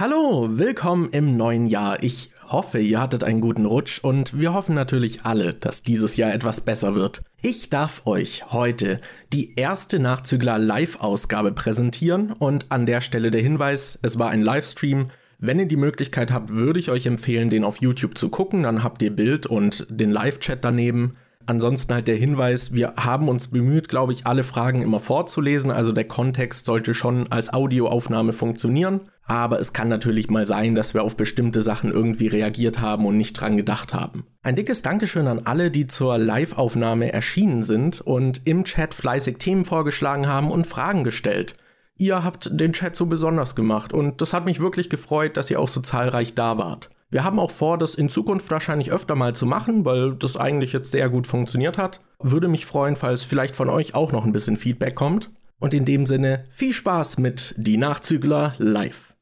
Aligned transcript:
Hallo, 0.00 0.48
willkommen 0.52 1.10
im 1.12 1.36
neuen 1.36 1.66
Jahr. 1.66 2.02
Ich 2.02 2.30
hoffe, 2.48 2.78
ihr 2.78 3.02
hattet 3.02 3.22
einen 3.22 3.42
guten 3.42 3.66
Rutsch 3.66 3.98
und 4.02 4.40
wir 4.40 4.54
hoffen 4.54 4.74
natürlich 4.74 5.26
alle, 5.26 5.52
dass 5.52 5.82
dieses 5.82 6.16
Jahr 6.16 6.32
etwas 6.32 6.62
besser 6.62 6.94
wird. 6.94 7.20
Ich 7.42 7.68
darf 7.68 8.06
euch 8.06 8.50
heute 8.50 8.98
die 9.34 9.56
erste 9.56 9.98
Nachzügler 9.98 10.58
Live-Ausgabe 10.58 11.52
präsentieren 11.52 12.32
und 12.32 12.72
an 12.72 12.86
der 12.86 13.02
Stelle 13.02 13.30
der 13.30 13.42
Hinweis, 13.42 13.98
es 14.00 14.18
war 14.18 14.30
ein 14.30 14.40
Livestream. 14.40 15.10
Wenn 15.38 15.58
ihr 15.58 15.68
die 15.68 15.76
Möglichkeit 15.76 16.30
habt, 16.32 16.48
würde 16.48 16.80
ich 16.80 16.90
euch 16.90 17.04
empfehlen, 17.04 17.50
den 17.50 17.62
auf 17.62 17.82
YouTube 17.82 18.16
zu 18.16 18.30
gucken, 18.30 18.62
dann 18.62 18.82
habt 18.82 19.02
ihr 19.02 19.14
Bild 19.14 19.44
und 19.44 19.86
den 19.90 20.10
Live-Chat 20.10 20.64
daneben. 20.64 21.18
Ansonsten 21.50 21.92
halt 21.92 22.06
der 22.06 22.14
Hinweis, 22.14 22.74
wir 22.74 22.94
haben 22.96 23.28
uns 23.28 23.48
bemüht, 23.48 23.88
glaube 23.88 24.12
ich, 24.12 24.24
alle 24.24 24.44
Fragen 24.44 24.82
immer 24.82 25.00
vorzulesen. 25.00 25.72
Also 25.72 25.90
der 25.90 26.04
Kontext 26.04 26.64
sollte 26.64 26.94
schon 26.94 27.26
als 27.32 27.52
Audioaufnahme 27.52 28.32
funktionieren. 28.32 29.00
Aber 29.24 29.58
es 29.58 29.72
kann 29.72 29.88
natürlich 29.88 30.30
mal 30.30 30.46
sein, 30.46 30.76
dass 30.76 30.94
wir 30.94 31.02
auf 31.02 31.16
bestimmte 31.16 31.60
Sachen 31.60 31.90
irgendwie 31.90 32.28
reagiert 32.28 32.80
haben 32.80 33.04
und 33.04 33.18
nicht 33.18 33.32
dran 33.32 33.56
gedacht 33.56 33.92
haben. 33.92 34.26
Ein 34.44 34.54
dickes 34.54 34.82
Dankeschön 34.82 35.26
an 35.26 35.40
alle, 35.42 35.72
die 35.72 35.88
zur 35.88 36.18
Live-Aufnahme 36.18 37.12
erschienen 37.12 37.64
sind 37.64 38.00
und 38.00 38.42
im 38.44 38.62
Chat 38.62 38.94
fleißig 38.94 39.38
Themen 39.38 39.64
vorgeschlagen 39.64 40.28
haben 40.28 40.52
und 40.52 40.68
Fragen 40.68 41.02
gestellt. 41.02 41.56
Ihr 41.96 42.22
habt 42.22 42.60
den 42.60 42.74
Chat 42.74 42.94
so 42.94 43.06
besonders 43.06 43.56
gemacht 43.56 43.92
und 43.92 44.20
das 44.20 44.32
hat 44.32 44.44
mich 44.44 44.60
wirklich 44.60 44.88
gefreut, 44.88 45.36
dass 45.36 45.50
ihr 45.50 45.58
auch 45.58 45.66
so 45.66 45.80
zahlreich 45.80 46.36
da 46.36 46.58
wart. 46.58 46.90
Wir 47.12 47.24
haben 47.24 47.40
auch 47.40 47.50
vor, 47.50 47.76
das 47.76 47.96
in 47.96 48.08
Zukunft 48.08 48.52
wahrscheinlich 48.52 48.92
öfter 48.92 49.16
mal 49.16 49.34
zu 49.34 49.44
machen, 49.44 49.84
weil 49.84 50.14
das 50.14 50.36
eigentlich 50.36 50.72
jetzt 50.72 50.92
sehr 50.92 51.08
gut 51.10 51.26
funktioniert 51.26 51.76
hat. 51.76 52.00
Würde 52.20 52.46
mich 52.46 52.66
freuen, 52.66 52.94
falls 52.94 53.24
vielleicht 53.24 53.56
von 53.56 53.68
euch 53.68 53.96
auch 53.96 54.12
noch 54.12 54.24
ein 54.24 54.30
bisschen 54.30 54.56
Feedback 54.56 54.94
kommt. 54.94 55.28
Und 55.58 55.74
in 55.74 55.84
dem 55.84 56.06
Sinne 56.06 56.44
viel 56.52 56.72
Spaß 56.72 57.18
mit 57.18 57.56
Die 57.58 57.78
Nachzügler 57.78 58.54
live. 58.58 59.12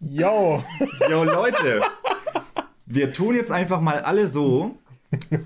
Yo. 0.00 0.64
Yo, 1.08 1.22
Leute. 1.22 1.80
Wir 2.86 3.12
tun 3.12 3.36
jetzt 3.36 3.52
einfach 3.52 3.80
mal 3.80 4.00
alle 4.00 4.26
so, 4.26 4.78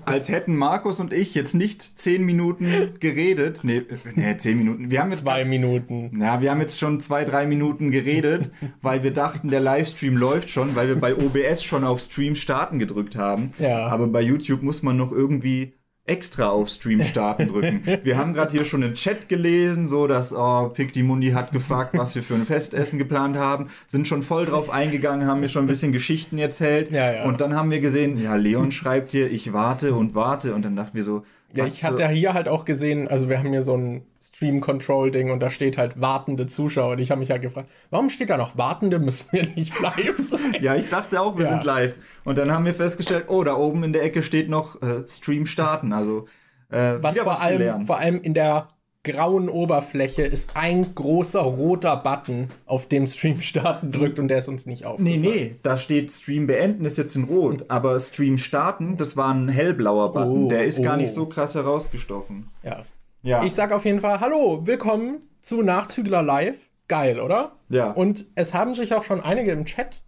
als 0.05 0.29
hätten 0.29 0.55
Markus 0.55 0.99
und 0.99 1.13
ich 1.13 1.35
jetzt 1.35 1.53
nicht 1.53 1.97
zehn 1.99 2.23
Minuten 2.23 2.93
geredet. 2.99 3.61
Nee, 3.63 3.83
nee 4.15 4.37
zehn 4.37 4.57
Minuten. 4.57 4.91
Wir 4.91 5.01
haben 5.01 5.09
jetzt 5.09 5.21
zwei 5.21 5.45
Minuten. 5.45 6.19
Ja, 6.19 6.41
wir 6.41 6.51
haben 6.51 6.61
jetzt 6.61 6.79
schon 6.79 6.99
zwei, 6.99 7.25
drei 7.25 7.45
Minuten 7.45 7.91
geredet, 7.91 8.51
weil 8.81 9.03
wir 9.03 9.11
dachten, 9.11 9.49
der 9.49 9.59
Livestream 9.59 10.17
läuft 10.17 10.49
schon, 10.49 10.75
weil 10.75 10.87
wir 10.87 10.95
bei 10.95 11.15
OBS 11.15 11.63
schon 11.63 11.83
auf 11.83 11.99
Stream 11.99 12.35
starten 12.35 12.79
gedrückt 12.79 13.15
haben. 13.15 13.51
Ja. 13.59 13.87
Aber 13.87 14.07
bei 14.07 14.21
YouTube 14.21 14.61
muss 14.61 14.83
man 14.83 14.97
noch 14.97 15.11
irgendwie 15.11 15.73
extra 16.09 16.49
auf 16.49 16.69
Stream 16.69 17.03
starten 17.03 17.47
drücken. 17.47 17.83
Wir 18.03 18.17
haben 18.17 18.33
gerade 18.33 18.51
hier 18.51 18.65
schon 18.65 18.83
einen 18.83 18.95
Chat 18.95 19.29
gelesen, 19.29 19.87
so 19.87 20.07
dass 20.07 20.33
oh, 20.33 20.69
Pick 20.69 20.91
die 20.93 21.03
Mundi 21.03 21.31
hat 21.31 21.51
gefragt, 21.51 21.97
was 21.97 22.15
wir 22.15 22.23
für 22.23 22.33
ein 22.33 22.45
Festessen 22.45 22.97
geplant 22.97 23.37
haben, 23.37 23.67
sind 23.87 24.07
schon 24.07 24.23
voll 24.23 24.45
drauf 24.45 24.69
eingegangen, 24.69 25.27
haben 25.27 25.39
mir 25.39 25.49
schon 25.49 25.65
ein 25.65 25.67
bisschen 25.67 25.91
Geschichten 25.91 26.37
erzählt 26.37 26.91
ja, 26.91 27.11
ja. 27.13 27.23
und 27.25 27.41
dann 27.41 27.55
haben 27.55 27.71
wir 27.71 27.79
gesehen, 27.79 28.21
ja, 28.21 28.35
Leon 28.35 28.71
schreibt 28.71 29.11
hier, 29.11 29.31
ich 29.31 29.53
warte 29.53 29.93
und 29.93 30.15
warte 30.15 30.55
und 30.55 30.65
dann 30.65 30.75
dachten 30.75 30.95
wir 30.95 31.03
so, 31.03 31.23
ja, 31.53 31.65
ich 31.65 31.83
hatte 31.83 32.07
hier 32.09 32.33
halt 32.33 32.47
auch 32.47 32.65
gesehen, 32.65 33.07
also 33.07 33.29
wir 33.29 33.39
haben 33.39 33.49
hier 33.49 33.63
so 33.63 33.75
ein 33.75 34.01
Stream-Control-Ding 34.39 35.31
und 35.31 35.41
da 35.41 35.49
steht 35.49 35.77
halt 35.77 35.99
wartende 35.99 36.47
Zuschauer. 36.47 36.93
Und 36.93 36.99
ich 36.99 37.11
habe 37.11 37.19
mich 37.19 37.29
halt 37.29 37.41
gefragt, 37.41 37.69
warum 37.89 38.09
steht 38.09 38.29
da 38.29 38.37
noch 38.37 38.57
wartende? 38.57 38.97
Müssen 38.99 39.27
wir 39.31 39.47
nicht 39.47 39.79
live 39.81 40.17
sein? 40.17 40.55
ja, 40.61 40.75
ich 40.75 40.89
dachte 40.89 41.19
auch, 41.19 41.37
wir 41.37 41.43
ja. 41.45 41.51
sind 41.51 41.65
live. 41.65 41.97
Und 42.23 42.37
dann 42.37 42.51
haben 42.51 42.65
wir 42.65 42.73
festgestellt, 42.73 43.25
oh, 43.27 43.43
da 43.43 43.55
oben 43.55 43.83
in 43.83 43.93
der 43.93 44.03
Ecke 44.03 44.23
steht 44.23 44.49
noch 44.49 44.81
äh, 44.81 45.03
Stream 45.07 45.45
starten. 45.45 45.91
Also 45.91 46.27
äh, 46.69 46.95
was 47.01 47.17
vor 47.17 47.25
was 47.33 47.41
allem, 47.41 47.85
vor 47.85 47.97
allem 47.97 48.21
in 48.21 48.33
der 48.33 48.69
grauen 49.03 49.49
Oberfläche 49.49 50.23
ist 50.23 50.55
ein 50.55 50.93
großer 50.95 51.39
roter 51.39 51.97
Button, 51.97 52.47
auf 52.65 52.87
dem 52.87 53.07
Stream 53.07 53.41
starten 53.41 53.91
drückt 53.91 54.19
und 54.19 54.29
der 54.29 54.37
ist 54.37 54.47
uns 54.47 54.65
nicht 54.65 54.85
aufgefallen. 54.85 55.21
Nee, 55.21 55.29
nee, 55.29 55.55
da 55.63 55.77
steht 55.77 56.11
Stream 56.11 56.47
beenden, 56.47 56.85
ist 56.85 56.97
jetzt 56.97 57.15
in 57.15 57.25
rot, 57.25 57.65
aber 57.69 57.99
Stream 57.99 58.37
starten, 58.37 58.97
das 58.97 59.17
war 59.17 59.33
ein 59.33 59.49
hellblauer 59.49 60.13
Button, 60.13 60.45
oh, 60.45 60.47
der 60.47 60.65
ist 60.65 60.79
oh. 60.79 60.83
gar 60.83 60.97
nicht 60.97 61.13
so 61.13 61.25
krass 61.25 61.55
herausgestochen. 61.55 62.49
Ja. 62.63 62.83
Ja. 63.21 63.43
Ich 63.43 63.53
sag 63.53 63.71
auf 63.71 63.85
jeden 63.85 63.99
Fall, 63.99 64.19
hallo, 64.19 64.65
willkommen 64.65 65.19
zu 65.41 65.61
Nachzügler 65.61 66.23
Live. 66.23 66.69
Geil, 66.87 67.19
oder? 67.19 67.57
Ja. 67.69 67.91
Und 67.91 68.25
es 68.35 68.53
haben 68.53 68.73
sich 68.73 68.93
auch 68.93 69.03
schon 69.03 69.21
einige 69.21 69.51
im 69.51 69.65
Chat 69.65 70.03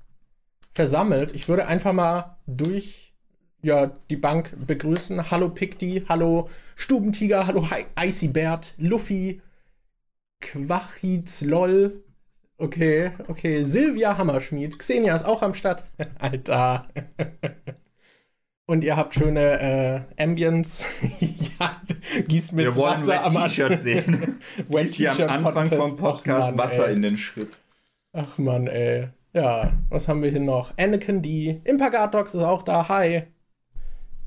versammelt. 0.74 1.34
Ich 1.34 1.48
würde 1.48 1.68
einfach 1.68 1.94
mal 1.94 2.38
durch 2.48 3.14
ja, 3.62 3.92
die 4.10 4.16
Bank 4.16 4.56
begrüßen. 4.66 5.30
Hallo 5.30 5.50
Picti, 5.50 6.06
hallo 6.10 6.50
Stubentiger, 6.76 7.46
hallo 7.46 7.68
Icy 8.00 8.30
Bert, 8.30 8.74
Luffy, 8.78 9.42
Quachiz 10.42 11.42
LOL. 11.42 12.04
Okay, 12.58 13.12
okay. 13.28 13.64
Silvia 13.64 14.18
Hammerschmied. 14.18 14.78
Xenia 14.78 15.16
ist 15.16 15.26
auch 15.26 15.42
am 15.42 15.54
Start. 15.54 15.84
Alter. 16.20 16.88
Und 18.68 18.84
ihr 18.84 18.96
habt 18.96 19.14
schöne 19.14 20.06
äh, 20.18 20.24
Ambience. 20.24 20.86
ja, 21.60 21.82
gießt 22.28 22.54
mit 22.54 22.76
Wasser 22.78 23.24
am 23.26 23.34
T-Shirt 23.34 23.80
sehen. 23.80 24.40
Gießt 24.70 24.96
hier 24.96 25.30
am 25.30 25.46
Anfang 25.46 25.68
vom 25.68 25.98
Podcast 25.98 26.52
Mann, 26.52 26.58
Wasser 26.58 26.88
ey. 26.88 26.94
in 26.94 27.02
den 27.02 27.18
Schritt. 27.18 27.60
Ach 28.14 28.38
man, 28.38 28.68
ey. 28.68 29.10
Ja, 29.34 29.72
was 29.90 30.08
haben 30.08 30.22
wir 30.22 30.30
hier 30.30 30.42
noch? 30.42 30.74
Anakin 30.78 31.22
D. 31.22 31.62
Impagadox 31.64 32.34
ist 32.34 32.44
auch 32.44 32.64
da. 32.64 32.88
Hi. 32.90 33.24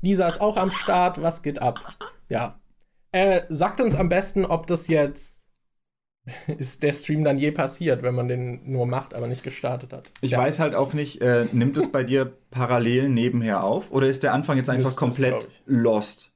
Lisa 0.01 0.27
ist 0.27 0.41
auch 0.41 0.57
am 0.57 0.71
Start. 0.71 1.21
Was 1.21 1.41
geht 1.41 1.61
ab? 1.61 1.79
Ja. 2.29 2.59
Äh, 3.11 3.41
sagt 3.49 3.81
uns 3.81 3.95
am 3.95 4.09
besten, 4.09 4.45
ob 4.45 4.67
das 4.67 4.87
jetzt 4.87 5.34
ist 6.57 6.83
der 6.83 6.93
Stream 6.93 7.23
dann 7.23 7.37
je 7.37 7.51
passiert, 7.51 8.03
wenn 8.03 8.15
man 8.15 8.27
den 8.27 8.61
nur 8.65 8.85
macht, 8.85 9.13
aber 9.13 9.27
nicht 9.27 9.43
gestartet 9.43 9.93
hat. 9.93 10.11
Ich 10.21 10.31
ja. 10.31 10.37
weiß 10.39 10.59
halt 10.59 10.75
auch 10.75 10.93
nicht, 10.93 11.21
äh, 11.21 11.45
nimmt 11.51 11.77
es 11.77 11.91
bei 11.91 12.03
dir 12.03 12.33
parallel 12.51 13.09
nebenher 13.09 13.63
auf 13.63 13.91
oder 13.91 14.07
ist 14.07 14.23
der 14.23 14.33
Anfang 14.33 14.57
jetzt 14.57 14.69
einfach 14.69 14.85
Müsst 14.85 14.97
komplett 14.97 15.47
lost? 15.65 16.31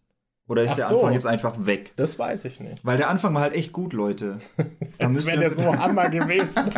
Oder 0.47 0.63
ist 0.63 0.71
Ach 0.71 0.75
der 0.77 0.87
so. 0.87 0.95
Anfang 0.95 1.13
jetzt 1.13 1.27
einfach 1.27 1.65
weg? 1.67 1.93
Das 1.95 2.17
weiß 2.17 2.45
ich 2.45 2.59
nicht. 2.59 2.83
Weil 2.83 2.97
der 2.97 3.09
Anfang 3.09 3.35
war 3.35 3.41
halt 3.41 3.53
echt 3.53 3.71
gut, 3.71 3.93
Leute. 3.93 4.39
das 4.97 5.27
wäre 5.27 5.39
der 5.39 5.51
so 5.51 5.75
Hammer 5.79 6.09
gewesen. 6.09 6.71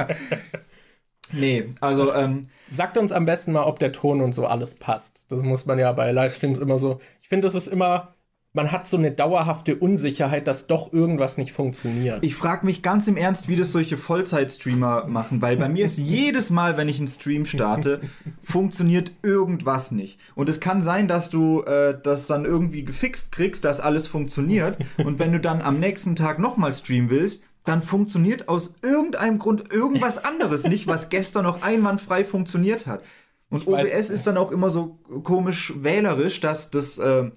Nee, 1.31 1.69
also. 1.79 2.13
Ähm, 2.13 2.43
Sagt 2.69 2.97
uns 2.97 3.13
am 3.13 3.25
besten 3.25 3.53
mal, 3.53 3.63
ob 3.63 3.79
der 3.79 3.93
Ton 3.93 4.19
und 4.19 4.33
so 4.33 4.45
alles 4.45 4.75
passt. 4.75 5.25
Das 5.29 5.41
muss 5.41 5.65
man 5.65 5.79
ja 5.79 5.91
bei 5.93 6.11
Livestreams 6.11 6.59
immer 6.59 6.77
so. 6.77 6.99
Ich 7.21 7.29
finde, 7.29 7.47
das 7.47 7.55
ist 7.55 7.67
immer. 7.67 8.13
Man 8.53 8.73
hat 8.73 8.85
so 8.85 8.97
eine 8.97 9.11
dauerhafte 9.11 9.77
Unsicherheit, 9.77 10.45
dass 10.45 10.67
doch 10.67 10.91
irgendwas 10.91 11.37
nicht 11.37 11.53
funktioniert. 11.53 12.21
Ich 12.21 12.35
frage 12.35 12.65
mich 12.65 12.81
ganz 12.81 13.07
im 13.07 13.15
Ernst, 13.15 13.47
wie 13.47 13.55
das 13.55 13.71
solche 13.71 13.97
Vollzeit-Streamer 13.97 15.07
machen, 15.07 15.41
weil 15.41 15.55
bei 15.55 15.69
mir 15.69 15.85
ist 15.85 15.97
jedes 15.97 16.49
Mal, 16.49 16.75
wenn 16.75 16.89
ich 16.89 16.97
einen 16.97 17.07
Stream 17.07 17.45
starte, 17.45 18.01
funktioniert 18.41 19.13
irgendwas 19.23 19.91
nicht. 19.91 20.19
Und 20.35 20.49
es 20.49 20.59
kann 20.59 20.81
sein, 20.81 21.07
dass 21.07 21.29
du 21.29 21.61
äh, 21.61 21.97
das 22.03 22.27
dann 22.27 22.43
irgendwie 22.43 22.83
gefixt 22.83 23.31
kriegst, 23.31 23.63
dass 23.63 23.79
alles 23.79 24.07
funktioniert. 24.07 24.77
Und 24.97 25.17
wenn 25.17 25.31
du 25.31 25.39
dann 25.39 25.61
am 25.61 25.79
nächsten 25.79 26.17
Tag 26.17 26.37
nochmal 26.37 26.73
streamen 26.73 27.09
willst, 27.09 27.43
dann 27.63 27.81
funktioniert 27.81 28.49
aus 28.49 28.75
irgendeinem 28.81 29.39
Grund 29.39 29.71
irgendwas 29.71 30.23
anderes 30.25 30.65
nicht, 30.65 30.87
was 30.87 31.07
gestern 31.07 31.43
noch 31.43 31.61
einwandfrei 31.61 32.25
funktioniert 32.25 32.85
hat. 32.85 33.01
Und 33.49 33.61
ich 33.61 33.67
OBS 33.67 33.93
weiß, 33.93 34.09
ist 34.09 34.27
dann 34.27 34.37
auch 34.37 34.51
immer 34.51 34.69
so 34.69 34.99
komisch 35.23 35.73
wählerisch, 35.77 36.41
dass 36.41 36.71
das, 36.71 36.97
äh, 36.97 37.31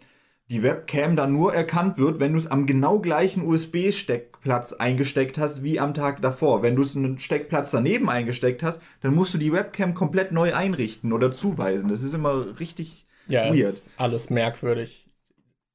die 0.50 0.62
Webcam 0.62 1.16
dann 1.16 1.32
nur 1.32 1.54
erkannt 1.54 1.96
wird, 1.96 2.20
wenn 2.20 2.32
du 2.32 2.38
es 2.38 2.46
am 2.46 2.66
genau 2.66 2.98
gleichen 2.98 3.46
USB-Steckplatz 3.46 4.74
eingesteckt 4.74 5.38
hast 5.38 5.62
wie 5.62 5.80
am 5.80 5.94
Tag 5.94 6.20
davor. 6.20 6.62
Wenn 6.62 6.76
du 6.76 6.82
es 6.82 6.96
einen 6.96 7.18
Steckplatz 7.18 7.70
daneben 7.70 8.10
eingesteckt 8.10 8.62
hast, 8.62 8.82
dann 9.00 9.14
musst 9.14 9.32
du 9.32 9.38
die 9.38 9.52
Webcam 9.52 9.94
komplett 9.94 10.32
neu 10.32 10.54
einrichten 10.54 11.12
oder 11.12 11.30
zuweisen. 11.30 11.88
Das 11.88 12.02
ist 12.02 12.14
immer 12.14 12.58
richtig 12.60 13.06
ja, 13.26 13.46
weird. 13.46 13.72
Ist 13.72 13.90
alles 13.96 14.28
merkwürdig. 14.28 15.08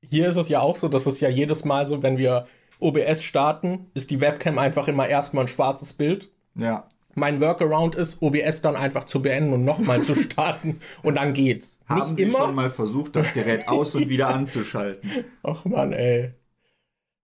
Hier 0.01 0.27
ist 0.27 0.38
es 0.38 0.50
ja 0.50 0.60
auch 0.62 0.75
so, 0.75 0.88
dass 0.88 1.07
es 1.07 1.19
ja 1.19 1.30
jedes 1.30 1.65
Mal 1.65 1.86
so, 1.86 2.04
wenn 2.04 2.18
wir 2.18 2.45
OBS 2.80 3.24
starten, 3.24 3.88
ist 3.94 4.12
die 4.12 4.22
Webcam 4.22 4.57
einfach 4.60 4.88
immer 4.88 5.07
erstmal 5.07 5.45
ein 5.45 5.50
schwarzes 5.50 5.94
Bild. 5.94 6.30
Ja. 6.56 6.88
Mein 7.19 7.42
Workaround 7.42 7.95
ist, 7.95 8.21
OBS 8.21 8.62
dann 8.62 8.75
einfach 8.75 9.04
zu 9.04 9.21
beenden 9.21 9.54
und 9.54 9.66
nochmal 9.66 10.01
zu 10.01 10.16
starten 10.16 10.80
und 11.04 11.16
dann 11.16 11.33
geht's. 11.33 11.80
Haben 11.88 12.00
Nicht 12.00 12.18
Sie 12.18 12.24
immer. 12.24 12.39
schon 12.39 12.56
mal 12.56 12.71
versucht, 12.71 13.16
das 13.16 13.33
Gerät 13.33 13.68
aus 13.68 13.94
und 13.95 14.10
wieder 14.10 14.30
anzuschalten? 14.30 15.25
Ach 15.44 15.66
man, 15.66 15.94
ey. 15.94 16.33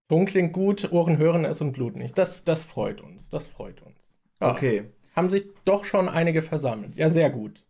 Ton 0.07 0.25
klingt 0.25 0.53
gut, 0.53 0.92
Ohren 0.92 1.18
hören 1.18 1.45
es 1.45 1.62
und 1.62 1.71
Blut 1.71 1.95
nicht. 1.95 2.18
Das, 2.18 2.44
das 2.44 2.63
freut 2.63 3.01
uns. 3.01 3.30
Das 3.30 3.47
freut 3.47 3.81
uns. 3.81 4.12
Ach, 4.39 4.51
okay. 4.53 4.92
Haben 5.15 5.30
sich 5.30 5.45
doch 5.63 5.86
schon 5.86 6.09
einige 6.09 6.41
versammelt. 6.41 6.95
Ja, 6.95 7.09
sehr 7.09 7.30
gut. 7.30 7.63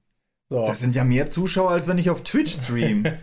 So. 0.50 0.66
Das 0.66 0.80
sind 0.80 0.96
ja 0.96 1.04
mehr 1.04 1.28
Zuschauer, 1.28 1.72
als 1.72 1.88
wenn 1.88 1.98
ich 1.98 2.10
auf 2.10 2.24
Twitch 2.24 2.54
stream. 2.54 3.06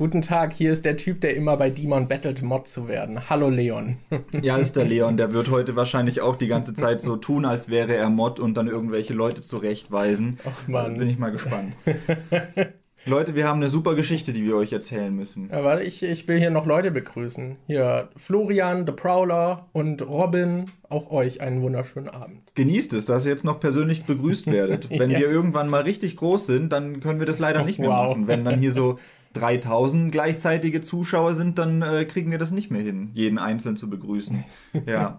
Guten 0.00 0.22
Tag, 0.22 0.52
hier 0.52 0.70
ist 0.70 0.84
der 0.84 0.96
Typ, 0.96 1.20
der 1.22 1.34
immer 1.34 1.56
bei 1.56 1.70
Demon 1.70 2.06
battelt, 2.06 2.40
Mod 2.40 2.68
zu 2.68 2.86
werden. 2.86 3.28
Hallo 3.28 3.48
Leon. 3.50 3.96
ja, 4.42 4.56
ist 4.56 4.76
der 4.76 4.84
Leon. 4.84 5.16
Der 5.16 5.32
wird 5.32 5.50
heute 5.50 5.74
wahrscheinlich 5.74 6.20
auch 6.20 6.36
die 6.36 6.46
ganze 6.46 6.72
Zeit 6.72 7.00
so 7.00 7.16
tun, 7.16 7.44
als 7.44 7.68
wäre 7.68 7.96
er 7.96 8.08
Mod 8.08 8.38
und 8.38 8.54
dann 8.56 8.68
irgendwelche 8.68 9.12
Leute 9.12 9.40
zurechtweisen. 9.40 10.38
Ach 10.48 10.68
man. 10.68 10.98
Bin 10.98 11.08
ich 11.08 11.18
mal 11.18 11.32
gespannt. 11.32 11.74
Leute, 13.06 13.34
wir 13.34 13.48
haben 13.48 13.56
eine 13.56 13.66
super 13.68 13.94
Geschichte, 13.96 14.32
die 14.32 14.44
wir 14.44 14.54
euch 14.54 14.72
erzählen 14.72 15.12
müssen. 15.14 15.48
Ja, 15.50 15.64
warte, 15.64 15.82
ich, 15.82 16.02
ich 16.04 16.28
will 16.28 16.38
hier 16.38 16.50
noch 16.50 16.66
Leute 16.66 16.90
begrüßen. 16.92 17.56
Hier 17.66 18.08
Florian, 18.16 18.86
The 18.86 18.92
Prowler 18.92 19.66
und 19.72 20.02
Robin. 20.06 20.66
Auch 20.90 21.10
euch 21.10 21.40
einen 21.40 21.60
wunderschönen 21.62 22.08
Abend. 22.08 22.42
Genießt 22.54 22.92
es, 22.94 23.04
dass 23.04 23.24
ihr 23.26 23.32
jetzt 23.32 23.44
noch 23.44 23.58
persönlich 23.60 24.04
begrüßt 24.04 24.46
werdet. 24.52 24.90
Wenn 24.96 25.10
Ja. 25.10 25.18
wir 25.20 25.28
irgendwann 25.30 25.68
mal 25.70 25.82
richtig 25.82 26.16
groß 26.16 26.46
sind, 26.46 26.72
dann 26.72 27.00
können 27.00 27.18
wir 27.18 27.26
das 27.26 27.38
leider 27.40 27.64
nicht 27.64 27.78
mehr 27.80 27.88
Wow. 27.90 28.10
machen. 28.10 28.28
Wenn 28.28 28.44
dann 28.44 28.60
hier 28.60 28.72
so 28.72 28.98
3000 29.34 30.10
gleichzeitige 30.12 30.80
Zuschauer 30.80 31.34
sind, 31.34 31.58
dann 31.58 31.82
äh, 31.82 32.04
kriegen 32.04 32.30
wir 32.30 32.38
das 32.38 32.50
nicht 32.50 32.70
mehr 32.70 32.82
hin, 32.82 33.10
jeden 33.14 33.38
einzeln 33.38 33.76
zu 33.76 33.88
begrüßen. 33.90 34.44
Ja. 34.86 35.18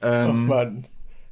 Ach 0.00 0.28
ähm, 0.28 0.46
man. 0.46 0.86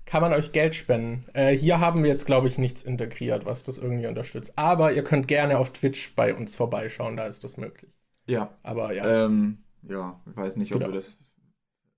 Kann 0.07 0.21
man 0.21 0.33
euch 0.35 0.53
Geld 0.53 0.75
spenden? 0.75 1.25
Äh, 1.33 1.57
hier 1.57 1.81
haben 1.81 2.03
wir 2.03 2.11
jetzt, 2.11 2.27
glaube 2.27 2.47
ich, 2.47 2.59
nichts 2.59 2.83
integriert, 2.83 3.47
was 3.47 3.63
das 3.63 3.79
irgendwie 3.79 4.07
unterstützt. 4.07 4.53
Aber 4.57 4.93
ihr 4.93 5.03
könnt 5.03 5.29
gerne 5.29 5.59
auf 5.59 5.71
Twitch 5.73 6.15
bei 6.15 6.35
uns 6.35 6.55
vorbeischauen, 6.55 7.17
da 7.17 7.25
ist 7.27 7.43
das 7.43 7.57
möglich. 7.57 7.91
ja. 8.27 8.51
Aber 8.63 8.93
ja. 8.93 9.25
Ähm, 9.27 9.59
ja, 9.89 10.21
ich 10.31 10.37
weiß 10.37 10.57
nicht, 10.57 10.73
ob 10.75 10.81
Genau. 10.81 10.93
wir 10.93 10.97
das. 10.97 11.17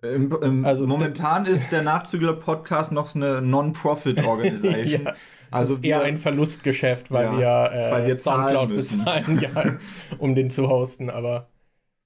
Im, 0.03 0.31
im, 0.41 0.65
Also, 0.65 0.87
momentan 0.87 1.47
ist 1.47 1.73
der 1.73 1.82
Nachzügler-Podcast 1.82 2.93
noch 2.93 3.15
eine 3.15 3.43
Non-Profit-Organisation. 3.43 5.05
Ja, 5.06 5.15
also 5.50 5.75
das 5.75 5.78
ist 5.81 5.84
eher 5.84 5.98
wir- 6.00 6.04
ein 6.06 6.19
Verlustgeschäft, 6.19 7.10
weil 7.10 7.25
Ja, 7.40 7.70
wir, 7.70 7.72
äh, 7.78 7.90
weil 7.93 8.06
wir 8.06 8.16
Soundcloud 8.16 8.69
bezahlen, 8.70 9.40
ja, 9.40 9.76
um 10.19 10.34
den 10.34 10.50
zu 10.50 10.69
hosten. 10.69 11.10
Aber 11.10 11.48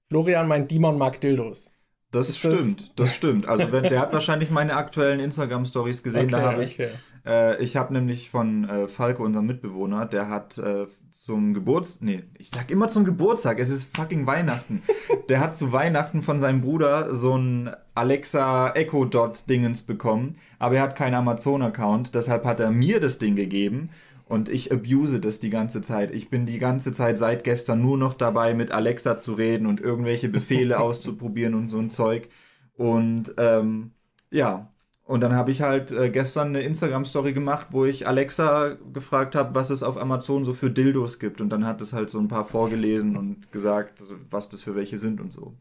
Florian 0.08 0.48
meint, 0.48 0.70
Dimon 0.70 0.98
mag 0.98 1.20
Dildos. 1.20 1.70
Das 2.12 2.28
Ist 2.28 2.44
das- 2.44 2.54
stimmt, 2.58 2.92
das, 2.98 3.14
stimmt. 3.14 3.46
Also 3.48 3.70
wenn, 3.70 3.84
der 3.84 4.00
hat 4.00 4.12
wahrscheinlich 4.12 4.50
meine 4.50 4.74
aktuellen 4.74 5.20
Instagram-Stories 5.20 6.02
gesehen. 6.02 6.26
da 6.26 6.42
habe 6.42 6.64
ich, 6.64 6.74
okay. 6.74 6.88
äh, 7.24 7.62
ich 7.62 7.76
habe 7.76 7.92
nämlich 7.92 8.30
von 8.30 8.68
äh, 8.68 8.88
Falco, 8.88 9.22
unserem 9.24 9.46
Mitbewohner, 9.46 10.06
der 10.06 10.28
hat 10.28 10.58
äh, 10.58 10.86
zum 11.12 11.54
Geburtstag, 11.54 12.02
nee, 12.02 12.24
ich 12.36 12.50
sag 12.50 12.68
immer 12.72 12.88
zum 12.88 13.04
Geburtstag, 13.04 13.60
es 13.60 13.68
ist 13.70 13.96
fucking 13.96 14.26
Weihnachten. 14.26 14.82
der 15.28 15.38
hat 15.38 15.56
zu 15.56 15.70
Weihnachten 15.72 16.22
von 16.22 16.40
seinem 16.40 16.62
Bruder 16.62 17.14
so 17.14 17.36
ein 17.38 17.70
Alexa 17.94 18.70
Echo 18.72 19.04
Dot 19.04 19.48
Dingens 19.48 19.82
bekommen, 19.84 20.36
aber 20.60 20.76
er 20.76 20.82
hat 20.82 20.94
keinen 20.94 21.14
Amazon-Account, 21.14 22.14
deshalb 22.14 22.44
hat 22.44 22.60
er 22.60 22.70
mir 22.70 23.00
das 23.00 23.18
Ding 23.18 23.34
gegeben. 23.34 23.90
Und 24.26 24.48
ich 24.48 24.70
abuse 24.70 25.18
das 25.18 25.40
die 25.40 25.50
ganze 25.50 25.82
Zeit. 25.82 26.14
Ich 26.14 26.30
bin 26.30 26.46
die 26.46 26.58
ganze 26.58 26.92
Zeit 26.92 27.18
seit 27.18 27.42
gestern 27.42 27.82
nur 27.82 27.98
noch 27.98 28.14
dabei, 28.14 28.54
mit 28.54 28.70
Alexa 28.70 29.18
zu 29.18 29.32
reden 29.32 29.66
und 29.66 29.80
irgendwelche 29.80 30.28
Befehle 30.28 30.78
auszuprobieren 30.80 31.54
und 31.54 31.68
so 31.68 31.78
ein 31.78 31.90
Zeug. 31.90 32.28
Und 32.76 33.34
ähm, 33.38 33.90
ja, 34.30 34.70
und 35.04 35.22
dann 35.22 35.34
habe 35.34 35.50
ich 35.50 35.62
halt 35.62 35.90
äh, 35.90 36.10
gestern 36.10 36.48
eine 36.48 36.60
Instagram-Story 36.60 37.32
gemacht, 37.32 37.68
wo 37.70 37.84
ich 37.84 38.06
Alexa 38.06 38.76
gefragt 38.92 39.34
habe, 39.34 39.56
was 39.56 39.70
es 39.70 39.82
auf 39.82 39.96
Amazon 39.96 40.44
so 40.44 40.54
für 40.54 40.70
Dildos 40.70 41.18
gibt. 41.18 41.40
Und 41.40 41.48
dann 41.48 41.66
hat 41.66 41.82
es 41.82 41.92
halt 41.92 42.10
so 42.10 42.20
ein 42.20 42.28
paar 42.28 42.44
vorgelesen 42.44 43.16
und 43.16 43.50
gesagt, 43.50 44.04
was 44.30 44.50
das 44.50 44.62
für 44.62 44.76
welche 44.76 44.98
sind 44.98 45.20
und 45.20 45.32
so. 45.32 45.56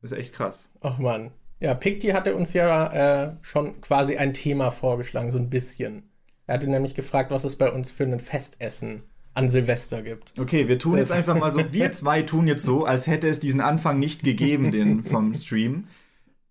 Ist 0.00 0.12
echt 0.12 0.32
krass. 0.32 0.70
Ach 0.80 0.96
man. 0.98 1.32
Ja, 1.60 1.74
Picti 1.74 2.08
hatte 2.08 2.34
uns 2.34 2.52
ja 2.52 3.24
äh, 3.26 3.36
schon 3.42 3.80
quasi 3.80 4.16
ein 4.16 4.34
Thema 4.34 4.70
vorgeschlagen, 4.70 5.30
so 5.30 5.38
ein 5.38 5.50
bisschen. 5.50 6.10
Er 6.46 6.54
hatte 6.56 6.68
nämlich 6.68 6.94
gefragt, 6.94 7.30
was 7.30 7.44
es 7.44 7.56
bei 7.56 7.70
uns 7.70 7.90
für 7.90 8.04
ein 8.04 8.20
Festessen 8.20 9.04
an 9.32 9.48
Silvester 9.48 10.02
gibt. 10.02 10.38
Okay, 10.38 10.68
wir 10.68 10.78
tun 10.78 10.92
Das- 10.96 11.08
jetzt 11.08 11.16
einfach 11.16 11.38
mal 11.38 11.52
so, 11.52 11.60
wir 11.72 11.92
zwei 11.92 12.22
tun 12.22 12.46
jetzt 12.46 12.64
so, 12.64 12.84
als 12.84 13.06
hätte 13.06 13.28
es 13.28 13.40
diesen 13.40 13.60
Anfang 13.60 13.98
nicht 13.98 14.22
gegeben, 14.24 14.70
den 14.72 15.04
vom 15.04 15.34
Stream. 15.34 15.84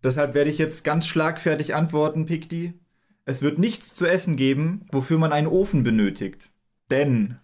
Deshalb 0.04 0.34
werde 0.34 0.50
ich 0.50 0.58
jetzt 0.58 0.84
ganz 0.84 1.08
schlagfertig 1.08 1.76
antworten, 1.76 2.26
Pikti. 2.26 2.74
Es 3.26 3.42
wird 3.42 3.58
nichts 3.58 3.94
zu 3.94 4.06
essen 4.06 4.36
geben, 4.36 4.86
wofür 4.92 5.18
man 5.18 5.32
einen 5.32 5.48
Ofen 5.48 5.84
benötigt. 5.84 6.52
Denn, 6.92 7.38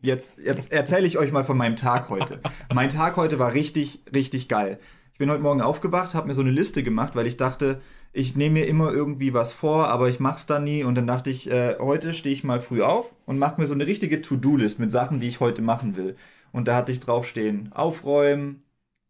jetzt, 0.00 0.38
jetzt 0.38 0.72
erzähle 0.72 1.06
ich 1.06 1.18
euch 1.18 1.30
mal 1.30 1.44
von 1.44 1.58
meinem 1.58 1.76
Tag 1.76 2.08
heute. 2.08 2.40
Mein 2.72 2.88
Tag 2.88 3.16
heute 3.16 3.38
war 3.38 3.52
richtig, 3.52 4.02
richtig 4.14 4.48
geil. 4.48 4.78
Ich 5.14 5.18
bin 5.18 5.30
heute 5.30 5.42
Morgen 5.44 5.60
aufgewacht, 5.60 6.12
habe 6.14 6.26
mir 6.26 6.34
so 6.34 6.42
eine 6.42 6.50
Liste 6.50 6.82
gemacht, 6.82 7.14
weil 7.14 7.28
ich 7.28 7.36
dachte, 7.36 7.80
ich 8.12 8.34
nehme 8.34 8.54
mir 8.54 8.66
immer 8.66 8.92
irgendwie 8.92 9.32
was 9.32 9.52
vor, 9.52 9.86
aber 9.86 10.08
ich 10.08 10.18
mach's 10.18 10.46
dann 10.46 10.64
nie. 10.64 10.82
Und 10.82 10.96
dann 10.96 11.06
dachte 11.06 11.30
ich, 11.30 11.48
äh, 11.48 11.76
heute 11.78 12.12
stehe 12.12 12.32
ich 12.34 12.42
mal 12.42 12.58
früh 12.58 12.82
auf 12.82 13.14
und 13.24 13.38
mache 13.38 13.60
mir 13.60 13.68
so 13.68 13.74
eine 13.74 13.86
richtige 13.86 14.22
To-Do-List 14.22 14.80
mit 14.80 14.90
Sachen, 14.90 15.20
die 15.20 15.28
ich 15.28 15.38
heute 15.38 15.62
machen 15.62 15.96
will. 15.96 16.16
Und 16.50 16.66
da 16.66 16.74
hatte 16.74 16.90
ich 16.90 16.98
draufstehen, 16.98 17.70
aufräumen, 17.72 18.64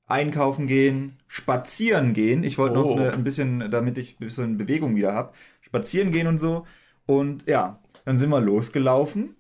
einkaufen 0.04 0.66
gehen, 0.66 1.16
spazieren 1.26 2.12
gehen. 2.12 2.44
Ich 2.44 2.58
wollte 2.58 2.78
Oh. 2.78 2.82
noch 2.90 2.96
eine, 2.98 3.14
ein 3.14 3.24
bisschen, 3.24 3.70
damit 3.70 3.96
ich 3.96 4.20
ein 4.20 4.24
bisschen 4.26 4.58
Bewegung 4.58 4.96
wieder 4.96 5.14
habe, 5.14 5.32
spazieren 5.62 6.10
gehen 6.10 6.26
und 6.26 6.36
so. 6.36 6.66
Und 7.06 7.46
ja, 7.46 7.78
dann 8.04 8.18
sind 8.18 8.28
wir 8.28 8.42
losgelaufen, 8.42 9.36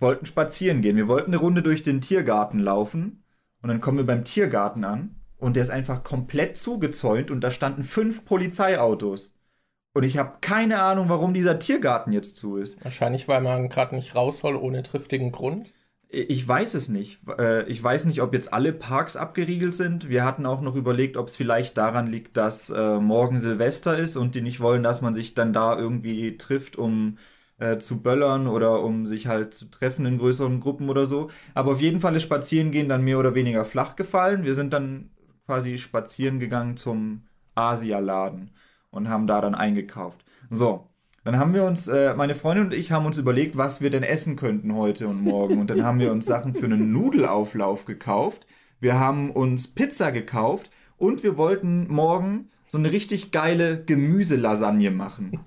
wollten 0.00 0.26
spazieren 0.26 0.80
gehen. 0.80 0.96
Wir 0.96 1.06
wollten 1.06 1.30
eine 1.30 1.40
Runde 1.40 1.62
durch 1.62 1.84
den 1.84 2.00
Tiergarten 2.00 2.58
laufen. 2.58 3.22
Und 3.62 3.68
dann 3.68 3.80
kommen 3.80 3.98
wir 3.98 4.06
beim 4.06 4.24
Tiergarten 4.24 4.84
an 4.84 5.14
und 5.38 5.56
der 5.56 5.62
ist 5.62 5.70
einfach 5.70 6.02
komplett 6.04 6.56
zugezäunt 6.56 7.30
und 7.30 7.40
da 7.40 7.50
standen 7.50 7.84
fünf 7.84 8.24
Polizeiautos. 8.24 9.38
Und 9.94 10.02
ich 10.04 10.18
habe 10.18 10.38
keine 10.40 10.80
Ahnung, 10.82 11.08
warum 11.08 11.34
dieser 11.34 11.58
Tiergarten 11.58 12.12
jetzt 12.12 12.36
zu 12.36 12.56
ist. 12.56 12.82
Wahrscheinlich, 12.84 13.26
weil 13.26 13.40
man 13.40 13.68
gerade 13.68 13.94
nicht 13.96 14.14
raus 14.14 14.38
soll 14.38 14.56
ohne 14.56 14.82
triftigen 14.82 15.32
Grund. 15.32 15.72
Ich 16.10 16.46
weiß 16.46 16.74
es 16.74 16.88
nicht. 16.88 17.20
Äh, 17.38 17.64
Ich 17.70 17.82
weiß 17.82 18.04
nicht, 18.06 18.22
ob 18.22 18.32
jetzt 18.32 18.52
alle 18.52 18.72
Parks 18.72 19.16
abgeriegelt 19.16 19.74
sind. 19.74 20.08
Wir 20.08 20.24
hatten 20.24 20.46
auch 20.46 20.60
noch 20.60 20.74
überlegt, 20.74 21.16
ob 21.16 21.26
es 21.26 21.36
vielleicht 21.36 21.76
daran 21.76 22.06
liegt, 22.06 22.36
dass 22.36 22.70
äh, 22.70 22.98
morgen 22.98 23.38
Silvester 23.40 23.96
ist 23.98 24.16
und 24.16 24.34
die 24.34 24.40
nicht 24.40 24.60
wollen, 24.60 24.82
dass 24.82 25.02
man 25.02 25.14
sich 25.14 25.34
dann 25.34 25.52
da 25.52 25.76
irgendwie 25.78 26.36
trifft, 26.38 26.76
um 26.76 27.18
äh, 27.58 27.78
zu 27.78 28.00
böllern 28.02 28.46
oder 28.46 28.82
um 28.82 29.04
sich 29.06 29.26
halt 29.26 29.52
zu 29.52 29.66
treffen 29.70 30.06
in 30.06 30.18
größeren 30.18 30.60
Gruppen 30.60 30.88
oder 30.88 31.06
so. 31.06 31.28
Aber 31.54 31.72
auf 31.72 31.80
jeden 31.80 32.00
Fall 32.00 32.16
ist 32.16 32.22
Spazierengehen 32.22 32.88
dann 32.88 33.02
mehr 33.04 33.18
oder 33.18 33.34
weniger 33.34 33.64
flach 33.64 33.96
gefallen. 33.96 34.44
Wir 34.44 34.54
sind 34.54 34.72
dann 34.72 35.10
quasi 35.48 35.78
spazieren 35.78 36.40
gegangen 36.40 36.76
zum 36.76 37.22
Asialaden 37.54 38.50
und 38.90 39.08
haben 39.08 39.26
da 39.26 39.40
dann 39.40 39.54
eingekauft. 39.54 40.22
So, 40.50 40.86
dann 41.24 41.38
haben 41.38 41.54
wir 41.54 41.64
uns, 41.64 41.88
äh, 41.88 42.14
meine 42.14 42.34
Freundin 42.34 42.66
und 42.66 42.74
ich 42.74 42.92
haben 42.92 43.06
uns 43.06 43.16
überlegt, 43.16 43.56
was 43.56 43.80
wir 43.80 43.88
denn 43.88 44.02
essen 44.02 44.36
könnten 44.36 44.74
heute 44.74 45.08
und 45.08 45.22
morgen. 45.22 45.58
Und 45.58 45.70
dann 45.70 45.84
haben 45.84 46.00
wir 46.00 46.12
uns 46.12 46.26
Sachen 46.26 46.52
für 46.52 46.66
einen 46.66 46.92
Nudelauflauf 46.92 47.86
gekauft. 47.86 48.46
Wir 48.78 49.00
haben 49.00 49.30
uns 49.30 49.68
Pizza 49.68 50.12
gekauft 50.12 50.70
und 50.98 51.22
wir 51.22 51.38
wollten 51.38 51.90
morgen 51.90 52.50
so 52.68 52.76
eine 52.76 52.92
richtig 52.92 53.32
geile 53.32 53.82
Gemüselasagne 53.82 54.90
machen. 54.90 55.40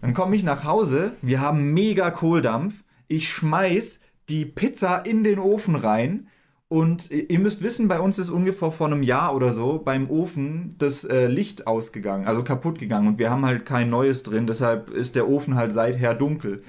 Dann 0.00 0.14
komme 0.14 0.36
ich 0.36 0.42
nach 0.42 0.64
Hause, 0.64 1.12
wir 1.20 1.42
haben 1.42 1.74
mega 1.74 2.10
Kohldampf. 2.10 2.82
Ich 3.08 3.28
schmeiß 3.28 4.00
die 4.30 4.46
Pizza 4.46 5.04
in 5.04 5.22
den 5.22 5.38
Ofen 5.38 5.74
rein. 5.74 6.28
Und 6.68 7.10
ihr 7.10 7.38
müsst 7.38 7.62
wissen, 7.62 7.88
bei 7.88 7.98
uns 7.98 8.18
ist 8.18 8.28
ungefähr 8.28 8.70
vor 8.70 8.88
einem 8.88 9.02
Jahr 9.02 9.34
oder 9.34 9.52
so 9.52 9.78
beim 9.78 10.10
Ofen 10.10 10.74
das 10.76 11.02
äh, 11.04 11.26
Licht 11.26 11.66
ausgegangen, 11.66 12.26
also 12.26 12.44
kaputt 12.44 12.78
gegangen. 12.78 13.08
Und 13.08 13.18
wir 13.18 13.30
haben 13.30 13.46
halt 13.46 13.64
kein 13.64 13.88
neues 13.88 14.22
drin, 14.22 14.46
deshalb 14.46 14.90
ist 14.90 15.16
der 15.16 15.28
Ofen 15.28 15.54
halt 15.54 15.72
seither 15.72 16.14
dunkel. 16.14 16.62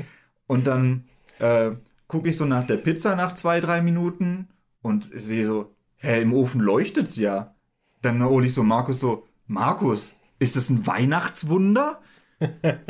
Und 0.47 0.67
dann 0.67 1.03
äh, 1.39 1.71
gucke 2.07 2.29
ich 2.29 2.37
so 2.37 2.45
nach 2.45 2.65
der 2.65 2.77
Pizza 2.77 3.15
nach 3.17 3.33
zwei, 3.33 3.59
drei 3.59 3.81
Minuten 3.81 4.47
und 4.81 5.03
sehe 5.13 5.45
so, 5.45 5.75
hä, 5.97 6.21
im 6.21 6.33
Ofen 6.33 6.61
leuchtet's 6.61 7.17
ja. 7.17 7.53
Dann 8.01 8.23
hole 8.23 8.45
ich 8.45 8.53
so 8.53 8.63
Markus 8.63 9.01
so, 9.01 9.27
Markus, 9.47 10.15
ist 10.39 10.55
das 10.55 10.69
ein 10.69 10.87
Weihnachtswunder? 10.87 11.99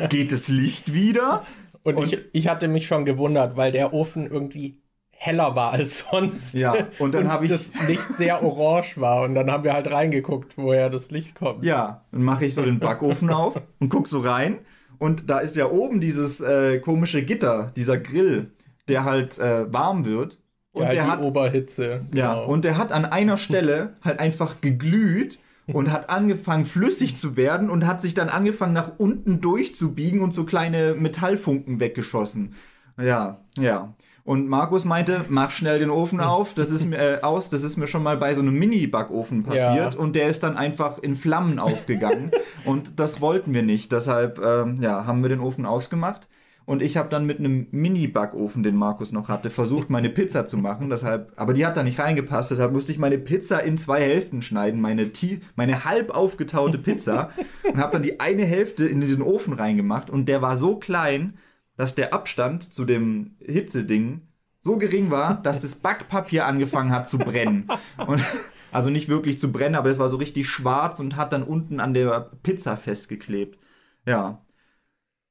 Geht 0.10 0.32
das 0.32 0.48
Licht 0.48 0.94
wieder? 0.94 1.44
Und, 1.82 1.96
Und- 1.98 2.14
ich, 2.14 2.20
ich 2.34 2.48
hatte 2.48 2.68
mich 2.68 2.86
schon 2.86 3.04
gewundert, 3.06 3.58
weil 3.58 3.72
der 3.72 3.94
Ofen 3.94 4.30
irgendwie 4.30 4.78
heller 5.22 5.56
war 5.56 5.74
als 5.74 6.06
sonst. 6.12 6.54
Ja, 6.60 6.88
und 6.98 7.14
dann 7.14 7.28
hab 7.32 7.44
ich- 7.44 7.52
das 7.52 7.74
Licht 7.88 8.14
sehr 8.14 8.42
orange 8.44 9.00
war. 9.00 9.24
Und 9.24 9.36
dann 9.36 9.52
haben 9.52 9.64
wir 9.66 9.74
halt 9.74 9.92
reingeguckt, 9.92 10.58
woher 10.58 10.90
das 10.90 11.12
Licht 11.12 11.36
kommt. 11.36 11.64
Ja, 11.66 12.06
dann 12.12 12.24
mache 12.24 12.46
ich 12.46 12.56
so 12.56 12.64
den 12.64 12.80
Backofen 12.80 13.30
auf 13.30 13.62
und 13.80 13.90
guck 13.90 14.08
so 14.08 14.20
rein. 14.22 14.60
Und 14.98 15.30
da 15.30 15.40
ist 15.40 15.56
ja 15.56 15.70
oben 15.70 16.00
dieses 16.02 16.42
äh, 16.42 16.80
komische 16.80 17.24
Gitter, 17.24 17.72
dieser 17.76 17.98
Grill, 17.98 18.52
der 18.88 19.04
halt 19.04 19.38
äh, 19.40 19.72
warm 19.72 20.06
wird. 20.06 20.40
Und 20.72 20.84
ja, 20.84 20.88
halt 20.88 20.98
der 20.98 21.04
die 21.06 21.10
hat, 21.12 21.22
Oberhitze. 21.22 22.02
ja, 22.14 22.34
genau. 22.36 22.46
und 22.48 22.64
der 22.64 22.78
hat 22.78 22.92
an 22.92 23.04
einer 23.06 23.38
Stelle 23.38 23.96
halt 24.04 24.20
einfach 24.20 24.62
geglüht 24.62 25.40
und 25.68 25.92
hat 25.92 26.10
angefangen 26.10 26.66
flüssig 26.66 27.18
zu 27.18 27.36
werden 27.38 27.70
und 27.70 27.86
hat 27.88 28.02
sich 28.02 28.14
dann 28.14 28.30
angefangen 28.30 28.74
nach 28.74 28.94
unten 28.98 29.42
durchzubiegen 29.42 30.22
und 30.22 30.34
so 30.34 30.44
kleine 30.46 30.96
Metallfunken 30.96 31.80
weggeschossen. 31.80 32.54
Ja, 33.02 33.40
ja. 33.58 33.94
Und 34.30 34.48
Markus 34.48 34.86
meinte, 34.86 35.26
mach 35.30 35.50
schnell 35.50 35.80
den 35.80 35.90
Ofen 35.90 36.20
auf, 36.36 36.54
das 36.54 36.70
ist 36.70 36.86
mir 36.86 36.98
äh, 37.00 37.22
aus, 37.24 37.50
das 37.50 37.64
ist 37.64 37.78
mir 37.78 37.88
schon 37.88 38.04
mal 38.04 38.16
bei 38.16 38.36
so 38.36 38.42
einem 38.42 38.60
Mini-Backofen 38.60 39.42
passiert 39.42 39.94
Ja. 39.96 40.00
und 40.00 40.16
der 40.16 40.28
ist 40.30 40.44
dann 40.44 40.56
einfach 40.56 41.00
in 41.00 41.16
Flammen 41.16 41.58
aufgegangen 41.58 42.30
und 42.66 43.00
das 43.00 43.22
wollten 43.22 43.56
wir 43.56 43.64
nicht. 43.64 43.92
Deshalb 43.92 44.40
ähm, 44.44 44.76
ja, 44.82 45.08
haben 45.08 45.24
wir 45.24 45.30
den 45.30 45.40
Ofen 45.40 45.66
ausgemacht 45.66 46.28
und 46.68 46.84
ich 46.84 46.96
habe 46.96 47.10
dann 47.10 47.26
mit 47.26 47.40
einem 47.40 47.66
Mini-Backofen, 47.72 48.62
den 48.62 48.76
Markus 48.76 49.12
noch 49.12 49.30
hatte, 49.30 49.50
versucht, 49.50 49.90
meine 49.90 50.12
Pizza 50.12 50.46
zu 50.46 50.58
machen. 50.58 50.92
Deshalb, 50.92 51.32
aber 51.36 51.56
die 51.56 51.66
hat 51.66 51.76
da 51.76 51.82
nicht 51.82 51.98
reingepasst. 51.98 52.52
Deshalb 52.52 52.72
musste 52.72 52.92
ich 52.92 53.00
meine 53.00 53.18
Pizza 53.18 53.64
in 53.64 53.80
zwei 53.80 54.02
Hälften 54.02 54.44
schneiden, 54.44 54.80
meine, 54.80 55.12
tie- 55.12 55.40
meine 55.56 55.86
halb 55.86 56.16
aufgetaute 56.16 56.78
Pizza 56.78 57.32
und 57.64 57.78
habe 57.80 57.94
dann 57.94 58.04
die 58.04 58.20
eine 58.20 58.46
Hälfte 58.46 58.86
in 58.86 59.02
diesen 59.02 59.24
Ofen 59.24 59.54
reingemacht 59.54 60.12
und 60.12 60.26
der 60.28 60.44
war 60.44 60.56
so 60.56 60.76
klein, 60.76 61.34
dass 61.80 61.96
der 61.96 62.14
Abstand 62.14 62.74
zu 62.74 62.84
dem 62.84 63.38
Hitzeding 63.40 64.28
so 64.60 64.76
gering 64.76 65.12
war, 65.12 65.42
dass 65.42 65.60
das 65.60 65.76
Backpapier 65.76 66.46
angefangen 66.46 66.92
hat 66.92 67.08
zu 67.08 67.18
brennen. 67.18 67.70
Und, 68.06 68.22
also 68.74 68.90
nicht 68.90 69.08
wirklich 69.08 69.40
zu 69.40 69.54
brennen, 69.54 69.76
aber 69.76 69.90
es 69.90 69.98
war 69.98 70.10
so 70.10 70.18
richtig 70.18 70.50
schwarz 70.50 71.00
und 71.00 71.16
hat 71.16 71.32
dann 71.32 71.42
unten 71.42 71.80
an 71.80 71.94
der 71.94 72.32
Pizza 72.44 72.76
festgeklebt. 72.76 73.58
Ja. 74.06 74.42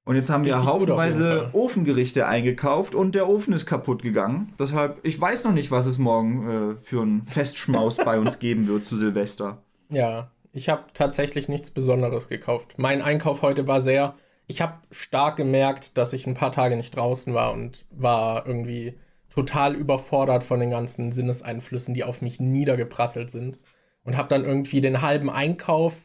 Und 0.07 0.17
jetzt 0.17 0.31
haben 0.31 0.47
wir 0.47 0.55
Richtig 0.55 0.71
jeden 0.71 0.81
haufenweise. 0.81 1.51
Ofengerichte 1.53 2.27
eingekauft 2.27 2.95
und 2.95 3.15
der 3.15 3.29
Ofen 3.29 3.53
ist 3.53 3.67
kaputt 3.67 4.01
gegangen. 4.01 4.55
Deshalb, 4.59 5.01
ich 5.03 5.21
weiß 5.21 5.45
noch 5.45 5.53
nicht, 5.53 5.71
was 5.71 5.85
es 5.85 5.99
morgen 5.99 6.49
äh, 6.49 6.77
für 6.79 7.03
einen 7.03 7.25
Festschmaus 7.27 7.99
bei 7.99 8.19
uns 8.19 8.39
geben 8.39 8.69
wird 8.69 8.87
zu 8.87 8.97
Silvester. 8.97 9.63
Ja, 9.91 10.31
ich 10.53 10.71
habe 10.71 10.85
tatsächlich 10.95 11.51
nichts 11.51 11.71
Besonderes 11.71 12.27
gekauft. 12.27 12.73
Mein 12.79 13.03
Einkauf 13.03 13.43
heute 13.43 13.69
war 13.69 13.83
sehr. 13.83 14.15
Ich 14.49 14.61
habe 14.63 14.81
stark 14.91 15.37
gemerkt, 15.37 15.97
dass 15.99 16.13
ich 16.13 16.27
ein 16.27 16.35
paar 16.35 16.53
Tage 16.53 16.77
nicht 16.77 16.97
draußen 16.97 17.35
war 17.35 17.53
und 17.53 17.87
war 17.91 18.47
irgendwie 18.47 18.99
total 19.31 19.75
überfordert 19.77 20.43
von 20.43 20.59
den 20.61 20.71
ganzen 20.71 21.13
Sinneseinflüssen, 21.13 21.95
die 21.95 22.03
auf 22.05 22.23
mich 22.23 22.41
niedergeprasselt 22.41 23.31
sind. 23.31 23.61
Und 24.05 24.17
habe 24.17 24.29
dann 24.31 24.45
irgendwie 24.45 24.81
den 24.81 25.03
halben 25.03 25.31
Einkauf 25.31 26.01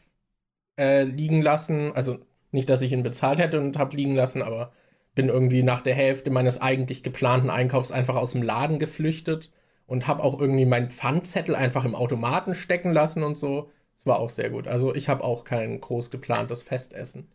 äh, 0.78 1.04
liegen 1.04 1.42
lassen. 1.42 1.94
Also 1.96 2.20
nicht, 2.52 2.70
dass 2.70 2.82
ich 2.82 2.92
ihn 2.94 3.04
bezahlt 3.04 3.40
hätte 3.40 3.60
und 3.60 3.78
habe 3.78 3.96
liegen 3.96 4.16
lassen, 4.16 4.42
aber 4.42 4.74
bin 5.16 5.30
irgendwie 5.30 5.64
nach 5.64 5.82
der 5.82 5.96
Hälfte 5.96 6.30
meines 6.32 6.62
eigentlich 6.62 7.04
geplanten 7.04 7.50
Einkaufs 7.50 7.92
einfach 7.92 8.16
aus 8.16 8.32
dem 8.32 8.44
Laden 8.44 8.80
geflüchtet 8.80 9.52
und 9.86 10.08
habe 10.08 10.24
auch 10.24 10.40
irgendwie 10.40 10.66
meinen 10.66 10.90
Pfandzettel 10.90 11.56
einfach 11.56 11.86
im 11.86 11.96
Automaten 11.96 12.56
stecken 12.56 12.94
lassen 12.94 13.24
und 13.24 13.38
so. 13.38 13.72
Das 13.96 14.06
war 14.06 14.20
auch 14.20 14.30
sehr 14.30 14.50
gut. 14.50 14.68
Also 14.68 14.96
ich 14.96 15.10
habe 15.10 15.24
auch 15.24 15.44
kein 15.44 15.80
groß 15.82 16.12
geplantes 16.12 16.64
Festessen. 16.64 17.28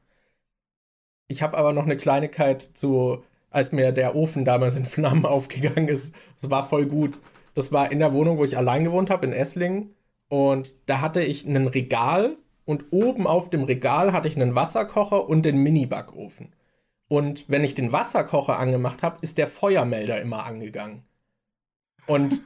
Ich 1.28 1.42
habe 1.42 1.56
aber 1.56 1.72
noch 1.72 1.84
eine 1.84 1.96
Kleinigkeit 1.96 2.62
zu, 2.62 3.22
als 3.50 3.72
mir 3.72 3.92
der 3.92 4.16
Ofen 4.16 4.44
damals 4.44 4.76
in 4.76 4.86
Flammen 4.86 5.26
aufgegangen 5.26 5.88
ist. 5.88 6.14
Das 6.40 6.50
war 6.50 6.66
voll 6.68 6.86
gut. 6.86 7.18
Das 7.54 7.72
war 7.72 7.92
in 7.92 7.98
der 7.98 8.12
Wohnung, 8.12 8.38
wo 8.38 8.44
ich 8.44 8.56
allein 8.56 8.84
gewohnt 8.84 9.10
habe, 9.10 9.26
in 9.26 9.32
Esslingen. 9.32 9.94
Und 10.28 10.76
da 10.86 11.00
hatte 11.00 11.22
ich 11.22 11.44
ein 11.44 11.66
Regal 11.66 12.36
und 12.64 12.86
oben 12.90 13.26
auf 13.26 13.50
dem 13.50 13.64
Regal 13.64 14.12
hatte 14.12 14.28
ich 14.28 14.36
einen 14.36 14.54
Wasserkocher 14.54 15.28
und 15.28 15.42
den 15.42 15.58
Mini-Backofen. 15.62 16.54
Und 17.08 17.48
wenn 17.48 17.64
ich 17.64 17.74
den 17.74 17.92
Wasserkocher 17.92 18.58
angemacht 18.58 19.02
habe, 19.02 19.18
ist 19.22 19.38
der 19.38 19.48
Feuermelder 19.48 20.20
immer 20.20 20.44
angegangen. 20.44 21.04
Und 22.06 22.42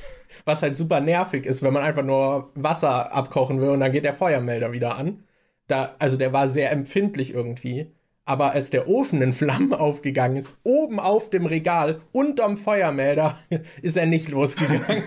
was 0.46 0.62
halt 0.62 0.76
super 0.76 1.00
nervig 1.00 1.44
ist, 1.46 1.62
wenn 1.62 1.72
man 1.74 1.82
einfach 1.82 2.04
nur 2.04 2.50
Wasser 2.54 3.14
abkochen 3.14 3.60
will 3.60 3.70
und 3.70 3.80
dann 3.80 3.92
geht 3.92 4.04
der 4.04 4.14
Feuermelder 4.14 4.72
wieder 4.72 4.96
an. 4.96 5.24
Da, 5.66 5.94
also 5.98 6.16
der 6.16 6.32
war 6.32 6.48
sehr 6.48 6.70
empfindlich 6.72 7.34
irgendwie. 7.34 7.92
Aber 8.28 8.52
als 8.52 8.70
der 8.70 8.88
Ofen 8.88 9.22
in 9.22 9.32
Flammen 9.32 9.72
aufgegangen 9.72 10.36
ist, 10.36 10.50
oben 10.64 10.98
auf 11.00 11.30
dem 11.30 11.46
Regal, 11.46 12.00
unterm 12.12 12.56
Feuermelder, 12.58 13.38
ist 13.82 13.96
er 13.96 14.06
nicht 14.06 14.28
losgegangen. 14.28 15.02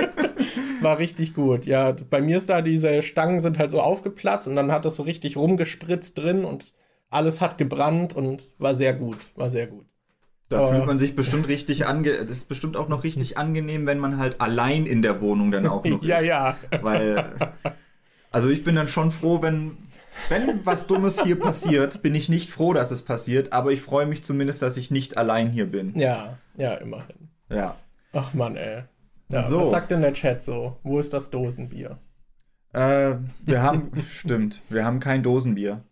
war 0.80 0.98
richtig 0.98 1.34
gut. 1.34 1.66
Ja, 1.66 1.94
bei 2.08 2.22
mir 2.22 2.36
ist 2.38 2.48
da 2.48 2.62
diese 2.62 3.02
Stangen 3.02 3.40
sind 3.40 3.58
halt 3.58 3.70
so 3.70 3.80
aufgeplatzt 3.80 4.48
und 4.48 4.56
dann 4.56 4.72
hat 4.72 4.84
das 4.84 4.96
so 4.96 5.02
richtig 5.02 5.36
rumgespritzt 5.36 6.16
drin 6.18 6.44
und 6.44 6.72
alles 7.10 7.40
hat 7.40 7.58
gebrannt 7.58 8.14
und 8.16 8.50
war 8.58 8.74
sehr 8.74 8.94
gut. 8.94 9.18
War 9.36 9.48
sehr 9.48 9.66
gut. 9.66 9.84
Da 10.48 10.58
Aber- 10.60 10.70
fühlt 10.74 10.86
man 10.86 10.98
sich 10.98 11.16
bestimmt 11.16 11.48
richtig 11.48 11.86
ange. 11.86 12.12
Das 12.24 12.38
ist 12.38 12.48
bestimmt 12.48 12.76
auch 12.76 12.88
noch 12.88 13.04
richtig 13.04 13.38
angenehm, 13.38 13.86
wenn 13.86 13.98
man 13.98 14.18
halt 14.18 14.40
allein 14.40 14.86
in 14.86 15.02
der 15.02 15.20
Wohnung 15.20 15.50
dann 15.50 15.66
auch 15.66 15.84
noch 15.84 16.02
ja, 16.02 16.16
ist. 16.18 16.26
ja. 16.26 16.56
Weil. 16.80 17.34
Also 18.30 18.48
ich 18.48 18.62
bin 18.64 18.74
dann 18.76 18.88
schon 18.88 19.10
froh, 19.10 19.42
wenn. 19.42 19.76
Wenn 20.28 20.64
was 20.64 20.86
Dummes 20.86 21.22
hier 21.22 21.38
passiert, 21.38 22.02
bin 22.02 22.14
ich 22.14 22.28
nicht 22.28 22.50
froh, 22.50 22.72
dass 22.72 22.90
es 22.90 23.02
passiert, 23.02 23.52
aber 23.52 23.72
ich 23.72 23.80
freue 23.80 24.06
mich 24.06 24.24
zumindest, 24.24 24.62
dass 24.62 24.76
ich 24.76 24.90
nicht 24.90 25.16
allein 25.16 25.50
hier 25.50 25.66
bin. 25.66 25.98
Ja, 25.98 26.38
ja, 26.56 26.74
immerhin. 26.74 27.28
Ja. 27.48 27.76
Ach 28.12 28.34
Mann, 28.34 28.56
ey. 28.56 28.82
Ja, 29.30 29.42
So. 29.42 29.60
Was 29.60 29.70
sagt 29.70 29.90
denn 29.90 30.02
der 30.02 30.12
Chat 30.12 30.42
so? 30.42 30.76
Wo 30.82 30.98
ist 30.98 31.12
das 31.12 31.30
Dosenbier? 31.30 31.98
Äh, 32.72 33.14
wir 33.44 33.62
haben. 33.62 33.90
stimmt, 34.10 34.62
wir 34.68 34.84
haben 34.84 35.00
kein 35.00 35.22
Dosenbier. 35.22 35.82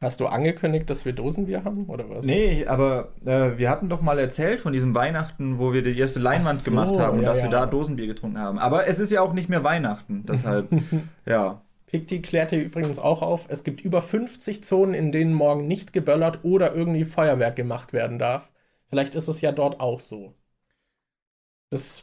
Hast 0.00 0.20
du 0.20 0.26
angekündigt, 0.26 0.90
dass 0.90 1.04
wir 1.06 1.14
Dosenbier 1.14 1.64
haben 1.64 1.86
oder 1.86 2.10
was? 2.10 2.26
Nee, 2.26 2.66
aber 2.66 3.12
äh, 3.24 3.56
wir 3.56 3.70
hatten 3.70 3.88
doch 3.88 4.02
mal 4.02 4.18
erzählt 4.18 4.60
von 4.60 4.72
diesem 4.72 4.94
Weihnachten, 4.94 5.58
wo 5.58 5.72
wir 5.72 5.82
die 5.82 5.98
erste 5.98 6.20
Leinwand 6.20 6.58
so, 6.58 6.70
gemacht 6.70 6.98
haben 6.98 7.18
und 7.18 7.24
ja, 7.24 7.30
dass 7.30 7.38
wir 7.38 7.50
ja. 7.50 7.60
da 7.60 7.66
Dosenbier 7.66 8.08
getrunken 8.08 8.38
haben. 8.38 8.58
Aber 8.58 8.86
es 8.86 9.00
ist 9.00 9.12
ja 9.12 9.22
auch 9.22 9.32
nicht 9.32 9.48
mehr 9.48 9.64
Weihnachten, 9.64 10.24
deshalb, 10.28 10.68
ja. 11.26 11.62
Pikti 11.94 12.20
klärte 12.22 12.56
übrigens 12.56 12.98
auch 12.98 13.22
auf, 13.22 13.46
es 13.48 13.62
gibt 13.62 13.80
über 13.80 14.02
50 14.02 14.64
Zonen, 14.64 14.94
in 14.94 15.12
denen 15.12 15.32
morgen 15.32 15.68
nicht 15.68 15.92
geböllert 15.92 16.40
oder 16.44 16.74
irgendwie 16.74 17.04
Feuerwerk 17.04 17.54
gemacht 17.54 17.92
werden 17.92 18.18
darf. 18.18 18.50
Vielleicht 18.90 19.14
ist 19.14 19.28
es 19.28 19.40
ja 19.40 19.52
dort 19.52 19.78
auch 19.78 20.00
so. 20.00 20.34
Das 21.70 22.02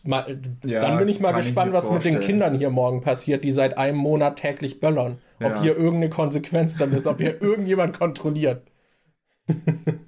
Ja, 0.64 0.82
dann 0.82 0.98
bin 0.98 1.08
ich 1.10 1.20
mal 1.20 1.32
ich 1.32 1.46
gespannt, 1.46 1.72
mir 1.72 1.78
was 1.78 1.84
mit 1.84 2.04
den 2.06 2.14
vorstellen. 2.14 2.24
Kindern 2.24 2.56
hier 2.58 2.70
morgen 2.70 3.02
passiert, 3.02 3.44
die 3.44 3.52
seit 3.52 3.78
einem 3.78 3.98
Monat 3.98 4.38
täglich 4.40 4.80
böllern. 4.80 5.20
Ob 5.44 5.52
Ja. 5.54 5.62
hier 5.62 5.76
irgendeine 5.76 6.10
Konsequenz 6.10 6.78
dann 6.78 6.92
ist, 6.94 7.06
ob 7.08 7.18
hier 7.20 7.42
irgendjemand 7.42 7.98
kontrolliert. 7.98 8.64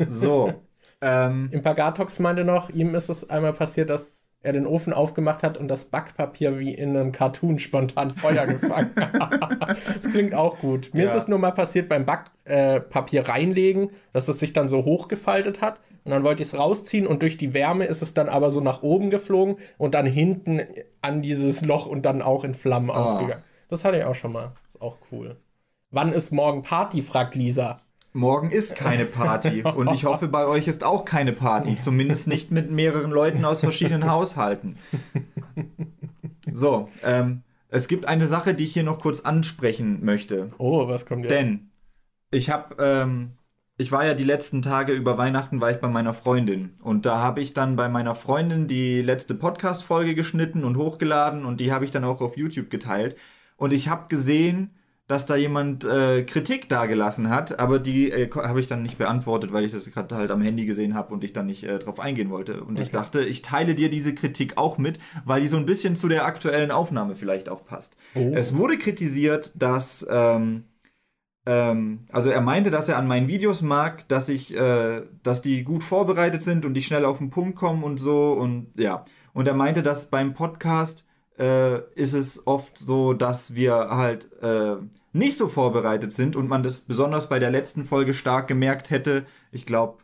So. 0.05 0.61
ähm, 1.01 1.49
Im 1.51 1.61
Pagatox 1.61 2.19
meinte 2.19 2.43
noch, 2.43 2.69
ihm 2.69 2.95
ist 2.95 3.09
es 3.09 3.29
einmal 3.29 3.53
passiert, 3.53 3.89
dass 3.89 4.22
er 4.43 4.53
den 4.53 4.67
Ofen 4.67 4.93
aufgemacht 4.93 5.41
hat 5.41 5.57
und 5.57 5.67
das 5.69 5.85
Backpapier 5.85 6.59
wie 6.59 6.73
in 6.73 6.89
einem 6.89 7.11
Cartoon 7.11 7.59
spontan 7.59 8.11
Feuer 8.11 8.45
gefangen 8.45 8.91
hat. 8.95 9.77
das 9.95 10.11
klingt 10.11 10.35
auch 10.35 10.59
gut. 10.59 10.91
Mir 10.93 11.05
Ja. 11.05 11.09
ist 11.09 11.15
es 11.15 11.27
nur 11.27 11.39
mal 11.39 11.51
passiert 11.51 11.89
beim 11.89 12.05
Backpapier 12.05 13.21
äh, 13.21 13.25
reinlegen, 13.25 13.89
dass 14.11 14.27
es 14.27 14.39
sich 14.39 14.53
dann 14.53 14.67
so 14.67 14.83
hochgefaltet 14.85 15.61
hat. 15.61 15.79
Und 16.03 16.11
dann 16.11 16.23
wollte 16.23 16.43
ich 16.43 16.49
es 16.49 16.59
rausziehen 16.59 17.07
und 17.07 17.21
durch 17.21 17.37
die 17.37 17.53
Wärme 17.53 17.85
ist 17.85 18.01
es 18.01 18.13
dann 18.13 18.27
aber 18.27 18.51
so 18.51 18.59
nach 18.59 18.83
oben 18.83 19.09
geflogen 19.09 19.55
und 19.77 19.95
dann 19.95 20.05
hinten 20.05 20.61
an 21.01 21.21
dieses 21.21 21.63
Loch 21.63 21.85
und 21.85 22.03
dann 22.05 22.21
auch 22.21 22.43
in 22.43 22.53
Flammen 22.53 22.89
aufgegangen. 22.91 23.43
Das 23.69 23.85
hatte 23.85 23.97
ich 23.97 24.03
auch 24.03 24.13
schon 24.15 24.33
mal. 24.33 24.51
Ist 24.67 24.81
auch 24.81 24.97
cool. 25.11 25.37
Wann 25.89 26.11
ist 26.11 26.31
morgen 26.31 26.63
Party, 26.63 27.01
fragt 27.01 27.35
Lisa. 27.35 27.79
Morgen 28.13 28.49
ist 28.49 28.75
keine 28.75 29.05
Party 29.05 29.63
und 29.75 29.91
ich 29.91 30.05
hoffe, 30.05 30.27
bei 30.27 30.45
euch 30.45 30.67
ist 30.67 30.83
auch 30.83 31.05
keine 31.05 31.33
Party. 31.33 31.77
Zumindest 31.79 32.27
nicht 32.27 32.51
mit 32.51 32.71
mehreren 32.71 33.11
Leuten 33.11 33.43
aus 33.43 33.59
verschiedenen 33.59 34.09
Haushalten. 34.09 34.75
So, 36.51 36.89
ähm, 37.03 37.41
es 37.69 37.87
gibt 37.87 38.07
eine 38.07 38.27
Sache, 38.27 38.53
die 38.53 38.65
ich 38.65 38.73
hier 38.73 38.83
noch 38.83 38.99
kurz 38.99 39.21
ansprechen 39.21 40.05
möchte. 40.05 40.51
Oh, 40.59 40.87
was 40.87 41.05
kommt 41.05 41.25
jetzt? 41.25 41.31
Denn 41.31 41.71
ich 42.29 42.51
habe, 42.51 42.75
ähm, 42.77 43.31
ich 43.77 43.91
war 43.91 44.05
ja 44.05 44.13
die 44.13 44.23
letzten 44.23 44.61
Tage 44.61 44.93
über 44.93 45.17
Weihnachten 45.17 45.59
war 45.59 45.71
ich 45.71 45.77
bei 45.77 45.87
meiner 45.87 46.13
Freundin 46.13 46.73
und 46.83 47.07
da 47.07 47.17
habe 47.17 47.41
ich 47.41 47.53
dann 47.53 47.75
bei 47.75 47.89
meiner 47.89 48.13
Freundin 48.13 48.67
die 48.67 49.01
letzte 49.01 49.33
Podcast-Folge 49.33 50.13
geschnitten 50.13 50.63
und 50.63 50.77
hochgeladen 50.77 51.45
und 51.45 51.59
die 51.59 51.71
habe 51.71 51.85
ich 51.85 51.91
dann 51.91 52.03
auch 52.03 52.21
auf 52.21 52.37
YouTube 52.37 52.69
geteilt 52.69 53.15
und 53.57 53.73
ich 53.73 53.87
habe 53.89 54.07
gesehen, 54.07 54.69
dass 55.07 55.25
da 55.25 55.35
jemand 55.35 55.83
äh, 55.83 56.23
Kritik 56.23 56.69
dagelassen 56.69 57.29
hat, 57.29 57.59
aber 57.59 57.77
die 57.79 58.09
äh, 58.09 58.29
habe 58.31 58.61
ich 58.61 58.67
dann 58.67 58.81
nicht 58.83 58.97
beantwortet, 58.97 59.51
weil 59.51 59.65
ich 59.65 59.73
das 59.73 59.89
gerade 59.91 60.15
halt 60.15 60.31
am 60.31 60.41
Handy 60.41 60.65
gesehen 60.65 60.93
habe 60.93 61.13
und 61.13 61.23
ich 61.25 61.33
dann 61.33 61.45
nicht 61.45 61.63
äh, 61.65 61.77
drauf 61.79 61.99
eingehen 61.99 62.29
wollte. 62.29 62.63
Und 62.63 62.79
ich 62.79 62.87
Okay. 62.87 62.93
dachte, 62.97 63.21
ich 63.21 63.41
teile 63.41 63.75
dir 63.75 63.89
diese 63.89 64.15
Kritik 64.15 64.57
auch 64.57 64.77
mit, 64.77 64.99
weil 65.25 65.41
die 65.41 65.47
so 65.47 65.57
ein 65.57 65.65
bisschen 65.65 65.95
zu 65.97 66.07
der 66.07 66.25
aktuellen 66.25 66.71
Aufnahme 66.71 67.15
vielleicht 67.15 67.49
auch 67.49 67.65
passt. 67.65 67.97
Oh. 68.15 68.31
Es 68.33 68.55
wurde 68.55 68.77
kritisiert, 68.77 69.51
dass 69.55 70.07
ähm, 70.09 70.63
ähm, 71.45 71.99
also 72.11 72.29
er 72.29 72.39
meinte, 72.41 72.71
dass 72.71 72.87
er 72.87 72.97
an 72.97 73.07
meinen 73.07 73.27
Videos 73.27 73.61
mag, 73.61 74.07
dass 74.07 74.29
ich, 74.29 74.55
äh, 74.55 75.01
dass 75.23 75.41
die 75.41 75.63
gut 75.63 75.83
vorbereitet 75.83 76.41
sind 76.41 76.65
und 76.65 76.73
die 76.75 76.81
schnell 76.83 77.03
auf 77.03 77.17
den 77.17 77.29
Punkt 77.29 77.57
kommen 77.57 77.83
und 77.83 77.97
so 77.99 78.31
und 78.31 78.67
ja. 78.77 79.03
Und 79.33 79.47
er 79.47 79.53
meinte, 79.53 79.83
dass 79.83 80.09
beim 80.09 80.33
Podcast 80.33 81.05
äh, 81.39 81.79
ist 81.95 82.13
es 82.13 82.47
oft 82.47 82.77
so, 82.77 83.13
dass 83.13 83.55
wir 83.55 83.73
halt 83.73 84.31
äh, 84.41 84.77
nicht 85.13 85.37
so 85.37 85.47
vorbereitet 85.47 86.13
sind 86.13 86.35
und 86.35 86.47
man 86.47 86.63
das 86.63 86.81
besonders 86.81 87.29
bei 87.29 87.39
der 87.39 87.51
letzten 87.51 87.85
Folge 87.85 88.13
stark 88.13 88.47
gemerkt 88.47 88.89
hätte. 88.89 89.25
Ich 89.51 89.65
glaube, 89.65 89.99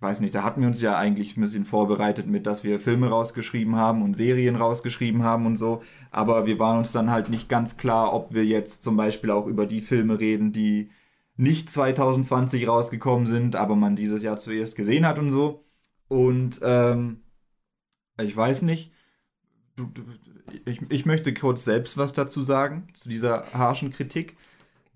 ich 0.00 0.02
weiß 0.02 0.20
nicht, 0.20 0.34
da 0.34 0.44
hatten 0.44 0.62
wir 0.62 0.68
uns 0.68 0.80
ja 0.80 0.96
eigentlich 0.96 1.36
ein 1.36 1.42
bisschen 1.42 1.64
vorbereitet 1.64 2.26
mit, 2.26 2.46
dass 2.46 2.64
wir 2.64 2.80
Filme 2.80 3.08
rausgeschrieben 3.10 3.76
haben 3.76 4.02
und 4.02 4.14
Serien 4.14 4.56
rausgeschrieben 4.56 5.22
haben 5.22 5.46
und 5.46 5.56
so. 5.56 5.82
Aber 6.10 6.46
wir 6.46 6.58
waren 6.58 6.78
uns 6.78 6.92
dann 6.92 7.10
halt 7.10 7.28
nicht 7.28 7.48
ganz 7.48 7.76
klar, 7.76 8.14
ob 8.14 8.34
wir 8.34 8.44
jetzt 8.44 8.82
zum 8.82 8.96
Beispiel 8.96 9.30
auch 9.30 9.46
über 9.46 9.66
die 9.66 9.80
Filme 9.82 10.18
reden, 10.18 10.52
die 10.52 10.90
nicht 11.36 11.70
2020 11.70 12.66
rausgekommen 12.68 13.26
sind, 13.26 13.56
aber 13.56 13.76
man 13.76 13.96
dieses 13.96 14.22
Jahr 14.22 14.36
zuerst 14.38 14.76
gesehen 14.76 15.06
hat 15.06 15.18
und 15.18 15.30
so. 15.30 15.64
Und 16.08 16.60
ähm, 16.62 17.22
ich 18.20 18.36
weiß 18.36 18.62
nicht. 18.62 18.92
Du, 19.76 19.86
du, 19.86 20.02
ich, 20.64 20.80
ich 20.90 21.06
möchte 21.06 21.32
kurz 21.34 21.64
selbst 21.64 21.96
was 21.98 22.12
dazu 22.12 22.42
sagen, 22.42 22.88
zu 22.94 23.08
dieser 23.08 23.52
harschen 23.52 23.90
Kritik. 23.90 24.36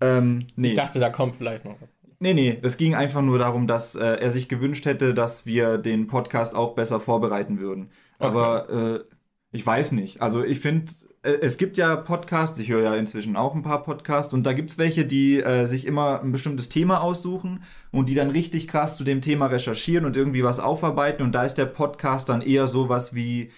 Ähm, 0.01 0.47
nee. 0.55 0.69
Ich 0.69 0.73
dachte, 0.75 0.99
da 0.99 1.09
kommt 1.09 1.35
vielleicht 1.35 1.65
noch 1.65 1.79
was. 1.81 1.93
Nee, 2.19 2.33
nee, 2.33 2.59
es 2.61 2.77
ging 2.77 2.95
einfach 2.95 3.21
nur 3.21 3.39
darum, 3.39 3.67
dass 3.67 3.95
äh, 3.95 4.03
er 4.03 4.31
sich 4.31 4.47
gewünscht 4.47 4.85
hätte, 4.85 5.13
dass 5.13 5.45
wir 5.45 5.77
den 5.77 6.07
Podcast 6.07 6.55
auch 6.55 6.73
besser 6.75 6.99
vorbereiten 6.99 7.59
würden. 7.59 7.91
Okay. 8.19 8.27
Aber 8.29 8.69
äh, 8.69 9.03
Ich 9.51 9.65
weiß 9.65 9.93
nicht. 9.93 10.21
Also 10.21 10.43
ich 10.43 10.59
finde, 10.59 10.93
äh, 11.23 11.31
es 11.41 11.57
gibt 11.57 11.77
ja 11.77 11.95
Podcasts, 11.95 12.59
ich 12.59 12.69
höre 12.69 12.83
ja 12.83 12.95
inzwischen 12.95 13.35
auch 13.37 13.55
ein 13.55 13.63
paar 13.63 13.83
Podcasts 13.83 14.33
und 14.33 14.43
da 14.45 14.53
gibt 14.53 14.69
es 14.71 14.77
welche, 14.77 15.05
die 15.05 15.41
äh, 15.41 15.65
sich 15.65 15.85
immer 15.85 16.21
ein 16.21 16.31
bestimmtes 16.31 16.69
Thema 16.69 17.01
aussuchen 17.01 17.63
und 17.91 18.09
die 18.09 18.15
dann 18.15 18.29
richtig 18.31 18.67
krass 18.67 18.97
zu 18.97 19.03
dem 19.03 19.21
Thema 19.21 19.47
recherchieren 19.47 20.05
und 20.05 20.17
irgendwie 20.17 20.43
was 20.43 20.59
aufarbeiten 20.59 21.23
und 21.23 21.33
da 21.33 21.45
ist 21.45 21.55
der 21.57 21.65
Podcast 21.67 22.29
dann 22.29 22.41
eher 22.41 22.67
sowas 22.67 23.15
wie, 23.15 23.51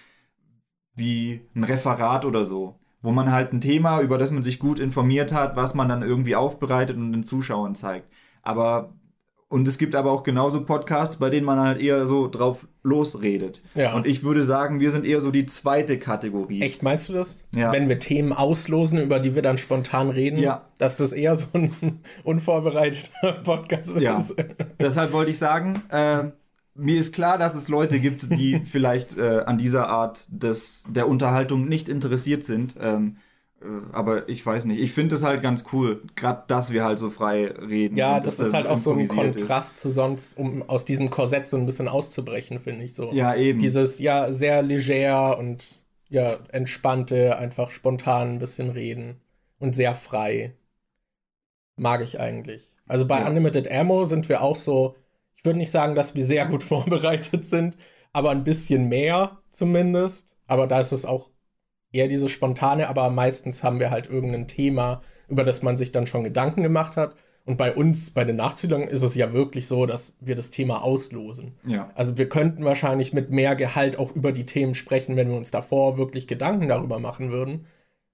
wie 0.98 1.40
ein 1.54 1.64
Referat 1.64 2.24
oder 2.24 2.44
so. 2.44 2.74
Wo 3.00 3.12
man 3.12 3.30
halt 3.30 3.52
ein 3.52 3.60
Thema, 3.60 4.00
über 4.00 4.18
das 4.18 4.30
man 4.32 4.42
sich 4.42 4.58
gut 4.58 4.80
informiert 4.80 5.32
hat, 5.32 5.54
was 5.56 5.72
man 5.74 5.88
dann 5.88 6.02
irgendwie 6.02 6.34
aufbereitet 6.36 6.96
und 6.96 7.12
den 7.12 7.22
Zuschauern 7.22 7.74
zeigt. 7.76 8.08
Aber 8.42 8.92
und 9.50 9.66
es 9.66 9.78
gibt 9.78 9.94
aber 9.94 10.10
auch 10.12 10.24
genauso 10.24 10.62
Podcasts, 10.66 11.16
bei 11.16 11.30
denen 11.30 11.46
man 11.46 11.58
halt 11.58 11.80
eher 11.80 12.04
so 12.04 12.28
drauf 12.28 12.66
losredet. 12.82 13.62
Ja. 13.74 13.94
Und 13.94 14.06
ich 14.06 14.22
würde 14.22 14.42
sagen, 14.44 14.78
wir 14.78 14.90
sind 14.90 15.06
eher 15.06 15.22
so 15.22 15.30
die 15.30 15.46
zweite 15.46 15.98
Kategorie. 15.98 16.60
Echt, 16.60 16.82
meinst 16.82 17.08
du 17.08 17.14
das? 17.14 17.44
Ja. 17.56 17.72
Wenn 17.72 17.88
wir 17.88 17.98
Themen 17.98 18.34
auslosen, 18.34 18.98
über 19.00 19.20
die 19.20 19.34
wir 19.34 19.40
dann 19.40 19.56
spontan 19.56 20.10
reden, 20.10 20.38
Ja. 20.38 20.66
dass 20.76 20.96
das 20.96 21.12
eher 21.12 21.34
so 21.34 21.46
ein 21.54 21.72
unvorbereiteter 22.24 23.32
Podcast 23.44 23.98
Ja. 23.98 24.16
ist. 24.18 24.34
Deshalb 24.78 25.12
wollte 25.12 25.30
ich 25.30 25.38
sagen, 25.38 25.80
äh, 25.88 26.24
mir 26.78 26.98
ist 27.00 27.14
klar, 27.14 27.38
dass 27.38 27.54
es 27.54 27.68
Leute 27.68 28.00
gibt, 28.00 28.36
die 28.38 28.60
vielleicht 28.64 29.16
äh, 29.18 29.40
an 29.46 29.58
dieser 29.58 29.88
Art 29.88 30.26
des, 30.30 30.84
der 30.88 31.08
Unterhaltung 31.08 31.68
nicht 31.68 31.88
interessiert 31.88 32.44
sind. 32.44 32.74
Ähm, 32.80 33.18
äh, 33.60 33.66
aber 33.92 34.28
ich 34.28 34.44
weiß 34.44 34.64
nicht. 34.66 34.80
Ich 34.80 34.92
finde 34.92 35.16
es 35.16 35.24
halt 35.24 35.42
ganz 35.42 35.64
cool, 35.72 36.02
gerade 36.16 36.44
dass 36.48 36.72
wir 36.72 36.84
halt 36.84 36.98
so 36.98 37.10
frei 37.10 37.46
reden. 37.46 37.96
Ja, 37.96 38.20
das 38.20 38.36
dass 38.36 38.48
ist 38.48 38.54
halt 38.54 38.66
auch 38.66 38.78
so 38.78 38.92
ein 38.92 39.00
improvisiert 39.00 39.36
ist. 39.36 39.40
Kontrast 39.42 39.76
zu 39.76 39.90
sonst, 39.90 40.36
um 40.38 40.62
aus 40.68 40.84
diesem 40.84 41.10
Korsett 41.10 41.46
so 41.48 41.56
ein 41.56 41.66
bisschen 41.66 41.88
auszubrechen, 41.88 42.60
finde 42.60 42.84
ich 42.84 42.94
so. 42.94 43.12
Ja, 43.12 43.34
eben. 43.34 43.58
Dieses, 43.58 43.98
ja, 43.98 44.32
sehr 44.32 44.62
leger 44.62 45.38
und 45.38 45.84
ja, 46.08 46.38
entspannte, 46.50 47.36
einfach 47.38 47.70
spontan 47.70 48.34
ein 48.34 48.38
bisschen 48.38 48.70
reden 48.70 49.20
und 49.58 49.74
sehr 49.74 49.94
frei. 49.94 50.54
Mag 51.76 52.02
ich 52.02 52.20
eigentlich. 52.20 52.76
Also 52.86 53.06
bei 53.06 53.20
Ja. 53.20 53.26
Unlimited 53.26 53.70
Ammo 53.70 54.04
sind 54.04 54.28
wir 54.28 54.42
auch 54.42 54.56
so, 54.56 54.96
würde 55.48 55.58
nicht 55.58 55.72
sagen, 55.72 55.94
dass 55.96 56.14
wir 56.14 56.24
sehr 56.24 56.46
gut 56.46 56.62
vorbereitet 56.74 57.44
sind, 57.44 57.76
aber 58.12 58.30
ein 58.30 58.44
bisschen 58.44 58.88
mehr 58.88 59.38
zumindest. 59.48 60.36
Aber 60.46 60.66
da 60.66 60.80
ist 60.80 60.92
es 60.92 61.04
auch 61.04 61.30
eher 61.92 62.08
dieses 62.08 62.30
spontane, 62.30 62.88
aber 62.88 63.10
meistens 63.10 63.62
haben 63.62 63.80
wir 63.80 63.90
halt 63.90 64.06
irgendein 64.06 64.46
Thema, 64.46 65.02
über 65.28 65.44
das 65.44 65.62
man 65.62 65.76
sich 65.76 65.90
dann 65.90 66.06
schon 66.06 66.24
Gedanken 66.24 66.62
gemacht 66.62 66.96
hat. 66.96 67.16
Und 67.44 67.56
bei 67.56 67.74
uns, 67.74 68.10
bei 68.10 68.24
den 68.24 68.36
Nachzüglern, 68.36 68.82
ist 68.82 69.00
es 69.00 69.14
ja 69.14 69.32
wirklich 69.32 69.66
so, 69.66 69.86
dass 69.86 70.14
wir 70.20 70.36
das 70.36 70.50
Thema 70.50 70.84
auslosen. 70.84 71.54
Ja. 71.66 71.90
Also 71.94 72.18
wir 72.18 72.28
könnten 72.28 72.64
wahrscheinlich 72.66 73.14
mit 73.14 73.30
mehr 73.30 73.56
Gehalt 73.56 73.98
auch 73.98 74.14
über 74.14 74.32
die 74.32 74.44
Themen 74.44 74.74
sprechen, 74.74 75.16
wenn 75.16 75.30
wir 75.30 75.36
uns 75.36 75.50
davor 75.50 75.96
wirklich 75.96 76.26
Gedanken 76.26 76.68
darüber 76.68 76.98
machen 76.98 77.30
würden. 77.32 77.64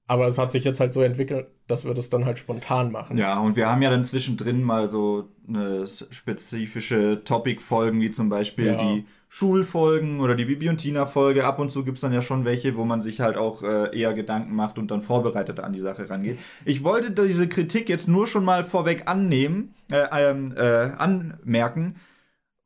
Aber 0.06 0.26
es 0.26 0.36
hat 0.36 0.52
sich 0.52 0.64
jetzt 0.64 0.80
halt 0.80 0.92
so 0.92 1.00
entwickelt, 1.00 1.46
dass 1.66 1.86
wir 1.86 1.94
das 1.94 2.10
dann 2.10 2.26
halt 2.26 2.38
spontan 2.38 2.92
machen. 2.92 3.16
Ja, 3.16 3.38
und 3.38 3.56
wir 3.56 3.70
haben 3.70 3.80
ja 3.80 3.88
dann 3.88 4.04
zwischendrin 4.04 4.62
mal 4.62 4.88
so 4.90 5.30
eine 5.48 5.86
spezifische 5.88 7.22
Topic-Folgen, 7.24 8.00
wie 8.02 8.10
zum 8.10 8.28
Beispiel 8.28 8.66
Ja. 8.66 8.76
die 8.76 9.06
Schulfolgen 9.28 10.20
oder 10.20 10.34
die 10.34 10.44
Bibi 10.44 10.68
und 10.68 10.76
Tina-Folge. 10.76 11.44
Ab 11.44 11.58
und 11.58 11.70
zu 11.70 11.84
gibt 11.84 11.96
es 11.96 12.02
dann 12.02 12.12
ja 12.12 12.22
schon 12.22 12.44
welche, 12.44 12.76
wo 12.76 12.84
man 12.84 13.00
sich 13.02 13.20
halt 13.20 13.36
auch 13.36 13.62
äh, 13.62 13.98
eher 13.98 14.14
Gedanken 14.14 14.54
macht 14.54 14.78
und 14.78 14.90
dann 14.90 15.00
vorbereitet 15.00 15.58
an 15.58 15.72
die 15.72 15.80
Sache 15.80 16.08
rangeht. 16.08 16.38
Ich 16.64 16.84
wollte 16.84 17.10
diese 17.10 17.48
Kritik 17.48 17.88
jetzt 17.88 18.06
nur 18.06 18.26
schon 18.26 18.44
mal 18.44 18.62
vorweg 18.62 19.04
annehmen, 19.06 19.74
äh, 19.90 20.04
ähm, 20.30 20.52
äh, 20.56 20.90
anmerken, 20.98 21.96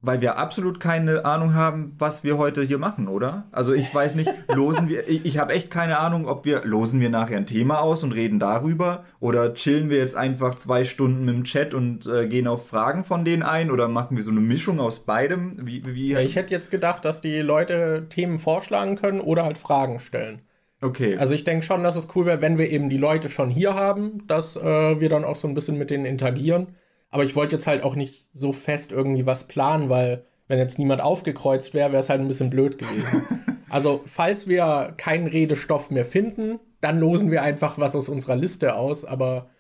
weil 0.01 0.21
wir 0.21 0.39
absolut 0.39 0.79
keine 0.79 1.25
Ahnung 1.25 1.55
haben, 1.55 1.95
was 1.99 2.23
wir 2.23 2.39
heute 2.39 2.63
hier 2.63 2.79
machen, 2.79 3.09
oder? 3.09 3.49
Also 3.51 3.73
ich 3.73 3.93
weiß 3.93 4.15
nicht, 4.15 4.31
losen 4.55 4.89
wir, 4.89 5.09
ich, 5.09 5.25
ich 5.25 5.39
habe 5.39 5.53
echt 5.53 5.73
keine 5.73 5.99
Ahnung, 5.99 6.27
ob 6.27 6.45
wir, 6.45 6.63
losen 6.65 7.01
wir 7.01 7.11
nachher 7.11 7.37
ein 7.37 7.47
Thema 7.47 7.81
aus 7.81 8.05
und 8.05 8.13
reden 8.13 8.39
darüber 8.39 9.05
oder 9.19 9.55
chillen 9.55 9.91
wir 9.91 9.99
jetzt 9.99 10.17
einfach 10.17 10.55
zwei 10.55 10.85
Stunden 10.85 11.27
dem 11.27 11.43
Chat 11.43 11.75
und 11.75 12.07
äh, 12.07 12.29
gehen 12.29 12.47
auf 12.47 12.69
Fragen 12.69 13.03
von 13.03 13.25
denen 13.25 13.43
ein 13.43 13.73
oder 13.73 13.89
machen 13.89 14.17
wir 14.17 14.23
so 14.23 14.31
eine 14.31 14.41
Mischung 14.41 14.79
aus 14.79 15.05
beidem? 15.05 15.57
Wie, 15.67 15.85
wie, 15.85 16.13
Ja, 16.13 16.21
ich 16.21 16.37
hätte 16.37 16.55
jetzt 16.55 16.71
gedacht, 16.71 17.05
dass 17.05 17.21
die 17.21 17.41
Leute 17.41 18.07
Themen 18.09 18.39
vorschlagen 18.39 18.95
können 18.95 19.21
oder 19.21 19.45
halt 19.45 19.59
Fragen 19.59 19.99
stellen. 19.99 20.43
okay. 20.81 21.17
Also 21.19 21.35
ich 21.35 21.43
denke 21.43 21.67
schon, 21.67 21.83
dass 21.83 21.97
es 21.97 22.07
cool 22.15 22.25
wäre, 22.25 22.41
wenn 22.41 22.57
wir 22.57 22.71
eben 22.71 22.89
die 22.89 22.99
Leute 22.99 23.29
schon 23.29 23.51
hier 23.51 23.75
haben, 23.75 24.25
dass 24.29 24.55
äh, 24.55 25.01
wir 25.01 25.09
dann 25.09 25.25
auch 25.25 25.37
so 25.37 25.49
ein 25.49 25.55
bisschen 25.55 25.77
mit 25.77 25.91
denen 25.91 26.05
interagieren. 26.05 26.69
Aber 27.11 27.25
ich 27.25 27.37
wollte 27.37 27.57
jetzt 27.57 27.67
halt 27.67 27.83
auch 27.83 27.95
nicht 27.95 28.29
so 28.33 28.53
fest 28.53 28.93
irgendwie 28.93 29.27
was 29.27 29.49
planen, 29.49 29.89
weil 29.89 30.25
wenn 30.47 30.59
jetzt 30.59 30.79
niemand 30.79 31.01
aufgekreuzt 31.01 31.75
wäre, 31.75 31.93
wäre 31.93 32.01
es 32.01 32.09
halt 32.09 32.21
ein 32.21 32.29
bisschen 32.29 32.51
blöd 32.51 32.79
gewesen. 32.79 33.23
also 33.69 34.03
falls 34.05 34.47
wir 34.47 34.95
keinen 34.97 35.27
Redestoff 35.27 35.91
mehr 35.91 36.05
finden, 36.05 36.59
dann 36.81 36.99
losen 36.99 37.31
wir 37.31 37.43
einfach 37.43 37.79
was 37.79 37.95
aus 37.95 38.09
unserer 38.09 38.37
Liste 38.37 38.75
aus, 38.75 39.05
aber 39.05 39.51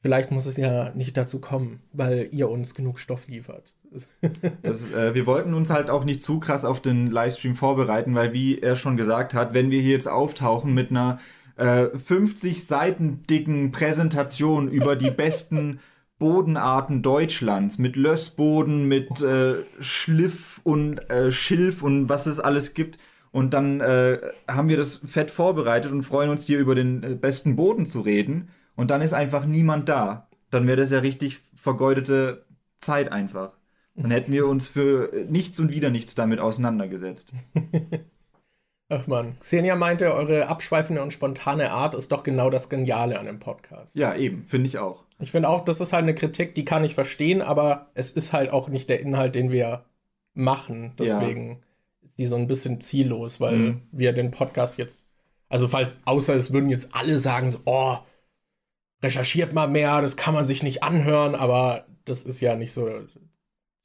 vielleicht 0.00 0.30
muss 0.30 0.46
es 0.46 0.56
ja 0.56 0.90
nicht 0.90 1.16
dazu 1.16 1.40
kommen, 1.40 1.80
weil 1.92 2.28
ihr 2.32 2.48
uns 2.48 2.74
genug 2.74 2.98
Stoff 2.98 3.28
liefert. 3.28 3.74
Das, 4.62 4.90
äh, 4.92 5.14
wir 5.14 5.26
wollten 5.26 5.52
uns 5.52 5.70
halt 5.70 5.90
auch 5.90 6.04
nicht 6.04 6.22
zu 6.22 6.40
krass 6.40 6.64
auf 6.64 6.80
den 6.80 7.10
Livestream 7.10 7.54
vorbereiten, 7.54 8.14
weil 8.14 8.32
wie 8.32 8.58
er 8.58 8.74
schon 8.74 8.96
gesagt 8.96 9.34
hat, 9.34 9.52
wenn 9.52 9.70
wir 9.70 9.82
hier 9.82 9.92
jetzt 9.92 10.08
auftauchen 10.08 10.72
mit 10.72 10.90
einer 10.90 11.18
äh, 11.56 11.86
50 11.86 12.64
Seiten 12.64 13.22
dicken 13.28 13.70
Präsentation 13.70 14.68
über 14.68 14.96
die 14.96 15.10
besten 15.10 15.80
Bodenarten 16.22 17.02
Deutschlands, 17.02 17.78
mit 17.78 17.96
Lössboden, 17.96 18.86
mit 18.86 19.20
äh, 19.22 19.54
Schliff 19.80 20.60
und 20.62 21.10
äh, 21.10 21.32
Schilf 21.32 21.82
und 21.82 22.08
was 22.08 22.26
es 22.26 22.38
alles 22.38 22.74
gibt. 22.74 22.98
Und 23.32 23.52
dann 23.52 23.80
äh, 23.80 24.20
haben 24.48 24.68
wir 24.68 24.76
das 24.76 25.00
fett 25.04 25.32
vorbereitet 25.32 25.90
und 25.90 26.04
freuen 26.04 26.30
uns 26.30 26.46
hier 26.46 26.60
über 26.60 26.76
den 26.76 27.02
äh, 27.02 27.16
besten 27.16 27.56
Boden 27.56 27.86
zu 27.86 28.02
reden. 28.02 28.50
Und 28.76 28.92
dann 28.92 29.02
ist 29.02 29.14
einfach 29.14 29.46
niemand 29.46 29.88
da. 29.88 30.28
Dann 30.50 30.68
wäre 30.68 30.76
das 30.76 30.92
ja 30.92 31.00
richtig 31.00 31.40
vergeudete 31.56 32.44
Zeit 32.78 33.10
einfach. 33.10 33.56
Dann 33.96 34.12
hätten 34.12 34.30
wir 34.30 34.46
uns 34.46 34.68
für 34.68 35.10
nichts 35.28 35.58
und 35.58 35.72
wieder 35.72 35.90
nichts 35.90 36.14
damit 36.14 36.38
auseinandergesetzt. 36.38 37.32
Ach 38.88 39.08
man, 39.08 39.38
Xenia 39.40 39.74
meinte, 39.74 40.14
eure 40.14 40.46
abschweifende 40.46 41.02
und 41.02 41.12
spontane 41.12 41.72
Art 41.72 41.96
ist 41.96 42.12
doch 42.12 42.22
genau 42.22 42.48
das 42.48 42.68
Geniale 42.68 43.18
an 43.18 43.26
dem 43.26 43.40
Podcast. 43.40 43.96
Ja, 43.96 44.14
eben, 44.14 44.46
finde 44.46 44.68
ich 44.68 44.78
auch. 44.78 45.04
Ich 45.22 45.30
finde 45.30 45.48
auch, 45.48 45.64
das 45.64 45.80
ist 45.80 45.92
halt 45.92 46.02
eine 46.02 46.14
Kritik, 46.14 46.54
die 46.54 46.64
kann 46.64 46.84
ich 46.84 46.94
verstehen, 46.94 47.42
aber 47.42 47.90
es 47.94 48.12
ist 48.12 48.32
halt 48.32 48.50
auch 48.50 48.68
nicht 48.68 48.88
der 48.90 49.00
Inhalt, 49.00 49.34
den 49.34 49.50
wir 49.50 49.84
machen. 50.34 50.94
Deswegen 50.98 51.62
ist 52.02 52.18
die 52.18 52.26
so 52.26 52.36
ein 52.36 52.46
bisschen 52.48 52.80
ziellos, 52.80 53.40
weil 53.40 53.56
Mhm. 53.56 53.82
wir 53.92 54.12
den 54.12 54.30
Podcast 54.30 54.78
jetzt, 54.78 55.08
also 55.48 55.68
falls, 55.68 56.00
außer 56.04 56.34
es 56.34 56.52
würden 56.52 56.70
jetzt 56.70 56.94
alle 56.94 57.18
sagen, 57.18 57.52
so, 57.52 57.60
oh, 57.66 57.98
recherchiert 59.02 59.52
mal 59.52 59.68
mehr, 59.68 60.00
das 60.00 60.16
kann 60.16 60.34
man 60.34 60.46
sich 60.46 60.62
nicht 60.62 60.82
anhören, 60.82 61.34
aber 61.34 61.86
das 62.04 62.22
ist 62.22 62.40
ja 62.40 62.54
nicht 62.56 62.72
so 62.72 62.88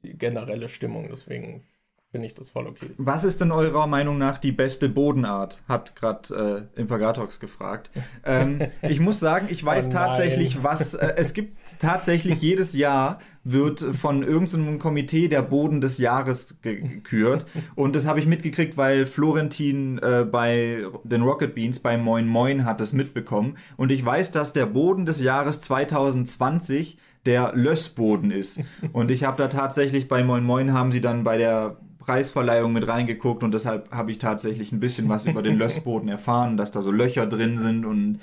die 0.04 0.17
generelle 0.17 0.69
Stimmung, 0.69 1.08
deswegen 1.10 1.63
finde 2.12 2.26
ich 2.28 2.34
das 2.34 2.50
voll 2.50 2.67
okay. 2.67 2.91
Was 2.98 3.24
ist 3.26 3.41
denn 3.41 3.52
eurer 3.52 3.86
Meinung 3.86 4.17
nach 4.17 4.38
die 4.38 4.52
beste 4.52 4.88
Bodenart? 4.89 5.62
Hat 5.67 5.96
gerade 5.96 6.67
äh, 6.76 6.80
Impagatox 6.80 7.39
gefragt. 7.39 7.91
Ähm, 8.26 8.60
ich 8.82 9.00
muss 9.00 9.20
sagen, 9.20 9.48
ich 9.50 9.63
weiß 9.63 9.88
Oh 9.88 9.91
tatsächlich, 9.91 10.63
was. 10.63 10.93
Äh, 10.93 11.13
es 11.17 11.34
gibt 11.34 11.58
tatsächlich 11.80 12.41
jedes 12.41 12.74
Jahr 12.74 13.17
wird 13.43 13.80
von 13.82 14.24
irgendeinem 14.24 14.80
Komitee 14.80 15.28
der 15.28 15.41
Boden 15.41 15.80
des 15.82 15.98
Jahres 15.98 16.62
ge- 16.62 16.82
gekürt. 16.82 17.46
Und 17.76 17.96
das 17.96 18.08
habe 18.08 18.20
ich 18.20 18.26
mitgekriegt, 18.26 18.78
weil 18.78 19.06
Florentin 19.06 19.98
äh, 20.00 20.26
bei 20.30 20.86
den 21.04 21.22
Rocket 21.22 21.56
Beans 21.56 21.80
bei 21.80 21.98
Moin 21.98 22.28
Moin 22.28 22.65
hat 22.65 22.82
es 22.82 22.93
mitbekommen. 22.93 23.58
Und 23.76 23.91
ich 23.91 24.04
weiß, 24.04 24.32
dass 24.32 24.54
der 24.54 24.65
Boden 24.65 25.06
des 25.06 25.22
Jahres 25.22 25.62
2020 25.62 26.98
der 27.26 27.52
Lössboden 27.54 28.32
ist. 28.32 28.62
Und 28.93 29.12
ich 29.12 29.24
habe 29.26 29.38
da 29.38 29.50
tatsächlich 29.50 30.08
bei 30.08 30.24
Moin 30.24 30.43
Moin 30.43 30.72
haben 30.74 30.91
sie 30.91 31.02
dann 31.02 31.24
bei 31.24 31.38
der 31.38 31.78
Preisverleihung 32.08 32.72
mit 32.72 32.88
reingeguckt 32.88 33.43
und 33.43 33.54
deshalb 33.54 33.91
habe 33.91 34.12
ich 34.12 34.17
tatsächlich 34.17 34.72
ein 34.72 34.80
bisschen 34.80 35.10
was 35.10 35.26
über 35.26 35.43
den 35.43 35.58
Lössboden 35.60 36.08
erfahren, 36.08 36.56
dass 36.56 36.72
da 36.72 36.82
so 36.82 36.89
Löcher 36.89 37.28
drin 37.28 37.58
sind 37.58 37.86
und 37.86 38.20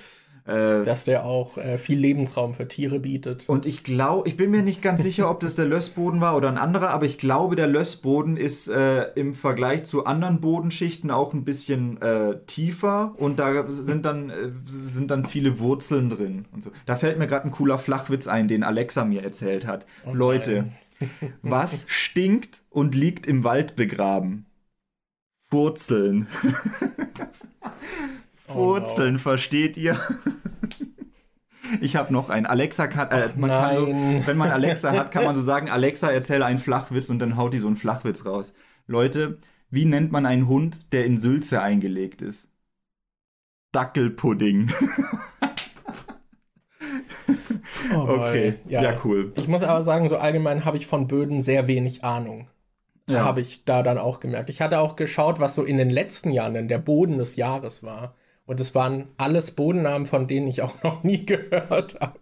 äh, 0.46 0.84
Dass 0.84 1.04
der 1.04 1.24
auch 1.24 1.56
äh, 1.56 1.78
viel 1.78 1.98
Lebensraum 1.98 2.54
für 2.54 2.68
Tiere 2.68 3.00
bietet. 3.00 3.48
und 3.48 3.64
ich 3.64 3.82
glaube, 3.82 4.28
ich 4.28 4.36
bin 4.36 4.50
mir 4.50 4.62
nicht 4.62 4.82
ganz 4.82 5.02
sicher, 5.02 5.30
ob 5.30 5.40
das 5.40 5.54
der 5.54 5.64
Lössboden 5.64 6.20
war 6.20 6.36
oder 6.36 6.48
ein 6.48 6.58
anderer, 6.58 6.90
aber 6.90 7.06
ich 7.06 7.16
glaube, 7.16 7.56
der 7.56 7.66
Lössboden 7.66 8.36
ist 8.36 8.68
äh, 8.68 9.04
im 9.14 9.32
Vergleich 9.32 9.84
zu 9.84 10.04
anderen 10.04 10.40
Bodenschichten 10.40 11.10
auch 11.10 11.32
ein 11.32 11.44
bisschen 11.44 12.00
äh, 12.02 12.38
tiefer 12.46 13.14
und 13.16 13.38
da 13.38 13.64
sind 13.68 14.04
dann, 14.04 14.28
äh, 14.28 14.50
sind 14.66 15.10
dann 15.10 15.24
viele 15.24 15.58
Wurzeln 15.60 16.10
drin 16.10 16.44
und 16.52 16.62
so. 16.62 16.70
Da 16.84 16.96
fällt 16.96 17.18
mir 17.18 17.26
gerade 17.26 17.48
ein 17.48 17.50
cooler 17.50 17.78
Flachwitz 17.78 18.28
ein, 18.28 18.46
den 18.46 18.64
Alexa 18.64 19.06
mir 19.06 19.22
erzählt 19.22 19.66
hat. 19.66 19.86
Leute, 20.12 20.66
was 21.42 21.86
stinkt 21.88 22.62
und 22.70 22.94
liegt 22.94 23.26
im 23.26 23.44
Wald 23.44 23.76
begraben? 23.76 24.46
Wurzeln. 25.50 26.28
Wurzeln, 28.48 29.18
versteht 29.20 29.76
ihr? 29.76 29.98
Ich 31.80 31.96
habe 31.96 32.12
noch 32.12 32.30
einen. 32.30 32.46
Alexa 32.46 32.86
kann, 32.86 33.10
äh, 33.10 33.30
man 33.36 33.50
kann 33.50 33.76
so, 33.76 33.86
wenn 34.26 34.36
man 34.36 34.50
Alexa 34.50 34.92
hat, 34.92 35.10
kann 35.10 35.24
man 35.24 35.34
so 35.34 35.42
sagen, 35.42 35.70
Alexa, 35.70 36.10
erzähle 36.10 36.44
einen 36.44 36.58
Flachwitz 36.58 37.08
und 37.08 37.18
dann 37.18 37.36
haut 37.36 37.54
die 37.54 37.58
so 37.58 37.66
einen 37.66 37.76
Flachwitz 37.76 38.26
raus. 38.26 38.54
Leute, 38.86 39.38
wie 39.70 39.84
nennt 39.84 40.12
man 40.12 40.26
einen 40.26 40.46
Hund, 40.46 40.92
der 40.92 41.04
in 41.04 41.18
Sülze 41.18 41.62
eingelegt 41.62 42.22
ist? 42.22 42.52
Dackelpudding. 43.72 44.70
Oh, 47.92 48.00
Okay, 48.08 48.54
boy. 48.64 48.72
ja, 48.72 48.96
cool. 49.04 49.32
Ich 49.36 49.48
muss 49.48 49.62
aber 49.62 49.82
sagen, 49.82 50.08
so 50.08 50.16
allgemein 50.16 50.64
habe 50.64 50.76
ich 50.76 50.86
von 50.86 51.06
Böden 51.08 51.42
sehr 51.42 51.66
wenig 51.66 52.04
Ahnung. 52.04 52.48
Ja. 53.06 53.24
Habe 53.24 53.40
ich 53.42 53.64
da 53.64 53.82
dann 53.82 53.98
auch 53.98 54.20
gemerkt. 54.20 54.48
Ich 54.48 54.62
hatte 54.62 54.80
auch 54.80 54.96
geschaut, 54.96 55.38
was 55.40 55.54
so 55.54 55.62
in 55.62 55.76
den 55.76 55.90
letzten 55.90 56.30
Jahren 56.30 56.54
denn 56.54 56.68
der 56.68 56.78
Boden 56.78 57.18
des 57.18 57.36
Jahres 57.36 57.82
war. 57.82 58.14
Und 58.46 58.60
es 58.60 58.74
waren 58.74 59.08
alles 59.18 59.50
Bodennamen, 59.50 60.06
von 60.06 60.26
denen 60.26 60.48
ich 60.48 60.62
auch 60.62 60.74
noch 60.82 61.02
nie 61.04 61.26
gehört 61.26 62.00
habe. 62.00 62.18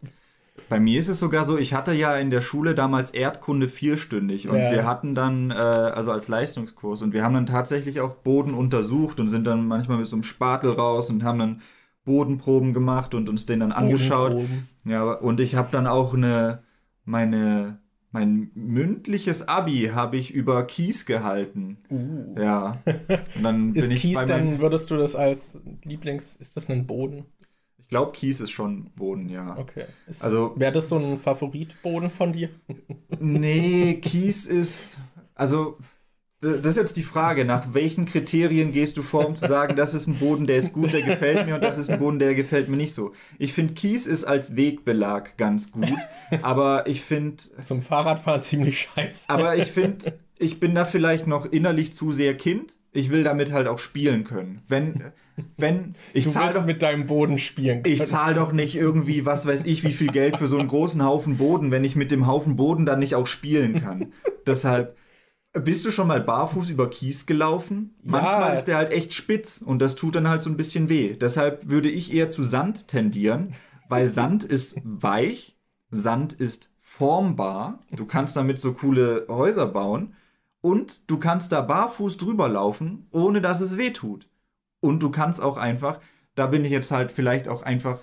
Bei 0.69 0.81
mir 0.81 0.99
ist 0.99 1.09
es 1.09 1.19
sogar 1.21 1.45
so, 1.45 1.59
ich 1.59 1.75
hatte 1.75 1.93
ja 1.93 2.17
in 2.17 2.31
der 2.31 2.41
Schule 2.41 2.75
damals 2.75 3.11
Erdkunde 3.13 3.69
vierstündig 3.69 4.49
und 4.49 4.59
Ja. 4.59 4.71
wir 4.71 4.87
hatten 4.87 5.15
dann, 5.15 5.51
äh, 5.51 5.55
also 5.55 6.13
als 6.13 6.29
Leistungskurs, 6.29 7.03
und 7.03 7.13
wir 7.13 7.23
haben 7.23 7.35
dann 7.35 7.47
tatsächlich 7.47 8.01
auch 8.01 8.15
Boden 8.15 8.55
untersucht 8.55 9.21
und 9.21 9.29
sind 9.29 9.47
dann 9.47 9.67
manchmal 9.67 9.99
mit 9.99 10.07
so 10.07 10.17
einem 10.17 10.23
Spatel 10.23 10.71
raus 10.73 11.11
und 11.11 11.25
haben 11.25 11.39
dann 11.39 11.61
Bodenproben 12.05 12.73
gemacht 12.75 13.15
und 13.15 13.29
uns 13.29 13.47
den 13.47 13.61
dann 13.61 13.73
angeschaut. 13.73 14.33
Bodenproben. 14.33 14.69
Ja, 14.85 15.13
und 15.13 15.41
ich 15.41 15.55
habe 15.55 15.69
dann 15.71 15.87
auch 15.87 16.15
eine, 16.15 16.63
meine, 17.05 17.79
mein 18.11 18.51
mündliches 18.55 19.49
Abi 19.49 19.91
habe 19.95 20.17
ich 20.17 20.33
über 20.33 20.65
Kies 20.67 21.07
gehalten. 21.07 21.79
Ja. 22.37 22.79
Und 23.37 23.43
dann 23.43 23.71
Uh. 23.71 23.75
Ist 23.75 23.89
bin 23.89 23.97
ich 23.97 24.03
Kies 24.03 24.15
bei 24.15 24.27
meinem, 24.27 24.61
würdest 24.61 24.91
du 24.91 24.97
das 24.97 25.15
als 25.17 25.61
Lieblings, 25.85 26.37
ist 26.37 26.57
das 26.57 26.69
ein 26.69 26.87
Boden? 26.87 27.25
ich 27.79 27.89
glaube, 27.89 28.13
Kies 28.13 28.41
ist 28.41 28.51
schon 28.51 28.91
Boden, 28.93 29.29
ja. 29.29 29.57
Okay. 29.59 29.85
Ist, 30.07 30.23
Also- 30.25 30.55
Wäre 30.57 30.73
das 30.73 30.89
so 30.89 30.97
ein 30.99 31.17
Favoritboden 31.19 32.11
von 32.11 32.33
dir? 32.33 32.49
Nee, 33.21 33.95
Kies 34.01 34.47
ist. 34.47 34.99
Also, 35.35 35.79
das 36.43 36.67
ist 36.67 36.77
jetzt 36.77 36.97
die 36.97 37.05
Frage, 37.05 37.45
nach 37.45 37.73
welchen 37.73 38.05
Kriterien 38.05 38.73
gehst 38.73 38.97
du 38.97 39.03
vor, 39.03 39.27
um 39.29 39.37
zu 39.37 39.47
sagen, 39.47 39.77
das 39.77 39.95
ist 39.95 40.09
ein 40.09 40.17
Boden, 40.17 40.49
der 40.49 40.57
ist 40.57 40.73
gut, 40.73 40.93
der 40.93 41.03
gefällt 41.03 41.47
mir 41.47 41.55
und 41.55 41.63
das 41.63 41.79
ist 41.79 41.89
ein 41.89 42.01
Boden, 42.01 42.19
der 42.19 42.35
gefällt 42.35 42.69
mir 42.69 42.77
nicht 42.77 42.95
so. 42.95 43.13
Ich 43.39 43.53
finde, 43.53 43.75
Kies 43.75 44.09
ist 44.09 44.25
als 44.25 44.57
Wegbelag 44.57 45.37
ganz 45.37 45.71
gut, 45.71 45.93
aber 46.43 46.89
ich 46.89 47.01
finde, 47.03 47.43
Zum 47.61 47.81
Fahrradfahren 47.81 48.43
ziemlich 48.43 48.81
scheiße. 48.81 49.27
aber 49.29 49.57
ich 49.57 49.71
finde, 49.71 50.15
ich 50.39 50.59
bin 50.59 50.75
da 50.75 50.85
vielleicht 50.85 51.29
noch 51.29 51.47
innerlich 51.47 51.95
zu 51.95 52.11
sehr 52.11 52.37
Kind. 52.37 52.77
Ich 52.95 53.11
will 53.11 53.23
damit 53.23 53.53
halt 53.53 53.69
auch 53.69 53.79
spielen 53.79 54.25
können. 54.25 54.61
Wenn, 54.69 55.13
wenn, 55.57 55.95
ich 56.13 56.25
du 56.25 56.31
zahle 56.31 56.47
willst 56.47 56.59
doch, 56.59 56.67
mit 56.67 56.83
deinem 56.83 57.07
Boden 57.07 57.39
spielen 57.39 57.85
können. 57.85 57.95
ich 57.95 58.05
zahle 58.05 58.35
doch 58.35 58.53
nicht 58.53 58.75
irgendwie, 58.75 59.25
was 59.25 59.47
weiß 59.47 59.65
ich, 59.65 59.85
wie 59.85 59.93
viel 59.93 60.09
Geld 60.11 60.37
für 60.37 60.49
so 60.49 60.59
einen 60.59 60.69
großen 60.69 61.03
Haufen 61.03 61.39
Boden, 61.39 61.71
wenn 61.71 61.85
ich 61.85 61.97
mit 61.97 62.11
dem 62.11 62.27
Haufen 62.27 62.57
Boden 62.57 62.85
dann 62.85 62.99
nicht 62.99 63.15
auch 63.15 63.27
spielen 63.27 63.81
kann. 63.81 64.13
Deshalb, 64.47 64.97
bist 65.53 65.85
du 65.85 65.91
schon 65.91 66.09
mal 66.09 66.21
barfuß 66.21 66.71
über 66.71 66.89
Kies 66.89 67.27
gelaufen? 67.27 67.95
Manchmal 68.03 68.55
ist 68.55 68.65
der 68.65 68.77
halt 68.77 68.93
echt 68.93 69.13
spitz 69.13 69.59
und 69.59 69.81
das 69.81 69.95
tut 69.95 70.15
dann 70.15 70.29
halt 70.29 70.43
so 70.43 70.51
ein 70.51 70.57
bisschen 70.57 70.89
weh. 70.89 71.15
Deshalb 71.15 71.69
würde 71.69 71.91
ich 71.91 72.13
eher 72.13 72.31
zu 72.31 72.43
Sand 72.43 72.89
tendieren, 72.89 73.55
weil 73.89 74.09
Sand 74.09 74.45
ist 74.45 74.81
weich, 74.85 75.59
Sand 75.91 76.33
ist 76.33 76.71
formbar, 76.79 77.81
du 77.95 78.07
kannst 78.07 78.37
damit 78.37 78.59
so 78.59 78.73
coole 78.73 79.27
Häuser 79.29 79.67
bauen 79.67 80.15
und 80.61 81.11
du 81.11 81.19
kannst 81.19 81.53
da 81.53 81.61
barfuß 81.61 82.17
drüber 82.17 82.49
laufen, 82.49 83.07
ohne 83.11 83.41
dass 83.41 83.61
es 83.61 83.77
weh 83.77 83.91
tut. 83.91 84.29
Und 84.81 85.01
du 85.01 85.11
kannst 85.11 85.43
auch 85.43 85.57
einfach, 85.59 86.01
da 86.35 86.47
bin 86.47 86.65
ich 86.65 86.71
jetzt 86.71 86.91
halt 86.91 87.13
vielleicht 87.13 87.49
auch 87.49 87.63
einfach 87.63 87.99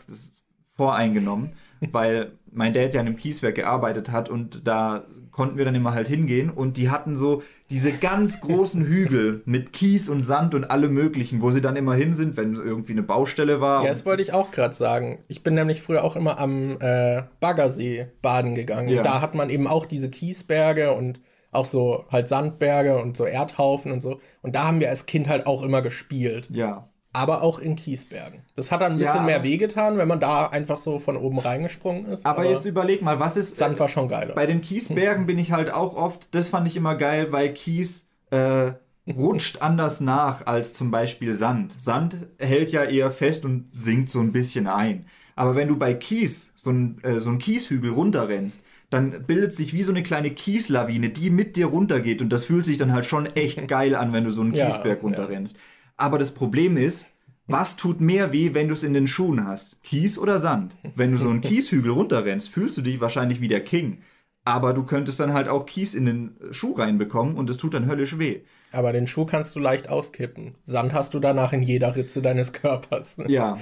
voreingenommen, 0.76 1.54
weil 1.92 2.34
mein 2.52 2.74
Dad 2.74 2.94
ja 2.94 3.02
in 3.02 3.08
einem 3.08 3.16
Kieswerk 3.16 3.56
gearbeitet 3.56 4.12
hat 4.12 4.30
und 4.30 4.68
da 4.68 5.06
konnten 5.40 5.58
wir 5.58 5.64
dann 5.64 5.76
immer 5.76 5.94
halt 5.94 6.10
hingehen 6.10 6.50
und 6.50 6.76
die 6.76 6.90
hatten 6.90 7.16
so 7.16 7.44
diese 7.70 7.94
ganz 7.94 8.42
großen 8.42 8.84
Hügel 8.84 9.42
mit 9.46 9.72
Kies 9.72 10.10
und 10.10 10.24
Sand 10.24 10.54
und 10.54 10.66
allem 10.66 10.94
möglichen, 10.94 11.42
wo 11.42 11.50
sie 11.50 11.62
dann 11.62 11.78
immer 11.78 11.94
hin 11.94 12.14
sind, 12.14 12.36
wenn 12.36 12.56
irgendwie 12.56 12.92
eine 12.92 13.04
Baustelle 13.04 13.62
war. 13.62 13.84
Ja, 13.84 13.88
das 13.88 14.06
wollte 14.06 14.22
ich 14.22 14.34
auch 14.34 14.52
gerade 14.52 14.76
sagen. 14.76 15.24
Ich 15.30 15.42
bin 15.42 15.54
nämlich 15.54 15.82
früher 15.82 16.04
auch 16.04 16.18
immer 16.18 16.40
am 16.40 16.76
äh, 16.82 17.24
Baggersee 17.40 18.08
baden 18.22 18.54
gegangen. 18.54 18.90
Ja. 18.90 19.02
Da 19.02 19.22
hat 19.22 19.34
man 19.34 19.50
eben 19.50 19.66
auch 19.66 19.86
diese 19.86 20.10
Kiesberge 20.10 20.92
und 20.92 21.22
auch 21.52 21.64
so 21.64 22.04
halt 22.12 22.28
Sandberge 22.28 22.98
und 22.98 23.16
so 23.16 23.24
Erdhaufen 23.24 23.94
und 23.94 24.02
so. 24.02 24.20
Und 24.42 24.56
da 24.56 24.66
haben 24.66 24.82
wir 24.82 24.90
als 24.90 25.06
Kind 25.06 25.30
halt 25.30 25.48
auch 25.48 25.64
immer 25.64 25.82
gespielt. 25.82 26.50
ja. 26.52 26.89
Aber 27.12 27.42
auch 27.42 27.58
in 27.60 27.76
Kiesbergen. 27.76 28.42
Das 28.56 28.72
hat 28.72 28.82
dann 28.82 28.94
ein 28.94 29.00
Ja, 29.00 29.06
bisschen 29.12 29.26
mehr 29.26 29.38
aber- 29.38 29.44
wehgetan, 29.46 29.98
wenn 29.98 30.08
man 30.08 30.20
da 30.20 30.46
einfach 30.48 30.78
so 30.78 31.00
von 31.00 31.18
oben 31.18 31.40
reingesprungen 31.40 32.06
ist. 32.06 32.26
Aber 32.26 32.46
jetzt 32.46 32.66
überleg 32.66 33.02
mal, 33.02 33.20
was 33.20 33.36
ist 33.36 33.56
Sand 33.58 33.80
war 33.80 33.88
schon 33.88 34.08
geiler. 34.10 34.36
Bei 34.36 34.46
den 34.46 34.62
Kiesbergen 34.62 35.26
bin 35.26 35.40
ich 35.40 35.52
halt 35.52 35.72
auch 35.74 35.96
oft, 35.96 36.34
das 36.36 36.50
fand 36.50 36.68
ich 36.68 36.76
immer 36.76 36.94
geil, 36.96 37.32
weil 37.32 37.52
Kies 37.54 38.08
äh, 38.30 38.74
rutscht 39.08 39.58
anders 39.62 40.02
nach 40.02 40.46
als 40.46 40.74
zum 40.74 40.92
Beispiel 40.92 41.34
Sand. 41.34 41.76
Sand 41.82 42.28
hält 42.38 42.72
ja 42.72 42.84
eher 42.84 43.12
fest 43.12 43.44
und 43.44 43.70
sinkt 43.72 44.10
so 44.10 44.20
ein 44.20 44.32
bisschen 44.32 44.68
ein. 44.68 45.06
Aber 45.36 45.56
wenn 45.56 45.68
du 45.68 45.78
bei 45.78 45.96
Kies 45.96 46.54
so 46.58 46.70
ein, 46.70 47.00
äh, 47.04 47.20
so 47.20 47.32
Kieshügel 47.32 47.92
runterrennst, 47.92 48.62
dann 48.92 49.24
bildet 49.26 49.54
sich 49.54 49.74
wie 49.74 49.84
so 49.84 49.92
eine 49.92 50.04
kleine 50.04 50.32
Kieslawine, 50.32 51.10
die 51.10 51.30
mit 51.30 51.56
dir 51.56 51.68
runtergeht. 51.68 52.22
Und 52.22 52.30
das 52.30 52.46
fühlt 52.46 52.66
sich 52.66 52.78
dann 52.78 52.92
halt 52.94 53.06
schon 53.06 53.26
echt 53.36 53.68
geil 53.68 53.96
an, 53.96 54.14
wenn 54.14 54.26
du 54.26 54.32
so 54.32 54.42
einen 54.42 54.54
Ja, 54.54 54.66
Kiesberg 54.66 54.98
ja. 55.00 55.04
runterrennst. 55.04 55.56
Aber 56.00 56.18
das 56.18 56.32
Problem 56.32 56.78
ist, 56.78 57.08
was 57.48 57.76
tut 57.76 58.00
mehr 58.00 58.32
weh, 58.32 58.54
wenn 58.54 58.70
du 58.70 58.74
es 58.74 58.84
in 58.84 58.94
den 58.94 59.08
Schuhen 59.08 59.46
hast? 59.46 59.84
Kies 59.84 60.18
oder 60.18 60.40
Sand? 60.40 60.78
Wenn 60.96 61.12
du 61.12 61.18
so 61.18 61.30
einen 61.30 61.42
Kieshügel 61.42 61.92
runterrennst, 61.92 62.48
fühlst 62.50 62.78
du 62.78 62.82
dich 62.82 63.02
wahrscheinlich 63.02 63.42
wie 63.42 63.50
der 63.50 63.62
King. 63.62 64.02
Aber 64.46 64.74
du 64.74 64.84
könntest 64.84 65.20
dann 65.20 65.34
halt 65.34 65.50
auch 65.50 65.66
Kies 65.66 65.96
in 65.96 66.06
den 66.06 66.38
Schuh 66.52 66.74
reinbekommen 66.74 67.36
und 67.36 67.50
es 67.50 67.58
tut 67.58 67.74
dann 67.74 67.86
höllisch 67.86 68.18
weh. 68.18 68.42
Aber 68.72 68.94
den 68.94 69.08
Schuh 69.08 69.26
kannst 69.26 69.56
du 69.56 69.60
leicht 69.60 69.90
auskippen. 69.90 70.56
Sand 70.64 70.94
hast 70.94 71.14
du 71.14 71.20
danach 71.20 71.52
in 71.52 71.64
jeder 71.64 71.96
Ritze 71.96 72.22
deines 72.22 72.54
Körpers. 72.54 73.18
Ja. 73.28 73.58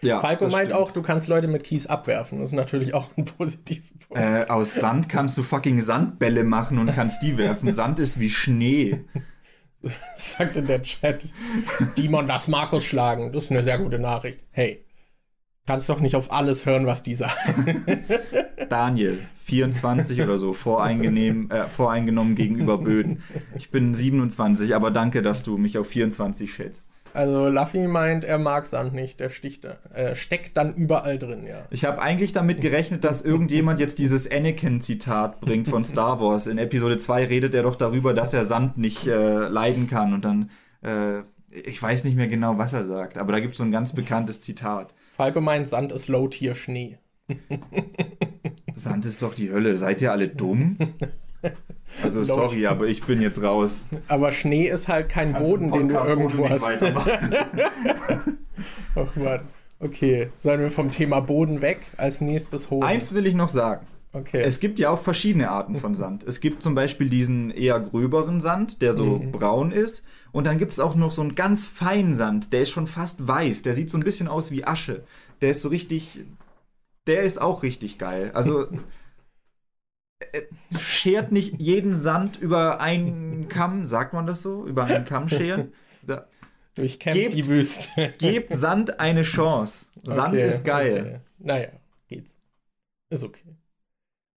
ja 0.00 0.20
Falco 0.20 0.44
meint 0.44 0.68
stimmt. 0.68 0.72
auch, 0.72 0.90
du 0.90 1.02
kannst 1.02 1.28
Leute 1.28 1.48
mit 1.48 1.64
Kies 1.64 1.86
abwerfen. 1.86 2.38
Das 2.38 2.50
ist 2.50 2.56
natürlich 2.56 2.94
auch 2.94 3.10
ein 3.18 3.26
positiver 3.26 3.82
Punkt. 4.08 4.22
Äh, 4.22 4.46
aus 4.48 4.74
Sand 4.74 5.10
kannst 5.10 5.36
du 5.36 5.42
fucking 5.42 5.82
Sandbälle 5.82 6.44
machen 6.44 6.78
und 6.78 6.86
kannst 6.94 7.22
die 7.22 7.36
werfen. 7.36 7.70
Sand 7.72 8.00
ist 8.00 8.18
wie 8.18 8.30
Schnee. 8.30 9.04
sagt 10.16 10.56
in 10.56 10.66
der 10.66 10.82
Chat. 10.82 11.32
Dimon, 11.96 12.26
lass 12.26 12.48
Markus 12.48 12.84
schlagen. 12.84 13.32
Das 13.32 13.44
ist 13.44 13.50
eine 13.50 13.62
sehr 13.62 13.78
gute 13.78 13.98
Nachricht. 13.98 14.44
Hey, 14.50 14.84
kannst 15.66 15.88
doch 15.88 16.00
nicht 16.00 16.16
auf 16.16 16.32
alles 16.32 16.66
hören, 16.66 16.86
was 16.86 17.02
die 17.02 17.14
sagen. 17.14 17.84
Daniel, 18.68 19.18
24 19.44 20.22
oder 20.22 20.38
so, 20.38 20.52
voreingenehm, 20.52 21.50
äh, 21.50 21.66
voreingenommen 21.66 22.34
gegenüber 22.34 22.78
Böden. 22.78 23.22
Ich 23.56 23.70
bin 23.70 23.94
27, 23.94 24.74
aber 24.74 24.90
danke, 24.90 25.22
dass 25.22 25.42
du 25.42 25.58
mich 25.58 25.78
auf 25.78 25.88
24 25.88 26.52
schätzt. 26.52 26.88
Also 27.14 27.48
Luffy 27.48 27.86
meint, 27.86 28.24
er 28.24 28.38
mag 28.38 28.66
Sand 28.66 28.94
nicht. 28.94 29.20
Der 29.20 29.28
sticht, 29.28 29.64
äh, 29.64 30.14
steckt 30.14 30.56
dann 30.56 30.72
überall 30.74 31.18
drin, 31.18 31.46
ja. 31.46 31.66
Ich 31.70 31.84
habe 31.84 32.00
eigentlich 32.00 32.32
damit 32.32 32.60
gerechnet, 32.60 33.04
dass 33.04 33.22
irgendjemand 33.22 33.80
jetzt 33.80 33.98
dieses 33.98 34.30
Anakin-Zitat 34.30 35.40
bringt 35.40 35.68
von 35.68 35.84
Star 35.84 36.20
Wars. 36.20 36.46
In 36.46 36.58
Episode 36.58 36.98
2 36.98 37.26
redet 37.26 37.54
er 37.54 37.62
doch 37.62 37.76
darüber, 37.76 38.14
dass 38.14 38.32
er 38.32 38.44
Sand 38.44 38.78
nicht 38.78 39.06
äh, 39.06 39.48
leiden 39.48 39.88
kann. 39.88 40.14
Und 40.14 40.24
dann, 40.24 40.50
äh, 40.82 41.20
ich 41.50 41.82
weiß 41.82 42.04
nicht 42.04 42.16
mehr 42.16 42.28
genau, 42.28 42.58
was 42.58 42.72
er 42.72 42.84
sagt, 42.84 43.18
aber 43.18 43.32
da 43.32 43.40
gibt 43.40 43.52
es 43.52 43.58
so 43.58 43.64
ein 43.64 43.72
ganz 43.72 43.94
bekanntes 43.94 44.40
Zitat. 44.40 44.94
Falco 45.14 45.40
meint, 45.40 45.68
Sand 45.68 45.92
ist 45.92 46.08
Low-Tier 46.08 46.54
Schnee. 46.54 46.98
Sand 48.74 49.04
ist 49.04 49.22
doch 49.22 49.34
die 49.34 49.50
Hölle. 49.50 49.76
Seid 49.76 50.00
ihr 50.02 50.12
alle 50.12 50.28
dumm? 50.28 50.76
Also 52.02 52.22
sorry, 52.22 52.66
aber 52.66 52.86
ich 52.86 53.02
bin 53.04 53.20
jetzt 53.20 53.42
raus. 53.42 53.88
Aber 54.08 54.32
Schnee 54.32 54.68
ist 54.68 54.88
halt 54.88 55.08
kein 55.08 55.32
Boden, 55.34 55.72
den 55.72 55.88
du 55.88 55.94
irgendwo 55.94 56.48
hast. 56.48 56.64
Ach 58.94 59.16
Mann. 59.16 59.40
Okay, 59.80 60.30
sollen 60.36 60.60
wir 60.60 60.70
vom 60.70 60.90
Thema 60.92 61.20
Boden 61.20 61.60
weg? 61.60 61.80
Als 61.96 62.20
nächstes 62.20 62.70
holen. 62.70 62.84
Eins 62.84 63.14
will 63.14 63.26
ich 63.26 63.34
noch 63.34 63.48
sagen. 63.48 63.86
Okay. 64.12 64.42
Es 64.42 64.60
gibt 64.60 64.78
ja 64.78 64.90
auch 64.90 64.98
verschiedene 64.98 65.50
Arten 65.50 65.76
von 65.76 65.94
Sand. 65.94 66.22
Es 66.22 66.40
gibt 66.40 66.62
zum 66.62 66.74
Beispiel 66.74 67.08
diesen 67.08 67.50
eher 67.50 67.80
gröberen 67.80 68.40
Sand, 68.42 68.82
der 68.82 68.94
so 68.94 69.22
braun 69.32 69.72
ist. 69.72 70.04
Und 70.32 70.46
dann 70.46 70.58
gibt 70.58 70.72
es 70.72 70.80
auch 70.80 70.94
noch 70.94 71.12
so 71.12 71.22
einen 71.22 71.34
ganz 71.34 71.66
feinen 71.66 72.14
Sand, 72.14 72.52
der 72.52 72.62
ist 72.62 72.70
schon 72.70 72.86
fast 72.86 73.26
weiß. 73.26 73.62
Der 73.62 73.74
sieht 73.74 73.90
so 73.90 73.98
ein 73.98 74.04
bisschen 74.04 74.28
aus 74.28 74.50
wie 74.50 74.64
Asche. 74.64 75.04
Der 75.40 75.50
ist 75.50 75.62
so 75.62 75.68
richtig. 75.70 76.20
Der 77.06 77.22
ist 77.22 77.40
auch 77.40 77.62
richtig 77.62 77.98
geil. 77.98 78.30
Also. 78.34 78.66
schert 80.78 81.32
nicht 81.32 81.60
jeden 81.60 81.92
Sand 81.94 82.36
über 82.40 82.80
einen 82.80 83.48
Kamm, 83.48 83.86
sagt 83.86 84.12
man 84.14 84.26
das 84.26 84.42
so? 84.42 84.64
Über 84.66 84.84
einen 84.84 85.04
Kamm 85.04 85.28
scheren? 85.28 85.72
Da, 86.06 86.26
Durchkämmt 86.74 87.16
gebt- 87.16 87.34
die 87.34 87.46
Wüste. 87.46 88.12
gebt 88.18 88.54
Sand 88.54 88.98
eine 88.98 89.22
Chance. 89.22 89.86
Sand 90.04 90.34
Okay, 90.34 90.46
ist 90.46 90.64
geil. 90.64 91.00
Okay. 91.00 91.16
Naja, 91.38 91.68
geht's. 92.08 92.36
Ist 93.10 93.24
okay. 93.24 93.56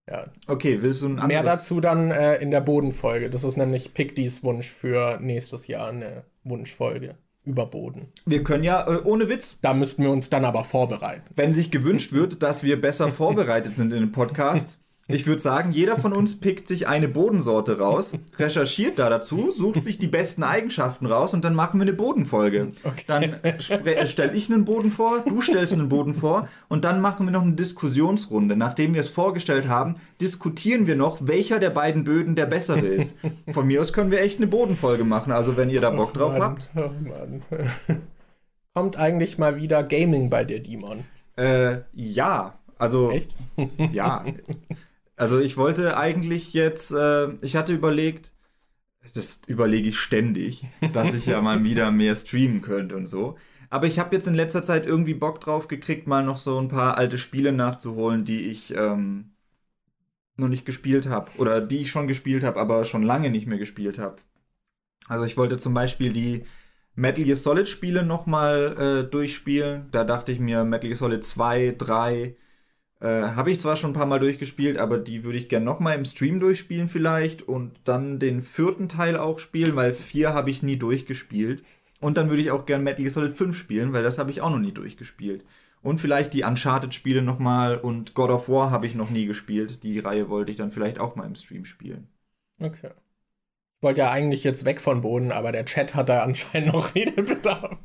Ja, 0.10 0.26
Okay, 0.48 0.82
willst 0.82 1.02
du 1.02 1.08
ein 1.08 1.12
anderes? 1.14 1.28
mehr 1.30 1.44
dazu 1.44 1.80
dann 1.82 2.12
äh, 2.12 2.36
in 2.36 2.52
der 2.52 2.62
Bodenfolge. 2.62 3.30
Das 3.30 3.44
ist 3.44 3.58
nämlich 3.58 3.94
Pictys 3.94 4.44
Wunsch 4.44 4.68
für 4.70 5.18
nächstes 5.20 5.66
Jahr 5.68 5.88
eine 5.90 6.24
Wunschfolge 6.44 7.16
über 7.44 7.66
Boden. 7.66 8.10
Wir 8.26 8.44
können 8.44 8.64
ja, 8.64 8.88
äh, 8.88 9.02
ohne 9.04 9.30
Witz, 9.30 9.58
Da 9.62 9.74
müssten 9.74 10.04
wir 10.04 10.12
uns 10.12 10.30
dann 10.30 10.46
aber 10.46 10.64
vorbereiten. 10.64 11.24
wenn 11.36 11.54
sich 11.54 11.72
gewünscht 11.72 12.12
wird, 12.12 12.44
dass 12.44 12.64
wir 12.64 12.80
besser 12.80 13.10
vorbereitet 13.12 13.76
sind 13.76 13.94
in 13.94 14.00
den 14.02 14.12
Podcasts, 14.12 14.84
Ich 15.08 15.28
würde 15.28 15.40
sagen, 15.40 15.72
jeder 15.72 15.98
von 15.98 16.14
uns 16.14 16.40
pickt 16.40 16.68
sich 16.68 16.88
eine 16.88 17.08
Bodensorte 17.08 17.78
raus, 17.78 18.14
recherchiert 18.40 18.98
da 18.98 19.08
dazu, 19.08 19.52
sucht 19.52 19.84
sich 19.84 20.00
die 20.00 20.08
besten 20.08 20.42
Eigenschaften 20.42 21.06
raus 21.06 21.36
und 21.36 21.46
dann 21.46 21.54
machen 21.54 21.80
wir 21.80 21.84
eine 21.84 21.94
Bodenfolge. 21.94 22.70
Okay. 22.84 23.04
Dann 23.06 23.24
äh, 23.44 23.60
stelle 24.08 24.34
ich 24.34 24.52
einen 24.52 24.66
Boden 24.66 24.90
vor, 24.90 25.24
du 25.28 25.42
stellst 25.42 25.74
einen 25.74 25.90
Boden 25.90 26.16
vor 26.16 26.48
und 26.70 26.86
dann 26.86 27.02
machen 27.02 27.28
wir 27.28 27.32
noch 27.32 27.44
eine 27.44 27.54
Diskussionsrunde. 27.54 28.56
Nachdem 28.56 28.96
wir 28.96 29.02
es 29.02 29.10
vorgestellt 29.10 29.68
haben, 29.68 29.98
diskutieren 30.22 30.88
wir 30.88 30.96
noch, 30.96 31.20
welcher 31.22 31.60
der 31.60 31.70
beiden 31.70 32.04
Böden 32.04 32.34
der 32.34 32.48
bessere 32.48 32.80
ist. 32.80 33.16
Von 33.48 33.68
mir 33.68 33.82
aus 33.82 33.94
können 33.94 34.10
wir 34.10 34.22
echt 34.22 34.38
eine 34.38 34.48
Bodenfolge 34.48 35.04
machen, 35.04 35.32
also 35.32 35.56
wenn 35.56 35.70
ihr 35.70 35.82
da 35.82 35.92
Bock 35.92 36.14
oh 36.16 36.18
drauf 36.18 36.40
habt. 36.40 36.70
Oh 36.76 36.90
Mann. 37.08 37.44
Kommt 38.74 38.98
eigentlich 38.98 39.38
mal 39.38 39.56
wieder 39.56 39.84
Gaming 39.84 40.32
bei 40.32 40.44
dir, 40.46 40.62
Dimon? 40.62 41.06
Äh, 41.38 41.82
ja. 41.94 42.58
Also, 42.78 43.12
Echt? 43.12 43.36
ja. 43.94 44.26
Also 45.16 45.40
ich 45.40 45.58
wollte 45.58 45.98
eigentlich 45.98 46.54
jetzt, 46.54 46.92
äh, 46.92 47.34
ich 47.42 47.56
hatte 47.56 47.74
überlegt, 47.74 48.32
das 49.14 49.42
überlege 49.48 49.90
ich 49.90 50.00
ständig, 50.00 50.66
dass 50.94 51.14
ich 51.14 51.26
ja 51.26 51.42
mal 51.42 51.64
wieder 51.64 51.92
mehr 51.92 52.16
streamen 52.16 52.62
könnte 52.62 52.96
und 52.96 53.06
so. 53.06 53.38
Aber 53.70 53.88
ich 53.88 54.00
habe 54.00 54.16
jetzt 54.16 54.28
in 54.28 54.34
letzter 54.36 54.64
Zeit 54.64 54.86
irgendwie 54.86 55.14
Bock 55.14 55.40
drauf 55.42 55.68
gekriegt, 55.68 56.08
mal 56.08 56.24
noch 56.24 56.38
so 56.38 56.60
ein 56.60 56.68
paar 56.68 56.98
alte 56.98 57.18
Spiele 57.18 57.52
nachzuholen, 57.52 58.26
die 58.26 58.50
ich 58.50 58.74
ähm, 58.76 59.32
noch 60.38 60.48
nicht 60.48 60.66
gespielt 60.66 61.08
habe. 61.08 61.32
Oder 61.38 61.62
die 61.62 61.80
ich 61.80 61.92
schon 61.92 62.08
gespielt 62.08 62.44
habe, 62.44 62.60
aber 62.60 62.84
schon 62.86 63.04
lange 63.04 63.30
nicht 63.30 63.48
mehr 63.48 63.58
gespielt 63.58 64.00
habe. 64.00 64.18
Also 65.08 65.26
ich 65.26 65.38
wollte 65.38 65.58
zum 65.58 65.74
Beispiel 65.74 66.12
die 66.12 66.44
Metal 66.96 67.24
Gear 67.24 67.36
Solid 67.36 67.68
Spiele 67.68 68.04
nochmal 68.04 69.04
äh, 69.06 69.10
durchspielen. 69.10 69.88
Da 69.92 70.04
dachte 70.04 70.32
ich 70.32 70.40
mir, 70.40 70.64
Metal 70.64 70.88
Gear 70.88 70.98
Solid 70.98 71.24
2, 71.24 71.76
3, 71.78 72.36
äh, 73.02 73.08
habe 73.08 73.52
ich 73.52 73.60
zwar 73.60 73.76
schon 73.76 73.92
ein 73.92 73.96
paar 73.96 74.06
Mal 74.06 74.20
durchgespielt, 74.20 74.78
aber 74.78 74.98
die 74.98 75.24
würde 75.24 75.38
ich 75.38 75.50
gerne 75.50 75.66
nochmal 75.66 75.98
im 75.98 76.06
Stream 76.06 76.40
durchspielen 76.40 76.88
vielleicht 76.88 77.42
und 77.42 77.80
dann 77.84 78.20
den 78.20 78.42
vierten 78.42 78.90
Teil 78.90 79.18
auch 79.18 79.40
spielen, 79.40 79.76
weil 79.76 79.94
vier 79.94 80.34
habe 80.34 80.50
ich 80.50 80.64
nie 80.64 80.78
durchgespielt. 80.78 81.64
Und 82.00 82.18
dann 82.18 82.30
würde 82.30 82.42
ich 82.42 82.52
auch 82.52 82.66
gerne 82.66 82.84
Metal 82.84 83.02
Gear 83.02 83.12
Solid 83.12 83.34
5 83.34 83.58
spielen, 83.58 83.94
weil 83.94 84.04
das 84.04 84.18
habe 84.18 84.32
ich 84.32 84.42
auch 84.42 84.50
noch 84.50 84.60
nie 84.60 84.72
durchgespielt. 84.72 85.46
Und 85.82 86.00
vielleicht 86.00 86.34
die 86.34 86.44
Uncharted-Spiele 86.44 87.22
nochmal 87.22 87.78
und 87.78 88.14
God 88.16 88.32
of 88.32 88.50
War 88.50 88.72
habe 88.72 88.88
ich 88.88 88.96
noch 88.96 89.12
nie 89.12 89.26
gespielt. 89.26 89.84
Die 89.84 90.00
Reihe 90.00 90.30
wollte 90.30 90.52
ich 90.52 90.58
dann 90.58 90.72
vielleicht 90.72 91.00
auch 91.00 91.16
mal 91.16 91.26
im 91.26 91.36
Stream 91.36 91.66
spielen. 91.66 92.08
Okay. 92.60 92.90
Ich 93.78 93.84
wollte 93.84 94.02
ja 94.02 94.12
eigentlich 94.12 94.44
jetzt 94.44 94.66
weg 94.66 94.82
von 94.82 95.02
Boden, 95.02 95.32
aber 95.32 95.52
der 95.52 95.66
Chat 95.66 95.94
hat 95.94 96.10
da 96.10 96.24
anscheinend 96.24 96.74
noch 96.74 96.96
Redebedarf. 96.96 97.78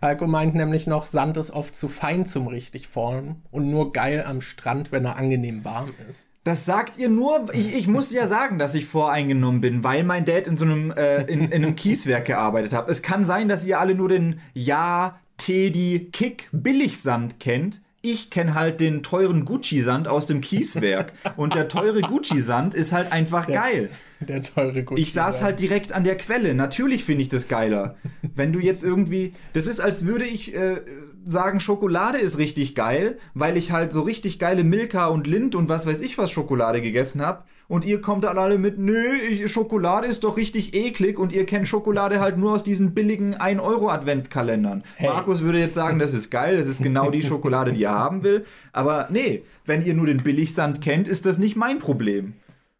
Falco 0.00 0.26
meint 0.26 0.54
nämlich 0.54 0.86
noch, 0.86 1.06
Sand 1.06 1.36
ist 1.36 1.50
oft 1.50 1.74
zu 1.74 1.88
fein 1.88 2.24
zum 2.24 2.46
richtig 2.46 2.86
formen 2.86 3.42
und 3.50 3.68
nur 3.70 3.92
geil 3.92 4.24
am 4.26 4.40
Strand, 4.40 4.92
wenn 4.92 5.04
er 5.04 5.16
angenehm 5.16 5.64
warm 5.64 5.90
ist. 6.08 6.26
Das 6.44 6.64
sagt 6.64 6.96
ihr 6.98 7.08
nur, 7.08 7.52
ich, 7.52 7.76
ich 7.76 7.88
muss 7.88 8.12
ja 8.12 8.26
sagen, 8.26 8.58
dass 8.58 8.74
ich 8.74 8.86
voreingenommen 8.86 9.60
bin, 9.60 9.84
weil 9.84 10.04
mein 10.04 10.24
Dad 10.24 10.46
in 10.46 10.56
so 10.56 10.64
einem, 10.64 10.92
äh, 10.92 11.22
in, 11.24 11.50
in 11.50 11.64
einem 11.64 11.74
Kieswerk 11.74 12.26
gearbeitet 12.26 12.72
hat. 12.72 12.88
Es 12.88 13.02
kann 13.02 13.24
sein, 13.24 13.48
dass 13.48 13.66
ihr 13.66 13.80
alle 13.80 13.94
nur 13.94 14.08
den 14.08 14.40
Ja, 14.54 15.18
Teddy, 15.36 16.08
Kick, 16.12 16.48
Billigsand 16.52 17.40
kennt. 17.40 17.82
Ich 18.10 18.30
kenne 18.30 18.54
halt 18.54 18.80
den 18.80 19.02
teuren 19.02 19.44
Gucci-Sand 19.44 20.08
aus 20.08 20.24
dem 20.24 20.40
Kieswerk. 20.40 21.12
Und 21.36 21.54
der 21.54 21.68
teure 21.68 22.00
Gucci-Sand 22.00 22.72
ist 22.74 22.92
halt 22.92 23.12
einfach 23.12 23.44
der, 23.44 23.54
geil. 23.54 23.90
Der 24.20 24.42
teure 24.42 24.82
Gucci. 24.82 25.02
Ich 25.02 25.12
saß 25.12 25.42
halt 25.42 25.60
direkt 25.60 25.92
an 25.92 26.04
der 26.04 26.16
Quelle. 26.16 26.54
Natürlich 26.54 27.04
finde 27.04 27.22
ich 27.22 27.28
das 27.28 27.48
geiler. 27.48 27.96
Wenn 28.22 28.54
du 28.54 28.60
jetzt 28.60 28.82
irgendwie. 28.82 29.34
Das 29.52 29.66
ist, 29.66 29.80
als 29.80 30.06
würde 30.06 30.24
ich 30.24 30.54
äh, 30.54 30.80
sagen, 31.26 31.60
Schokolade 31.60 32.18
ist 32.18 32.38
richtig 32.38 32.74
geil, 32.74 33.18
weil 33.34 33.56
ich 33.56 33.72
halt 33.72 33.92
so 33.92 34.02
richtig 34.02 34.38
geile 34.38 34.64
Milka 34.64 35.06
und 35.06 35.26
Lind 35.26 35.54
und 35.54 35.68
was 35.68 35.86
weiß 35.86 36.00
ich 36.00 36.18
was 36.18 36.30
Schokolade 36.30 36.80
gegessen 36.80 37.24
habe. 37.24 37.44
Und 37.68 37.84
ihr 37.84 38.00
kommt 38.00 38.24
dann 38.24 38.38
alle 38.38 38.56
mit, 38.56 38.78
nö, 38.78 39.18
Schokolade 39.46 40.06
ist 40.06 40.24
doch 40.24 40.38
richtig 40.38 40.74
eklig 40.74 41.18
und 41.18 41.32
ihr 41.32 41.44
kennt 41.44 41.68
Schokolade 41.68 42.18
halt 42.18 42.38
nur 42.38 42.52
aus 42.52 42.62
diesen 42.62 42.94
billigen 42.94 43.34
1-Euro-Adventskalendern. 43.34 44.82
Hey. 44.96 45.10
Markus 45.10 45.42
würde 45.42 45.58
jetzt 45.58 45.74
sagen, 45.74 45.98
das 45.98 46.14
ist 46.14 46.30
geil, 46.30 46.56
das 46.56 46.66
ist 46.66 46.82
genau 46.82 47.10
die 47.10 47.22
Schokolade, 47.28 47.74
die 47.74 47.84
er 47.84 47.92
haben 47.92 48.22
will. 48.22 48.46
Aber 48.72 49.08
nee, 49.10 49.42
wenn 49.66 49.84
ihr 49.84 49.92
nur 49.92 50.06
den 50.06 50.22
Billigsand 50.22 50.80
kennt, 50.80 51.06
ist 51.06 51.26
das 51.26 51.36
nicht 51.36 51.56
mein 51.56 51.78
Problem. 51.78 52.34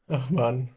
Ach 0.09 0.31
man. 0.31 0.70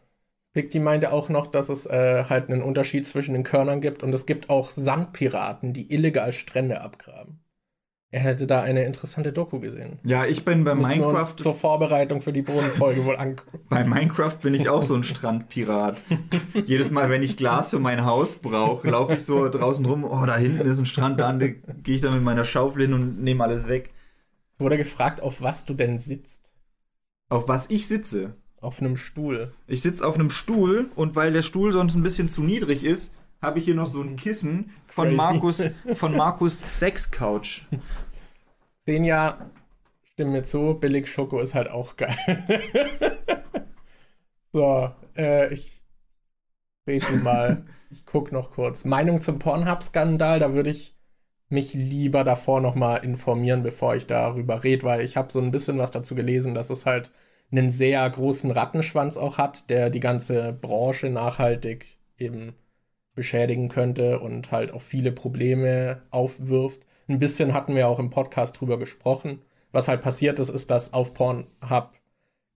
Picti 0.53 0.79
meinte 0.79 1.13
auch 1.13 1.29
noch, 1.29 1.47
dass 1.47 1.69
es 1.69 1.85
äh, 1.85 2.25
halt 2.25 2.49
einen 2.49 2.61
Unterschied 2.61 3.07
zwischen 3.07 3.33
den 3.33 3.43
Körnern 3.43 3.79
gibt 3.79 4.03
und 4.03 4.13
es 4.13 4.25
gibt 4.25 4.49
auch 4.49 4.69
Sandpiraten, 4.71 5.71
die 5.71 5.93
illegal 5.93 6.33
Strände 6.33 6.81
abgraben. 6.81 7.40
Er 8.13 8.19
hätte 8.19 8.45
da 8.45 8.61
eine 8.61 8.83
interessante 8.83 9.31
Doku 9.31 9.61
gesehen. 9.61 9.97
Ja, 10.03 10.25
ich 10.25 10.43
bin 10.43 10.65
bei 10.65 10.75
Müssen 10.75 10.89
Minecraft. 10.89 11.31
Uns 11.31 11.35
zur 11.37 11.53
Vorbereitung 11.53 12.19
für 12.19 12.33
die 12.33 12.41
Bodenfolge 12.41 13.05
wohl 13.05 13.15
angucken. 13.15 13.59
Bei 13.69 13.85
Minecraft 13.85 14.35
bin 14.41 14.53
ich 14.53 14.67
auch 14.67 14.83
so 14.83 14.95
ein 14.95 15.03
Strandpirat. 15.03 16.03
Jedes 16.65 16.91
Mal, 16.91 17.09
wenn 17.09 17.23
ich 17.23 17.37
Glas 17.37 17.69
für 17.69 17.79
mein 17.79 18.05
Haus 18.05 18.35
brauche, 18.35 18.89
laufe 18.89 19.13
ich 19.13 19.23
so 19.23 19.47
draußen 19.47 19.85
rum. 19.85 20.03
Oh, 20.03 20.25
da 20.25 20.35
hinten 20.35 20.67
ist 20.67 20.79
ein 20.79 20.85
Strand, 20.85 21.21
da 21.21 21.31
gehe 21.31 21.95
ich 21.95 22.01
dann 22.01 22.13
mit 22.13 22.23
meiner 22.23 22.43
Schaufel 22.43 22.81
hin 22.81 22.93
und 22.93 23.23
nehme 23.23 23.45
alles 23.45 23.69
weg. 23.69 23.93
Es 24.51 24.59
wurde 24.59 24.77
gefragt, 24.77 25.21
auf 25.21 25.41
was 25.41 25.63
du 25.63 25.73
denn 25.73 25.97
sitzt. 25.97 26.51
Auf 27.29 27.47
was 27.47 27.69
ich 27.69 27.87
sitze? 27.87 28.35
Auf 28.59 28.81
einem 28.81 28.97
Stuhl. 28.97 29.53
Ich 29.67 29.81
sitze 29.81 30.05
auf 30.05 30.15
einem 30.15 30.29
Stuhl 30.29 30.91
und 30.95 31.15
weil 31.15 31.31
der 31.31 31.43
Stuhl 31.43 31.71
sonst 31.71 31.95
ein 31.95 32.03
bisschen 32.03 32.27
zu 32.27 32.43
niedrig 32.43 32.83
ist, 32.83 33.13
habe 33.41 33.59
ich 33.59 33.65
hier 33.65 33.75
noch 33.75 33.87
so 33.87 34.01
ein 34.01 34.17
Kissen 34.17 34.71
von 34.91 35.07
Crazy. 35.07 35.17
Markus 35.17 35.69
von 35.93 36.15
Markus 36.15 36.59
Sex 36.59 37.09
Couch. 37.11 37.61
Senja, 38.79 39.49
stimme 40.03 40.31
mir 40.31 40.43
zu, 40.43 40.75
billig 40.75 41.07
Schoko 41.07 41.39
ist 41.39 41.55
halt 41.55 41.69
auch 41.69 41.95
geil. 41.95 42.17
so, 44.51 44.91
äh, 45.15 45.53
ich 45.53 45.81
rede 46.87 47.17
mal. 47.23 47.65
Ich 47.89 48.05
gucke 48.05 48.33
noch 48.33 48.51
kurz. 48.51 48.85
Meinung 48.85 49.19
zum 49.19 49.37
Pornhub-Skandal, 49.39 50.39
da 50.39 50.53
würde 50.53 50.69
ich 50.69 50.95
mich 51.49 51.73
lieber 51.73 52.23
davor 52.23 52.61
nochmal 52.61 53.03
informieren, 53.03 53.63
bevor 53.63 53.95
ich 53.95 54.07
darüber 54.07 54.63
rede, 54.63 54.83
weil 54.83 55.01
ich 55.01 55.17
habe 55.17 55.31
so 55.31 55.39
ein 55.41 55.51
bisschen 55.51 55.77
was 55.77 55.91
dazu 55.91 56.15
gelesen, 56.15 56.53
dass 56.53 56.69
es 56.69 56.85
halt 56.85 57.11
einen 57.51 57.69
sehr 57.69 58.09
großen 58.09 58.49
Rattenschwanz 58.51 59.17
auch 59.17 59.37
hat, 59.37 59.69
der 59.69 59.89
die 59.89 59.99
ganze 59.99 60.53
Branche 60.53 61.09
nachhaltig 61.09 61.97
eben 62.17 62.55
beschädigen 63.15 63.69
könnte 63.69 64.19
und 64.19 64.51
halt 64.51 64.71
auch 64.71 64.81
viele 64.81 65.11
Probleme 65.11 66.03
aufwirft. 66.11 66.81
Ein 67.07 67.19
bisschen 67.19 67.53
hatten 67.53 67.75
wir 67.75 67.87
auch 67.87 67.99
im 67.99 68.09
Podcast 68.09 68.59
drüber 68.59 68.79
gesprochen. 68.79 69.41
Was 69.71 69.87
halt 69.87 70.01
passiert 70.01 70.39
ist, 70.39 70.49
ist, 70.49 70.71
dass 70.71 70.93
auf 70.93 71.13
Pornhub 71.13 71.91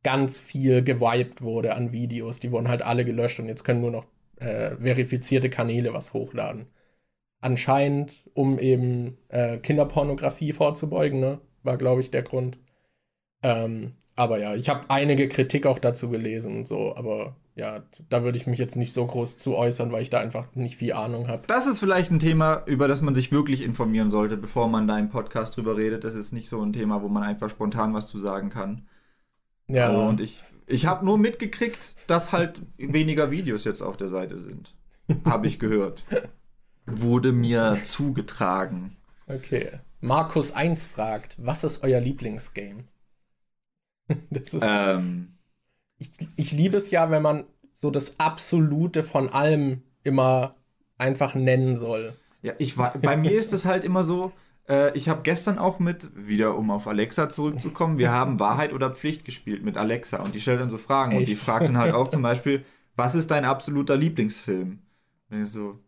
ganz 0.04 0.40
viel 0.40 0.84
gewiped 0.84 1.42
wurde 1.42 1.76
an 1.76 1.92
Videos. 1.92 2.40
Die 2.40 2.52
wurden 2.52 2.68
halt 2.68 2.82
alle 2.84 3.06
gelöscht 3.06 3.40
und 3.40 3.48
jetzt 3.48 3.64
können 3.64 3.82
nur 3.82 3.92
noch 3.92 4.06
äh, 4.38 4.76
verifizierte 4.78 5.50
Kanäle 5.50 5.94
was 5.94 6.14
hochladen. 6.14 6.68
Anscheinend, 7.42 8.30
um 8.34 8.60
eben 8.60 9.18
äh, 9.30 9.58
Kinderpornografie 9.58 10.54
vorzubeugen, 10.54 11.20
ne? 11.20 11.42
war, 11.64 11.78
glaube 11.78 12.02
ich, 12.02 12.12
der 12.12 12.24
Grund. 12.24 12.60
Ähm, 13.44 13.96
aber 14.16 14.40
ja, 14.40 14.56
ich 14.56 14.70
habe 14.70 14.90
einige 14.90 15.28
Kritik 15.28 15.66
auch 15.66 15.80
dazu 15.80 16.10
gelesen 16.10 16.58
und 16.58 16.68
so, 16.68 16.96
aber 16.96 17.36
ja, 17.56 17.84
da 18.10 18.24
würde 18.24 18.38
ich 18.38 18.48
mich 18.48 18.60
jetzt 18.60 18.76
nicht 18.76 18.92
so 18.92 19.08
groß 19.08 19.38
zu 19.38 19.56
äußern, 19.56 19.92
weil 19.92 20.02
ich 20.02 20.10
da 20.10 20.20
einfach 20.20 20.54
nicht 20.56 20.76
viel 20.76 20.92
Ahnung 20.92 21.30
habe. 21.30 21.48
Das 21.48 21.68
ist 21.68 21.80
vielleicht 21.80 22.12
ein 22.12 22.20
Thema, 22.20 22.64
über 22.66 22.90
das 22.90 23.02
man 23.02 23.16
sich 23.16 23.32
wirklich 23.32 23.64
informieren 23.64 24.10
sollte, 24.10 24.36
bevor 24.36 24.68
man 24.68 24.88
da 24.88 25.00
im 25.00 25.10
Podcast 25.10 25.56
drüber 25.56 25.78
redet. 25.78 26.04
Das 26.04 26.16
ist 26.16 26.34
nicht 26.34 26.50
so 26.50 26.62
ein 26.62 26.74
Thema, 26.74 27.02
wo 27.02 27.08
man 27.08 27.24
einfach 27.24 27.50
spontan 27.50 27.94
was 27.94 28.08
zu 28.08 28.20
sagen 28.20 28.50
kann. 28.50 28.86
Ja. 29.68 29.88
Also, 29.88 30.04
und 30.04 30.20
ich, 30.20 30.44
ich 30.68 30.86
habe 30.86 31.06
nur 31.06 31.18
mitgekriegt, 31.18 31.96
dass 32.08 32.34
halt 32.34 32.62
weniger 32.78 33.32
Videos 33.32 33.64
jetzt 33.64 33.82
auf 33.82 33.96
der 33.96 34.10
Seite 34.10 34.38
sind. 34.38 34.76
habe 35.24 35.48
ich 35.48 35.58
gehört. 35.58 36.04
Wurde 36.86 37.32
mir 37.32 37.80
zugetragen. 37.84 38.98
Okay. 39.28 39.80
Markus 40.02 40.52
1 40.52 40.86
fragt, 40.86 41.38
was 41.40 41.64
ist 41.64 41.84
euer 41.84 42.02
Lieblingsgame? 42.02 42.84
ist, 44.30 44.58
ähm, 44.62 45.35
ich, 45.98 46.10
ich 46.36 46.52
liebe 46.52 46.78
es 46.78 46.92
ja, 46.92 47.10
wenn 47.10 47.22
man 47.22 47.46
so 47.74 47.92
das 47.92 48.20
Absolute 48.20 49.04
von 49.04 49.30
allem 49.30 49.82
immer 50.04 50.56
einfach 50.98 51.36
nennen 51.36 51.76
soll. 51.76 52.16
Ja, 52.42 52.54
ich 52.58 52.78
war, 52.78 52.94
bei 52.98 53.18
mir 53.18 53.32
ist 53.32 53.54
es 53.54 53.66
halt 53.66 53.84
immer 53.84 54.04
so, 54.04 54.32
äh, 54.68 54.96
ich 54.98 55.10
habe 55.10 55.24
gestern 55.24 55.58
auch 55.58 55.80
mit, 55.80 56.10
wieder 56.16 56.56
um 56.56 56.72
auf 56.72 56.88
Alexa 56.88 57.30
zurückzukommen, 57.30 57.98
wir 57.98 58.12
haben 58.12 58.40
Wahrheit 58.40 58.72
oder 58.72 58.92
Pflicht 58.92 59.26
gespielt 59.26 59.64
mit 59.64 59.78
Alexa 59.78 60.22
und 60.22 60.36
die 60.36 60.40
stellt 60.40 60.62
dann 60.62 60.70
so 60.70 60.78
Fragen 60.78 61.12
Echt? 61.12 61.20
und 61.20 61.28
die 61.28 61.36
fragt 61.36 61.68
dann 61.68 61.78
halt 61.78 61.94
auch 61.94 62.08
zum 62.10 62.22
Beispiel, 62.22 62.64
was 62.96 63.16
ist 63.16 63.32
dein 63.32 63.46
absoluter 63.46 63.98
Lieblingsfilm? 63.98 64.80
Und 65.30 65.42
ich 65.42 65.50
so, 65.50 65.80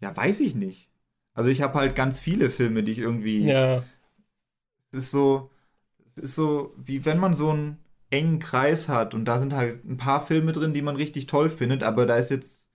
ja, 0.00 0.16
weiß 0.16 0.40
ich 0.40 0.54
nicht. 0.54 0.90
Also 1.32 1.50
ich 1.50 1.62
habe 1.62 1.78
halt 1.78 1.94
ganz 1.94 2.18
viele 2.18 2.50
Filme, 2.50 2.82
die 2.82 2.92
ich 2.92 2.98
irgendwie. 2.98 3.44
Ja. 3.44 3.82
Es 4.90 4.98
ist 4.98 5.10
so, 5.10 5.50
es 6.06 6.16
ist 6.16 6.34
so, 6.34 6.74
wie 6.76 7.04
wenn 7.04 7.18
man 7.18 7.34
so 7.34 7.50
einen 7.50 7.78
engen 8.16 8.38
Kreis 8.38 8.88
hat 8.88 9.14
und 9.14 9.24
da 9.24 9.38
sind 9.38 9.52
halt 9.52 9.84
ein 9.84 9.96
paar 9.96 10.20
Filme 10.20 10.52
drin, 10.52 10.72
die 10.72 10.82
man 10.82 10.96
richtig 10.96 11.26
toll 11.26 11.50
findet, 11.50 11.82
aber 11.82 12.06
da 12.06 12.16
ist 12.16 12.30
jetzt 12.30 12.70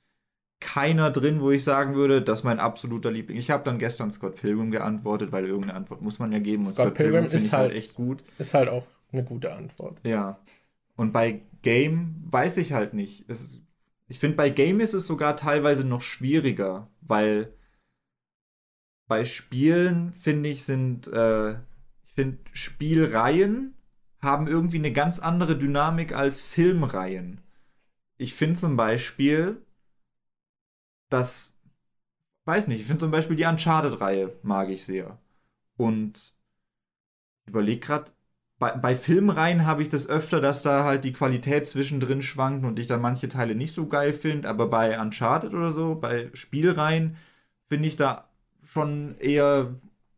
keiner 0.62 1.10
drin, 1.10 1.42
wo 1.42 1.52
ich 1.52 1.64
sagen 1.64 1.96
würde, 1.96 2.22
das 2.22 2.40
ist 2.40 2.44
mein 2.46 2.60
absoluter 2.60 3.12
Liebling. 3.12 3.38
Ich 3.38 3.50
habe 3.50 3.64
dann 3.64 3.80
gestern 3.80 4.12
Scott 4.12 4.36
Pilgrim 4.36 4.72
geantwortet, 4.72 5.32
weil 5.32 5.46
irgendeine 5.46 5.74
Antwort 5.74 6.02
muss 6.02 6.20
man 6.20 6.32
ja 6.32 6.40
geben. 6.40 6.64
Scott, 6.66 6.76
Scott 6.76 6.94
Pilgrim, 6.94 7.22
Pilgrim 7.24 7.36
ist 7.36 7.52
halt, 7.52 7.70
halt 7.70 7.74
echt 7.76 7.96
gut. 7.96 8.24
Ist 8.38 8.54
halt 8.54 8.70
auch 8.70 8.86
eine 9.12 9.24
gute 9.24 9.54
Antwort. 9.54 9.98
Ja. 10.04 10.40
Und 10.96 11.12
bei 11.12 11.42
Game 11.64 12.16
weiß 12.30 12.58
ich 12.58 12.74
halt 12.74 12.94
nicht. 12.94 13.26
Es, 13.28 13.60
ich 14.08 14.20
finde, 14.20 14.38
bei 14.38 14.50
Game 14.50 14.80
ist 14.80 14.94
es 14.94 15.08
sogar 15.08 15.36
teilweise 15.36 15.84
noch 15.84 16.02
schwieriger, 16.02 16.88
weil 17.02 17.54
bei 19.08 19.26
Spielen, 19.26 20.14
finde 20.14 20.50
ich, 20.50 20.64
sind, 20.64 21.08
äh, 21.08 21.52
ich 21.52 22.14
finde, 22.14 22.38
Spielreihen 22.54 23.74
haben 24.22 24.48
irgendwie 24.48 24.78
eine 24.78 24.92
ganz 24.92 25.20
andere 25.20 25.58
Dynamik 25.58 26.14
als 26.14 26.42
Filmreihen. 26.42 27.42
Ich 28.18 28.36
finde 28.36 28.60
zum 28.60 28.78
Beispiel, 28.78 29.62
dass, 31.10 31.54
weiß 32.46 32.68
nicht, 32.68 32.82
ich 32.82 32.88
finde 32.88 33.02
zum 33.02 33.12
Beispiel 33.12 33.36
die 33.36 33.46
Uncharted-Reihe 33.46 34.34
mag 34.44 34.70
ich 34.70 34.86
sehr. 34.86 35.18
Und 35.78 36.34
ich 37.44 37.50
überlege 37.50 37.80
gerade, 37.80 38.12
bei, 38.60 38.72
bei 38.78 38.94
Filmreihen 38.94 39.66
habe 39.66 39.82
ich 39.82 39.90
das 39.90 40.08
öfter, 40.08 40.40
dass 40.40 40.62
da 40.62 40.84
halt 40.84 41.04
die 41.04 41.14
Qualität 41.14 41.68
zwischendrin 41.68 42.22
schwankt 42.22 42.64
und 42.64 42.78
ich 42.78 42.86
dann 42.86 43.02
manche 43.02 43.28
Teile 43.28 43.56
nicht 43.56 43.74
so 43.74 43.88
geil 43.88 44.14
finde, 44.14 44.48
aber 44.48 44.68
bei 44.68 45.00
Uncharted 45.02 45.54
oder 45.56 45.72
so, 45.72 45.96
bei 45.96 46.30
Spielreihen, 46.34 47.18
finde 47.70 47.88
ich 47.88 47.96
da 47.96 48.30
schon 48.64 49.18
eher 49.18 49.74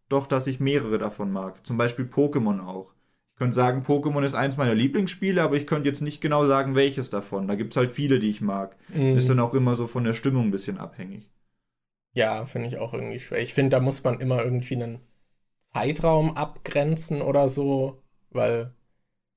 doch, 0.10 0.28
dass 0.28 0.48
ich 0.48 0.60
mehrere 0.60 0.98
davon 0.98 1.32
mag. 1.32 1.66
Zum 1.66 1.78
Beispiel 1.78 2.06
Pokémon 2.06 2.60
auch. 2.66 2.94
Könnte 3.44 3.56
sagen, 3.56 3.84
Pokémon 3.84 4.24
ist 4.24 4.36
eins 4.36 4.56
meiner 4.56 4.74
Lieblingsspiele, 4.74 5.44
aber 5.44 5.58
ich 5.58 5.68
könnte 5.68 5.90
jetzt 5.90 6.00
nicht 6.00 6.22
genau 6.22 6.48
sagen, 6.48 6.76
welches 6.76 7.10
davon. 7.10 7.46
Da 7.46 7.56
gibt 7.56 7.74
es 7.74 7.78
halt 7.78 7.92
viele, 7.92 8.20
die 8.20 8.30
ich 8.30 8.40
mag. 8.40 8.78
Mhm. 8.88 9.18
Ist 9.18 9.30
dann 9.30 9.42
auch 9.42 9.54
immer 9.54 9.76
so 9.76 9.86
von 9.86 10.06
der 10.06 10.14
Stimmung 10.14 10.46
ein 10.46 10.52
bisschen 10.52 10.78
abhängig. 10.78 11.30
Ja, 12.14 12.46
finde 12.46 12.70
ich 12.70 12.78
auch 12.78 12.94
irgendwie 12.94 13.20
schwer. 13.20 13.42
Ich 13.42 13.54
finde, 13.54 13.72
da 13.72 13.82
muss 13.82 14.02
man 14.02 14.22
immer 14.22 14.42
irgendwie 14.42 14.76
einen 14.76 15.00
Zeitraum 15.74 16.38
abgrenzen 16.38 17.22
oder 17.22 17.50
so, 17.50 18.02
weil 18.30 18.74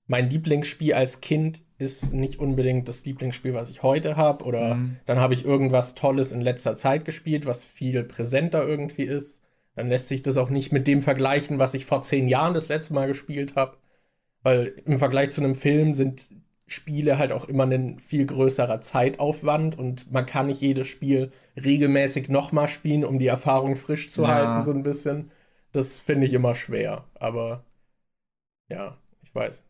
mein 0.06 0.30
Lieblingsspiel 0.30 0.94
als 0.94 1.20
Kind 1.20 1.64
ist 1.76 2.14
nicht 2.14 2.38
unbedingt 2.38 2.88
das 2.88 3.04
Lieblingsspiel, 3.04 3.54
was 3.54 3.70
ich 3.70 3.82
heute 3.82 4.16
habe. 4.16 4.44
Oder 4.44 4.76
mhm. 4.76 4.98
dann 5.06 5.18
habe 5.18 5.34
ich 5.34 5.44
irgendwas 5.44 5.96
Tolles 5.96 6.30
in 6.30 6.42
letzter 6.42 6.76
Zeit 6.76 7.04
gespielt, 7.04 7.44
was 7.44 7.64
viel 7.64 8.04
präsenter 8.04 8.64
irgendwie 8.64 9.02
ist. 9.02 9.42
Dann 9.74 9.88
lässt 9.88 10.06
sich 10.06 10.22
das 10.22 10.36
auch 10.36 10.48
nicht 10.48 10.70
mit 10.70 10.86
dem 10.86 11.02
vergleichen, 11.02 11.58
was 11.58 11.74
ich 11.74 11.86
vor 11.86 12.02
zehn 12.02 12.28
Jahren 12.28 12.54
das 12.54 12.68
letzte 12.68 12.94
Mal 12.94 13.08
gespielt 13.08 13.56
habe. 13.56 13.78
Weil 14.46 14.80
im 14.85 14.96
Vergleich 14.98 15.30
zu 15.30 15.40
einem 15.40 15.56
Film 15.56 15.92
sind 15.92 16.30
Spiele 16.68 17.18
halt 17.18 17.32
auch 17.32 17.46
immer 17.46 17.66
ein 17.66 17.98
viel 17.98 18.26
größerer 18.26 18.80
Zeitaufwand 18.80 19.76
und 19.76 20.12
man 20.12 20.24
kann 20.24 20.46
nicht 20.46 20.61
jedes 20.61 20.87
Spiel 20.87 21.32
regelmäßig 21.56 22.28
nochmal 22.28 22.68
spielen, 22.68 23.04
um 23.04 23.18
die 23.18 23.26
Erfahrung 23.26 23.74
frisch 23.74 24.09
zu 24.09 24.22
ja. 24.22 24.28
halten, 24.28 24.62
so 24.62 24.70
ein 24.70 24.85
bisschen. 24.85 25.32
Das 25.72 25.98
finde 25.98 26.26
ich 26.26 26.32
immer 26.32 26.54
schwer, 26.54 27.06
aber 27.14 27.64
ja, 28.68 28.96
ich 29.24 29.35
weiß. 29.35 29.64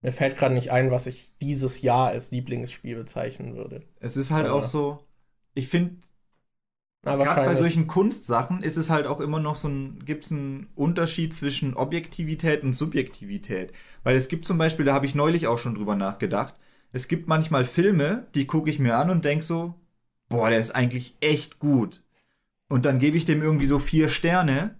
Mir 0.00 0.12
fällt 0.12 0.38
gerade 0.38 0.54
nicht 0.54 0.70
ein, 0.70 0.92
was 0.92 1.06
ich 1.06 1.32
dieses 1.38 1.82
Jahr 1.82 2.10
als 2.10 2.30
Lieblingsspiel 2.30 2.94
bezeichnen 2.94 3.56
würde. 3.56 3.82
Es 3.98 4.16
ist 4.16 4.30
halt 4.30 4.46
aber 4.46 4.54
auch 4.54 4.62
so, 4.62 5.00
ich 5.54 5.66
finde, 5.66 5.96
Gerade 7.02 7.46
bei 7.46 7.54
solchen 7.54 7.86
Kunstsachen 7.86 8.62
ist 8.62 8.76
es 8.76 8.90
halt 8.90 9.06
auch 9.06 9.20
immer 9.20 9.38
noch 9.40 9.56
so 9.56 9.68
ein, 9.68 10.04
gibt 10.04 10.24
es 10.24 10.32
einen 10.32 10.68
Unterschied 10.74 11.32
zwischen 11.32 11.74
Objektivität 11.74 12.62
und 12.62 12.74
Subjektivität. 12.74 13.72
Weil 14.02 14.16
es 14.16 14.28
gibt 14.28 14.44
zum 14.44 14.58
Beispiel, 14.58 14.84
da 14.84 14.94
habe 14.94 15.06
ich 15.06 15.14
neulich 15.14 15.46
auch 15.46 15.58
schon 15.58 15.74
drüber 15.74 15.94
nachgedacht, 15.94 16.54
es 16.92 17.08
gibt 17.08 17.28
manchmal 17.28 17.64
Filme, 17.64 18.26
die 18.34 18.46
gucke 18.46 18.70
ich 18.70 18.78
mir 18.78 18.96
an 18.96 19.10
und 19.10 19.24
denke 19.24 19.44
so, 19.44 19.74
boah, 20.28 20.50
der 20.50 20.58
ist 20.58 20.72
eigentlich 20.72 21.16
echt 21.20 21.58
gut. 21.58 22.02
Und 22.68 22.84
dann 22.84 22.98
gebe 22.98 23.16
ich 23.16 23.24
dem 23.24 23.42
irgendwie 23.42 23.66
so 23.66 23.78
vier 23.78 24.08
Sterne 24.08 24.77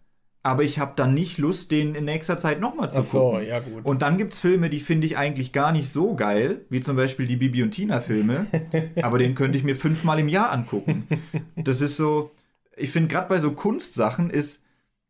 aber 0.48 0.62
ich 0.62 0.78
habe 0.78 0.94
dann 0.96 1.12
nicht 1.12 1.36
Lust, 1.36 1.70
den 1.70 1.94
in 1.94 2.06
nächster 2.06 2.38
Zeit 2.38 2.58
nochmal 2.58 2.90
zu 2.90 3.00
Ach 3.00 3.04
so, 3.04 3.30
gucken. 3.32 3.46
Ja, 3.46 3.60
gut. 3.60 3.84
Und 3.84 4.00
dann 4.00 4.16
gibt 4.16 4.32
es 4.32 4.38
Filme, 4.38 4.70
die 4.70 4.80
finde 4.80 5.06
ich 5.06 5.18
eigentlich 5.18 5.52
gar 5.52 5.72
nicht 5.72 5.90
so 5.90 6.14
geil, 6.14 6.64
wie 6.70 6.80
zum 6.80 6.96
Beispiel 6.96 7.26
die 7.26 7.36
Bibi 7.36 7.62
und 7.62 7.72
Tina-Filme, 7.72 8.46
aber 9.02 9.18
den 9.18 9.34
könnte 9.34 9.58
ich 9.58 9.64
mir 9.64 9.76
fünfmal 9.76 10.18
im 10.18 10.28
Jahr 10.28 10.50
angucken. 10.50 11.06
Das 11.56 11.82
ist 11.82 11.98
so, 11.98 12.30
ich 12.76 12.90
finde 12.90 13.08
gerade 13.08 13.28
bei 13.28 13.40
so 13.40 13.52
Kunstsachen 13.52 14.30
ist, 14.30 14.62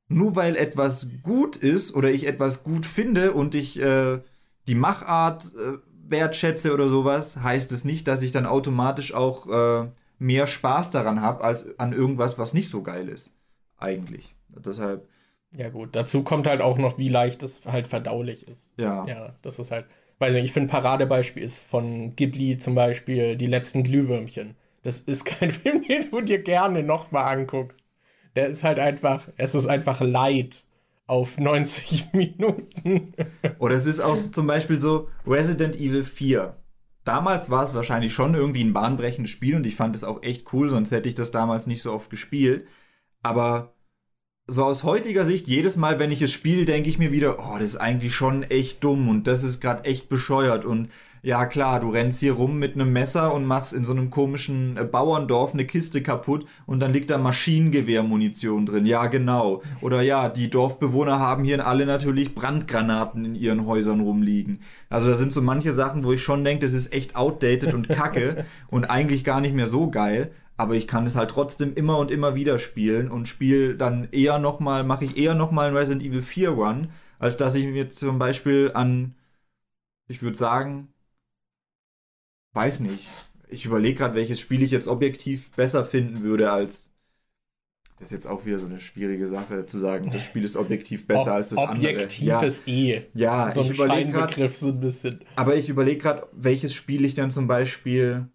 nur 0.09 0.35
weil 0.35 0.57
etwas 0.57 1.09
gut 1.23 1.55
ist 1.55 1.95
oder 1.95 2.11
ich 2.11 2.27
etwas 2.27 2.65
gut 2.65 2.85
finde 2.85 3.33
und 3.33 3.55
ich 3.55 3.81
äh, 3.81 4.19
die 4.67 4.75
Machart 4.75 5.53
äh, 5.55 5.79
wertschätze 6.11 6.75
oder 6.75 6.89
sowas, 6.89 7.43
heißt 7.43 7.71
es 7.71 7.85
nicht, 7.85 8.09
dass 8.09 8.23
ich 8.23 8.33
dann 8.33 8.47
automatisch 8.47 9.15
auch 9.15 9.47
äh, 9.49 9.89
mehr 10.19 10.49
Spaß 10.49 10.91
daran 10.91 11.23
habe, 11.23 11.45
als 11.45 11.79
an 11.79 11.93
irgendwas, 11.93 12.39
was 12.39 12.55
nicht 12.55 12.71
so 12.71 12.83
geil 12.83 13.09
ist. 13.09 13.31
Eigentlich. 13.77 14.35
Deshalb 14.49 15.07
ja, 15.57 15.69
gut. 15.71 15.97
Dazu 15.97 16.23
kommt 16.23 16.47
halt 16.47 16.61
auch 16.61 16.79
noch, 16.79 16.99
wie 16.99 17.09
leicht 17.09 17.43
es 17.43 17.65
halt 17.65 17.87
verdaulich 17.87 18.47
ist. 18.47 18.73
Ja. 18.77 19.07
Ja, 19.07 19.35
das 19.43 19.59
ist 19.59 19.71
halt. 19.71 19.87
Weiß 20.19 20.35
nicht, 20.35 20.45
ich 20.45 20.53
finde, 20.53 20.69
Paradebeispiel 20.69 21.43
ist 21.43 21.63
von 21.63 22.17
Ghibli 22.17 22.59
zum 22.59 22.75
Beispiel 22.75 23.37
die 23.37 23.47
letzten 23.47 23.85
Glühwürmchen. 23.85 24.57
Das 24.83 25.01
ist 25.01 25.25
kein 25.25 25.53
Film, 25.53 25.83
den 25.87 26.11
du 26.11 26.21
dir 26.21 26.43
gerne 26.43 26.83
nochmal 26.83 27.33
anguckst. 27.37 27.85
Der 28.37 28.47
ist 28.47 28.65
halt 28.65 28.79
einfach, 28.79 29.29
es 29.37 29.55
ist 29.55 29.67
einfach 29.67 30.01
Leid 30.01 30.65
auf 31.07 31.39
90 31.39 32.09
Minuten. 32.13 33.15
Oder 33.59 33.75
es 33.75 33.87
ist 33.87 34.01
auch 34.01 34.17
zum 34.17 34.47
Beispiel 34.47 34.81
so 34.81 35.09
Resident 35.27 35.77
Evil 35.77 36.05
4. 36.05 36.57
Damals 37.05 37.49
war 37.49 37.65
es 37.65 37.75
wahrscheinlich 37.75 38.13
schon 38.13 38.35
irgendwie 38.35 38.63
ein 38.63 38.75
bahnbrechendes 38.75 39.31
Spiel 39.31 39.55
und 39.57 39.67
ich 39.67 39.77
fand 39.77 39.97
es 39.97 40.05
auch 40.05 40.23
echt 40.23 40.53
cool, 40.53 40.69
sonst 40.69 40.91
hätte 40.91 41.09
ich 41.09 41.15
das 41.15 41.31
damals 41.31 41.67
nicht 41.67 41.81
so 41.81 41.93
oft 41.93 42.11
gespielt. 42.11 42.67
Aber 43.23 43.75
so 44.49 44.65
aus 44.65 44.83
heutiger 44.83 45.25
Sicht, 45.25 45.47
jedes 45.47 45.77
Mal, 45.77 45.99
wenn 45.99 46.11
ich 46.11 46.23
es 46.23 46.33
spiele, 46.33 46.65
denke 46.65 46.89
ich 46.89 46.99
mir 46.99 47.13
wieder, 47.13 47.39
oh, 47.39 47.59
das 47.59 47.71
ist 47.71 47.77
eigentlich 47.77 48.15
schon 48.15 48.43
echt 48.45 48.83
dumm 48.83 49.09
und 49.09 49.27
das 49.27 49.45
ist 49.45 49.61
gerade 49.61 49.85
echt 49.85 50.09
bescheuert 50.09 50.65
und 50.65 50.89
ja 51.23 51.47
klar, 51.47 51.81
du 51.81 51.91
rennst 51.91 52.21
hier 52.21 52.33
rum 52.33 52.59
mit 52.59 52.75
einem 52.75 52.93
Messer 52.93 53.35
und 53.35 53.45
machst 53.45 53.73
in 53.73 53.85
so 53.85 53.93
einem 53.93 54.09
komischen 54.09 54.77
äh, 54.77 54.85
Bauerndorf 54.85 55.53
eine 55.53 55.67
Kiste 55.67 56.03
kaputt 56.03 56.47
und 56.65 56.81
dann 56.81 56.93
liegt 56.93 57.11
da 57.11 57.19
Maschinengewehrmunition 57.19 58.67
drin. 58.67 58.87
Ja, 58.87 59.07
genau. 59.07 59.63
Oder 59.81 60.01
ja, 60.01 60.29
die 60.29 60.49
Dorfbewohner 60.49 61.19
haben 61.19 61.45
hier 61.45 61.67
alle 61.67 61.87
natürlich 61.87 62.35
Brandgranaten 62.35 63.25
in 63.25 63.35
ihren 63.35 63.67
Häusern 63.67 64.01
rumliegen. 64.01 64.61
Also 64.89 65.09
da 65.09 65.17
sind 65.17 65.33
so 65.33 65.43
manche 65.43 65.73
Sachen, 65.73 66.05
wo 66.05 66.13
ich 66.13 66.23
schon 66.23 66.45
denke, 66.45 66.65
das 66.65 66.73
ist 66.73 66.93
echt 66.93 67.17
outdated 67.17 67.75
und 67.75 67.89
kacke 67.89 68.45
und 68.69 68.89
eigentlich 68.89 69.25
gar 69.25 69.41
nicht 69.41 69.55
mehr 69.55 69.67
so 69.67 69.91
geil 69.91 70.31
aber 70.59 70.75
ich 70.75 70.89
kann 70.89 71.07
es 71.07 71.15
halt 71.15 71.31
trotzdem 71.31 71.73
immer 71.75 71.99
und 71.99 72.11
immer 72.11 72.35
wieder 72.35 72.59
spielen 72.59 73.11
und 73.11 73.29
spiele 73.29 73.77
dann 73.77 74.09
eher 74.11 74.41
nochmal, 74.41 74.83
mache 74.83 75.05
ich 75.05 75.17
eher 75.17 75.35
nochmal 75.35 75.69
einen 75.69 75.77
Resident 75.77 76.03
Evil 76.03 76.23
4 76.23 76.51
Run, 76.51 76.91
als 77.21 77.37
dass 77.37 77.55
ich 77.55 77.65
mir 77.67 77.89
zum 77.89 78.19
Beispiel 78.19 78.73
an, 78.75 79.15
ich 80.09 80.21
würde 80.21 80.37
sagen, 80.37 80.89
weiß 82.55 82.81
nicht. 82.81 83.07
Ich 83.49 83.67
überlege 83.67 83.99
gerade, 83.99 84.17
welches 84.17 84.41
Spiel 84.41 84.63
ich 84.63 84.73
jetzt 84.73 84.89
objektiv 84.89 85.53
besser 85.53 85.85
finden 85.85 86.23
würde 86.23 86.51
als. 86.51 86.93
Das 87.99 88.09
ist 88.09 88.13
jetzt 88.13 88.27
auch 88.27 88.45
wieder 88.45 88.59
so 88.59 88.67
eine 88.67 88.81
schwierige 88.81 89.29
Sache 89.29 89.65
zu 89.65 89.79
sagen, 89.79 90.11
das 90.13 90.25
Spiel 90.25 90.45
ist 90.45 90.57
objektiv 90.57 91.07
besser 91.07 91.23
Ob, 91.23 91.29
als 91.29 91.51
das 91.51 91.59
andere. 91.59 91.95
Objektiv 91.95 92.43
ist 92.43 92.67
eh. 92.67 93.07
Ja, 93.15 93.49
so 93.51 93.61
ich 93.61 93.71
überlege 93.71 94.11
gerade. 94.11 94.49
So 94.49 94.69
ein 94.69 94.81
bisschen. 94.81 95.21
Aber 95.37 95.55
ich 95.55 95.69
überlege 95.69 95.99
gerade, 95.99 96.27
welches 96.33 96.75
Spiel 96.75 97.05
ich 97.05 97.15
dann 97.15 97.31
zum 97.31 97.47
Beispiel 97.47 98.29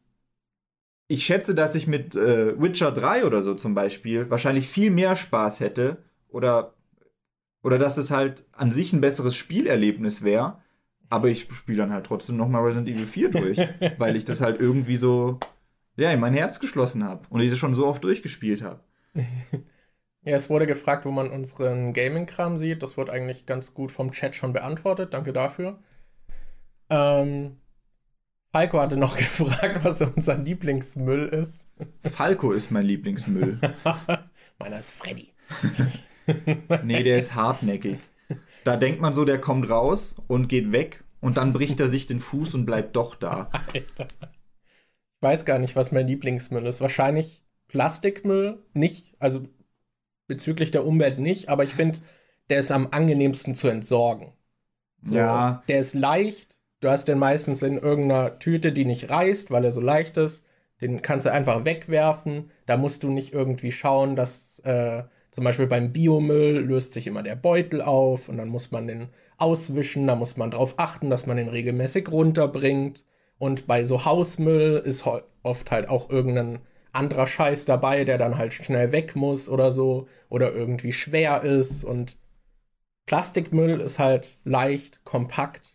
ich 1.07 1.25
schätze, 1.25 1.55
dass 1.55 1.75
ich 1.75 1.87
mit 1.87 2.15
äh, 2.15 2.59
Witcher 2.59 2.91
3 2.91 3.25
oder 3.25 3.41
so 3.41 3.55
zum 3.55 3.75
Beispiel 3.75 4.29
wahrscheinlich 4.29 4.67
viel 4.67 4.91
mehr 4.91 5.15
Spaß 5.15 5.59
hätte 5.59 5.97
oder, 6.29 6.73
oder 7.61 7.77
dass 7.77 7.95
das 7.95 8.11
halt 8.11 8.45
an 8.51 8.71
sich 8.71 8.93
ein 8.93 9.01
besseres 9.01 9.35
Spielerlebnis 9.35 10.23
wäre. 10.23 10.59
Aber 11.09 11.27
ich 11.27 11.47
spiele 11.53 11.79
dann 11.79 11.93
halt 11.93 12.05
trotzdem 12.05 12.37
nochmal 12.37 12.63
Resident 12.63 12.89
Evil 12.89 13.05
4 13.05 13.31
durch, 13.31 13.57
weil 13.97 14.15
ich 14.15 14.25
das 14.25 14.41
halt 14.41 14.59
irgendwie 14.59 14.95
so 14.95 15.39
ja, 15.95 16.11
in 16.11 16.19
mein 16.19 16.33
Herz 16.33 16.59
geschlossen 16.59 17.03
habe 17.03 17.27
und 17.29 17.41
ich 17.41 17.49
das 17.49 17.59
schon 17.59 17.75
so 17.75 17.85
oft 17.85 18.03
durchgespielt 18.03 18.61
habe. 18.61 18.81
Ja, 20.25 20.37
es 20.37 20.49
wurde 20.49 20.65
gefragt, 20.67 21.05
wo 21.05 21.11
man 21.11 21.29
unseren 21.29 21.91
Gaming-Kram 21.91 22.57
sieht. 22.57 22.81
Das 22.81 22.95
wird 22.95 23.09
eigentlich 23.09 23.45
ganz 23.45 23.73
gut 23.73 23.91
vom 23.91 24.11
Chat 24.11 24.35
schon 24.35 24.53
beantwortet. 24.53 25.13
Danke 25.13 25.33
dafür. 25.33 25.79
Ähm, 26.89 27.57
Falco 28.53 28.79
hatte 28.79 28.97
noch 28.97 29.17
gefragt, 29.17 29.83
was 29.83 30.01
unser 30.01 30.37
Lieblingsmüll 30.37 31.27
ist. 31.29 31.67
Falco 32.03 32.51
ist 32.51 32.69
mein 32.69 32.85
Lieblingsmüll. 32.85 33.59
Meiner 34.59 34.77
ist 34.77 34.91
Freddy. 34.91 35.29
nee, 36.83 37.01
der 37.01 37.17
ist 37.17 37.33
hartnäckig. 37.33 37.97
Da 38.63 38.77
denkt 38.77 39.01
man 39.01 39.13
so, 39.13 39.25
der 39.25 39.41
kommt 39.41 39.69
raus 39.69 40.15
und 40.27 40.47
geht 40.47 40.71
weg 40.71 41.03
und 41.19 41.37
dann 41.37 41.51
bricht 41.51 41.79
er 41.79 41.87
sich 41.87 42.05
den 42.05 42.19
Fuß 42.19 42.53
und 42.53 42.65
bleibt 42.65 42.95
doch 42.95 43.15
da. 43.15 43.49
Alter. 43.73 44.07
Ich 44.21 45.21
weiß 45.21 45.45
gar 45.45 45.57
nicht, 45.57 45.75
was 45.75 45.91
mein 45.91 46.07
Lieblingsmüll 46.07 46.65
ist. 46.65 46.79
Wahrscheinlich 46.79 47.43
Plastikmüll, 47.67 48.63
nicht, 48.73 49.15
also 49.19 49.41
bezüglich 50.27 50.69
der 50.69 50.85
Umwelt 50.85 51.19
nicht, 51.19 51.49
aber 51.49 51.63
ich 51.63 51.73
finde, 51.73 51.99
der 52.49 52.59
ist 52.59 52.71
am 52.71 52.89
angenehmsten 52.91 53.55
zu 53.55 53.67
entsorgen. 53.67 54.33
So, 55.01 55.15
ja. 55.15 55.63
Der 55.67 55.79
ist 55.79 55.95
leicht, 55.95 56.59
Du 56.83 56.89
hast 56.89 57.07
den 57.07 57.17
meistens 57.17 57.61
in 57.61 57.77
irgendeiner 57.77 58.39
Tüte, 58.39 58.71
die 58.73 58.85
nicht 58.85 59.09
reißt, 59.09 59.51
weil 59.51 59.63
er 59.65 59.71
so 59.71 59.81
leicht 59.81 60.17
ist. 60.17 60.45
Den 60.81 61.01
kannst 61.01 61.25
du 61.25 61.31
einfach 61.31 61.63
wegwerfen. 61.65 62.51
Da 62.65 62.77
musst 62.77 63.03
du 63.03 63.09
nicht 63.09 63.33
irgendwie 63.33 63.71
schauen, 63.71 64.15
dass 64.15 64.59
äh, 64.65 65.03
Zum 65.31 65.43
Beispiel 65.45 65.65
beim 65.67 65.91
Biomüll 65.93 66.59
löst 66.59 66.93
sich 66.93 67.07
immer 67.07 67.23
der 67.23 67.35
Beutel 67.35 67.81
auf 67.81 68.29
und 68.29 68.37
dann 68.37 68.49
muss 68.49 68.71
man 68.71 68.85
den 68.87 69.09
auswischen, 69.37 70.05
da 70.07 70.15
muss 70.15 70.37
man 70.37 70.51
darauf 70.51 70.75
achten, 70.77 71.09
dass 71.09 71.25
man 71.25 71.37
den 71.37 71.49
regelmäßig 71.49 72.11
runterbringt. 72.11 73.03
Und 73.39 73.65
bei 73.67 73.83
so 73.83 74.05
Hausmüll 74.05 74.81
ist 74.85 75.05
oft 75.41 75.71
halt 75.71 75.89
auch 75.89 76.09
irgendein 76.09 76.59
anderer 76.91 77.27
Scheiß 77.27 77.65
dabei, 77.65 78.05
der 78.05 78.17
dann 78.19 78.37
halt 78.37 78.53
schnell 78.53 78.91
weg 78.91 79.15
muss 79.15 79.49
oder 79.49 79.71
so 79.71 80.07
oder 80.29 80.53
irgendwie 80.53 80.93
schwer 80.93 81.41
ist 81.43 81.83
und 81.83 82.17
Plastikmüll 83.05 83.81
ist 83.81 83.99
halt 83.99 84.39
leicht, 84.43 85.03
kompakt 85.03 85.72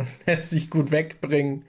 und 0.00 0.08
lässt 0.26 0.50
sich 0.50 0.70
gut 0.70 0.90
wegbringen. 0.90 1.64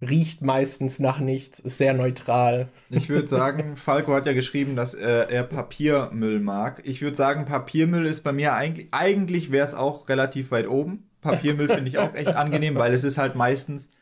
Riecht 0.00 0.42
meistens 0.42 0.98
nach 0.98 1.20
nichts, 1.20 1.60
ist 1.60 1.78
sehr 1.78 1.94
neutral. 1.94 2.68
Ich 2.90 3.08
würde 3.08 3.28
sagen, 3.28 3.76
Falco 3.76 4.12
hat 4.14 4.26
ja 4.26 4.32
geschrieben, 4.32 4.74
dass 4.74 4.94
äh, 4.94 5.26
er 5.28 5.44
Papiermüll 5.44 6.40
mag. 6.40 6.82
Ich 6.84 7.02
würde 7.02 7.16
sagen, 7.16 7.44
Papiermüll 7.44 8.06
ist 8.06 8.22
bei 8.22 8.32
mir 8.32 8.54
eigentlich, 8.54 8.88
eigentlich 8.90 9.52
wäre 9.52 9.64
es 9.64 9.74
auch 9.74 10.08
relativ 10.08 10.50
weit 10.50 10.66
oben. 10.66 11.08
Papiermüll 11.20 11.68
finde 11.68 11.88
ich 11.88 11.98
auch 11.98 12.14
echt 12.14 12.34
angenehm, 12.34 12.74
weil 12.74 12.92
es 12.92 13.04
ist 13.04 13.16
halt 13.16 13.36
meistens, 13.36 13.92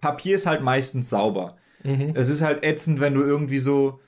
Papier 0.00 0.36
ist 0.36 0.46
halt 0.46 0.62
meistens 0.62 1.10
sauber. 1.10 1.56
Mhm. 1.82 2.12
Es 2.14 2.28
ist 2.28 2.42
halt 2.42 2.64
ätzend, 2.64 3.00
wenn 3.00 3.14
du 3.14 3.22
irgendwie 3.22 3.58
so 3.58 4.00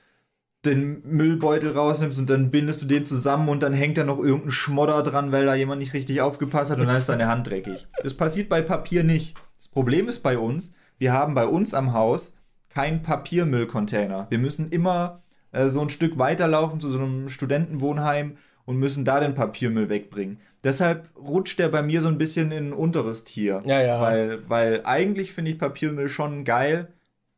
den 0.65 1.01
Müllbeutel 1.05 1.71
rausnimmst 1.71 2.17
und 2.17 2.29
dann 2.29 2.49
bindest 2.49 2.81
du 2.81 2.85
den 2.85 3.03
zusammen 3.03 3.49
und 3.49 3.63
dann 3.63 3.73
hängt 3.73 3.97
da 3.97 4.03
noch 4.03 4.19
irgendein 4.19 4.51
Schmodder 4.51 5.03
dran, 5.03 5.31
weil 5.31 5.45
da 5.45 5.55
jemand 5.55 5.79
nicht 5.79 5.93
richtig 5.93 6.21
aufgepasst 6.21 6.71
hat 6.71 6.79
und 6.79 6.87
dann 6.87 6.95
ist 6.95 7.09
deine 7.09 7.27
Hand 7.27 7.47
dreckig. 7.47 7.87
Das 8.01 8.13
passiert 8.13 8.49
bei 8.49 8.61
Papier 8.61 9.03
nicht. 9.03 9.35
Das 9.57 9.67
Problem 9.67 10.07
ist 10.07 10.19
bei 10.19 10.37
uns, 10.37 10.73
wir 10.97 11.11
haben 11.11 11.33
bei 11.33 11.45
uns 11.45 11.73
am 11.73 11.93
Haus 11.93 12.37
keinen 12.69 13.01
Papiermüllcontainer. 13.01 14.27
Wir 14.29 14.39
müssen 14.39 14.69
immer 14.71 15.21
äh, 15.51 15.67
so 15.67 15.81
ein 15.81 15.89
Stück 15.89 16.17
weiterlaufen 16.17 16.79
zu 16.79 16.89
so 16.89 16.99
einem 16.99 17.29
Studentenwohnheim 17.29 18.37
und 18.65 18.77
müssen 18.77 19.05
da 19.05 19.19
den 19.19 19.33
Papiermüll 19.33 19.89
wegbringen. 19.89 20.39
Deshalb 20.63 21.09
rutscht 21.17 21.59
der 21.59 21.67
bei 21.67 21.81
mir 21.81 21.99
so 21.99 22.07
ein 22.07 22.17
bisschen 22.17 22.51
in 22.51 22.69
ein 22.69 22.73
unteres 22.73 23.25
Tier. 23.25 23.61
Ja, 23.65 23.81
ja. 23.81 24.01
Weil, 24.01 24.49
weil 24.49 24.81
eigentlich 24.85 25.33
finde 25.33 25.51
ich 25.51 25.59
Papiermüll 25.59 26.07
schon 26.07 26.45
geil, 26.45 26.87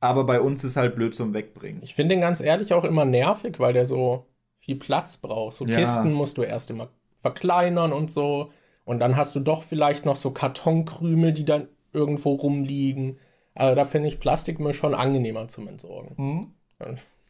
aber 0.07 0.23
bei 0.23 0.39
uns 0.39 0.63
ist 0.63 0.77
halt 0.77 0.95
blöd 0.95 1.15
zum 1.15 1.33
Wegbringen. 1.33 1.81
Ich 1.83 1.95
finde 1.95 2.15
den 2.15 2.21
ganz 2.21 2.41
ehrlich 2.41 2.73
auch 2.73 2.83
immer 2.83 3.05
nervig, 3.05 3.59
weil 3.59 3.73
der 3.73 3.85
so 3.85 4.27
viel 4.59 4.75
Platz 4.75 5.17
braucht. 5.17 5.55
So 5.55 5.65
ja. 5.65 5.77
Kisten 5.77 6.13
musst 6.13 6.37
du 6.37 6.43
erst 6.43 6.69
immer 6.69 6.89
verkleinern 7.17 7.93
und 7.93 8.11
so. 8.11 8.51
Und 8.83 8.99
dann 8.99 9.17
hast 9.17 9.35
du 9.35 9.39
doch 9.39 9.63
vielleicht 9.63 10.05
noch 10.05 10.15
so 10.15 10.31
Kartonkrümel, 10.31 11.33
die 11.33 11.45
dann 11.45 11.67
irgendwo 11.93 12.33
rumliegen. 12.33 13.17
Also 13.53 13.75
da 13.75 13.85
finde 13.85 14.09
ich 14.09 14.19
Plastikmüll 14.19 14.73
schon 14.73 14.93
angenehmer 14.93 15.47
zum 15.47 15.67
Entsorgen. 15.67 16.15
Mhm. 16.17 16.53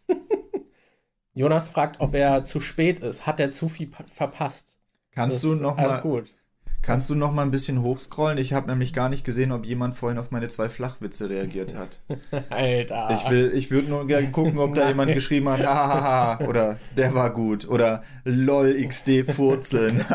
Jonas 1.33 1.67
fragt, 1.67 1.99
ob 1.99 2.15
er 2.15 2.43
zu 2.43 2.59
spät 2.59 2.99
ist. 2.99 3.25
Hat 3.27 3.39
er 3.39 3.49
zu 3.49 3.69
viel 3.69 3.91
verpasst? 4.11 4.77
Kannst 5.11 5.43
das 5.43 5.51
du 5.51 5.61
noch 5.61 5.77
mal 5.77 6.01
gut. 6.01 6.33
Kannst 6.85 7.09
du 7.09 7.15
noch 7.15 7.31
mal 7.31 7.41
ein 7.41 7.49
bisschen 7.49 7.81
hochscrollen? 7.81 8.37
Ich 8.37 8.53
habe 8.53 8.67
nämlich 8.67 8.93
gar 8.93 9.09
nicht 9.09 9.25
gesehen, 9.25 9.51
ob 9.51 9.65
jemand 9.65 9.95
vorhin 9.95 10.19
auf 10.19 10.29
meine 10.29 10.49
zwei 10.49 10.69
Flachwitze 10.69 11.31
reagiert 11.31 11.73
hat. 11.75 11.99
Alter. 12.51 13.09
Ich 13.09 13.27
will, 13.27 13.51
ich 13.55 13.71
würde 13.71 13.89
nur 13.89 14.05
gerne 14.05 14.29
gucken, 14.29 14.59
ob 14.59 14.75
da 14.75 14.87
jemand 14.87 15.11
geschrieben 15.11 15.49
hat, 15.49 15.65
hahaha, 15.65 16.45
oder 16.45 16.77
der 16.95 17.15
war 17.15 17.31
gut, 17.31 17.67
oder 17.67 18.03
lol 18.23 18.75
XD 18.87 19.25
Furzeln. 19.33 20.05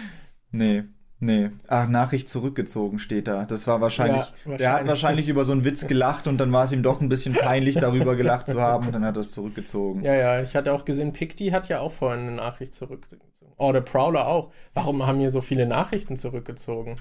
nee. 0.50 0.84
Nee. 1.20 1.50
Ach, 1.66 1.88
Nachricht 1.88 2.28
zurückgezogen 2.28 3.00
steht 3.00 3.26
da. 3.26 3.44
Das 3.44 3.66
war 3.66 3.80
wahrscheinlich, 3.80 4.20
ja, 4.20 4.26
wahrscheinlich. 4.26 4.58
Der 4.58 4.72
hat 4.72 4.86
wahrscheinlich 4.86 5.28
über 5.28 5.44
so 5.44 5.52
einen 5.52 5.64
Witz 5.64 5.88
gelacht 5.88 6.28
und 6.28 6.38
dann 6.38 6.52
war 6.52 6.64
es 6.64 6.72
ihm 6.72 6.82
doch 6.84 7.00
ein 7.00 7.08
bisschen 7.08 7.34
peinlich, 7.34 7.76
darüber 7.76 8.14
gelacht 8.14 8.48
zu 8.48 8.60
haben 8.60 8.86
und 8.86 8.94
dann 8.94 9.04
hat 9.04 9.16
er 9.16 9.20
es 9.20 9.32
zurückgezogen. 9.32 10.04
Ja, 10.04 10.14
ja, 10.14 10.42
ich 10.42 10.54
hatte 10.54 10.72
auch 10.72 10.84
gesehen, 10.84 11.12
Picti 11.12 11.48
hat 11.48 11.68
ja 11.68 11.80
auch 11.80 11.92
vorhin 11.92 12.20
eine 12.20 12.32
Nachricht 12.36 12.74
zurückgezogen. 12.74 13.52
Oh, 13.56 13.72
der 13.72 13.80
Prowler 13.80 14.28
auch. 14.28 14.52
Warum 14.74 15.06
haben 15.06 15.18
hier 15.18 15.30
so 15.30 15.40
viele 15.40 15.66
Nachrichten 15.66 16.16
zurückgezogen? 16.16 16.94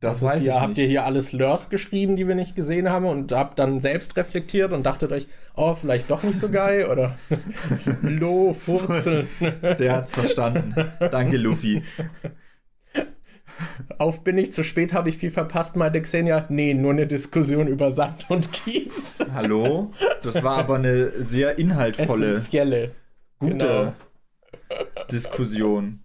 Das, 0.00 0.20
das 0.20 0.30
weiß 0.30 0.42
hier, 0.42 0.52
ich 0.52 0.60
Habt 0.60 0.78
ihr 0.78 0.86
hier 0.86 1.04
alles 1.04 1.32
Lurs 1.32 1.70
geschrieben, 1.70 2.16
die 2.16 2.26
wir 2.26 2.34
nicht 2.34 2.56
gesehen 2.56 2.90
haben 2.90 3.06
und 3.06 3.32
habt 3.32 3.58
dann 3.58 3.80
selbst 3.80 4.16
reflektiert 4.16 4.72
und 4.72 4.84
dachtet 4.84 5.12
euch, 5.12 5.28
oh, 5.54 5.74
vielleicht 5.74 6.10
doch 6.10 6.22
nicht 6.22 6.38
so 6.38 6.50
geil 6.50 6.86
oder 6.86 7.16
Lo, 8.02 8.52
Furzel. 8.52 9.28
Der 9.78 9.96
hat's 9.96 10.12
verstanden. 10.12 10.74
Danke, 11.10 11.38
Luffy. 11.38 11.82
Auf 13.98 14.24
bin 14.24 14.38
ich 14.38 14.52
zu 14.52 14.62
spät, 14.62 14.92
habe 14.92 15.08
ich 15.08 15.18
viel 15.18 15.30
verpasst, 15.30 15.76
meinte 15.76 16.00
Xenia. 16.00 16.46
Nee, 16.48 16.74
nur 16.74 16.92
eine 16.92 17.06
Diskussion 17.06 17.66
über 17.66 17.90
Sand 17.90 18.26
und 18.28 18.52
Kies. 18.52 19.18
Hallo? 19.34 19.92
Das 20.22 20.42
war 20.42 20.58
aber 20.58 20.76
eine 20.76 21.22
sehr 21.22 21.58
inhaltvolle, 21.58 22.30
essentielle, 22.30 22.94
gute 23.38 23.56
genau. 23.56 23.92
Diskussion. 25.10 26.00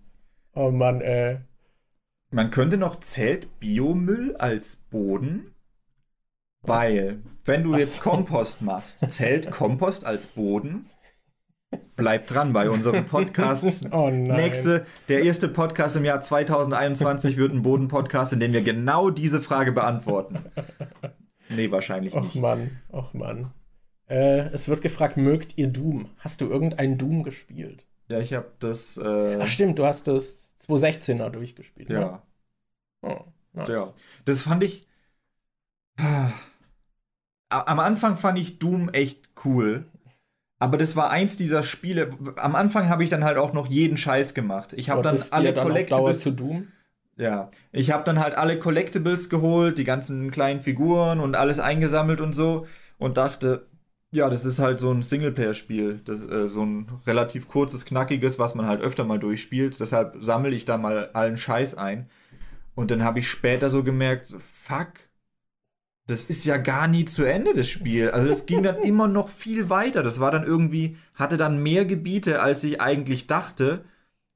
Oh 0.54 0.72
Mann, 0.72 1.02
ey. 1.02 1.40
Man 2.32 2.52
könnte 2.52 2.78
noch 2.78 3.00
zählt 3.00 3.60
Biomüll 3.60 4.36
als 4.38 4.78
Boden? 4.90 5.54
Weil, 6.62 7.22
wenn 7.46 7.64
du 7.64 7.76
jetzt 7.76 8.02
Kompost 8.02 8.62
machst, 8.62 9.10
zählt 9.12 9.52
Kompost 9.52 10.06
als 10.06 10.28
Boden? 10.28 10.86
Bleibt 11.96 12.32
dran 12.34 12.54
bei 12.54 12.70
unserem 12.70 13.06
Podcast. 13.08 13.88
oh 13.92 14.10
nein. 14.10 14.28
Nächste, 14.28 14.86
der 15.08 15.24
erste 15.24 15.48
Podcast 15.48 15.96
im 15.96 16.06
Jahr 16.06 16.22
2021 16.22 17.38
wird 17.38 17.54
ein 17.54 17.62
Boden-Podcast, 17.62 18.34
in 18.34 18.40
dem 18.40 18.54
wir 18.54 18.62
genau 18.62 19.10
diese 19.10 19.42
Frage 19.42 19.72
beantworten. 19.72 20.40
Nee, 21.50 21.72
wahrscheinlich 21.72 22.14
nicht. 22.16 22.36
Och 22.36 22.42
Mann, 22.42 22.72
och 22.92 23.14
Mann. 23.14 23.52
Äh, 24.08 24.50
es 24.52 24.68
wird 24.68 24.82
gefragt, 24.82 25.18
mögt 25.18 25.58
ihr 25.58 25.68
Doom? 25.68 26.10
Hast 26.20 26.42
du 26.42 26.50
irgendein 26.50 26.98
Doom 26.98 27.24
gespielt? 27.24 27.86
Ja, 28.08 28.20
ich 28.20 28.34
habe 28.34 28.52
das. 28.60 28.98
Äh, 28.98 29.40
Ach 29.42 29.48
stimmt, 29.48 29.80
du 29.80 29.86
hast 29.86 30.08
das 30.08 30.56
216er 30.68 31.30
durchgespielt. 31.30 31.90
Ja. 31.90 32.00
Ne? 32.00 32.22
Oh, 33.02 33.22
nice. 33.54 33.68
Ja. 33.68 33.94
Das 34.26 34.44
fand 34.44 34.64
ich. 34.64 34.88
Am 37.50 37.80
Anfang 37.80 38.18
fand 38.18 38.38
ich 38.38 38.60
Doom 38.60 38.90
echt 38.90 39.30
cool. 39.46 39.86
Aber 40.58 40.78
das 40.78 40.96
war 40.96 41.10
eins 41.10 41.38
dieser 41.38 41.64
Spiele. 41.64 42.10
Am 42.38 42.56
Anfang 42.56 42.90
habe 42.90 43.04
ich 43.04 43.10
dann 43.10 43.24
halt 43.24 43.38
auch 43.38 43.54
noch 43.54 43.68
jeden 43.68 43.98
Scheiß 43.98 44.34
gemacht. 44.34 44.74
Ich 44.74 44.90
habe 44.90 45.02
dann 45.02 45.20
alle 45.32 45.54
dann 45.54 45.68
Collectibles. 45.68 46.22
zu 46.22 46.32
Doom? 46.32 46.68
Ja, 47.18 47.50
ich 47.72 47.92
habe 47.92 48.04
dann 48.04 48.20
halt 48.20 48.36
alle 48.36 48.60
Collectibles 48.60 49.30
geholt, 49.30 49.78
die 49.78 49.84
ganzen 49.84 50.32
kleinen 50.32 50.60
Figuren 50.60 51.20
und 51.20 51.36
alles 51.36 51.60
eingesammelt 51.60 52.20
und 52.20 52.34
so 52.34 52.68
und 52.98 53.18
dachte, 53.18 53.68
ja, 54.12 54.30
das 54.30 54.46
ist 54.46 54.60
halt 54.60 54.80
so 54.80 54.92
ein 54.92 55.02
Singleplayer-Spiel. 55.02 56.02
äh, 56.08 56.48
so 56.48 56.66
ein 56.66 56.88
relativ 57.06 57.48
kurzes, 57.48 57.86
knackiges, 57.86 58.40
was 58.40 58.56
man 58.56 58.66
halt 58.66 58.82
öfter 58.82 59.04
mal 59.04 59.20
durchspielt. 59.20 59.80
Deshalb 59.80 60.18
sammle 60.22 60.56
ich 60.56 60.66
da 60.66 60.78
mal 60.78 61.10
allen 61.14 61.38
Scheiß 61.38 61.78
ein. 61.78 62.10
Und 62.76 62.92
dann 62.92 63.04
habe 63.04 63.20
ich 63.20 63.30
später 63.30 63.70
so 63.70 63.84
gemerkt, 63.84 64.28
fuck, 64.28 64.94
das 66.08 66.26
ist 66.26 66.46
ja 66.46 66.58
gar 66.58 66.88
nie 66.88 67.06
zu 67.06 67.24
Ende, 67.24 67.54
das 67.56 67.68
Spiel. 67.70 68.12
Also 68.12 68.30
es 68.30 68.46
ging 68.46 68.64
dann 68.64 68.80
immer 68.80 69.08
noch 69.08 69.30
viel 69.30 69.70
weiter. 69.70 70.04
Das 70.04 70.20
war 70.20 70.32
dann 70.32 70.44
irgendwie, 70.44 70.98
hatte 71.16 71.38
dann 71.38 71.62
mehr 71.62 71.86
Gebiete, 71.86 72.42
als 72.42 72.64
ich 72.64 72.82
eigentlich 72.82 73.28
dachte. 73.28 73.86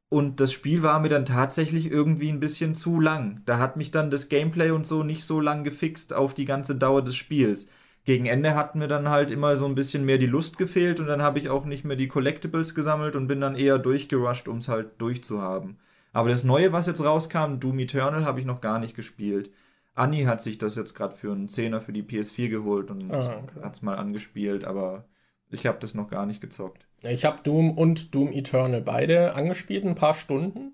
Und 0.09 0.39
das 0.39 0.51
Spiel 0.51 0.81
war 0.81 0.99
mir 0.99 1.09
dann 1.09 1.25
tatsächlich 1.25 1.91
irgendwie 1.91 2.29
ein 2.29 2.39
bisschen 2.39 2.73
zu 2.73 2.99
lang. 2.99 3.41
Da 3.45 3.59
hat 3.59 3.77
mich 3.77 3.91
dann 3.91 4.09
das 4.09 4.29
Gameplay 4.29 4.71
und 4.71 4.87
so 4.87 5.03
nicht 5.03 5.23
so 5.23 5.39
lang 5.39 5.63
gefixt 5.63 6.13
auf 6.13 6.33
die 6.33 6.45
ganze 6.45 6.75
Dauer 6.75 7.03
des 7.03 7.15
Spiels 7.15 7.69
gegen 8.09 8.25
Ende 8.25 8.55
hat 8.55 8.73
mir 8.73 8.87
dann 8.87 9.09
halt 9.09 9.29
immer 9.29 9.55
so 9.55 9.65
ein 9.65 9.75
bisschen 9.75 10.03
mehr 10.03 10.17
die 10.17 10.25
Lust 10.25 10.57
gefehlt 10.57 10.99
und 10.99 11.05
dann 11.05 11.21
habe 11.21 11.37
ich 11.37 11.49
auch 11.49 11.65
nicht 11.65 11.85
mehr 11.85 11.95
die 11.95 12.07
Collectibles 12.07 12.73
gesammelt 12.73 13.15
und 13.15 13.27
bin 13.27 13.39
dann 13.39 13.55
eher 13.55 13.77
durchgerusht, 13.77 14.47
um 14.47 14.57
es 14.57 14.67
halt 14.67 14.99
durchzuhaben. 14.99 15.77
Aber 16.11 16.29
das 16.29 16.43
Neue, 16.43 16.73
was 16.73 16.87
jetzt 16.87 17.03
rauskam, 17.03 17.59
Doom 17.59 17.77
Eternal, 17.77 18.25
habe 18.25 18.39
ich 18.39 18.47
noch 18.47 18.61
gar 18.61 18.79
nicht 18.79 18.95
gespielt. 18.95 19.51
Anni 19.99 20.23
hat 20.23 20.41
sich 20.41 20.57
das 20.57 20.75
jetzt 20.75 20.95
gerade 20.95 21.15
für 21.15 21.31
einen 21.31 21.49
Zehner 21.49 21.81
für 21.81 21.93
die 21.93 22.03
PS4 22.03 22.49
geholt 22.49 22.89
und 22.89 23.11
ah, 23.11 23.41
okay. 23.43 23.61
hat 23.61 23.75
es 23.75 23.81
mal 23.81 23.97
angespielt, 23.97 24.63
aber 24.63 25.07
ich 25.49 25.65
habe 25.65 25.79
das 25.79 25.93
noch 25.93 26.09
gar 26.09 26.25
nicht 26.25 26.41
gezockt. 26.41 26.87
Ich 27.01 27.25
habe 27.25 27.41
Doom 27.43 27.77
und 27.77 28.13
Doom 28.13 28.31
Eternal 28.31 28.81
beide 28.81 29.33
angespielt, 29.33 29.85
ein 29.85 29.95
paar 29.95 30.13
Stunden. 30.13 30.73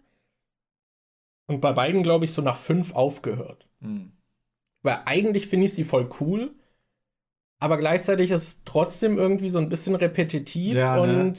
Und 1.47 1.61
bei 1.61 1.73
beiden, 1.73 2.03
glaube 2.03 2.25
ich, 2.25 2.33
so 2.33 2.41
nach 2.41 2.57
fünf 2.57 2.93
aufgehört. 2.95 3.69
Hm. 3.81 4.11
Weil 4.81 4.99
eigentlich 5.05 5.47
finde 5.47 5.67
ich 5.67 5.73
sie 5.73 5.83
voll 5.83 6.09
cool, 6.19 6.55
aber 7.59 7.77
gleichzeitig 7.77 8.31
ist 8.31 8.43
es 8.43 8.63
trotzdem 8.65 9.17
irgendwie 9.17 9.49
so 9.49 9.59
ein 9.59 9.69
bisschen 9.69 9.95
repetitiv 9.95 10.75
ja, 10.75 10.95
ne? 10.95 11.01
und 11.01 11.31
ne? 11.31 11.33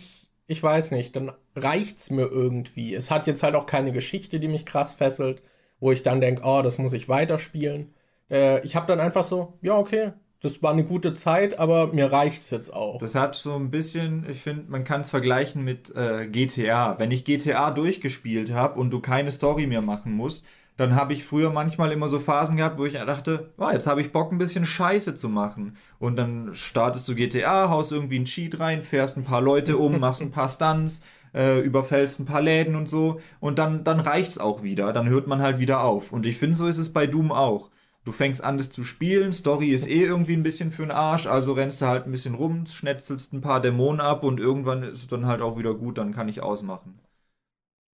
ich 0.46 0.62
weiß 0.62 0.92
nicht, 0.92 1.14
dann 1.16 1.32
reicht's 1.54 2.10
mir 2.10 2.26
irgendwie. 2.26 2.94
Es 2.94 3.10
hat 3.10 3.26
jetzt 3.26 3.42
halt 3.42 3.54
auch 3.54 3.66
keine 3.66 3.92
Geschichte, 3.92 4.40
die 4.40 4.48
mich 4.48 4.66
krass 4.66 4.92
fesselt, 4.92 5.42
wo 5.80 5.92
ich 5.92 6.02
dann 6.02 6.20
denke, 6.20 6.42
oh, 6.44 6.62
das 6.62 6.78
muss 6.78 6.92
ich 6.92 7.08
weiterspielen. 7.08 7.94
Äh, 8.30 8.64
ich 8.64 8.76
habe 8.76 8.86
dann 8.86 9.00
einfach 9.00 9.24
so, 9.24 9.58
ja, 9.62 9.76
okay, 9.76 10.12
das 10.40 10.62
war 10.62 10.72
eine 10.72 10.84
gute 10.84 11.14
Zeit, 11.14 11.58
aber 11.58 11.92
mir 11.92 12.12
reicht's 12.12 12.50
jetzt 12.50 12.72
auch. 12.72 12.98
Das 12.98 13.14
hat 13.14 13.34
so 13.34 13.54
ein 13.54 13.70
bisschen, 13.70 14.26
ich 14.28 14.40
finde, 14.40 14.70
man 14.70 14.84
kann 14.84 15.00
es 15.00 15.10
vergleichen 15.10 15.64
mit 15.64 15.94
äh, 15.96 16.26
GTA. 16.26 16.98
Wenn 16.98 17.10
ich 17.10 17.24
GTA 17.24 17.70
durchgespielt 17.70 18.52
habe 18.52 18.78
und 18.78 18.90
du 18.90 19.00
keine 19.00 19.32
Story 19.32 19.66
mehr 19.66 19.82
machen 19.82 20.12
musst, 20.12 20.44
dann 20.76 20.94
habe 20.94 21.14
ich 21.14 21.24
früher 21.24 21.50
manchmal 21.50 21.90
immer 21.90 22.08
so 22.08 22.18
Phasen 22.18 22.56
gehabt, 22.56 22.78
wo 22.78 22.84
ich 22.84 22.92
dachte, 22.92 23.50
oh, 23.56 23.70
jetzt 23.72 23.86
habe 23.86 24.02
ich 24.02 24.12
Bock, 24.12 24.30
ein 24.30 24.38
bisschen 24.38 24.66
Scheiße 24.66 25.14
zu 25.14 25.30
machen. 25.30 25.76
Und 25.98 26.16
dann 26.16 26.50
startest 26.52 27.08
du 27.08 27.14
GTA, 27.14 27.70
haust 27.70 27.92
irgendwie 27.92 28.16
einen 28.16 28.26
Cheat 28.26 28.60
rein, 28.60 28.82
fährst 28.82 29.16
ein 29.16 29.24
paar 29.24 29.40
Leute 29.40 29.78
um, 29.78 29.98
machst 29.98 30.20
ein 30.20 30.30
paar 30.30 30.48
Stunts, 30.48 31.02
äh, 31.36 31.60
überfällst 31.60 32.18
ein 32.18 32.26
paar 32.26 32.40
Läden 32.40 32.74
und 32.74 32.88
so 32.88 33.20
und 33.40 33.58
dann, 33.58 33.84
dann 33.84 34.00
reicht's 34.00 34.38
auch 34.38 34.62
wieder, 34.62 34.92
dann 34.92 35.08
hört 35.08 35.26
man 35.26 35.42
halt 35.42 35.58
wieder 35.58 35.82
auf. 35.84 36.12
Und 36.12 36.26
ich 36.26 36.38
finde, 36.38 36.56
so 36.56 36.66
ist 36.66 36.78
es 36.78 36.92
bei 36.92 37.06
Doom 37.06 37.30
auch. 37.30 37.70
Du 38.04 38.12
fängst 38.12 38.42
an, 38.42 38.56
das 38.56 38.70
zu 38.70 38.84
spielen, 38.84 39.32
Story 39.32 39.70
ist 39.70 39.88
eh 39.88 40.04
irgendwie 40.04 40.34
ein 40.34 40.44
bisschen 40.44 40.70
für 40.70 40.82
den 40.82 40.92
Arsch, 40.92 41.26
also 41.26 41.52
rennst 41.52 41.82
du 41.82 41.86
halt 41.86 42.06
ein 42.06 42.12
bisschen 42.12 42.34
rum, 42.34 42.64
schnetzelst 42.64 43.32
ein 43.32 43.40
paar 43.40 43.60
Dämonen 43.60 44.00
ab 44.00 44.24
und 44.24 44.40
irgendwann 44.40 44.82
ist 44.84 45.00
es 45.00 45.06
dann 45.08 45.26
halt 45.26 45.40
auch 45.42 45.58
wieder 45.58 45.74
gut, 45.74 45.98
dann 45.98 46.14
kann 46.14 46.28
ich 46.28 46.40
ausmachen. 46.40 47.00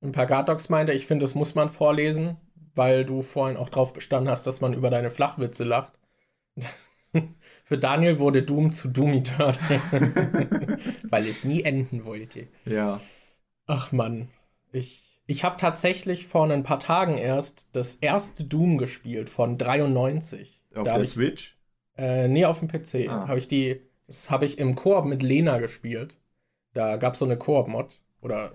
Ein 0.03 0.13
paar 0.13 0.27
Gardox 0.27 0.69
meinte, 0.69 0.93
ich 0.93 1.07
finde, 1.07 1.25
das 1.25 1.35
muss 1.35 1.55
man 1.55 1.71
vorlesen, 1.71 2.37
weil 2.75 3.05
du 3.05 3.23
vorhin 3.23 3.57
auch 3.57 3.69
drauf 3.69 3.93
bestanden 3.93 4.31
hast, 4.31 4.47
dass 4.47 4.61
man 4.61 4.75
über 4.75 4.91
deine 4.91 5.11
Flachwitze 5.11 5.65
lacht. 5.65 5.99
Für 7.65 7.79
Daniel 7.79 8.19
wurde 8.19 8.43
Doom 8.43 8.73
zu 8.73 8.89
Doom 8.89 9.15
Eternal, 9.15 9.55
weil 11.09 11.27
es 11.27 11.45
nie 11.45 11.63
enden 11.63 12.05
wollte. 12.05 12.49
Ja. 12.65 13.01
Ach 13.67 13.93
Mann, 13.93 14.29
ich, 14.73 15.21
ich 15.27 15.45
habe 15.45 15.57
tatsächlich 15.57 16.27
vor 16.27 16.51
ein 16.51 16.63
paar 16.63 16.81
Tagen 16.81 17.17
erst 17.17 17.69
das 17.73 17.97
erste 17.97 18.45
Doom 18.45 18.79
gespielt 18.79 19.29
von 19.29 19.59
93. 19.59 20.61
Auf 20.75 20.85
da 20.85 20.97
der 20.97 21.05
Switch? 21.05 21.57
Ich, 21.95 22.03
äh, 22.03 22.29
nee, 22.29 22.45
auf 22.45 22.59
dem 22.59 22.69
PC. 22.69 23.09
Ah. 23.09 23.29
Habe 23.29 23.39
ich 23.39 23.49
die, 23.49 23.81
das 24.07 24.31
habe 24.31 24.45
ich 24.45 24.59
im 24.59 24.75
Koop 24.75 25.05
mit 25.05 25.23
Lena 25.23 25.59
gespielt. 25.59 26.19
Da 26.75 26.97
gab 26.97 27.15
es 27.15 27.19
so 27.19 27.25
eine 27.25 27.37
Koop-Mod. 27.37 28.01
Oder 28.23 28.53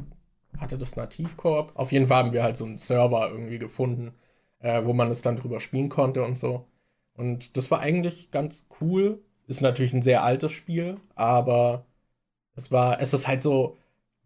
hatte 0.57 0.77
das 0.77 0.95
Nativ-Koop? 0.95 1.73
Auf 1.75 1.91
jeden 1.91 2.07
Fall 2.07 2.23
haben 2.23 2.33
wir 2.33 2.43
halt 2.43 2.57
so 2.57 2.65
einen 2.65 2.77
Server 2.77 3.29
irgendwie 3.29 3.59
gefunden, 3.59 4.13
äh, 4.59 4.83
wo 4.85 4.93
man 4.93 5.11
es 5.11 5.21
dann 5.21 5.37
drüber 5.37 5.59
spielen 5.59 5.89
konnte 5.89 6.23
und 6.23 6.37
so. 6.37 6.65
Und 7.13 7.57
das 7.57 7.69
war 7.71 7.79
eigentlich 7.79 8.31
ganz 8.31 8.67
cool. 8.81 9.23
Ist 9.47 9.61
natürlich 9.61 9.93
ein 9.93 10.01
sehr 10.01 10.23
altes 10.23 10.51
Spiel, 10.51 10.99
aber 11.15 11.85
es 12.55 12.71
war, 12.71 13.01
es 13.01 13.13
ist 13.13 13.27
halt 13.27 13.41
so, 13.41 13.77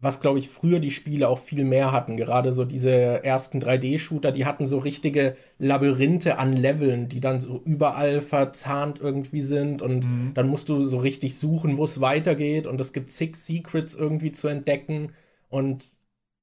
was 0.02 0.20
glaube 0.20 0.40
ich 0.40 0.48
früher 0.50 0.80
die 0.80 0.90
Spiele 0.90 1.28
auch 1.28 1.38
viel 1.38 1.64
mehr 1.64 1.92
hatten. 1.92 2.16
Gerade 2.16 2.52
so 2.52 2.64
diese 2.64 2.90
ersten 2.90 3.60
3D-Shooter, 3.60 4.32
die 4.32 4.44
hatten 4.44 4.66
so 4.66 4.78
richtige 4.78 5.36
Labyrinthe 5.58 6.38
an 6.38 6.52
Leveln, 6.52 7.08
die 7.08 7.20
dann 7.20 7.40
so 7.40 7.62
überall 7.64 8.20
verzahnt 8.20 9.00
irgendwie 9.00 9.42
sind 9.42 9.80
und 9.80 10.04
mhm. 10.04 10.32
dann 10.34 10.48
musst 10.48 10.68
du 10.68 10.82
so 10.82 10.98
richtig 10.98 11.38
suchen, 11.38 11.78
wo 11.78 11.84
es 11.84 12.00
weitergeht 12.00 12.66
und 12.66 12.80
es 12.80 12.92
gibt 12.92 13.12
zig 13.12 13.36
Secrets 13.36 13.94
irgendwie 13.94 14.32
zu 14.32 14.48
entdecken 14.48 15.12
und 15.48 15.88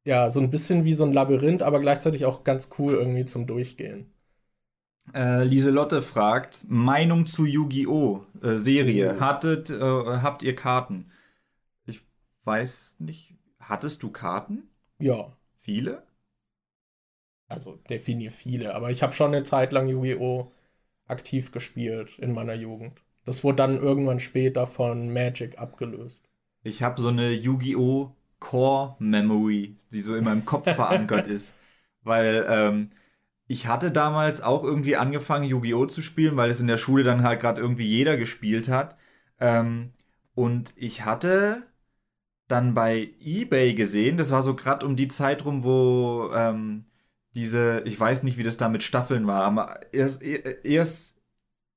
ja, 0.05 0.29
so 0.29 0.39
ein 0.39 0.49
bisschen 0.49 0.85
wie 0.85 0.93
so 0.93 1.03
ein 1.03 1.13
Labyrinth, 1.13 1.61
aber 1.61 1.79
gleichzeitig 1.79 2.25
auch 2.25 2.43
ganz 2.45 2.69
cool 2.79 2.93
irgendwie 2.93 3.25
zum 3.25 3.45
Durchgehen. 3.45 4.11
Äh, 5.13 5.43
Lieselotte 5.43 6.01
fragt: 6.01 6.65
Meinung 6.67 7.25
zu 7.25 7.45
Yu-Gi-Oh! 7.45 8.23
Äh, 8.41 8.57
Serie. 8.57 9.15
Oh. 9.17 9.19
Hattet, 9.19 9.69
äh, 9.69 9.79
habt 9.79 10.43
ihr 10.43 10.55
Karten? 10.55 11.11
Ich 11.85 12.01
weiß 12.45 12.97
nicht. 12.99 13.28
Hattest 13.69 14.01
du 14.01 14.09
Karten? 14.09 14.67
Ja. 14.97 15.37
Viele? 15.53 16.01
Also 17.47 17.75
definier 17.87 18.31
viele, 18.31 18.73
aber 18.73 18.89
ich 18.89 19.03
habe 19.03 19.13
schon 19.13 19.33
eine 19.33 19.43
Zeit 19.43 19.71
lang 19.71 19.87
Yu-Gi-Oh! 19.87 20.51
aktiv 21.05 21.51
gespielt 21.51 22.17
in 22.17 22.33
meiner 22.33 22.55
Jugend. 22.55 22.99
Das 23.25 23.43
wurde 23.43 23.57
dann 23.57 23.77
irgendwann 23.77 24.19
später 24.19 24.65
von 24.65 25.13
Magic 25.13 25.59
abgelöst. 25.59 26.27
Ich 26.63 26.81
habe 26.81 26.99
so 26.99 27.09
eine 27.09 27.31
Yu-Gi-Oh! 27.31 28.15
Core 28.39 28.95
Memory, 28.97 29.77
die 29.91 30.01
so 30.01 30.15
in 30.15 30.23
meinem 30.23 30.45
Kopf 30.45 30.63
verankert 30.75 31.27
ist. 31.27 31.53
Weil 32.01 32.47
ähm, 32.49 32.89
ich 33.45 33.67
hatte 33.67 33.91
damals 33.91 34.41
auch 34.41 34.63
irgendwie 34.63 34.95
angefangen, 34.95 35.43
Yu-Gi-Oh! 35.43 35.85
zu 35.85 36.01
spielen, 36.01 36.37
weil 36.37 36.49
es 36.49 36.59
in 36.59 36.67
der 36.67 36.77
Schule 36.77 37.03
dann 37.03 37.21
halt 37.21 37.39
gerade 37.39 37.61
irgendwie 37.61 37.85
jeder 37.85 38.17
gespielt 38.17 38.67
hat. 38.67 38.97
Ähm, 39.39 39.93
und 40.33 40.73
ich 40.75 41.05
hatte 41.05 41.68
dann 42.49 42.73
bei 42.73 43.11
eBay 43.23 43.73
gesehen, 43.73 44.17
das 44.17 44.31
war 44.31 44.41
so 44.41 44.55
gerade 44.55 44.85
um 44.85 44.97
die 44.97 45.07
Zeit 45.07 45.45
rum, 45.45 45.63
wo 45.63 46.31
ähm, 46.35 46.85
diese, 47.35 47.83
ich 47.85 47.97
weiß 47.97 48.23
nicht, 48.23 48.37
wie 48.37 48.43
das 48.43 48.57
da 48.57 48.67
mit 48.67 48.83
Staffeln 48.83 49.27
war, 49.27 49.43
aber 49.43 49.79
erst, 49.93 50.21
erst 50.23 51.19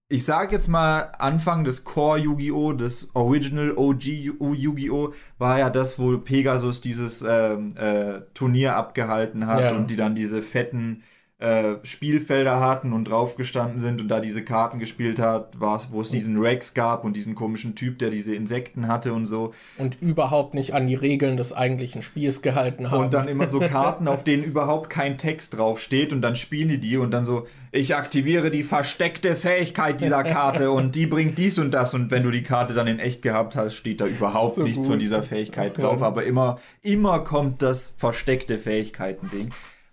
ich 0.09 0.25
sag 0.27 0.53
jetzt 0.53 0.69
mal, 0.69 1.13
Anfang 1.19 1.65
des 1.65 1.85
Core 1.85 2.19
Yu-Gi-Oh!, 2.19 2.75
des 2.75 3.15
Original 3.15 3.73
OG 3.77 4.05
Yu-Gi-Oh! 4.05 5.15
war 5.39 5.59
ja 5.59 5.71
das, 5.71 5.99
wo 5.99 6.19
Pegasus 6.19 6.83
dieses 6.83 7.23
ähm, 7.27 7.75
äh, 7.77 8.21
Turnier 8.35 8.77
abgehalten 8.77 9.47
hat 9.47 9.61
ja. 9.61 9.75
und 9.75 9.91
die 9.91 9.97
dann 9.97 10.15
diese 10.15 10.43
fetten 10.43 11.03
äh, 11.43 11.85
Spielfelder 11.85 12.61
hatten 12.61 12.93
und 12.93 13.05
draufgestanden 13.05 13.81
sind 13.81 14.01
und 14.01 14.07
da 14.07 14.21
diese 14.21 14.45
Karten 14.45 14.79
gespielt 14.79 15.19
hat, 15.19 15.59
wo 15.59 16.01
es 16.01 16.11
diesen 16.11 16.39
Rex 16.39 16.73
gab 16.73 17.05
und 17.05 17.17
diesen 17.17 17.35
komischen 17.35 17.75
Typ, 17.75 17.99
der 17.99 18.11
diese 18.11 18.33
Insekten 18.33 18.87
hatte 18.87 19.13
und 19.13 19.27
so. 19.27 19.53
Und 19.77 20.01
überhaupt 20.01 20.55
nicht 20.55 20.73
an 20.73 20.87
die 20.87 20.95
Regeln 20.95 21.37
des 21.37 21.53
eigentlichen 21.53 22.03
Spiels 22.03 22.43
gehalten 22.43 22.93
haben. 22.93 23.05
Und 23.05 23.13
dann 23.13 23.27
immer 23.27 23.49
so 23.49 23.59
Karten, 23.59 24.07
auf 24.07 24.23
denen 24.23 24.45
überhaupt 24.45 24.89
kein 24.89 25.19
Text 25.19 25.59
draufsteht 25.59 26.13
und 26.13 26.23
dann 26.23 26.37
spielen 26.37 26.69
die 26.69 26.79
die 26.79 26.97
und 26.97 27.11
dann 27.11 27.25
so, 27.25 27.49
ich 27.73 27.97
aktiviere 27.97 28.53
die 28.53 28.63
versteckte 28.63 29.35
Fähigkeit 29.35 30.01
dieser 30.01 30.23
Karte 30.23 30.71
und 30.71 30.95
die 30.95 31.07
bringt 31.07 31.39
dies 31.39 31.59
und 31.59 31.73
das 31.73 31.93
und 31.93 32.13
wenn 32.13 32.23
du 32.23 32.31
die 32.31 32.45
Karte 32.45 32.73
dann 32.73 32.87
in 32.87 33.01
echt 33.01 33.21
gehabt 33.21 33.57
hast, 33.57 33.75
steht 33.75 34.01
da 34.01 34.07
überhaupt 34.07 34.55
so 34.55 34.63
nichts 34.63 34.81
gut. 34.81 34.91
von 34.91 34.99
dieser 35.01 35.25
Fähigkeit 35.25 35.77
drauf, 35.77 36.03
aber 36.03 36.25
immer, 36.25 36.61
immer 36.83 37.19
kommt 37.21 37.63
das 37.63 37.93
versteckte 37.97 38.59
Fähigkeiten-Ding. 38.59 39.51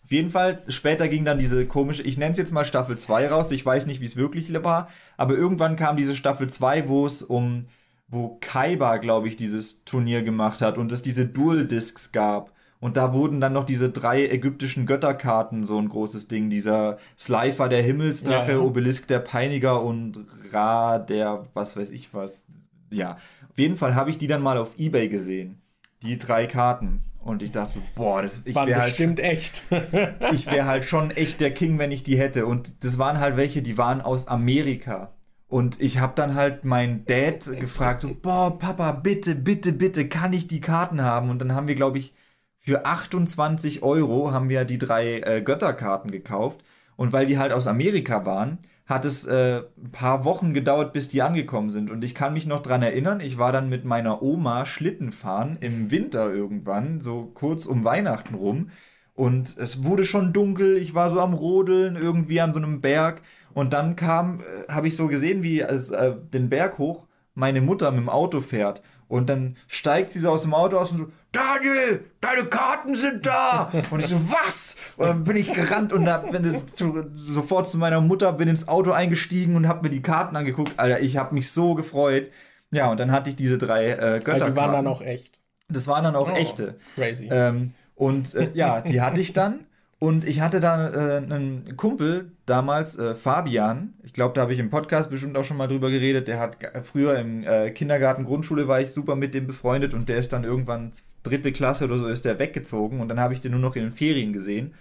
Auf 0.10 0.14
jeden 0.14 0.32
Fall, 0.32 0.64
später 0.68 1.07
ging 1.07 1.24
dann 1.24 1.38
diese 1.38 1.68
komische, 1.68 2.01
ich 2.01 2.18
nenne 2.18 2.32
es 2.32 2.39
jetzt 2.39 2.51
mal 2.51 2.66
Staffel 2.66 2.97
2 2.97 3.28
raus, 3.28 3.51
ich 3.51 3.64
weiß 3.64 3.86
nicht, 3.86 4.01
wie 4.01 4.05
es 4.05 4.16
wirklich 4.16 4.51
war, 4.64 4.88
aber 5.18 5.36
irgendwann 5.36 5.76
kam 5.76 5.97
diese 5.97 6.16
Staffel 6.16 6.49
2, 6.49 6.88
wo 6.88 7.05
es 7.05 7.22
um, 7.22 7.68
wo 8.07 8.39
Kaiba, 8.41 8.97
glaube 8.97 9.28
ich, 9.28 9.36
dieses 9.36 9.84
Turnier 9.84 10.24
gemacht 10.24 10.62
hat 10.62 10.80
und 10.80 10.91
es 10.91 11.03
diese 11.03 11.28
Dual-Discs 11.28 12.12
gab. 12.12 12.51
Und 12.80 12.97
da 12.97 13.14
wurden 13.14 13.39
dann 13.39 13.53
noch 13.53 13.66
diese 13.66 13.91
drei 13.91 14.26
ägyptischen 14.26 14.88
Götterkarten 14.88 15.64
so 15.64 15.78
ein 15.78 15.89
großes 15.89 16.28
Ding. 16.28 16.49
Dieser 16.49 16.97
Slifer, 17.16 17.70
der 17.70 17.84
Himmelsdrache, 17.84 18.53
ja, 18.53 18.57
ja. 18.57 18.64
Obelisk, 18.64 19.07
der 19.10 19.20
Peiniger 19.20 19.84
und 19.84 20.26
Ra, 20.51 20.97
der 20.97 21.45
was 21.53 21.78
weiß 21.78 21.91
ich 21.91 22.16
was. 22.16 22.47
Ja, 22.89 23.18
auf 23.47 23.60
jeden 23.60 23.76
Fall 23.76 23.93
habe 23.93 24.10
ich 24.10 24.18
die 24.18 24.28
dann 24.28 24.41
mal 24.41 24.57
auf 24.57 24.80
Ebay 24.80 25.07
gesehen. 25.07 25.62
Die 26.01 26.18
drei 26.18 26.47
Karten. 26.47 27.03
Und 27.30 27.43
ich 27.43 27.51
dachte 27.51 27.73
so, 27.73 27.82
boah, 27.95 28.21
das 28.21 28.41
ich 28.45 28.55
wäre 28.55 28.75
halt 28.75 28.89
bestimmt 28.89 29.19
echt. 29.19 29.63
ich 30.34 30.47
wäre 30.47 30.65
halt 30.65 30.86
schon 30.86 31.11
echt 31.11 31.39
der 31.41 31.53
King, 31.53 31.77
wenn 31.77 31.91
ich 31.91 32.03
die 32.03 32.17
hätte. 32.17 32.45
Und 32.45 32.84
das 32.84 32.97
waren 32.97 33.19
halt 33.19 33.38
welche, 33.38 33.61
die 33.61 33.77
waren 33.77 34.01
aus 34.01 34.27
Amerika. 34.27 35.13
Und 35.47 35.80
ich 35.80 35.99
habe 35.99 36.13
dann 36.15 36.36
halt 36.36 36.65
meinen 36.65 37.05
Dad 37.05 37.45
gefragt, 37.59 38.01
so, 38.01 38.15
boah, 38.19 38.57
Papa, 38.57 38.91
bitte, 38.91 39.36
bitte, 39.36 39.73
bitte, 39.73 40.07
kann 40.07 40.34
ich 40.34 40.47
die 40.47 40.61
Karten 40.61 41.01
haben? 41.01 41.30
Und 41.30 41.39
dann 41.39 41.53
haben 41.53 41.67
wir, 41.67 41.75
glaube 41.75 41.97
ich, 41.97 42.13
für 42.57 42.86
28 42.86 43.82
Euro 43.84 44.32
haben 44.32 44.49
wir 44.49 44.65
die 44.65 44.77
drei 44.77 45.19
äh, 45.19 45.41
Götterkarten 45.41 46.11
gekauft. 46.11 46.63
Und 46.95 47.13
weil 47.13 47.25
die 47.25 47.38
halt 47.38 47.53
aus 47.53 47.67
Amerika 47.67 48.25
waren, 48.25 48.59
hat 48.90 49.06
es 49.06 49.26
äh, 49.28 49.62
ein 49.78 49.92
paar 49.92 50.26
Wochen 50.26 50.52
gedauert, 50.56 50.94
bis 50.94 51.08
die 51.08 51.22
angekommen 51.22 51.70
sind. 51.70 51.92
Und 51.92 52.04
ich 52.04 52.16
kann 52.16 52.34
mich 52.34 52.48
noch 52.48 52.60
dran 52.60 52.82
erinnern, 52.82 53.22
ich 53.22 53.38
war 53.38 53.52
dann 53.52 53.70
mit 53.70 53.86
meiner 53.86 54.24
Oma 54.24 54.66
Schlitten 54.66 55.12
fahren 55.12 55.58
im 55.62 55.92
Winter 55.92 56.34
irgendwann, 56.34 57.00
so 57.00 57.30
kurz 57.36 57.68
um 57.68 57.86
Weihnachten 57.86 58.34
rum. 58.34 58.72
Und 59.14 59.56
es 59.58 59.84
wurde 59.84 60.06
schon 60.06 60.34
dunkel, 60.34 60.76
ich 60.78 60.96
war 60.96 61.12
so 61.12 61.20
am 61.22 61.36
Rodeln 61.36 61.98
irgendwie 61.98 62.42
an 62.42 62.52
so 62.52 62.60
einem 62.60 62.82
Berg. 62.82 63.22
Und 63.54 63.74
dann 63.74 63.96
kam, 63.96 64.40
äh, 64.40 64.72
habe 64.72 64.88
ich 64.88 64.96
so 64.96 65.08
gesehen, 65.08 65.44
wie 65.44 65.60
es 65.62 65.92
äh, 65.92 66.16
den 66.34 66.50
Berg 66.50 66.80
hoch 66.80 67.08
meine 67.36 67.62
Mutter 67.62 67.92
mit 67.92 68.02
dem 68.02 68.10
Auto 68.10 68.42
fährt. 68.42 68.82
Und 69.10 69.28
dann 69.28 69.57
steigt 69.68 70.12
sie 70.12 70.20
so 70.20 70.30
aus 70.30 70.43
dem 70.43 70.53
Auto 70.53 70.78
aus 70.78 70.91
und 70.91 70.97
so, 70.99 71.12
Daniel, 71.32 72.05
deine 72.22 72.43
Karten 72.45 72.95
sind 72.95 73.26
da. 73.26 73.72
Und 73.91 73.99
ich 73.99 74.07
so, 74.07 74.16
was? 74.32 74.78
Und 74.97 75.07
dann 75.07 75.24
bin 75.26 75.36
ich 75.36 75.51
gerannt 75.51 75.93
und 75.93 76.10
hab, 76.10 76.32
bin 76.32 76.68
zu, 76.68 77.05
sofort 77.14 77.70
zu 77.70 77.78
meiner 77.78 78.01
Mutter, 78.01 78.34
bin 78.34 78.47
ins 78.47 78.68
Auto 78.68 78.91
eingestiegen 78.91 79.55
und 79.55 79.68
hab 79.68 79.84
mir 79.84 79.91
die 79.91 80.01
Karten 80.01 80.36
angeguckt. 80.36 80.74
Alter, 80.78 81.01
ich 81.01 81.18
hab 81.18 81.32
mich 81.32 81.51
so 81.51 81.76
gefreut. 81.76 82.32
Ja, 82.72 82.89
und 82.89 82.99
dann 82.99 83.12
hatte 83.12 83.30
ich 83.30 83.36
diese 83.36 83.60
drei 83.60 83.91
äh, 83.91 83.95
Götterkarten. 83.95 84.41
Also 84.41 84.45
die 84.51 84.55
waren 84.55 84.72
dann 84.72 84.88
auch 84.88 85.01
echt. 85.01 85.39
Das 85.70 85.88
waren 85.88 86.03
dann 86.03 86.16
auch 86.16 86.32
oh, 86.32 86.36
echte. 86.36 86.80
Crazy. 86.95 87.30
Ähm, 87.32 87.74
und 87.93 88.34
äh, 88.34 88.49
ja, 88.53 88.82
die 88.82 89.01
hatte 89.01 89.22
ich 89.22 89.34
dann. 89.34 89.66
Und 90.00 90.24
ich 90.24 90.39
hatte 90.39 90.62
da 90.62 91.18
äh, 91.18 91.18
einen 91.18 91.76
Kumpel 91.76 92.32
damals, 92.45 92.97
äh, 92.97 93.16
Fabian. 93.16 93.95
Ich 94.04 94.14
glaube, 94.14 94.34
da 94.34 94.41
habe 94.41 94.54
ich 94.54 94.60
im 94.60 94.70
Podcast 94.70 95.10
bestimmt 95.10 95.38
auch 95.38 95.43
schon 95.43 95.58
mal 95.58 95.68
drüber 95.68 95.91
geredet. 95.91 96.30
Der 96.30 96.39
hat 96.39 96.58
früher 96.84 97.20
im 97.20 97.43
äh, 97.43 97.72
Kindergarten, 97.72 98.24
Grundschule 98.24 98.70
war 98.70 98.80
ich 98.80 98.91
super 98.91 99.18
mit 99.18 99.34
dem 99.34 99.45
befreundet 99.45 99.93
und 99.93 100.08
der 100.08 100.18
ist 100.18 100.32
dann 100.32 100.45
irgendwann 100.45 100.91
dritte 101.24 101.52
Klasse 101.52 101.84
oder 101.84 101.97
so 101.97 102.08
ist 102.08 102.24
der 102.24 102.39
weggezogen 102.39 103.02
und 103.02 103.10
dann 103.10 103.20
habe 103.20 103.34
ich 103.34 103.41
den 103.41 103.52
nur 103.52 103.60
noch 103.60 103.76
in 103.76 103.84
den 103.84 103.91
Ferien 103.91 104.32
gesehen. 104.32 104.74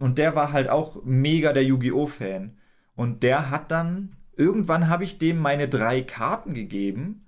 Und 0.00 0.18
der 0.18 0.34
war 0.34 0.52
halt 0.52 0.68
auch 0.68 1.02
mega 1.04 1.52
der 1.52 1.64
Yu-Gi-Oh! 1.64 2.06
Fan. 2.06 2.58
Und 2.96 3.22
der 3.22 3.50
hat 3.50 3.70
dann, 3.70 4.16
irgendwann 4.36 4.88
habe 4.88 5.04
ich 5.04 5.18
dem 5.18 5.38
meine 5.38 5.68
drei 5.68 6.02
Karten 6.02 6.54
gegeben, 6.54 7.26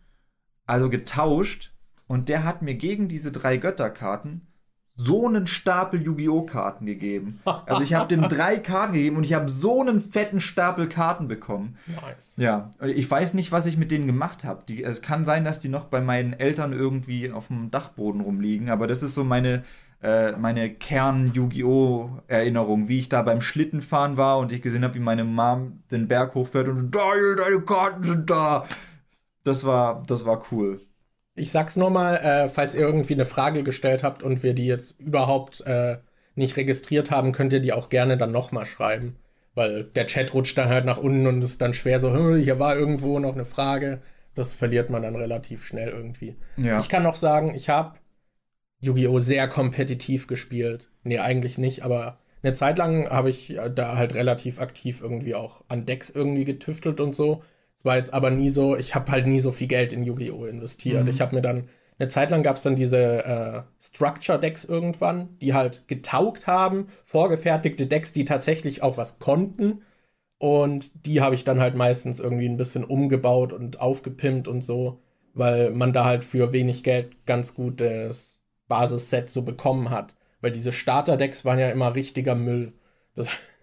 also 0.66 0.90
getauscht. 0.90 1.72
Und 2.08 2.28
der 2.28 2.42
hat 2.42 2.62
mir 2.62 2.74
gegen 2.74 3.06
diese 3.06 3.30
drei 3.30 3.58
Götterkarten 3.58 4.47
so 5.00 5.28
einen 5.28 5.46
Stapel 5.46 6.02
Yu-Gi-Oh! 6.02 6.42
Karten 6.42 6.84
gegeben. 6.84 7.38
Also 7.44 7.82
ich 7.82 7.94
habe 7.94 8.08
dem 8.08 8.22
drei 8.28 8.58
Karten 8.58 8.94
gegeben 8.94 9.16
und 9.16 9.24
ich 9.24 9.32
habe 9.32 9.48
so 9.48 9.80
einen 9.80 10.00
fetten 10.00 10.40
Stapel 10.40 10.88
Karten 10.88 11.28
bekommen. 11.28 11.76
Nice. 11.86 12.34
Ja, 12.36 12.72
ich 12.84 13.08
weiß 13.08 13.34
nicht, 13.34 13.52
was 13.52 13.66
ich 13.66 13.76
mit 13.76 13.92
denen 13.92 14.08
gemacht 14.08 14.42
habe. 14.42 14.64
Es 14.82 15.00
kann 15.00 15.24
sein, 15.24 15.44
dass 15.44 15.60
die 15.60 15.68
noch 15.68 15.84
bei 15.84 16.00
meinen 16.00 16.32
Eltern 16.32 16.72
irgendwie 16.72 17.30
auf 17.30 17.46
dem 17.46 17.70
Dachboden 17.70 18.20
rumliegen, 18.20 18.70
aber 18.70 18.88
das 18.88 19.04
ist 19.04 19.14
so 19.14 19.22
meine, 19.22 19.62
äh, 20.02 20.32
meine 20.32 20.74
Kern-Yu-Gi-Oh!-Erinnerung, 20.74 22.88
wie 22.88 22.98
ich 22.98 23.08
da 23.08 23.22
beim 23.22 23.40
Schlittenfahren 23.40 24.16
war 24.16 24.38
und 24.38 24.52
ich 24.52 24.62
gesehen 24.62 24.82
habe, 24.82 24.96
wie 24.96 25.00
meine 25.00 25.22
Mom 25.22 25.84
den 25.92 26.08
Berg 26.08 26.34
hochfährt 26.34 26.66
und 26.66 26.92
Daniel, 26.92 27.36
deine 27.36 27.60
Karten 27.60 28.02
sind 28.02 28.28
da. 28.28 28.66
Das 29.44 29.64
war, 29.64 30.02
das 30.08 30.26
war 30.26 30.42
cool. 30.50 30.80
Ich 31.38 31.50
sag's 31.50 31.76
nochmal, 31.76 32.16
äh, 32.16 32.48
falls 32.48 32.74
ihr 32.74 32.80
irgendwie 32.80 33.14
eine 33.14 33.24
Frage 33.24 33.62
gestellt 33.62 34.02
habt 34.02 34.22
und 34.22 34.42
wir 34.42 34.54
die 34.54 34.66
jetzt 34.66 35.00
überhaupt 35.00 35.60
äh, 35.62 35.98
nicht 36.34 36.56
registriert 36.56 37.10
haben, 37.10 37.32
könnt 37.32 37.52
ihr 37.52 37.60
die 37.60 37.72
auch 37.72 37.88
gerne 37.88 38.16
dann 38.16 38.32
nochmal 38.32 38.64
schreiben. 38.66 39.16
Weil 39.54 39.84
der 39.84 40.06
Chat 40.06 40.34
rutscht 40.34 40.56
dann 40.56 40.68
halt 40.68 40.84
nach 40.84 40.98
unten 40.98 41.26
und 41.26 41.42
ist 41.42 41.60
dann 41.60 41.74
schwer 41.74 41.98
so, 41.98 42.12
hm, 42.12 42.36
hier 42.36 42.58
war 42.58 42.76
irgendwo 42.76 43.18
noch 43.18 43.34
eine 43.34 43.44
Frage. 43.44 44.00
Das 44.34 44.54
verliert 44.54 44.88
man 44.88 45.02
dann 45.02 45.16
relativ 45.16 45.64
schnell 45.64 45.88
irgendwie. 45.88 46.36
Ja. 46.56 46.78
Ich 46.78 46.88
kann 46.88 47.02
noch 47.02 47.16
sagen, 47.16 47.54
ich 47.54 47.68
habe 47.68 47.98
Yu-Gi-Oh! 48.80 49.18
sehr 49.18 49.48
kompetitiv 49.48 50.28
gespielt. 50.28 50.88
Nee, 51.02 51.18
eigentlich 51.18 51.58
nicht, 51.58 51.82
aber 51.82 52.18
eine 52.42 52.54
Zeit 52.54 52.78
lang 52.78 53.08
habe 53.10 53.30
ich 53.30 53.58
da 53.74 53.96
halt 53.96 54.14
relativ 54.14 54.60
aktiv 54.60 55.00
irgendwie 55.00 55.34
auch 55.34 55.64
an 55.68 55.86
Decks 55.86 56.10
irgendwie 56.10 56.44
getüftelt 56.44 57.00
und 57.00 57.14
so. 57.14 57.42
Es 57.78 57.84
war 57.84 57.96
jetzt 57.96 58.12
aber 58.12 58.30
nie 58.30 58.50
so, 58.50 58.76
ich 58.76 58.94
habe 58.94 59.10
halt 59.12 59.26
nie 59.26 59.40
so 59.40 59.52
viel 59.52 59.68
Geld 59.68 59.92
in 59.92 60.04
Yu-Gi-Oh! 60.04 60.46
investiert. 60.46 61.04
Mhm. 61.04 61.10
Ich 61.10 61.20
habe 61.20 61.36
mir 61.36 61.42
dann, 61.42 61.68
eine 61.98 62.08
Zeit 62.08 62.30
lang 62.30 62.42
gab 62.42 62.56
es 62.56 62.62
dann 62.62 62.76
diese 62.76 63.24
äh, 63.24 63.62
Structure-Decks 63.80 64.64
irgendwann, 64.64 65.38
die 65.40 65.54
halt 65.54 65.86
getaugt 65.88 66.46
haben, 66.46 66.88
vorgefertigte 67.04 67.86
Decks, 67.86 68.12
die 68.12 68.24
tatsächlich 68.24 68.82
auch 68.82 68.96
was 68.96 69.18
konnten. 69.20 69.82
Und 70.38 71.06
die 71.06 71.20
habe 71.20 71.34
ich 71.34 71.44
dann 71.44 71.60
halt 71.60 71.74
meistens 71.76 72.20
irgendwie 72.20 72.48
ein 72.48 72.56
bisschen 72.56 72.84
umgebaut 72.84 73.52
und 73.52 73.80
aufgepimpt 73.80 74.48
und 74.48 74.62
so, 74.62 75.00
weil 75.34 75.70
man 75.70 75.92
da 75.92 76.04
halt 76.04 76.24
für 76.24 76.52
wenig 76.52 76.84
Geld 76.84 77.26
ganz 77.26 77.54
gutes 77.54 78.42
Basisset 78.68 79.28
so 79.30 79.42
bekommen 79.42 79.90
hat. 79.90 80.16
Weil 80.40 80.52
diese 80.52 80.72
Starter-Decks 80.72 81.44
waren 81.44 81.58
ja 81.58 81.70
immer 81.70 81.94
richtiger 81.94 82.34
Müll. 82.34 82.72
Das 83.14 83.28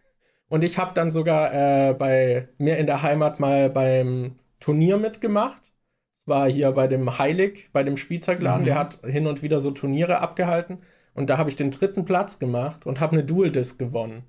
Und 0.55 0.63
ich 0.63 0.77
habe 0.77 0.93
dann 0.93 1.11
sogar 1.11 1.53
äh, 1.53 1.93
bei 1.93 2.47
mir 2.57 2.77
in 2.77 2.85
der 2.85 3.01
Heimat 3.01 3.41
mal 3.41 3.69
beim 3.69 4.35
Turnier 4.61 4.97
mitgemacht. 4.97 5.73
Es 6.13 6.25
war 6.27 6.49
hier 6.49 6.71
bei 6.71 6.87
dem 6.87 7.19
Heilig, 7.19 7.69
bei 7.73 7.83
dem 7.83 7.97
Spielzeugladen. 7.97 8.61
Mhm. 8.61 8.65
Der 8.65 8.79
hat 8.79 9.01
hin 9.05 9.27
und 9.27 9.43
wieder 9.43 9.59
so 9.59 9.71
Turniere 9.71 10.19
abgehalten. 10.19 10.77
Und 11.13 11.29
da 11.29 11.37
habe 11.37 11.49
ich 11.49 11.57
den 11.57 11.71
dritten 11.71 12.05
Platz 12.05 12.39
gemacht 12.39 12.85
und 12.85 13.01
habe 13.01 13.17
eine 13.17 13.25
Dual 13.25 13.51
Disc 13.51 13.77
gewonnen. 13.77 14.23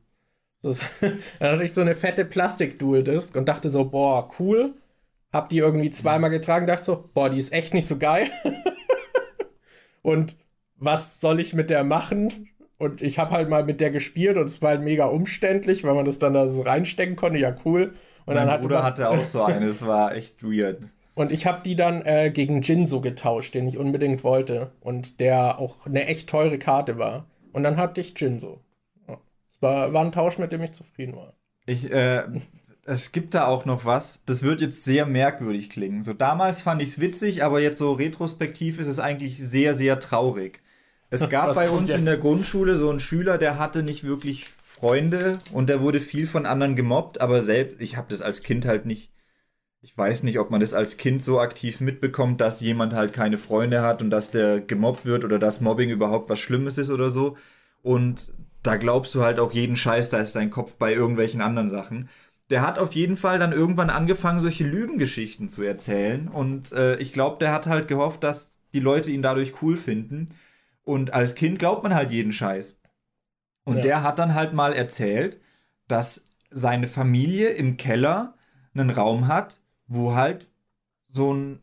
So, 0.62 0.72
dann 1.38 1.52
hatte 1.52 1.62
ich 1.62 1.72
so 1.72 1.80
eine 1.80 1.94
fette 1.94 2.24
Plastik-Dual 2.24 3.04
Disc 3.04 3.36
und 3.36 3.46
dachte 3.46 3.70
so, 3.70 3.84
boah, 3.84 4.28
cool. 4.40 4.74
Hab 5.32 5.48
die 5.48 5.58
irgendwie 5.58 5.90
zweimal 5.90 6.30
getragen, 6.30 6.66
dachte 6.66 6.82
so, 6.82 7.08
boah, 7.14 7.30
die 7.30 7.38
ist 7.38 7.52
echt 7.52 7.72
nicht 7.72 7.86
so 7.86 7.98
geil. 7.98 8.32
und 10.02 10.34
was 10.74 11.20
soll 11.20 11.38
ich 11.38 11.54
mit 11.54 11.70
der 11.70 11.84
machen? 11.84 12.48
Und 12.78 13.00
ich 13.00 13.18
habe 13.18 13.30
halt 13.30 13.48
mal 13.48 13.64
mit 13.64 13.80
der 13.80 13.90
gespielt 13.90 14.36
und 14.36 14.44
es 14.44 14.60
war 14.60 14.70
halt 14.70 14.82
mega 14.82 15.06
umständlich, 15.06 15.82
weil 15.84 15.94
man 15.94 16.04
das 16.04 16.18
dann 16.18 16.34
da 16.34 16.46
so 16.46 16.62
reinstecken 16.62 17.16
konnte. 17.16 17.38
Ja, 17.38 17.54
cool. 17.64 17.94
Und 18.26 18.34
mein 18.34 18.36
dann 18.36 18.50
hatte 18.50 18.62
Bruder 18.62 18.82
hatte 18.82 19.08
auch 19.08 19.24
so 19.24 19.42
eine, 19.42 19.66
es 19.66 19.86
war 19.86 20.14
echt 20.14 20.42
weird. 20.42 20.80
Und 21.14 21.32
ich 21.32 21.46
habe 21.46 21.62
die 21.64 21.76
dann 21.76 22.02
äh, 22.04 22.30
gegen 22.30 22.60
Jinso 22.60 23.00
getauscht, 23.00 23.54
den 23.54 23.66
ich 23.66 23.78
unbedingt 23.78 24.22
wollte. 24.22 24.72
Und 24.80 25.18
der 25.20 25.58
auch 25.58 25.86
eine 25.86 26.06
echt 26.06 26.28
teure 26.28 26.58
Karte 26.58 26.98
war. 26.98 27.26
Und 27.52 27.62
dann 27.62 27.78
hatte 27.78 28.02
ich 28.02 28.12
Jinso. 28.20 28.60
Ja. 29.08 29.18
Es 29.50 29.62
war, 29.62 29.94
war 29.94 30.04
ein 30.04 30.12
Tausch, 30.12 30.36
mit 30.36 30.52
dem 30.52 30.62
ich 30.62 30.72
zufrieden 30.72 31.16
war. 31.16 31.32
Ich, 31.64 31.90
äh, 31.90 32.24
es 32.84 33.12
gibt 33.12 33.32
da 33.32 33.46
auch 33.46 33.64
noch 33.64 33.86
was. 33.86 34.20
Das 34.26 34.42
wird 34.42 34.60
jetzt 34.60 34.84
sehr 34.84 35.06
merkwürdig 35.06 35.70
klingen. 35.70 36.02
So 36.02 36.12
damals 36.12 36.60
fand 36.60 36.82
ich 36.82 36.90
es 36.90 37.00
witzig, 37.00 37.42
aber 37.42 37.60
jetzt 37.60 37.78
so 37.78 37.92
retrospektiv 37.92 38.78
ist 38.78 38.86
es 38.86 38.98
eigentlich 38.98 39.38
sehr, 39.38 39.72
sehr 39.72 39.98
traurig. 39.98 40.60
Es 41.10 41.28
gab 41.28 41.54
bei 41.54 41.70
uns 41.70 41.88
jetzt? 41.88 41.98
in 41.98 42.04
der 42.04 42.18
Grundschule 42.18 42.76
so 42.76 42.90
einen 42.90 43.00
Schüler, 43.00 43.38
der 43.38 43.58
hatte 43.58 43.82
nicht 43.82 44.04
wirklich 44.04 44.46
Freunde 44.62 45.40
und 45.52 45.68
der 45.68 45.80
wurde 45.80 46.00
viel 46.00 46.26
von 46.26 46.44
anderen 46.46 46.76
gemobbt, 46.76 47.20
aber 47.20 47.42
selbst, 47.42 47.80
ich 47.80 47.96
habe 47.96 48.08
das 48.10 48.22
als 48.22 48.42
Kind 48.42 48.66
halt 48.66 48.86
nicht. 48.86 49.10
Ich 49.80 49.96
weiß 49.96 50.24
nicht, 50.24 50.38
ob 50.40 50.50
man 50.50 50.60
das 50.60 50.74
als 50.74 50.96
Kind 50.96 51.22
so 51.22 51.38
aktiv 51.38 51.80
mitbekommt, 51.80 52.40
dass 52.40 52.60
jemand 52.60 52.92
halt 52.92 53.12
keine 53.12 53.38
Freunde 53.38 53.82
hat 53.82 54.02
und 54.02 54.10
dass 54.10 54.32
der 54.32 54.60
gemobbt 54.60 55.04
wird 55.04 55.24
oder 55.24 55.38
dass 55.38 55.60
Mobbing 55.60 55.90
überhaupt 55.90 56.28
was 56.28 56.40
Schlimmes 56.40 56.76
ist 56.76 56.90
oder 56.90 57.08
so. 57.08 57.36
Und 57.82 58.34
da 58.64 58.76
glaubst 58.76 59.14
du 59.14 59.22
halt 59.22 59.38
auch 59.38 59.52
jeden 59.52 59.76
Scheiß, 59.76 60.08
da 60.08 60.18
ist 60.18 60.34
dein 60.34 60.50
Kopf 60.50 60.74
bei 60.74 60.92
irgendwelchen 60.92 61.40
anderen 61.40 61.68
Sachen. 61.68 62.08
Der 62.50 62.62
hat 62.62 62.78
auf 62.78 62.94
jeden 62.94 63.16
Fall 63.16 63.38
dann 63.38 63.52
irgendwann 63.52 63.90
angefangen, 63.90 64.40
solche 64.40 64.64
Lügengeschichten 64.64 65.48
zu 65.48 65.62
erzählen. 65.62 66.28
Und 66.28 66.72
äh, 66.72 66.96
ich 66.96 67.12
glaube, 67.12 67.38
der 67.38 67.52
hat 67.52 67.66
halt 67.66 67.86
gehofft, 67.86 68.24
dass 68.24 68.58
die 68.74 68.80
Leute 68.80 69.10
ihn 69.10 69.22
dadurch 69.22 69.62
cool 69.62 69.76
finden. 69.76 70.30
Und 70.86 71.14
als 71.14 71.34
Kind 71.34 71.58
glaubt 71.58 71.82
man 71.82 71.94
halt 71.94 72.12
jeden 72.12 72.30
Scheiß. 72.30 72.78
Und 73.64 73.76
ja. 73.76 73.82
der 73.82 74.02
hat 74.04 74.20
dann 74.20 74.34
halt 74.34 74.52
mal 74.52 74.72
erzählt, 74.72 75.40
dass 75.88 76.26
seine 76.50 76.86
Familie 76.86 77.48
im 77.48 77.76
Keller 77.76 78.34
einen 78.72 78.90
Raum 78.90 79.26
hat, 79.26 79.60
wo 79.88 80.14
halt 80.14 80.48
so 81.08 81.34
ein 81.34 81.60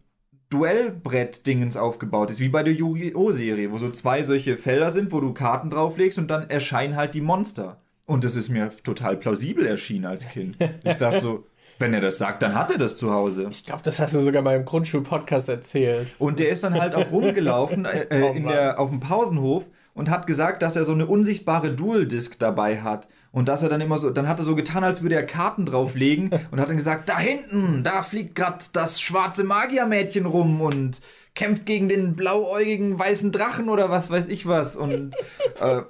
Duellbrett-Dingens 0.50 1.78
aufgebaut 1.78 2.32
ist, 2.32 2.42
wie 2.42 2.50
bei 2.50 2.64
der 2.64 2.74
Yu-Gi-Oh! 2.74 3.32
Serie, 3.32 3.72
wo 3.72 3.78
so 3.78 3.90
zwei 3.92 4.24
solche 4.24 4.58
Felder 4.58 4.92
sind, 4.92 5.14
wo 5.14 5.22
du 5.22 5.34
Karten 5.34 5.70
drauflegst 5.70 6.20
und 6.20 6.28
dann 6.28 6.50
erscheinen 6.50 6.98
halt 6.98 7.16
die 7.16 7.22
Monster. 7.22 7.82
Und 8.06 8.26
das 8.26 8.36
ist 8.36 8.50
mir 8.50 8.72
total 8.84 9.16
plausibel 9.16 9.66
erschienen 9.66 10.06
als 10.06 10.28
Kind. 10.28 10.58
Ich 10.84 10.96
dachte 10.96 11.22
so, 11.22 11.48
wenn 11.84 11.94
er 11.94 12.02
das 12.02 12.18
sagt, 12.18 12.42
dann 12.42 12.56
hat 12.56 12.72
er 12.72 12.78
das 12.78 12.96
zu 12.96 13.12
Hause. 13.12 13.48
Ich 13.52 13.66
glaube, 13.66 13.82
das 13.84 14.00
hast 14.00 14.16
du 14.16 14.22
sogar 14.22 14.42
mal 14.42 14.56
im 14.56 14.64
Grundschul-Podcast 14.64 15.50
erzählt. 15.50 16.16
Und 16.18 16.40
der 16.40 16.50
ist 16.50 16.64
dann 16.64 16.80
halt 16.80 16.96
auch 16.96 17.12
rumgelaufen 17.12 17.84
äh, 17.84 18.04
äh, 18.10 18.24
oh, 18.24 18.34
in 18.34 18.48
der, 18.48 18.80
auf 18.80 18.90
dem 18.90 19.02
Pausenhof 19.02 19.70
und 19.94 20.10
hat 20.10 20.26
gesagt, 20.26 20.62
dass 20.62 20.78
er 20.78 20.86
so 20.86 20.94
eine 20.94 21.06
unsichtbare 21.06 21.72
Dual-Disc 21.72 22.40
dabei 22.40 22.82
hat. 22.82 23.10
Und 23.34 23.50
dass 23.50 23.64
er 23.64 23.70
dann 23.70 23.82
immer 23.82 23.98
so, 23.98 24.12
dann 24.12 24.30
hat 24.30 24.40
er 24.40 24.46
so 24.46 24.56
getan, 24.56 24.86
als 24.86 25.02
würde 25.02 25.16
er 25.16 25.26
Karten 25.26 25.66
drauflegen 25.66 26.30
und 26.52 26.62
hat 26.62 26.70
dann 26.70 26.78
gesagt, 26.78 27.10
da 27.10 27.20
hinten, 27.20 27.84
da 27.84 28.02
fliegt 28.02 28.36
gerade 28.36 28.64
das 28.72 29.02
schwarze 29.02 29.44
Magiermädchen 29.44 30.26
rum 30.26 30.62
und 30.62 31.02
kämpft 31.36 31.66
gegen 31.66 31.90
den 31.90 32.16
blauäugigen 32.16 32.98
weißen 32.98 33.34
Drachen 33.34 33.68
oder 33.68 33.90
was 33.90 34.10
weiß 34.10 34.30
ich 34.30 34.48
was. 34.48 34.78
Und, 34.78 35.16
äh, 35.60 35.82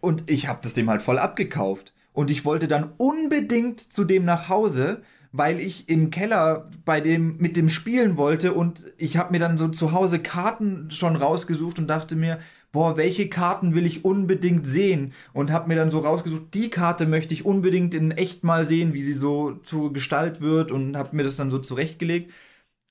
und 0.00 0.30
ich 0.30 0.48
habe 0.48 0.60
das 0.62 0.72
dem 0.72 0.88
halt 0.88 1.02
voll 1.02 1.18
abgekauft. 1.18 1.92
Und 2.14 2.30
ich 2.30 2.44
wollte 2.46 2.68
dann 2.68 2.92
unbedingt 2.96 3.92
zu 3.92 4.04
dem 4.04 4.24
nach 4.24 4.48
Hause, 4.48 5.02
weil 5.32 5.58
ich 5.58 5.88
im 5.88 6.10
Keller 6.10 6.70
bei 6.84 7.00
dem 7.00 7.38
mit 7.38 7.56
dem 7.56 7.68
spielen 7.68 8.16
wollte 8.16 8.52
und 8.52 8.92
ich 8.98 9.16
habe 9.16 9.32
mir 9.32 9.38
dann 9.38 9.58
so 9.58 9.68
zu 9.68 9.92
Hause 9.92 10.18
Karten 10.18 10.90
schon 10.90 11.16
rausgesucht 11.16 11.78
und 11.78 11.88
dachte 11.88 12.16
mir, 12.16 12.38
boah, 12.70 12.96
welche 12.96 13.28
Karten 13.28 13.74
will 13.74 13.86
ich 13.86 14.04
unbedingt 14.04 14.66
sehen 14.66 15.12
und 15.32 15.50
habe 15.50 15.68
mir 15.68 15.76
dann 15.76 15.90
so 15.90 16.00
rausgesucht, 16.00 16.54
die 16.54 16.68
Karte 16.70 17.06
möchte 17.06 17.34
ich 17.34 17.44
unbedingt 17.46 17.94
in 17.94 18.12
echt 18.12 18.44
mal 18.44 18.64
sehen, 18.64 18.94
wie 18.94 19.02
sie 19.02 19.14
so 19.14 19.52
zur 19.62 19.92
Gestalt 19.92 20.40
wird 20.40 20.70
und 20.70 20.96
habe 20.96 21.16
mir 21.16 21.24
das 21.24 21.36
dann 21.36 21.50
so 21.50 21.58
zurechtgelegt 21.58 22.30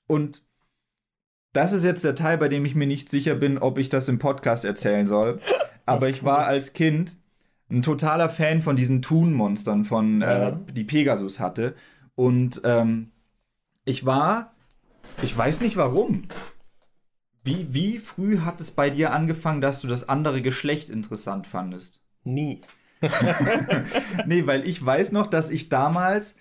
und 0.08 0.42
das 1.52 1.72
ist 1.72 1.84
jetzt 1.84 2.04
der 2.04 2.14
Teil, 2.14 2.38
bei 2.38 2.48
dem 2.48 2.64
ich 2.64 2.74
mir 2.74 2.86
nicht 2.86 3.10
sicher 3.10 3.34
bin, 3.34 3.58
ob 3.58 3.78
ich 3.78 3.88
das 3.88 4.08
im 4.08 4.18
Podcast 4.18 4.64
erzählen 4.64 5.06
soll. 5.06 5.38
Aber 5.86 6.08
ich 6.08 6.24
war 6.24 6.46
als 6.46 6.72
Kind 6.72 7.14
ein 7.70 7.82
totaler 7.82 8.28
Fan 8.28 8.60
von 8.60 8.76
diesen 8.76 9.02
Thun-Monstern, 9.02 9.84
von 9.84 10.22
äh, 10.22 10.26
ja. 10.26 10.48
äh, 10.48 10.72
die 10.72 10.84
Pegasus 10.84 11.40
hatte. 11.40 11.74
Und 12.14 12.60
ähm, 12.64 13.12
ich 13.84 14.04
war, 14.04 14.54
ich 15.22 15.36
weiß 15.36 15.60
nicht 15.60 15.76
warum. 15.76 16.24
Wie, 17.44 17.74
wie 17.74 17.98
früh 17.98 18.38
hat 18.38 18.60
es 18.60 18.70
bei 18.70 18.90
dir 18.90 19.12
angefangen, 19.12 19.60
dass 19.60 19.80
du 19.80 19.88
das 19.88 20.08
andere 20.08 20.42
Geschlecht 20.42 20.90
interessant 20.90 21.46
fandest? 21.46 22.00
Nie. 22.22 22.60
nee, 24.26 24.46
weil 24.46 24.66
ich 24.68 24.84
weiß 24.84 25.10
noch, 25.10 25.26
dass 25.26 25.50
ich 25.50 25.68
damals, 25.68 26.36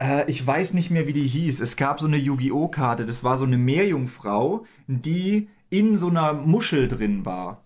äh, 0.00 0.30
ich 0.30 0.46
weiß 0.46 0.74
nicht 0.74 0.90
mehr, 0.90 1.08
wie 1.08 1.12
die 1.12 1.26
hieß. 1.26 1.60
Es 1.60 1.76
gab 1.76 1.98
so 1.98 2.06
eine 2.06 2.16
Yu-Gi-Oh! 2.16 2.68
Karte, 2.68 3.06
das 3.06 3.24
war 3.24 3.36
so 3.36 3.44
eine 3.44 3.58
Meerjungfrau, 3.58 4.64
die 4.86 5.48
in 5.68 5.96
so 5.96 6.08
einer 6.08 6.32
Muschel 6.32 6.86
drin 6.86 7.26
war. 7.26 7.64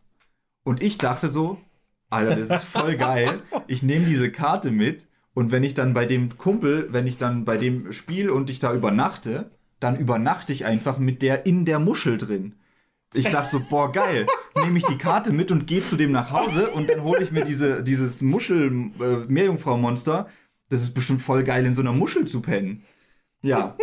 Und 0.65 0.83
ich 0.83 0.97
dachte 0.97 1.29
so, 1.29 1.59
Alter, 2.09 2.37
das 2.37 2.51
ist 2.51 2.65
voll 2.65 2.97
geil. 2.97 3.43
Ich 3.67 3.83
nehme 3.83 4.07
diese 4.07 4.33
Karte 4.33 4.71
mit 4.71 5.07
und 5.35 5.53
wenn 5.53 5.63
ich 5.63 5.75
dann 5.75 5.93
bei 5.93 6.07
dem 6.07 6.37
Kumpel, 6.39 6.89
wenn 6.91 7.07
ich 7.07 7.19
dann 7.19 7.45
bei 7.45 7.57
dem 7.57 7.93
Spiel 7.93 8.31
und 8.31 8.51
ich 8.51 8.59
da 8.59 8.75
übernachte, 8.75 9.51
dann 9.79 9.97
übernachte 9.97 10.53
ich 10.53 10.65
einfach 10.65 10.99
mit 10.99 11.23
der 11.23 11.47
in 11.47 11.65
der 11.65 11.79
Muschel 11.79 12.19
drin. 12.19 12.55
Ich 13.13 13.29
dachte 13.29 13.51
so, 13.51 13.61
boah, 13.69 13.91
geil. 13.91 14.27
Nehme 14.55 14.79
ich 14.79 14.85
die 14.85 14.99
Karte 14.99 15.33
mit 15.33 15.51
und 15.51 15.67
gehe 15.67 15.83
zu 15.83 15.97
dem 15.97 16.13
nach 16.13 16.31
Hause 16.31 16.71
und 16.71 16.89
dann 16.89 17.03
hole 17.03 17.23
ich 17.23 17.33
mir 17.33 17.43
diese, 17.43 17.83
dieses 17.83 18.23
Muschel-Meerjungfrau-Monster. 18.23 20.27
Äh, 20.29 20.33
das 20.69 20.83
ist 20.83 20.95
bestimmt 20.95 21.23
voll 21.23 21.43
geil, 21.43 21.67
in 21.67 21.75
so 21.75 21.81
einer 21.81 21.93
Muschel 21.93 22.27
zu 22.27 22.41
pennen. 22.41 22.85
Ja. 23.43 23.77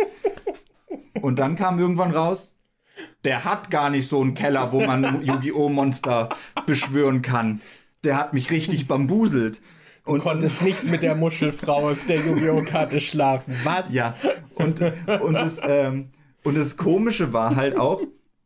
Und 1.20 1.38
dann 1.38 1.56
kam 1.56 1.78
irgendwann 1.78 2.12
raus, 2.12 2.56
der 3.24 3.44
hat 3.44 3.70
gar 3.70 3.90
nicht 3.90 4.08
so 4.08 4.22
einen 4.22 4.34
Keller, 4.34 4.72
wo 4.72 4.80
man 4.80 5.24
Yu-Gi-Oh! 5.24 5.68
Monster 5.68 6.30
beschwören 6.66 7.22
kann. 7.22 7.60
Der 8.04 8.16
hat 8.16 8.32
mich 8.32 8.50
richtig 8.50 8.88
bambuselt. 8.88 9.60
Und 10.08 10.20
konntest 10.20 10.62
nicht 10.62 10.84
mit 10.84 11.02
der 11.02 11.14
Muschelfrau 11.14 11.90
aus 11.90 12.06
der 12.06 12.16
Yu-Gi-Oh! 12.16 12.62
Karte 12.62 12.98
schlafen. 12.98 13.54
Was? 13.64 13.92
Ja. 13.92 14.14
Und, 14.54 14.80
und, 15.20 15.34
das, 15.34 15.60
ähm, 15.62 16.08
und 16.44 16.56
das 16.56 16.76
Komische 16.76 17.32
war 17.32 17.56
halt 17.56 17.76
auch, 17.76 18.00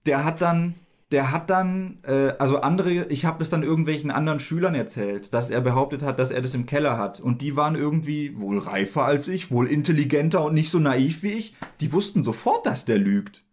der 0.04 0.24
hat 0.24 0.42
dann, 0.42 0.74
der 1.12 1.30
hat 1.30 1.50
dann, 1.50 1.98
äh, 2.02 2.32
also 2.38 2.60
andere, 2.60 3.06
ich 3.06 3.24
habe 3.24 3.38
das 3.38 3.48
dann 3.48 3.62
irgendwelchen 3.62 4.10
anderen 4.10 4.40
Schülern 4.40 4.74
erzählt, 4.74 5.32
dass 5.32 5.50
er 5.50 5.60
behauptet 5.60 6.02
hat, 6.02 6.18
dass 6.18 6.32
er 6.32 6.42
das 6.42 6.54
im 6.54 6.66
Keller 6.66 6.98
hat. 6.98 7.20
Und 7.20 7.42
die 7.42 7.54
waren 7.54 7.76
irgendwie 7.76 8.38
wohl 8.40 8.58
reifer 8.58 9.04
als 9.04 9.28
ich, 9.28 9.52
wohl 9.52 9.68
intelligenter 9.68 10.44
und 10.44 10.54
nicht 10.54 10.70
so 10.70 10.80
naiv 10.80 11.22
wie 11.22 11.32
ich. 11.32 11.54
Die 11.80 11.92
wussten 11.92 12.24
sofort, 12.24 12.66
dass 12.66 12.86
der 12.86 12.98
lügt. 12.98 13.44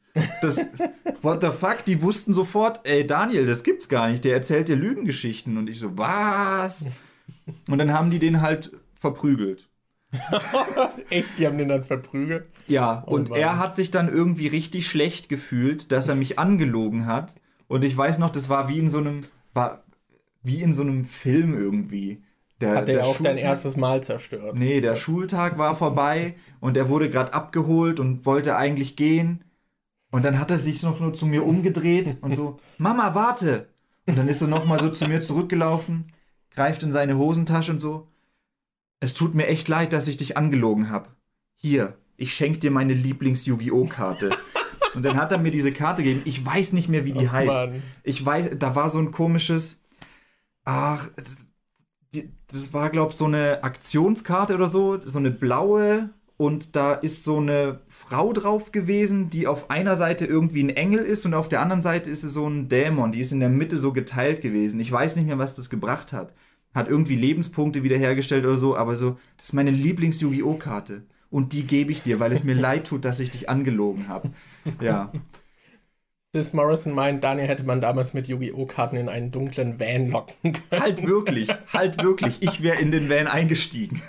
Das, 0.41 0.65
what 1.21 1.41
the 1.41 1.49
fuck, 1.49 1.85
die 1.85 2.01
wussten 2.01 2.33
sofort, 2.33 2.81
ey 2.85 3.05
Daniel, 3.05 3.45
das 3.45 3.63
gibt's 3.63 3.87
gar 3.87 4.09
nicht, 4.09 4.25
der 4.25 4.33
erzählt 4.33 4.67
dir 4.67 4.75
Lügengeschichten. 4.75 5.57
Und 5.57 5.69
ich 5.69 5.77
so, 5.77 5.95
was? 5.95 6.87
Und 7.69 7.77
dann 7.77 7.93
haben 7.93 8.11
die 8.11 8.19
den 8.19 8.41
halt 8.41 8.71
verprügelt. 8.93 9.69
Echt, 11.09 11.37
die 11.37 11.45
haben 11.45 11.57
den 11.57 11.69
dann 11.69 11.83
verprügelt? 11.83 12.47
Ja, 12.67 13.03
oh, 13.05 13.15
und 13.15 13.29
Mann. 13.29 13.39
er 13.39 13.57
hat 13.57 13.75
sich 13.75 13.91
dann 13.91 14.09
irgendwie 14.09 14.47
richtig 14.47 14.87
schlecht 14.87 15.29
gefühlt, 15.29 15.91
dass 15.91 16.07
er 16.07 16.15
mich 16.15 16.39
angelogen 16.39 17.05
hat. 17.05 17.35
Und 17.67 17.83
ich 17.83 17.95
weiß 17.95 18.17
noch, 18.17 18.31
das 18.31 18.49
war 18.49 18.69
wie 18.69 18.79
in 18.79 18.89
so 18.89 18.97
einem, 18.97 19.21
war 19.53 19.83
wie 20.41 20.61
in 20.61 20.73
so 20.73 20.81
einem 20.81 21.05
Film 21.05 21.53
irgendwie. 21.53 22.23
Der, 22.59 22.75
hat 22.75 22.89
er 22.89 22.95
ja 22.95 23.03
auch 23.03 23.15
Schultag, 23.15 23.37
dein 23.37 23.45
erstes 23.45 23.77
Mal 23.77 24.03
zerstört. 24.03 24.55
Nee, 24.55 24.81
der 24.81 24.95
Schultag 24.95 25.57
war 25.57 25.75
vorbei 25.75 26.35
und 26.59 26.75
er 26.75 26.89
wurde 26.89 27.09
gerade 27.09 27.33
abgeholt 27.33 27.99
und 27.99 28.25
wollte 28.25 28.57
eigentlich 28.57 28.95
gehen. 28.95 29.43
Und 30.11 30.25
dann 30.25 30.39
hat 30.39 30.51
er 30.51 30.57
sich 30.57 30.81
noch 30.83 30.99
nur 30.99 31.13
zu 31.13 31.27
mir 31.27 31.45
umgedreht 31.45 32.17
und 32.21 32.35
so, 32.35 32.57
Mama, 32.77 33.13
warte! 33.13 33.69
Und 34.07 34.17
dann 34.17 34.27
ist 34.27 34.41
er 34.41 34.47
nochmal 34.47 34.79
so 34.79 34.89
zu 34.89 35.07
mir 35.07 35.21
zurückgelaufen, 35.21 36.11
greift 36.59 36.83
in 36.83 36.91
seine 36.91 37.17
Hosentasche 37.17 37.71
und 37.71 37.79
so, 37.79 38.09
es 38.99 39.13
tut 39.13 39.33
mir 39.33 39.47
echt 39.47 39.69
leid, 39.69 39.93
dass 39.93 40.09
ich 40.09 40.17
dich 40.17 40.35
angelogen 40.35 40.89
habe. 40.89 41.07
Hier, 41.55 41.97
ich 42.17 42.33
schenke 42.33 42.59
dir 42.59 42.69
meine 42.69 42.93
Lieblings-Yu-Gi-Oh!-Karte. 42.93 44.31
und 44.93 45.05
dann 45.05 45.15
hat 45.15 45.31
er 45.31 45.37
mir 45.37 45.51
diese 45.51 45.71
Karte 45.71 46.03
gegeben. 46.03 46.23
Ich 46.25 46.45
weiß 46.45 46.73
nicht 46.73 46.89
mehr, 46.89 47.05
wie 47.05 47.13
die 47.13 47.27
oh, 47.27 47.31
heißt. 47.31 47.71
Mann. 47.71 47.83
Ich 48.03 48.25
weiß, 48.25 48.57
da 48.59 48.75
war 48.75 48.89
so 48.89 48.99
ein 48.99 49.11
komisches. 49.11 49.81
Ach, 50.65 51.09
das 52.47 52.73
war, 52.73 52.89
glaube 52.89 53.13
ich, 53.13 53.17
so 53.17 53.25
eine 53.25 53.63
Aktionskarte 53.63 54.55
oder 54.55 54.67
so. 54.67 54.99
So 55.01 55.19
eine 55.19 55.31
blaue. 55.31 56.09
Und 56.35 56.75
da 56.75 56.91
ist 56.91 57.23
so 57.23 57.37
eine 57.37 57.79
Frau 57.87 58.33
drauf 58.33 58.73
gewesen, 58.73 59.29
die 59.29 59.47
auf 59.47 59.69
einer 59.69 59.95
Seite 59.95 60.25
irgendwie 60.25 60.63
ein 60.63 60.69
Engel 60.69 60.99
ist 60.99 61.25
und 61.25 61.33
auf 61.33 61.47
der 61.47 61.61
anderen 61.61 61.81
Seite 61.81 62.09
ist 62.09 62.23
es 62.23 62.33
so 62.33 62.49
ein 62.49 62.67
Dämon. 62.67 63.13
Die 63.13 63.21
ist 63.21 63.31
in 63.31 63.39
der 63.39 63.49
Mitte 63.49 63.77
so 63.77 63.93
geteilt 63.93 64.41
gewesen. 64.41 64.81
Ich 64.81 64.91
weiß 64.91 65.15
nicht 65.15 65.25
mehr, 65.25 65.37
was 65.37 65.55
das 65.55 65.69
gebracht 65.69 66.11
hat 66.11 66.33
hat 66.73 66.87
irgendwie 66.87 67.15
Lebenspunkte 67.15 67.83
wiederhergestellt 67.83 68.45
oder 68.45 68.55
so, 68.55 68.75
aber 68.75 68.95
so, 68.95 69.17
das 69.37 69.47
ist 69.47 69.53
meine 69.53 69.71
Lieblings-Yu-Gi-Oh!-Karte. 69.71 71.03
Und 71.31 71.53
die 71.53 71.63
gebe 71.63 71.91
ich 71.91 72.01
dir, 72.01 72.19
weil 72.19 72.31
es 72.31 72.43
mir 72.43 72.55
leid 72.59 72.87
tut, 72.87 73.05
dass 73.05 73.19
ich 73.19 73.31
dich 73.31 73.49
angelogen 73.49 74.07
habe. 74.07 74.31
Ja. 74.81 75.11
Sis 76.31 76.53
Morrison 76.53 76.93
meint, 76.93 77.23
Daniel 77.23 77.47
hätte 77.47 77.63
man 77.63 77.81
damals 77.81 78.13
mit 78.13 78.27
Yu-Gi-Oh! 78.27 78.67
Karten 78.67 78.97
in 78.97 79.09
einen 79.09 79.31
dunklen 79.31 79.79
Van 79.79 80.09
locken 80.09 80.53
können. 80.69 80.81
Halt 80.81 81.07
wirklich, 81.07 81.49
halt 81.73 82.03
wirklich. 82.03 82.43
Ich 82.43 82.61
wäre 82.61 82.77
in 82.77 82.91
den 82.91 83.09
Van 83.09 83.25
eingestiegen. 83.25 84.01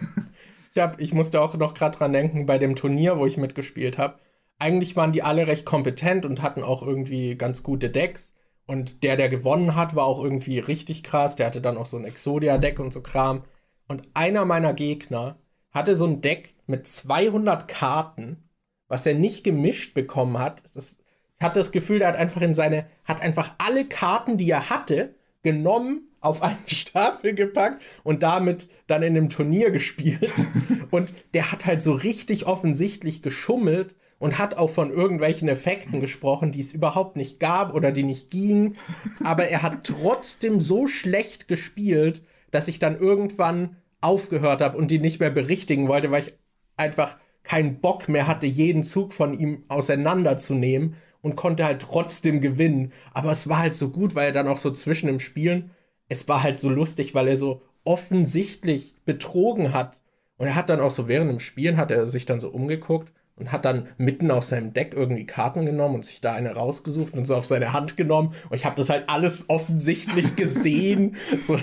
Ich, 0.74 0.80
hab, 0.80 1.00
ich 1.00 1.14
musste 1.14 1.40
auch 1.40 1.56
noch 1.56 1.72
gerade 1.72 1.96
dran 1.96 2.12
denken, 2.12 2.44
bei 2.44 2.58
dem 2.58 2.76
Turnier, 2.76 3.16
wo 3.16 3.24
ich 3.24 3.38
mitgespielt 3.38 3.96
habe. 3.96 4.18
Eigentlich 4.58 4.96
waren 4.96 5.12
die 5.12 5.22
alle 5.22 5.46
recht 5.46 5.64
kompetent 5.64 6.26
und 6.26 6.42
hatten 6.42 6.62
auch 6.62 6.82
irgendwie 6.82 7.36
ganz 7.36 7.62
gute 7.62 7.88
Decks. 7.88 8.34
Und 8.70 9.02
der, 9.02 9.16
der 9.16 9.28
gewonnen 9.28 9.74
hat, 9.74 9.96
war 9.96 10.04
auch 10.04 10.22
irgendwie 10.22 10.60
richtig 10.60 11.02
krass. 11.02 11.34
Der 11.34 11.46
hatte 11.46 11.60
dann 11.60 11.76
auch 11.76 11.86
so 11.86 11.96
ein 11.96 12.04
Exodia-Deck 12.04 12.78
und 12.78 12.92
so 12.92 13.00
Kram. 13.00 13.42
Und 13.88 14.06
einer 14.14 14.44
meiner 14.44 14.74
Gegner 14.74 15.40
hatte 15.72 15.96
so 15.96 16.06
ein 16.06 16.20
Deck 16.20 16.54
mit 16.68 16.86
200 16.86 17.66
Karten, 17.66 18.48
was 18.86 19.06
er 19.06 19.14
nicht 19.14 19.42
gemischt 19.42 19.92
bekommen 19.92 20.38
hat. 20.38 20.62
Das, 20.72 20.98
ich 21.36 21.44
hatte 21.44 21.58
das 21.58 21.72
Gefühl, 21.72 21.98
der 21.98 22.06
hat 22.06 22.14
einfach 22.14 22.42
in 22.42 22.54
seine, 22.54 22.86
hat 23.04 23.22
einfach 23.22 23.56
alle 23.58 23.86
Karten, 23.86 24.38
die 24.38 24.48
er 24.48 24.70
hatte, 24.70 25.16
genommen, 25.42 26.02
auf 26.20 26.40
einen 26.40 26.62
Stapel 26.66 27.34
gepackt 27.34 27.82
und 28.04 28.22
damit 28.22 28.68
dann 28.86 29.02
in 29.02 29.16
einem 29.16 29.30
Turnier 29.30 29.72
gespielt. 29.72 30.30
und 30.92 31.12
der 31.34 31.50
hat 31.50 31.66
halt 31.66 31.80
so 31.80 31.92
richtig 31.92 32.46
offensichtlich 32.46 33.20
geschummelt 33.20 33.96
und 34.20 34.38
hat 34.38 34.58
auch 34.58 34.70
von 34.70 34.92
irgendwelchen 34.92 35.48
Effekten 35.48 36.00
gesprochen, 36.00 36.52
die 36.52 36.60
es 36.60 36.72
überhaupt 36.72 37.16
nicht 37.16 37.40
gab 37.40 37.74
oder 37.74 37.90
die 37.90 38.02
nicht 38.02 38.30
gingen. 38.30 38.76
Aber 39.24 39.48
er 39.48 39.62
hat 39.62 39.84
trotzdem 39.84 40.60
so 40.60 40.86
schlecht 40.86 41.48
gespielt, 41.48 42.22
dass 42.50 42.68
ich 42.68 42.78
dann 42.78 42.98
irgendwann 42.98 43.76
aufgehört 44.02 44.60
habe 44.60 44.76
und 44.76 44.90
die 44.90 44.98
nicht 44.98 45.20
mehr 45.20 45.30
berichtigen 45.30 45.88
wollte, 45.88 46.10
weil 46.10 46.22
ich 46.22 46.34
einfach 46.76 47.16
keinen 47.44 47.80
Bock 47.80 48.10
mehr 48.10 48.26
hatte, 48.26 48.46
jeden 48.46 48.82
Zug 48.82 49.14
von 49.14 49.32
ihm 49.32 49.64
auseinanderzunehmen 49.68 50.96
und 51.22 51.34
konnte 51.34 51.64
halt 51.64 51.80
trotzdem 51.80 52.42
gewinnen. 52.42 52.92
Aber 53.14 53.30
es 53.30 53.48
war 53.48 53.58
halt 53.58 53.74
so 53.74 53.88
gut, 53.88 54.14
weil 54.14 54.26
er 54.26 54.32
dann 54.32 54.48
auch 54.48 54.58
so 54.58 54.70
zwischen 54.70 55.06
dem 55.06 55.20
Spielen, 55.20 55.70
es 56.10 56.28
war 56.28 56.42
halt 56.42 56.58
so 56.58 56.68
lustig, 56.68 57.14
weil 57.14 57.26
er 57.26 57.36
so 57.38 57.62
offensichtlich 57.84 58.96
betrogen 59.06 59.72
hat. 59.72 60.02
Und 60.36 60.48
er 60.48 60.56
hat 60.56 60.68
dann 60.68 60.80
auch 60.80 60.90
so 60.90 61.08
während 61.08 61.30
dem 61.30 61.40
Spielen, 61.40 61.78
hat 61.78 61.90
er 61.90 62.06
sich 62.06 62.26
dann 62.26 62.40
so 62.40 62.50
umgeguckt 62.50 63.12
und 63.40 63.50
hat 63.50 63.64
dann 63.64 63.88
mitten 63.96 64.30
aus 64.30 64.50
seinem 64.50 64.72
Deck 64.72 64.94
irgendwie 64.94 65.26
Karten 65.26 65.66
genommen 65.66 65.96
und 65.96 66.04
sich 66.04 66.20
da 66.20 66.32
eine 66.32 66.52
rausgesucht 66.52 67.14
und 67.14 67.24
so 67.24 67.34
auf 67.34 67.46
seine 67.46 67.72
Hand 67.72 67.96
genommen. 67.96 68.34
Und 68.50 68.56
ich 68.56 68.66
habe 68.66 68.76
das 68.76 68.90
halt 68.90 69.08
alles 69.08 69.46
offensichtlich 69.48 70.36
gesehen. 70.36 71.16
so. 71.36 71.58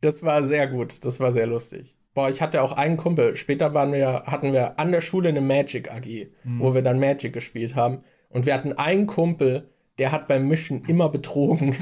Das 0.00 0.22
war 0.22 0.42
sehr 0.42 0.66
gut, 0.66 1.04
das 1.04 1.20
war 1.20 1.30
sehr 1.30 1.46
lustig. 1.46 1.96
Boah, 2.14 2.28
ich 2.28 2.42
hatte 2.42 2.62
auch 2.62 2.72
einen 2.72 2.96
Kumpel. 2.96 3.36
Später 3.36 3.72
waren 3.72 3.92
wir, 3.92 4.24
hatten 4.26 4.52
wir 4.52 4.80
an 4.80 4.90
der 4.90 5.00
Schule 5.00 5.28
eine 5.28 5.40
Magic 5.40 5.90
AG, 5.92 6.28
mhm. 6.42 6.60
wo 6.60 6.74
wir 6.74 6.82
dann 6.82 6.98
Magic 6.98 7.32
gespielt 7.32 7.76
haben. 7.76 8.02
Und 8.28 8.46
wir 8.46 8.54
hatten 8.54 8.72
einen 8.72 9.06
Kumpel, 9.06 9.68
der 9.98 10.10
hat 10.10 10.26
beim 10.26 10.48
Mischen 10.48 10.84
immer 10.86 11.08
betrogen. 11.08 11.76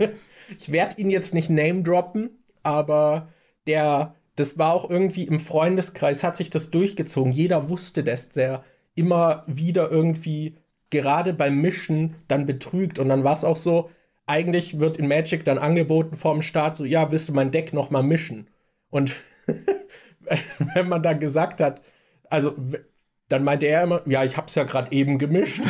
ich 0.58 0.72
werde 0.72 1.00
ihn 1.00 1.10
jetzt 1.10 1.34
nicht 1.34 1.50
name 1.50 1.82
droppen, 1.82 2.30
aber 2.64 3.28
der 3.66 4.16
das 4.38 4.58
war 4.58 4.72
auch 4.72 4.88
irgendwie 4.88 5.24
im 5.24 5.40
Freundeskreis, 5.40 6.22
hat 6.22 6.36
sich 6.36 6.50
das 6.50 6.70
durchgezogen. 6.70 7.32
Jeder 7.32 7.68
wusste 7.68 8.04
das, 8.04 8.28
der 8.28 8.62
immer 8.94 9.42
wieder 9.46 9.90
irgendwie 9.90 10.56
gerade 10.90 11.32
beim 11.32 11.60
Mischen 11.60 12.16
dann 12.28 12.46
betrügt. 12.46 12.98
Und 12.98 13.08
dann 13.08 13.24
war 13.24 13.32
es 13.32 13.44
auch 13.44 13.56
so, 13.56 13.90
eigentlich 14.26 14.78
wird 14.78 14.96
in 14.96 15.08
Magic 15.08 15.44
dann 15.44 15.58
angeboten 15.58 16.16
vorm 16.16 16.42
Start 16.42 16.76
so, 16.76 16.84
ja, 16.84 17.10
willst 17.10 17.28
du 17.28 17.32
mein 17.32 17.50
Deck 17.50 17.72
noch 17.72 17.90
mal 17.90 18.02
mischen? 18.02 18.48
Und 18.90 19.12
wenn 20.74 20.88
man 20.88 21.02
dann 21.02 21.18
gesagt 21.18 21.60
hat, 21.60 21.80
also 22.30 22.54
dann 23.28 23.44
meinte 23.44 23.66
er 23.66 23.82
immer, 23.82 24.02
ja, 24.06 24.24
ich 24.24 24.36
hab's 24.36 24.54
ja 24.54 24.64
gerade 24.64 24.92
eben 24.92 25.18
gemischt. 25.18 25.60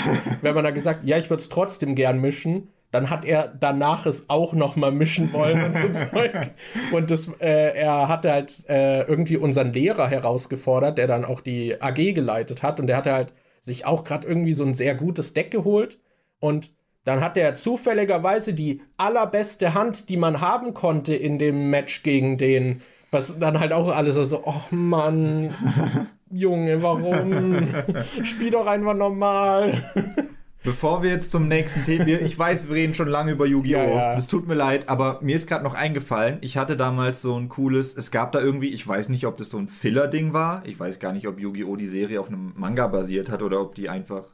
wenn 0.43 0.55
man 0.55 0.65
dann 0.65 0.75
gesagt, 0.75 1.05
ja, 1.05 1.17
ich 1.17 1.31
würde 1.31 1.41
es 1.41 1.49
trotzdem 1.49 1.95
gern 1.95 2.21
mischen, 2.21 2.69
dann 2.91 3.11
hat 3.11 3.25
er 3.25 3.49
danach 3.49 4.07
es 4.07 4.31
auch 4.31 4.55
noch 4.55 4.77
mal 4.77 4.93
mischen 4.93 5.33
wollen 5.33 5.63
und 5.63 5.77
so 5.77 6.05
Zeug. 6.11 6.51
Und 6.93 7.11
das, 7.11 7.29
äh, 7.41 7.77
er 7.77 8.09
hatte 8.09 8.33
halt 8.33 8.65
äh, 8.69 9.03
irgendwie 9.03 9.37
unseren 9.37 9.73
Lehrer 9.73 10.09
herausgefordert, 10.09 10.97
der 10.97 11.07
dann 11.07 11.25
auch 11.25 11.41
die 11.41 11.81
AG 11.81 12.15
geleitet 12.15 12.63
hat. 12.63 12.81
Und 12.81 12.87
der 12.87 12.97
hatte 12.97 13.13
halt 13.13 13.35
sich 13.61 13.85
auch 13.85 14.05
gerade 14.05 14.27
irgendwie 14.27 14.55
so 14.55 14.65
ein 14.65 14.75
sehr 14.75 14.95
gutes 14.95 15.35
Deck 15.35 15.51
geholt. 15.51 15.99
Und 16.41 16.73
dann 17.05 17.21
hat 17.21 17.37
er 17.37 17.55
zufälligerweise 17.55 18.55
die 18.55 18.83
allerbeste 18.97 19.75
Hand, 19.75 20.09
die 20.09 20.17
man 20.17 20.41
haben 20.41 20.75
konnte 20.75 21.15
in 21.15 21.39
dem 21.39 21.71
Match 21.71 22.03
gegen 22.03 22.39
den. 22.39 22.83
Was 23.11 23.39
dann 23.39 23.59
halt 23.61 23.73
auch 23.73 23.89
alles 23.89 24.17
so, 24.17 24.43
oh 24.45 24.63
Mann, 24.71 25.55
Junge, 26.31 26.83
warum? 26.83 27.67
Spiel 28.23 28.51
doch 28.51 28.67
einfach 28.67 28.95
normal. 28.95 29.83
Bevor 30.65 31.03
wir 31.03 31.11
jetzt 31.11 31.31
zum 31.31 31.47
nächsten 31.47 31.85
Thema, 31.85 32.07
ich 32.07 32.39
weiß, 32.39 32.69
wir 32.69 32.75
reden 32.75 32.95
schon 32.95 33.09
lange 33.09 33.33
über 33.33 33.47
Yu-Gi-Oh! 33.47 33.79
Ja, 33.79 33.85
ja. 33.85 34.15
Das 34.15 34.27
tut 34.27 34.49
mir 34.49 34.55
leid, 34.55 34.89
aber 34.89 35.21
mir 35.23 35.37
ist 35.37 35.47
gerade 35.47 35.65
noch 35.65 35.75
eingefallen, 35.75 36.39
ich 36.41 36.57
hatte 36.57 36.77
damals 36.77 37.23
so 37.23 37.37
ein 37.37 37.49
cooles, 37.49 37.97
es 37.97 38.11
gab 38.11 38.33
da 38.33 38.41
irgendwie, 38.41 38.69
ich 38.69 38.87
weiß 38.87 39.09
nicht, 39.09 39.27
ob 39.27 39.37
das 39.37 39.51
so 39.51 39.59
ein 39.59 39.69
Filler-Ding 39.69 40.33
war, 40.33 40.65
ich 40.67 40.79
weiß 40.79 40.99
gar 40.99 41.13
nicht, 41.13 41.29
ob 41.29 41.39
Yu-Gi-Oh! 41.39 41.77
die 41.77 41.87
Serie 41.87 42.21
auf 42.21 42.29
einem 42.29 42.53
Manga 42.57 42.89
basiert 42.89 43.31
hat 43.31 43.43
oder 43.43 43.61
ob 43.61 43.75
die 43.77 43.89
einfach 43.89 44.25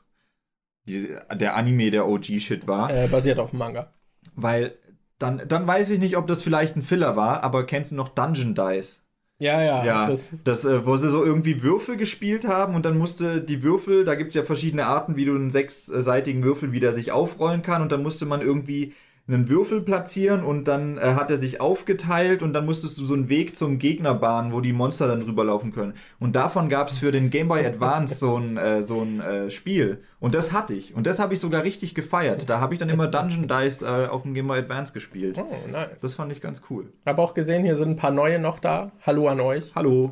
die, 0.87 1.15
der 1.35 1.57
Anime 1.57 1.91
der 1.91 2.09
OG-Shit 2.09 2.67
war. 2.67 2.91
Äh, 2.91 3.07
basiert 3.09 3.39
auf 3.39 3.51
dem 3.51 3.59
Manga. 3.59 3.93
Weil, 4.35 4.77
dann, 5.19 5.43
dann 5.47 5.67
weiß 5.67 5.91
ich 5.91 6.01
nicht, 6.01 6.17
ob 6.17 6.27
das 6.27 6.43
vielleicht 6.43 6.77
ein 6.77 6.83
Filler 6.83 7.17
war, 7.17 7.45
aber 7.45 7.65
kennst 7.65 7.93
du 7.93 7.97
noch 7.97 8.09
Dungeon 8.09 8.55
Dice? 8.55 9.04
Ja, 9.39 9.61
ja. 9.63 9.85
ja 9.85 10.07
das, 10.07 10.33
das 10.45 10.65
äh, 10.65 10.87
wo 10.87 10.97
sie 10.97 11.09
so 11.09 11.25
irgendwie 11.25 11.63
Würfel 11.63 11.97
gespielt 11.97 12.47
haben 12.47 12.75
und 12.75 12.85
dann 12.85 12.97
musste 12.97 13.41
die 13.41 13.63
Würfel, 13.63 14.05
da 14.05 14.15
gibt 14.15 14.29
es 14.29 14.35
ja 14.35 14.45
verschiedene 14.45 14.87
Arten, 14.87 15.17
wie 15.17 15.25
du 15.25 15.35
einen 15.35 15.51
sechsseitigen 15.51 16.45
Würfel 16.45 16.73
wieder 16.73 16.93
sich 16.93 17.11
aufrollen 17.11 17.63
kann 17.63 17.83
und 17.83 17.91
dann 17.91 18.03
musste 18.03 18.27
man 18.27 18.41
irgendwie 18.41 18.95
einen 19.27 19.49
Würfel 19.49 19.81
platzieren 19.81 20.45
und 20.45 20.65
dann 20.65 20.99
äh, 20.99 21.15
hat 21.15 21.31
er 21.31 21.39
sich 21.39 21.61
aufgeteilt 21.61 22.43
und 22.43 22.53
dann 22.53 22.67
musstest 22.67 22.99
du 22.99 23.05
so 23.05 23.15
einen 23.15 23.31
Weg 23.31 23.57
zum 23.57 23.79
Gegner 23.79 24.13
bahnen, 24.15 24.53
wo 24.53 24.61
die 24.61 24.75
Monster 24.75 25.09
dann 25.09 25.21
drüber 25.21 25.45
laufen 25.45 25.73
können. 25.73 25.95
Und 26.21 26.37
davon 26.37 26.69
gab 26.69 26.89
es 26.89 26.99
für 26.99 27.11
den 27.11 27.31
Game 27.31 27.49
Boy 27.49 27.65
Advance 27.65 28.17
so 28.17 28.37
ein, 28.37 28.59
äh, 28.59 28.83
so 28.83 29.01
ein 29.01 29.21
äh, 29.21 29.51
Spiel. 29.51 30.03
Und 30.21 30.35
das 30.35 30.53
hatte 30.53 30.75
ich. 30.75 30.95
Und 30.95 31.07
das 31.07 31.19
habe 31.19 31.33
ich 31.33 31.41
sogar 31.41 31.65
richtig 31.65 31.95
gefeiert. 31.95 32.51
Da 32.51 32.61
habe 32.61 32.75
ich 32.75 32.81
dann 32.81 32.91
immer 32.91 33.07
Dungeon 33.07 33.49
Dice 33.49 33.83
äh, 33.83 34.07
auf 34.11 34.23
dem 34.23 34.35
Game 34.35 34.47
Boy 34.47 34.59
Advance 34.59 34.93
gespielt. 34.93 35.39
Oh, 35.39 35.71
nice. 35.71 36.03
Das 36.03 36.15
fand 36.15 36.31
ich 36.31 36.43
ganz 36.43 36.63
cool. 36.69 36.93
Habe 37.07 37.23
auch 37.23 37.33
gesehen, 37.33 37.65
hier 37.65 37.77
sind 37.77 37.89
ein 37.89 37.97
paar 37.97 38.11
neue 38.11 38.39
noch 38.39 38.59
da. 38.59 38.93
Hallo 39.07 39.29
an 39.29 39.41
euch. 39.41 39.73
Hallo. 39.75 40.11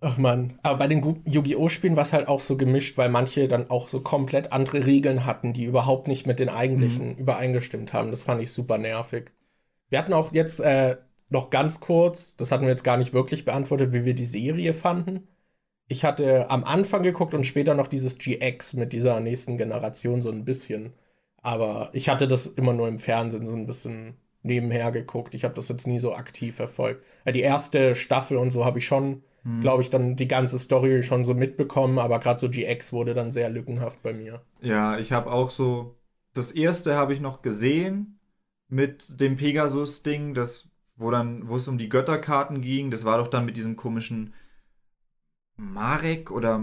Ach 0.00 0.16
man, 0.16 0.58
aber 0.62 0.78
bei 0.78 0.86
den 0.88 1.22
Yu-Gi-Oh! 1.26 1.68
Spielen 1.68 1.96
war 1.96 2.04
es 2.04 2.12
halt 2.12 2.28
auch 2.28 2.38
so 2.38 2.56
gemischt, 2.56 2.96
weil 2.98 3.08
manche 3.08 3.48
dann 3.48 3.68
auch 3.68 3.88
so 3.88 4.00
komplett 4.00 4.52
andere 4.52 4.86
Regeln 4.86 5.26
hatten, 5.26 5.52
die 5.52 5.64
überhaupt 5.64 6.06
nicht 6.06 6.24
mit 6.26 6.38
den 6.38 6.48
eigentlichen 6.48 7.16
übereingestimmt 7.16 7.92
haben. 7.92 8.10
Das 8.10 8.22
fand 8.22 8.40
ich 8.40 8.52
super 8.52 8.78
nervig. 8.78 9.32
Wir 9.90 9.98
hatten 9.98 10.12
auch 10.12 10.32
jetzt 10.32 10.60
äh, 10.60 10.98
noch 11.30 11.50
ganz 11.50 11.80
kurz, 11.80 12.36
das 12.36 12.52
hatten 12.52 12.62
wir 12.64 12.70
jetzt 12.70 12.84
gar 12.84 12.96
nicht 12.96 13.12
wirklich 13.12 13.44
beantwortet, 13.44 13.92
wie 13.92 14.04
wir 14.04 14.14
die 14.14 14.24
Serie 14.24 14.72
fanden. 14.72 15.26
Ich 15.88 16.04
hatte 16.04 16.50
am 16.50 16.64
Anfang 16.64 17.02
geguckt 17.02 17.34
und 17.34 17.44
später 17.44 17.74
noch 17.74 17.88
dieses 17.88 18.18
GX 18.18 18.74
mit 18.74 18.92
dieser 18.92 19.20
nächsten 19.20 19.58
Generation 19.58 20.22
so 20.22 20.30
ein 20.30 20.44
bisschen. 20.44 20.92
Aber 21.42 21.90
ich 21.92 22.08
hatte 22.08 22.28
das 22.28 22.46
immer 22.46 22.72
nur 22.74 22.88
im 22.88 22.98
Fernsehen 22.98 23.46
so 23.46 23.54
ein 23.54 23.66
bisschen 23.66 24.16
nebenher 24.42 24.92
geguckt. 24.92 25.34
Ich 25.34 25.44
habe 25.44 25.54
das 25.54 25.68
jetzt 25.68 25.86
nie 25.86 25.98
so 25.98 26.14
aktiv 26.14 26.56
verfolgt. 26.56 27.04
Ja, 27.24 27.32
die 27.32 27.40
erste 27.40 27.94
Staffel 27.94 28.36
und 28.36 28.50
so 28.50 28.64
habe 28.64 28.78
ich 28.78 28.86
schon, 28.86 29.22
glaube 29.60 29.82
ich, 29.82 29.90
dann 29.90 30.16
die 30.16 30.28
ganze 30.28 30.58
Story 30.58 31.02
schon 31.02 31.24
so 31.24 31.34
mitbekommen, 31.34 31.98
aber 31.98 32.18
gerade 32.18 32.38
so 32.38 32.48
GX 32.50 32.92
wurde 32.92 33.14
dann 33.14 33.30
sehr 33.30 33.48
lückenhaft 33.48 34.02
bei 34.02 34.12
mir. 34.12 34.42
Ja, 34.60 34.98
ich 34.98 35.12
habe 35.12 35.30
auch 35.32 35.50
so. 35.50 35.96
Das 36.34 36.52
erste 36.52 36.94
habe 36.94 37.14
ich 37.14 37.20
noch 37.20 37.42
gesehen 37.42 38.20
mit 38.68 39.20
dem 39.20 39.36
Pegasus-Ding, 39.36 40.34
das, 40.34 40.68
wo 40.96 41.10
dann, 41.10 41.48
wo 41.48 41.56
es 41.56 41.66
um 41.68 41.78
die 41.78 41.88
Götterkarten 41.88 42.60
ging. 42.60 42.90
Das 42.90 43.04
war 43.04 43.18
doch 43.18 43.28
dann 43.28 43.46
mit 43.46 43.56
diesem 43.56 43.76
komischen 43.76 44.34
Marek 45.56 46.30
oder 46.30 46.62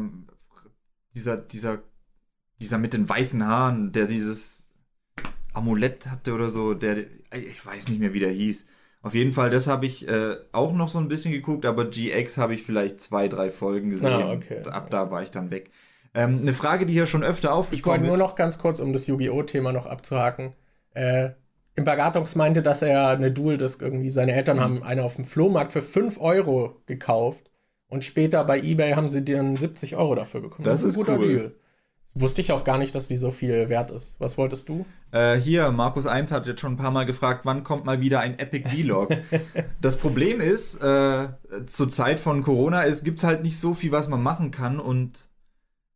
dieser, 1.16 1.38
dieser, 1.38 1.82
dieser 2.62 2.78
mit 2.78 2.94
den 2.94 3.10
weißen 3.10 3.46
Haaren, 3.46 3.92
der 3.92 4.06
dieses 4.06 4.72
Amulett 5.54 6.08
hatte 6.08 6.34
oder 6.34 6.50
so, 6.50 6.74
der, 6.74 7.06
ich 7.32 7.66
weiß 7.66 7.88
nicht 7.88 8.00
mehr, 8.00 8.14
wie 8.14 8.20
der 8.20 8.32
hieß. 8.32 8.68
Auf 9.06 9.14
jeden 9.14 9.32
Fall, 9.34 9.52
das 9.52 9.68
habe 9.68 9.86
ich 9.86 10.08
äh, 10.08 10.36
auch 10.52 10.74
noch 10.74 10.90
so 10.90 10.98
ein 10.98 11.08
bisschen 11.08 11.32
geguckt, 11.32 11.66
aber 11.66 11.86
GX 11.86 12.40
habe 12.40 12.56
ich 12.56 12.64
vielleicht 12.64 13.00
zwei, 13.00 13.28
drei 13.28 13.52
Folgen 13.52 13.92
gesehen. 13.92 14.12
Ah, 14.12 14.32
okay. 14.32 14.64
Ab 14.68 14.90
da 14.90 15.12
war 15.12 15.22
ich 15.22 15.30
dann 15.30 15.52
weg. 15.52 15.70
Ähm, 16.16 16.40
eine 16.42 16.54
Frage, 16.54 16.88
die 16.88 16.94
hier 16.94 17.06
schon 17.06 17.24
öfter 17.24 17.50
Ich 17.50 17.54
aufgekommen 17.54 17.98
wollte 18.00 18.06
nur 18.08 18.16
ist. 18.16 18.20
noch 18.22 18.36
ganz 18.36 18.58
kurz, 18.58 18.80
um 18.80 18.94
das 18.94 19.06
Yu-Gi-Oh!-Thema 19.06 19.72
noch 19.74 19.86
abzuhaken. 19.86 20.54
Äh, 20.96 21.30
Imperatrix 21.76 22.36
meinte, 22.36 22.64
dass 22.64 22.82
er 22.82 23.10
eine 23.10 23.32
Dual-Disc 23.32 23.82
irgendwie, 23.82 24.10
seine 24.10 24.32
Mhm. 24.32 24.38
Eltern 24.38 24.60
haben 24.60 24.82
eine 24.84 25.04
auf 25.04 25.16
dem 25.18 25.26
Flohmarkt 25.26 25.72
für 25.74 25.82
5 25.84 26.20
Euro 26.20 26.82
gekauft 26.88 27.52
und 27.90 28.04
später 28.04 28.44
bei 28.44 28.60
Ebay 28.60 28.94
haben 28.94 29.10
sie 29.10 29.24
dann 29.24 29.56
70 29.56 29.98
Euro 29.98 30.16
dafür 30.16 30.42
bekommen. 30.42 30.64
Das 30.64 30.82
ist 30.84 30.98
cool. 30.98 31.56
Wusste 32.18 32.40
ich 32.40 32.54
auch 32.54 32.64
gar 32.64 32.78
nicht, 32.78 32.96
dass 32.96 33.10
die 33.10 33.18
so 33.18 33.30
viel 33.30 33.68
wert 33.68 33.92
ist. 33.92 34.16
Was 34.20 34.38
wolltest 34.38 34.70
du? 34.70 34.86
Äh, 35.12 35.36
hier, 35.36 35.70
Markus 35.72 36.08
1 36.08 36.32
hat 36.32 36.48
jetzt 36.48 36.62
schon 36.62 36.74
ein 36.74 36.78
paar 36.78 36.92
Mal 36.92 37.06
gefragt, 37.06 37.46
wann 37.46 37.66
kommt 37.66 37.84
mal 37.84 38.00
wieder 38.00 38.22
ein 38.22 38.40
Epic 38.40 38.70
Vlog? 38.70 39.10
das 39.82 39.98
Problem 39.98 40.40
ist, 40.40 40.82
äh, 40.82 41.28
zur 41.66 41.90
Zeit 41.90 42.22
von 42.22 42.42
Corona, 42.42 42.86
es 42.86 43.04
gibt 43.04 43.22
halt 43.24 43.44
nicht 43.44 43.60
so 43.60 43.74
viel, 43.74 43.92
was 43.92 44.08
man 44.08 44.24
machen 44.24 44.52
kann 44.52 44.80
und 44.80 45.28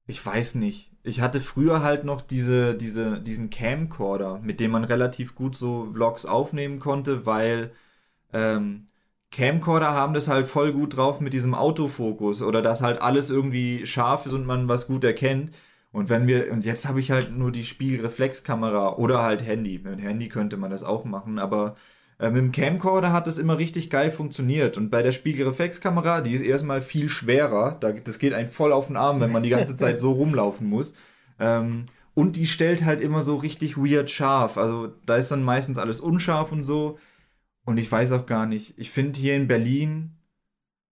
ich 0.08 0.26
weiß 0.26 0.56
nicht. 0.56 0.92
Ich 1.04 1.22
hatte 1.22 1.40
früher 1.40 1.82
halt 1.84 2.04
noch 2.04 2.22
diese, 2.22 2.76
diese, 2.76 3.22
diesen 3.22 3.50
Camcorder, 3.50 4.40
mit 4.40 4.60
dem 4.60 4.72
man 4.72 4.84
relativ 4.84 5.36
gut 5.36 5.56
so 5.56 5.88
Vlogs 5.94 6.26
aufnehmen 6.26 6.80
konnte, 6.80 7.26
weil 7.26 7.72
ähm, 8.34 8.88
Camcorder 9.32 9.92
haben 9.94 10.14
das 10.14 10.28
halt 10.28 10.48
voll 10.48 10.74
gut 10.74 10.98
drauf 10.98 11.22
mit 11.22 11.32
diesem 11.32 11.54
Autofokus 11.56 12.42
oder 12.42 12.62
dass 12.62 12.82
halt 12.82 13.02
alles 13.02 13.30
irgendwie 13.30 13.86
scharf 13.86 14.26
ist 14.26 14.34
und 14.34 14.46
man 14.46 14.68
was 14.68 14.88
gut 14.88 15.06
erkennt. 15.06 15.52
Und 15.92 16.10
wenn 16.10 16.28
wir, 16.28 16.52
und 16.52 16.66
jetzt 16.66 16.88
habe 16.88 17.00
ich 17.00 17.12
halt 17.12 17.36
nur 17.36 17.52
die 17.52 17.64
Spiegelreflexkamera 17.64 18.98
oder 18.98 19.24
halt 19.24 19.46
Handy. 19.46 19.80
Mit 19.84 20.02
Handy 20.02 20.30
könnte 20.30 20.58
man 20.58 20.70
das 20.70 20.84
auch 20.84 21.04
machen, 21.04 21.40
aber 21.40 21.76
äh, 22.20 22.30
mit 22.30 22.38
dem 22.38 22.52
Camcorder 22.52 23.12
hat 23.12 23.26
das 23.26 23.40
immer 23.40 23.58
richtig 23.58 23.90
geil 23.90 24.12
funktioniert. 24.12 24.78
Und 24.78 24.90
bei 24.92 25.02
der 25.02 25.12
Spiegelreflexkamera, 25.12 26.22
die 26.22 26.34
ist 26.34 26.42
erstmal 26.42 26.82
viel 26.82 27.10
schwerer. 27.10 27.78
Da, 27.80 27.92
das 27.92 28.20
geht 28.20 28.34
einen 28.34 28.48
voll 28.48 28.72
auf 28.72 28.88
den 28.88 28.98
Arm, 28.98 29.20
wenn 29.20 29.32
man 29.32 29.44
die 29.44 29.50
ganze 29.50 29.76
Zeit 29.76 30.00
so 30.00 30.12
rumlaufen 30.12 30.68
muss. 30.68 30.94
Ähm, 31.40 31.86
und 32.14 32.36
die 32.36 32.46
stellt 32.46 32.86
halt 32.86 33.02
immer 33.02 33.22
so 33.22 33.38
richtig 33.38 33.78
weird 33.78 34.12
scharf. 34.12 34.58
Also 34.58 34.90
da 35.06 35.16
ist 35.16 35.32
dann 35.32 35.44
meistens 35.44 35.78
alles 35.78 36.02
unscharf 36.02 36.52
und 36.52 36.64
so. 36.64 37.00
Und 37.66 37.78
ich 37.78 37.92
weiß 37.92 38.12
auch 38.12 38.26
gar 38.26 38.46
nicht. 38.46 38.74
Ich 38.78 38.92
finde 38.92 39.20
hier 39.20 39.36
in 39.36 39.48
Berlin, 39.48 40.19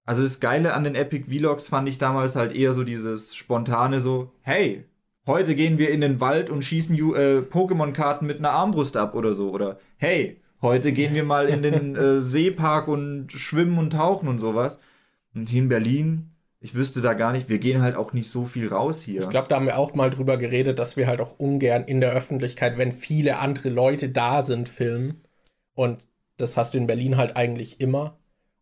also 0.08 0.24
das 0.24 0.40
Geile 0.40 0.74
an 0.74 0.86
den 0.86 0.96
Epic 0.96 1.26
Vlogs 1.30 1.68
fand 1.68 1.88
ich 1.90 1.98
damals 1.98 2.38
halt 2.38 2.56
eher 2.56 2.72
so 2.72 2.86
dieses 2.86 3.36
spontane 3.36 4.00
so, 4.00 4.32
hey, 4.42 4.86
heute 5.28 5.54
gehen 5.54 5.78
wir 5.78 5.92
in 5.92 6.00
den 6.00 6.22
Wald 6.22 6.50
und 6.50 6.64
schießen 6.64 6.96
äh, 6.96 7.42
Pokémon-Karten 7.42 8.26
mit 8.26 8.40
einer 8.40 8.52
Armbrust 8.52 8.96
ab 8.96 9.16
oder 9.16 9.34
so. 9.34 9.52
Oder 9.52 9.80
hey, 9.98 10.40
heute 10.62 10.94
gehen 10.94 11.14
wir 11.14 11.26
mal 11.26 11.50
in 11.50 11.62
den 11.62 11.96
äh, 11.98 12.22
Seepark 12.22 12.88
und 12.88 13.34
schwimmen 13.34 13.78
und 13.78 13.92
tauchen 13.92 14.30
und 14.30 14.40
sowas. 14.40 14.80
Und 15.36 15.50
hier 15.50 15.64
in 15.64 15.68
Berlin, 15.68 16.32
ich 16.62 16.74
wüsste 16.74 17.02
da 17.02 17.14
gar 17.14 17.34
nicht, 17.34 17.50
wir 17.50 17.60
gehen 17.60 17.82
halt 17.82 17.98
auch 17.98 18.14
nicht 18.14 18.30
so 18.30 18.46
viel 18.46 18.70
raus 18.70 19.02
hier. 19.02 19.22
Ich 19.22 19.30
glaube, 19.30 19.50
da 19.50 19.58
haben 19.58 19.66
wir 19.66 19.78
auch 19.78 19.94
mal 19.94 20.10
drüber 20.10 20.38
geredet, 20.38 20.80
dass 20.80 20.96
wir 20.96 21.08
halt 21.08 21.20
auch 21.20 21.38
ungern 21.38 21.84
in 21.84 22.00
der 22.00 22.14
Öffentlichkeit, 22.14 22.78
wenn 22.78 22.94
viele 22.94 23.40
andere 23.40 23.68
Leute 23.68 24.08
da 24.08 24.42
sind, 24.42 24.70
filmen. 24.70 25.22
Und 25.74 26.08
das 26.38 26.56
hast 26.56 26.74
du 26.74 26.78
in 26.78 26.88
Berlin 26.88 27.18
halt 27.18 27.36
eigentlich 27.36 27.82
immer. 27.82 28.18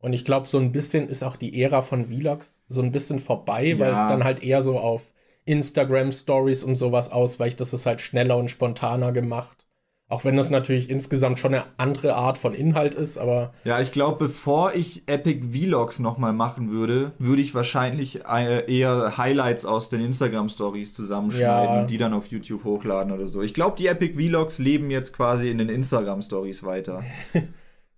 Und 0.06 0.14
ich 0.14 0.24
glaube, 0.24 0.48
so 0.48 0.60
ein 0.60 0.72
bisschen 0.72 1.10
ist 1.10 1.24
auch 1.24 1.36
die 1.36 1.60
Ära 1.64 1.82
von 1.82 2.06
Vlogs 2.06 2.64
so 2.70 2.80
ein 2.84 2.92
bisschen 2.92 3.18
vorbei, 3.18 3.74
weil 3.80 3.94
Ja. 3.94 4.04
es 4.04 4.08
dann 4.08 4.24
halt 4.24 4.44
eher 4.44 4.62
so 4.62 4.78
auf 4.80 5.12
Instagram 5.46 6.12
Stories 6.12 6.64
und 6.64 6.76
sowas 6.76 7.12
ausweicht. 7.12 7.60
Das 7.60 7.74
ist 7.74 7.88
halt 7.88 8.02
schneller 8.02 8.38
und 8.38 8.52
spontaner 8.52 9.12
gemacht. 9.12 9.66
Auch 10.08 10.24
wenn 10.24 10.38
das 10.38 10.52
natürlich 10.52 10.92
insgesamt 10.92 11.40
schon 11.40 11.56
eine 11.56 11.64
andere 11.78 12.14
Art 12.16 12.38
von 12.38 12.54
Inhalt 12.54 12.94
ist, 12.94 13.18
aber 13.18 13.52
Ja, 13.64 13.82
ich 13.82 13.92
glaube, 13.92 14.20
bevor 14.26 14.76
ich 14.76 15.02
Epic 15.08 15.42
Vlogs 15.52 16.00
nochmal 16.00 16.34
machen 16.34 16.70
würde, 16.70 17.14
würde 17.18 17.42
ich 17.42 17.56
wahrscheinlich 17.56 18.24
äh, 18.26 18.72
eher 18.72 19.18
Highlights 19.18 19.66
aus 19.66 19.90
den 19.90 20.02
Instagram 20.02 20.50
Stories 20.50 20.94
zusammenschneiden 20.94 21.76
Ja. 21.76 21.82
und 21.82 21.90
die 21.90 21.98
dann 21.98 22.14
auf 22.14 22.28
YouTube 22.28 22.64
hochladen 22.64 23.12
oder 23.12 23.26
so. 23.26 23.42
Ich 23.42 23.56
glaube, 23.56 23.78
die 23.78 23.88
Epic 23.88 24.14
Vlogs 24.14 24.60
leben 24.60 24.92
jetzt 24.92 25.14
quasi 25.14 25.50
in 25.50 25.58
den 25.58 25.70
Instagram 25.70 26.22
Stories 26.22 26.64
weiter. 26.64 27.02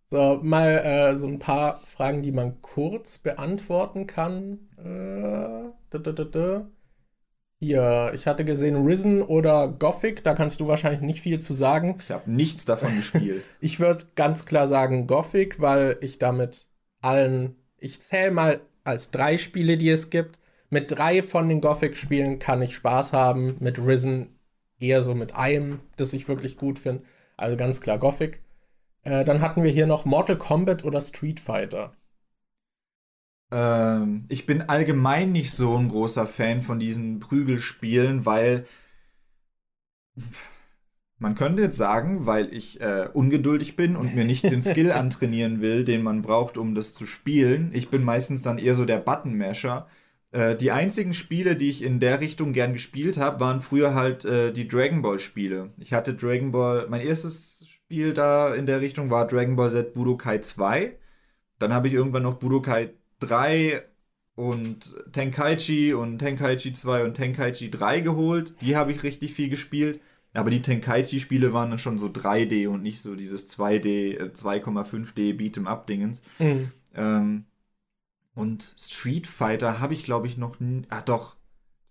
So, 0.10 0.40
mal 0.42 0.70
äh, 0.86 1.16
so 1.18 1.28
ein 1.28 1.40
paar 1.40 1.82
Fragen, 1.86 2.22
die 2.24 2.32
man 2.32 2.62
kurz 2.62 3.18
beantworten 3.18 4.08
kann. 4.08 4.70
Äh, 4.78 5.72
da, 5.90 6.00
da, 6.00 6.12
da. 6.12 6.68
Hier, 7.60 8.12
ich 8.14 8.28
hatte 8.28 8.46
gesehen 8.46 8.86
Risen 8.86 9.22
oder 9.22 9.68
Gothic, 9.68 10.24
da 10.24 10.36
kannst 10.36 10.60
du 10.60 10.68
wahrscheinlich 10.68 11.02
nicht 11.02 11.22
viel 11.22 11.40
zu 11.40 11.54
sagen. 11.54 11.98
Ich 12.04 12.12
habe 12.12 12.32
nichts 12.32 12.66
davon 12.66 12.96
gespielt. 12.96 13.50
Ich 13.60 13.80
würde 13.80 14.06
ganz 14.16 14.46
klar 14.46 14.68
sagen 14.68 15.08
Gothic, 15.08 15.60
weil 15.60 15.98
ich 16.02 16.20
damit 16.20 16.68
allen, 17.02 17.56
ich 17.78 18.00
zähle 18.02 18.32
mal 18.32 18.62
als 18.84 19.12
drei 19.12 19.38
Spiele, 19.38 19.78
die 19.78 19.90
es 19.90 20.10
gibt. 20.12 20.38
Mit 20.70 20.92
drei 20.92 21.24
von 21.24 21.50
den 21.50 21.62
Gothic-Spielen 21.62 22.40
kann 22.40 22.62
ich 22.62 22.76
Spaß 22.76 23.12
haben, 23.14 23.58
mit 23.60 23.80
Risen 23.80 24.38
eher 24.80 25.02
so 25.02 25.16
mit 25.16 25.34
einem, 25.34 25.80
das 25.96 26.14
ich 26.14 26.28
wirklich 26.28 26.58
gut 26.58 26.78
finde. 26.78 27.04
Also 27.38 27.58
ganz 27.58 27.82
klar 27.82 27.98
Gothic. 27.98 28.42
Äh, 29.08 29.24
dann 29.24 29.40
hatten 29.40 29.64
wir 29.64 29.72
hier 29.72 29.88
noch 29.88 30.04
Mortal 30.04 30.38
Kombat 30.38 30.84
oder 30.84 31.00
Street 31.00 31.40
Fighter. 31.40 31.96
Ähm, 33.52 34.26
ich 34.28 34.46
bin 34.46 34.64
allgemein 34.64 35.32
nicht 35.32 35.52
so 35.52 35.78
ein 35.78 35.88
großer 35.88 36.28
Fan 36.28 36.60
von 36.60 36.78
diesen 36.78 37.22
Prügelspielen, 37.22 38.26
weil 38.26 38.66
man 41.20 41.36
könnte 41.36 41.62
jetzt 41.62 41.78
sagen, 41.78 42.26
weil 42.26 42.54
ich 42.54 42.82
äh, 42.82 43.08
ungeduldig 43.14 43.78
bin 43.78 43.96
und 43.96 44.14
mir 44.14 44.26
nicht 44.26 44.44
den 44.44 44.62
Skill 44.62 44.92
antrainieren 45.04 45.62
will, 45.62 45.86
den 45.86 46.04
man 46.04 46.22
braucht, 46.22 46.58
um 46.58 46.76
das 46.76 46.94
zu 46.94 47.06
spielen. 47.06 47.72
Ich 47.74 47.90
bin 47.90 48.04
meistens 48.04 48.42
dann 48.42 48.58
eher 48.58 48.76
so 48.76 48.84
der 48.84 48.98
Button-Masher. 48.98 49.88
Äh, 50.32 50.58
die 50.58 50.72
einzigen 50.72 51.14
Spiele, 51.14 51.56
die 51.56 51.70
ich 51.70 51.82
in 51.82 52.02
der 52.02 52.20
Richtung 52.20 52.52
gern 52.52 52.74
gespielt 52.74 53.18
habe, 53.18 53.40
waren 53.40 53.62
früher 53.62 53.96
halt 53.96 54.26
äh, 54.26 54.52
die 54.52 54.68
Dragon 54.68 55.02
Ball-Spiele. 55.02 55.72
Ich 55.78 55.94
hatte 55.94 56.14
Dragon 56.14 56.52
Ball, 56.52 56.88
mein 56.90 57.00
erstes 57.00 57.58
Spiel 57.88 58.14
da 58.14 58.54
in 58.54 58.66
der 58.66 58.82
Richtung 58.82 59.10
war 59.10 59.26
Dragon 59.28 59.56
Ball 59.56 59.70
Z 59.70 59.94
Budokai 59.94 60.40
2. 60.40 60.98
Dann 61.58 61.72
habe 61.72 61.88
ich 61.88 61.94
irgendwann 61.94 62.24
noch 62.24 62.36
Budokai 62.38 62.92
3 63.22 63.82
und 64.36 64.94
Tenkaichi 65.14 65.94
und 65.94 66.20
Tenkaichi 66.20 66.74
2 66.74 67.06
und 67.06 67.14
Tenkaichi 67.14 67.72
3 67.72 68.02
geholt. 68.02 68.56
Die 68.62 68.76
habe 68.76 68.92
ich 68.92 69.04
richtig 69.04 69.34
viel 69.34 69.48
gespielt. 69.50 70.02
Aber 70.34 70.50
die 70.52 70.62
Tenkaichi-Spiele 70.62 71.54
waren 71.54 71.70
dann 71.70 71.80
schon 71.80 71.98
so 71.98 72.08
3D 72.08 72.68
und 72.68 72.84
nicht 72.84 73.02
so 73.02 73.16
dieses 73.16 73.48
2D, 73.48 74.18
äh, 74.18 74.32
2,5D 74.34 75.34
Beat'em-up-Dingens. 75.34 76.22
Ähm, 76.94 77.46
und 78.36 78.76
Street 78.78 79.26
Fighter 79.26 79.80
habe 79.80 79.94
ich, 79.94 80.04
glaube 80.04 80.28
ich, 80.28 80.38
noch 80.38 80.60
nie. 80.60 80.84
Ah, 80.90 81.02
doch. 81.02 81.38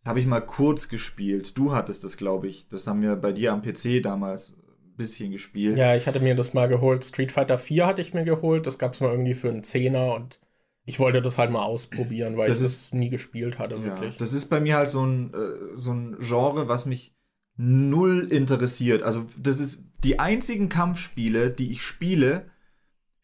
Das 0.00 0.10
habe 0.10 0.20
ich 0.20 0.26
mal 0.26 0.42
kurz 0.42 0.88
gespielt. 0.88 1.58
Du 1.58 1.72
hattest 1.72 2.04
das, 2.04 2.16
glaube 2.18 2.46
ich. 2.46 2.68
Das 2.68 2.86
haben 2.86 3.02
wir 3.02 3.16
bei 3.16 3.32
dir 3.32 3.52
am 3.52 3.62
PC 3.62 4.00
damals 4.02 4.54
bisschen 4.96 5.30
gespielt. 5.30 5.76
Ja, 5.76 5.94
ich 5.94 6.06
hatte 6.06 6.20
mir 6.20 6.34
das 6.34 6.54
mal 6.54 6.66
geholt. 6.68 7.04
Street 7.04 7.32
Fighter 7.32 7.58
4 7.58 7.86
hatte 7.86 8.02
ich 8.02 8.14
mir 8.14 8.24
geholt. 8.24 8.66
Das 8.66 8.78
gab 8.78 8.94
es 8.94 9.00
mal 9.00 9.10
irgendwie 9.10 9.34
für 9.34 9.48
einen 9.48 9.62
Zehner 9.62 10.14
und 10.14 10.40
ich 10.84 11.00
wollte 11.00 11.20
das 11.20 11.36
halt 11.36 11.50
mal 11.50 11.64
ausprobieren, 11.64 12.36
weil 12.36 12.48
das 12.48 12.60
ich 12.60 12.66
es 12.66 12.92
nie 12.92 13.10
gespielt 13.10 13.58
hatte, 13.58 13.74
ja, 13.74 13.84
wirklich. 13.84 14.16
Das 14.18 14.32
ist 14.32 14.46
bei 14.46 14.60
mir 14.60 14.76
halt 14.76 14.88
so 14.88 15.04
ein, 15.04 15.34
äh, 15.34 15.76
so 15.76 15.92
ein 15.92 16.16
Genre, 16.20 16.68
was 16.68 16.86
mich 16.86 17.12
null 17.56 18.28
interessiert. 18.30 19.02
Also, 19.02 19.26
das 19.36 19.60
ist 19.60 19.82
die 20.04 20.20
einzigen 20.20 20.68
Kampfspiele, 20.68 21.50
die 21.50 21.72
ich 21.72 21.82
spiele, 21.82 22.46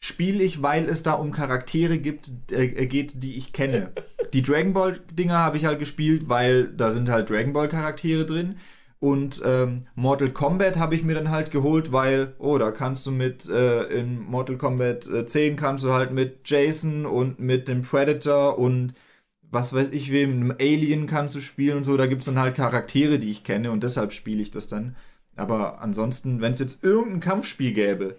spiele 0.01 0.43
ich, 0.43 0.62
weil 0.62 0.89
es 0.89 1.05
da 1.05 1.12
um 1.12 1.31
Charaktere 1.31 1.99
gibt, 1.99 2.33
äh, 2.51 2.87
geht, 2.87 3.23
die 3.23 3.37
ich 3.37 3.53
kenne. 3.53 3.93
Die 4.33 4.41
Dragon 4.43 4.73
Ball 4.73 4.99
Dinger 5.12 5.37
habe 5.37 5.59
ich 5.59 5.66
halt 5.66 5.79
gespielt, 5.79 6.27
weil 6.27 6.68
da 6.68 6.91
sind 6.91 7.11
halt 7.11 7.29
Dragon 7.29 7.53
Ball 7.53 7.68
Charaktere 7.68 8.25
drin. 8.25 8.57
Und 9.03 9.43
ähm, 9.45 9.89
Mortal 9.97 10.31
Kombat 10.31 10.79
habe 10.79 10.95
ich 10.95 11.03
mir 11.03 11.17
dann 11.17 11.31
halt 11.31 11.51
geholt, 11.51 11.91
weil, 11.91 12.37
oh, 12.39 12.57
da 12.57 12.71
kannst 12.71 13.05
du 13.05 13.11
mit, 13.11 13.49
äh, 13.49 13.83
in 13.87 14.21
Mortal 14.21 14.57
Kombat 14.57 15.09
äh, 15.09 15.27
10 15.27 15.57
kannst 15.57 15.83
du 15.83 15.93
halt 15.93 16.13
mit 16.13 16.49
Jason 16.49 17.05
und 17.05 17.41
mit 17.41 17.67
dem 17.67 17.83
Predator 17.83 18.61
und 18.61 18.95
was 19.43 19.73
weiß 19.73 19.89
ich 19.89 20.13
wem, 20.13 20.31
einem 20.31 20.51
Alien 20.53 21.07
kannst 21.09 21.35
du 21.35 21.41
spielen 21.41 21.79
und 21.79 21.85
so. 21.85 21.97
Da 21.97 22.07
gibt 22.07 22.21
es 22.21 22.27
dann 22.27 22.39
halt 22.39 22.55
Charaktere, 22.55 23.19
die 23.19 23.33
ich 23.33 23.43
kenne 23.43 23.73
und 23.73 23.83
deshalb 23.83 24.13
spiele 24.13 24.41
ich 24.41 24.53
das 24.53 24.69
dann. 24.69 24.95
Aber 25.35 25.83
ansonsten, 25.83 26.41
wenn 26.41 26.53
es 26.53 26.61
jetzt 26.61 26.85
irgendein 26.85 27.19
Kampfspiel 27.19 27.73
gäbe, 27.73 28.15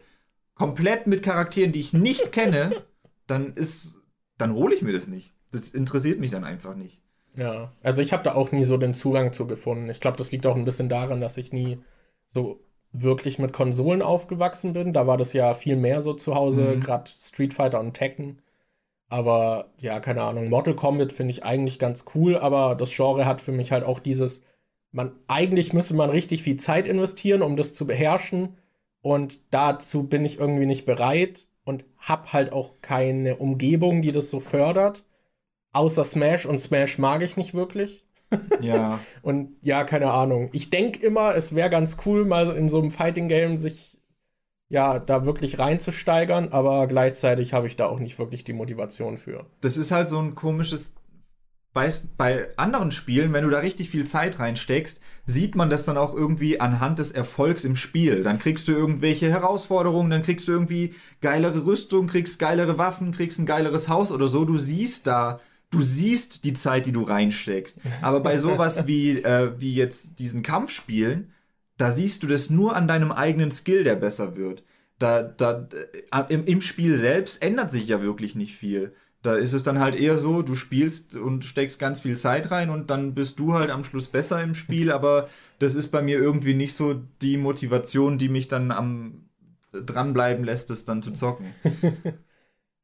komplett 0.53 1.07
mit 1.07 1.23
Charakteren, 1.23 1.71
die 1.71 1.79
ich 1.79 1.93
nicht 1.93 2.33
kenne, 2.33 2.83
dann 3.27 3.53
ist, 3.53 3.99
dann 4.37 4.53
hole 4.53 4.75
ich 4.75 4.81
mir 4.81 4.91
das 4.91 5.07
nicht. 5.07 5.33
Das 5.53 5.69
interessiert 5.69 6.19
mich 6.19 6.31
dann 6.31 6.43
einfach 6.43 6.75
nicht. 6.75 7.01
Ja, 7.35 7.71
also 7.81 8.01
ich 8.01 8.13
habe 8.13 8.23
da 8.23 8.35
auch 8.35 8.51
nie 8.51 8.63
so 8.63 8.77
den 8.77 8.93
Zugang 8.93 9.33
zu 9.33 9.47
gefunden. 9.47 9.89
Ich 9.89 9.99
glaube, 9.99 10.17
das 10.17 10.31
liegt 10.31 10.45
auch 10.45 10.55
ein 10.55 10.65
bisschen 10.65 10.89
daran, 10.89 11.19
dass 11.21 11.37
ich 11.37 11.51
nie 11.51 11.79
so 12.27 12.59
wirklich 12.91 13.39
mit 13.39 13.53
Konsolen 13.53 14.01
aufgewachsen 14.01 14.73
bin. 14.73 14.93
Da 14.93 15.07
war 15.07 15.17
das 15.17 15.33
ja 15.33 15.53
viel 15.53 15.75
mehr 15.75 16.01
so 16.01 16.13
zu 16.13 16.35
Hause, 16.35 16.61
mhm. 16.61 16.79
gerade 16.79 17.09
Street 17.09 17.53
Fighter 17.53 17.79
und 17.79 17.93
Tekken. 17.93 18.39
Aber 19.09 19.71
ja, 19.79 19.99
keine 19.99 20.23
Ahnung, 20.23 20.49
Mortal 20.49 20.75
Kombat 20.75 21.11
finde 21.11 21.31
ich 21.31 21.43
eigentlich 21.43 21.79
ganz 21.79 22.05
cool, 22.15 22.37
aber 22.37 22.75
das 22.75 22.95
Genre 22.95 23.25
hat 23.25 23.41
für 23.41 23.51
mich 23.51 23.71
halt 23.71 23.83
auch 23.83 23.99
dieses, 23.99 24.43
man 24.91 25.11
eigentlich 25.27 25.73
müsste 25.73 25.95
man 25.95 26.09
richtig 26.09 26.43
viel 26.43 26.57
Zeit 26.57 26.87
investieren, 26.87 27.41
um 27.41 27.55
das 27.55 27.73
zu 27.73 27.85
beherrschen. 27.85 28.57
Und 29.01 29.41
dazu 29.51 30.03
bin 30.03 30.23
ich 30.23 30.39
irgendwie 30.39 30.65
nicht 30.65 30.85
bereit 30.85 31.47
und 31.65 31.85
habe 31.97 32.31
halt 32.33 32.53
auch 32.53 32.73
keine 32.81 33.35
Umgebung, 33.37 34.01
die 34.01 34.11
das 34.11 34.29
so 34.29 34.39
fördert. 34.39 35.03
Außer 35.73 36.05
Smash 36.05 36.45
und 36.45 36.59
Smash 36.59 36.97
mag 36.97 37.21
ich 37.21 37.37
nicht 37.37 37.53
wirklich. 37.53 38.05
Ja. 38.61 38.99
und 39.21 39.57
ja, 39.61 39.83
keine 39.83 40.09
Ahnung. 40.09 40.49
Ich 40.53 40.71
denke 40.71 41.05
immer, 41.05 41.35
es 41.35 41.53
wäre 41.53 41.69
ganz 41.69 41.97
cool, 42.03 42.25
mal 42.25 42.55
in 42.55 42.67
so 42.67 42.79
einem 42.79 42.89
Fighting 42.89 43.27
Game 43.27 43.59
sich 43.59 43.99
ja 44.69 44.97
da 44.97 45.27
wirklich 45.27 45.59
reinzusteigern, 45.59 46.49
aber 46.49 46.87
gleichzeitig 46.87 47.53
habe 47.53 47.67
ich 47.67 47.75
da 47.75 47.85
auch 47.85 47.99
nicht 47.99 48.17
wirklich 48.17 48.43
die 48.43 48.53
Motivation 48.53 49.19
für. 49.19 49.45
Das 49.61 49.77
ist 49.77 49.91
halt 49.91 50.07
so 50.07 50.17
ein 50.17 50.33
komisches 50.33 50.95
bei, 51.73 51.91
bei 52.17 52.47
anderen 52.55 52.91
Spielen, 52.91 53.33
wenn 53.33 53.43
du 53.43 53.49
da 53.49 53.59
richtig 53.59 53.89
viel 53.89 54.05
Zeit 54.05 54.39
reinsteckst, 54.39 55.01
sieht 55.25 55.55
man 55.55 55.71
das 55.71 55.85
dann 55.85 55.97
auch 55.97 56.13
irgendwie 56.13 56.59
anhand 56.59 56.99
des 56.99 57.11
Erfolgs 57.11 57.65
im 57.65 57.75
Spiel. 57.75 58.21
Dann 58.21 58.37
kriegst 58.37 58.67
du 58.67 58.73
irgendwelche 58.73 59.29
Herausforderungen, 59.29 60.11
dann 60.11 60.21
kriegst 60.21 60.47
du 60.47 60.51
irgendwie 60.51 60.93
geilere 61.21 61.65
Rüstung, 61.65 62.05
kriegst 62.07 62.37
geilere 62.37 62.77
Waffen, 62.77 63.11
kriegst 63.11 63.39
ein 63.39 63.47
geileres 63.47 63.89
Haus 63.89 64.11
oder 64.11 64.27
so. 64.27 64.45
Du 64.45 64.59
siehst 64.59 65.07
da 65.07 65.39
du 65.73 65.81
siehst 65.81 66.45
die 66.45 66.53
Zeit, 66.53 66.85
die 66.85 66.91
du 66.91 67.03
reinsteckst. 67.03 67.79
Aber 68.01 68.19
bei 68.19 68.37
sowas 68.37 68.87
wie, 68.87 69.23
äh, 69.23 69.59
wie 69.59 69.73
jetzt 69.73 70.19
diesen 70.19 70.43
Kampfspielen, 70.43 71.31
da 71.77 71.91
siehst 71.91 72.23
du 72.23 72.27
das 72.27 72.49
nur 72.49 72.75
an 72.75 72.87
deinem 72.87 73.11
eigenen 73.11 73.51
Skill, 73.51 73.83
der 73.83 73.95
besser 73.95 74.37
wird. 74.37 74.63
Da, 74.99 75.23
da, 75.23 75.67
äh, 76.11 76.33
im, 76.33 76.45
im 76.45 76.61
Spiel 76.61 76.95
selbst 76.95 77.41
ändert 77.41 77.71
sich 77.71 77.87
ja 77.87 78.01
wirklich 78.01 78.35
nicht 78.35 78.55
viel. 78.55 78.93
Da 79.23 79.35
ist 79.35 79.53
es 79.53 79.63
dann 79.63 79.79
halt 79.79 79.95
eher 79.95 80.17
so, 80.17 80.41
du 80.41 80.53
spielst 80.53 81.15
und 81.15 81.45
steckst 81.45 81.79
ganz 81.79 82.01
viel 82.01 82.17
Zeit 82.17 82.51
rein 82.51 82.69
und 82.69 82.89
dann 82.89 83.15
bist 83.15 83.39
du 83.39 83.53
halt 83.53 83.71
am 83.71 83.83
Schluss 83.83 84.09
besser 84.09 84.43
im 84.43 84.53
Spiel, 84.53 84.91
aber 84.91 85.29
das 85.59 85.75
ist 85.75 85.87
bei 85.89 86.01
mir 86.01 86.17
irgendwie 86.17 86.53
nicht 86.53 86.75
so 86.75 87.01
die 87.21 87.37
Motivation, 87.37 88.17
die 88.17 88.27
mich 88.27 88.49
dann 88.49 88.71
am 88.71 89.29
dranbleiben 89.71 90.43
lässt, 90.43 90.69
es 90.71 90.85
dann 90.85 91.01
zu 91.01 91.11
zocken. 91.11 91.47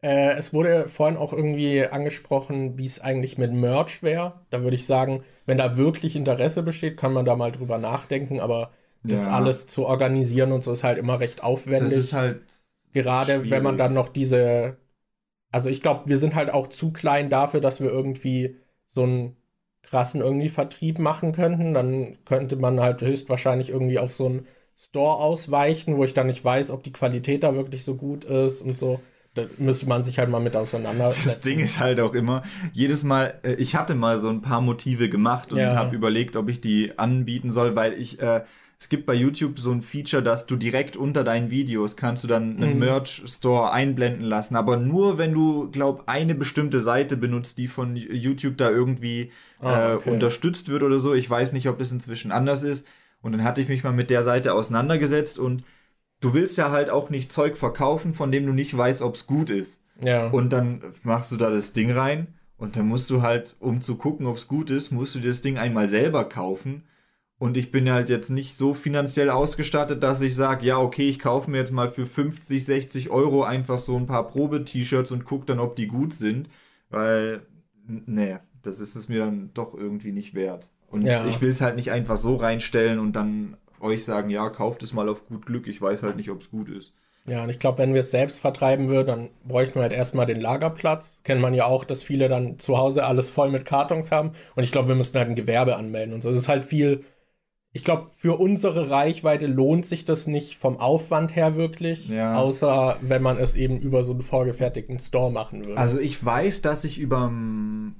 Äh, 0.02 0.36
es 0.36 0.54
wurde 0.54 0.88
vorhin 0.88 1.18
auch 1.18 1.34
irgendwie 1.34 1.86
angesprochen, 1.86 2.78
wie 2.78 2.86
es 2.86 3.02
eigentlich 3.02 3.38
mit 3.38 3.52
Merch 3.52 4.02
wäre. 4.02 4.42
Da 4.50 4.62
würde 4.62 4.76
ich 4.76 4.86
sagen, 4.86 5.24
wenn 5.46 5.58
da 5.58 5.78
wirklich 5.78 6.16
Interesse 6.16 6.64
besteht, 6.64 6.98
kann 6.98 7.14
man 7.14 7.26
da 7.26 7.36
mal 7.36 7.52
drüber 7.52 7.78
nachdenken, 7.78 8.40
aber 8.40 8.72
das 9.04 9.26
ja. 9.26 9.32
alles 9.34 9.68
zu 9.68 9.86
organisieren 9.86 10.52
und 10.52 10.64
so 10.64 10.72
ist 10.72 10.84
halt 10.84 10.98
immer 10.98 11.20
recht 11.20 11.44
aufwendig. 11.44 11.90
Das 11.90 11.98
ist 11.98 12.14
halt. 12.14 12.42
Gerade 12.92 13.34
schwierig. 13.34 13.52
wenn 13.52 13.64
man 13.64 13.78
dann 13.78 13.94
noch 13.94 14.10
diese. 14.10 14.78
Also 15.52 15.70
ich 15.70 15.82
glaube, 15.82 16.08
wir 16.08 16.18
sind 16.18 16.36
halt 16.36 16.50
auch 16.50 16.68
zu 16.68 16.92
klein 16.92 17.30
dafür, 17.30 17.62
dass 17.62 17.82
wir 17.82 17.90
irgendwie 17.90 18.58
so 18.88 19.04
einen 19.04 19.36
krassen 19.84 20.22
irgendwie 20.22 20.50
Vertrieb 20.50 21.00
machen 21.00 21.34
könnten. 21.34 21.74
Dann 21.74 22.24
könnte 22.26 22.56
man 22.56 22.80
halt 22.80 23.02
höchstwahrscheinlich 23.02 23.70
irgendwie 23.70 24.00
auf 24.00 24.14
so 24.14 24.26
einen 24.28 24.48
Store 24.78 25.18
ausweichen, 25.18 25.98
wo 25.98 26.04
ich 26.04 26.14
dann 26.14 26.28
nicht 26.28 26.44
weiß, 26.44 26.72
ob 26.72 26.84
die 26.84 26.92
Qualität 26.94 27.44
da 27.44 27.56
wirklich 27.56 27.84
so 27.84 27.96
gut 27.96 28.24
ist 28.24 28.62
und 28.62 28.78
so 28.78 29.00
da 29.40 29.48
müsste 29.58 29.88
man 29.88 30.04
sich 30.04 30.20
halt 30.20 30.30
mal 30.30 30.40
mit 30.40 30.56
auseinandersetzen. 30.56 31.28
Das 31.28 31.40
Ding 31.40 31.60
ist 31.60 31.80
halt 31.80 32.00
auch 32.00 32.14
immer, 32.14 32.44
jedes 32.74 33.04
Mal, 33.04 33.40
äh, 33.44 33.54
ich 33.54 33.76
hatte 33.76 33.96
mal 33.96 34.18
so 34.18 34.30
ein 34.30 34.42
paar 34.42 34.62
Motive 34.62 35.10
gemacht 35.10 35.52
und 35.52 35.60
ja. 35.60 35.76
habe 35.76 35.96
überlegt, 35.96 36.36
ob 36.36 36.50
ich 36.50 36.62
die 36.62 36.98
anbieten 36.98 37.52
soll, 37.52 37.76
weil 37.76 37.94
ich, 37.94 38.22
äh, 38.22 38.44
es 38.78 38.88
gibt 38.88 39.06
bei 39.06 39.14
YouTube 39.14 39.60
so 39.60 39.72
ein 39.72 39.82
Feature, 39.82 40.24
dass 40.24 40.46
du 40.46 40.56
direkt 40.56 40.96
unter 40.96 41.26
deinen 41.26 41.52
Videos 41.52 41.98
kannst 41.98 42.24
du 42.24 42.30
dann 42.30 42.58
einen 42.58 42.74
mhm. 42.74 42.80
Merch-Store 42.80 43.72
einblenden 43.72 44.24
lassen, 44.24 44.56
aber 44.56 44.78
nur 44.78 45.18
wenn 45.18 45.34
du, 45.34 45.70
glaub, 45.70 46.04
eine 46.08 46.34
bestimmte 46.34 46.80
Seite 46.80 47.18
benutzt, 47.18 47.58
die 47.58 47.68
von 47.68 47.96
YouTube 47.96 48.58
da 48.58 48.70
irgendwie 48.70 49.32
ah, 49.60 49.96
okay. 49.96 50.10
äh, 50.10 50.14
unterstützt 50.14 50.70
wird 50.70 50.84
oder 50.84 51.00
so. 51.00 51.14
Ich 51.14 51.30
weiß 51.30 51.52
nicht, 51.52 51.68
ob 51.68 51.78
das 51.78 51.92
inzwischen 51.92 52.32
anders 52.32 52.64
ist. 52.64 52.88
Und 53.22 53.34
dann 53.34 53.44
hatte 53.44 53.62
ich 53.62 53.68
mich 53.68 53.84
mal 53.84 53.92
mit 53.92 54.10
der 54.10 54.24
Seite 54.24 54.54
auseinandergesetzt 54.54 55.40
und 55.40 55.64
du 56.20 56.34
willst 56.34 56.58
ja 56.58 56.72
halt 56.72 56.90
auch 56.90 57.10
nicht 57.10 57.32
Zeug 57.32 57.58
verkaufen, 57.58 58.14
von 58.14 58.32
dem 58.32 58.46
du 58.46 58.54
nicht 58.54 58.76
weißt, 58.76 59.02
ob 59.02 59.16
es 59.16 59.28
gut 59.28 59.50
ist. 59.50 59.84
Ja. 60.04 60.28
Und 60.28 60.52
dann 60.52 60.82
machst 61.04 61.32
du 61.32 61.38
da 61.38 61.50
das 61.50 61.74
Ding 61.74 61.92
rein 61.92 62.28
und 62.58 62.76
dann 62.76 62.88
musst 62.88 63.10
du 63.10 63.22
halt, 63.22 63.56
um 63.60 63.82
zu 63.82 63.96
gucken, 63.96 64.26
ob 64.26 64.38
es 64.38 64.48
gut 64.48 64.70
ist, 64.70 64.92
musst 64.92 65.16
du 65.16 65.20
das 65.20 65.42
Ding 65.42 65.58
einmal 65.58 65.88
selber 65.88 66.26
kaufen. 66.26 66.84
Und 67.38 67.56
ich 67.56 67.72
bin 67.72 67.90
halt 67.90 68.10
jetzt 68.10 68.30
nicht 68.30 68.58
so 68.58 68.74
finanziell 68.74 69.30
ausgestattet, 69.30 70.04
dass 70.04 70.22
ich 70.22 70.36
sage, 70.36 70.66
ja, 70.66 70.78
okay, 70.78 71.08
ich 71.08 71.20
kaufe 71.20 71.50
mir 71.50 71.60
jetzt 71.60 71.72
mal 71.72 71.88
für 71.88 72.06
50, 72.06 72.66
60 72.66 73.10
Euro 73.12 73.44
einfach 73.44 73.78
so 73.78 73.96
ein 73.96 74.08
paar 74.08 74.28
Probe-T-Shirts 74.28 75.14
und 75.14 75.24
guck 75.24 75.46
dann, 75.46 75.60
ob 75.60 75.78
die 75.78 75.88
gut 75.88 76.14
sind. 76.14 76.50
Weil, 76.90 77.44
nee, 77.88 78.38
das 78.62 78.82
ist 78.82 78.98
es 78.98 79.08
mir 79.08 79.20
dann 79.20 79.52
doch 79.54 79.74
irgendwie 79.74 80.12
nicht 80.12 80.34
wert. 80.34 80.70
Und 80.88 81.04
ja. 81.04 81.26
ich 81.28 81.40
will 81.40 81.50
es 81.50 81.62
halt 81.62 81.78
nicht 81.78 81.92
einfach 81.92 82.18
so 82.18 82.36
reinstellen 82.36 83.00
und 83.00 83.14
dann 83.14 83.56
euch 83.82 84.06
sagen, 84.06 84.30
ja, 84.30 84.50
kauft 84.50 84.84
es 84.84 84.94
mal 84.94 85.10
auf 85.10 85.26
gut 85.28 85.46
Glück, 85.46 85.68
ich 85.68 85.82
weiß 85.82 86.04
halt 86.04 86.16
nicht, 86.18 86.30
ob 86.30 86.42
es 86.42 86.52
gut 86.52 86.70
ist. 86.70 86.94
Ja, 87.28 87.44
und 87.44 87.50
ich 87.50 87.60
glaube, 87.60 87.78
wenn 87.78 87.94
wir 87.94 88.00
es 88.00 88.12
selbst 88.12 88.40
vertreiben 88.40 88.88
würden, 88.88 89.08
dann 89.08 89.30
bräuchten 89.48 89.76
wir 89.76 89.84
halt 89.84 89.94
erstmal 89.94 90.26
den 90.26 90.42
Lagerplatz. 90.42 91.20
Kennt 91.24 91.42
man 91.42 91.54
ja 91.54 91.66
auch, 91.66 91.84
dass 91.84 92.02
viele 92.02 92.28
dann 92.28 92.58
zu 92.58 92.78
Hause 92.78 93.06
alles 93.06 93.30
voll 93.30 93.52
mit 93.52 93.66
Kartons 93.66 94.12
haben. 94.12 94.32
Und 94.56 94.64
ich 94.64 94.72
glaube, 94.72 94.88
wir 94.88 94.96
müssten 94.96 95.18
halt 95.18 95.30
ein 95.30 95.36
Gewerbe 95.36 95.76
anmelden 95.76 96.14
und 96.16 96.22
so. 96.24 96.32
Das 96.32 96.40
ist 96.40 96.50
halt 96.50 96.66
viel 96.66 97.06
ich 97.72 97.84
glaube, 97.84 98.08
für 98.12 98.40
unsere 98.40 98.90
Reichweite 98.90 99.46
lohnt 99.46 99.86
sich 99.86 100.04
das 100.04 100.26
nicht 100.26 100.56
vom 100.56 100.80
Aufwand 100.80 101.36
her 101.36 101.56
wirklich, 101.56 102.10
ja. 102.10 102.34
außer 102.34 102.98
wenn 103.02 103.22
man 103.22 103.38
es 103.38 103.54
eben 103.54 103.80
über 103.80 104.02
so 104.02 104.12
einen 104.12 104.24
vorgefertigten 104.24 104.98
Store 104.98 105.32
machen 105.32 105.66
würde. 105.66 105.80
Also 105.80 106.00
ich 106.00 106.24
weiß, 106.24 106.64
dass 106.64 106.84
ich 106.84 106.98
über, 106.98 107.32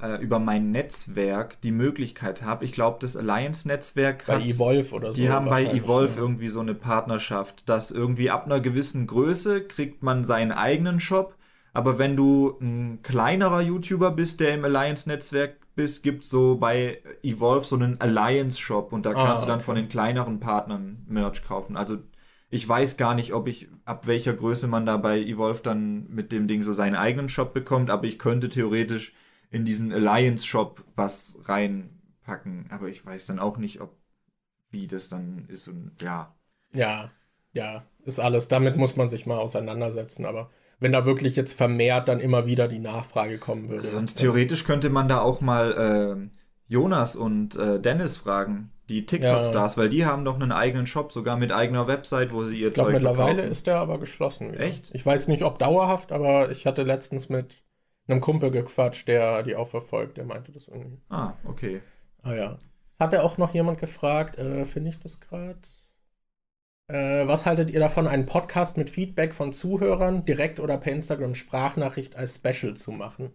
äh, 0.02 0.20
über 0.24 0.40
mein 0.40 0.72
Netzwerk 0.72 1.62
die 1.62 1.70
Möglichkeit 1.70 2.42
habe. 2.42 2.66
Ich 2.66 2.72
glaube, 2.72 2.98
das 3.00 3.16
Alliance-Netzwerk 3.16 4.26
Bei 4.26 4.42
Evolve 4.42 4.96
oder 4.96 5.14
so. 5.14 5.22
Die 5.22 5.30
haben 5.30 5.48
bei 5.48 5.66
Evolve 5.66 6.16
ja. 6.16 6.22
irgendwie 6.22 6.48
so 6.48 6.62
eine 6.62 6.74
Partnerschaft, 6.74 7.70
dass 7.70 7.92
irgendwie 7.92 8.32
ab 8.32 8.46
einer 8.46 8.62
gewissen 8.62 9.06
Größe 9.06 9.62
kriegt 9.62 10.02
man 10.02 10.24
seinen 10.24 10.52
eigenen 10.52 11.00
Shop. 11.00 11.36
Aber 11.74 12.00
wenn 12.00 12.16
du 12.16 12.58
ein 12.60 13.02
kleinerer 13.04 13.62
YouTuber 13.62 14.12
bist, 14.12 14.40
der 14.40 14.54
im 14.54 14.66
Alliance-Netzwerk 14.66 15.58
bist, 15.76 16.04
gibt 16.04 16.24
es 16.24 16.30
so 16.30 16.58
bei 16.58 17.02
Evolve 17.24 17.66
so 17.66 17.76
einen 17.76 18.02
Alliance-Shop 18.02 18.92
und 18.92 19.06
da 19.06 19.14
kannst 19.14 19.28
ah, 19.28 19.34
okay. 19.34 19.42
du 19.42 19.48
dann 19.48 19.62
von 19.62 19.76
den 19.76 19.88
kleineren 19.88 20.40
Partnern 20.40 21.06
Merch 21.08 21.44
kaufen. 21.44 21.78
Also 21.78 22.00
ich 22.50 22.68
weiß 22.68 22.98
gar 22.98 23.14
nicht, 23.14 23.34
ob 23.34 23.48
ich, 23.48 23.70
ab 23.86 24.08
welcher 24.08 24.34
Größe 24.34 24.68
man 24.68 24.86
da 24.86 24.98
bei 24.98 25.20
Evolve 25.20 25.62
dann 25.62 26.10
mit 26.10 26.32
dem 26.32 26.48
Ding 26.48 26.64
so 26.64 26.74
seinen 26.74 26.96
eigenen 26.96 27.30
Shop 27.30 27.54
bekommt, 27.54 27.92
aber 27.92 28.06
ich 28.06 28.18
könnte 28.18 28.50
theoretisch 28.50 29.14
in 29.52 29.66
diesen 29.66 29.94
Alliance-Shop 29.94 30.84
was 30.96 31.40
reinpacken. 31.46 32.68
Aber 32.72 32.88
ich 32.88 33.06
weiß 33.06 33.28
dann 33.28 33.40
auch 33.40 33.58
nicht, 33.58 33.82
ob 33.82 33.96
wie 34.72 34.88
das 34.88 35.10
dann 35.10 35.46
ist 35.48 35.68
und 35.68 35.94
ja. 36.02 36.36
Ja, 36.74 37.12
ja, 37.54 37.84
ist 38.06 38.20
alles. 38.20 38.48
Damit 38.48 38.78
muss 38.78 38.96
man 38.96 39.10
sich 39.10 39.26
mal 39.26 39.38
auseinandersetzen, 39.38 40.26
aber 40.26 40.52
wenn 40.80 40.92
da 40.92 41.06
wirklich 41.06 41.36
jetzt 41.36 41.54
vermehrt 41.54 42.08
dann 42.08 42.20
immer 42.20 42.46
wieder 42.46 42.68
die 42.68 42.80
Nachfrage 42.80 43.38
kommen 43.38 43.70
würde. 43.70 43.88
Sonst 43.88 44.16
theoretisch 44.16 44.64
könnte 44.64 44.90
man 44.90 45.08
da 45.08 45.22
auch 45.22 45.42
mal 45.42 46.30
äh, 46.32 46.38
Jonas 46.68 47.16
und 47.16 47.56
äh, 47.56 47.80
Dennis 47.80 48.18
fragen. 48.18 48.72
Die 48.90 49.06
TikTok-Stars, 49.06 49.78
weil 49.78 49.90
die 49.90 50.06
haben 50.06 50.26
doch 50.26 50.34
einen 50.34 50.52
eigenen 50.52 50.88
Shop, 50.88 51.12
sogar 51.12 51.38
mit 51.38 51.52
eigener 51.52 51.86
Website, 51.86 52.34
wo 52.34 52.46
sie 52.46 52.60
ihr 52.60 52.70
Ich 52.70 52.74
glaube, 52.74 52.92
Zeug 52.92 52.94
mittlerweile 52.96 53.28
verkaufen. 53.36 53.52
ist 53.52 53.68
der 53.68 53.78
aber 53.78 54.00
geschlossen. 54.00 54.52
wieder. 54.52 54.62
Echt? 54.62 54.90
Ich 54.94 55.06
weiß 55.06 55.28
nicht, 55.28 55.44
ob 55.44 55.60
dauerhaft, 55.60 56.12
aber 56.12 56.50
ich 56.50 56.66
hatte 56.66 56.82
letztens 56.82 57.30
mit 57.30 57.62
einem 58.08 58.20
Kumpel 58.20 58.50
gequatscht, 58.50 59.08
der 59.08 59.44
die 59.44 59.56
auch 59.56 59.68
verfolgt. 59.68 60.18
Der 60.18 60.26
meinte 60.26 60.52
das 60.52 60.68
irgendwie. 60.68 61.00
Ah, 61.10 61.34
okay. 61.46 61.82
Ah 62.24 62.34
ja. 62.34 62.58
Es 62.92 63.00
hat 63.00 63.14
ja 63.14 63.22
auch 63.22 63.38
noch 63.38 63.54
jemand 63.54 63.80
gefragt, 63.80 64.40
äh, 64.40 64.66
finde 64.66 64.90
ich 64.90 65.00
das 65.00 65.20
gerade? 65.20 65.60
Äh, 66.90 67.28
was 67.28 67.46
haltet 67.46 67.70
ihr 67.70 67.80
davon, 67.80 68.08
einen 68.08 68.26
Podcast 68.26 68.76
mit 68.78 68.90
Feedback 68.90 69.34
von 69.34 69.54
Zuhörern 69.54 70.26
direkt 70.26 70.60
oder 70.60 70.78
per 70.78 70.92
Instagram 70.92 71.36
Sprachnachricht 71.36 72.16
als 72.16 72.36
Special 72.36 72.74
zu 72.76 72.92
machen? 72.92 73.32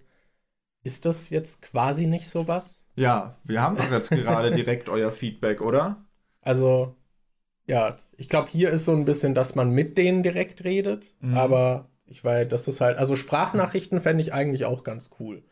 Ist 0.83 1.07
das 1.07 1.31
jetzt 1.31 1.63
quasi 1.63 2.07
nicht 2.07 2.29
sowas? 2.29 2.85
Ja, 2.97 3.39
wir 3.45 3.63
haben 3.63 3.77
doch 3.77 3.91
jetzt 3.91 4.11
gerade 4.11 4.51
direkt 4.51 4.89
euer 4.89 5.13
Feedback, 5.13 5.61
oder? 5.63 6.05
Also, 6.43 6.97
ja, 7.67 7.97
ich 8.17 8.29
glaube, 8.29 8.49
hier 8.51 8.71
ist 8.71 8.85
so 8.85 8.93
ein 8.93 9.05
bisschen, 9.05 9.35
dass 9.35 9.55
man 9.55 9.71
mit 9.71 9.99
denen 9.99 10.23
direkt 10.23 10.65
redet, 10.65 11.15
Mhm. 11.21 11.37
aber 11.37 11.91
ich 12.07 12.23
weiß, 12.25 12.49
das 12.49 12.69
ist 12.69 12.81
halt, 12.81 12.99
also 12.99 13.17
Sprachnachrichten 13.17 14.01
fände 14.01 14.23
ich 14.23 14.35
eigentlich 14.35 14.65
auch 14.67 14.85
ganz 14.85 15.11
cool. 15.21 15.45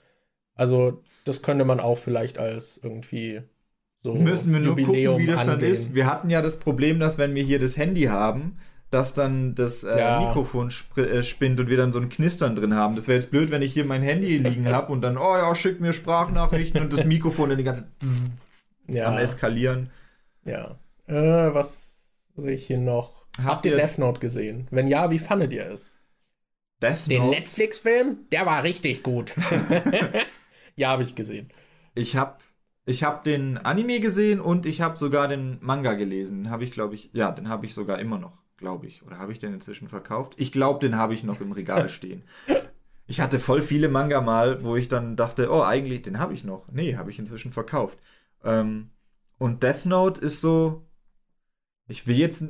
Also, 0.55 1.03
das 1.25 1.43
könnte 1.43 1.65
man 1.65 1.81
auch 1.81 1.99
vielleicht 1.99 2.39
als 2.39 2.79
irgendwie 2.83 3.43
so 4.05 4.15
Müssen 4.15 4.53
wir 4.53 4.61
nur 4.61 4.79
Jubiläum 4.79 5.15
gucken, 5.15 5.27
wie 5.27 5.31
das 5.31 5.45
dann 5.47 5.55
angehen. 5.55 5.71
ist. 5.71 5.95
Wir 5.95 6.07
hatten 6.07 6.29
ja 6.31 6.43
das 6.43 6.59
Problem, 6.59 6.99
dass 7.01 7.19
wenn 7.19 7.35
wir 7.35 7.43
hier 7.43 7.59
das 7.59 7.77
Handy 7.77 8.03
haben, 8.05 8.59
dass 8.91 9.15
dann 9.15 9.55
das 9.55 9.85
äh, 9.85 9.99
Ja. 9.99 10.21
Mikrofon 10.27 10.71
spr 10.71 10.99
äh, 11.01 11.23
spinnt 11.23 11.59
und 11.61 11.69
wir 11.69 11.77
dann 11.77 11.93
so 11.93 11.99
ein 12.01 12.09
Knistern 12.09 12.55
drin 12.57 12.75
haben. 12.75 12.95
Das 12.97 13.09
wäre 13.09 13.19
jetzt 13.19 13.31
blöd, 13.31 13.51
wenn 13.51 13.63
ich 13.63 13.73
hier 13.73 13.85
mein 13.85 14.03
Handy 14.03 14.37
liegen 14.39 14.69
habe 14.69 14.93
und 14.93 15.01
dann, 15.03 15.17
oh 15.17 15.37
ja, 15.37 15.55
schick 15.55 15.81
mir 15.81 15.93
Sprachnachrichten 15.93 16.83
und 16.83 16.93
das 16.93 17.05
Mikrofon 17.05 17.49
dann 17.51 17.59
die 17.59 17.65
ganze 17.65 17.83
Zeit 17.83 17.91
am 18.89 18.95
Ja, 18.95 19.19
Eskalieren. 19.21 19.91
ja. 20.45 20.77
Äh, 21.07 21.53
was 21.55 22.11
sehe 22.37 22.53
ich 22.53 22.67
hier 22.67 22.79
noch? 22.79 23.25
Habt 23.39 23.47
Habt 23.49 23.67
ihr 23.67 23.77
Death 23.77 23.99
Note 23.99 24.21
gesehen? 24.21 24.67
Wenn 24.71 24.89
ja, 24.89 25.11
wie 25.11 25.19
fandet 25.19 25.53
ihr 25.53 25.67
es? 25.67 25.97
Death 26.83 27.09
Den. 27.09 27.31
Netflix-Film? 27.31 28.19
Der 28.31 28.45
war 28.47 28.63
richtig 28.63 29.03
gut. 29.03 29.33
ja, 30.77 30.91
habe 30.91 31.03
ich 31.03 31.15
gesehen. 31.15 31.49
Ich 31.95 32.17
habe 32.17 32.37
ich 32.85 33.05
hab 33.05 33.25
den 33.25 33.59
Anime 33.59 34.01
gesehen 34.01 34.41
und 34.41 34.67
ich 34.67 34.81
habe 34.81 34.97
sogar 34.97 35.29
den 35.29 35.59
Manga 35.61 35.95
gelesen. 35.95 36.51
Habe 36.51 36.65
ich, 36.65 36.73
glaube 36.73 36.95
ich, 36.95 37.11
ja, 37.13 37.31
den 37.31 37.49
habe 37.49 37.67
ich 37.67 37.75
sogar 37.75 37.99
immer 38.01 38.19
noch, 38.19 38.43
glaube 38.57 38.87
ich. 38.87 39.03
Oder 39.05 39.19
habe 39.19 39.33
ich 39.33 39.39
den 39.39 39.55
inzwischen 39.55 39.89
verkauft? 39.89 40.35
Ich 40.37 40.51
glaube, 40.51 40.81
den 40.81 40.97
habe 40.97 41.15
ich 41.15 41.23
noch 41.23 41.41
im 41.41 41.53
Regal 41.53 41.89
stehen. 41.91 42.25
Ich 43.07 43.21
hatte 43.21 43.39
voll 43.39 43.63
viele 43.63 43.89
Manga 43.89 44.21
mal, 44.21 44.65
wo 44.65 44.77
ich 44.77 44.89
dann 44.89 45.17
dachte, 45.17 45.51
oh, 45.51 45.63
eigentlich, 45.63 46.03
den 46.03 46.19
habe 46.19 46.35
ich 46.35 46.45
noch. 46.45 46.71
Nee, 46.73 46.97
habe 46.97 47.11
ich 47.11 47.19
inzwischen 47.19 47.53
verkauft. 47.53 47.99
Ähm, 48.43 48.91
und 49.39 49.63
Death 49.63 49.87
Note 49.87 50.21
ist 50.21 50.41
so, 50.41 50.87
ich 51.89 52.07
will 52.07 52.17
jetzt, 52.17 52.45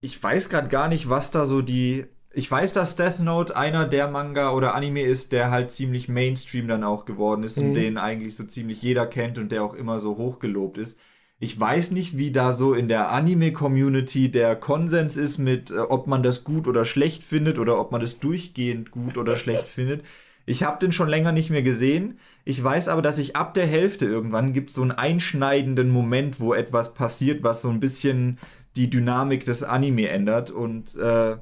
ich 0.00 0.22
weiß 0.22 0.48
gerade 0.48 0.68
gar 0.68 0.88
nicht, 0.88 1.08
was 1.08 1.30
da 1.30 1.44
so 1.44 1.62
die, 1.62 2.06
ich 2.38 2.48
weiß, 2.50 2.72
dass 2.72 2.94
Death 2.96 3.18
Note 3.20 3.56
einer 3.56 3.86
der 3.86 4.08
Manga 4.08 4.52
oder 4.52 4.74
Anime 4.74 5.02
ist, 5.02 5.32
der 5.32 5.50
halt 5.50 5.70
ziemlich 5.72 6.08
Mainstream 6.08 6.68
dann 6.68 6.84
auch 6.84 7.04
geworden 7.04 7.42
ist 7.42 7.58
und 7.58 7.70
Mhm. 7.70 7.74
den 7.74 7.98
eigentlich 7.98 8.36
so 8.36 8.44
ziemlich 8.44 8.80
jeder 8.80 9.06
kennt 9.06 9.38
und 9.38 9.50
der 9.50 9.64
auch 9.64 9.74
immer 9.74 9.98
so 9.98 10.16
hochgelobt 10.16 10.78
ist. 10.78 10.98
Ich 11.40 11.58
weiß 11.58 11.90
nicht, 11.92 12.16
wie 12.16 12.30
da 12.32 12.52
so 12.52 12.74
in 12.74 12.88
der 12.88 13.10
Anime-Community 13.10 14.30
der 14.30 14.56
Konsens 14.56 15.16
ist 15.16 15.38
mit, 15.38 15.70
äh, 15.70 15.78
ob 15.78 16.06
man 16.06 16.22
das 16.22 16.44
gut 16.44 16.66
oder 16.68 16.84
schlecht 16.84 17.24
findet 17.24 17.58
oder 17.58 17.78
ob 17.80 17.90
man 17.92 18.00
das 18.00 18.20
durchgehend 18.20 18.90
gut 18.92 19.18
oder 19.18 19.36
schlecht 19.36 19.66
findet. 19.76 20.04
Ich 20.46 20.62
habe 20.62 20.78
den 20.78 20.92
schon 20.92 21.08
länger 21.08 21.32
nicht 21.32 21.50
mehr 21.50 21.62
gesehen. 21.62 22.18
Ich 22.44 22.62
weiß 22.62 22.88
aber, 22.88 23.02
dass 23.02 23.18
ich 23.18 23.36
ab 23.36 23.52
der 23.54 23.66
Hälfte 23.66 24.06
irgendwann 24.06 24.52
gibt 24.52 24.70
so 24.70 24.82
einen 24.82 24.92
einschneidenden 24.92 25.90
Moment, 25.90 26.40
wo 26.40 26.54
etwas 26.54 26.94
passiert, 26.94 27.42
was 27.42 27.62
so 27.62 27.68
ein 27.68 27.80
bisschen 27.80 28.38
die 28.76 28.88
Dynamik 28.90 29.44
des 29.44 29.62
Anime 29.64 30.08
ändert. 30.08 30.50
Und 30.50 30.96
äh, 30.96 31.36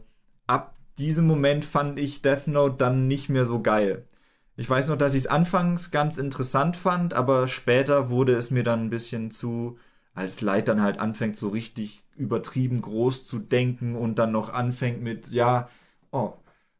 ab 0.46 0.75
diesem 0.98 1.26
Moment 1.26 1.64
fand 1.64 1.98
ich 1.98 2.22
Death 2.22 2.46
Note 2.46 2.76
dann 2.76 3.06
nicht 3.06 3.28
mehr 3.28 3.44
so 3.44 3.60
geil. 3.62 4.06
Ich 4.56 4.68
weiß 4.68 4.88
noch, 4.88 4.96
dass 4.96 5.14
ich 5.14 5.22
es 5.24 5.26
anfangs 5.26 5.90
ganz 5.90 6.16
interessant 6.16 6.76
fand, 6.76 7.12
aber 7.12 7.46
später 7.46 8.08
wurde 8.08 8.34
es 8.34 8.50
mir 8.50 8.62
dann 8.62 8.84
ein 8.84 8.90
bisschen 8.90 9.30
zu, 9.30 9.78
als 10.14 10.40
Light 10.40 10.68
dann 10.68 10.80
halt 10.80 10.98
anfängt, 10.98 11.36
so 11.36 11.50
richtig 11.50 12.04
übertrieben 12.16 12.80
groß 12.80 13.26
zu 13.26 13.38
denken 13.38 13.94
und 13.94 14.18
dann 14.18 14.32
noch 14.32 14.52
anfängt 14.52 15.02
mit, 15.02 15.28
ja, 15.28 15.68
oh, 16.10 16.32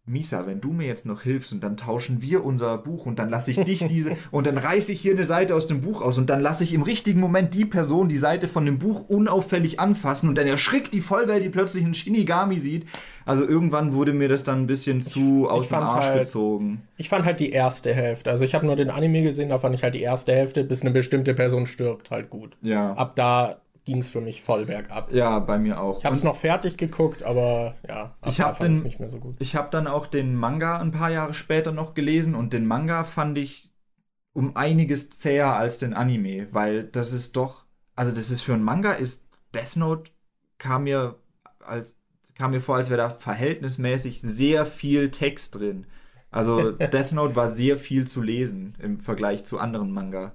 Misa, 0.09 0.47
wenn 0.47 0.61
du 0.61 0.73
mir 0.73 0.87
jetzt 0.87 1.05
noch 1.05 1.23
hilfst 1.23 1.53
und 1.53 1.65
dann 1.65 1.77
tauschen 1.77 2.23
wir 2.23 2.45
unser 2.45 2.79
Buch 2.79 3.07
und 3.07 3.19
dann 3.19 3.29
lasse 3.29 3.51
ich 3.51 3.59
dich 3.59 3.85
diese 3.89 4.17
und 4.31 4.47
dann 4.47 4.57
reiße 4.57 4.93
ich 4.93 5.01
hier 5.01 5.13
eine 5.15 5.25
Seite 5.25 5.55
aus 5.55 5.67
dem 5.67 5.81
Buch 5.81 6.01
aus 6.01 6.17
und 6.17 6.31
dann 6.31 6.41
lasse 6.41 6.63
ich 6.63 6.73
im 6.75 6.83
richtigen 6.83 7.19
Moment 7.19 7.55
die 7.55 7.65
Person 7.65 8.09
die 8.09 8.17
Seite 8.17 8.47
von 8.47 8.65
dem 8.65 8.79
Buch 8.79 9.09
unauffällig 9.09 9.81
anfassen 9.81 10.29
und 10.29 10.39
dann 10.39 10.47
erschrickt 10.47 10.95
die 10.95 11.01
voll, 11.01 11.27
weil 11.29 11.41
die 11.41 11.49
plötzlich 11.49 11.85
einen 11.85 11.95
Shinigami 11.95 12.61
sieht. 12.61 12.87
Also 13.25 13.45
irgendwann 13.45 13.95
wurde 13.95 14.13
mir 14.13 14.29
das 14.29 14.45
dann 14.45 14.63
ein 14.63 14.67
bisschen 14.69 15.03
zu 15.03 15.49
aus 15.49 15.67
dem 15.69 15.79
fand 15.79 15.91
Arsch 15.93 16.05
halt- 16.07 16.19
gezogen. 16.21 16.83
Ich 16.97 17.09
fand 17.09 17.25
halt 17.25 17.41
die 17.41 17.51
erste 17.51 17.93
Hälfte. 17.93 18.31
Also 18.31 18.45
ich 18.45 18.55
habe 18.55 18.65
nur 18.65 18.77
den 18.77 18.91
Anime 18.91 19.23
gesehen, 19.25 19.49
da 19.49 19.59
fand 19.59 19.75
ich 19.75 19.83
halt 19.83 19.95
die 19.95 20.03
erste 20.03 20.33
Hälfte, 20.33 20.63
bis 20.63 20.83
eine 20.83 20.93
bestimmte 20.93 21.35
Person 21.35 21.67
stirbt, 21.67 22.13
halt 22.13 22.31
gut. 22.31 22.57
Ja. 22.63 22.93
Ab 22.95 23.17
da 23.17 23.57
ging 23.87 23.99
es 23.99 24.11
für 24.11 24.21
mich 24.21 24.43
voll 24.43 24.67
bergab. 24.67 25.11
Ja, 25.13 25.39
bei 25.39 25.59
mir 25.59 25.81
auch. 25.81 25.99
Ich 26.01 26.05
habe 26.05 26.15
es 26.15 26.23
noch 26.23 26.37
fertig 26.37 26.77
geguckt, 26.77 27.23
aber 27.23 27.77
ja, 27.89 28.15
Ich 28.27 28.37
da 28.37 28.49
hab 28.49 28.59
fand 28.59 28.71
ich's 28.73 28.81
den- 28.81 28.85
nicht 28.85 29.01
mehr 29.01 29.09
so 29.09 29.19
gut. 29.19 29.37
Ich 29.39 29.57
habe 29.57 29.69
dann 29.71 29.87
auch 29.87 30.07
den 30.07 30.35
Manga 30.35 30.79
ein 30.79 30.93
paar 30.93 31.11
Jahre 31.11 31.33
später 31.33 31.73
noch 31.73 31.95
gelesen 31.95 32.35
und 32.35 32.53
den 32.53 32.67
Manga 32.67 33.05
fand 33.05 33.39
ich 33.39 33.73
um 34.35 34.55
einiges 34.57 35.09
zäher 35.11 35.55
als 35.55 35.79
den 35.79 35.95
Anime, 35.95 36.49
weil 36.53 36.85
das 36.85 37.15
ist 37.15 37.37
doch, 37.37 37.65
also 37.95 38.13
das 38.13 38.31
ist 38.31 38.43
für 38.43 38.53
einen 38.53 38.65
Manga 38.65 38.93
ist 38.93 39.31
Death 39.55 39.77
Note 39.77 40.11
kam 40.59 40.85
mir 40.85 41.17
als 41.65 41.97
kam 42.35 42.51
mir 42.51 42.61
vor, 42.61 42.77
als 42.77 42.91
wäre 42.91 42.99
da 42.99 43.09
verhältnismäßig 43.09 44.21
sehr 44.21 44.67
viel 44.67 45.11
Text 45.11 45.55
drin. 45.55 45.87
Also 46.31 46.73
Death 46.73 47.13
Note 47.13 47.35
war 47.37 47.49
sehr 47.49 47.79
viel 47.79 48.07
zu 48.07 48.21
lesen 48.21 48.77
im 48.83 49.01
Vergleich 49.01 49.45
zu 49.45 49.59
anderen 49.59 49.91
Manga. 49.93 50.35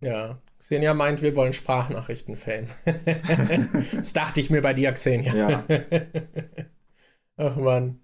Ja. 0.00 0.38
Xenia 0.60 0.92
meint, 0.92 1.22
wir 1.22 1.34
wollen 1.36 1.54
Sprachnachrichten-Fan. 1.54 2.66
das 3.94 4.12
dachte 4.12 4.40
ich 4.40 4.50
mir 4.50 4.60
bei 4.60 4.74
dir, 4.74 4.92
Xenia. 4.92 5.34
Ja. 5.34 5.64
Ach 7.36 7.56
man. 7.56 8.00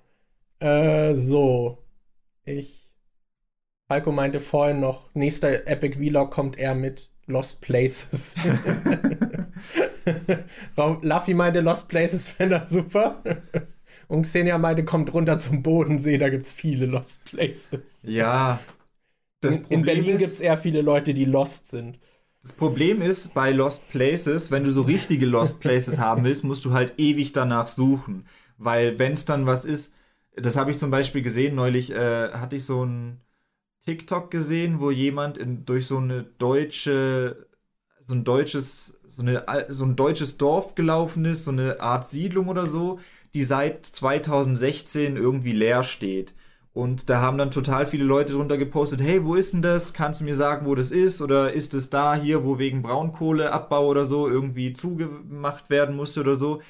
Äh, 0.58 1.14
so. 1.14 1.84
Ich. 2.44 2.90
Falco 3.88 4.10
meinte 4.10 4.40
vorhin 4.40 4.80
noch, 4.80 5.14
nächster 5.14 5.66
Epic 5.68 5.98
Vlog 5.98 6.30
kommt 6.30 6.58
er 6.58 6.74
mit 6.74 7.10
Lost 7.26 7.60
Places. 7.60 8.34
Luffy 11.02 11.34
meinte, 11.34 11.60
Lost 11.60 11.88
Places 11.88 12.28
fände 12.28 12.56
er 12.56 12.66
super. 12.66 13.22
Und 14.08 14.22
Xenia 14.22 14.58
meinte, 14.58 14.84
kommt 14.84 15.12
runter 15.12 15.38
zum 15.38 15.62
Bodensee, 15.62 16.18
da 16.18 16.30
gibt's 16.30 16.52
viele 16.52 16.86
Lost 16.86 17.24
Places. 17.26 18.04
Ja. 18.08 18.58
In, 19.42 19.64
in 19.68 19.82
Berlin 19.82 20.14
ist- 20.14 20.18
gibt's 20.20 20.40
eher 20.40 20.56
viele 20.56 20.80
Leute, 20.82 21.12
die 21.14 21.26
lost 21.26 21.66
sind. 21.68 21.98
Das 22.46 22.54
Problem 22.54 23.02
ist 23.02 23.34
bei 23.34 23.50
Lost 23.50 23.90
Places, 23.90 24.52
wenn 24.52 24.62
du 24.62 24.70
so 24.70 24.82
richtige 24.82 25.26
Lost 25.26 25.58
Places 25.58 25.98
haben 25.98 26.22
willst, 26.22 26.44
musst 26.44 26.64
du 26.64 26.72
halt 26.72 26.94
ewig 26.96 27.32
danach 27.32 27.66
suchen. 27.66 28.24
Weil 28.56 29.00
wenn 29.00 29.14
es 29.14 29.24
dann 29.24 29.46
was 29.46 29.64
ist, 29.64 29.92
das 30.36 30.54
habe 30.54 30.70
ich 30.70 30.78
zum 30.78 30.92
Beispiel 30.92 31.22
gesehen, 31.22 31.56
neulich 31.56 31.90
äh, 31.90 32.30
hatte 32.30 32.54
ich 32.54 32.64
so 32.64 32.84
ein 32.84 33.20
TikTok 33.84 34.30
gesehen, 34.30 34.78
wo 34.78 34.92
jemand 34.92 35.38
in, 35.38 35.64
durch 35.64 35.88
so 35.88 35.98
eine 35.98 36.22
deutsche, 36.22 37.48
so 38.04 38.14
ein 38.14 38.22
deutsches, 38.22 39.00
so, 39.08 39.22
eine, 39.22 39.66
so 39.68 39.84
ein 39.84 39.96
deutsches 39.96 40.38
Dorf 40.38 40.76
gelaufen 40.76 41.24
ist, 41.24 41.42
so 41.42 41.50
eine 41.50 41.80
Art 41.80 42.08
Siedlung 42.08 42.46
oder 42.46 42.66
so, 42.66 43.00
die 43.34 43.42
seit 43.42 43.84
2016 43.84 45.16
irgendwie 45.16 45.50
leer 45.50 45.82
steht. 45.82 46.32
Und 46.76 47.08
da 47.08 47.22
haben 47.22 47.38
dann 47.38 47.50
total 47.50 47.86
viele 47.86 48.04
Leute 48.04 48.34
drunter 48.34 48.58
gepostet, 48.58 49.00
hey, 49.00 49.24
wo 49.24 49.34
ist 49.34 49.54
denn 49.54 49.62
das? 49.62 49.94
Kannst 49.94 50.20
du 50.20 50.24
mir 50.26 50.34
sagen, 50.34 50.66
wo 50.66 50.74
das 50.74 50.90
ist? 50.90 51.22
Oder 51.22 51.54
ist 51.54 51.72
es 51.72 51.88
da 51.88 52.14
hier, 52.14 52.44
wo 52.44 52.58
wegen 52.58 52.82
Braunkohleabbau 52.82 53.86
oder 53.86 54.04
so 54.04 54.28
irgendwie 54.28 54.74
zugemacht 54.74 55.70
werden 55.70 55.96
musste 55.96 56.20
oder 56.20 56.34
so? 56.34 56.60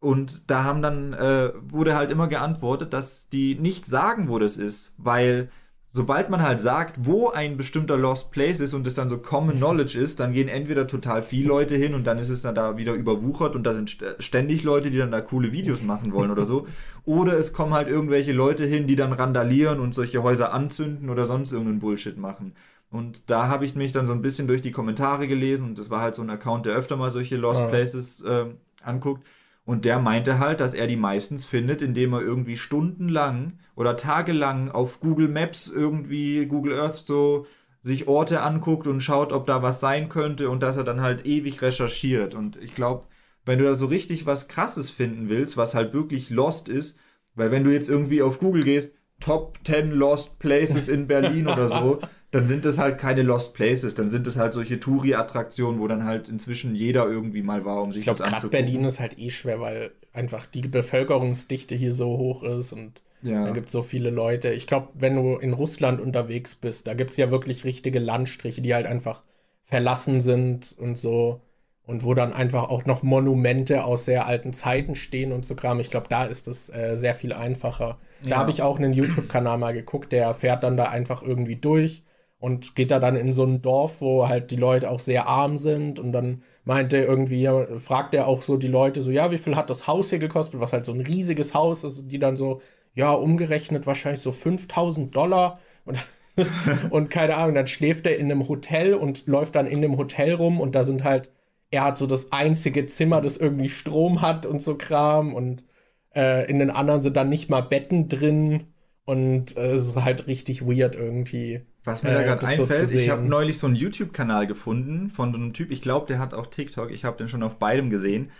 Und 0.00 0.50
da 0.50 0.64
haben 0.64 0.82
dann, 0.82 1.12
äh, 1.12 1.52
wurde 1.62 1.94
halt 1.94 2.10
immer 2.10 2.26
geantwortet, 2.26 2.92
dass 2.92 3.28
die 3.28 3.54
nicht 3.54 3.86
sagen, 3.86 4.28
wo 4.28 4.40
das 4.40 4.56
ist, 4.56 4.96
weil 4.98 5.48
sobald 5.94 6.30
man 6.30 6.42
halt 6.42 6.58
sagt, 6.58 7.04
wo 7.06 7.28
ein 7.28 7.56
bestimmter 7.58 7.98
Lost 7.98 8.30
Place 8.32 8.60
ist 8.60 8.72
und 8.72 8.86
es 8.86 8.94
dann 8.94 9.10
so 9.10 9.18
Common 9.18 9.56
Knowledge 9.58 9.98
ist, 9.98 10.20
dann 10.20 10.32
gehen 10.32 10.48
entweder 10.48 10.86
total 10.86 11.22
viele 11.22 11.48
Leute 11.48 11.76
hin 11.76 11.94
und 11.94 12.04
dann 12.06 12.18
ist 12.18 12.30
es 12.30 12.40
dann 12.42 12.54
da 12.54 12.78
wieder 12.78 12.94
überwuchert 12.94 13.54
und 13.56 13.64
da 13.64 13.74
sind 13.74 13.90
st- 13.90 14.20
ständig 14.20 14.62
Leute, 14.62 14.90
die 14.90 14.96
dann 14.98 15.10
da 15.10 15.20
coole 15.20 15.52
Videos 15.52 15.82
machen 15.82 16.12
wollen 16.12 16.30
oder 16.30 16.44
so. 16.44 16.66
Oder 17.04 17.36
es 17.36 17.52
kommen 17.52 17.74
halt 17.74 17.88
irgendwelche 17.88 18.32
Leute 18.32 18.64
hin, 18.64 18.86
die 18.86 18.94
dann 18.94 19.12
randalieren 19.12 19.80
und 19.80 19.92
solche 19.92 20.22
Häuser 20.22 20.52
anzünden 20.52 21.10
oder 21.10 21.24
sonst 21.26 21.50
irgendeinen 21.50 21.80
Bullshit 21.80 22.16
machen. 22.16 22.54
Und 22.90 23.28
da 23.28 23.48
habe 23.48 23.64
ich 23.64 23.74
mich 23.74 23.90
dann 23.90 24.06
so 24.06 24.12
ein 24.12 24.22
bisschen 24.22 24.46
durch 24.46 24.62
die 24.62 24.70
Kommentare 24.70 25.26
gelesen 25.26 25.66
und 25.66 25.78
das 25.80 25.90
war 25.90 26.00
halt 26.00 26.14
so 26.14 26.22
ein 26.22 26.30
Account, 26.30 26.64
der 26.66 26.74
öfter 26.76 26.96
mal 26.96 27.10
solche 27.10 27.36
Lost. 27.36 27.60
Places 27.70 28.22
äh, 28.22 28.44
anguckt. 28.84 29.26
Und 29.64 29.84
der 29.84 30.00
meinte 30.00 30.38
halt, 30.38 30.60
dass 30.60 30.74
er 30.74 30.86
die 30.86 30.96
meistens 30.96 31.44
findet, 31.44 31.82
indem 31.82 32.12
er 32.14 32.20
irgendwie 32.20 32.56
stundenlang 32.56 33.58
oder 33.76 33.96
tagelang 33.96 34.70
auf 34.70 35.00
Google 35.00 35.28
Maps 35.28 35.68
irgendwie, 35.68 36.46
Google 36.46 36.78
Earth 36.78 37.06
so 37.06 37.46
sich 37.84 38.08
Orte 38.08 38.42
anguckt 38.42 38.86
und 38.86 39.00
schaut, 39.00 39.32
ob 39.32 39.46
da 39.46 39.62
was 39.62 39.80
sein 39.80 40.08
könnte 40.08 40.50
und 40.50 40.62
dass 40.62 40.76
er 40.76 40.84
dann 40.84 41.00
halt 41.00 41.26
ewig 41.26 41.62
recherchiert. 41.62 42.34
Und 42.34 42.56
ich 42.56 42.74
glaube, 42.74 43.06
wenn 43.44 43.58
du 43.58 43.64
da 43.64 43.74
so 43.74 43.86
richtig 43.86 44.26
was 44.26 44.48
Krasses 44.48 44.90
finden 44.90 45.28
willst, 45.28 45.56
was 45.56 45.74
halt 45.74 45.92
wirklich 45.92 46.30
lost 46.30 46.68
ist, 46.68 46.98
weil 47.34 47.50
wenn 47.50 47.64
du 47.64 47.72
jetzt 47.72 47.88
irgendwie 47.88 48.22
auf 48.22 48.38
Google 48.38 48.62
gehst, 48.62 48.96
Top 49.20 49.58
10 49.64 49.92
Lost 49.92 50.38
Places 50.40 50.88
in 50.88 51.06
Berlin 51.06 51.46
oder 51.46 51.68
so, 51.68 52.00
dann 52.32 52.46
sind 52.46 52.64
es 52.64 52.78
halt 52.78 52.98
keine 52.98 53.22
Lost 53.22 53.54
Places, 53.54 53.94
dann 53.94 54.08
sind 54.08 54.26
es 54.26 54.38
halt 54.38 54.54
solche 54.54 54.80
Touri-Attraktionen, 54.80 55.78
wo 55.78 55.86
dann 55.86 56.04
halt 56.04 56.30
inzwischen 56.30 56.74
jeder 56.74 57.06
irgendwie 57.06 57.42
mal 57.42 57.66
war, 57.66 57.82
um 57.82 57.92
sich 57.92 58.00
ich 58.00 58.04
glaub, 58.06 58.16
das 58.16 58.26
anzugucken. 58.26 58.64
Berlin 58.64 58.84
ist 58.84 59.00
halt 59.00 59.18
eh 59.18 59.28
schwer, 59.28 59.60
weil 59.60 59.90
einfach 60.14 60.46
die 60.46 60.62
Bevölkerungsdichte 60.62 61.74
hier 61.74 61.92
so 61.92 62.06
hoch 62.06 62.42
ist 62.42 62.72
und 62.72 63.02
ja. 63.20 63.44
da 63.44 63.50
gibt 63.52 63.66
es 63.66 63.72
so 63.72 63.82
viele 63.82 64.08
Leute. 64.08 64.50
Ich 64.50 64.66
glaube, 64.66 64.88
wenn 64.94 65.14
du 65.14 65.36
in 65.36 65.52
Russland 65.52 66.00
unterwegs 66.00 66.54
bist, 66.54 66.86
da 66.86 66.94
gibt 66.94 67.10
es 67.10 67.18
ja 67.18 67.30
wirklich 67.30 67.64
richtige 67.64 67.98
Landstriche, 67.98 68.62
die 68.62 68.74
halt 68.74 68.86
einfach 68.86 69.22
verlassen 69.62 70.22
sind 70.22 70.74
und 70.78 70.96
so 70.96 71.42
und 71.84 72.02
wo 72.02 72.14
dann 72.14 72.32
einfach 72.32 72.70
auch 72.70 72.86
noch 72.86 73.02
Monumente 73.02 73.84
aus 73.84 74.06
sehr 74.06 74.26
alten 74.26 74.54
Zeiten 74.54 74.94
stehen 74.94 75.32
und 75.32 75.44
so 75.44 75.54
Kram. 75.54 75.80
Ich 75.80 75.90
glaube, 75.90 76.06
da 76.08 76.24
ist 76.24 76.48
es 76.48 76.70
äh, 76.70 76.96
sehr 76.96 77.14
viel 77.14 77.34
einfacher. 77.34 77.98
Da 78.22 78.28
ja. 78.30 78.36
habe 78.38 78.50
ich 78.50 78.62
auch 78.62 78.78
einen 78.78 78.94
YouTube-Kanal 78.94 79.58
mal 79.58 79.74
geguckt, 79.74 80.12
der 80.12 80.32
fährt 80.32 80.62
dann 80.64 80.78
da 80.78 80.84
einfach 80.84 81.22
irgendwie 81.22 81.56
durch 81.56 82.02
und 82.42 82.74
geht 82.74 82.90
da 82.90 82.98
dann 82.98 83.14
in 83.14 83.32
so 83.32 83.44
ein 83.44 83.62
Dorf, 83.62 84.00
wo 84.00 84.28
halt 84.28 84.50
die 84.50 84.56
Leute 84.56 84.90
auch 84.90 84.98
sehr 84.98 85.28
arm 85.28 85.58
sind. 85.58 86.00
Und 86.00 86.10
dann 86.10 86.42
meinte 86.64 86.96
irgendwie, 86.96 87.48
fragt 87.78 88.14
er 88.14 88.26
auch 88.26 88.42
so 88.42 88.56
die 88.56 88.66
Leute 88.66 89.00
so, 89.00 89.12
ja, 89.12 89.30
wie 89.30 89.38
viel 89.38 89.54
hat 89.54 89.70
das 89.70 89.86
Haus 89.86 90.10
hier 90.10 90.18
gekostet, 90.18 90.58
was 90.58 90.72
halt 90.72 90.84
so 90.84 90.92
ein 90.92 91.02
riesiges 91.02 91.54
Haus 91.54 91.84
ist, 91.84 92.10
die 92.10 92.18
dann 92.18 92.34
so, 92.34 92.60
ja, 92.94 93.12
umgerechnet 93.12 93.86
wahrscheinlich 93.86 94.22
so 94.22 94.32
5000 94.32 95.14
Dollar. 95.14 95.60
Und, 95.84 95.98
und 96.90 97.10
keine 97.10 97.36
Ahnung, 97.36 97.54
dann 97.54 97.68
schläft 97.68 98.06
er 98.08 98.18
in 98.18 98.28
einem 98.28 98.48
Hotel 98.48 98.94
und 98.94 99.28
läuft 99.28 99.54
dann 99.54 99.68
in 99.68 99.80
dem 99.80 99.96
Hotel 99.96 100.34
rum. 100.34 100.60
Und 100.60 100.74
da 100.74 100.82
sind 100.82 101.04
halt, 101.04 101.30
er 101.70 101.84
hat 101.84 101.96
so 101.96 102.08
das 102.08 102.32
einzige 102.32 102.86
Zimmer, 102.86 103.20
das 103.20 103.36
irgendwie 103.36 103.68
Strom 103.68 104.20
hat 104.20 104.46
und 104.46 104.60
so 104.60 104.74
Kram. 104.76 105.32
Und 105.32 105.64
äh, 106.12 106.50
in 106.50 106.58
den 106.58 106.70
anderen 106.70 107.02
sind 107.02 107.16
dann 107.16 107.28
nicht 107.28 107.50
mal 107.50 107.60
Betten 107.60 108.08
drin 108.08 108.71
und 109.04 109.56
äh, 109.56 109.72
es 109.72 109.86
ist 109.86 109.96
halt 109.96 110.26
richtig 110.26 110.62
weird 110.62 110.94
irgendwie. 110.94 111.62
Was 111.84 112.02
mir 112.02 112.10
äh, 112.10 112.14
da 112.14 112.22
gerade 112.22 112.46
einfällt, 112.46 112.88
so 112.88 112.98
ich 112.98 113.10
habe 113.10 113.22
neulich 113.22 113.58
so 113.58 113.66
einen 113.66 113.76
YouTube-Kanal 113.76 114.46
gefunden 114.46 115.08
von 115.08 115.32
so 115.32 115.38
einem 115.38 115.52
Typ, 115.52 115.70
ich 115.70 115.82
glaube, 115.82 116.06
der 116.06 116.20
hat 116.20 116.34
auch 116.34 116.46
TikTok, 116.46 116.92
ich 116.92 117.04
habe 117.04 117.16
den 117.16 117.28
schon 117.28 117.42
auf 117.42 117.58
beidem 117.58 117.90
gesehen. 117.90 118.30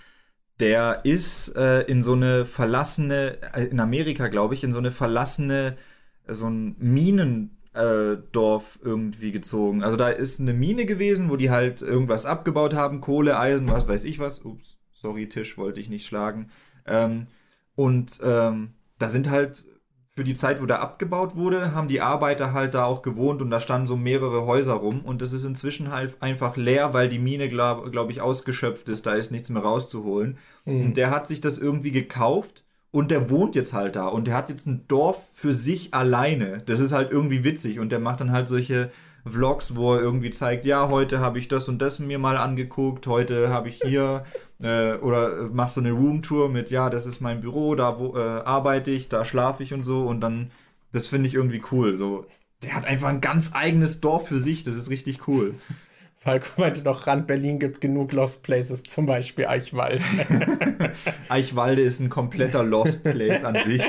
Der 0.60 1.04
ist 1.04 1.56
äh, 1.56 1.80
in 1.82 2.02
so 2.02 2.12
eine 2.12 2.44
verlassene, 2.44 3.38
äh, 3.54 3.64
in 3.64 3.80
Amerika, 3.80 4.28
glaube 4.28 4.54
ich, 4.54 4.62
in 4.62 4.72
so 4.72 4.78
eine 4.78 4.92
verlassene, 4.92 5.76
äh, 6.28 6.34
so 6.34 6.48
ein 6.48 6.76
Minendorf 6.78 8.78
irgendwie 8.84 9.32
gezogen. 9.32 9.82
Also 9.82 9.96
da 9.96 10.10
ist 10.10 10.38
eine 10.38 10.52
Mine 10.52 10.86
gewesen, 10.86 11.30
wo 11.30 11.36
die 11.36 11.50
halt 11.50 11.82
irgendwas 11.82 12.26
abgebaut 12.26 12.74
haben, 12.74 13.00
Kohle, 13.00 13.36
Eisen, 13.36 13.68
was 13.68 13.88
weiß 13.88 14.04
ich 14.04 14.20
was. 14.20 14.44
Ups, 14.44 14.76
sorry, 14.92 15.28
Tisch 15.28 15.58
wollte 15.58 15.80
ich 15.80 15.88
nicht 15.88 16.06
schlagen. 16.06 16.50
Ähm, 16.86 17.26
und 17.74 18.20
ähm, 18.22 18.74
da 18.98 19.08
sind 19.08 19.30
halt 19.30 19.64
für 20.22 20.24
die 20.24 20.34
Zeit, 20.36 20.62
wo 20.62 20.66
da 20.66 20.76
abgebaut 20.76 21.34
wurde, 21.34 21.74
haben 21.74 21.88
die 21.88 22.00
Arbeiter 22.00 22.52
halt 22.52 22.74
da 22.74 22.84
auch 22.84 23.02
gewohnt 23.02 23.42
und 23.42 23.50
da 23.50 23.58
standen 23.58 23.88
so 23.88 23.96
mehrere 23.96 24.46
Häuser 24.46 24.74
rum 24.74 25.00
und 25.00 25.20
das 25.20 25.32
ist 25.32 25.42
inzwischen 25.42 25.90
halt 25.90 26.14
einfach 26.22 26.56
leer, 26.56 26.94
weil 26.94 27.08
die 27.08 27.18
Mine, 27.18 27.48
glaube 27.48 27.90
glaub 27.90 28.08
ich, 28.08 28.20
ausgeschöpft 28.20 28.88
ist, 28.88 29.04
da 29.04 29.14
ist 29.14 29.32
nichts 29.32 29.50
mehr 29.50 29.62
rauszuholen. 29.62 30.38
Mhm. 30.64 30.76
Und 30.76 30.96
der 30.96 31.10
hat 31.10 31.26
sich 31.26 31.40
das 31.40 31.58
irgendwie 31.58 31.90
gekauft 31.90 32.62
und 32.92 33.10
der 33.10 33.30
wohnt 33.30 33.56
jetzt 33.56 33.72
halt 33.72 33.96
da 33.96 34.06
und 34.06 34.28
der 34.28 34.36
hat 34.36 34.48
jetzt 34.48 34.64
ein 34.64 34.86
Dorf 34.86 35.30
für 35.34 35.52
sich 35.52 35.92
alleine. 35.92 36.62
Das 36.66 36.78
ist 36.78 36.92
halt 36.92 37.10
irgendwie 37.10 37.42
witzig 37.42 37.80
und 37.80 37.90
der 37.90 37.98
macht 37.98 38.20
dann 38.20 38.30
halt 38.30 38.46
solche 38.46 38.92
Vlogs, 39.24 39.76
wo 39.76 39.94
er 39.94 40.00
irgendwie 40.00 40.30
zeigt, 40.30 40.66
ja, 40.66 40.88
heute 40.88 41.20
habe 41.20 41.38
ich 41.38 41.48
das 41.48 41.68
und 41.68 41.80
das 41.80 41.98
mir 42.00 42.18
mal 42.18 42.36
angeguckt, 42.36 43.06
heute 43.06 43.50
habe 43.50 43.68
ich 43.68 43.80
hier 43.82 44.24
äh, 44.62 44.94
oder 44.94 45.48
macht 45.52 45.72
so 45.72 45.80
eine 45.80 45.92
Roomtour 45.92 46.48
mit, 46.48 46.70
ja, 46.70 46.90
das 46.90 47.06
ist 47.06 47.20
mein 47.20 47.40
Büro, 47.40 47.74
da 47.74 47.98
wo, 47.98 48.16
äh, 48.16 48.20
arbeite 48.20 48.90
ich, 48.90 49.08
da 49.08 49.24
schlafe 49.24 49.62
ich 49.62 49.72
und 49.72 49.84
so 49.84 50.06
und 50.06 50.20
dann, 50.20 50.50
das 50.92 51.06
finde 51.06 51.28
ich 51.28 51.34
irgendwie 51.34 51.62
cool. 51.70 51.94
So, 51.94 52.26
der 52.62 52.74
hat 52.74 52.86
einfach 52.86 53.08
ein 53.08 53.20
ganz 53.20 53.52
eigenes 53.54 54.00
Dorf 54.00 54.28
für 54.28 54.38
sich, 54.38 54.64
das 54.64 54.74
ist 54.74 54.90
richtig 54.90 55.28
cool. 55.28 55.54
Falco 56.16 56.60
meinte 56.60 56.82
noch, 56.82 57.08
Rand 57.08 57.26
Berlin 57.26 57.58
gibt 57.58 57.80
genug 57.80 58.12
Lost 58.12 58.44
Places, 58.44 58.84
zum 58.84 59.06
Beispiel 59.06 59.46
Eichwalde. 59.46 60.04
Eichwalde 61.28 61.82
ist 61.82 61.98
ein 61.98 62.10
kompletter 62.10 62.62
Lost 62.62 63.02
Place 63.02 63.42
an 63.42 63.58
sich. 63.64 63.82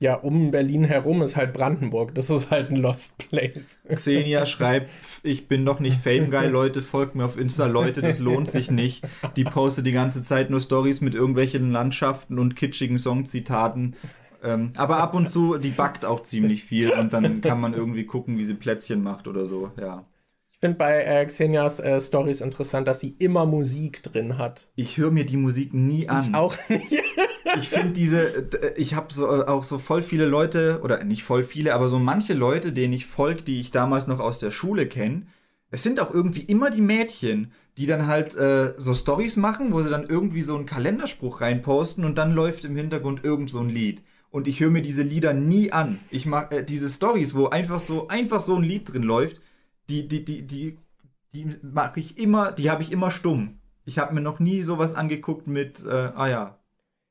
Ja, 0.00 0.14
um 0.14 0.52
Berlin 0.52 0.84
herum 0.84 1.22
ist 1.22 1.34
halt 1.34 1.52
Brandenburg. 1.52 2.14
Das 2.14 2.30
ist 2.30 2.50
halt 2.50 2.70
ein 2.70 2.76
Lost 2.76 3.18
Place. 3.18 3.80
Xenia 3.92 4.46
schreibt, 4.46 4.90
ich 5.24 5.48
bin 5.48 5.64
doch 5.64 5.80
nicht 5.80 6.00
Fame 6.00 6.30
Guy, 6.30 6.46
Leute, 6.50 6.82
folgt 6.82 7.16
mir 7.16 7.24
auf 7.24 7.38
Insta, 7.38 7.66
Leute, 7.66 8.00
das 8.00 8.18
lohnt 8.20 8.48
sich 8.48 8.70
nicht. 8.70 9.04
Die 9.36 9.44
postet 9.44 9.86
die 9.86 9.92
ganze 9.92 10.22
Zeit 10.22 10.50
nur 10.50 10.60
Stories 10.60 11.00
mit 11.00 11.14
irgendwelchen 11.14 11.72
Landschaften 11.72 12.38
und 12.38 12.54
kitschigen 12.54 12.98
Songzitaten. 12.98 13.96
Ähm, 14.44 14.72
aber 14.76 14.98
ab 14.98 15.14
und 15.14 15.28
zu, 15.28 15.58
die 15.58 15.70
backt 15.70 16.04
auch 16.04 16.22
ziemlich 16.22 16.62
viel 16.62 16.92
und 16.92 17.12
dann 17.12 17.40
kann 17.40 17.60
man 17.60 17.74
irgendwie 17.74 18.04
gucken, 18.04 18.38
wie 18.38 18.44
sie 18.44 18.54
Plätzchen 18.54 19.02
macht 19.02 19.26
oder 19.26 19.46
so, 19.46 19.72
ja. 19.80 20.04
Ich 20.58 20.60
finde 20.60 20.78
bei 20.78 21.04
äh, 21.04 21.24
Xenias 21.24 21.78
äh, 21.78 22.00
Stories 22.00 22.40
interessant, 22.40 22.88
dass 22.88 22.98
sie 22.98 23.14
immer 23.20 23.46
Musik 23.46 24.02
drin 24.02 24.38
hat. 24.38 24.66
Ich 24.74 24.96
höre 24.96 25.12
mir 25.12 25.24
die 25.24 25.36
Musik 25.36 25.72
nie 25.72 26.08
an. 26.08 26.24
Ich 26.24 26.34
auch 26.34 26.56
nicht. 26.68 27.00
ich 27.56 27.68
finde 27.68 27.92
diese, 27.92 28.48
ich 28.74 28.94
habe 28.94 29.12
so, 29.12 29.28
äh, 29.28 29.44
auch 29.46 29.62
so 29.62 29.78
voll 29.78 30.02
viele 30.02 30.26
Leute, 30.26 30.80
oder 30.82 31.04
nicht 31.04 31.22
voll 31.22 31.44
viele, 31.44 31.74
aber 31.74 31.88
so 31.88 32.00
manche 32.00 32.34
Leute, 32.34 32.72
denen 32.72 32.92
ich 32.92 33.06
folge, 33.06 33.42
die 33.42 33.60
ich 33.60 33.70
damals 33.70 34.08
noch 34.08 34.18
aus 34.18 34.40
der 34.40 34.50
Schule 34.50 34.88
kenne. 34.88 35.28
Es 35.70 35.84
sind 35.84 36.00
auch 36.00 36.12
irgendwie 36.12 36.42
immer 36.42 36.70
die 36.70 36.80
Mädchen, 36.80 37.52
die 37.76 37.86
dann 37.86 38.08
halt 38.08 38.34
äh, 38.34 38.74
so 38.78 38.94
Stories 38.94 39.36
machen, 39.36 39.72
wo 39.72 39.80
sie 39.80 39.90
dann 39.90 40.08
irgendwie 40.08 40.42
so 40.42 40.56
einen 40.56 40.66
Kalenderspruch 40.66 41.40
reinposten 41.40 42.04
und 42.04 42.18
dann 42.18 42.32
läuft 42.32 42.64
im 42.64 42.74
Hintergrund 42.74 43.22
irgend 43.22 43.48
so 43.48 43.60
ein 43.60 43.70
Lied. 43.70 44.02
Und 44.30 44.48
ich 44.48 44.58
höre 44.58 44.70
mir 44.70 44.82
diese 44.82 45.04
Lieder 45.04 45.34
nie 45.34 45.70
an. 45.70 46.00
Ich 46.10 46.26
mag 46.26 46.52
äh, 46.52 46.64
diese 46.64 46.88
Stories, 46.88 47.36
wo 47.36 47.46
einfach 47.46 47.78
so 47.78 48.08
einfach 48.08 48.40
so 48.40 48.56
ein 48.56 48.64
Lied 48.64 48.92
drin 48.92 49.04
läuft 49.04 49.40
die, 49.88 50.08
die, 50.08 50.24
die, 50.24 50.46
die, 50.46 50.78
die 51.34 51.56
mache 51.62 52.00
ich 52.00 52.18
immer, 52.18 52.52
die 52.52 52.70
habe 52.70 52.82
ich 52.82 52.92
immer 52.92 53.10
stumm. 53.10 53.60
Ich 53.84 53.98
habe 53.98 54.14
mir 54.14 54.20
noch 54.20 54.38
nie 54.38 54.60
sowas 54.60 54.94
angeguckt 54.94 55.46
mit, 55.46 55.84
äh, 55.84 55.90
ah 56.14 56.28
ja, 56.28 56.58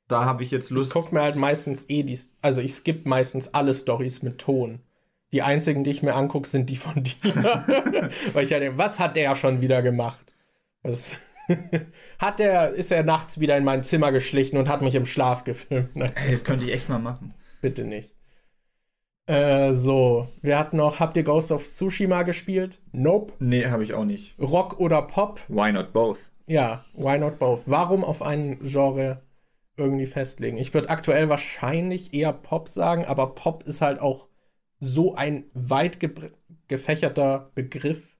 da 0.07 0.25
habe 0.25 0.43
ich 0.43 0.51
jetzt 0.51 0.69
Lust. 0.69 0.87
Ich 0.87 0.93
gucke 0.93 1.13
mir 1.13 1.21
halt 1.21 1.35
meistens 1.35 1.89
eh 1.89 2.03
die, 2.03 2.19
also 2.41 2.61
ich 2.61 2.73
skippe 2.75 3.09
meistens 3.09 3.53
alle 3.53 3.73
Stories 3.73 4.21
mit 4.21 4.37
Ton. 4.39 4.79
Die 5.33 5.41
einzigen, 5.41 5.83
die 5.83 5.91
ich 5.91 6.03
mir 6.03 6.15
angucke, 6.15 6.47
sind 6.47 6.69
die 6.69 6.77
von 6.77 7.03
dir. 7.03 7.13
Weil 8.33 8.45
ich 8.45 8.53
halt, 8.53 8.77
was 8.77 8.99
hat 8.99 9.15
der 9.15 9.35
schon 9.35 9.61
wieder 9.61 9.81
gemacht? 9.81 10.33
Was 10.83 11.15
hat 12.19 12.39
der, 12.39 12.71
ist 12.71 12.91
er 12.91 13.03
nachts 13.03 13.39
wieder 13.39 13.57
in 13.57 13.63
mein 13.63 13.83
Zimmer 13.83 14.11
geschlichen 14.11 14.57
und 14.57 14.69
hat 14.69 14.81
mich 14.81 14.95
im 14.95 15.05
Schlaf 15.05 15.43
gefilmt? 15.43 15.89
Ey, 15.95 16.31
das 16.31 16.45
könnte 16.45 16.65
ich 16.65 16.73
echt 16.73 16.89
mal 16.89 16.99
machen. 16.99 17.33
Bitte 17.61 17.83
nicht. 17.83 18.16
Äh, 19.27 19.73
so, 19.73 20.29
wir 20.41 20.57
hatten 20.57 20.77
noch, 20.77 21.01
habt 21.01 21.17
ihr 21.17 21.23
Ghost 21.23 21.51
of 21.51 21.63
Tsushima 21.63 22.23
gespielt? 22.23 22.79
Nope. 22.93 23.33
Nee, 23.39 23.65
habe 23.67 23.83
ich 23.83 23.93
auch 23.93 24.05
nicht. 24.05 24.39
Rock 24.39 24.79
oder 24.79 25.01
Pop? 25.01 25.41
Why 25.49 25.71
not 25.73 25.91
both? 25.91 26.19
Ja, 26.47 26.85
why 26.93 27.19
not 27.19 27.37
both? 27.37 27.63
Warum 27.65 28.05
auf 28.05 28.21
ein 28.21 28.59
Genre 28.63 29.21
irgendwie 29.75 30.07
festlegen? 30.07 30.57
Ich 30.57 30.73
würde 30.73 30.89
aktuell 30.89 31.27
wahrscheinlich 31.27 32.13
eher 32.13 32.31
Pop 32.31 32.69
sagen, 32.69 33.05
aber 33.05 33.35
Pop 33.35 33.63
ist 33.63 33.81
halt 33.81 33.99
auch 33.99 34.29
so 34.79 35.15
ein 35.15 35.43
weit 35.53 35.99
ge 35.99 36.11
gefächerter 36.69 37.51
Begriff. 37.53 38.17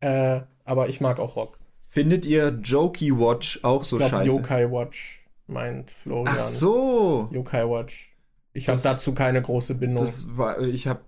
Äh, 0.00 0.42
aber 0.64 0.88
ich 0.88 1.00
mag 1.00 1.18
auch 1.18 1.36
Rock. 1.36 1.58
Findet 1.88 2.26
ihr 2.26 2.58
Jokey 2.62 3.18
Watch 3.18 3.60
auch 3.64 3.84
so 3.84 3.96
ich 3.96 4.00
glaub, 4.00 4.10
scheiße? 4.10 4.36
Yokai 4.36 4.70
Watch 4.70 5.24
meint 5.46 5.90
Florian. 5.90 6.28
Ach 6.28 6.38
so. 6.38 7.28
Yokai 7.32 7.68
Watch. 7.68 8.09
Ich 8.52 8.68
habe 8.68 8.80
dazu 8.82 9.14
keine 9.14 9.40
große 9.40 9.74
Bindung. 9.74 10.04
Das 10.04 10.36
war, 10.36 10.60
ich 10.60 10.86
habe 10.86 11.00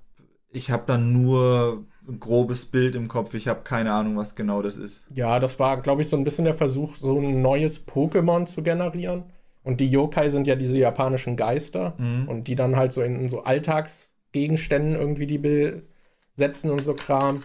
ich 0.51 0.71
hab 0.71 0.87
dann 0.87 1.13
nur 1.13 1.85
ein 2.09 2.21
grobes 2.21 2.67
Bild 2.67 2.95
im 2.95 3.09
Kopf. 3.09 3.35
Ich 3.35 3.49
habe 3.49 3.63
keine 3.63 3.93
Ahnung, 3.93 4.17
was 4.17 4.35
genau 4.35 4.63
das 4.63 4.77
ist. 4.77 5.07
Ja, 5.15 5.39
das 5.41 5.59
war, 5.59 5.81
glaube 5.81 6.03
ich, 6.03 6.09
so 6.09 6.17
ein 6.17 6.25
bisschen 6.25 6.45
der 6.45 6.55
Versuch, 6.55 6.95
so 6.95 7.19
ein 7.19 7.43
neues 7.43 7.87
Pokémon 7.87 8.47
zu 8.47 8.63
generieren. 8.63 9.25
Und 9.65 9.81
die 9.81 9.89
Yokai 9.89 10.29
sind 10.29 10.47
ja 10.47 10.57
diese 10.57 10.77
japanischen 10.77 11.37
Geister 11.37 11.95
mhm. 11.99 12.29
und 12.29 12.49
die 12.49 12.57
dann 12.57 12.77
halt 12.77 12.93
so 12.93 13.03
in, 13.03 13.17
in 13.17 13.29
so 13.29 13.43
Alltagsgegenständen 13.43 14.95
irgendwie 14.95 15.27
die 15.27 15.39
besetzen 15.39 16.71
und 16.71 16.83
so 16.83 16.95
Kram. 16.95 17.45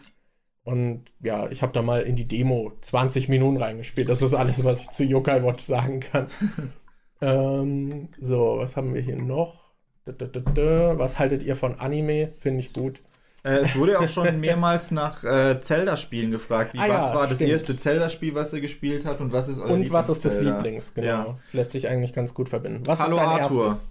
Und 0.64 1.04
ja, 1.22 1.50
ich 1.50 1.62
habe 1.62 1.72
da 1.72 1.82
mal 1.82 2.02
in 2.02 2.16
die 2.16 2.28
Demo 2.28 2.74
20 2.82 3.30
Minuten 3.30 3.58
reingespielt. 3.58 4.10
Das 4.10 4.22
ist 4.22 4.34
alles, 4.34 4.64
was 4.64 4.82
ich 4.82 4.90
zu 4.90 5.04
Yokai 5.04 5.44
Watch 5.44 5.64
sagen 5.64 6.00
kann. 6.00 6.28
ähm, 7.22 8.10
so, 8.20 8.58
was 8.58 8.76
haben 8.76 8.94
wir 8.94 9.02
hier 9.02 9.22
noch? 9.22 9.67
Was 10.08 11.20
haltet 11.20 11.44
ihr 11.44 11.56
von 11.56 11.80
Anime? 11.80 12.32
Finde 12.38 12.60
ich 12.60 12.74
gut. 12.74 13.02
Äh, 13.44 13.60
es 13.60 13.76
wurde 13.76 14.00
auch 14.00 14.08
schon 14.08 14.40
mehrmals 14.40 14.92
nach 14.92 15.24
äh, 15.24 15.62
Zelda-Spielen 15.62 16.32
gefragt. 16.32 16.74
Wie, 16.74 16.80
ah, 16.80 16.90
was 16.90 17.10
ja, 17.10 17.16
war 17.16 17.28
das 17.28 17.40
erste 17.40 17.78
Zelda-Spiel, 17.78 18.36
was 18.36 18.52
er 18.52 18.60
gespielt 18.60 19.06
hat 19.06 19.22
und 19.22 19.32
was 19.32 19.48
ist 19.48 19.60
euer 19.60 19.72
Und 19.72 19.90
was 19.92 20.10
ist 20.10 20.26
das 20.26 20.42
Lieblings, 20.42 20.94
genau. 20.94 21.08
Ja. 21.08 21.40
Das 21.44 21.54
lässt 21.54 21.72
sich 21.72 21.88
eigentlich 21.88 22.14
ganz 22.14 22.34
gut 22.34 22.50
verbinden. 22.50 22.86
Was 22.86 23.00
Hallo 23.00 23.16
ist 23.16 23.22
dein 23.22 23.30
Arthur. 23.30 23.66
erstes? 23.68 23.90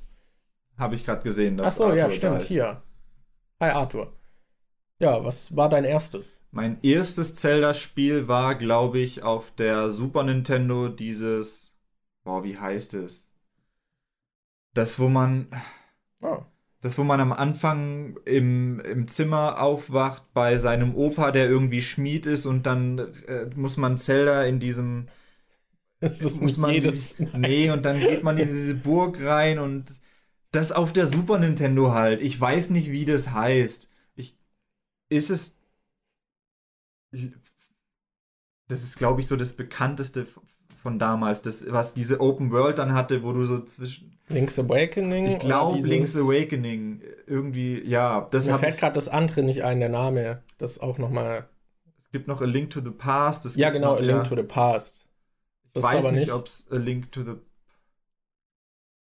Habe 0.77 0.95
ich 0.95 1.05
gerade 1.05 1.23
gesehen. 1.23 1.59
Ach 1.61 1.73
so, 1.73 1.95
ja, 1.95 2.11
stimmt, 2.11 2.43
hier. 2.43 2.83
Hi 3.61 3.71
Arthur. 3.71 4.13
Ja, 4.99 5.25
was 5.25 5.55
war 5.55 5.69
dein 5.69 5.85
erstes? 5.85 6.41
Mein 6.51 6.79
erstes 6.83 7.35
Zelda-Spiel 7.35 8.29
war, 8.29 8.55
glaube 8.55 8.99
ich, 8.99 9.23
auf 9.23 9.51
der 9.55 9.91
Super 9.91 10.23
Nintendo 10.23 10.89
dieses. 10.89 11.75
Boah, 12.25 12.45
wie 12.45 12.59
heißt 12.59 12.95
es? 12.95 13.31
Das, 14.75 14.99
wo 14.99 15.09
man. 15.09 15.49
Oh. 16.27 16.43
Das, 16.81 16.99
wo 16.99 17.05
man 17.05 17.21
am 17.21 17.33
Anfang 17.33 18.17
im, 18.25 18.81
im 18.81 19.09
Zimmer 19.09 19.61
aufwacht 19.61 20.33
bei 20.35 20.57
seinem 20.57 20.95
Opa, 20.95 21.31
der 21.33 21.49
irgendwie 21.49 21.83
Schmied 21.83 22.27
ist 22.27 22.47
und 22.47 22.67
dann 22.67 22.99
äh, 23.27 23.47
muss 23.55 23.77
man 23.77 23.99
Zelda 23.99 24.45
in 24.45 24.61
diesem. 24.61 25.09
Das 26.01 26.21
ist 26.21 26.43
muss 26.43 26.59
man 26.59 26.73
jedes. 26.73 27.17
Die, 27.17 27.27
nee, 27.35 27.71
und 27.71 27.87
dann 27.87 27.99
geht 27.99 28.23
man 28.23 28.37
in 28.37 28.49
diese 28.49 28.75
Burg 28.75 29.25
rein 29.25 29.59
und 29.59 29.87
das 30.53 30.71
auf 30.71 30.93
der 30.93 31.07
Super 31.07 31.39
Nintendo 31.39 31.93
halt. 31.93 32.21
Ich 32.21 32.39
weiß 32.39 32.69
nicht, 32.71 32.91
wie 32.93 33.07
das 33.07 33.33
heißt. 33.33 33.91
Ich, 34.15 34.37
ist 35.09 35.31
es. 35.31 35.59
Das 38.69 38.83
ist, 38.83 38.99
glaube 38.99 39.23
ich, 39.23 39.27
so 39.27 39.37
das 39.37 39.55
bekannteste 39.55 40.27
von 40.83 40.99
damals, 40.99 41.41
das, 41.41 41.65
was 41.73 41.95
diese 41.95 42.21
Open 42.21 42.53
World 42.53 42.79
dann 42.79 42.93
hatte, 42.93 43.23
wo 43.23 43.33
du 43.33 43.45
so 43.45 43.65
zwischen. 43.65 44.16
Link's 44.29 44.59
Awakening? 44.59 45.27
Ich 45.27 45.39
glaube, 45.39 45.79
Link's 45.79 46.17
Awakening. 46.17 47.01
Irgendwie, 47.27 47.89
ja. 47.89 48.29
Das 48.31 48.47
Mir 48.47 48.59
fällt 48.59 48.79
gerade 48.79 48.95
das 48.95 49.09
andere 49.09 49.43
nicht 49.43 49.63
ein, 49.63 49.81
der 49.81 49.89
Name. 49.89 50.43
Das 50.59 50.81
auch 50.81 50.99
nochmal. 50.99 51.47
Es 51.99 52.11
gibt 52.11 52.29
noch 52.29 52.41
A 52.41 52.45
Link 52.45 52.71
to 52.71 52.81
the 52.81 52.91
Past. 52.91 53.47
Es 53.47 53.57
ja, 53.57 53.71
genau, 53.71 53.95
noch, 53.95 54.01
A 54.01 54.05
Link 54.05 54.25
ja. 54.25 54.29
to 54.29 54.37
the 54.37 54.43
Past. 54.43 55.07
Das 55.73 55.85
ich 55.85 55.91
weiß 55.91 56.11
nicht, 56.13 56.33
ob 56.33 56.47
es 56.47 56.67
A 56.71 56.77
Link 56.77 57.13
to 57.13 57.23
the 57.23 57.35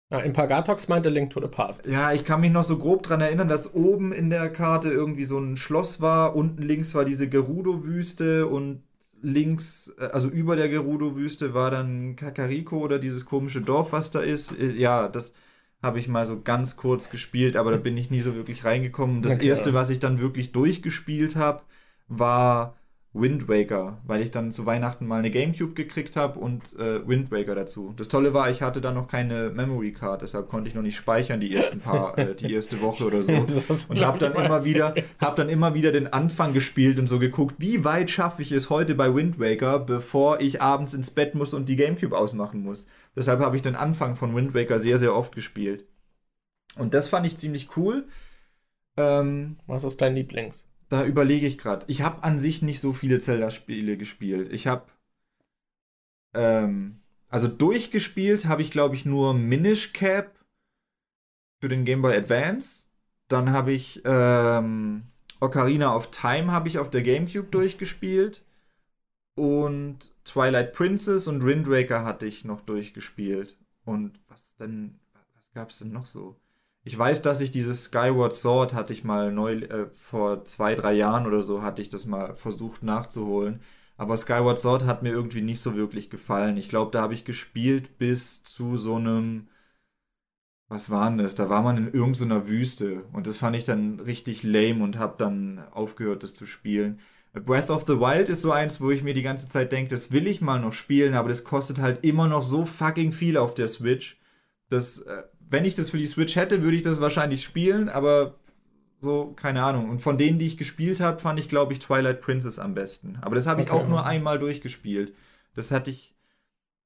ja, 0.09 0.19
in 0.19 0.31
Pagatox 0.31 0.87
meinte 0.87 1.09
Link 1.09 1.31
to 1.31 1.41
the 1.41 1.47
Past. 1.47 1.85
Ja, 1.85 2.13
ich 2.13 2.23
kann 2.23 2.39
mich 2.39 2.51
noch 2.51 2.63
so 2.63 2.77
grob 2.77 3.03
dran 3.03 3.19
erinnern, 3.19 3.49
dass 3.49 3.73
oben 3.73 4.13
in 4.13 4.29
der 4.29 4.49
Karte 4.49 4.89
irgendwie 4.89 5.25
so 5.25 5.37
ein 5.37 5.57
Schloss 5.57 5.99
war, 5.99 6.33
unten 6.35 6.61
links 6.61 6.95
war 6.95 7.03
diese 7.03 7.27
Gerudo-Wüste 7.27 8.47
und 8.47 8.83
links, 9.21 9.93
äh, 9.99 10.05
also 10.05 10.29
über 10.29 10.55
der 10.55 10.69
Gerudo-Wüste 10.69 11.53
war 11.53 11.71
dann 11.71 12.15
Kakariko 12.15 12.79
oder 12.79 12.99
dieses 12.99 13.25
komische 13.25 13.61
Dorf, 13.61 13.91
was 13.91 14.11
da 14.11 14.19
ist. 14.19 14.57
Äh, 14.57 14.73
ja, 14.73 15.07
das 15.07 15.33
habe 15.81 15.99
ich 15.99 16.07
mal 16.07 16.25
so 16.25 16.41
ganz 16.41 16.75
kurz 16.75 17.09
gespielt, 17.09 17.55
aber 17.55 17.71
da 17.71 17.77
bin 17.77 17.97
ich 17.97 18.09
nie 18.09 18.21
so 18.21 18.35
wirklich 18.35 18.65
reingekommen. 18.65 19.21
Das 19.21 19.35
okay. 19.35 19.47
erste, 19.47 19.73
was 19.73 19.89
ich 19.89 19.99
dann 19.99 20.19
wirklich 20.19 20.51
durchgespielt 20.51 21.35
habe, 21.35 21.63
war 22.07 22.76
Wind 23.19 23.47
Waker, 23.47 23.97
weil 24.05 24.21
ich 24.21 24.31
dann 24.31 24.51
zu 24.51 24.65
Weihnachten 24.65 25.07
mal 25.07 25.19
eine 25.19 25.31
Gamecube 25.31 25.73
gekriegt 25.73 26.15
habe 26.15 26.39
und 26.39 26.77
äh, 26.77 27.07
Wind 27.07 27.31
Waker 27.31 27.55
dazu. 27.55 27.93
Das 27.97 28.07
Tolle 28.07 28.33
war, 28.33 28.49
ich 28.49 28.61
hatte 28.61 28.81
da 28.81 28.91
noch 28.91 29.07
keine 29.07 29.49
Memory 29.49 29.93
Card, 29.93 30.21
deshalb 30.21 30.49
konnte 30.49 30.69
ich 30.69 30.75
noch 30.75 30.81
nicht 30.81 30.97
speichern 30.97 31.39
die 31.39 31.53
ersten 31.55 31.79
paar, 31.79 32.17
äh, 32.17 32.35
die 32.35 32.53
erste 32.53 32.81
Woche 32.81 33.05
oder 33.05 33.23
so. 33.23 33.33
und 33.89 34.05
habe 34.05 34.19
dann 34.19 34.33
immer 34.33 34.65
wieder, 34.65 34.95
habe 35.19 35.35
dann 35.35 35.49
immer 35.49 35.73
wieder 35.73 35.91
den 35.91 36.11
Anfang 36.11 36.53
gespielt 36.53 36.99
und 36.99 37.07
so 37.07 37.19
geguckt, 37.19 37.55
wie 37.59 37.83
weit 37.83 38.09
schaffe 38.09 38.41
ich 38.41 38.51
es 38.51 38.69
heute 38.69 38.95
bei 38.95 39.13
Wind 39.13 39.39
Waker, 39.39 39.79
bevor 39.79 40.39
ich 40.39 40.61
abends 40.61 40.93
ins 40.93 41.11
Bett 41.11 41.35
muss 41.35 41.53
und 41.53 41.69
die 41.69 41.75
Gamecube 41.75 42.17
ausmachen 42.17 42.61
muss. 42.61 42.87
Deshalb 43.15 43.39
habe 43.39 43.55
ich 43.55 43.61
den 43.61 43.75
Anfang 43.75 44.15
von 44.15 44.35
Wind 44.35 44.53
Waker 44.53 44.79
sehr, 44.79 44.97
sehr 44.97 45.15
oft 45.15 45.33
gespielt. 45.33 45.85
Und 46.77 46.93
das 46.93 47.09
fand 47.09 47.25
ich 47.25 47.37
ziemlich 47.37 47.75
cool. 47.75 48.05
Ähm, 48.97 49.57
Was 49.65 49.83
ist 49.83 50.01
dein 50.01 50.15
Lieblings? 50.15 50.66
Da 50.89 51.05
überlege 51.05 51.47
ich 51.47 51.57
gerade. 51.57 51.85
Ich 51.89 52.01
habe 52.01 52.23
an 52.23 52.39
sich 52.39 52.61
nicht 52.61 52.79
so 52.79 52.93
viele 52.93 53.19
Zelda-Spiele 53.19 53.97
gespielt. 53.97 54.51
Ich 54.51 54.67
habe 54.67 54.85
ähm, 56.33 56.99
also 57.29 57.47
durchgespielt 57.47 58.45
habe 58.45 58.61
ich 58.61 58.71
glaube 58.71 58.95
ich 58.95 59.05
nur 59.05 59.33
Minish 59.33 59.93
Cap 59.93 60.33
für 61.59 61.67
den 61.67 61.83
Game 61.83 62.01
Boy 62.01 62.15
Advance. 62.15 62.87
Dann 63.27 63.51
habe 63.51 63.73
ich 63.73 64.01
ähm, 64.05 65.03
Ocarina 65.39 65.93
of 65.93 66.11
Time 66.11 66.51
habe 66.51 66.69
ich 66.69 66.79
auf 66.79 66.89
der 66.89 67.01
GameCube 67.01 67.49
durchgespielt 67.49 68.43
und 69.35 70.11
Twilight 70.23 70.73
Princess 70.73 71.27
und 71.27 71.45
Wind 71.45 71.69
Waker 71.69 72.05
hatte 72.05 72.25
ich 72.25 72.45
noch 72.45 72.61
durchgespielt. 72.61 73.57
Und 73.83 74.19
was 74.29 74.55
denn 74.55 74.99
was 75.35 75.51
gab 75.53 75.69
es 75.69 75.79
denn 75.79 75.91
noch 75.91 76.05
so? 76.05 76.35
Ich 76.87 76.97
weiß, 76.97 77.21
dass 77.21 77.41
ich 77.41 77.51
dieses 77.51 77.83
Skyward 77.83 78.33
Sword 78.33 78.73
hatte 78.73 78.93
ich 78.93 79.03
mal 79.03 79.29
neu, 79.29 79.55
äh, 79.55 79.89
vor 79.91 80.45
zwei, 80.45 80.73
drei 80.73 80.93
Jahren 80.93 81.27
oder 81.27 81.43
so, 81.43 81.61
hatte 81.61 81.81
ich 81.81 81.89
das 81.89 82.05
mal 82.05 82.33
versucht 82.33 82.81
nachzuholen. 82.81 83.59
Aber 83.97 84.15
Skyward 84.15 84.57
Sword 84.57 84.85
hat 84.85 85.03
mir 85.03 85.09
irgendwie 85.09 85.41
nicht 85.41 85.59
so 85.59 85.75
wirklich 85.75 86.09
gefallen. 86.09 86.55
Ich 86.55 86.69
glaube, 86.69 86.91
da 86.91 87.01
habe 87.01 87.13
ich 87.13 87.25
gespielt 87.25 87.97
bis 87.97 88.41
zu 88.45 88.77
so 88.77 88.95
einem. 88.95 89.49
Was 90.69 90.89
war 90.89 91.09
denn 91.09 91.17
das? 91.17 91.35
Da 91.35 91.49
war 91.49 91.61
man 91.61 91.75
in 91.75 91.93
irgendeiner 91.93 92.47
Wüste. 92.47 93.03
Und 93.11 93.27
das 93.27 93.37
fand 93.37 93.57
ich 93.57 93.65
dann 93.65 93.99
richtig 93.99 94.43
lame 94.43 94.81
und 94.81 94.97
habe 94.97 95.15
dann 95.17 95.59
aufgehört, 95.73 96.23
das 96.23 96.35
zu 96.35 96.45
spielen. 96.45 97.01
Breath 97.33 97.69
of 97.69 97.83
the 97.85 97.99
Wild 97.99 98.29
ist 98.29 98.41
so 98.41 98.53
eins, 98.53 98.79
wo 98.79 98.91
ich 98.91 99.03
mir 99.03 99.13
die 99.13 99.23
ganze 99.23 99.49
Zeit 99.49 99.73
denke, 99.73 99.89
das 99.89 100.13
will 100.13 100.25
ich 100.25 100.39
mal 100.39 100.61
noch 100.61 100.73
spielen, 100.73 101.15
aber 101.15 101.27
das 101.27 101.43
kostet 101.43 101.79
halt 101.79 102.05
immer 102.05 102.29
noch 102.29 102.43
so 102.43 102.65
fucking 102.65 103.11
viel 103.11 103.35
auf 103.35 103.55
der 103.55 103.67
Switch. 103.67 104.21
Das 104.69 104.99
äh, 104.99 105.23
wenn 105.49 105.65
ich 105.65 105.75
das 105.75 105.91
für 105.91 105.97
die 105.97 106.05
Switch 106.05 106.35
hätte, 106.35 106.61
würde 106.61 106.77
ich 106.77 106.83
das 106.83 107.01
wahrscheinlich 107.01 107.43
spielen, 107.43 107.89
aber 107.89 108.35
so, 108.99 109.33
keine 109.35 109.63
Ahnung. 109.63 109.89
Und 109.89 109.99
von 109.99 110.17
denen, 110.17 110.39
die 110.39 110.47
ich 110.47 110.57
gespielt 110.57 110.99
habe, 110.99 111.19
fand 111.19 111.39
ich, 111.39 111.49
glaube 111.49 111.73
ich, 111.73 111.79
Twilight 111.79 112.21
Princess 112.21 112.59
am 112.59 112.73
besten. 112.73 113.17
Aber 113.21 113.35
das 113.35 113.47
habe 113.47 113.61
ich 113.61 113.71
okay. 113.71 113.79
auch 113.79 113.87
nur 113.87 114.05
einmal 114.05 114.39
durchgespielt. 114.39 115.13
Das 115.55 115.71
hatte 115.71 115.91
ich. 115.91 116.15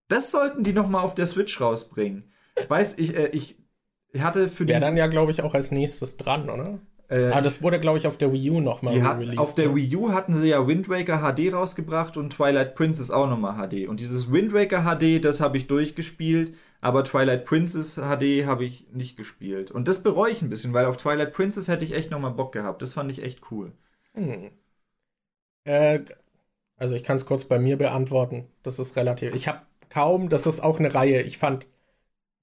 Das 0.08 0.32
sollten 0.32 0.64
die 0.64 0.74
noch 0.74 0.90
mal 0.90 1.02
auf 1.02 1.16
der 1.16 1.26
Switch 1.26 1.60
rausbringen. 1.62 2.24
Weiß 2.68 3.00
ich, 3.00 3.16
äh, 3.16 3.28
ich 3.28 3.56
hatte 4.20 4.50
für 4.50 4.66
die. 4.66 4.74
Wäre 4.74 4.82
dann 4.82 4.98
ja, 4.98 5.08
glaube 5.08 5.32
ich, 5.32 5.42
auch 5.42 5.54
als 5.54 5.72
nächstes 5.72 6.18
dran, 6.18 6.50
oder? 6.50 6.80
Äh, 7.08 7.32
ah, 7.32 7.42
das 7.42 7.62
wurde, 7.62 7.80
glaube 7.80 7.98
ich, 7.98 8.08
auf 8.08 8.18
der 8.18 8.32
Wii 8.32 8.52
U 8.52 8.62
nochmal 8.62 8.94
released. 8.94 9.38
Auf 9.38 9.56
der 9.56 9.70
ne? 9.70 9.76
Wii 9.76 9.96
U 9.96 10.12
hatten 10.12 10.34
sie 10.34 10.48
ja 10.50 10.66
Wind 10.68 10.90
Waker 10.90 11.20
HD 11.20 11.54
rausgebracht 11.54 12.18
und 12.18 12.32
Twilight 12.32 12.76
Princess 12.76 13.10
auch 13.10 13.30
nochmal 13.30 13.56
HD. 13.56 13.88
Und 13.88 14.00
dieses 14.00 14.32
Wind 14.32 14.54
Waker 14.54 14.84
HD, 14.84 15.24
das 15.24 15.40
habe 15.40 15.58
ich 15.58 15.68
durchgespielt 15.68 16.54
aber 16.82 17.04
Twilight 17.04 17.46
Princess 17.46 17.96
HD 17.96 18.46
habe 18.46 18.66
ich 18.66 18.88
nicht 18.92 19.16
gespielt. 19.16 19.72
Und 19.72 19.88
das 19.88 20.04
bereue 20.04 20.32
ich 20.32 20.42
ein 20.42 20.50
bisschen, 20.50 20.74
weil 20.74 20.86
auf 20.86 20.98
Twilight 20.98 21.32
Princess 21.32 21.68
hätte 21.68 21.86
ich 21.86 21.94
echt 21.94 22.12
nochmal 22.12 22.32
Bock 22.32 22.52
gehabt. 22.52 22.82
Das 22.82 22.94
fand 22.94 23.12
ich 23.12 23.24
echt 23.24 23.52
cool. 23.52 23.72
Hm. 24.16 24.50
Äh, 25.64 26.00
also 26.78 26.96
ich 26.96 27.04
kann 27.04 27.18
es 27.18 27.28
kurz 27.28 27.46
bei 27.46 27.60
mir 27.60 27.78
beantworten. 27.78 28.48
Das 28.64 28.80
ist 28.80 28.96
relativ. 28.96 29.36
Ich 29.36 29.48
habe 29.48 29.62
kaum, 29.90 30.30
das 30.30 30.48
ist 30.48 30.62
auch 30.62 30.80
eine 30.80 30.94
Reihe. 30.94 31.22
Ich 31.22 31.38
fand 31.38 31.68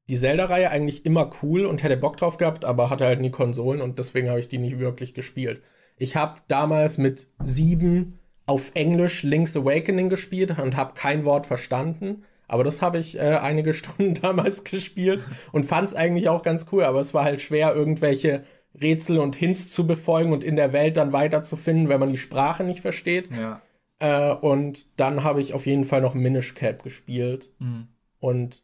die 0.09 0.17
Zelda-Reihe 0.17 0.71
eigentlich 0.71 1.05
immer 1.05 1.31
cool 1.43 1.67
und 1.67 1.83
hätte 1.83 1.97
Bock 1.97 2.17
drauf 2.17 2.37
gehabt, 2.39 2.65
aber 2.65 2.89
hatte 2.91 3.05
halt 3.05 3.21
nie 3.21 3.31
Konsolen 3.31 3.81
und 3.81 3.99
deswegen 3.99 4.31
habe 4.31 4.41
ich 4.41 4.49
die 4.49 4.59
nicht 4.59 4.79
wirklich 4.79 5.13
gespielt. 5.15 5.63
Ich 5.97 6.17
habe 6.17 6.41
damals 6.47 6.97
mit 6.97 7.27
sieben 7.45 8.19
auf 8.47 8.71
Englisch 8.75 9.25
Link's 9.25 9.57
Awakening 9.57 10.09
gespielt 10.09 10.59
und 10.59 10.77
habe 10.77 10.95
kein 10.95 11.25
Wort 11.25 11.47
verstanden. 11.47 12.25
Aber 12.49 12.65
das 12.65 12.83
habe 12.83 12.99
ich 12.99 13.17
äh, 13.19 13.39
einige 13.41 13.73
Stunden 13.75 14.15
damals 14.15 14.65
gespielt 14.65 15.23
und 15.53 15.65
fand 15.65 15.91
es 15.91 15.95
eigentlich 15.95 16.29
auch 16.29 16.43
ganz 16.43 16.67
cool. 16.73 16.85
Aber 16.85 17.01
es 17.01 17.15
war 17.15 17.25
halt 17.25 17.41
schwer, 17.41 17.75
irgendwelche 17.75 18.43
Rätsel 18.81 19.19
und 19.19 19.37
Hints 19.37 19.69
zu 19.73 19.87
befolgen 19.87 20.33
und 20.33 20.43
in 20.43 20.57
der 20.57 20.73
Welt 20.73 20.97
dann 20.97 21.13
weiterzufinden, 21.13 21.89
wenn 21.89 22.01
man 22.01 22.11
die 22.11 22.19
Sprache 22.19 22.65
nicht 22.65 22.81
versteht. 22.81 23.29
Ja. 23.31 23.63
Äh, 23.99 24.35
und 24.35 24.87
dann 24.99 25.25
habe 25.25 25.41
ich 25.41 25.55
auf 25.55 25.67
jeden 25.67 25.85
Fall 25.85 26.01
noch 26.01 26.15
Minish 26.15 26.55
Cap 26.55 26.83
gespielt. 26.83 27.51
Mhm. 27.59 27.89
Und 28.21 28.63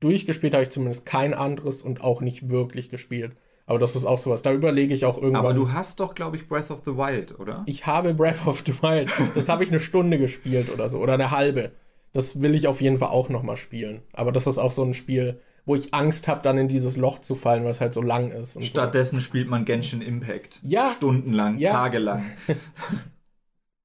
durchgespielt 0.00 0.54
habe 0.54 0.64
ich 0.64 0.70
zumindest 0.70 1.06
kein 1.06 1.34
anderes 1.34 1.82
und 1.82 2.02
auch 2.02 2.20
nicht 2.20 2.50
wirklich 2.50 2.88
gespielt. 2.88 3.36
Aber 3.66 3.80
das 3.80 3.96
ist 3.96 4.04
auch 4.04 4.18
sowas. 4.18 4.42
Da 4.42 4.52
überlege 4.52 4.94
ich 4.94 5.04
auch 5.04 5.16
irgendwann. 5.16 5.44
Aber 5.44 5.54
du 5.54 5.72
hast 5.72 5.98
doch, 5.98 6.14
glaube 6.14 6.36
ich, 6.36 6.48
Breath 6.48 6.70
of 6.70 6.82
the 6.86 6.96
Wild, 6.96 7.38
oder? 7.40 7.64
Ich 7.66 7.84
habe 7.84 8.14
Breath 8.14 8.46
of 8.46 8.62
the 8.64 8.80
Wild. 8.80 9.10
Das 9.34 9.48
habe 9.48 9.64
ich 9.64 9.70
eine 9.70 9.80
Stunde 9.80 10.18
gespielt 10.18 10.70
oder 10.72 10.88
so. 10.88 10.98
Oder 10.98 11.14
eine 11.14 11.32
halbe. 11.32 11.72
Das 12.16 12.40
will 12.40 12.54
ich 12.54 12.66
auf 12.66 12.80
jeden 12.80 12.96
Fall 12.96 13.10
auch 13.10 13.28
nochmal 13.28 13.58
spielen. 13.58 14.00
Aber 14.14 14.32
das 14.32 14.46
ist 14.46 14.56
auch 14.56 14.70
so 14.70 14.82
ein 14.82 14.94
Spiel, 14.94 15.38
wo 15.66 15.74
ich 15.74 15.92
Angst 15.92 16.28
habe, 16.28 16.40
dann 16.42 16.56
in 16.56 16.66
dieses 16.66 16.96
Loch 16.96 17.18
zu 17.18 17.34
fallen, 17.34 17.62
weil 17.64 17.72
es 17.72 17.82
halt 17.82 17.92
so 17.92 18.00
lang 18.00 18.30
ist. 18.30 18.64
Stattdessen 18.64 19.16
so. 19.16 19.20
spielt 19.20 19.48
man 19.48 19.66
Genshin 19.66 20.00
Impact. 20.00 20.58
Ja. 20.62 20.92
Stundenlang, 20.96 21.58
ja. 21.58 21.72
tagelang. 21.72 22.24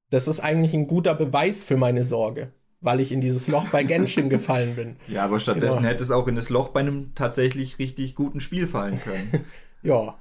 Das 0.10 0.28
ist 0.28 0.42
eigentlich 0.42 0.74
ein 0.74 0.88
guter 0.88 1.16
Beweis 1.16 1.64
für 1.64 1.78
meine 1.78 2.04
Sorge, 2.04 2.52
weil 2.82 3.00
ich 3.00 3.14
in 3.14 3.22
dieses 3.22 3.48
Loch 3.48 3.70
bei 3.70 3.84
Genshin 3.84 4.30
gefallen 4.30 4.76
bin. 4.76 4.98
Ja, 5.08 5.24
aber 5.24 5.40
stattdessen 5.40 5.78
genau. 5.78 5.90
hätte 5.90 6.04
es 6.04 6.12
auch 6.12 6.28
in 6.28 6.36
das 6.36 6.50
Loch 6.50 6.70
bei 6.70 6.82
einem 6.82 7.16
tatsächlich 7.16 7.80
richtig 7.80 8.16
guten 8.16 8.42
Spiel 8.42 8.68
fallen 8.68 9.00
können. 9.00 9.46
ja. 9.84 10.18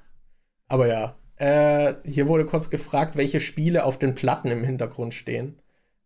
Aber 0.68 0.86
ja. 0.86 1.16
Äh, 1.34 1.94
hier 2.04 2.28
wurde 2.28 2.44
kurz 2.44 2.70
gefragt, 2.70 3.16
welche 3.16 3.40
Spiele 3.40 3.84
auf 3.84 3.98
den 3.98 4.14
Platten 4.14 4.52
im 4.52 4.62
Hintergrund 4.62 5.12
stehen 5.12 5.59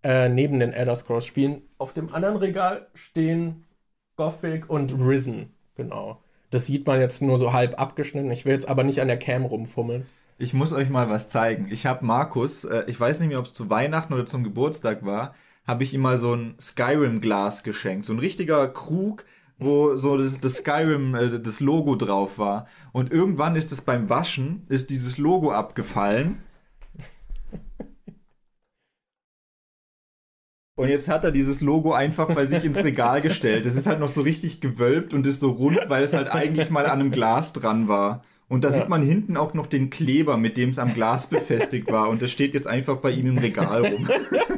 äh, 0.04 0.28
neben 0.28 0.60
den 0.60 0.72
Elder 0.72 0.94
Scrolls 0.94 1.26
Spielen. 1.26 1.62
Auf 1.78 1.94
dem 1.94 2.14
anderen 2.14 2.36
Regal 2.36 2.86
stehen 2.94 3.64
Gothic 4.16 4.70
und 4.70 4.92
Risen. 4.92 5.50
Genau. 5.76 6.20
Das 6.50 6.66
sieht 6.66 6.86
man 6.86 7.00
jetzt 7.00 7.20
nur 7.20 7.38
so 7.38 7.52
halb 7.52 7.80
abgeschnitten. 7.80 8.30
Ich 8.30 8.44
will 8.44 8.52
jetzt 8.52 8.68
aber 8.68 8.84
nicht 8.84 9.00
an 9.00 9.08
der 9.08 9.18
Cam 9.18 9.44
rumfummeln. 9.44 10.06
Ich 10.38 10.54
muss 10.54 10.72
euch 10.72 10.90
mal 10.90 11.08
was 11.08 11.28
zeigen. 11.28 11.68
Ich 11.70 11.86
habe 11.86 12.04
Markus, 12.04 12.64
äh, 12.64 12.84
ich 12.86 13.00
weiß 13.00 13.20
nicht 13.20 13.30
mehr, 13.30 13.38
ob 13.38 13.46
es 13.46 13.52
zu 13.52 13.70
Weihnachten 13.70 14.12
oder 14.12 14.26
zum 14.26 14.44
Geburtstag 14.44 15.04
war, 15.04 15.34
habe 15.66 15.82
ich 15.82 15.94
ihm 15.94 16.02
mal 16.02 16.18
so 16.18 16.34
ein 16.34 16.54
Skyrim-Glas 16.60 17.62
geschenkt. 17.62 18.04
So 18.04 18.12
ein 18.12 18.18
richtiger 18.18 18.68
Krug, 18.68 19.24
wo 19.58 19.96
so 19.96 20.18
das, 20.18 20.40
das 20.40 20.56
Skyrim, 20.56 21.14
äh, 21.14 21.40
das 21.40 21.60
Logo 21.60 21.96
drauf 21.96 22.38
war. 22.38 22.66
Und 22.92 23.10
irgendwann 23.10 23.56
ist 23.56 23.72
es 23.72 23.80
beim 23.80 24.10
Waschen, 24.10 24.64
ist 24.68 24.90
dieses 24.90 25.18
Logo 25.18 25.50
abgefallen 25.50 26.42
Und 30.76 30.88
jetzt 30.88 31.08
hat 31.08 31.22
er 31.22 31.30
dieses 31.30 31.60
Logo 31.60 31.92
einfach 31.92 32.34
bei 32.34 32.46
sich 32.46 32.64
ins 32.64 32.82
Regal 32.82 33.22
gestellt. 33.22 33.64
Es 33.64 33.76
ist 33.76 33.86
halt 33.86 34.00
noch 34.00 34.08
so 34.08 34.22
richtig 34.22 34.60
gewölbt 34.60 35.14
und 35.14 35.24
ist 35.24 35.38
so 35.38 35.50
rund, 35.50 35.78
weil 35.88 36.02
es 36.02 36.14
halt 36.14 36.28
eigentlich 36.28 36.68
mal 36.70 36.86
an 36.86 37.00
einem 37.00 37.10
Glas 37.12 37.52
dran 37.52 37.86
war. 37.86 38.24
Und 38.48 38.64
da 38.64 38.70
ja. 38.70 38.76
sieht 38.76 38.88
man 38.88 39.00
hinten 39.00 39.36
auch 39.36 39.54
noch 39.54 39.66
den 39.66 39.88
Kleber, 39.88 40.36
mit 40.36 40.56
dem 40.56 40.70
es 40.70 40.80
am 40.80 40.92
Glas 40.92 41.28
befestigt 41.28 41.90
war. 41.92 42.08
Und 42.08 42.22
das 42.22 42.30
steht 42.30 42.54
jetzt 42.54 42.66
einfach 42.66 42.96
bei 42.96 43.10
ihm 43.10 43.26
im 43.26 43.38
Regal 43.38 43.86
rum. 43.86 44.08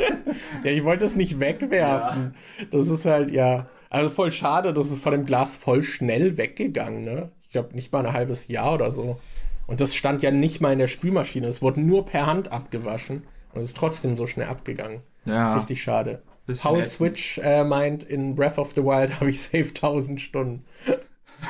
ja, 0.65 0.71
ich 0.71 0.85
wollte 0.85 1.05
es 1.05 1.17
nicht 1.17 1.39
wegwerfen. 1.39 2.35
Ja. 2.59 2.65
Das 2.71 2.89
ist 2.89 3.05
halt, 3.05 3.31
ja. 3.31 3.69
Also 3.91 4.09
voll 4.09 4.33
schade, 4.33 4.73
das 4.73 4.91
ist 4.91 5.03
von 5.03 5.13
dem 5.13 5.27
Glas 5.27 5.55
voll 5.55 5.83
schnell 5.83 6.37
weggegangen, 6.37 7.05
ne? 7.05 7.31
Ich 7.43 7.51
glaube, 7.51 7.75
nicht 7.75 7.93
mal 7.93 8.05
ein 8.05 8.13
halbes 8.13 8.49
Jahr 8.49 8.75
oder 8.75 8.91
so. 8.91 9.21
Und 9.67 9.81
das 9.81 9.95
stand 9.95 10.23
ja 10.23 10.31
nicht 10.31 10.61
mal 10.61 10.73
in 10.73 10.79
der 10.79 10.87
Spülmaschine. 10.87 11.47
Es 11.47 11.63
wurde 11.63 11.81
nur 11.81 12.07
per 12.07 12.27
Hand 12.27 12.53
abgewaschen. 12.53 13.23
Und 13.53 13.61
es 13.61 13.67
ist 13.67 13.77
trotzdem 13.77 14.17
so 14.17 14.27
schnell 14.27 14.49
abgegangen. 14.49 15.01
Ja. 15.27 15.57
Richtig 15.57 15.83
schade. 15.83 16.23
House 16.63 16.97
Switch 16.97 17.39
äh, 17.39 17.65
meint, 17.65 18.05
in 18.05 18.37
Breath 18.37 18.59
of 18.59 18.73
the 18.75 18.83
Wild 18.83 19.15
habe 19.21 19.31
ich 19.31 19.43
safe 19.43 19.69
1000 19.69 20.21
Stunden. 20.21 20.65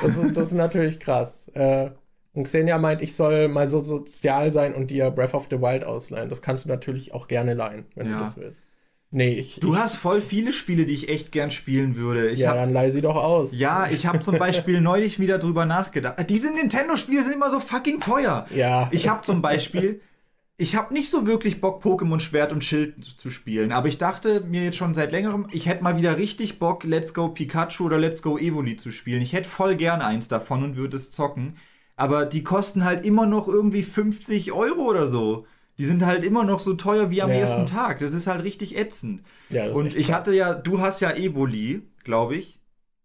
Das 0.01 0.17
ist, 0.17 0.35
das 0.35 0.47
ist 0.47 0.53
natürlich 0.53 0.99
krass. 0.99 1.49
Äh, 1.53 1.91
und 2.33 2.43
Xenia 2.43 2.77
meint, 2.77 3.01
ich 3.01 3.15
soll 3.15 3.47
mal 3.47 3.67
so 3.67 3.83
sozial 3.83 4.51
sein 4.51 4.75
und 4.75 4.91
dir 4.91 5.09
Breath 5.09 5.33
of 5.33 5.47
the 5.49 5.59
Wild 5.59 5.83
ausleihen. 5.83 6.29
Das 6.29 6.41
kannst 6.41 6.65
du 6.65 6.69
natürlich 6.69 7.13
auch 7.13 7.27
gerne 7.27 7.53
leihen, 7.53 7.85
wenn 7.95 8.07
ja. 8.07 8.13
du 8.13 8.19
das 8.19 8.37
willst. 8.37 8.61
Nee, 9.09 9.33
ich. 9.33 9.59
Du 9.59 9.73
ich, 9.73 9.79
hast 9.79 9.95
voll 9.95 10.19
viele 10.19 10.51
Spiele, 10.51 10.85
die 10.85 10.93
ich 10.93 11.09
echt 11.09 11.31
gern 11.31 11.49
spielen 11.49 11.95
würde. 11.95 12.29
Ich 12.29 12.39
ja, 12.39 12.49
hab, 12.49 12.57
dann 12.57 12.73
leih 12.73 12.89
sie 12.89 13.01
doch 13.01 13.15
aus. 13.15 13.57
Ja, 13.57 13.87
ich 13.89 14.05
habe 14.05 14.19
zum 14.19 14.37
Beispiel 14.37 14.81
neulich 14.81 15.19
wieder 15.19 15.39
drüber 15.39 15.65
nachgedacht. 15.65 16.29
Diese 16.29 16.53
Nintendo-Spiele 16.53 17.23
sind 17.23 17.33
immer 17.33 17.49
so 17.49 17.59
fucking 17.59 18.01
teuer. 18.01 18.45
Ja. 18.53 18.89
Ich 18.91 19.07
habe 19.07 19.21
zum 19.21 19.41
Beispiel 19.41 20.01
ich 20.59 20.75
habe 20.75 20.93
nicht 20.93 21.11
so 21.11 21.27
wirklich 21.27 21.61
Bock, 21.61 21.83
Pokémon 21.83 22.19
Schwert 22.19 22.51
und 22.51 22.63
Schild 22.63 23.03
zu 23.03 23.29
spielen, 23.29 23.71
aber 23.71 23.87
ich 23.87 23.99
dachte 23.99 24.41
mir 24.41 24.63
jetzt 24.63 24.77
schon 24.77 24.95
seit 24.95 25.11
längerem, 25.11 25.47
ich 25.51 25.67
hätte 25.67 25.83
mal 25.83 25.97
wieder 25.97 26.17
richtig 26.17 26.57
Bock, 26.57 26.83
Let's 26.83 27.13
Go 27.13 27.29
Pikachu 27.29 27.85
oder 27.85 27.99
Let's 27.99 28.23
Go 28.23 28.39
Evoli 28.39 28.75
zu 28.75 28.91
spielen. 28.91 29.21
Ich 29.21 29.33
hätte 29.33 29.47
voll 29.47 29.75
gern 29.75 30.01
eins 30.01 30.27
davon 30.27 30.63
und 30.63 30.75
würde 30.75 30.95
es 30.95 31.11
zocken. 31.11 31.55
Aber 31.95 32.25
die 32.25 32.43
kosten 32.43 32.83
halt 32.83 33.05
immer 33.05 33.27
noch 33.27 33.47
irgendwie 33.47 33.83
50 33.83 34.51
Euro 34.51 34.81
oder 34.81 35.07
so. 35.07 35.45
Die 35.77 35.85
sind 35.85 36.03
halt 36.03 36.23
immer 36.23 36.43
noch 36.43 36.59
so 36.59 36.73
teuer 36.73 37.11
wie 37.11 37.21
am 37.21 37.29
ja. 37.29 37.35
ersten 37.35 37.67
Tag. 37.67 37.99
Das 37.99 38.13
ist 38.13 38.25
halt 38.25 38.43
richtig 38.43 38.75
ätzend. 38.75 39.21
Ja, 39.49 39.71
und 39.71 39.95
ich 39.95 40.11
hatte 40.11 40.33
ja, 40.33 40.55
du 40.55 40.81
hast 40.81 41.01
ja 41.01 41.11
Evoli, 41.11 41.83
glaube 42.03 42.35
ich. 42.35 42.59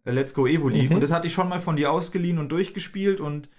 Äh, 0.04 0.12
Let's 0.12 0.32
Go 0.32 0.46
Evoli. 0.46 0.84
Mhm. 0.84 0.94
Und 0.94 1.00
das 1.02 1.12
hatte 1.12 1.26
ich 1.26 1.34
schon 1.34 1.50
mal 1.50 1.60
von 1.60 1.76
dir 1.76 1.92
ausgeliehen 1.92 2.38
und 2.38 2.50
durchgespielt 2.50 3.20
und 3.20 3.50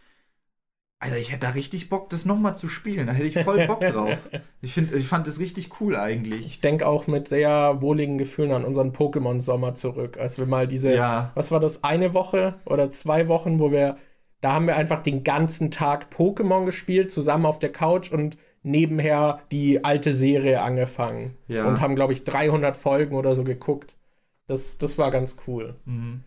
Alter, 1.03 1.17
ich 1.17 1.31
hätte 1.33 1.47
da 1.47 1.49
richtig 1.49 1.89
Bock, 1.89 2.09
das 2.09 2.23
nochmal 2.23 2.55
zu 2.55 2.69
spielen. 2.69 3.07
Da 3.07 3.13
hätte 3.13 3.27
ich 3.27 3.43
voll 3.43 3.67
Bock 3.67 3.81
drauf. 3.81 4.17
Ich, 4.61 4.73
find, 4.73 4.95
ich 4.95 5.07
fand 5.07 5.27
das 5.27 5.39
richtig 5.41 5.81
cool 5.81 5.97
eigentlich. 5.97 6.45
Ich 6.45 6.61
denke 6.61 6.87
auch 6.87 7.05
mit 7.05 7.27
sehr 7.27 7.81
wohligen 7.81 8.17
Gefühlen 8.17 8.53
an 8.53 8.63
unseren 8.63 8.93
Pokémon-Sommer 8.93 9.75
zurück. 9.75 10.17
Als 10.17 10.37
wir 10.37 10.45
mal 10.45 10.69
diese, 10.69 10.95
ja. 10.95 11.33
was 11.35 11.51
war 11.51 11.59
das, 11.59 11.83
eine 11.83 12.13
Woche 12.13 12.55
oder 12.65 12.89
zwei 12.89 13.27
Wochen, 13.27 13.59
wo 13.59 13.73
wir, 13.73 13.97
da 14.39 14.53
haben 14.53 14.65
wir 14.65 14.77
einfach 14.77 15.03
den 15.03 15.25
ganzen 15.25 15.69
Tag 15.69 16.07
Pokémon 16.15 16.63
gespielt, 16.63 17.11
zusammen 17.11 17.45
auf 17.45 17.59
der 17.59 17.73
Couch 17.73 18.09
und 18.09 18.37
nebenher 18.61 19.41
die 19.51 19.83
alte 19.83 20.13
Serie 20.15 20.61
angefangen. 20.61 21.35
Ja. 21.49 21.65
Und 21.65 21.81
haben, 21.81 21.95
glaube 21.95 22.13
ich, 22.13 22.23
300 22.23 22.77
Folgen 22.77 23.15
oder 23.15 23.35
so 23.35 23.43
geguckt. 23.43 23.97
Das, 24.47 24.77
das 24.77 24.97
war 24.97 25.11
ganz 25.11 25.35
cool. 25.45 25.75
Mhm. 25.83 26.23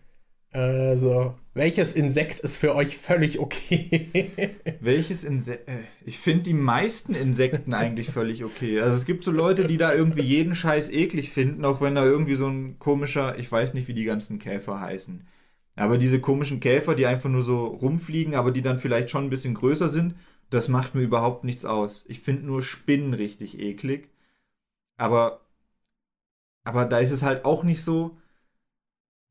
Also, 0.51 1.33
welches 1.57 1.93
Insekt 1.93 2.39
ist 2.39 2.55
für 2.55 2.75
euch 2.75 2.97
völlig 2.97 3.39
okay? 3.39 4.31
welches 4.79 5.23
Insekt? 5.23 5.67
Äh, 5.67 5.79
ich 6.05 6.19
finde 6.19 6.43
die 6.43 6.53
meisten 6.53 7.13
Insekten 7.13 7.73
eigentlich 7.73 8.11
völlig 8.11 8.43
okay. 8.43 8.79
Also 8.79 8.95
es 8.95 9.05
gibt 9.05 9.23
so 9.23 9.31
Leute, 9.31 9.67
die 9.67 9.77
da 9.77 9.93
irgendwie 9.93 10.21
jeden 10.21 10.55
Scheiß 10.55 10.89
eklig 10.91 11.31
finden, 11.31 11.65
auch 11.65 11.81
wenn 11.81 11.95
da 11.95 12.05
irgendwie 12.05 12.35
so 12.35 12.47
ein 12.47 12.79
komischer, 12.79 13.37
ich 13.37 13.51
weiß 13.51 13.73
nicht, 13.73 13.87
wie 13.87 13.93
die 13.93 14.05
ganzen 14.05 14.39
Käfer 14.39 14.79
heißen. 14.79 15.27
Aber 15.75 15.97
diese 15.97 16.21
komischen 16.21 16.59
Käfer, 16.59 16.95
die 16.95 17.05
einfach 17.05 17.29
nur 17.29 17.41
so 17.41 17.65
rumfliegen, 17.67 18.35
aber 18.35 18.51
die 18.51 18.61
dann 18.61 18.79
vielleicht 18.79 19.09
schon 19.09 19.25
ein 19.25 19.29
bisschen 19.29 19.53
größer 19.53 19.89
sind, 19.89 20.15
das 20.49 20.69
macht 20.69 20.95
mir 20.95 21.01
überhaupt 21.01 21.43
nichts 21.43 21.65
aus. 21.65 22.05
Ich 22.07 22.19
finde 22.21 22.45
nur 22.45 22.61
Spinnen 22.61 23.13
richtig 23.13 23.59
eklig. 23.59 24.09
Aber, 24.97 25.41
aber 26.63 26.85
da 26.85 26.99
ist 26.99 27.11
es 27.11 27.23
halt 27.23 27.45
auch 27.45 27.63
nicht 27.63 27.83
so. 27.83 28.17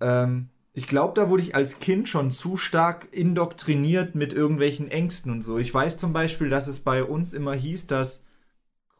Ähm, 0.01 0.51
ich 0.77 0.87
glaube, 0.87 1.15
da 1.15 1.31
wurde 1.31 1.43
ich 1.43 1.55
als 1.55 1.81
Kind 1.81 2.07
schon 2.07 2.31
zu 2.31 2.59
stark 2.59 3.09
indoktriniert 3.11 4.15
mit 4.15 4.35
irgendwelchen 4.35 4.91
Ängsten 4.91 5.33
und 5.33 5.41
so. 5.41 5.57
Ich 5.57 5.73
weiß 5.73 5.97
zum 5.97 6.13
Beispiel, 6.13 6.51
dass 6.51 6.69
es 6.69 6.81
bei 6.81 7.03
uns 7.03 7.33
immer 7.33 7.55
hieß, 7.55 7.87
dass 7.87 8.27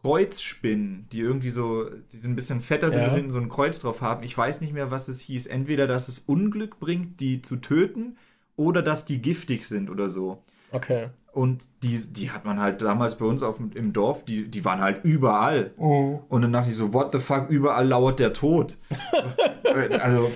Kreuzspinnen, 0.01 1.07
die 1.13 1.21
irgendwie 1.21 1.51
so, 1.51 1.85
die 2.13 2.17
sind 2.17 2.33
ein 2.33 2.37
bisschen 2.37 2.63
fetter 2.63 2.91
sind, 2.91 3.03
ja. 3.03 3.31
so 3.31 3.39
ein 3.39 3.51
Kreuz 3.51 3.79
drauf 3.79 4.01
haben. 4.01 4.23
Ich 4.23 4.37
weiß 4.37 4.63
nicht 4.63 4.73
mehr, 4.73 4.91
was 4.91 5.09
es 5.09 5.21
hieß. 5.21 5.49
Entweder, 5.49 5.87
dass 5.87 6.09
es 6.09 6.21
Unglück 6.21 6.81
bringt, 6.81 7.21
die 7.21 7.43
zu 7.43 7.57
töten, 7.57 8.17
oder 8.57 8.81
dass 8.81 9.05
die 9.05 9.21
giftig 9.21 9.69
sind 9.69 9.91
oder 9.91 10.09
so. 10.09 10.43
Okay. 10.73 11.11
Und 11.33 11.69
die, 11.83 11.99
die 12.11 12.31
hat 12.31 12.47
man 12.47 12.59
halt 12.59 12.81
damals 12.81 13.19
bei 13.19 13.27
uns 13.27 13.43
auf, 13.43 13.61
im 13.75 13.93
Dorf, 13.93 14.25
die, 14.25 14.49
die 14.49 14.65
waren 14.65 14.81
halt 14.81 15.05
überall. 15.05 15.73
Oh. 15.77 16.21
Und 16.31 16.41
dann 16.41 16.55
dachte 16.55 16.71
ich 16.71 16.77
so, 16.77 16.95
what 16.95 17.13
the 17.13 17.19
fuck, 17.19 17.51
überall 17.51 17.87
lauert 17.87 18.19
der 18.19 18.33
Tod. 18.33 18.79
also, 20.01 20.31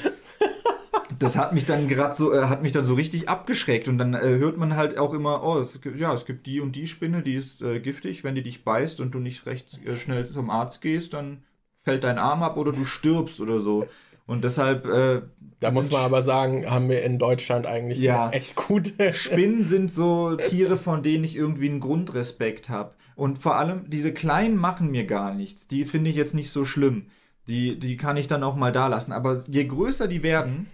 das 1.20 1.36
hat 1.36 1.52
mich 1.52 1.66
dann 1.66 1.86
gerade 1.86 2.14
so, 2.14 2.32
äh, 2.32 2.46
hat 2.46 2.62
mich 2.62 2.72
dann 2.72 2.84
so 2.84 2.94
richtig 2.94 3.28
abgeschreckt 3.28 3.88
und 3.88 3.98
dann 3.98 4.14
äh, 4.14 4.38
hört 4.38 4.56
man 4.56 4.74
halt 4.74 4.96
auch 4.96 5.12
immer, 5.12 5.44
oh, 5.44 5.58
es, 5.58 5.78
ja, 5.96 6.12
es 6.14 6.24
gibt 6.24 6.46
die 6.46 6.60
und 6.60 6.74
die 6.74 6.86
Spinne, 6.86 7.22
die 7.22 7.34
ist 7.34 7.62
äh, 7.62 7.78
giftig, 7.78 8.24
wenn 8.24 8.34
die 8.34 8.42
dich 8.42 8.64
beißt 8.64 9.00
und 9.00 9.14
du 9.14 9.18
nicht 9.18 9.44
recht 9.44 9.78
äh, 9.86 9.96
schnell 9.96 10.24
zum 10.26 10.48
Arzt 10.48 10.80
gehst, 10.80 11.12
dann 11.12 11.42
fällt 11.78 12.04
dein 12.04 12.18
Arm 12.18 12.42
ab 12.42 12.56
oder 12.56 12.72
du 12.72 12.86
stirbst 12.86 13.40
oder 13.40 13.60
so. 13.60 13.86
Und 14.26 14.44
deshalb. 14.44 14.86
Äh, 14.86 15.22
da 15.60 15.70
muss 15.72 15.90
man 15.90 16.02
aber 16.02 16.22
sagen, 16.22 16.70
haben 16.70 16.88
wir 16.88 17.02
in 17.02 17.18
Deutschland 17.18 17.66
eigentlich 17.66 17.98
ja, 17.98 18.30
echt 18.30 18.56
gute. 18.56 19.12
Spinnen 19.12 19.62
sind 19.62 19.90
so 19.90 20.36
Tiere, 20.36 20.78
von 20.78 21.02
denen 21.02 21.24
ich 21.24 21.36
irgendwie 21.36 21.68
einen 21.68 21.80
Grundrespekt 21.80 22.70
habe. 22.70 22.94
Und 23.14 23.36
vor 23.36 23.56
allem, 23.56 23.90
diese 23.90 24.14
Kleinen 24.14 24.56
machen 24.56 24.90
mir 24.90 25.04
gar 25.04 25.34
nichts. 25.34 25.68
Die 25.68 25.84
finde 25.84 26.08
ich 26.08 26.16
jetzt 26.16 26.34
nicht 26.34 26.50
so 26.50 26.64
schlimm. 26.64 27.06
Die, 27.46 27.78
die 27.78 27.98
kann 27.98 28.16
ich 28.16 28.26
dann 28.26 28.42
auch 28.42 28.56
mal 28.56 28.72
da 28.72 28.86
lassen. 28.86 29.12
Aber 29.12 29.44
je 29.48 29.64
größer 29.64 30.08
die 30.08 30.22
werden, 30.22 30.66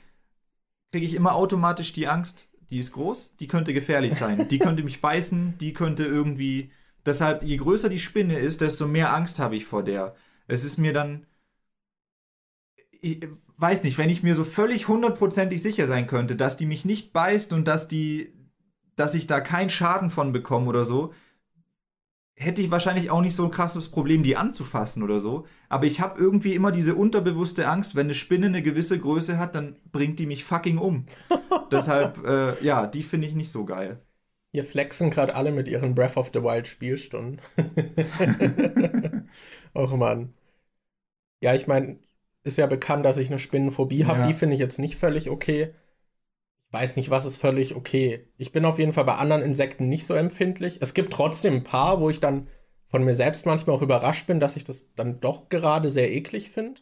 kriege 0.93 1.07
ich 1.07 1.15
immer 1.15 1.35
automatisch 1.35 1.93
die 1.93 2.09
Angst, 2.09 2.49
die 2.71 2.79
ist 2.79 2.93
groß, 2.93 3.37
die 3.39 3.49
könnte 3.49 3.73
gefährlich 3.73 4.15
sein. 4.15 4.49
Die 4.49 4.59
könnte 4.59 4.83
mich 4.83 5.01
beißen, 5.01 5.59
die 5.59 5.73
könnte 5.73 6.05
irgendwie. 6.05 6.73
Deshalb, 7.05 7.43
je 7.43 7.57
größer 7.57 7.89
die 7.89 7.99
Spinne 7.99 8.39
ist, 8.39 8.61
desto 8.61 8.89
mehr 8.89 9.15
Angst 9.15 9.39
habe 9.39 9.57
ich 9.57 9.67
vor 9.67 9.83
der. 9.85 10.15
Es 10.49 10.65
ist 10.65 10.79
mir 10.79 10.93
dann. 10.93 11.27
Ich 13.01 13.29
weiß 13.59 13.85
nicht, 13.85 13.99
wenn 13.99 14.11
ich 14.11 14.23
mir 14.23 14.35
so 14.35 14.45
völlig 14.45 14.89
hundertprozentig 14.89 15.63
sicher 15.63 15.87
sein 15.87 16.07
könnte, 16.07 16.35
dass 16.35 16.57
die 16.57 16.67
mich 16.67 16.85
nicht 16.85 17.13
beißt 17.13 17.53
und 17.53 17.69
dass 17.69 17.89
die. 17.89 18.33
dass 18.97 19.15
ich 19.15 19.27
da 19.27 19.41
keinen 19.41 19.71
Schaden 19.71 20.11
von 20.11 20.33
bekomme 20.33 20.67
oder 20.67 20.85
so, 20.85 21.13
hätte 22.37 22.61
ich 22.61 22.71
wahrscheinlich 22.71 23.11
auch 23.11 23.23
nicht 23.23 23.35
so 23.35 23.45
ein 23.45 23.51
krasses 23.51 23.89
Problem, 23.89 24.23
die 24.23 24.37
anzufassen 24.37 25.03
oder 25.03 25.19
so. 25.19 25.47
Aber 25.69 25.87
ich 25.87 26.01
habe 26.01 26.21
irgendwie 26.21 26.55
immer 26.55 26.71
diese 26.71 26.95
unterbewusste 26.95 27.67
Angst, 27.67 27.97
wenn 27.97 28.07
eine 28.07 28.15
Spinne 28.15 28.47
eine 28.47 28.63
gewisse 28.63 28.99
Größe 28.99 29.39
hat, 29.39 29.55
dann 29.55 29.77
bringt 29.91 30.19
die 30.19 30.27
mich 30.27 30.45
fucking 30.45 30.79
um. 30.79 31.07
Deshalb, 31.73 32.25
äh, 32.25 32.63
ja, 32.63 32.87
die 32.87 33.03
finde 33.03 33.27
ich 33.27 33.35
nicht 33.35 33.51
so 33.51 33.65
geil. 33.65 34.03
Hier 34.53 34.65
flexen 34.65 35.11
gerade 35.11 35.35
alle 35.35 35.51
mit 35.51 35.67
ihren 35.67 35.95
Breath 35.95 36.17
of 36.17 36.31
the 36.33 36.43
Wild 36.43 36.67
Spielstunden. 36.67 37.41
Och 39.75 39.97
man. 39.97 40.35
Ja, 41.41 41.55
ich 41.55 41.67
meine, 41.67 41.99
ist 42.45 42.57
ja 42.59 42.67
bekannt, 42.67 43.05
dass 43.05 43.17
ich 43.17 43.29
eine 43.29 43.39
Spinnenphobie 43.39 44.05
habe. 44.05 44.21
Ja. 44.21 44.27
Die 44.29 44.35
finde 44.35 44.55
ich 44.55 44.61
jetzt 44.61 44.79
nicht 44.79 44.97
völlig 44.97 45.31
okay 45.31 45.75
weiß 46.71 46.97
nicht, 46.97 47.11
was 47.11 47.25
ist 47.25 47.37
völlig 47.37 47.75
okay. 47.75 48.29
Ich 48.37 48.53
bin 48.53 48.65
auf 48.65 48.79
jeden 48.79 48.93
Fall 48.93 49.05
bei 49.05 49.15
anderen 49.17 49.43
Insekten 49.43 49.89
nicht 49.89 50.07
so 50.07 50.15
empfindlich. 50.15 50.79
Es 50.81 50.95
gibt 50.95 51.13
trotzdem 51.13 51.55
ein 51.55 51.65
paar, 51.65 52.01
wo 52.01 52.11
ich 52.11 52.21
dann 52.21 52.49
von 52.87 53.05
mir 53.05 53.15
selbst 53.15 53.47
manchmal 53.47 53.77
auch 53.77 53.83
überrascht 53.83 54.27
bin, 54.27 54.41
dass 54.41 54.57
ich 54.57 54.65
das 54.65 54.93
dann 54.95 55.21
doch 55.21 55.49
gerade 55.49 55.91
sehr 55.91 56.13
eklig 56.13 56.51
finde. 56.51 56.81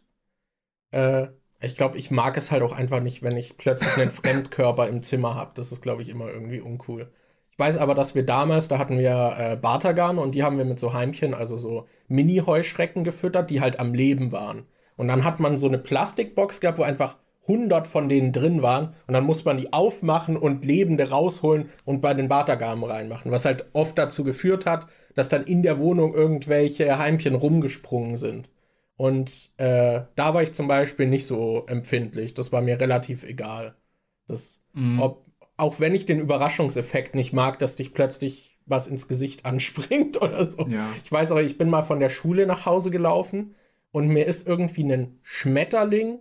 Äh, 0.90 1.28
ich 1.60 1.76
glaube, 1.76 1.98
ich 1.98 2.10
mag 2.10 2.36
es 2.36 2.50
halt 2.50 2.62
auch 2.62 2.72
einfach 2.72 3.00
nicht, 3.00 3.22
wenn 3.22 3.36
ich 3.36 3.56
plötzlich 3.56 3.96
einen 3.96 4.10
Fremdkörper 4.10 4.88
im 4.88 5.02
Zimmer 5.02 5.34
habe. 5.34 5.52
Das 5.54 5.72
ist, 5.72 5.82
glaube 5.82 6.02
ich, 6.02 6.08
immer 6.08 6.28
irgendwie 6.28 6.60
uncool. 6.60 7.10
Ich 7.50 7.58
weiß 7.58 7.78
aber, 7.78 7.94
dass 7.94 8.14
wir 8.14 8.26
damals, 8.26 8.68
da 8.68 8.78
hatten 8.78 8.98
wir 8.98 9.36
äh, 9.38 9.56
Bartagan 9.56 10.18
und 10.18 10.34
die 10.34 10.42
haben 10.42 10.58
wir 10.58 10.64
mit 10.64 10.80
so 10.80 10.92
Heimchen, 10.92 11.34
also 11.34 11.56
so 11.56 11.86
Mini-Heuschrecken 12.08 13.04
gefüttert, 13.04 13.48
die 13.50 13.60
halt 13.60 13.78
am 13.78 13.94
Leben 13.94 14.32
waren. 14.32 14.66
Und 14.96 15.08
dann 15.08 15.24
hat 15.24 15.40
man 15.40 15.56
so 15.56 15.66
eine 15.66 15.78
Plastikbox 15.78 16.60
gehabt, 16.60 16.78
wo 16.78 16.82
einfach 16.82 17.16
100 17.46 17.86
von 17.86 18.08
denen 18.08 18.32
drin 18.32 18.62
waren 18.62 18.94
und 19.06 19.14
dann 19.14 19.24
muss 19.24 19.44
man 19.44 19.58
die 19.58 19.72
aufmachen 19.72 20.36
und 20.36 20.64
Lebende 20.64 21.10
rausholen 21.10 21.68
und 21.84 22.00
bei 22.00 22.14
den 22.14 22.28
Bartagamen 22.28 22.84
reinmachen, 22.84 23.30
was 23.30 23.44
halt 23.44 23.66
oft 23.72 23.98
dazu 23.98 24.24
geführt 24.24 24.66
hat, 24.66 24.86
dass 25.14 25.28
dann 25.28 25.44
in 25.44 25.62
der 25.62 25.78
Wohnung 25.78 26.14
irgendwelche 26.14 26.98
Heimchen 26.98 27.34
rumgesprungen 27.34 28.16
sind. 28.16 28.50
Und 28.96 29.50
äh, 29.56 30.02
da 30.14 30.34
war 30.34 30.42
ich 30.42 30.52
zum 30.52 30.68
Beispiel 30.68 31.06
nicht 31.06 31.26
so 31.26 31.64
empfindlich. 31.66 32.34
Das 32.34 32.52
war 32.52 32.60
mir 32.60 32.80
relativ 32.80 33.24
egal. 33.24 33.74
Das, 34.28 34.62
mhm. 34.72 35.00
ob, 35.00 35.26
auch 35.56 35.80
wenn 35.80 35.94
ich 35.94 36.06
den 36.06 36.20
Überraschungseffekt 36.20 37.14
nicht 37.14 37.32
mag, 37.32 37.58
dass 37.58 37.76
dich 37.76 37.92
plötzlich 37.92 38.58
was 38.66 38.86
ins 38.86 39.08
Gesicht 39.08 39.44
anspringt 39.44 40.20
oder 40.20 40.44
so. 40.46 40.66
Ja. 40.68 40.88
Ich 41.02 41.10
weiß 41.10 41.32
aber, 41.32 41.42
ich 41.42 41.58
bin 41.58 41.68
mal 41.68 41.82
von 41.82 42.00
der 42.00 42.08
Schule 42.08 42.46
nach 42.46 42.66
Hause 42.66 42.90
gelaufen 42.90 43.54
und 43.90 44.08
mir 44.08 44.26
ist 44.26 44.46
irgendwie 44.46 44.84
ein 44.84 45.18
Schmetterling 45.22 46.20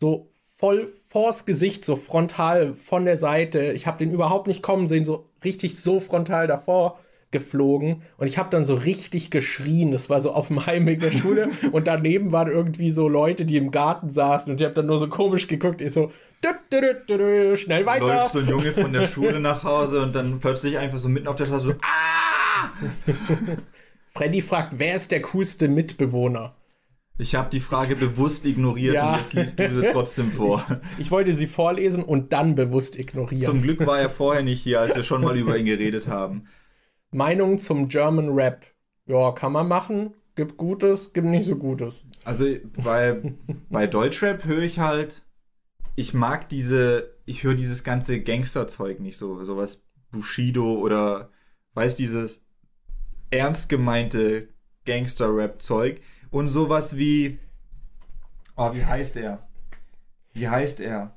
so 0.00 0.29
voll 0.60 0.92
vors 1.08 1.46
Gesicht, 1.46 1.86
so 1.86 1.96
frontal 1.96 2.74
von 2.74 3.06
der 3.06 3.16
Seite. 3.16 3.72
Ich 3.72 3.86
habe 3.86 3.98
den 3.98 4.12
überhaupt 4.12 4.46
nicht 4.46 4.62
kommen 4.62 4.86
sehen, 4.86 5.06
so 5.06 5.24
richtig 5.42 5.80
so 5.80 6.00
frontal 6.00 6.46
davor 6.46 6.98
geflogen 7.30 8.02
und 8.18 8.26
ich 8.26 8.36
habe 8.36 8.50
dann 8.50 8.66
so 8.66 8.74
richtig 8.74 9.30
geschrien. 9.30 9.90
Das 9.90 10.10
war 10.10 10.20
so 10.20 10.32
auf 10.32 10.48
dem 10.48 10.66
Heimweg 10.66 11.00
der 11.00 11.12
Schule 11.12 11.48
und 11.72 11.86
daneben 11.86 12.30
waren 12.32 12.48
irgendwie 12.48 12.90
so 12.90 13.08
Leute, 13.08 13.46
die 13.46 13.56
im 13.56 13.70
Garten 13.70 14.10
saßen 14.10 14.52
und 14.52 14.60
ich 14.60 14.64
habe 14.64 14.74
dann 14.74 14.86
nur 14.86 14.98
so 14.98 15.08
komisch 15.08 15.48
geguckt. 15.48 15.80
Ich 15.80 15.92
so 15.92 16.10
schnell 17.56 17.86
weiter. 17.86 18.06
Läuft 18.06 18.32
so 18.32 18.40
ein 18.40 18.48
Junge 18.48 18.72
von 18.72 18.92
der 18.92 19.08
Schule 19.08 19.40
nach 19.40 19.64
Hause 19.64 20.02
und 20.02 20.14
dann 20.14 20.40
plötzlich 20.40 20.76
einfach 20.76 20.98
so 20.98 21.08
mitten 21.08 21.28
auf 21.28 21.36
der 21.36 21.46
Straße 21.46 21.64
so 21.64 21.72
ah! 21.82 22.70
Freddy 24.12 24.42
fragt, 24.42 24.78
wer 24.78 24.96
ist 24.96 25.10
der 25.10 25.22
coolste 25.22 25.68
Mitbewohner? 25.68 26.54
Ich 27.20 27.34
habe 27.34 27.50
die 27.50 27.60
Frage 27.60 27.96
bewusst 27.96 28.46
ignoriert 28.46 28.94
ja. 28.94 29.12
und 29.12 29.18
jetzt 29.18 29.34
liest 29.34 29.58
du 29.58 29.72
sie 29.72 29.86
trotzdem 29.92 30.32
vor. 30.32 30.64
Ich, 30.94 31.06
ich, 31.06 31.10
wollte 31.10 31.32
sie 31.32 31.46
vorlesen 31.46 32.02
und 32.02 32.32
dann 32.32 32.54
bewusst 32.54 32.98
ignorieren. 32.98 33.42
Zum 33.42 33.62
Glück 33.62 33.86
war 33.86 34.00
er 34.00 34.10
vorher 34.10 34.42
nicht 34.42 34.62
hier, 34.62 34.80
als 34.80 34.96
wir 34.96 35.02
schon 35.02 35.22
mal 35.22 35.36
über 35.36 35.56
ihn 35.58 35.66
geredet 35.66 36.08
haben. 36.08 36.46
Meinung 37.10 37.58
zum 37.58 37.88
German 37.88 38.30
Rap. 38.30 38.64
Ja, 39.06 39.32
kann 39.32 39.52
man 39.52 39.68
machen. 39.68 40.14
Gibt 40.36 40.56
Gutes, 40.56 41.12
gibt 41.12 41.26
nicht 41.26 41.44
so 41.44 41.56
Gutes. 41.56 42.06
Also 42.24 42.46
bei, 42.82 43.34
bei 43.68 43.86
Deutschrap 43.86 44.44
höre 44.44 44.62
ich 44.62 44.78
halt, 44.78 45.22
ich 45.96 46.14
mag 46.14 46.48
diese, 46.48 47.10
ich 47.26 47.42
höre 47.42 47.54
dieses 47.54 47.84
ganze 47.84 48.20
Gangsterzeug 48.22 49.00
nicht 49.00 49.18
so, 49.18 49.42
sowas 49.44 49.82
Bushido 50.10 50.74
oder 50.76 51.30
weiß 51.74 51.96
dieses 51.96 52.44
ernst 53.30 53.68
gemeinte 53.68 54.48
Gangster-Rap-Zeug 54.86 56.00
und 56.30 56.48
sowas 56.48 56.96
wie. 56.96 57.38
Oh, 58.56 58.74
wie 58.74 58.84
heißt 58.84 59.16
er? 59.16 59.48
Wie 60.32 60.48
heißt 60.48 60.80
er? 60.80 61.16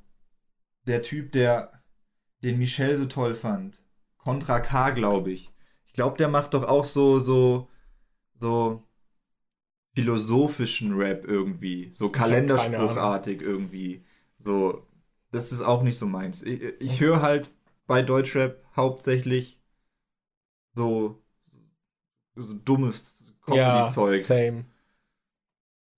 Der 0.86 1.02
Typ, 1.02 1.32
der 1.32 1.84
den 2.44 2.58
Michel 2.58 2.98
so 2.98 3.06
toll 3.06 3.34
fand. 3.34 3.84
Contra 4.18 4.60
K, 4.60 4.92
glaube 4.92 5.32
ich. 5.32 5.52
Ich 5.86 5.94
glaube, 5.94 6.18
der 6.18 6.28
macht 6.28 6.54
doch 6.54 6.64
auch 6.64 6.86
so, 6.86 7.20
so, 7.20 7.70
so 8.40 8.84
philosophischen 9.96 10.94
Rap 10.94 11.26
irgendwie. 11.26 11.90
So 11.94 12.10
kalenderspruchartig 12.10 13.42
irgendwie. 13.42 14.06
So, 14.40 14.88
das 15.32 15.52
ist 15.52 15.62
auch 15.62 15.84
nicht 15.84 15.98
so 15.98 16.06
meins. 16.06 16.42
Ich, 16.42 16.62
ich 16.80 17.00
höre 17.00 17.22
halt 17.22 17.52
bei 17.86 18.02
Deutschrap 18.02 18.64
hauptsächlich 18.76 19.60
so, 20.74 21.22
so 22.36 22.54
dummes 22.54 23.34
Comedy-Zeug. 23.46 24.16
Ja, 24.16 24.22
same. 24.22 24.66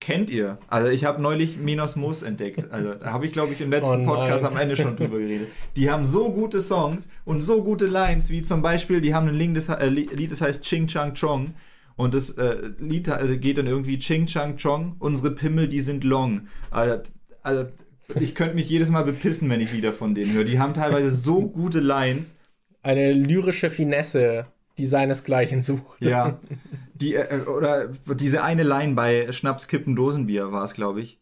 Kennt 0.06 0.30
ihr? 0.30 0.58
Also 0.68 0.88
ich 0.88 1.04
habe 1.04 1.20
neulich 1.20 1.58
Minos 1.58 1.96
Moos 1.96 2.22
entdeckt. 2.22 2.70
Also 2.70 2.94
da 2.94 3.06
habe 3.06 3.26
ich, 3.26 3.32
glaube 3.32 3.52
ich, 3.52 3.60
im 3.60 3.72
letzten 3.72 4.06
oh 4.08 4.14
Podcast 4.14 4.44
am 4.44 4.56
Ende 4.56 4.76
schon 4.76 4.94
drüber 4.94 5.18
geredet. 5.18 5.48
Die 5.74 5.90
haben 5.90 6.06
so 6.06 6.30
gute 6.30 6.60
Songs 6.60 7.08
und 7.24 7.42
so 7.42 7.64
gute 7.64 7.88
Lines, 7.88 8.30
wie 8.30 8.42
zum 8.42 8.62
Beispiel, 8.62 9.00
die 9.00 9.14
haben 9.14 9.26
ein 9.26 9.34
Lied, 9.34 9.56
das, 9.56 9.68
äh, 9.68 9.88
Lied, 9.88 10.30
das 10.30 10.42
heißt 10.42 10.62
Ching 10.62 10.86
Chang 10.86 11.14
Chong. 11.14 11.54
Und 11.96 12.14
das 12.14 12.30
äh, 12.30 12.70
Lied 12.78 13.08
also 13.08 13.36
geht 13.36 13.58
dann 13.58 13.66
irgendwie 13.66 13.98
Ching 13.98 14.26
Chang 14.26 14.56
Chong, 14.58 14.94
unsere 15.00 15.32
Pimmel, 15.32 15.66
die 15.66 15.80
sind 15.80 16.04
long. 16.04 16.42
Also, 16.70 17.02
also 17.42 17.66
ich 18.20 18.36
könnte 18.36 18.54
mich 18.54 18.70
jedes 18.70 18.90
Mal 18.90 19.02
bepissen, 19.02 19.50
wenn 19.50 19.60
ich 19.60 19.72
Lieder 19.72 19.92
von 19.92 20.14
denen 20.14 20.32
höre. 20.34 20.44
Die 20.44 20.60
haben 20.60 20.74
teilweise 20.74 21.10
so 21.10 21.48
gute 21.48 21.80
Lines. 21.80 22.36
Eine 22.80 23.12
lyrische 23.12 23.70
Finesse 23.70 24.46
die 24.78 24.86
seinesgleichen 24.86 25.62
sucht. 25.62 26.00
Ja. 26.00 26.38
Die, 26.94 27.14
äh, 27.14 27.40
oder 27.42 27.88
diese 27.88 28.42
eine 28.42 28.62
Line 28.62 28.94
bei 28.94 29.30
Schnaps, 29.30 29.68
Kippen, 29.68 29.94
Dosenbier 29.94 30.50
war 30.50 30.64
es, 30.64 30.72
glaube 30.72 31.02
ich. 31.02 31.18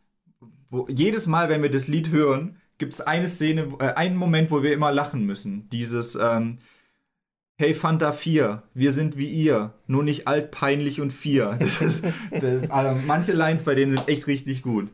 Wo 0.70 0.86
jedes 0.88 1.26
Mal, 1.26 1.48
wenn 1.48 1.62
wir 1.62 1.70
das 1.70 1.88
Lied 1.88 2.12
hören, 2.12 2.60
gibt 2.78 2.92
es 2.92 3.00
eine 3.00 3.26
Szene, 3.26 3.70
äh, 3.80 3.94
einen 3.94 4.14
Moment, 4.14 4.52
wo 4.52 4.62
wir 4.62 4.72
immer 4.72 4.92
lachen 4.92 5.26
müssen. 5.26 5.68
Dieses, 5.70 6.14
ähm, 6.14 6.58
Hey 7.56 7.72
Fanta 7.72 8.10
4, 8.10 8.64
wir 8.74 8.90
sind 8.90 9.16
wie 9.16 9.28
ihr, 9.28 9.74
nur 9.86 10.02
nicht 10.02 10.26
alt, 10.26 10.50
peinlich 10.50 11.00
und 11.00 11.12
vier. 11.12 11.56
Das 11.60 11.80
ist, 11.80 12.04
das, 12.30 12.68
also 12.68 13.00
manche 13.06 13.32
Lines 13.32 13.62
bei 13.62 13.76
denen 13.76 13.92
sind 13.92 14.08
echt 14.08 14.26
richtig 14.26 14.62
gut. 14.62 14.88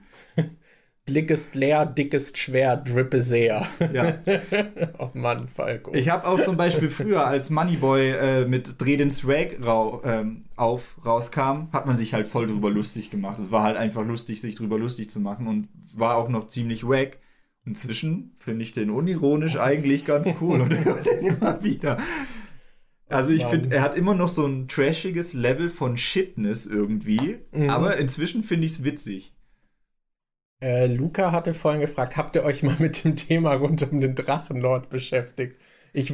Blick 1.11 1.29
ist 1.29 1.57
leer, 1.57 1.87
dick 1.87 2.15
ist 2.15 2.39
schwer, 2.39 2.77
drippe 2.77 3.21
sehr. 3.21 3.67
Ja. 3.93 4.19
oh 4.99 5.11
Mann, 5.13 5.49
Falco. 5.49 5.93
Ich 5.93 6.09
habe 6.09 6.25
auch 6.29 6.41
zum 6.41 6.57
Beispiel 6.57 6.89
früher, 6.89 7.27
als 7.27 7.51
Moneyboy 7.51 8.11
äh, 8.11 8.45
mit 8.45 8.81
Dreh 8.81 8.97
den 8.97 9.11
Swag 9.11 9.59
rau 9.61 10.03
ähm, 10.05 10.43
auf 10.55 11.05
rauskam, 11.05 11.67
hat 11.73 11.87
man 11.87 11.97
sich 11.97 12.15
halt 12.15 12.29
voll 12.29 12.47
drüber 12.47 12.71
lustig 12.71 13.11
gemacht. 13.11 13.41
Es 13.41 13.51
war 13.51 13.65
halt 13.65 13.77
einfach 13.77 14.07
lustig, 14.07 14.41
sich 14.41 14.55
drüber 14.55 14.79
lustig 14.79 15.11
zu 15.11 15.19
machen 15.19 15.49
und 15.49 15.69
war 15.97 16.15
auch 16.15 16.29
noch 16.29 16.47
ziemlich 16.47 16.87
wack. 16.87 17.19
Inzwischen 17.65 18.37
finde 18.39 18.63
ich 18.63 18.71
den 18.71 18.91
unironisch 18.91 19.59
eigentlich 19.59 20.05
ganz 20.05 20.33
cool 20.41 20.61
und 20.61 20.73
höre 20.85 21.03
den 21.03 21.27
immer 21.27 21.65
wieder. 21.65 21.99
Also 23.09 23.33
ich 23.33 23.45
finde, 23.47 23.75
er 23.75 23.83
hat 23.83 23.97
immer 23.97 24.15
noch 24.15 24.29
so 24.29 24.47
ein 24.47 24.69
trashiges 24.69 25.35
Level 25.35 25.71
von 25.71 25.97
Shitness 25.97 26.67
irgendwie, 26.67 27.39
mhm. 27.51 27.69
aber 27.69 27.97
inzwischen 27.97 28.45
finde 28.45 28.67
ich 28.67 28.73
es 28.75 28.85
witzig. 28.85 29.35
Äh, 30.61 30.87
Luca 30.87 31.33
hatte 31.33 31.55
vorhin 31.55 31.81
gefragt, 31.81 32.17
habt 32.17 32.37
ihr 32.37 32.45
euch 32.45 32.63
mal 32.63 32.77
mit 32.79 33.05
dem 33.05 33.17
Thema 33.17 33.55
rund 33.55 33.83
um 33.91 34.01
den 34.01 34.15
Drachenlord 34.15 34.91
beschäftigt? 34.91 35.57
Ich, 35.93 36.13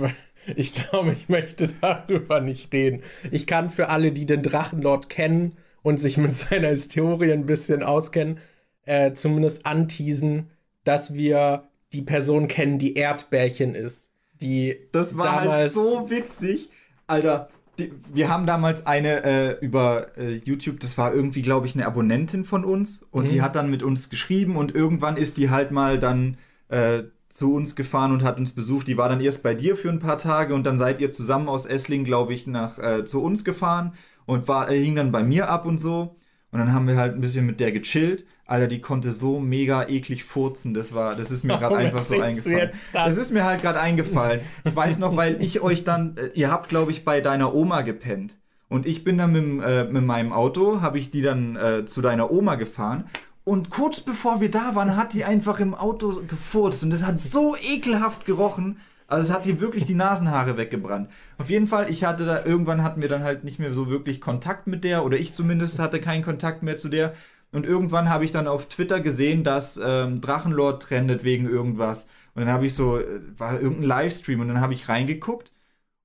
ich 0.57 0.75
glaube, 0.75 1.13
ich 1.13 1.29
möchte 1.29 1.69
darüber 1.81 2.41
nicht 2.41 2.73
reden. 2.73 3.03
Ich 3.31 3.47
kann 3.47 3.71
für 3.71 3.89
alle, 3.89 4.13
die 4.13 4.27
den 4.27 4.43
Drachenlord 4.43 5.09
kennen 5.09 5.57
und 5.83 5.99
sich 5.99 6.17
mit 6.17 6.35
seiner 6.35 6.69
Historie 6.69 7.33
ein 7.33 7.47
bisschen 7.47 7.83
auskennen, 7.83 8.39
äh, 8.85 9.13
zumindest 9.13 9.67
anteasen, 9.67 10.51
dass 10.85 11.15
wir 11.15 11.65
die 11.93 12.03
Person 12.03 12.49
kennen, 12.49 12.79
die 12.79 12.95
Erdbärchen 12.95 13.75
ist. 13.75 14.13
Die 14.41 14.77
das 14.93 15.17
war 15.17 15.33
halt 15.33 15.45
damals 15.47 15.61
halt 15.63 15.73
so 15.73 16.11
witzig. 16.11 16.69
Alter, 17.07 17.49
die, 17.79 17.93
wir 18.13 18.29
haben 18.29 18.47
damals 18.47 18.87
eine 18.87 19.25
äh, 19.25 19.65
über 19.65 20.17
äh, 20.17 20.41
YouTube, 20.45 20.81
das 20.81 20.97
war 20.99 21.15
irgendwie, 21.15 21.43
glaube 21.43 21.67
ich, 21.67 21.75
eine 21.75 21.87
Abonnentin 21.87 22.45
von 22.45 22.65
uns 22.65 23.07
und 23.11 23.25
mhm. 23.25 23.29
die 23.29 23.43
hat 23.43 23.57
dann 23.57 23.71
mit 23.71 23.83
uns 23.83 24.11
geschrieben 24.11 24.57
und 24.57 24.75
irgendwann 24.75 25.17
ist 25.17 25.37
die 25.37 25.51
halt 25.51 25.71
mal 25.71 25.99
dann 25.99 26.39
äh, 26.69 27.05
zu 27.29 27.55
uns 27.55 27.77
gefahren 27.77 28.13
und 28.13 28.25
hat 28.25 28.39
uns 28.39 28.53
besucht. 28.53 28.89
Die 28.89 28.97
war 28.97 29.09
dann 29.09 29.21
erst 29.21 29.43
bei 29.43 29.55
dir 29.55 29.77
für 29.77 29.91
ein 29.91 30.01
paar 30.01 30.19
Tage 30.19 30.55
und 30.55 30.65
dann 30.65 30.79
seid 30.79 31.01
ihr 31.01 31.13
zusammen 31.13 31.49
aus 31.49 31.67
Essling, 31.67 32.05
glaube 32.05 32.33
ich, 32.33 32.47
nach 32.47 32.79
äh, 32.79 33.05
zu 33.05 33.23
uns 33.23 33.45
gefahren 33.45 33.93
und 34.25 34.49
war, 34.49 34.71
äh, 34.71 34.83
hing 34.83 34.97
dann 34.97 35.13
bei 35.13 35.23
mir 35.23 35.51
ab 35.51 35.67
und 35.67 35.79
so. 35.79 36.17
Und 36.51 36.61
dann 36.61 36.73
haben 36.73 36.87
wir 36.87 36.97
halt 36.97 37.15
ein 37.15 37.21
bisschen 37.21 37.47
mit 37.47 37.61
der 37.61 37.73
gechillt. 37.73 38.25
Alter, 38.47 38.69
die 38.69 38.81
konnte 38.81 39.11
so 39.11 39.41
mega 39.41 39.89
eklig 39.89 40.25
furzen. 40.25 40.73
Das 40.73 40.95
war, 40.95 41.17
das 41.17 41.31
ist 41.31 41.45
mir 41.45 41.59
gerade 41.59 41.77
einfach 41.77 42.03
so 42.03 42.21
eingefallen. 42.21 42.71
Das 42.93 43.17
ist 43.17 43.33
mir 43.33 43.45
halt 43.45 43.63
gerade 43.63 43.81
eingefallen. 43.81 44.41
Ich 44.65 44.75
weiß 44.75 44.99
noch, 44.99 45.17
weil 45.17 45.43
ich 45.43 45.61
euch 45.61 45.85
dann, 45.85 46.17
äh, 46.17 46.31
ihr 46.35 46.51
habt, 46.51 46.69
glaube 46.69 46.93
ich, 46.93 47.05
bei 47.05 47.21
deiner 47.21 47.55
Oma 47.55 47.83
gepennt. 47.83 48.39
Und 48.69 48.87
ich 48.87 49.05
bin 49.05 49.19
dann 49.19 49.33
mit, 49.33 49.65
äh, 49.65 49.85
mit 49.85 50.05
meinem 50.05 50.33
Auto, 50.33 50.81
habe 50.81 50.99
ich 50.99 51.11
die 51.11 51.23
dann 51.23 51.57
äh, 51.57 51.87
zu 51.87 52.01
deiner 52.03 52.31
Oma 52.31 52.55
gefahren. 52.57 53.05
Und 53.45 53.71
kurz 53.71 54.01
bevor 54.01 54.41
wir 54.41 54.51
da 54.51 54.75
waren, 54.75 54.97
hat 54.97 55.13
die 55.13 55.25
einfach 55.25 55.61
im 55.61 55.75
Auto 55.75 56.23
gefurzt. 56.27 56.83
Und 56.83 56.91
das 56.91 57.05
hat 57.05 57.21
so 57.21 57.55
ekelhaft 57.57 58.25
gerochen. 58.25 58.79
Also 59.09 59.31
es 59.31 59.35
hat 59.37 59.45
die 59.47 59.61
wirklich 59.61 59.85
die 59.85 59.95
Nasenhaare 59.95 60.57
weggebrannt. 60.57 61.11
Auf 61.39 61.49
jeden 61.51 61.67
Fall, 61.67 61.91
ich 61.91 62.05
hatte 62.05 62.25
da, 62.27 62.45
irgendwann 62.45 62.83
hatten 62.83 63.03
wir 63.03 63.09
dann 63.09 63.23
halt 63.23 63.45
nicht 63.45 63.59
mehr 63.59 63.73
so 63.73 63.89
wirklich 63.89 64.21
Kontakt 64.21 64.67
mit 64.67 64.85
der, 64.85 65.05
oder 65.05 65.17
ich 65.19 65.33
zumindest 65.33 65.79
hatte 65.79 66.01
keinen 66.01 66.25
Kontakt 66.25 66.63
mehr 66.63 66.77
zu 66.77 66.89
der. 66.89 67.13
Und 67.53 67.65
irgendwann 67.65 68.11
habe 68.11 68.25
ich 68.25 68.33
dann 68.33 68.49
auf 68.49 68.69
Twitter 68.69 69.01
gesehen, 69.01 69.45
dass 69.45 69.81
ähm, 69.83 70.21
Drachenlord 70.21 70.83
trendet 70.83 71.23
wegen 71.25 71.49
irgendwas. 71.49 72.09
Und 72.35 72.43
dann 72.45 72.53
habe 72.53 72.67
ich 72.67 72.75
so, 72.75 72.99
äh, 72.99 73.21
war 73.39 73.61
irgendein 73.61 73.89
Livestream 73.89 74.41
und 74.41 74.49
dann 74.49 74.61
habe 74.61 74.75
ich 74.75 74.89
reingeguckt 74.89 75.53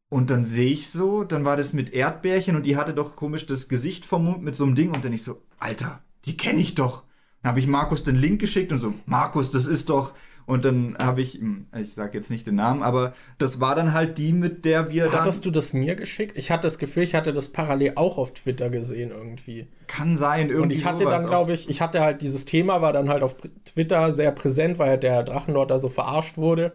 und 0.10 0.30
dann 0.30 0.46
sehe 0.46 0.72
ich 0.72 0.90
so, 0.92 1.24
dann 1.24 1.46
war 1.46 1.58
das 1.58 1.74
mit 1.74 1.94
Erdbärchen 1.94 2.56
und 2.56 2.66
die 2.66 2.78
hatte 2.78 2.94
doch 2.94 3.16
komisch 3.16 3.46
das 3.46 3.70
Gesicht 3.70 4.06
vom 4.06 4.26
Mund 4.26 4.44
mit 4.44 4.56
so 4.56 4.66
einem 4.66 4.76
Ding 4.76 4.94
und 4.94 5.06
dann 5.06 5.14
ich 5.14 5.24
so, 5.24 5.42
Alter, 5.58 6.02
die 6.26 6.38
kenne 6.38 6.60
ich 6.62 6.76
doch. 6.76 7.04
Dann 7.42 7.52
habe 7.52 7.60
ich 7.60 7.68
Markus 7.68 8.04
den 8.04 8.18
Link 8.18 8.40
geschickt 8.42 8.72
und 8.72 8.78
so, 8.78 8.94
Markus, 9.06 9.52
das 9.52 9.66
ist 9.68 9.90
doch 9.90 10.14
und 10.52 10.66
dann 10.66 10.98
habe 11.00 11.22
ich, 11.22 11.40
ich 11.80 11.94
sage 11.94 12.18
jetzt 12.18 12.30
nicht 12.30 12.46
den 12.46 12.56
Namen, 12.56 12.84
aber 12.84 13.14
das 13.38 13.62
war 13.62 13.74
dann 13.74 13.94
halt 13.94 14.18
die, 14.18 14.34
mit 14.34 14.66
der 14.66 14.90
wir 14.90 15.06
dann. 15.06 15.22
Hattest 15.22 15.46
du 15.46 15.50
das 15.50 15.72
mir 15.72 15.96
geschickt? 15.96 16.36
Ich 16.36 16.52
hatte 16.52 16.64
das 16.64 16.78
Gefühl, 16.78 17.04
ich 17.04 17.16
hatte 17.16 17.32
das 17.32 17.48
parallel 17.48 17.94
auch 17.96 18.18
auf 18.18 18.34
Twitter 18.34 18.70
gesehen 18.70 19.12
irgendwie. 19.12 19.68
Kann 19.88 20.18
sein, 20.18 20.50
irgendwie. 20.50 20.64
Und 20.64 20.72
ich 20.74 20.86
hatte 20.86 21.06
dann, 21.06 21.26
glaube 21.26 21.54
ich, 21.54 21.70
ich 21.70 21.80
hatte 21.80 22.02
halt 22.02 22.22
dieses 22.22 22.44
Thema, 22.44 22.82
war 22.82 22.92
dann 22.92 23.08
halt 23.08 23.24
auf 23.24 23.38
Twitter 23.64 24.12
sehr 24.12 24.34
präsent, 24.34 24.78
weil 24.78 24.90
halt 24.90 25.04
der 25.04 25.24
Drachenlord 25.24 25.72
da 25.72 25.80
so 25.80 25.88
verarscht 25.88 26.38
wurde 26.38 26.74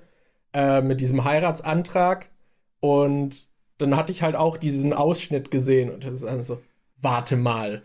äh, 0.54 0.80
mit 0.80 1.02
diesem 1.02 1.24
Heiratsantrag. 1.24 2.30
Und 2.80 3.46
dann 3.76 3.94
hatte 3.94 4.10
ich 4.10 4.22
halt 4.22 4.36
auch 4.36 4.56
diesen 4.56 4.94
Ausschnitt 4.94 5.50
gesehen 5.50 5.90
und 5.90 6.02
das 6.02 6.14
ist 6.14 6.24
einfach 6.24 6.44
so, 6.44 6.62
warte 7.02 7.36
mal, 7.36 7.82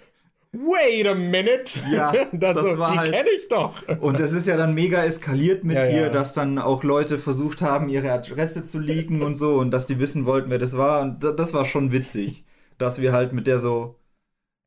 wait 0.52 1.08
a 1.08 1.16
minute. 1.16 1.80
Ja, 1.92 2.14
das 2.32 2.72
so, 2.72 2.78
war 2.78 2.92
die 2.92 2.98
halt, 2.98 3.12
kenne 3.12 3.30
ich 3.38 3.48
doch. 3.48 3.88
Und 4.00 4.20
das 4.20 4.32
ist 4.32 4.48
ja 4.48 4.58
dann 4.58 4.74
mega 4.74 5.04
eskaliert 5.04 5.64
mit 5.64 5.78
ja, 5.78 5.88
ihr, 5.88 6.02
ja. 6.02 6.10
dass 6.10 6.34
dann 6.34 6.58
auch 6.60 6.84
Leute 6.84 7.18
versucht 7.18 7.62
haben, 7.62 7.90
ihre 7.90 8.12
Adresse 8.12 8.64
zu 8.64 8.80
leaken 8.80 9.22
und 9.22 9.36
so 9.36 9.56
und 9.56 9.72
dass 9.72 9.88
die 9.88 10.00
wissen 10.00 10.26
wollten, 10.26 10.50
wer 10.50 10.60
das 10.60 10.78
war. 10.78 11.02
Und 11.02 11.24
das 11.24 11.54
war 11.54 11.66
schon 11.66 11.92
witzig, 11.92 12.46
dass 12.78 13.02
wir 13.02 13.14
halt 13.14 13.34
mit 13.34 13.48
der 13.48 13.60
so 13.60 13.96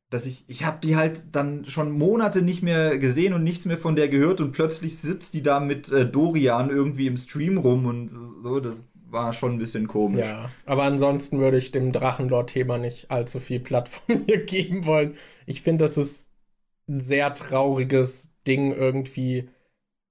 dass 0.09 0.25
ich, 0.25 0.45
ich 0.47 0.63
habe 0.63 0.77
die 0.81 0.95
halt 0.95 1.35
dann 1.35 1.65
schon 1.65 1.91
Monate 1.91 2.41
nicht 2.41 2.61
mehr 2.61 2.97
gesehen 2.97 3.33
und 3.33 3.43
nichts 3.43 3.65
mehr 3.65 3.77
von 3.77 3.95
der 3.95 4.07
gehört 4.07 4.39
und 4.39 4.51
plötzlich 4.51 4.99
sitzt 4.99 5.33
die 5.33 5.41
da 5.41 5.59
mit 5.59 5.91
äh, 5.91 6.05
Dorian 6.05 6.69
irgendwie 6.69 7.07
im 7.07 7.17
Stream 7.17 7.57
rum 7.57 7.85
und 7.85 8.09
so, 8.09 8.59
das 8.59 8.83
war 9.15 9.33
schon 9.33 9.53
ein 9.53 9.57
bisschen 9.57 9.87
komisch. 9.87 10.19
Ja, 10.27 10.51
aber 10.67 10.83
ansonsten 10.83 11.39
würde 11.39 11.57
ich 11.57 11.71
dem 11.71 11.91
Drachenlord-Thema 11.91 12.77
nicht 12.77 13.09
allzu 13.09 13.39
viel 13.39 13.59
Plattform 13.59 14.23
hier 14.27 14.45
geben 14.45 14.85
wollen. 14.85 15.17
Ich 15.47 15.63
finde, 15.63 15.85
das 15.85 15.97
ist 15.97 16.29
ein 16.87 16.99
sehr 16.99 17.33
trauriges 17.33 18.31
Ding 18.45 18.71
irgendwie. 18.71 19.49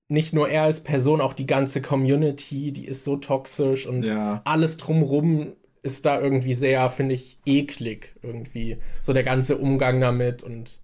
Nicht 0.09 0.35
nur 0.35 0.48
er 0.48 0.64
als 0.64 0.82
Person, 0.82 1.20
auch 1.20 1.32
die 1.35 1.47
ganze 1.47 1.81
Community, 1.81 2.72
die 2.72 2.86
ist 2.86 3.05
so 3.05 3.16
toxisch 3.16 3.86
und 3.86 4.05
Ja. 4.05 4.43
alles 4.44 4.76
drumrum 4.76 5.55
ist 5.82 6.06
da 6.06 6.20
irgendwie 6.20 6.55
sehr, 6.55 6.90
finde 6.90 7.14
ich, 7.14 7.39
eklig 7.47 8.16
irgendwie. 8.22 8.78
So 9.02 9.12
der 9.12 9.22
ganze 9.22 9.56
Umgang 9.59 10.01
damit 10.01 10.43
und 10.43 10.81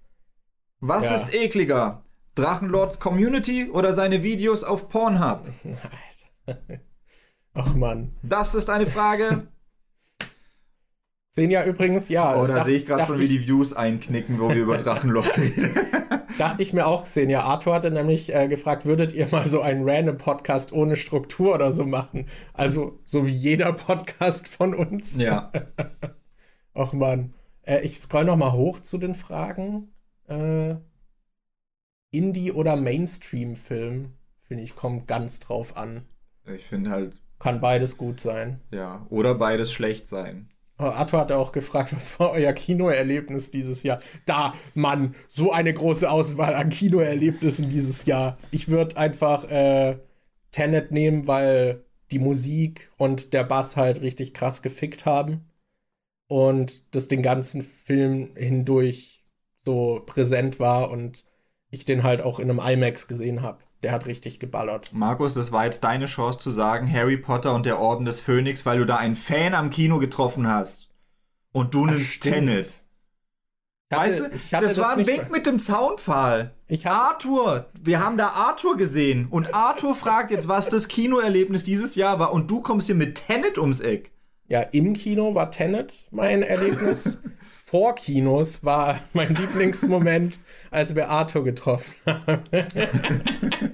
Was 0.80 1.06
Ja. 1.10 1.14
ist 1.16 1.34
ekliger? 1.34 2.04
Drachenlords 2.36 3.00
Community 3.00 3.68
oder 3.70 3.92
seine 3.92 4.22
Videos 4.22 4.62
auf 4.64 4.88
Pornhub? 4.88 5.44
ach 7.54 7.74
man. 7.74 8.12
Das 8.22 8.54
ist 8.54 8.70
eine 8.70 8.86
Frage. 8.86 9.48
Sehen 11.32 11.50
ja 11.52 11.64
übrigens, 11.64 12.08
ja. 12.08 12.36
Oder 12.40 12.56
dach- 12.56 12.64
sehe 12.64 12.78
ich 12.78 12.86
gerade 12.86 13.06
schon, 13.06 13.18
wie 13.20 13.28
die 13.28 13.46
Views 13.46 13.72
einknicken, 13.72 14.40
wo 14.40 14.48
wir 14.48 14.56
über 14.62 14.76
Drachenlord 14.78 15.36
reden. 15.38 15.70
Dachte 16.38 16.62
ich 16.64 16.72
mir 16.72 16.86
auch 16.86 17.04
gesehen. 17.04 17.30
Ja, 17.30 17.42
Arthur 17.42 17.74
hatte 17.74 17.90
nämlich 17.92 18.34
äh, 18.34 18.48
gefragt, 18.48 18.84
würdet 18.84 19.12
ihr 19.12 19.28
mal 19.30 19.46
so 19.46 19.60
einen 19.60 19.88
random 19.88 20.16
Podcast 20.16 20.72
ohne 20.72 20.96
Struktur 20.96 21.54
oder 21.54 21.70
so 21.70 21.84
machen? 21.86 22.26
Also 22.52 22.98
so 23.04 23.26
wie 23.26 23.32
jeder 23.32 23.72
Podcast 23.72 24.48
von 24.48 24.74
uns. 24.74 25.16
ja. 25.18 25.52
Ach 26.74 26.92
man. 26.92 27.34
Äh, 27.62 27.82
ich 27.82 28.00
scroll 28.00 28.24
noch 28.24 28.36
mal 28.36 28.52
hoch 28.52 28.80
zu 28.80 28.98
den 28.98 29.14
Fragen. 29.14 29.92
Äh, 30.28 30.76
Indie- 32.12 32.52
oder 32.52 32.74
Mainstream-Film, 32.76 34.14
finde 34.48 34.64
ich, 34.64 34.74
kommt 34.74 35.06
ganz 35.06 35.38
drauf 35.38 35.76
an. 35.76 36.06
Ich 36.52 36.64
finde 36.64 36.90
halt, 36.90 37.20
Kann 37.40 37.60
beides 37.60 37.96
gut 37.96 38.20
sein. 38.20 38.60
ja. 38.70 39.04
Oder 39.10 39.34
beides 39.34 39.72
schlecht 39.72 40.06
sein. 40.06 40.50
Oh, 40.78 40.84
Arthur 40.84 41.20
hatte 41.20 41.36
auch 41.36 41.52
gefragt, 41.52 41.92
was 41.96 42.18
war 42.20 42.30
euer 42.30 42.52
Kinoerlebnis 42.52 43.50
dieses 43.50 43.82
Jahr? 43.82 44.00
Da, 44.26 44.54
Mann, 44.74 45.14
so 45.28 45.50
eine 45.52 45.74
große 45.74 46.08
Auswahl 46.10 46.54
an 46.54 46.70
Kinoerlebnissen 46.70 47.68
dieses 47.68 48.06
Jahr. 48.06 48.38
Ich 48.50 48.68
würde 48.68 48.96
einfach 48.96 49.50
äh, 49.50 49.98
Tenet 50.52 50.92
nehmen, 50.92 51.26
weil 51.26 51.84
die 52.12 52.18
Musik 52.18 52.90
und 52.96 53.32
der 53.32 53.44
Bass 53.44 53.76
halt 53.76 54.00
richtig 54.00 54.34
krass 54.34 54.62
gefickt 54.62 55.06
haben. 55.06 55.46
Und 56.28 56.94
das 56.94 57.08
den 57.08 57.22
ganzen 57.22 57.62
Film 57.62 58.30
hindurch 58.36 59.24
so 59.64 60.02
präsent 60.06 60.60
war 60.60 60.90
und 60.90 61.24
ich 61.70 61.84
den 61.84 62.02
halt 62.02 62.22
auch 62.22 62.38
in 62.40 62.50
einem 62.50 62.60
IMAX 62.60 63.08
gesehen 63.08 63.42
habe. 63.42 63.58
Der 63.82 63.92
hat 63.92 64.06
richtig 64.06 64.38
geballert. 64.40 64.90
Markus, 64.92 65.34
das 65.34 65.52
war 65.52 65.64
jetzt 65.64 65.84
deine 65.84 66.06
Chance 66.06 66.38
zu 66.38 66.50
sagen, 66.50 66.90
Harry 66.92 67.16
Potter 67.16 67.54
und 67.54 67.64
der 67.66 67.78
Orden 67.78 68.04
des 68.04 68.20
Phönix, 68.20 68.66
weil 68.66 68.78
du 68.78 68.84
da 68.86 68.96
einen 68.96 69.16
Fan 69.16 69.54
am 69.54 69.70
Kino 69.70 69.98
getroffen 69.98 70.46
hast. 70.46 70.88
Und 71.52 71.72
du 71.74 71.86
nimmst 71.86 72.04
stimmt. 72.06 72.34
Tenet. 72.34 72.66
Hatte- 73.92 74.02
Weißt 74.02 74.20
du, 74.20 74.24
hatte 74.56 74.66
das 74.66 74.78
war 74.78 74.96
ein 74.96 75.06
Wink 75.06 75.30
mit 75.32 75.46
dem 75.46 75.58
Zaunpfahl. 75.58 76.54
Ich 76.68 76.86
Arthur, 76.86 77.66
wir 77.82 77.98
haben 77.98 78.16
da 78.16 78.28
Arthur 78.28 78.76
gesehen. 78.76 79.26
Und 79.30 79.52
Arthur 79.54 79.96
fragt 79.96 80.30
jetzt, 80.30 80.46
was 80.46 80.68
das 80.68 80.86
Kinoerlebnis 80.86 81.64
dieses 81.64 81.96
Jahr 81.96 82.18
war. 82.20 82.32
Und 82.32 82.48
du 82.50 82.60
kommst 82.60 82.86
hier 82.86 82.94
mit 82.94 83.26
Tenet 83.26 83.58
ums 83.58 83.80
Eck. 83.80 84.12
Ja, 84.46 84.60
im 84.60 84.92
Kino 84.94 85.34
war 85.34 85.50
Tenet 85.50 86.06
mein 86.10 86.42
Erlebnis. 86.42 87.18
Vor 87.64 87.94
Kinos 87.94 88.64
war 88.64 88.98
mein 89.12 89.32
Lieblingsmoment, 89.34 90.38
als 90.72 90.94
wir 90.96 91.08
Arthur 91.08 91.44
getroffen 91.44 91.94
haben. 92.04 92.42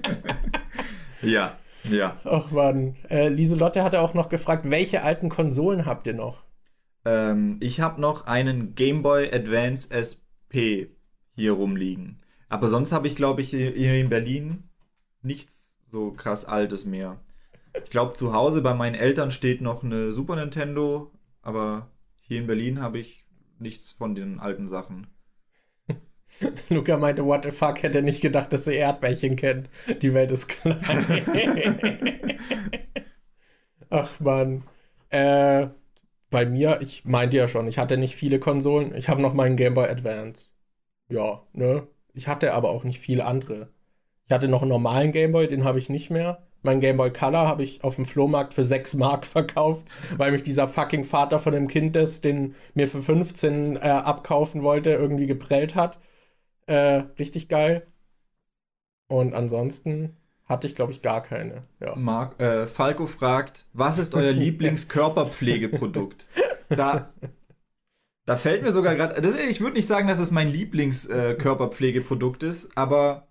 Ja, 1.27 1.57
ja. 1.83 2.17
Ach 2.23 2.51
man. 2.51 2.95
Äh, 3.09 3.29
Lieselotte 3.29 3.83
hatte 3.83 4.01
auch 4.01 4.13
noch 4.13 4.29
gefragt, 4.29 4.69
welche 4.69 5.03
alten 5.03 5.29
Konsolen 5.29 5.85
habt 5.85 6.07
ihr 6.07 6.13
noch? 6.13 6.43
Ähm, 7.05 7.57
ich 7.59 7.79
habe 7.79 8.01
noch 8.01 8.27
einen 8.27 8.75
Game 8.75 9.01
Boy 9.01 9.31
Advance 9.33 9.89
SP 9.91 10.91
hier 11.35 11.53
rumliegen. 11.53 12.19
Aber 12.49 12.67
sonst 12.67 12.91
habe 12.91 13.07
ich, 13.07 13.15
glaube 13.15 13.41
ich, 13.41 13.49
hier 13.49 13.95
in 13.95 14.09
Berlin 14.09 14.69
nichts 15.21 15.77
so 15.89 16.11
krass 16.11 16.45
Altes 16.45 16.85
mehr. 16.85 17.19
Ich 17.83 17.89
glaube, 17.89 18.13
zu 18.13 18.33
Hause 18.33 18.61
bei 18.61 18.73
meinen 18.73 18.95
Eltern 18.95 19.31
steht 19.31 19.61
noch 19.61 19.83
eine 19.83 20.11
Super 20.11 20.35
Nintendo, 20.35 21.11
aber 21.41 21.91
hier 22.21 22.39
in 22.39 22.47
Berlin 22.47 22.81
habe 22.81 22.99
ich 22.99 23.25
nichts 23.59 23.91
von 23.91 24.15
den 24.15 24.39
alten 24.39 24.67
Sachen. 24.67 25.07
Luca 26.69 26.97
meinte, 26.97 27.25
what 27.25 27.43
the 27.43 27.51
fuck, 27.51 27.81
hätte 27.83 28.01
nicht 28.01 28.21
gedacht, 28.21 28.53
dass 28.53 28.67
ihr 28.67 28.75
Erdbärchen 28.75 29.35
kennt. 29.35 29.69
Die 30.01 30.13
Welt 30.13 30.31
ist 30.31 30.47
klein. 30.47 30.79
Ach 33.89 34.19
man. 34.19 34.63
Äh, 35.09 35.67
bei 36.29 36.45
mir, 36.45 36.79
ich 36.81 37.05
meinte 37.05 37.37
ja 37.37 37.47
schon, 37.47 37.67
ich 37.67 37.77
hatte 37.79 37.97
nicht 37.97 38.15
viele 38.15 38.39
Konsolen. 38.39 38.93
Ich 38.95 39.09
habe 39.09 39.21
noch 39.21 39.33
meinen 39.33 39.55
Game 39.55 39.73
Boy 39.73 39.87
Advance. 39.87 40.47
Ja, 41.09 41.43
ne? 41.53 41.87
Ich 42.13 42.27
hatte 42.27 42.53
aber 42.53 42.69
auch 42.69 42.83
nicht 42.83 42.99
viele 42.99 43.25
andere. 43.25 43.69
Ich 44.25 44.31
hatte 44.33 44.47
noch 44.47 44.61
einen 44.61 44.69
normalen 44.69 45.11
Game 45.11 45.31
Boy, 45.31 45.47
den 45.47 45.63
habe 45.63 45.79
ich 45.79 45.89
nicht 45.89 46.09
mehr. 46.09 46.43
Mein 46.63 46.79
Game 46.81 46.97
Boy 46.97 47.11
Color 47.13 47.47
habe 47.47 47.63
ich 47.63 47.83
auf 47.83 47.95
dem 47.95 48.05
Flohmarkt 48.05 48.53
für 48.53 48.63
6 48.63 48.95
Mark 48.95 49.25
verkauft, 49.27 49.85
weil 50.17 50.31
mich 50.31 50.43
dieser 50.43 50.67
fucking 50.67 51.05
Vater 51.05 51.39
von 51.39 51.53
dem 51.53 51.67
Kind, 51.67 51.95
das 51.95 52.21
den 52.21 52.55
mir 52.73 52.87
für 52.87 53.01
15 53.01 53.77
äh, 53.77 53.79
abkaufen 53.79 54.63
wollte, 54.63 54.91
irgendwie 54.91 55.27
geprellt 55.27 55.75
hat. 55.75 55.99
Äh, 56.67 57.05
richtig 57.17 57.47
geil. 57.47 57.87
Und 59.07 59.33
ansonsten 59.33 60.15
hatte 60.45 60.67
ich, 60.67 60.75
glaube 60.75 60.91
ich, 60.91 61.01
gar 61.01 61.23
keine. 61.23 61.63
Ja. 61.79 61.95
Mark, 61.95 62.39
äh, 62.39 62.67
Falco 62.67 63.05
fragt, 63.05 63.65
was 63.73 63.97
ist 63.99 64.13
euer 64.15 64.31
Lieblingskörperpflegeprodukt? 64.33 66.29
Da, 66.69 67.13
da 68.25 68.35
fällt 68.35 68.63
mir 68.63 68.71
sogar 68.71 68.95
gerade, 68.95 69.19
ich 69.49 69.61
würde 69.61 69.75
nicht 69.77 69.87
sagen, 69.87 70.07
dass 70.07 70.19
es 70.19 70.31
mein 70.31 70.51
Lieblingskörperpflegeprodukt 70.51 72.43
ist, 72.43 72.77
aber 72.77 73.27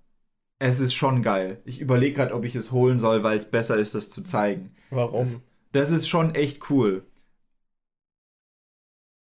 es 0.59 0.81
ist 0.81 0.95
schon 0.95 1.21
geil. 1.23 1.61
Ich 1.65 1.81
überlege 1.81 2.17
gerade, 2.17 2.35
ob 2.35 2.45
ich 2.45 2.55
es 2.55 2.73
holen 2.73 2.99
soll, 2.99 3.23
weil 3.23 3.37
es 3.37 3.51
besser 3.51 3.77
ist, 3.77 3.95
das 3.95 4.09
zu 4.09 4.23
zeigen. 4.23 4.75
Warum? 4.91 5.25
Das, 5.25 5.41
das 5.73 5.91
ist 5.91 6.09
schon 6.09 6.35
echt 6.35 6.71
cool. 6.71 7.05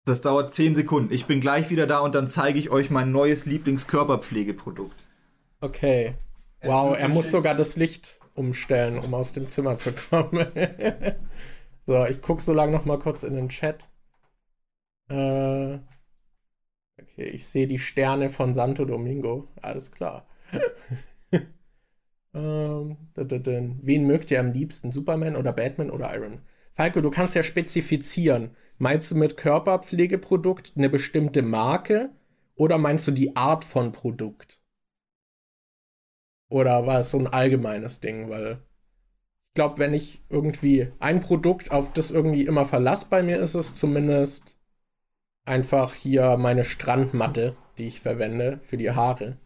Das 0.06 0.22
dauert 0.22 0.54
10 0.54 0.76
Sekunden. 0.76 1.14
Ich 1.14 1.28
bin 1.28 1.42
gleich 1.42 1.70
wieder 1.70 1.86
da 1.86 2.00
und 2.00 2.16
dann 2.16 2.28
zeige 2.28 2.58
ich 2.58 2.72
euch 2.72 2.90
mein 2.90 3.12
neues 3.12 3.46
Lieblingskörperpflegeprodukt. 3.46 5.06
Okay. 5.60 6.16
Es 6.60 6.70
Wow, 6.70 6.98
er 6.98 7.08
muss 7.08 7.30
sogar 7.30 7.54
das 7.56 7.76
Licht 7.76 8.20
umstellen, 8.34 8.98
um 8.98 9.14
aus 9.14 9.34
dem 9.34 9.48
Zimmer 9.48 9.78
zu 9.78 9.94
kommen. 9.94 10.48
so, 11.86 12.06
ich 12.06 12.22
gucke 12.22 12.42
so 12.42 12.54
lange 12.54 12.72
noch 12.72 12.86
mal 12.86 12.98
kurz 12.98 13.22
in 13.24 13.36
den 13.36 13.50
Chat. 13.50 13.90
Äh, 15.10 15.76
okay, 17.00 17.26
ich 17.32 17.48
sehe 17.48 17.68
die 17.68 17.80
Sterne 17.80 18.30
von 18.30 18.56
Santo 18.56 18.86
Domingo. 18.86 19.50
Alles 19.62 19.92
klar. 19.92 20.28
ähm. 22.34 22.98
Wen 23.16 24.08
mögt 24.08 24.32
ihr 24.32 24.40
am 24.40 24.52
liebsten? 24.52 24.92
Superman 24.92 25.36
oder 25.36 25.54
Batman 25.54 25.92
oder 25.92 26.16
Iron? 26.16 26.42
Falco, 26.74 27.02
du 27.02 27.12
kannst 27.12 27.36
ja 27.36 27.44
spezifizieren. 27.44 28.56
Meinst 28.82 29.12
du 29.12 29.16
mit 29.16 29.38
Körperpflegeprodukt 29.38 30.74
eine 30.76 30.90
bestimmte 30.90 31.44
Marke 31.44 32.10
oder 32.56 32.80
meinst 32.80 33.06
du 33.06 33.12
die 33.12 33.36
Art 33.36 33.64
von 33.64 33.92
Produkt? 33.92 34.60
Oder 36.50 36.88
war 36.88 37.02
es 37.02 37.12
so 37.12 37.20
ein 37.20 37.28
allgemeines 37.28 38.00
Ding? 38.00 38.28
Weil 38.32 38.54
ich 39.50 39.54
glaube, 39.54 39.78
wenn 39.78 39.94
ich 39.94 40.24
irgendwie 40.30 40.92
ein 40.98 41.22
Produkt, 41.22 41.70
auf 41.70 41.94
das 41.94 42.10
irgendwie 42.10 42.44
immer 42.44 42.66
Verlass 42.66 43.06
bei 43.06 43.22
mir 43.22 43.40
ist, 43.40 43.54
ist 43.54 43.78
zumindest 43.78 44.58
einfach 45.46 45.94
hier 45.94 46.38
meine 46.38 46.64
Strandmatte, 46.64 47.56
die 47.78 47.86
ich 47.86 48.02
verwende 48.02 48.62
für 48.64 48.78
die 48.78 48.90
Haare. 48.90 49.38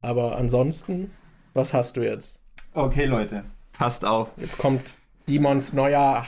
Aber 0.00 0.38
ansonsten, 0.38 1.10
was 1.52 1.74
hast 1.74 1.98
du 1.98 2.00
jetzt? 2.00 2.40
Okay, 2.72 3.04
Leute, 3.04 3.44
passt 3.72 4.06
auf. 4.06 4.32
Jetzt 4.38 4.56
kommt 4.56 4.98
Dimons 5.28 5.74
neuer 5.74 6.26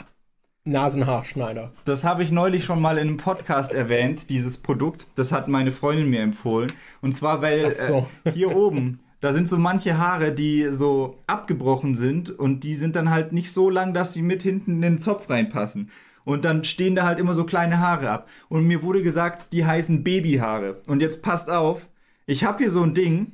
Nasenhaarschneider. 0.65 1.73
Das 1.85 2.05
habe 2.05 2.23
ich 2.23 2.31
neulich 2.31 2.65
schon 2.65 2.81
mal 2.81 2.97
in 2.97 3.09
einem 3.09 3.17
Podcast 3.19 3.75
erwähnt, 3.75 4.31
dieses 4.31 4.59
Produkt. 4.59 5.07
Das 5.15 5.31
hat 5.31 5.47
meine 5.47 5.73
Freundin 5.73 6.09
mir 6.09 6.23
empfohlen. 6.23 6.73
Und 7.03 7.15
zwar, 7.15 7.43
weil 7.43 7.71
so. 7.71 8.07
äh, 8.25 8.33
hier 8.33 8.57
oben, 8.57 9.01
da 9.21 9.35
sind 9.35 9.49
so 9.49 9.59
manche 9.59 9.99
Haare, 9.99 10.33
die 10.33 10.69
so 10.71 11.19
abgebrochen 11.27 11.95
sind 11.97 12.31
und 12.31 12.65
die 12.65 12.77
sind 12.77 12.97
dann 12.97 13.11
halt 13.11 13.33
nicht 13.33 13.53
so 13.53 13.69
lang, 13.69 13.93
dass 13.93 14.15
sie 14.15 14.23
mit 14.23 14.43
hinten 14.43 14.77
in 14.77 14.83
den 14.83 14.99
Zopf 14.99 15.29
reinpassen. 15.29 15.91
Und 16.25 16.47
dann 16.47 16.65
stehen 16.65 16.95
da 16.95 17.05
halt 17.05 17.19
immer 17.19 17.35
so 17.35 17.45
kleine 17.45 17.79
Haare 17.81 18.09
ab. 18.09 18.29
Und 18.49 18.67
mir 18.67 18.83
wurde 18.83 19.03
gesagt, 19.03 19.53
die 19.53 19.67
heißen 19.67 20.03
Babyhaare. 20.03 20.81
Und 20.87 21.03
jetzt 21.03 21.21
passt 21.21 21.51
auf, 21.51 21.89
ich 22.27 22.45
habe 22.45 22.59
hier 22.59 22.71
so 22.71 22.83
ein 22.83 22.95
Ding, 22.95 23.33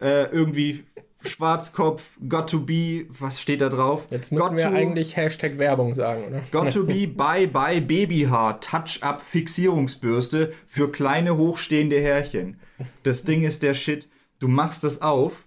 äh, 0.00 0.30
irgendwie 0.30 0.84
Schwarzkopf, 1.24 2.18
got 2.28 2.50
to 2.50 2.60
be, 2.60 3.06
was 3.08 3.40
steht 3.40 3.60
da 3.60 3.68
drauf? 3.68 4.06
Jetzt 4.10 4.32
müssen 4.32 4.44
got 4.44 4.56
wir 4.56 4.68
to, 4.68 4.74
eigentlich 4.74 5.16
Hashtag 5.16 5.58
Werbung 5.58 5.94
sagen, 5.94 6.24
oder? 6.24 6.40
Got 6.50 6.72
to 6.72 6.84
be 6.84 7.06
Bye 7.16 7.46
Bye 7.46 7.80
Babyhaar 7.80 8.60
Touch-Up 8.60 9.22
Fixierungsbürste 9.22 10.52
für 10.66 10.90
kleine 10.90 11.36
hochstehende 11.36 12.00
Härchen. 12.00 12.58
Das 13.02 13.24
Ding 13.24 13.42
ist 13.42 13.62
der 13.62 13.74
Shit. 13.74 14.08
Du 14.38 14.48
machst 14.48 14.84
das 14.84 15.02
auf 15.02 15.44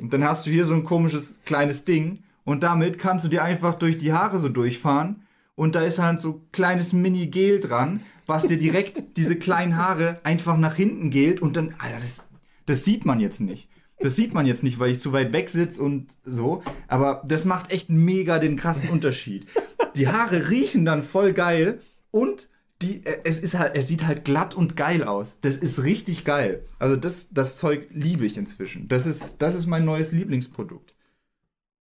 und 0.00 0.12
dann 0.12 0.24
hast 0.24 0.46
du 0.46 0.50
hier 0.50 0.64
so 0.64 0.74
ein 0.74 0.84
komisches 0.84 1.40
kleines 1.44 1.84
Ding 1.84 2.20
und 2.44 2.62
damit 2.62 2.98
kannst 2.98 3.24
du 3.24 3.28
dir 3.28 3.42
einfach 3.42 3.74
durch 3.74 3.98
die 3.98 4.12
Haare 4.12 4.38
so 4.38 4.48
durchfahren 4.48 5.22
und 5.54 5.74
da 5.74 5.80
ist 5.80 5.98
halt 5.98 6.20
so 6.20 6.42
kleines 6.52 6.92
Mini-Gel 6.92 7.60
dran, 7.60 8.00
was 8.26 8.46
dir 8.46 8.58
direkt 8.58 9.16
diese 9.16 9.36
kleinen 9.36 9.76
Haare 9.76 10.20
einfach 10.22 10.56
nach 10.56 10.76
hinten 10.76 11.10
gelt 11.10 11.42
und 11.42 11.56
dann, 11.56 11.74
Alter, 11.78 11.98
das, 12.00 12.28
das 12.66 12.84
sieht 12.84 13.04
man 13.04 13.20
jetzt 13.20 13.40
nicht. 13.40 13.68
Das 14.00 14.16
sieht 14.16 14.32
man 14.32 14.46
jetzt 14.46 14.62
nicht, 14.62 14.78
weil 14.78 14.92
ich 14.92 15.00
zu 15.00 15.12
weit 15.12 15.32
weg 15.32 15.48
sitze 15.48 15.82
und 15.82 16.08
so. 16.24 16.62
Aber 16.86 17.22
das 17.26 17.44
macht 17.44 17.72
echt 17.72 17.90
mega 17.90 18.38
den 18.38 18.56
krassen 18.56 18.90
Unterschied. 18.92 19.46
Die 19.96 20.08
Haare 20.08 20.50
riechen 20.50 20.84
dann 20.84 21.02
voll 21.02 21.32
geil 21.32 21.80
und 22.10 22.48
die, 22.82 23.04
äh, 23.04 23.20
es 23.24 23.40
ist 23.40 23.58
halt, 23.58 23.74
es 23.74 23.88
sieht 23.88 24.06
halt 24.06 24.24
glatt 24.24 24.54
und 24.54 24.76
geil 24.76 25.02
aus. 25.02 25.36
Das 25.40 25.56
ist 25.56 25.84
richtig 25.84 26.24
geil. 26.24 26.64
Also 26.78 26.96
das, 26.96 27.30
das 27.30 27.56
Zeug 27.56 27.88
liebe 27.90 28.24
ich 28.24 28.36
inzwischen. 28.36 28.88
Das 28.88 29.06
ist, 29.06 29.36
das 29.38 29.54
ist 29.54 29.66
mein 29.66 29.84
neues 29.84 30.12
Lieblingsprodukt. 30.12 30.94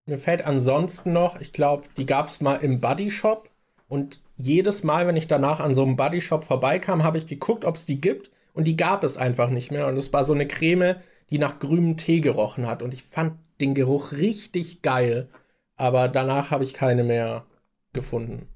Mir 0.08 0.18
fällt 0.18 0.44
ansonsten 0.44 1.12
noch, 1.12 1.40
ich 1.42 1.52
glaube, 1.54 1.84
die 1.98 2.06
gab 2.06 2.30
es 2.30 2.40
mal 2.40 2.56
im 2.56 2.80
Buddy 2.80 3.12
Shop 3.12 3.50
und 3.90 4.22
jedes 4.38 4.84
Mal, 4.84 5.06
wenn 5.06 5.18
ich 5.18 5.28
danach 5.28 5.60
an 5.60 5.74
so 5.74 5.84
einem 5.84 5.98
Buddy 5.98 6.22
Shop 6.22 6.46
vorbeikam, 6.46 7.04
habe 7.04 7.18
ich 7.18 7.28
geguckt, 7.28 7.66
ob 7.66 7.76
es 7.76 7.86
die 7.86 8.00
gibt 8.00 8.32
und 8.54 8.66
die 8.66 8.78
gab 8.78 9.04
es 9.04 9.18
einfach 9.18 9.50
nicht 9.50 9.72
mehr. 9.72 9.88
Und 9.88 9.98
es 9.98 10.12
war 10.14 10.24
so 10.24 10.34
eine 10.34 10.48
Creme, 10.48 10.96
die 11.30 11.40
nach 11.40 11.60
grünem 11.60 11.98
Tee 11.98 12.22
gerochen 12.22 12.68
hat. 12.68 12.82
Und 12.82 12.94
ich 12.94 13.04
fand 13.04 13.34
den 13.62 13.74
Geruch 13.76 14.12
richtig 14.14 14.82
geil. 14.82 15.30
Aber 15.76 16.08
danach 16.08 16.52
habe 16.52 16.64
ich 16.64 16.74
keine 16.74 17.04
mehr 17.04 17.46
gefunden. 17.94 18.48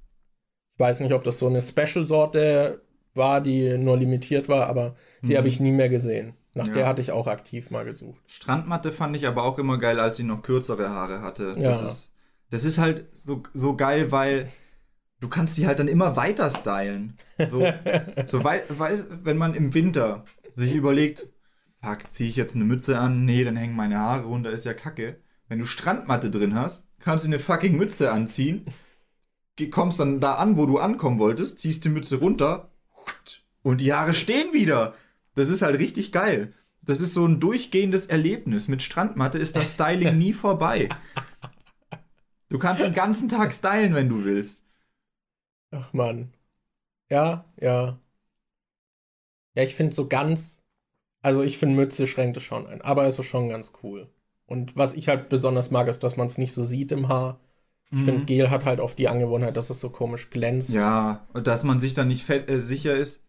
Ich 0.74 0.80
weiß 0.80 1.00
nicht, 1.02 1.14
ob 1.14 1.24
das 1.24 1.38
so 1.38 1.48
eine 1.48 1.62
Special-Sorte 1.62 2.82
war, 3.14 3.42
die 3.42 3.78
nur 3.78 3.98
limitiert 3.98 4.50
war, 4.50 4.68
aber 4.68 4.96
die 5.22 5.34
Mhm. 5.34 5.38
habe 5.38 5.48
ich 5.48 5.60
nie 5.60 5.72
mehr 5.72 5.90
gesehen. 5.90 6.34
Nach 6.54 6.68
Ja. 6.68 6.74
der 6.74 6.88
hatte 6.88 7.02
ich 7.02 7.12
auch 7.12 7.28
aktiv 7.28 7.70
mal 7.72 7.86
gesucht. 7.86 8.22
Strandmatte 8.28 8.92
fand 8.92 9.16
ich 9.16 9.28
aber 9.28 9.44
auch 9.44 9.60
immer 9.60 9.78
geil, 9.78 10.00
als 10.00 10.18
sie 10.18 10.24
noch 10.24 10.42
kürzere 10.42 10.90
Haare 10.90 11.22
hatte. 11.22 11.54
Ja. 11.58 11.70
Das, 11.72 11.82
ist, 11.84 12.14
das 12.50 12.64
ist 12.64 12.78
halt 12.78 13.06
so, 13.14 13.44
so 13.54 13.76
geil, 13.76 14.12
weil 14.12 14.50
du 15.20 15.30
kannst 15.30 15.58
die 15.58 15.68
halt 15.68 15.80
dann 15.80 15.88
immer 15.88 16.16
weiter 16.16 16.50
stylen. 16.50 17.18
So, 17.48 17.66
so 18.28 18.44
wei 18.44 18.64
weiß, 18.70 19.08
wenn 19.24 19.38
man 19.38 19.54
im 19.54 19.74
Winter 19.74 20.24
sich 20.52 20.74
überlegt, 20.74 21.28
fuck, 21.84 22.10
ziehe 22.10 22.30
ich 22.30 22.36
jetzt 22.36 22.56
eine 22.56 22.66
Mütze 22.66 23.00
an? 23.00 23.26
Nee, 23.26 23.44
dann 23.44 23.56
hängen 23.56 23.76
meine 23.76 24.00
Haare 24.00 24.26
runter, 24.26 24.52
ist 24.52 24.66
ja 24.66 24.74
kacke. 24.74 25.20
Wenn 25.48 25.60
du 25.60 25.66
Strandmatte 25.66 26.30
drin 26.30 26.56
hast, 26.56 26.88
kannst 27.00 27.26
du 27.26 27.30
eine 27.30 27.40
fucking 27.40 27.76
Mütze 27.76 28.12
anziehen, 28.12 28.66
kommst 29.70 30.00
dann 30.00 30.20
da 30.20 30.36
an, 30.36 30.58
wo 30.58 30.66
du 30.66 30.80
ankommen 30.80 31.20
wolltest, 31.20 31.60
ziehst 31.60 31.86
die 31.86 31.90
Mütze 31.90 32.18
runter 32.18 32.72
und 33.64 33.82
die 33.82 33.94
Haare 33.94 34.14
stehen 34.14 34.54
wieder. 34.54 34.96
Das 35.36 35.50
ist 35.50 35.62
halt 35.62 35.78
richtig 35.80 36.12
geil. 36.12 36.54
Das 36.82 37.00
ist 37.00 37.14
so 37.14 37.28
ein 37.28 37.40
durchgehendes 37.40 38.08
Erlebnis. 38.08 38.68
Mit 38.68 38.82
Strandmatte 38.82 39.38
ist 39.38 39.56
das 39.56 39.74
Styling 39.74 40.18
nie 40.18 40.34
vorbei. 40.34 40.90
Du 42.50 42.58
kannst 42.58 42.82
den 42.82 42.94
ganzen 42.94 43.30
Tag 43.30 43.54
stylen, 43.54 43.94
wenn 43.94 44.10
du 44.10 44.26
willst. 44.26 44.66
Ach 45.72 45.94
man. 45.94 46.34
Ja, 47.10 47.46
ja. 47.58 48.00
Ja, 49.54 49.64
ich 49.64 49.76
finde 49.76 49.94
so 49.94 50.08
ganz. 50.08 50.61
Also 51.22 51.44
ich 51.44 51.58
finde 51.58 51.76
Mütze 51.76 52.08
schränkt 52.08 52.38
es 52.38 52.44
schon 52.44 52.66
ein, 52.68 52.82
aber 52.82 53.06
es 53.06 53.20
ist 53.20 53.26
schon 53.26 53.50
ganz 53.50 53.72
cool. 53.84 54.10
Und 54.46 54.76
was 54.76 54.94
ich 54.94 55.08
halt 55.08 55.30
besonders 55.30 55.72
mag, 55.72 55.88
ist, 55.88 56.04
dass 56.04 56.18
man 56.18 56.28
es 56.28 56.38
nicht 56.38 56.54
so 56.54 56.64
sieht 56.64 56.92
im 56.92 57.08
Haar. 57.08 57.40
Ich 57.94 58.04
finde, 58.04 58.24
Gel 58.26 58.50
hat 58.50 58.64
halt 58.64 58.80
oft 58.80 58.98
die 58.98 59.10
Angewohnheit, 59.10 59.58
dass 59.58 59.70
es 59.70 59.82
so 59.82 59.90
komisch 59.90 60.30
glänzt. 60.30 60.70
Ja, 60.74 61.28
und 61.34 61.46
dass 61.48 61.64
man 61.64 61.82
sich 61.82 61.94
dann 61.94 62.08
nicht 62.08 62.24
fett, 62.24 62.50
äh, 62.50 62.60
sicher 62.60 62.96
ist, 62.96 63.22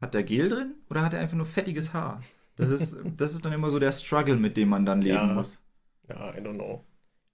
hat 0.00 0.14
der 0.14 0.22
Gel 0.22 0.48
drin 0.48 0.74
oder 0.88 1.02
hat 1.02 1.12
er 1.12 1.20
einfach 1.20 1.36
nur 1.36 1.46
fettiges 1.46 1.92
Haar? 1.92 2.20
Das 2.54 2.70
ist, 2.70 2.96
das 3.16 3.34
ist 3.34 3.44
dann 3.44 3.52
immer 3.52 3.68
so 3.70 3.80
der 3.80 3.90
Struggle, 3.92 4.36
mit 4.36 4.56
dem 4.56 4.68
man 4.68 4.86
dann 4.86 5.02
leben 5.02 5.16
Ja. 5.16 5.26
muss. 5.26 5.64
Ja, 6.08 6.34
I 6.36 6.40
don't 6.40 6.54
know. 6.54 6.84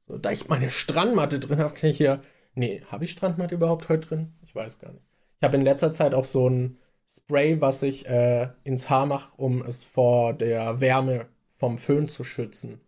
So, 0.06 0.16
da 0.16 0.30
ich 0.30 0.48
meine 0.48 0.70
Strandmatte 0.70 1.38
drin 1.40 1.58
habe, 1.58 1.74
kann 1.74 1.90
ich 1.90 1.98
hier. 1.98 2.22
Nee, 2.54 2.82
habe 2.90 3.04
ich 3.04 3.10
Strandmatte 3.10 3.54
überhaupt 3.54 3.88
heute 3.90 4.08
drin? 4.08 4.32
Ich 4.42 4.54
weiß 4.54 4.78
gar 4.78 4.92
nicht. 4.92 5.06
Ich 5.38 5.44
habe 5.44 5.56
in 5.56 5.62
letzter 5.62 5.92
Zeit 5.92 6.14
auch 6.14 6.24
so 6.24 6.48
ein 6.48 6.78
Spray, 7.08 7.60
was 7.60 7.82
ich 7.82 8.06
äh, 8.06 8.48
ins 8.64 8.88
Haar 8.90 9.06
mache, 9.06 9.32
um 9.36 9.62
es 9.62 9.84
vor 9.84 10.32
der 10.32 10.80
Wärme 10.80 11.26
vom 11.52 11.78
Föhn 11.78 12.08
zu 12.08 12.24
schützen. 12.24 12.80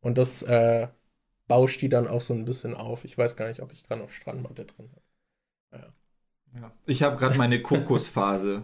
Und 0.00 0.18
das 0.18 0.42
äh, 0.42 0.88
bauscht 1.48 1.82
die 1.82 1.88
dann 1.88 2.06
auch 2.06 2.20
so 2.20 2.34
ein 2.34 2.44
bisschen 2.44 2.74
auf. 2.74 3.04
Ich 3.04 3.16
weiß 3.16 3.36
gar 3.36 3.48
nicht, 3.48 3.60
ob 3.60 3.72
ich 3.72 3.84
gerade 3.84 4.00
noch 4.00 4.10
Strandmatte 4.10 4.64
drin 4.64 4.88
habe. 4.90 5.02
Ja. 6.54 6.72
Ich 6.86 7.02
habe 7.02 7.16
gerade 7.16 7.38
meine 7.38 7.60
Kokosphase. 7.62 8.62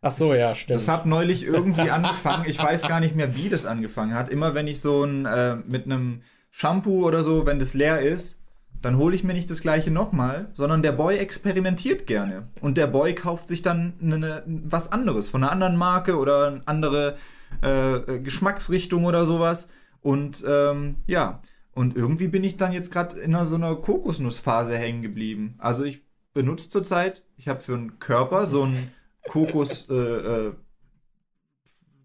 Ach 0.00 0.12
so, 0.12 0.34
ja, 0.34 0.54
stimmt. 0.54 0.76
Das 0.76 0.88
hat 0.88 1.06
neulich 1.06 1.44
irgendwie 1.44 1.90
angefangen. 1.90 2.44
Ich 2.48 2.58
weiß 2.58 2.82
gar 2.82 3.00
nicht 3.00 3.14
mehr, 3.14 3.36
wie 3.36 3.48
das 3.48 3.66
angefangen 3.66 4.14
hat. 4.14 4.28
Immer 4.28 4.54
wenn 4.54 4.66
ich 4.66 4.80
so 4.80 5.04
ein 5.04 5.24
äh, 5.24 5.56
mit 5.56 5.86
einem 5.86 6.22
Shampoo 6.50 7.06
oder 7.06 7.22
so, 7.22 7.46
wenn 7.46 7.58
das 7.58 7.74
leer 7.74 8.00
ist, 8.00 8.43
dann 8.84 8.98
hole 8.98 9.16
ich 9.16 9.24
mir 9.24 9.32
nicht 9.32 9.50
das 9.50 9.62
gleiche 9.62 9.90
nochmal, 9.90 10.50
sondern 10.52 10.82
der 10.82 10.92
Boy 10.92 11.16
experimentiert 11.16 12.06
gerne. 12.06 12.48
Und 12.60 12.76
der 12.76 12.86
Boy 12.86 13.14
kauft 13.14 13.48
sich 13.48 13.62
dann 13.62 13.94
eine, 14.02 14.14
eine, 14.14 14.42
was 14.46 14.92
anderes 14.92 15.26
von 15.26 15.42
einer 15.42 15.50
anderen 15.50 15.76
Marke 15.76 16.18
oder 16.18 16.48
eine 16.48 16.62
andere 16.66 17.16
äh, 17.62 18.18
Geschmacksrichtung 18.18 19.06
oder 19.06 19.24
sowas. 19.24 19.70
Und 20.02 20.44
ähm, 20.46 20.96
ja, 21.06 21.40
und 21.72 21.96
irgendwie 21.96 22.28
bin 22.28 22.44
ich 22.44 22.58
dann 22.58 22.72
jetzt 22.74 22.92
gerade 22.92 23.18
in 23.18 23.34
einer, 23.34 23.46
so 23.46 23.56
einer 23.56 23.74
Kokosnussphase 23.74 24.76
hängen 24.76 25.00
geblieben. 25.00 25.54
Also 25.56 25.84
ich 25.84 26.02
benutze 26.34 26.68
zurzeit, 26.68 27.22
ich 27.38 27.48
habe 27.48 27.60
für 27.60 27.78
den 27.78 27.98
Körper 28.00 28.44
so 28.44 28.64
ein 28.64 28.92
Kokos 29.26 29.88
äh, 29.88 29.94
äh, 29.94 30.52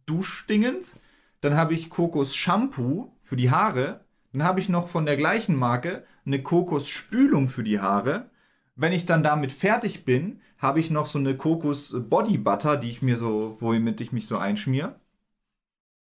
Duschdingens. 0.05 1.01
Dann 1.41 1.57
habe 1.57 1.73
ich 1.73 1.89
Kokos 1.89 2.37
Shampoo 2.37 3.11
für 3.21 3.35
die 3.35 3.51
Haare. 3.51 3.99
Dann 4.31 4.43
habe 4.43 4.61
ich 4.61 4.69
noch 4.69 4.87
von 4.87 5.05
der 5.05 5.17
gleichen 5.17 5.57
Marke 5.57 6.05
eine 6.29 6.43
Kokos 6.43 6.87
Spülung 6.87 7.49
für 7.49 7.63
die 7.63 7.79
Haare. 7.79 8.29
Wenn 8.75 8.93
ich 8.93 9.05
dann 9.05 9.23
damit 9.23 9.51
fertig 9.51 10.05
bin, 10.05 10.41
habe 10.59 10.79
ich 10.79 10.89
noch 10.91 11.05
so 11.05 11.19
eine 11.19 11.35
Kokos 11.35 11.95
Body 12.07 12.37
Butter, 12.37 12.77
die 12.77 12.89
ich 12.89 13.01
mir 13.01 13.17
so, 13.17 13.57
womit 13.59 13.99
ich 13.99 14.11
mich 14.11 14.27
so 14.27 14.37
einschmier. 14.37 14.99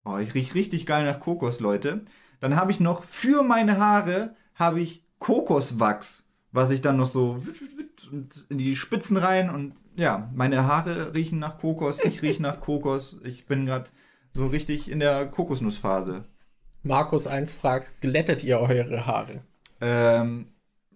Oh, 0.04 0.18
ich 0.18 0.34
riech 0.34 0.54
richtig 0.54 0.86
geil 0.86 1.04
nach 1.04 1.20
Kokos, 1.20 1.60
Leute. 1.60 2.02
Dann 2.40 2.56
habe 2.56 2.70
ich 2.70 2.80
noch 2.80 3.04
für 3.04 3.42
meine 3.42 3.78
Haare 3.78 4.34
habe 4.54 4.80
ich 4.80 5.04
Kokoswachs, 5.18 6.30
was 6.50 6.70
ich 6.70 6.82
dann 6.82 6.96
noch 6.96 7.06
so 7.06 7.42
in 8.48 8.58
die 8.58 8.76
Spitzen 8.76 9.16
rein 9.16 9.50
und 9.50 9.74
ja, 9.96 10.30
meine 10.34 10.64
Haare 10.64 11.14
riechen 11.14 11.38
nach 11.38 11.58
Kokos, 11.58 12.02
ich 12.02 12.22
rieche 12.22 12.42
nach 12.42 12.60
Kokos. 12.60 13.20
Ich 13.24 13.46
bin 13.46 13.66
gerade 13.66 13.90
so 14.32 14.46
richtig 14.46 14.90
in 14.90 15.00
der 15.00 15.26
Kokosnussphase. 15.26 16.24
Markus 16.82 17.26
1 17.26 17.52
fragt, 17.52 18.00
glättet 18.00 18.42
ihr 18.42 18.58
eure 18.58 19.06
Haare? 19.06 19.42
Ähm, 19.82 20.46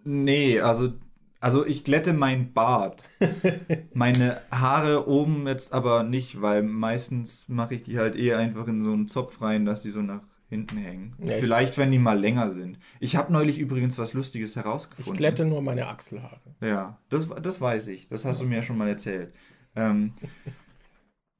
nee, 0.05 0.61
also, 0.61 0.93
also 1.41 1.67
ich 1.67 1.85
glätte 1.85 2.13
mein 2.13 2.53
Bart. 2.53 3.05
Meine 3.93 4.41
Haare 4.51 5.09
oben 5.09 5.47
jetzt 5.47 5.73
aber 5.73 6.03
nicht, 6.03 6.41
weil 6.41 6.63
meistens 6.63 7.49
mache 7.49 7.75
ich 7.75 7.83
die 7.83 7.99
halt 7.99 8.15
eher 8.15 8.39
einfach 8.39 8.69
in 8.69 8.83
so 8.83 8.93
einen 8.93 9.09
Zopf 9.09 9.41
rein, 9.43 9.65
dass 9.65 9.83
die 9.83 9.91
so 9.91 10.03
nach 10.03 10.23
hinten 10.49 10.77
hängen. 10.77 11.15
Ja, 11.19 11.37
ich- 11.37 11.43
Vielleicht, 11.43 11.79
wenn 11.79 11.91
die 11.91 11.99
mal 11.99 12.19
länger 12.19 12.51
sind. 12.51 12.79
Ich 13.01 13.17
habe 13.17 13.33
neulich 13.33 13.59
übrigens 13.59 13.99
was 13.99 14.13
Lustiges 14.13 14.51
Ich 14.51 14.57
herausgefunden. 14.57 15.17
glätte 15.17 15.45
nur 15.45 15.63
meine 15.63 15.89
Achselhaare. 15.89 16.41
Ja, 16.61 16.99
das, 17.09 17.29
das 17.43 17.61
weiß 17.61 17.89
ich. 17.89 18.07
Das 18.09 18.25
hast 18.25 18.41
du 18.41 18.45
mir 18.47 18.57
ja 18.57 18.63
schon 18.63 18.79
mal 18.79 18.89
erzählt. 18.89 19.35
Ähm, 19.75 20.13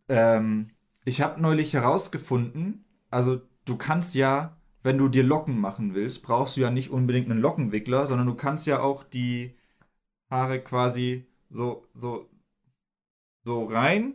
ähm, 0.09 0.71
ich 1.05 1.21
habe 1.21 1.41
neulich 1.41 1.73
herausgefunden, 1.75 2.85
also 3.11 3.41
du 3.65 3.77
kannst 3.77 4.15
ja, 4.15 4.56
wenn 4.87 4.99
du 4.99 5.09
dir 5.09 5.25
Locken 5.25 5.61
machen 5.61 5.95
willst, 5.95 6.23
brauchst 6.23 6.57
du 6.57 6.61
ja 6.61 6.71
nicht 6.71 6.91
unbedingt 6.91 7.29
einen 7.29 7.41
Lockenwickler, 7.41 8.07
sondern 8.07 8.29
du 8.29 8.35
kannst 8.35 8.69
ja 8.69 8.81
auch 8.81 9.03
die 9.03 9.57
Haare 10.31 10.61
quasi 10.61 11.27
so, 11.51 11.89
so, 11.95 12.31
so 13.45 13.65
rein 13.65 14.15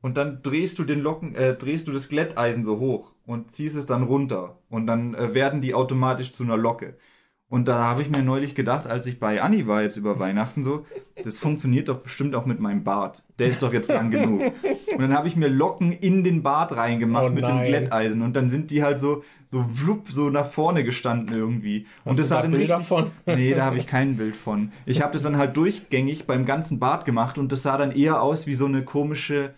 und 0.00 0.16
dann 0.16 0.42
drehst 0.42 0.78
du 0.78 0.84
den 0.84 1.00
Locken, 1.00 1.34
äh, 1.34 1.56
drehst 1.56 1.88
du 1.88 1.92
das 1.92 2.08
Glätteisen 2.08 2.64
so 2.64 2.78
hoch 2.78 3.14
und 3.26 3.50
ziehst 3.50 3.76
es 3.76 3.86
dann 3.86 4.04
runter 4.04 4.62
und 4.68 4.86
dann 4.86 5.14
äh, 5.14 5.34
werden 5.34 5.60
die 5.60 5.74
automatisch 5.74 6.30
zu 6.30 6.44
einer 6.44 6.56
Locke. 6.56 6.96
Und 7.50 7.66
da 7.66 7.84
habe 7.84 8.02
ich 8.02 8.10
mir 8.10 8.22
neulich 8.22 8.54
gedacht, 8.54 8.86
als 8.86 9.06
ich 9.06 9.18
bei 9.18 9.40
Anni 9.40 9.66
war 9.66 9.80
jetzt 9.82 9.96
über 9.96 10.18
Weihnachten 10.18 10.62
so, 10.62 10.84
das 11.24 11.38
funktioniert 11.38 11.88
doch 11.88 12.00
bestimmt 12.00 12.34
auch 12.34 12.44
mit 12.44 12.60
meinem 12.60 12.84
Bart. 12.84 13.24
Der 13.38 13.46
ist 13.46 13.62
doch 13.62 13.72
jetzt 13.72 13.88
lang 13.88 14.10
genug. 14.10 14.42
Und 14.42 14.98
dann 15.00 15.14
habe 15.14 15.28
ich 15.28 15.36
mir 15.36 15.48
Locken 15.48 15.92
in 15.92 16.24
den 16.24 16.42
Bart 16.42 16.76
reingemacht 16.76 17.30
Oh 17.30 17.32
mit 17.32 17.48
dem. 17.48 17.64
Glätteisen 17.64 18.20
und 18.20 18.36
dann 18.36 18.50
sind 18.50 18.70
die 18.70 18.82
halt 18.82 18.98
so 18.98 19.24
so 19.46 19.64
wlupp 19.66 20.10
so 20.10 20.28
nach 20.28 20.50
vorne 20.50 20.84
gestanden 20.84 21.34
irgendwie. 21.34 21.86
und 22.04 22.10
Hast 22.10 22.18
das 22.18 22.28
du 22.28 22.34
sah 22.34 22.42
da 22.42 22.48
Bilder 22.48 22.74
richtig 22.74 22.86
von? 22.86 23.10
Nee, 23.24 23.54
da 23.54 23.64
habe 23.64 23.78
ich 23.78 23.86
kein 23.86 24.18
Bild 24.18 24.36
von. 24.36 24.70
Ich 24.84 25.00
habe 25.00 25.14
das 25.14 25.22
dann 25.22 25.38
halt 25.38 25.56
durchgängig 25.56 26.26
beim 26.26 26.44
ganzen 26.44 26.78
Bart 26.78 27.06
gemacht 27.06 27.38
und 27.38 27.50
das 27.50 27.62
sah 27.62 27.78
dann 27.78 27.92
eher 27.92 28.20
aus 28.20 28.46
wie 28.46 28.54
so 28.54 28.66
eine 28.66 28.82
komische 28.84 29.54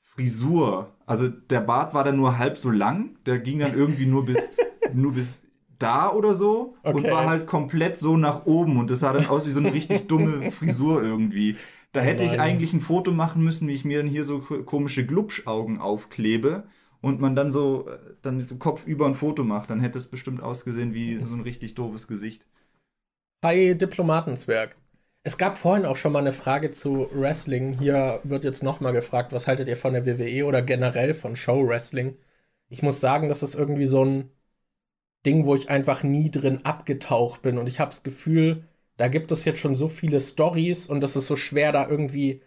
Frisur. 0.00 0.92
Also 1.04 1.28
der 1.28 1.60
Bart 1.60 1.92
war 1.92 2.04
dann 2.04 2.16
nur 2.16 2.38
halb 2.38 2.56
so 2.56 2.70
lang, 2.70 3.16
der 3.26 3.38
ging 3.38 3.58
dann 3.58 3.74
irgendwie 3.74 4.06
nur 4.06 4.24
bis, 4.24 4.52
nur 4.94 5.12
bis 5.12 5.43
da 5.84 6.10
oder 6.10 6.34
so 6.34 6.74
okay. 6.82 6.96
und 6.96 7.04
war 7.10 7.26
halt 7.26 7.46
komplett 7.46 7.98
so 7.98 8.16
nach 8.16 8.46
oben 8.46 8.78
und 8.78 8.90
das 8.90 9.00
sah 9.00 9.12
dann 9.12 9.26
aus 9.26 9.46
wie 9.46 9.50
so 9.50 9.60
eine 9.60 9.72
richtig 9.72 10.06
dumme 10.08 10.50
Frisur 10.50 11.02
irgendwie. 11.02 11.56
Da 11.92 12.00
hätte 12.00 12.24
ich 12.24 12.40
eigentlich 12.40 12.72
ein 12.72 12.80
Foto 12.80 13.12
machen 13.12 13.44
müssen, 13.44 13.68
wie 13.68 13.74
ich 13.74 13.84
mir 13.84 13.98
dann 13.98 14.08
hier 14.08 14.24
so 14.24 14.40
komische 14.40 15.06
Glubschaugen 15.06 15.80
aufklebe 15.80 16.64
und 17.00 17.20
man 17.20 17.36
dann 17.36 17.52
so, 17.52 17.86
äh, 17.88 17.98
dann 18.22 18.40
so 18.40 18.56
Kopf 18.56 18.86
über 18.86 19.06
ein 19.06 19.14
Foto 19.14 19.44
macht. 19.44 19.70
Dann 19.70 19.78
hätte 19.78 19.98
es 19.98 20.06
bestimmt 20.06 20.42
ausgesehen 20.42 20.94
wie 20.94 21.18
so 21.24 21.34
ein 21.34 21.42
richtig 21.42 21.74
doofes 21.74 22.08
Gesicht. 22.08 22.46
Hi, 23.44 23.76
Diplomatenswerk. 23.76 24.76
Es 25.22 25.38
gab 25.38 25.56
vorhin 25.56 25.86
auch 25.86 25.96
schon 25.96 26.12
mal 26.12 26.18
eine 26.18 26.32
Frage 26.32 26.70
zu 26.70 27.08
Wrestling. 27.12 27.78
Hier 27.78 28.20
wird 28.24 28.44
jetzt 28.44 28.62
nochmal 28.62 28.92
gefragt, 28.92 29.32
was 29.32 29.46
haltet 29.46 29.68
ihr 29.68 29.76
von 29.76 29.94
der 29.94 30.04
WWE 30.04 30.46
oder 30.46 30.62
generell 30.62 31.14
von 31.14 31.36
Show 31.36 31.66
Wrestling? 31.66 32.16
Ich 32.68 32.82
muss 32.82 33.00
sagen, 33.00 33.28
das 33.28 33.42
ist 33.42 33.54
irgendwie 33.54 33.86
so 33.86 34.04
ein 34.04 34.30
Ding, 35.26 35.46
wo 35.46 35.54
ich 35.54 35.70
einfach 35.70 36.02
nie 36.02 36.30
drin 36.30 36.60
abgetaucht 36.64 37.42
bin 37.42 37.58
und 37.58 37.66
ich 37.66 37.80
habe 37.80 37.90
das 37.90 38.02
Gefühl, 38.02 38.64
da 38.96 39.08
gibt 39.08 39.32
es 39.32 39.44
jetzt 39.44 39.58
schon 39.58 39.74
so 39.74 39.88
viele 39.88 40.20
Stories 40.20 40.86
und 40.86 41.00
das 41.00 41.16
ist 41.16 41.26
so 41.26 41.36
schwer, 41.36 41.72
da 41.72 41.88
irgendwie 41.88 42.42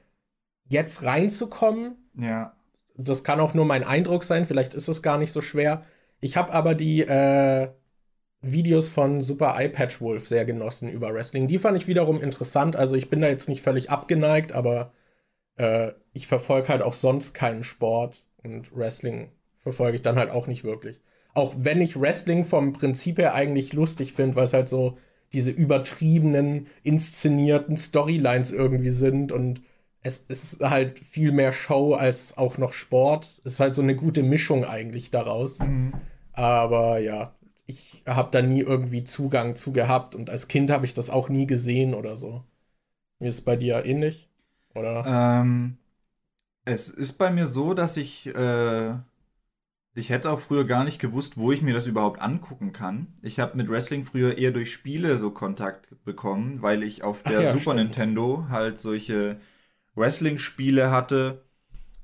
jetzt 0.68 1.04
reinzukommen. 1.04 1.96
Ja. 2.16 2.56
Das 2.96 3.24
kann 3.24 3.40
auch 3.40 3.54
nur 3.54 3.66
mein 3.66 3.84
Eindruck 3.84 4.24
sein, 4.24 4.46
vielleicht 4.48 4.74
ist 4.74 4.88
es 4.88 5.02
gar 5.02 5.18
nicht 5.18 5.32
so 5.32 5.42
schwer. 5.42 5.84
Ich 6.20 6.38
habe 6.38 6.54
aber 6.54 6.74
die 6.74 7.02
äh, 7.02 7.70
Videos 8.42 8.88
von 8.88 9.22
Super 9.22 9.56
Eye 9.58 9.70
Patch 9.70 10.02
Wolf 10.02 10.28
sehr 10.28 10.46
genossen 10.46 10.90
über 10.90 11.14
Wrestling. 11.14 11.48
Die 11.48 11.60
fand 11.60 11.78
ich 11.78 11.88
wiederum 11.88 12.22
interessant. 12.22 12.76
Also 12.76 12.96
ich 12.96 13.10
bin 13.10 13.22
da 13.22 13.28
jetzt 13.28 13.50
nicht 13.50 13.62
völlig 13.62 13.90
abgeneigt, 13.90 14.52
aber 14.52 14.94
äh, 15.58 15.92
ich 16.14 16.28
verfolge 16.28 16.70
halt 16.70 16.82
auch 16.82 16.94
sonst 16.94 17.34
keinen 17.34 17.64
Sport 17.64 18.26
und 18.44 18.76
Wrestling 18.76 19.32
verfolge 19.58 19.98
ich 19.98 20.02
dann 20.02 20.18
halt 20.18 20.32
auch 20.32 20.48
nicht 20.48 20.64
wirklich. 20.64 21.02
Auch 21.38 21.54
wenn 21.60 21.82
ich 21.82 22.00
Wrestling 22.02 22.46
vom 22.46 22.74
Prinzip 22.74 23.20
her 23.20 23.36
eigentlich 23.36 23.72
lustig 23.72 24.14
finde, 24.14 24.36
weil 24.36 24.46
es 24.46 24.54
halt 24.54 24.68
so 24.68 24.98
diese 25.34 25.52
übertriebenen, 25.52 26.66
inszenierten 26.82 27.78
Storylines 27.78 28.52
irgendwie 28.52 28.90
sind 28.90 29.32
und 29.32 29.62
es 30.02 30.18
ist 30.18 30.62
halt 30.62 30.98
viel 30.98 31.32
mehr 31.32 31.52
Show 31.52 31.94
als 31.94 32.40
auch 32.40 32.58
noch 32.58 32.74
Sport. 32.74 33.26
Es 33.44 33.54
ist 33.54 33.60
halt 33.60 33.76
so 33.76 33.84
eine 33.84 33.96
gute 33.96 34.24
Mischung 34.24 34.66
eigentlich 34.66 35.12
daraus. 35.12 35.60
Mhm. 35.60 35.94
Aber 36.34 36.98
ja, 36.98 37.36
ich 37.68 38.02
habe 38.08 38.32
da 38.32 38.42
nie 38.42 38.62
irgendwie 38.62 39.04
Zugang 39.04 39.56
zu 39.56 39.72
gehabt 39.72 40.16
und 40.16 40.32
als 40.32 40.48
Kind 40.48 40.72
habe 40.72 40.86
ich 40.86 40.96
das 40.96 41.12
auch 41.12 41.30
nie 41.30 41.46
gesehen 41.46 41.94
oder 41.94 42.18
so. 42.18 42.44
Wie 43.20 43.28
ist 43.28 43.36
es 43.36 43.42
bei 43.42 43.56
dir 43.56 43.86
ähnlich? 43.86 44.28
Oder? 44.74 45.04
Ähm, 45.06 45.78
es 46.66 46.90
ist 46.90 47.14
bei 47.14 47.30
mir 47.30 47.46
so, 47.46 47.76
dass 47.76 47.96
ich 47.96 48.26
äh, 48.28 48.96
ich 49.98 50.12
hätte 50.12 50.30
auch 50.30 50.40
früher 50.40 50.64
gar 50.64 50.84
nicht 50.84 51.00
gewusst, 51.00 51.38
wo 51.38 51.52
ich 51.52 51.64
mir 51.64 51.74
das 51.74 51.88
überhaupt 51.88 52.22
angucken 52.22 52.72
kann. 52.72 53.08
Ich 53.24 53.40
habe 53.40 53.58
mit 53.58 53.68
Wrestling 53.68 54.04
früher 54.04 54.38
eher 54.38 54.52
durch 54.52 54.72
Spiele 54.72 55.18
so 55.18 55.32
Kontakt 55.32 55.90
bekommen, 56.06 56.62
weil 56.62 56.84
ich 56.84 57.04
auf 57.04 57.24
der 57.24 57.42
ja, 57.42 57.48
Super 57.48 57.72
stimmt. 57.72 57.78
Nintendo 57.78 58.46
halt 58.50 58.80
solche 58.80 59.38
Wrestling-Spiele 59.96 60.92
hatte. 60.92 61.42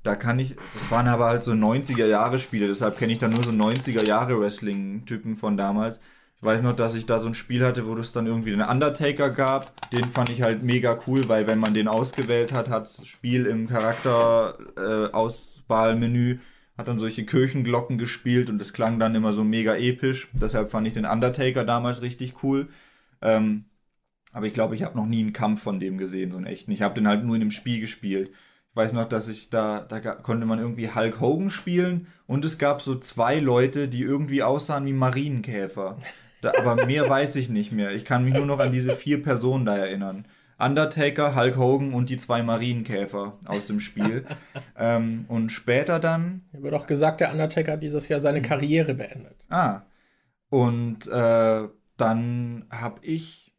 Da 0.02 0.16
kann 0.16 0.40
ich, 0.40 0.56
das 0.74 0.90
waren 0.90 1.06
aber 1.06 1.26
halt 1.26 1.44
so 1.44 1.52
90er-Jahre-Spiele, 1.52 2.66
deshalb 2.66 2.98
kenne 2.98 3.12
ich 3.12 3.18
da 3.18 3.28
nur 3.28 3.44
so 3.44 3.52
90er-Jahre-Wrestling-Typen 3.52 5.36
von 5.36 5.56
damals. 5.56 6.00
Ich 6.36 6.42
weiß 6.42 6.62
noch, 6.62 6.74
dass 6.74 6.96
ich 6.96 7.06
da 7.06 7.20
so 7.20 7.28
ein 7.28 7.34
Spiel 7.34 7.64
hatte, 7.64 7.86
wo 7.86 7.94
es 7.94 8.10
dann 8.12 8.26
irgendwie 8.26 8.52
einen 8.52 8.68
Undertaker 8.68 9.30
gab. 9.30 9.88
Den 9.92 10.10
fand 10.10 10.30
ich 10.30 10.42
halt 10.42 10.64
mega 10.64 10.98
cool, 11.06 11.28
weil 11.28 11.46
wenn 11.46 11.60
man 11.60 11.74
den 11.74 11.86
ausgewählt 11.86 12.52
hat, 12.52 12.68
hat 12.68 12.86
das 12.86 13.06
Spiel 13.06 13.46
im 13.46 13.68
Charakter-Auswahlmenü 13.68 16.32
äh, 16.32 16.38
hat 16.76 16.88
dann 16.88 16.98
solche 16.98 17.24
Kirchenglocken 17.24 17.98
gespielt 17.98 18.50
und 18.50 18.60
es 18.60 18.72
klang 18.72 18.98
dann 18.98 19.14
immer 19.14 19.32
so 19.32 19.44
mega 19.44 19.76
episch. 19.76 20.28
Deshalb 20.32 20.70
fand 20.70 20.86
ich 20.86 20.92
den 20.92 21.06
Undertaker 21.06 21.64
damals 21.64 22.02
richtig 22.02 22.42
cool. 22.42 22.68
Ähm, 23.22 23.66
aber 24.32 24.46
ich 24.46 24.54
glaube, 24.54 24.74
ich 24.74 24.82
habe 24.82 24.96
noch 24.96 25.06
nie 25.06 25.20
einen 25.20 25.32
Kampf 25.32 25.62
von 25.62 25.78
dem 25.78 25.96
gesehen, 25.96 26.32
so 26.32 26.36
einen 26.36 26.46
echten. 26.46 26.72
Ich 26.72 26.82
habe 26.82 26.94
den 26.94 27.06
halt 27.06 27.24
nur 27.24 27.36
in 27.36 27.40
dem 27.40 27.52
Spiel 27.52 27.80
gespielt. 27.80 28.30
Ich 28.70 28.76
weiß 28.76 28.92
noch, 28.92 29.08
dass 29.08 29.28
ich 29.28 29.50
da, 29.50 29.80
da 29.80 30.00
konnte 30.00 30.46
man 30.46 30.58
irgendwie 30.58 30.92
Hulk 30.92 31.20
Hogan 31.20 31.50
spielen 31.50 32.08
und 32.26 32.44
es 32.44 32.58
gab 32.58 32.82
so 32.82 32.96
zwei 32.96 33.38
Leute, 33.38 33.86
die 33.86 34.02
irgendwie 34.02 34.42
aussahen 34.42 34.86
wie 34.86 34.92
Marienkäfer. 34.92 35.98
Da, 36.42 36.52
aber 36.58 36.84
mehr 36.84 37.08
weiß 37.08 37.36
ich 37.36 37.48
nicht 37.48 37.70
mehr. 37.70 37.92
Ich 37.92 38.04
kann 38.04 38.24
mich 38.24 38.34
nur 38.34 38.46
noch 38.46 38.58
an 38.58 38.72
diese 38.72 38.94
vier 38.94 39.22
Personen 39.22 39.64
da 39.64 39.76
erinnern. 39.76 40.26
Undertaker, 40.64 41.34
Hulk 41.34 41.56
Hogan 41.56 41.92
und 41.92 42.10
die 42.10 42.16
zwei 42.16 42.42
Marienkäfer 42.42 43.38
aus 43.44 43.66
dem 43.66 43.80
Spiel. 43.80 44.24
ähm, 44.78 45.26
und 45.28 45.50
später 45.50 46.00
dann. 46.00 46.42
Mir 46.52 46.62
wird 46.62 46.74
auch 46.74 46.86
gesagt, 46.86 47.20
der 47.20 47.32
Undertaker 47.32 47.72
hat 47.72 47.82
dieses 47.82 48.08
Jahr 48.08 48.20
seine 48.20 48.42
Karriere 48.42 48.94
beendet. 48.94 49.44
Ah. 49.50 49.82
Und 50.48 51.06
äh, 51.08 51.68
dann 51.96 52.64
habe 52.70 53.00
ich. 53.02 53.52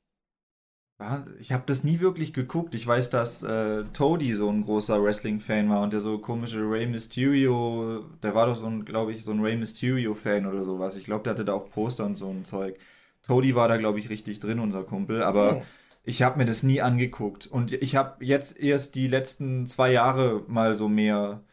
Ich 1.40 1.52
habe 1.52 1.64
das 1.66 1.84
nie 1.84 2.00
wirklich 2.00 2.32
geguckt. 2.32 2.74
Ich 2.74 2.88
weiß, 2.88 3.10
dass 3.10 3.44
äh, 3.44 3.84
Toady 3.92 4.34
so 4.34 4.50
ein 4.50 4.62
großer 4.62 5.04
Wrestling-Fan 5.04 5.70
war 5.70 5.82
und 5.82 5.92
der 5.92 6.00
so 6.00 6.20
komische 6.20 6.62
Rey 6.62 6.88
Mysterio, 6.88 8.06
der 8.24 8.34
war 8.34 8.46
doch 8.46 8.56
so 8.56 8.68
ein, 8.68 8.86
glaube 8.86 9.12
ich, 9.12 9.26
so 9.26 9.34
ein 9.34 9.42
Rey 9.42 9.58
Mysterio-Fan 9.58 10.46
oder 10.46 10.64
sowas. 10.64 10.96
Ich 10.96 11.04
glaube, 11.04 11.26
der 11.26 11.34
hatte 11.34 11.44
da 11.44 11.52
auch 11.52 11.70
Poster 11.70 12.06
und 12.06 12.16
so 12.16 12.30
ein 12.30 12.46
Zeug. 12.46 12.78
Toady 13.24 13.56
war 13.56 13.68
da, 13.68 13.76
glaube 13.76 14.00
ich, 14.00 14.10
richtig 14.10 14.40
drin, 14.40 14.58
unser 14.60 14.84
Kumpel. 14.84 15.22
Aber 15.22 15.58
oh. 15.58 15.64
Ich 16.06 16.22
habe 16.22 16.38
mir 16.38 16.46
das 16.46 16.64
nie 16.64 16.82
angeguckt. 16.82 17.48
Und 17.48 17.74
ich 17.74 17.96
habe 17.96 18.24
jetzt 18.24 18.60
erst 18.60 18.96
die 18.96 19.08
letzten 19.08 19.66
zwei 19.66 19.92
Jahre 19.92 20.44
mal 20.48 20.76
so 20.76 20.88
mehr. 20.88 21.44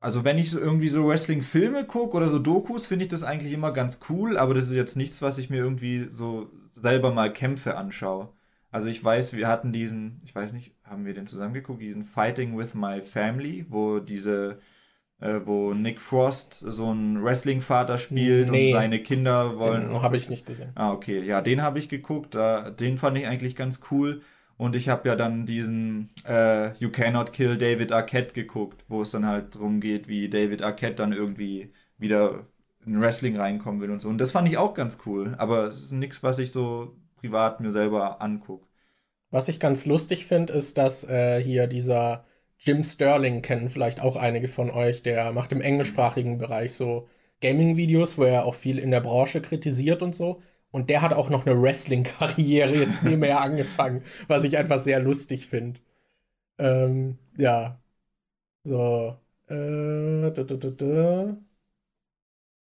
Also, 0.00 0.24
wenn 0.24 0.38
ich 0.38 0.50
so 0.50 0.58
irgendwie 0.60 0.88
so 0.88 1.06
Wrestling-Filme 1.08 1.84
gucke 1.84 2.16
oder 2.16 2.28
so 2.28 2.38
Dokus, 2.38 2.86
finde 2.86 3.04
ich 3.04 3.10
das 3.10 3.24
eigentlich 3.24 3.52
immer 3.52 3.72
ganz 3.72 4.00
cool, 4.08 4.38
aber 4.38 4.54
das 4.54 4.66
ist 4.68 4.74
jetzt 4.74 4.96
nichts, 4.96 5.22
was 5.22 5.38
ich 5.38 5.50
mir 5.50 5.58
irgendwie 5.58 6.04
so 6.08 6.50
selber 6.70 7.12
mal 7.12 7.32
Kämpfe 7.32 7.76
anschaue. 7.76 8.30
Also, 8.70 8.88
ich 8.88 9.02
weiß, 9.02 9.34
wir 9.34 9.48
hatten 9.48 9.72
diesen, 9.72 10.20
ich 10.24 10.34
weiß 10.34 10.52
nicht, 10.52 10.74
haben 10.84 11.04
wir 11.04 11.14
den 11.14 11.26
zusammengeguckt, 11.26 11.82
diesen 11.82 12.04
Fighting 12.04 12.56
with 12.56 12.74
My 12.74 13.02
Family, 13.02 13.66
wo 13.68 13.98
diese 13.98 14.60
äh, 15.20 15.40
wo 15.44 15.74
Nick 15.74 16.00
Frost 16.00 16.54
so 16.54 16.90
einen 16.90 17.22
Wrestling-Vater 17.22 17.98
spielt 17.98 18.50
nee, 18.50 18.68
und 18.68 18.72
seine 18.72 19.00
Kinder 19.00 19.58
wollen. 19.58 19.88
Den 19.88 20.02
habe 20.02 20.16
ich 20.16 20.28
nicht 20.28 20.46
gesehen. 20.46 20.70
Ah, 20.74 20.92
okay. 20.92 21.22
Ja, 21.22 21.40
den 21.40 21.62
habe 21.62 21.78
ich 21.78 21.88
geguckt. 21.88 22.34
Da, 22.34 22.70
den 22.70 22.98
fand 22.98 23.18
ich 23.18 23.26
eigentlich 23.26 23.56
ganz 23.56 23.80
cool. 23.90 24.22
Und 24.56 24.74
ich 24.74 24.88
habe 24.88 25.08
ja 25.08 25.16
dann 25.16 25.46
diesen 25.46 26.08
äh, 26.26 26.76
You 26.78 26.90
Cannot 26.90 27.32
Kill 27.32 27.58
David 27.58 27.92
Arquette 27.92 28.34
geguckt, 28.34 28.84
wo 28.88 29.02
es 29.02 29.12
dann 29.12 29.24
halt 29.24 29.54
darum 29.54 29.80
geht, 29.80 30.08
wie 30.08 30.28
David 30.28 30.62
Arquette 30.62 30.96
dann 30.96 31.12
irgendwie 31.12 31.72
wieder 31.96 32.46
in 32.84 33.00
Wrestling 33.00 33.36
reinkommen 33.36 33.80
will 33.80 33.90
und 33.90 34.00
so. 34.00 34.08
Und 34.08 34.18
das 34.18 34.32
fand 34.32 34.48
ich 34.48 34.56
auch 34.56 34.74
ganz 34.74 34.98
cool. 35.06 35.34
Aber 35.38 35.64
es 35.64 35.82
ist 35.82 35.92
nichts, 35.92 36.22
was 36.22 36.38
ich 36.38 36.50
so 36.50 36.96
privat 37.16 37.60
mir 37.60 37.70
selber 37.70 38.20
angucke. 38.22 38.66
Was 39.30 39.48
ich 39.48 39.60
ganz 39.60 39.84
lustig 39.84 40.26
finde, 40.26 40.54
ist, 40.54 40.78
dass 40.78 41.04
äh, 41.04 41.40
hier 41.42 41.66
dieser 41.66 42.24
Jim 42.58 42.82
Sterling 42.84 43.42
kennen 43.42 43.68
vielleicht 43.70 44.00
auch 44.00 44.16
einige 44.16 44.48
von 44.48 44.70
euch. 44.70 45.02
Der 45.02 45.32
macht 45.32 45.52
im 45.52 45.60
englischsprachigen 45.60 46.38
Bereich 46.38 46.74
so 46.74 47.08
Gaming-Videos, 47.40 48.18
wo 48.18 48.24
er 48.24 48.44
auch 48.44 48.54
viel 48.54 48.78
in 48.78 48.90
der 48.90 49.00
Branche 49.00 49.40
kritisiert 49.40 50.02
und 50.02 50.14
so. 50.14 50.42
Und 50.70 50.90
der 50.90 51.02
hat 51.02 51.12
auch 51.12 51.30
noch 51.30 51.46
eine 51.46 51.60
Wrestling-Karriere 51.60 52.74
jetzt 52.76 53.04
nebenher 53.04 53.40
angefangen, 53.40 54.02
was 54.26 54.44
ich 54.44 54.56
einfach 54.58 54.80
sehr 54.80 55.00
lustig 55.00 55.46
finde. 55.46 55.80
Ähm, 56.58 57.18
ja. 57.38 57.80
So. 58.64 59.18
Äh, 59.48 60.32
da, 60.32 60.44
da, 60.44 60.56
da, 60.56 61.38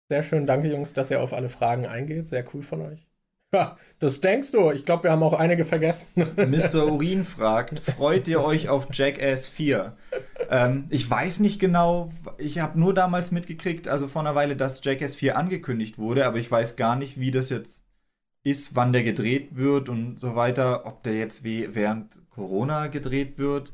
Sehr 0.09 0.21
schön, 0.21 0.45
danke 0.45 0.67
Jungs, 0.69 0.93
dass 0.93 1.09
ihr 1.09 1.23
auf 1.23 1.33
alle 1.33 1.49
Fragen 1.49 1.87
eingeht. 1.87 2.27
Sehr 2.27 2.45
cool 2.53 2.61
von 2.61 2.81
euch. 2.81 3.07
Ja, 3.53 3.77
das 3.99 4.21
denkst 4.21 4.51
du. 4.51 4.71
Ich 4.71 4.85
glaube, 4.85 5.03
wir 5.03 5.11
haben 5.11 5.23
auch 5.23 5.33
einige 5.33 5.65
vergessen. 5.65 6.07
Mr. 6.37 6.85
Urin 6.91 7.25
fragt, 7.25 7.79
freut 7.79 8.27
ihr 8.27 8.41
euch 8.41 8.69
auf 8.69 8.87
Jackass 8.91 9.47
4? 9.47 9.95
Ähm, 10.49 10.85
ich 10.89 11.09
weiß 11.09 11.41
nicht 11.41 11.59
genau, 11.59 12.09
ich 12.37 12.59
habe 12.59 12.79
nur 12.79 12.93
damals 12.93 13.31
mitgekriegt, 13.31 13.87
also 13.87 14.07
vor 14.07 14.21
einer 14.21 14.35
Weile, 14.35 14.55
dass 14.55 14.83
Jackass 14.83 15.15
4 15.15 15.37
angekündigt 15.37 15.97
wurde, 15.97 16.25
aber 16.25 16.37
ich 16.37 16.49
weiß 16.49 16.77
gar 16.77 16.95
nicht, 16.95 17.19
wie 17.19 17.31
das 17.31 17.49
jetzt 17.49 17.85
ist, 18.43 18.75
wann 18.75 18.93
der 18.93 19.03
gedreht 19.03 19.55
wird 19.55 19.89
und 19.89 20.19
so 20.19 20.35
weiter, 20.35 20.85
ob 20.85 21.03
der 21.03 21.13
jetzt 21.13 21.43
während 21.43 22.19
Corona 22.29 22.87
gedreht 22.87 23.37
wird. 23.37 23.73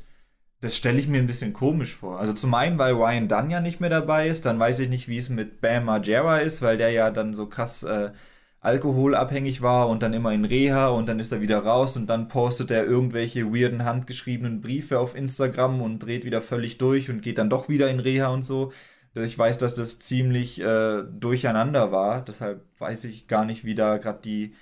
Das 0.60 0.76
stelle 0.76 0.98
ich 0.98 1.06
mir 1.06 1.18
ein 1.18 1.28
bisschen 1.28 1.52
komisch 1.52 1.94
vor. 1.94 2.18
Also 2.18 2.32
zum 2.32 2.52
einen, 2.52 2.78
weil 2.78 2.94
Ryan 2.94 3.28
Dunn 3.28 3.48
ja 3.48 3.60
nicht 3.60 3.78
mehr 3.80 3.90
dabei 3.90 4.26
ist, 4.26 4.44
dann 4.44 4.58
weiß 4.58 4.80
ich 4.80 4.88
nicht, 4.88 5.06
wie 5.06 5.18
es 5.18 5.28
mit 5.28 5.60
Bam 5.60 5.84
Margera 5.84 6.38
ist, 6.38 6.62
weil 6.62 6.76
der 6.76 6.90
ja 6.90 7.10
dann 7.12 7.32
so 7.32 7.46
krass 7.46 7.84
äh, 7.84 8.10
alkoholabhängig 8.60 9.62
war 9.62 9.88
und 9.88 10.02
dann 10.02 10.14
immer 10.14 10.32
in 10.32 10.44
Reha 10.44 10.88
und 10.88 11.08
dann 11.08 11.20
ist 11.20 11.32
er 11.32 11.40
wieder 11.40 11.60
raus 11.60 11.96
und 11.96 12.06
dann 12.08 12.28
postet 12.28 12.70
er 12.70 12.84
irgendwelche 12.84 13.52
weirden 13.52 13.84
handgeschriebenen 13.84 14.60
Briefe 14.60 14.98
auf 14.98 15.14
Instagram 15.14 15.80
und 15.80 16.00
dreht 16.00 16.24
wieder 16.24 16.42
völlig 16.42 16.78
durch 16.78 17.08
und 17.10 17.22
geht 17.22 17.38
dann 17.38 17.50
doch 17.50 17.68
wieder 17.68 17.88
in 17.90 18.00
Reha 18.00 18.28
und 18.28 18.42
so. 18.44 18.72
Ich 19.14 19.38
weiß, 19.38 19.58
dass 19.58 19.74
das 19.74 19.98
ziemlich 20.00 20.60
äh, 20.60 21.02
durcheinander 21.04 21.92
war, 21.92 22.24
deshalb 22.24 22.64
weiß 22.78 23.04
ich 23.04 23.26
gar 23.26 23.44
nicht, 23.44 23.64
wie 23.64 23.74
da 23.74 23.96
gerade 23.98 24.20
die, 24.22 24.54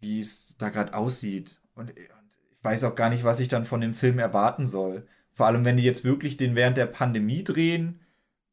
wie 0.00 0.20
es 0.20 0.56
da 0.58 0.70
gerade 0.70 0.94
aussieht. 0.94 1.60
Und, 1.74 1.90
und 1.90 1.98
ich 1.98 2.64
weiß 2.64 2.84
auch 2.84 2.94
gar 2.94 3.10
nicht, 3.10 3.24
was 3.24 3.40
ich 3.40 3.48
dann 3.48 3.64
von 3.64 3.80
dem 3.80 3.94
Film 3.94 4.18
erwarten 4.18 4.66
soll. 4.66 5.06
vor 5.32 5.46
allem, 5.46 5.64
wenn 5.64 5.76
die 5.76 5.84
jetzt 5.84 6.04
wirklich 6.04 6.36
den 6.36 6.54
während 6.56 6.76
der 6.78 6.86
Pandemie 6.86 7.44
drehen, 7.44 8.00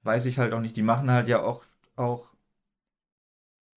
weiß 0.04 0.26
ich 0.28 0.40
halt 0.40 0.54
auch 0.54 0.62
nicht. 0.62 0.78
Die 0.78 0.84
machen 0.84 1.12
halt 1.12 1.28
ja 1.28 1.42
auch, 1.44 1.64
auch 1.96 2.33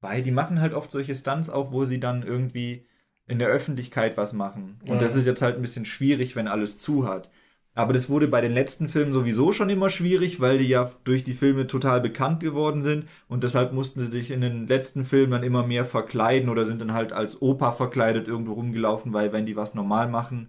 weil 0.01 0.23
die 0.23 0.31
machen 0.31 0.61
halt 0.61 0.75
oft 0.75 0.91
solche 0.91 1.15
Stunts 1.15 1.51
auch, 1.51 1.73
wo 1.73 1.85
sie 1.85 2.01
dann 2.01 2.23
irgendwie 2.23 2.87
in 3.27 3.39
der 3.39 3.49
Öffentlichkeit 3.49 4.17
was 4.17 4.33
machen. 4.33 4.79
Und 4.83 4.95
ja. 4.95 4.99
das 4.99 5.17
ist 5.17 5.27
jetzt 5.27 5.43
halt 5.43 5.57
ein 5.57 5.63
bisschen 5.63 5.85
schwierig, 5.85 6.37
wenn 6.37 6.49
alles 6.49 6.79
zu 6.79 7.07
hat. 7.07 7.31
Aber 7.75 7.93
das 7.93 8.09
wurde 8.09 8.27
bei 8.27 8.41
den 8.41 8.53
letzten 8.55 8.89
Filmen 8.89 9.13
sowieso 9.13 9.53
schon 9.53 9.69
immer 9.69 9.91
schwierig, 9.91 10.41
weil 10.41 10.57
die 10.57 10.69
ja 10.69 10.91
durch 11.05 11.25
die 11.25 11.35
Filme 11.35 11.67
total 11.67 12.01
bekannt 12.01 12.41
geworden 12.41 12.83
sind 12.83 13.07
und 13.29 13.45
deshalb 13.45 13.75
mussten 13.75 14.01
sie 14.01 14.11
sich 14.11 14.31
in 14.31 14.41
den 14.41 14.67
letzten 14.67 15.05
Filmen 15.05 15.33
dann 15.33 15.43
immer 15.43 15.67
mehr 15.67 15.85
verkleiden 15.85 16.49
oder 16.49 16.65
sind 16.65 16.81
dann 16.81 16.95
halt 16.95 17.13
als 17.13 17.43
Opa 17.43 17.73
verkleidet 17.73 18.29
irgendwo 18.29 18.55
rumgelaufen, 18.55 19.13
weil 19.13 19.33
wenn 19.35 19.45
die 19.45 19.57
was 19.57 19.75
normal 19.75 20.09
machen, 20.09 20.49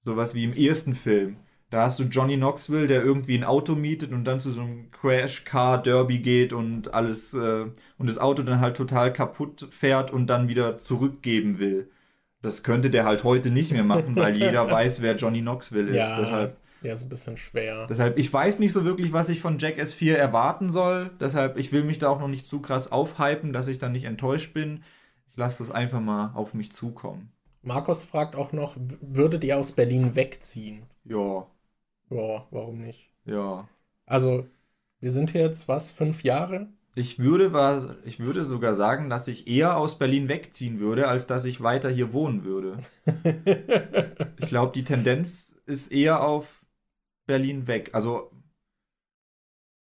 sowas 0.00 0.34
wie 0.34 0.44
im 0.44 0.54
ersten 0.54 0.94
Film, 0.94 1.36
da 1.76 1.82
hast 1.82 1.98
du 1.98 2.04
Johnny 2.04 2.36
Knoxville, 2.36 2.86
der 2.86 3.04
irgendwie 3.04 3.36
ein 3.36 3.44
Auto 3.44 3.74
mietet 3.74 4.10
und 4.10 4.24
dann 4.24 4.40
zu 4.40 4.50
so 4.50 4.62
einem 4.62 4.90
Crash-Car-Derby 4.92 6.20
geht 6.20 6.54
und 6.54 6.94
alles 6.94 7.34
äh, 7.34 7.66
und 7.98 8.08
das 8.08 8.16
Auto 8.16 8.42
dann 8.42 8.60
halt 8.60 8.78
total 8.78 9.12
kaputt 9.12 9.68
fährt 9.70 10.10
und 10.10 10.28
dann 10.28 10.48
wieder 10.48 10.78
zurückgeben 10.78 11.58
will. 11.58 11.90
Das 12.40 12.62
könnte 12.62 12.88
der 12.88 13.04
halt 13.04 13.24
heute 13.24 13.50
nicht 13.50 13.72
mehr 13.72 13.84
machen, 13.84 14.16
weil 14.16 14.34
jeder 14.38 14.70
weiß, 14.70 15.02
wer 15.02 15.16
Johnny 15.16 15.42
Knoxville 15.42 15.90
ist. 15.90 15.96
Ja, 15.96 16.18
deshalb, 16.18 16.56
ja, 16.80 16.94
ist 16.94 17.02
ein 17.02 17.10
bisschen 17.10 17.36
schwer. 17.36 17.86
Deshalb, 17.90 18.16
ich 18.16 18.32
weiß 18.32 18.58
nicht 18.58 18.72
so 18.72 18.86
wirklich, 18.86 19.12
was 19.12 19.28
ich 19.28 19.42
von 19.42 19.58
Jack 19.58 19.76
S4 19.76 20.14
erwarten 20.14 20.70
soll. 20.70 21.10
Deshalb, 21.20 21.58
ich 21.58 21.72
will 21.72 21.84
mich 21.84 21.98
da 21.98 22.08
auch 22.08 22.20
noch 22.20 22.28
nicht 22.28 22.46
zu 22.46 22.62
krass 22.62 22.90
aufhypen, 22.90 23.52
dass 23.52 23.68
ich 23.68 23.78
dann 23.78 23.92
nicht 23.92 24.04
enttäuscht 24.04 24.54
bin. 24.54 24.82
Ich 25.30 25.36
lasse 25.36 25.62
das 25.62 25.70
einfach 25.70 26.00
mal 26.00 26.32
auf 26.34 26.54
mich 26.54 26.72
zukommen. 26.72 27.32
Markus 27.60 28.02
fragt 28.02 28.34
auch 28.34 28.52
noch, 28.52 28.76
würdet 29.02 29.44
ihr 29.44 29.58
aus 29.58 29.72
Berlin 29.72 30.16
wegziehen? 30.16 30.84
Ja. 31.04 31.46
Ja, 32.10 32.46
warum 32.50 32.80
nicht? 32.80 33.10
Ja. 33.24 33.68
Also, 34.04 34.46
wir 35.00 35.10
sind 35.10 35.30
hier 35.30 35.42
jetzt, 35.42 35.68
was, 35.68 35.90
fünf 35.90 36.22
Jahre? 36.22 36.68
Ich 36.94 37.18
würde, 37.18 37.98
ich 38.04 38.20
würde 38.20 38.42
sogar 38.42 38.72
sagen, 38.72 39.10
dass 39.10 39.28
ich 39.28 39.48
eher 39.48 39.76
aus 39.76 39.98
Berlin 39.98 40.28
wegziehen 40.28 40.80
würde, 40.80 41.08
als 41.08 41.26
dass 41.26 41.44
ich 41.44 41.62
weiter 41.62 41.90
hier 41.90 42.14
wohnen 42.14 42.44
würde. 42.44 42.78
ich 44.40 44.46
glaube, 44.46 44.72
die 44.72 44.84
Tendenz 44.84 45.54
ist 45.66 45.92
eher 45.92 46.24
auf 46.24 46.64
Berlin 47.26 47.66
weg. 47.66 47.90
Also, 47.92 48.30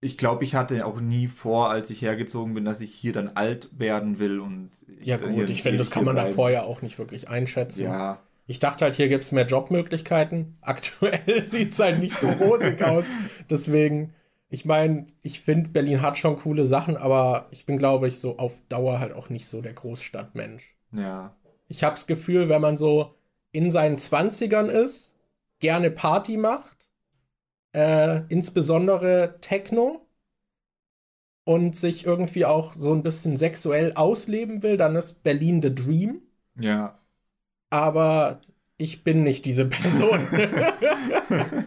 ich 0.00 0.16
glaube, 0.16 0.44
ich 0.44 0.54
hatte 0.54 0.86
auch 0.86 1.00
nie 1.00 1.26
vor, 1.26 1.70
als 1.70 1.90
ich 1.90 2.00
hergezogen 2.00 2.54
bin, 2.54 2.64
dass 2.64 2.80
ich 2.80 2.94
hier 2.94 3.12
dann 3.12 3.28
alt 3.28 3.68
werden 3.78 4.18
will 4.18 4.40
und 4.40 4.70
Ja, 5.02 5.16
gut, 5.16 5.50
ich 5.50 5.62
finde, 5.62 5.78
das 5.78 5.90
kann 5.90 6.04
man 6.04 6.14
bleiben. 6.14 6.30
da 6.30 6.34
vorher 6.34 6.64
auch 6.64 6.80
nicht 6.80 6.98
wirklich 6.98 7.28
einschätzen. 7.28 7.82
Ja. 7.82 8.22
Ich 8.46 8.58
dachte 8.58 8.84
halt, 8.84 8.94
hier 8.94 9.08
gibt 9.08 9.24
es 9.24 9.32
mehr 9.32 9.46
Jobmöglichkeiten. 9.46 10.58
Aktuell 10.60 11.44
sieht 11.46 11.72
es 11.72 11.78
halt 11.78 11.98
nicht 11.98 12.16
so 12.16 12.28
rosig 12.28 12.82
aus. 12.82 13.06
Deswegen, 13.48 14.14
ich 14.48 14.64
meine, 14.64 15.06
ich 15.22 15.40
finde, 15.40 15.70
Berlin 15.70 16.02
hat 16.02 16.16
schon 16.16 16.36
coole 16.36 16.66
Sachen, 16.66 16.96
aber 16.96 17.48
ich 17.50 17.66
bin, 17.66 17.78
glaube 17.78 18.08
ich, 18.08 18.18
so 18.18 18.38
auf 18.38 18.60
Dauer 18.68 19.00
halt 19.00 19.12
auch 19.12 19.30
nicht 19.30 19.46
so 19.46 19.62
der 19.62 19.72
Großstadtmensch. 19.72 20.76
Ja. 20.92 21.34
Ich 21.68 21.82
habe 21.82 21.94
das 21.94 22.06
Gefühl, 22.06 22.48
wenn 22.48 22.60
man 22.60 22.76
so 22.76 23.14
in 23.52 23.70
seinen 23.70 23.96
20ern 23.96 24.68
ist, 24.68 25.16
gerne 25.60 25.90
Party 25.90 26.36
macht, 26.36 26.88
äh, 27.72 28.22
insbesondere 28.28 29.38
Techno 29.40 30.06
und 31.44 31.76
sich 31.76 32.04
irgendwie 32.04 32.44
auch 32.44 32.74
so 32.74 32.92
ein 32.92 33.02
bisschen 33.02 33.36
sexuell 33.36 33.92
ausleben 33.94 34.62
will, 34.62 34.76
dann 34.76 34.96
ist 34.96 35.22
Berlin 35.22 35.62
the 35.62 35.74
Dream. 35.74 36.22
Ja 36.58 36.98
aber 37.74 38.40
ich 38.78 39.02
bin 39.04 39.24
nicht 39.24 39.44
diese 39.46 39.66
Person. 39.66 40.20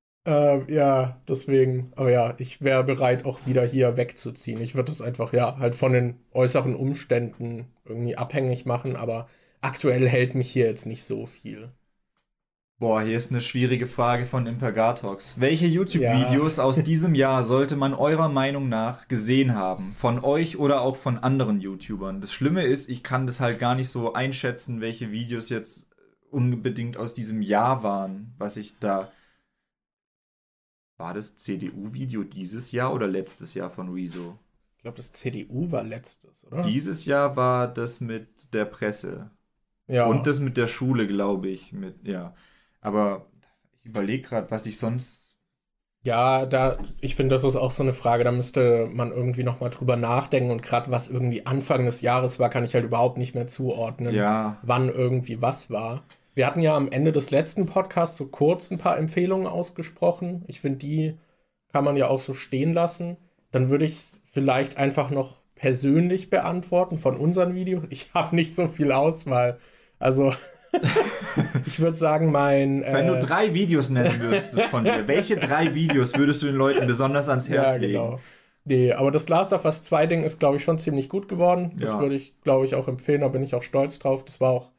äh, 0.26 0.72
ja, 0.74 1.20
deswegen, 1.28 1.92
aber 1.96 2.10
ja, 2.10 2.34
ich 2.38 2.62
wäre 2.62 2.84
bereit, 2.84 3.24
auch 3.24 3.46
wieder 3.46 3.64
hier 3.66 3.96
wegzuziehen. 3.96 4.60
Ich 4.60 4.74
würde 4.74 4.90
es 4.92 5.00
einfach, 5.02 5.32
ja, 5.32 5.58
halt 5.58 5.74
von 5.74 5.92
den 5.92 6.20
äußeren 6.32 6.74
Umständen 6.74 7.66
irgendwie 7.84 8.16
abhängig 8.16 8.66
machen, 8.66 8.96
aber 8.96 9.28
aktuell 9.60 10.08
hält 10.08 10.34
mich 10.34 10.50
hier 10.50 10.66
jetzt 10.66 10.86
nicht 10.86 11.04
so 11.04 11.26
viel. 11.26 11.72
Boah, 12.84 13.00
hier 13.00 13.16
ist 13.16 13.30
eine 13.30 13.40
schwierige 13.40 13.86
Frage 13.86 14.26
von 14.26 14.46
Impergatox. 14.46 15.40
Welche 15.40 15.64
YouTube-Videos 15.64 16.58
ja. 16.58 16.64
aus 16.64 16.84
diesem 16.84 17.14
Jahr 17.14 17.42
sollte 17.42 17.76
man 17.76 17.94
eurer 17.94 18.28
Meinung 18.28 18.68
nach 18.68 19.08
gesehen 19.08 19.54
haben? 19.54 19.94
Von 19.94 20.22
euch 20.22 20.58
oder 20.58 20.82
auch 20.82 20.94
von 20.94 21.16
anderen 21.16 21.62
YouTubern? 21.62 22.20
Das 22.20 22.30
Schlimme 22.30 22.62
ist, 22.62 22.90
ich 22.90 23.02
kann 23.02 23.26
das 23.26 23.40
halt 23.40 23.58
gar 23.58 23.74
nicht 23.74 23.88
so 23.88 24.12
einschätzen, 24.12 24.82
welche 24.82 25.12
Videos 25.12 25.48
jetzt 25.48 25.88
unbedingt 26.30 26.98
aus 26.98 27.14
diesem 27.14 27.40
Jahr 27.40 27.82
waren, 27.82 28.34
was 28.36 28.58
ich 28.58 28.78
da. 28.80 29.10
War 30.98 31.14
das 31.14 31.36
CDU-Video 31.36 32.22
dieses 32.22 32.70
Jahr 32.70 32.92
oder 32.92 33.08
letztes 33.08 33.54
Jahr 33.54 33.70
von 33.70 33.94
Rezo? 33.94 34.38
Ich 34.76 34.82
glaube, 34.82 34.98
das 34.98 35.10
CDU 35.14 35.72
war 35.72 35.84
letztes, 35.84 36.46
oder? 36.48 36.60
Dieses 36.60 37.06
Jahr 37.06 37.34
war 37.34 37.66
das 37.66 38.02
mit 38.02 38.52
der 38.52 38.66
Presse. 38.66 39.30
Ja. 39.86 40.04
Und 40.04 40.26
das 40.26 40.38
mit 40.38 40.58
der 40.58 40.66
Schule, 40.66 41.06
glaube 41.06 41.48
ich. 41.48 41.72
Mit, 41.72 42.06
ja. 42.06 42.34
Aber 42.84 43.26
ich 43.82 43.90
überlege 43.90 44.28
gerade, 44.28 44.50
was 44.50 44.66
ich 44.66 44.78
sonst. 44.78 45.36
Ja, 46.04 46.44
da, 46.44 46.78
ich 47.00 47.16
finde, 47.16 47.34
das 47.34 47.44
ist 47.44 47.56
auch 47.56 47.70
so 47.70 47.82
eine 47.82 47.94
Frage, 47.94 48.24
da 48.24 48.30
müsste 48.30 48.86
man 48.92 49.10
irgendwie 49.10 49.42
nochmal 49.42 49.70
drüber 49.70 49.96
nachdenken 49.96 50.50
und 50.50 50.62
gerade 50.62 50.90
was 50.90 51.08
irgendwie 51.08 51.46
Anfang 51.46 51.86
des 51.86 52.02
Jahres 52.02 52.38
war, 52.38 52.50
kann 52.50 52.62
ich 52.62 52.74
halt 52.74 52.84
überhaupt 52.84 53.16
nicht 53.16 53.34
mehr 53.34 53.46
zuordnen, 53.46 54.14
ja. 54.14 54.58
wann 54.62 54.90
irgendwie 54.90 55.40
was 55.40 55.70
war. 55.70 56.04
Wir 56.34 56.46
hatten 56.46 56.60
ja 56.60 56.76
am 56.76 56.90
Ende 56.90 57.10
des 57.10 57.30
letzten 57.30 57.64
Podcasts 57.64 58.18
so 58.18 58.26
kurz 58.26 58.70
ein 58.70 58.76
paar 58.78 58.98
Empfehlungen 58.98 59.46
ausgesprochen. 59.46 60.44
Ich 60.46 60.60
finde, 60.60 60.78
die 60.80 61.18
kann 61.72 61.84
man 61.84 61.96
ja 61.96 62.08
auch 62.08 62.18
so 62.18 62.34
stehen 62.34 62.74
lassen. 62.74 63.16
Dann 63.50 63.70
würde 63.70 63.86
ich 63.86 63.92
es 63.92 64.18
vielleicht 64.24 64.76
einfach 64.76 65.10
noch 65.10 65.40
persönlich 65.54 66.28
beantworten 66.28 66.98
von 66.98 67.16
unseren 67.16 67.54
Videos. 67.54 67.84
Ich 67.88 68.12
habe 68.14 68.36
nicht 68.36 68.54
so 68.54 68.68
viel 68.68 68.92
Auswahl. 68.92 69.58
Also 69.98 70.34
ich 71.66 71.80
würde 71.80 71.96
sagen, 71.96 72.30
mein. 72.30 72.82
Wenn 72.82 73.06
du 73.06 73.14
äh, 73.14 73.18
drei 73.18 73.54
Videos 73.54 73.90
nennen 73.90 74.20
würdest 74.20 74.60
von 74.62 74.84
dir, 74.84 75.06
welche 75.06 75.36
drei 75.36 75.74
Videos 75.74 76.16
würdest 76.16 76.42
du 76.42 76.46
den 76.46 76.56
Leuten 76.56 76.86
besonders 76.86 77.28
ans 77.28 77.48
Herz 77.48 77.66
ja, 77.66 77.74
legen? 77.76 77.92
Genau. 77.92 78.20
Nee, 78.66 78.92
aber 78.92 79.10
das 79.10 79.28
Last 79.28 79.52
of 79.52 79.64
Us 79.66 79.82
2 79.82 80.06
Ding 80.06 80.22
ist, 80.24 80.38
glaube 80.38 80.56
ich, 80.56 80.64
schon 80.64 80.78
ziemlich 80.78 81.10
gut 81.10 81.28
geworden. 81.28 81.72
Das 81.78 81.90
ja. 81.90 82.00
würde 82.00 82.14
ich, 82.14 82.40
glaube 82.40 82.64
ich, 82.64 82.74
auch 82.74 82.88
empfehlen. 82.88 83.20
Da 83.20 83.28
bin 83.28 83.42
ich 83.42 83.54
auch 83.54 83.62
stolz 83.62 83.98
drauf. 83.98 84.24
Das 84.24 84.40
war 84.40 84.50
auch 84.50 84.70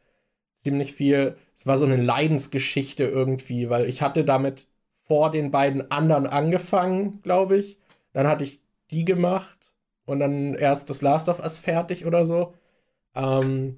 ziemlich 0.55 0.93
viel. 0.93 1.37
Es 1.55 1.67
war 1.67 1.77
so 1.77 1.85
eine 1.85 1.97
Leidensgeschichte 1.97 3.03
irgendwie, 3.03 3.69
weil 3.69 3.85
ich 3.85 4.01
hatte 4.01 4.25
damit 4.25 4.67
vor 5.07 5.29
den 5.29 5.51
beiden 5.51 5.91
anderen 5.91 6.25
angefangen, 6.25 7.21
glaube 7.21 7.57
ich. 7.57 7.77
Dann 8.13 8.27
hatte 8.27 8.43
ich 8.43 8.63
die 8.89 9.05
gemacht 9.05 9.73
und 10.05 10.19
dann 10.19 10.55
erst 10.55 10.89
das 10.89 11.03
Last 11.03 11.29
of 11.29 11.39
Us 11.39 11.59
fertig 11.59 12.07
oder 12.07 12.25
so. 12.25 12.53
Ähm, 13.13 13.77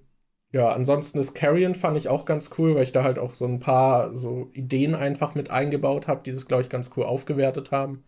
ja, 0.51 0.69
ansonsten 0.69 1.17
das 1.17 1.33
Carrion 1.33 1.75
fand 1.75 1.97
ich 1.97 2.07
auch 2.09 2.25
ganz 2.25 2.49
cool, 2.57 2.75
weil 2.75 2.83
ich 2.83 2.91
da 2.91 3.03
halt 3.03 3.19
auch 3.19 3.33
so 3.33 3.45
ein 3.45 3.59
paar 3.59 4.15
so 4.15 4.49
Ideen 4.53 4.95
einfach 4.95 5.35
mit 5.35 5.51
eingebaut 5.51 6.07
habe, 6.07 6.23
die 6.23 6.31
es, 6.31 6.47
glaube 6.47 6.63
ich, 6.63 6.69
ganz 6.69 6.89
cool 6.95 7.05
aufgewertet 7.05 7.71
haben. 7.71 8.05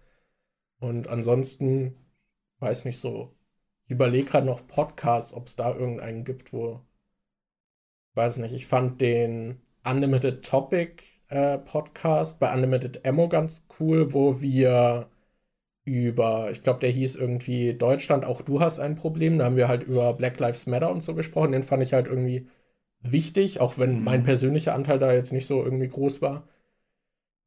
Und 0.79 1.07
ansonsten, 1.09 1.95
weiß 2.59 2.85
nicht 2.85 2.99
so, 2.99 3.35
ich 3.85 3.91
überlege 3.93 4.29
gerade 4.29 4.47
noch 4.47 4.67
Podcasts, 4.67 5.33
ob 5.33 5.47
es 5.47 5.55
da 5.57 5.73
irgendeinen 5.75 6.23
gibt, 6.23 6.53
wo, 6.53 6.81
weiß 8.13 8.37
nicht, 8.37 8.53
ich 8.53 8.67
fand 8.67 9.01
den 9.01 9.61
Unlimited 9.83 10.45
Topic 10.45 11.03
äh, 11.29 11.57
Podcast 11.57 12.39
bei 12.39 12.53
Unlimited 12.53 13.05
Ammo 13.05 13.29
ganz 13.29 13.65
cool, 13.79 14.13
wo 14.13 14.41
wir 14.41 15.09
über, 15.85 16.51
ich 16.51 16.63
glaube, 16.63 16.79
der 16.81 16.91
hieß 16.91 17.15
irgendwie 17.15 17.73
Deutschland, 17.73 18.25
auch 18.25 18.41
du 18.41 18.59
hast 18.61 18.79
ein 18.79 18.95
Problem. 18.95 19.37
Da 19.39 19.45
haben 19.45 19.55
wir 19.57 19.67
halt 19.67 19.83
über 19.83 20.13
Black 20.13 20.39
Lives 20.39 20.67
Matter 20.67 20.91
und 20.91 21.01
so 21.03 21.15
gesprochen. 21.15 21.51
Den 21.51 21.63
fand 21.63 21.83
ich 21.83 21.93
halt 21.93 22.07
irgendwie 22.07 22.47
wichtig, 23.01 23.59
auch 23.61 23.77
wenn 23.77 23.99
mhm. 23.99 24.03
mein 24.03 24.23
persönlicher 24.23 24.73
Anteil 24.75 24.99
da 24.99 25.13
jetzt 25.13 25.33
nicht 25.33 25.47
so 25.47 25.63
irgendwie 25.63 25.87
groß 25.87 26.21
war. 26.21 26.47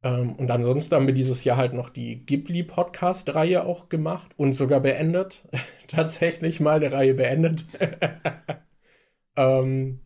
Ähm, 0.03 0.33
und 0.35 0.51
ansonsten 0.51 0.95
haben 0.95 1.07
wir 1.07 1.13
dieses 1.13 1.43
Jahr 1.43 1.57
halt 1.57 1.73
noch 1.73 1.89
die 1.89 2.25
Ghibli-Podcast-Reihe 2.25 3.65
auch 3.65 3.89
gemacht 3.89 4.31
und 4.37 4.53
sogar 4.53 4.81
beendet. 4.81 5.43
Tatsächlich 5.87 6.59
mal 6.59 6.77
eine 6.77 6.91
Reihe 6.91 7.13
beendet. 7.13 7.65
ähm, 9.37 10.01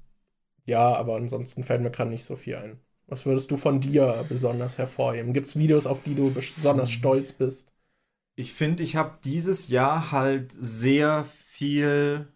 ja, 0.66 0.94
aber 0.94 1.16
ansonsten 1.16 1.64
fällt 1.64 1.82
mir 1.82 1.92
gerade 1.92 2.12
nicht 2.12 2.26
so 2.26 2.36
viel 2.36 2.58
ein. 2.58 2.80
Was 3.08 3.26
würdest 3.26 3.52
du 3.52 3.58
von 3.58 3.80
dir 3.80 4.26
besonders 4.30 4.78
hervorheben? 4.78 5.34
Gibt 5.34 5.48
es 5.48 5.58
Videos, 5.58 5.88
auf 5.88 6.04
die 6.04 6.16
du 6.16 6.34
besonders 6.34 6.92
stolz 6.92 7.34
bist? 7.34 7.72
Ich 8.38 8.54
finde, 8.54 8.84
ich 8.84 8.96
habe 8.96 9.18
dieses 9.26 9.68
Jahr 9.68 10.12
halt 10.12 10.54
sehr 10.58 11.26
viel. 11.48 12.28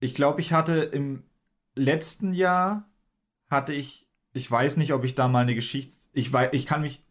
Ich 0.00 0.14
glaube, 0.14 0.40
ich 0.40 0.52
hatte 0.54 0.76
im 0.76 1.24
letzten 1.74 2.32
Jahr 2.32 2.88
hatte 3.50 3.74
ich, 3.74 4.08
ich 4.32 4.50
weiß 4.50 4.78
nicht, 4.78 4.94
ob 4.94 5.04
ich 5.04 5.14
da 5.14 5.28
mal 5.28 5.42
eine 5.42 5.54
Geschichte, 5.54 5.94
ich 6.14 6.32
weiß, 6.32 6.48
ich 6.52 6.64
kann 6.64 6.80
mich 6.80 7.04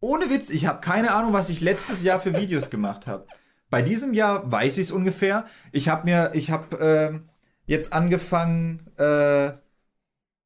ohne 0.00 0.30
Witz, 0.30 0.48
ich 0.48 0.64
habe 0.66 0.80
keine 0.80 1.12
Ahnung, 1.12 1.34
was 1.34 1.50
ich 1.50 1.60
letztes 1.60 2.02
Jahr 2.02 2.20
für 2.20 2.34
Videos 2.34 2.70
gemacht 2.70 3.06
habe. 3.06 3.26
Bei 3.68 3.82
diesem 3.82 4.14
Jahr 4.14 4.50
weiß 4.50 4.78
ich 4.78 4.86
es 4.86 4.92
ungefähr. 4.92 5.44
Ich 5.72 5.90
habe 5.90 6.06
mir, 6.06 6.30
ich 6.32 6.50
habe 6.50 6.80
äh, 6.80 7.20
jetzt 7.66 7.92
angefangen, 7.92 8.86
äh, 8.96 9.52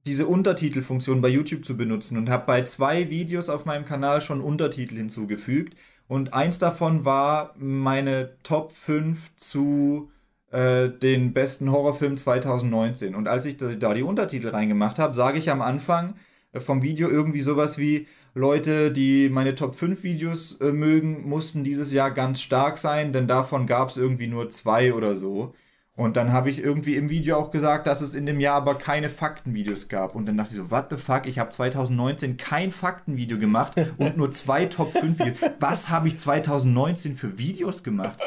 diese 0.07 0.27
Untertitelfunktion 0.27 1.21
bei 1.21 1.29
YouTube 1.29 1.65
zu 1.65 1.77
benutzen 1.77 2.19
und 2.19 2.29
habe 2.29 2.47
bei 2.47 2.63
zwei 2.63 3.11
Videos 3.11 3.49
auf 3.49 3.65
meinem 3.65 3.85
Kanal 3.85 4.21
schon 4.21 4.41
Untertitel 4.41 4.97
hinzugefügt. 4.97 5.77
Und 6.13 6.35
eins 6.35 6.59
davon 6.59 7.07
war 7.07 7.55
meine 7.57 8.33
Top 8.43 8.73
5 8.73 9.35
zu 9.37 10.11
äh, 10.51 10.91
den 10.91 11.33
besten 11.33 11.73
Horrorfilm 11.73 12.19
2019. 12.19 13.15
Und 13.15 13.29
als 13.29 13.47
ich 13.47 13.57
da 13.57 13.95
die 13.95 14.03
Untertitel 14.03 14.49
reingemacht 14.49 14.99
habe, 14.99 15.15
sage 15.15 15.39
ich 15.39 15.51
am 15.51 15.63
Anfang 15.63 16.17
äh, 16.53 16.61
vom 16.61 16.83
Video 16.83 17.09
irgendwie 17.09 17.41
sowas 17.41 17.79
wie, 17.79 18.09
Leute, 18.35 18.93
die 18.93 19.31
meine 19.31 19.55
Top 19.55 19.75
5 19.75 20.03
Videos 20.03 20.61
äh, 20.61 20.71
mögen, 20.73 21.27
mussten 21.27 21.65
dieses 21.65 21.95
Jahr 21.95 22.11
ganz 22.11 22.43
stark 22.43 22.77
sein, 22.77 23.15
denn 23.15 23.27
davon 23.27 23.67
gab 23.67 23.89
es 23.89 23.97
irgendwie 23.97 24.27
nur 24.27 24.51
zwei 24.51 24.93
oder 24.93 25.15
so. 25.15 25.55
Und 25.95 26.17
dann 26.17 26.33
habe 26.33 26.49
ich 26.49 26.59
irgendwie 26.59 26.97
im 26.97 27.11
Video 27.11 27.37
auch 27.37 27.51
gesagt, 27.51 27.87
dass 27.87 28.01
es 28.01 28.15
in 28.15 28.25
dem 28.25 28.41
Jahr 28.41 28.57
aber 28.57 28.77
keine 28.77 29.11
Faktenvideos 29.11 29.89
gab. 29.89 30.15
Und 30.15 30.27
dann 30.27 30.39
dachte 30.39 30.53
ich 30.53 30.57
so, 30.57 30.71
what 30.71 30.87
the 30.89 30.97
fuck, 30.97 31.27
ich 31.27 31.39
habe 31.39 31.51
2019 31.51 32.39
kein 32.39 32.71
Faktenvideo 32.71 33.39
gemacht 33.39 33.75
und 33.99 34.17
nur 34.17 34.31
zwei 34.31 34.65
Top 34.65 34.91
5 34.91 35.19
Videos. 35.19 35.51
Was 35.61 35.91
habe 35.91 36.09
ich 36.09 36.19
2019 36.19 37.15
für 37.15 37.37
Videos 37.37 37.83
gemacht? 37.85 38.19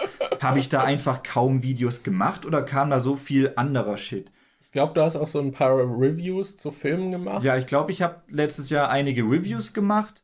Habe 0.42 0.60
ich 0.60 0.70
da 0.70 0.84
einfach 0.84 1.24
kaum 1.24 1.64
Videos 1.64 2.04
gemacht 2.04 2.46
oder 2.46 2.62
kam 2.62 2.92
da 2.92 3.00
so 3.00 3.16
viel 3.16 3.54
anderer 3.56 3.98
Shit? 3.98 4.32
Ich 4.62 4.72
glaube, 4.72 4.94
du 4.94 5.02
hast 5.02 5.16
auch 5.16 5.28
so 5.28 5.40
ein 5.40 5.52
paar 5.52 5.76
Reviews 5.76 6.58
zu 6.58 6.70
Filmen 6.70 7.10
gemacht. 7.10 7.44
Ja, 7.44 7.58
ich 7.58 7.66
glaube, 7.66 7.92
ich 7.92 8.04
habe 8.04 8.22
letztes 8.30 8.70
Jahr 8.70 8.90
einige 8.90 9.24
Reviews 9.24 9.74
gemacht 9.74 10.24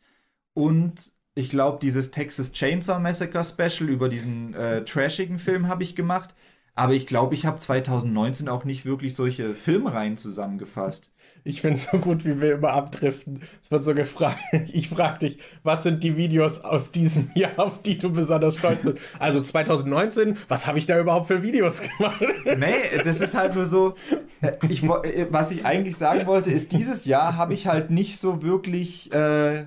und 0.53 1.13
ich 1.33 1.49
glaube, 1.49 1.79
dieses 1.81 2.11
Texas 2.11 2.51
Chainsaw 2.51 2.99
Massacre 2.99 3.43
Special 3.43 3.89
über 3.89 4.09
diesen 4.09 4.53
äh, 4.53 4.83
trashigen 4.83 5.39
Film 5.39 5.67
habe 5.67 5.83
ich 5.83 5.95
gemacht. 5.95 6.35
Aber 6.75 6.93
ich 6.93 7.05
glaube, 7.05 7.35
ich 7.35 7.45
habe 7.45 7.57
2019 7.57 8.47
auch 8.47 8.63
nicht 8.63 8.85
wirklich 8.85 9.15
solche 9.15 9.53
Filmreihen 9.53 10.17
zusammengefasst. 10.17 11.11
Ich 11.43 11.61
finde 11.61 11.77
es 11.77 11.89
so 11.91 11.97
gut, 11.97 12.23
wie 12.23 12.39
wir 12.39 12.53
immer 12.53 12.71
abdriften. 12.71 13.41
Es 13.61 13.71
wird 13.71 13.83
so 13.83 13.93
gefragt. 13.95 14.39
Ich 14.73 14.89
frage 14.89 15.19
dich, 15.19 15.37
was 15.63 15.83
sind 15.83 16.03
die 16.03 16.15
Videos 16.15 16.61
aus 16.61 16.91
diesem 16.91 17.31
Jahr, 17.35 17.57
auf 17.57 17.81
die 17.81 17.97
du 17.97 18.11
besonders 18.11 18.55
stolz 18.57 18.83
bist? 18.83 18.99
Also 19.19 19.41
2019, 19.41 20.37
was 20.47 20.67
habe 20.67 20.77
ich 20.77 20.85
da 20.85 20.99
überhaupt 20.99 21.27
für 21.27 21.43
Videos 21.43 21.81
gemacht? 21.81 22.21
Nee, 22.57 22.97
das 23.03 23.21
ist 23.21 23.33
halt 23.33 23.55
nur 23.55 23.65
so. 23.65 23.95
Äh, 24.41 24.53
ich, 24.69 24.83
äh, 24.83 25.27
was 25.31 25.51
ich 25.51 25.65
eigentlich 25.65 25.97
sagen 25.97 26.25
wollte, 26.27 26.51
ist, 26.51 26.71
dieses 26.71 27.05
Jahr 27.05 27.35
habe 27.37 27.53
ich 27.53 27.67
halt 27.67 27.89
nicht 27.89 28.19
so 28.19 28.41
wirklich 28.43 29.11
äh, 29.13 29.65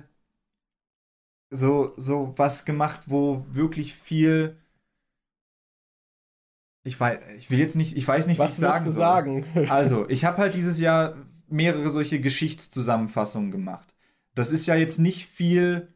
so, 1.49 1.93
so 1.97 2.33
was 2.37 2.65
gemacht, 2.65 3.01
wo 3.07 3.45
wirklich 3.51 3.93
viel 3.95 4.57
ich 6.85 6.99
weiß, 6.99 7.19
ich 7.37 7.51
will 7.51 7.59
jetzt 7.59 7.75
nicht, 7.75 7.97
ich 7.97 8.07
weiß 8.07 8.27
nicht, 8.27 8.39
was 8.39 8.51
ich 8.51 8.57
sagen, 8.57 8.89
soll. 8.89 9.01
sagen. 9.01 9.45
Also, 9.69 10.07
ich 10.07 10.23
habe 10.23 10.37
halt 10.37 10.53
dieses 10.53 10.79
Jahr 10.79 11.15
mehrere 11.49 11.89
solche 11.89 12.21
Geschichtszusammenfassungen 12.21 13.51
gemacht. 13.51 13.93
Das 14.35 14.51
ist 14.51 14.67
ja 14.67 14.75
jetzt 14.75 14.99
nicht 14.99 15.25
viel 15.25 15.89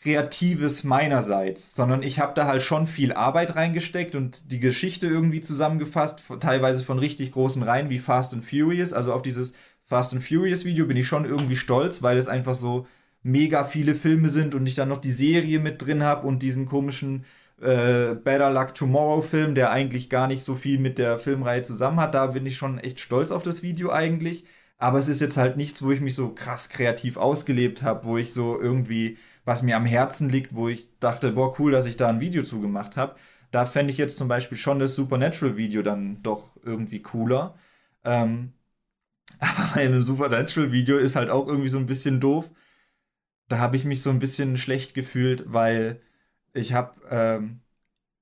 Kreatives 0.00 0.82
meinerseits, 0.82 1.74
sondern 1.74 2.02
ich 2.02 2.18
habe 2.18 2.32
da 2.34 2.46
halt 2.46 2.62
schon 2.62 2.86
viel 2.86 3.12
Arbeit 3.12 3.54
reingesteckt 3.54 4.16
und 4.16 4.50
die 4.50 4.60
Geschichte 4.60 5.06
irgendwie 5.06 5.42
zusammengefasst, 5.42 6.22
teilweise 6.40 6.84
von 6.84 6.98
richtig 6.98 7.32
großen 7.32 7.62
Reihen 7.62 7.90
wie 7.90 7.98
Fast 7.98 8.32
and 8.32 8.44
Furious. 8.44 8.94
Also 8.94 9.12
auf 9.12 9.20
dieses 9.20 9.52
Fast 9.84 10.14
and 10.14 10.24
Furious 10.24 10.64
Video 10.64 10.86
bin 10.86 10.96
ich 10.96 11.06
schon 11.06 11.26
irgendwie 11.26 11.56
stolz, 11.56 12.02
weil 12.02 12.16
es 12.16 12.28
einfach 12.28 12.54
so 12.54 12.86
mega 13.22 13.64
viele 13.64 13.94
Filme 13.94 14.30
sind 14.30 14.54
und 14.54 14.66
ich 14.66 14.74
dann 14.74 14.88
noch 14.88 15.02
die 15.02 15.10
Serie 15.10 15.58
mit 15.58 15.84
drin 15.84 16.02
habe 16.02 16.26
und 16.26 16.42
diesen 16.42 16.64
komischen 16.64 17.26
äh, 17.60 18.14
Better 18.14 18.50
Luck 18.50 18.74
Tomorrow 18.74 19.22
Film, 19.22 19.54
der 19.54 19.70
eigentlich 19.70 20.10
gar 20.10 20.26
nicht 20.26 20.44
so 20.44 20.54
viel 20.56 20.78
mit 20.78 20.98
der 20.98 21.18
Filmreihe 21.18 21.62
zusammen 21.62 22.00
hat. 22.00 22.14
Da 22.14 22.26
bin 22.28 22.46
ich 22.46 22.56
schon 22.56 22.78
echt 22.78 23.00
stolz 23.00 23.30
auf 23.30 23.42
das 23.42 23.62
Video 23.62 23.90
eigentlich. 23.90 24.44
Aber 24.78 24.98
es 24.98 25.08
ist 25.08 25.20
jetzt 25.20 25.36
halt 25.36 25.56
nichts, 25.56 25.82
wo 25.82 25.90
ich 25.92 26.00
mich 26.00 26.14
so 26.14 26.30
krass 26.34 26.70
kreativ 26.70 27.18
ausgelebt 27.18 27.82
habe, 27.82 28.04
wo 28.06 28.16
ich 28.16 28.32
so 28.32 28.58
irgendwie, 28.58 29.18
was 29.44 29.62
mir 29.62 29.76
am 29.76 29.84
Herzen 29.84 30.30
liegt, 30.30 30.54
wo 30.54 30.68
ich 30.68 30.88
dachte, 31.00 31.32
boah, 31.32 31.58
cool, 31.60 31.70
dass 31.72 31.86
ich 31.86 31.96
da 31.98 32.08
ein 32.08 32.20
Video 32.20 32.42
zugemacht 32.42 32.96
habe. 32.96 33.16
Da 33.50 33.66
fände 33.66 33.92
ich 33.92 33.98
jetzt 33.98 34.16
zum 34.16 34.28
Beispiel 34.28 34.56
schon 34.58 34.78
das 34.78 34.94
Supernatural-Video 34.94 35.82
dann 35.82 36.22
doch 36.22 36.56
irgendwie 36.64 37.02
cooler. 37.02 37.58
Ähm, 38.04 38.52
aber 39.40 39.70
mein 39.76 40.02
Supernatural-Video 40.02 40.98
ist 40.98 41.16
halt 41.16 41.30
auch 41.30 41.46
irgendwie 41.48 41.68
so 41.68 41.78
ein 41.78 41.86
bisschen 41.86 42.20
doof. 42.20 42.50
Da 43.48 43.58
habe 43.58 43.76
ich 43.76 43.84
mich 43.84 44.02
so 44.02 44.10
ein 44.10 44.18
bisschen 44.20 44.56
schlecht 44.56 44.94
gefühlt, 44.94 45.44
weil 45.52 46.00
ich 46.52 46.72
habe 46.72 46.94
ähm, 47.10 47.60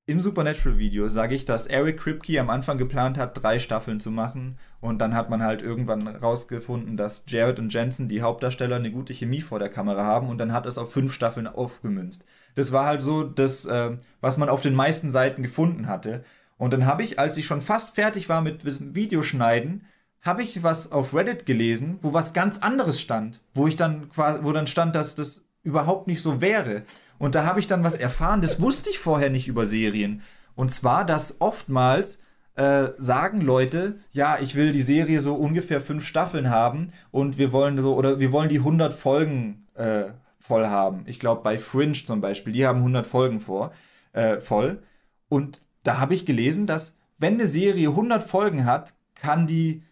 im 0.08 0.20
Supernatural-Video 0.20 1.08
sage 1.08 1.34
ich, 1.34 1.44
dass 1.44 1.66
Eric 1.66 1.98
Kripke 1.98 2.40
am 2.40 2.48
Anfang 2.48 2.78
geplant 2.78 3.18
hat, 3.18 3.42
drei 3.42 3.58
Staffeln 3.58 4.00
zu 4.00 4.10
machen. 4.10 4.58
Und 4.80 5.00
dann 5.00 5.14
hat 5.14 5.28
man 5.28 5.42
halt 5.42 5.60
irgendwann 5.60 6.08
rausgefunden, 6.08 6.96
dass 6.96 7.24
Jared 7.28 7.58
und 7.58 7.74
Jensen, 7.74 8.08
die 8.08 8.22
Hauptdarsteller, 8.22 8.76
eine 8.76 8.90
gute 8.90 9.12
Chemie 9.12 9.42
vor 9.42 9.58
der 9.58 9.68
Kamera 9.68 10.04
haben. 10.04 10.30
Und 10.30 10.38
dann 10.38 10.54
hat 10.54 10.64
es 10.64 10.78
auf 10.78 10.90
fünf 10.90 11.12
Staffeln 11.12 11.46
aufgemünzt. 11.46 12.24
Das 12.54 12.72
war 12.72 12.86
halt 12.86 13.02
so 13.02 13.22
das, 13.22 13.66
äh, 13.66 13.98
was 14.22 14.38
man 14.38 14.48
auf 14.48 14.62
den 14.62 14.74
meisten 14.74 15.10
Seiten 15.10 15.42
gefunden 15.42 15.88
hatte. 15.88 16.24
Und 16.56 16.72
dann 16.72 16.86
habe 16.86 17.02
ich, 17.02 17.18
als 17.18 17.36
ich 17.36 17.44
schon 17.44 17.60
fast 17.60 17.94
fertig 17.94 18.30
war 18.30 18.40
mit 18.40 18.64
Videoschneiden, 18.94 19.84
habe 20.22 20.42
ich 20.42 20.62
was 20.62 20.90
auf 20.90 21.12
Reddit 21.12 21.44
gelesen, 21.44 21.98
wo 22.00 22.14
was 22.14 22.32
ganz 22.32 22.60
anderes 22.60 22.98
stand. 22.98 23.42
Wo 23.52 23.66
ich 23.66 23.76
dann, 23.76 24.08
wo 24.14 24.52
dann 24.52 24.66
stand, 24.66 24.94
dass 24.94 25.16
das 25.16 25.44
überhaupt 25.62 26.06
nicht 26.06 26.22
so 26.22 26.40
wäre. 26.40 26.82
Und 27.18 27.34
da 27.34 27.44
habe 27.44 27.60
ich 27.60 27.66
dann 27.66 27.84
was 27.84 27.94
erfahren, 27.94 28.40
das 28.40 28.60
wusste 28.60 28.90
ich 28.90 28.98
vorher 28.98 29.30
nicht 29.30 29.48
über 29.48 29.66
Serien. 29.66 30.22
Und 30.54 30.72
zwar, 30.72 31.04
dass 31.04 31.40
oftmals 31.40 32.20
äh, 32.54 32.88
sagen 32.96 33.40
Leute, 33.40 33.98
ja, 34.12 34.38
ich 34.40 34.54
will 34.54 34.72
die 34.72 34.80
Serie 34.80 35.20
so 35.20 35.34
ungefähr 35.34 35.80
fünf 35.80 36.04
Staffeln 36.04 36.50
haben 36.50 36.92
und 37.10 37.38
wir 37.38 37.52
wollen 37.52 37.80
so, 37.80 37.94
oder 37.94 38.18
wir 38.18 38.32
wollen 38.32 38.48
die 38.48 38.58
100 38.58 38.92
Folgen 38.92 39.66
äh, 39.74 40.06
voll 40.38 40.66
haben. 40.66 41.04
Ich 41.06 41.20
glaube, 41.20 41.42
bei 41.42 41.58
Fringe 41.58 41.92
zum 41.92 42.20
Beispiel, 42.20 42.52
die 42.52 42.66
haben 42.66 42.78
100 42.78 43.06
Folgen 43.06 43.38
vor, 43.38 43.72
äh, 44.12 44.40
voll. 44.40 44.82
Und 45.28 45.62
da 45.84 46.00
habe 46.00 46.14
ich 46.14 46.26
gelesen, 46.26 46.66
dass 46.66 46.96
wenn 47.18 47.34
eine 47.34 47.46
Serie 47.46 47.90
100 47.90 48.22
Folgen 48.22 48.64
hat, 48.64 48.94
kann 49.14 49.46
die 49.46 49.82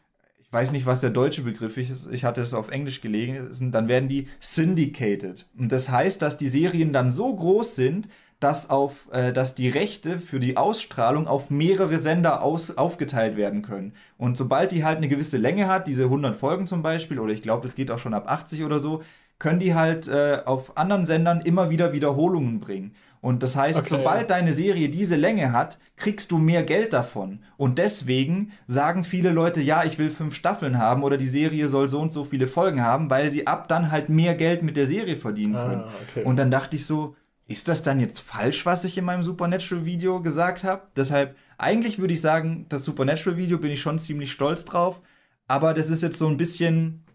weiß 0.56 0.72
nicht, 0.72 0.86
was 0.86 1.02
der 1.02 1.10
deutsche 1.10 1.42
Begriff 1.42 1.76
ist, 1.76 2.10
ich 2.10 2.24
hatte 2.24 2.40
es 2.40 2.54
auf 2.54 2.70
Englisch 2.70 3.02
gelesen, 3.02 3.72
dann 3.72 3.88
werden 3.88 4.08
die 4.08 4.26
syndicated. 4.40 5.44
Und 5.58 5.70
das 5.70 5.90
heißt, 5.90 6.22
dass 6.22 6.38
die 6.38 6.48
Serien 6.48 6.94
dann 6.94 7.10
so 7.10 7.36
groß 7.36 7.76
sind, 7.76 8.08
dass, 8.40 8.68
auf, 8.68 9.08
äh, 9.12 9.32
dass 9.32 9.54
die 9.54 9.68
Rechte 9.68 10.18
für 10.18 10.40
die 10.40 10.56
Ausstrahlung 10.56 11.26
auf 11.26 11.50
mehrere 11.50 11.98
Sender 11.98 12.42
aus, 12.42 12.76
aufgeteilt 12.76 13.36
werden 13.36 13.62
können. 13.62 13.94
Und 14.18 14.36
sobald 14.36 14.72
die 14.72 14.84
halt 14.84 14.98
eine 14.98 15.08
gewisse 15.08 15.38
Länge 15.38 15.68
hat, 15.68 15.88
diese 15.88 16.04
100 16.04 16.36
Folgen 16.36 16.66
zum 16.66 16.82
Beispiel, 16.82 17.18
oder 17.18 17.32
ich 17.32 17.42
glaube, 17.42 17.66
es 17.66 17.74
geht 17.74 17.90
auch 17.90 17.98
schon 17.98 18.14
ab 18.14 18.30
80 18.30 18.64
oder 18.64 18.78
so, 18.78 19.02
können 19.38 19.60
die 19.60 19.74
halt 19.74 20.08
äh, 20.08 20.40
auf 20.44 20.76
anderen 20.76 21.06
Sendern 21.06 21.40
immer 21.40 21.70
wieder 21.70 21.92
Wiederholungen 21.92 22.60
bringen. 22.60 22.94
Und 23.20 23.42
das 23.42 23.56
heißt, 23.56 23.78
okay. 23.78 23.88
sobald 23.88 24.30
deine 24.30 24.52
Serie 24.52 24.88
diese 24.88 25.16
Länge 25.16 25.52
hat, 25.52 25.78
kriegst 25.96 26.30
du 26.30 26.38
mehr 26.38 26.62
Geld 26.62 26.92
davon. 26.92 27.40
Und 27.56 27.78
deswegen 27.78 28.52
sagen 28.66 29.02
viele 29.02 29.30
Leute, 29.30 29.60
ja, 29.60 29.84
ich 29.84 29.98
will 29.98 30.10
fünf 30.10 30.34
Staffeln 30.34 30.78
haben 30.78 31.02
oder 31.02 31.16
die 31.16 31.26
Serie 31.26 31.68
soll 31.68 31.88
so 31.88 32.00
und 32.00 32.12
so 32.12 32.24
viele 32.24 32.46
Folgen 32.46 32.82
haben, 32.82 33.10
weil 33.10 33.28
sie 33.30 33.46
ab 33.46 33.68
dann 33.68 33.90
halt 33.90 34.10
mehr 34.10 34.34
Geld 34.34 34.62
mit 34.62 34.76
der 34.76 34.86
Serie 34.86 35.16
verdienen 35.16 35.56
ah, 35.56 35.66
können. 35.66 35.82
Ah, 35.82 35.92
okay. 36.08 36.24
Und 36.24 36.36
dann 36.36 36.50
dachte 36.50 36.76
ich 36.76 36.86
so, 36.86 37.16
ist 37.46 37.68
das 37.68 37.82
dann 37.82 38.00
jetzt 38.00 38.20
falsch, 38.20 38.66
was 38.66 38.84
ich 38.84 38.98
in 38.98 39.04
meinem 39.04 39.22
Supernatural-Video 39.22 40.20
gesagt 40.20 40.64
habe? 40.64 40.82
Deshalb, 40.96 41.36
eigentlich 41.58 41.98
würde 41.98 42.14
ich 42.14 42.20
sagen, 42.20 42.66
das 42.68 42.84
Supernatural-Video 42.84 43.58
bin 43.58 43.70
ich 43.70 43.80
schon 43.80 43.98
ziemlich 43.98 44.32
stolz 44.32 44.64
drauf. 44.64 45.00
Aber 45.48 45.74
das 45.74 45.90
ist 45.90 46.02
jetzt 46.02 46.18
so 46.18 46.26
ein 46.26 46.36
bisschen 46.36 47.06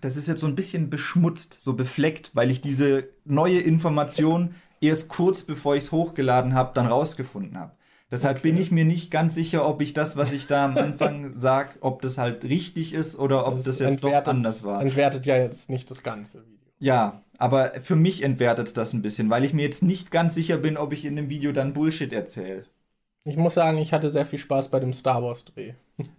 das 0.00 0.16
ist 0.16 0.28
jetzt 0.28 0.40
so 0.40 0.46
ein 0.46 0.54
bisschen 0.54 0.90
beschmutzt, 0.90 1.56
so 1.60 1.74
befleckt, 1.74 2.30
weil 2.34 2.50
ich 2.50 2.60
diese 2.60 3.08
neue 3.24 3.60
Information 3.60 4.54
erst 4.80 5.08
kurz 5.08 5.42
bevor 5.42 5.76
ich 5.76 5.84
es 5.84 5.92
hochgeladen 5.92 6.54
habe, 6.54 6.72
dann 6.74 6.86
rausgefunden 6.86 7.58
habe. 7.58 7.72
Deshalb 8.10 8.38
okay. 8.38 8.50
bin 8.50 8.60
ich 8.60 8.70
mir 8.70 8.84
nicht 8.84 9.10
ganz 9.10 9.34
sicher, 9.34 9.68
ob 9.68 9.82
ich 9.82 9.92
das, 9.92 10.16
was 10.16 10.32
ich 10.32 10.46
da 10.46 10.64
am 10.64 10.76
Anfang 10.76 11.34
sage, 11.40 11.76
ob 11.80 12.02
das 12.02 12.18
halt 12.18 12.44
richtig 12.44 12.92
ist 12.92 13.18
oder 13.18 13.48
ob 13.48 13.56
das, 13.56 13.64
das 13.64 13.78
jetzt 13.80 14.04
doch 14.04 14.12
anders 14.12 14.62
war. 14.64 14.80
Entwertet 14.80 15.26
ja 15.26 15.36
jetzt 15.36 15.70
nicht 15.70 15.90
das 15.90 16.02
ganze 16.02 16.46
Video. 16.46 16.55
Ja, 16.78 17.22
aber 17.38 17.72
für 17.82 17.96
mich 17.96 18.22
entwertet 18.22 18.66
es 18.66 18.74
das 18.74 18.92
ein 18.92 19.02
bisschen, 19.02 19.30
weil 19.30 19.44
ich 19.44 19.52
mir 19.52 19.62
jetzt 19.62 19.82
nicht 19.82 20.10
ganz 20.10 20.34
sicher 20.34 20.56
bin, 20.56 20.76
ob 20.76 20.92
ich 20.92 21.04
in 21.04 21.16
dem 21.16 21.28
Video 21.28 21.52
dann 21.52 21.72
Bullshit 21.72 22.12
erzähle. 22.12 22.64
Ich 23.24 23.36
muss 23.36 23.54
sagen, 23.54 23.78
ich 23.78 23.92
hatte 23.92 24.08
sehr 24.10 24.24
viel 24.24 24.38
Spaß 24.38 24.70
bei 24.70 24.78
dem 24.78 24.92
Star 24.92 25.22
Wars 25.22 25.44
Dreh. 25.44 25.72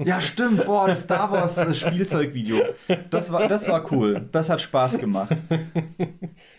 Ja, 0.04 0.20
stimmt. 0.20 0.66
Boah, 0.66 0.88
das 0.88 1.04
Star 1.04 1.32
Wars 1.32 1.80
Spielzeugvideo. 1.80 2.62
Das 3.10 3.32
war, 3.32 3.48
das 3.48 3.68
war 3.68 3.92
cool. 3.92 4.28
Das 4.32 4.50
hat 4.50 4.60
Spaß 4.60 4.98
gemacht. 4.98 5.38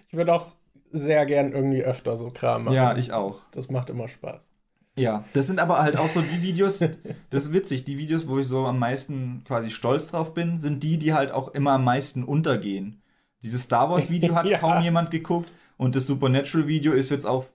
Ich 0.08 0.14
würde 0.14 0.32
auch 0.32 0.54
sehr 0.90 1.26
gern 1.26 1.52
irgendwie 1.52 1.82
öfter 1.82 2.16
so 2.16 2.30
Kram 2.30 2.64
machen. 2.64 2.74
Ja, 2.74 2.96
ich 2.96 3.12
auch. 3.12 3.40
Das 3.50 3.68
macht 3.68 3.90
immer 3.90 4.08
Spaß. 4.08 4.48
Ja, 4.96 5.24
das 5.32 5.46
sind 5.46 5.60
aber 5.60 5.82
halt 5.82 5.96
auch 5.96 6.08
so 6.08 6.22
die 6.22 6.42
Videos, 6.42 6.78
das 6.78 7.42
ist 7.42 7.52
witzig, 7.52 7.84
die 7.84 7.98
Videos, 7.98 8.26
wo 8.26 8.38
ich 8.38 8.48
so 8.48 8.64
am 8.64 8.78
meisten 8.78 9.44
quasi 9.44 9.70
stolz 9.70 10.08
drauf 10.08 10.34
bin, 10.34 10.58
sind 10.60 10.82
die, 10.82 10.96
die 10.98 11.12
halt 11.12 11.30
auch 11.30 11.48
immer 11.48 11.72
am 11.72 11.84
meisten 11.84 12.24
untergehen. 12.24 13.00
Dieses 13.42 13.62
Star 13.62 13.88
Wars 13.90 14.10
Video 14.10 14.34
hat 14.34 14.46
ja. 14.48 14.58
kaum 14.58 14.82
jemand 14.82 15.10
geguckt 15.10 15.52
und 15.76 15.94
das 15.96 16.06
Supernatural 16.06 16.66
Video 16.66 16.92
ist 16.92 17.10
jetzt 17.10 17.24
auf 17.24 17.50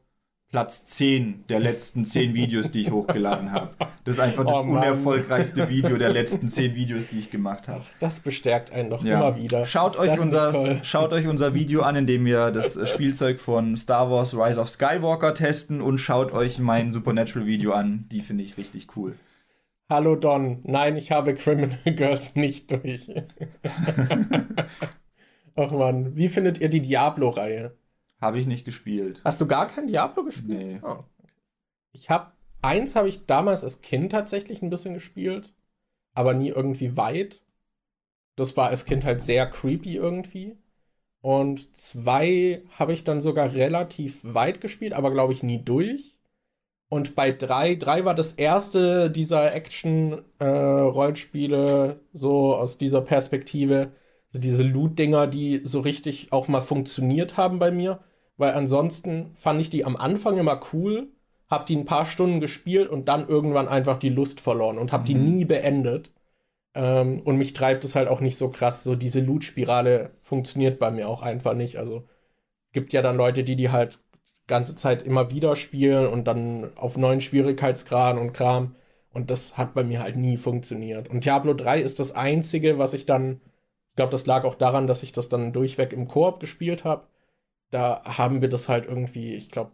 Platz 0.49 0.85
10 0.85 1.45
der 1.49 1.60
letzten 1.60 2.05
10 2.05 2.35
Videos, 2.35 2.72
die 2.72 2.81
ich 2.81 2.91
hochgeladen 2.91 3.51
habe. 3.51 3.72
Das 4.05 4.18
ist 4.18 4.19
einfach 4.19 4.45
das 4.45 4.57
Oh 4.57 4.61
unerfolgreichste 4.69 5.68
Video 5.68 5.97
der 5.97 6.11
letzten 6.11 6.47
10 6.47 6.76
Videos, 6.76 7.07
die 7.07 7.18
ich 7.18 7.31
gemacht 7.31 7.68
habe. 7.68 7.84
Das 7.99 8.19
bestärkt 8.19 8.72
einen 8.72 8.91
doch 8.91 9.03
Ja. 9.03 9.18
immer 9.18 9.35
wieder. 9.35 9.65
Schaut 9.65 9.93
Ist 9.93 9.99
euch, 9.99 10.19
unser, 10.19 10.84
schaut 10.84 11.11
euch 11.11 11.26
unser 11.26 11.55
Video 11.55 11.81
an, 11.81 11.95
in 11.95 12.05
dem 12.05 12.23
wir 12.23 12.51
das 12.51 12.77
Spielzeug 12.88 13.39
von 13.39 13.76
Star 13.76 14.11
Wars 14.11 14.38
Rise 14.38 14.60
of 14.60 14.69
Skywalker 14.69 15.34
testen 15.34 15.81
und 15.81 15.97
schaut 15.97 16.31
euch 16.31 16.60
mein 16.60 16.91
Supernatural 16.91 17.47
Video 17.47 17.72
an. 17.73 18.05
Die 18.11 18.22
finde 18.22 18.43
ich 18.43 18.55
richtig 18.55 18.95
cool. 18.95 19.15
Hallo 19.89 20.15
Don. 20.15 20.60
Nein, 20.64 20.97
ich 20.97 21.11
habe 21.11 21.34
Criminal 21.34 21.80
Girls 21.85 22.35
nicht 22.35 22.69
durch. 22.69 23.10
Ach 25.56 25.72
man, 25.72 26.16
wie 26.16 26.30
findet 26.30 26.60
ihr 26.60 26.70
die 26.70 26.82
Diablo-Reihe? 26.82 27.76
Habe 28.20 28.40
ich 28.40 28.48
nicht 28.48 28.66
gespielt. 28.66 29.22
Hast 29.24 29.42
du 29.42 29.48
gar 29.48 29.68
kein 29.68 29.88
Diablo 29.88 30.24
gespielt? 30.24 30.58
Nee. 30.58 30.80
Oh. 30.82 31.04
Ich 31.92 32.10
habe 32.10 32.32
eins 32.62 32.96
habe 32.96 33.10
ich 33.10 33.26
damals 33.26 33.64
als 33.64 33.82
Kind 33.82 34.12
tatsächlich 34.12 34.62
ein 34.62 34.70
bisschen 34.70 34.94
gespielt, 34.94 35.54
aber 36.14 36.34
nie 36.34 36.50
irgendwie 36.50 36.98
weit. 36.98 37.42
Das 38.36 38.58
war 38.58 38.70
als 38.70 38.86
Kind 38.86 39.04
halt 39.04 39.22
sehr 39.22 39.46
creepy 39.46 39.96
irgendwie. 39.96 40.58
Und 41.22 41.78
zwei 41.78 42.64
habe 42.72 42.94
ich 42.94 43.04
dann 43.04 43.22
sogar 43.22 43.54
relativ 43.54 44.20
weit 44.24 44.62
gespielt, 44.62 44.94
aber 44.94 45.12
glaube 45.12 45.34
ich 45.34 45.44
nie 45.44 45.64
durch. 45.64 46.18
Und 46.90 47.16
bei 47.16 47.32
drei, 47.32 47.76
drei 47.76 48.06
war 48.06 48.16
das 48.16 48.34
erste 48.34 49.10
dieser 49.10 49.54
Action-Rollenspiele, 49.54 52.00
so 52.14 52.56
aus 52.56 52.78
dieser 52.78 53.02
Perspektive, 53.02 53.92
diese 54.34 54.64
Loot-Dinger, 54.64 55.27
die 55.27 55.61
so 55.64 55.80
richtig 55.80 56.31
auch 56.31 56.47
mal 56.47 56.61
funktioniert 56.61 57.38
haben 57.38 57.60
bei 57.60 57.72
mir. 57.72 57.99
Weil 58.38 58.53
ansonsten 58.53 59.31
fand 59.35 59.61
ich 59.61 59.69
die 59.69 59.85
am 59.85 59.95
Anfang 59.95 60.38
immer 60.38 60.60
cool, 60.73 61.10
hab 61.49 61.68
die 61.68 61.76
ein 61.76 61.85
paar 61.85 62.05
Stunden 62.05 62.39
gespielt 62.39 62.89
und 62.89 63.07
dann 63.07 63.27
irgendwann 63.27 63.68
einfach 63.68 63.99
die 63.99 64.10
Lust 64.10 64.39
verloren 64.41 64.77
und 64.80 64.91
hab 64.91 65.05
die 65.05 65.15
Mhm. 65.15 65.26
nie 65.26 65.45
beendet. 65.45 66.11
Ähm, 66.76 67.22
und 67.22 67.38
mich 67.38 67.53
treibt 67.53 67.84
es 67.85 67.95
halt 67.95 68.07
auch 68.07 68.22
nicht 68.22 68.38
so 68.38 68.49
krass. 68.49 68.84
So 68.84 68.95
diese 68.95 69.19
Loot-Spirale 69.22 70.11
funktioniert 70.22 70.80
bei 70.80 70.91
mir 70.91 71.07
auch 71.10 71.22
einfach 71.22 71.53
nicht. 71.53 71.77
Also 71.77 72.05
gibt 72.73 72.93
ja 72.93 73.01
dann 73.01 73.18
Leute, 73.18 73.43
die 73.43 73.55
die 73.55 73.69
halt 73.72 73.99
ganze 74.47 74.76
Zeit 74.76 75.03
immer 75.03 75.31
wieder 75.31 75.55
spielen 75.55 76.07
und 76.07 76.26
dann 76.27 76.76
auf 76.77 76.97
neuen 76.97 77.22
Schwierigkeitsgraden 77.22 78.22
und 78.22 78.34
Kram. 78.34 78.76
Und 79.14 79.30
das 79.31 79.57
hat 79.57 79.73
bei 79.76 79.84
mir 79.84 80.01
halt 80.01 80.15
nie 80.18 80.38
funktioniert. 80.38 81.10
Und 81.10 81.26
Diablo 81.26 81.53
3 81.53 81.81
ist 81.81 81.99
das 81.99 82.14
einzige, 82.15 82.77
was 82.80 82.93
ich 82.93 83.05
dann, 83.05 83.41
ich 83.94 83.98
glaube, 83.98 84.11
das 84.11 84.26
lag 84.26 84.44
auch 84.44 84.56
daran, 84.56 84.88
dass 84.88 85.03
ich 85.03 85.11
das 85.14 85.30
dann 85.30 85.53
durchweg 85.53 85.94
im 85.94 86.07
Koop 86.07 86.40
gespielt 86.40 86.84
habe. 86.84 87.07
Da 87.72 88.03
haben 88.06 88.41
wir 88.41 88.49
das 88.49 88.70
halt 88.70 88.86
irgendwie, 88.88 89.36
ich 89.36 89.49
glaube, 89.52 89.74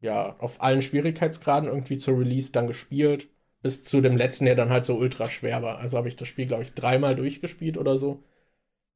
ja, 0.00 0.36
auf 0.40 0.62
allen 0.62 0.82
Schwierigkeitsgraden 0.82 1.68
irgendwie 1.70 1.98
zur 1.98 2.18
Release 2.18 2.52
dann 2.52 2.66
gespielt. 2.68 3.28
Bis 3.62 3.84
zu 3.84 4.00
dem 4.02 4.16
letzten, 4.16 4.46
der 4.46 4.56
dann 4.56 4.70
halt 4.70 4.84
so 4.86 4.96
ultra 4.96 5.28
schwer 5.28 5.62
war. 5.62 5.78
Also 5.78 5.98
habe 5.98 6.08
ich 6.08 6.16
das 6.16 6.28
Spiel, 6.28 6.46
glaube 6.46 6.64
ich, 6.64 6.74
dreimal 6.74 7.16
durchgespielt 7.16 7.78
oder 7.78 7.98
so. 7.98 8.24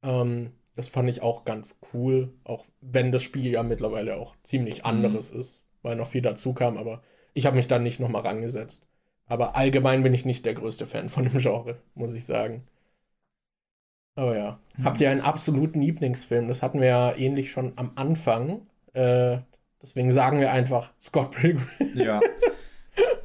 Ähm, 0.03 0.53
das 0.75 0.89
fand 0.89 1.09
ich 1.09 1.21
auch 1.21 1.45
ganz 1.45 1.79
cool, 1.93 2.33
auch 2.43 2.65
wenn 2.81 3.11
das 3.11 3.23
Spiel 3.23 3.51
ja 3.51 3.63
mittlerweile 3.63 4.17
auch 4.17 4.35
ziemlich 4.43 4.85
anderes 4.85 5.29
ist, 5.31 5.63
weil 5.81 5.95
noch 5.95 6.07
viel 6.09 6.21
dazu 6.21 6.53
kam, 6.53 6.77
aber 6.77 7.01
ich 7.33 7.45
habe 7.45 7.55
mich 7.57 7.67
dann 7.67 7.83
nicht 7.83 7.99
nochmal 7.99 8.23
rangesetzt. 8.23 8.83
Aber 9.27 9.55
allgemein 9.55 10.03
bin 10.03 10.13
ich 10.13 10.25
nicht 10.25 10.45
der 10.45 10.53
größte 10.55 10.87
Fan 10.87 11.09
von 11.09 11.23
dem 11.25 11.37
Genre, 11.39 11.81
muss 11.95 12.13
ich 12.13 12.25
sagen. 12.25 12.67
Aber 14.17 14.35
ja. 14.35 14.59
Habt 14.83 14.99
ihr 14.99 15.11
einen 15.11 15.21
absoluten 15.21 15.79
Lieblingsfilm? 15.79 16.47
Das 16.47 16.63
hatten 16.63 16.81
wir 16.81 16.87
ja 16.87 17.15
ähnlich 17.15 17.51
schon 17.51 17.73
am 17.75 17.91
Anfang. 17.95 18.61
Äh, 18.93 19.37
deswegen 19.81 20.11
sagen 20.11 20.39
wir 20.39 20.51
einfach 20.51 20.91
Scott 20.99 21.31
Pilgrim. 21.31 21.67
Ja. 21.93 22.19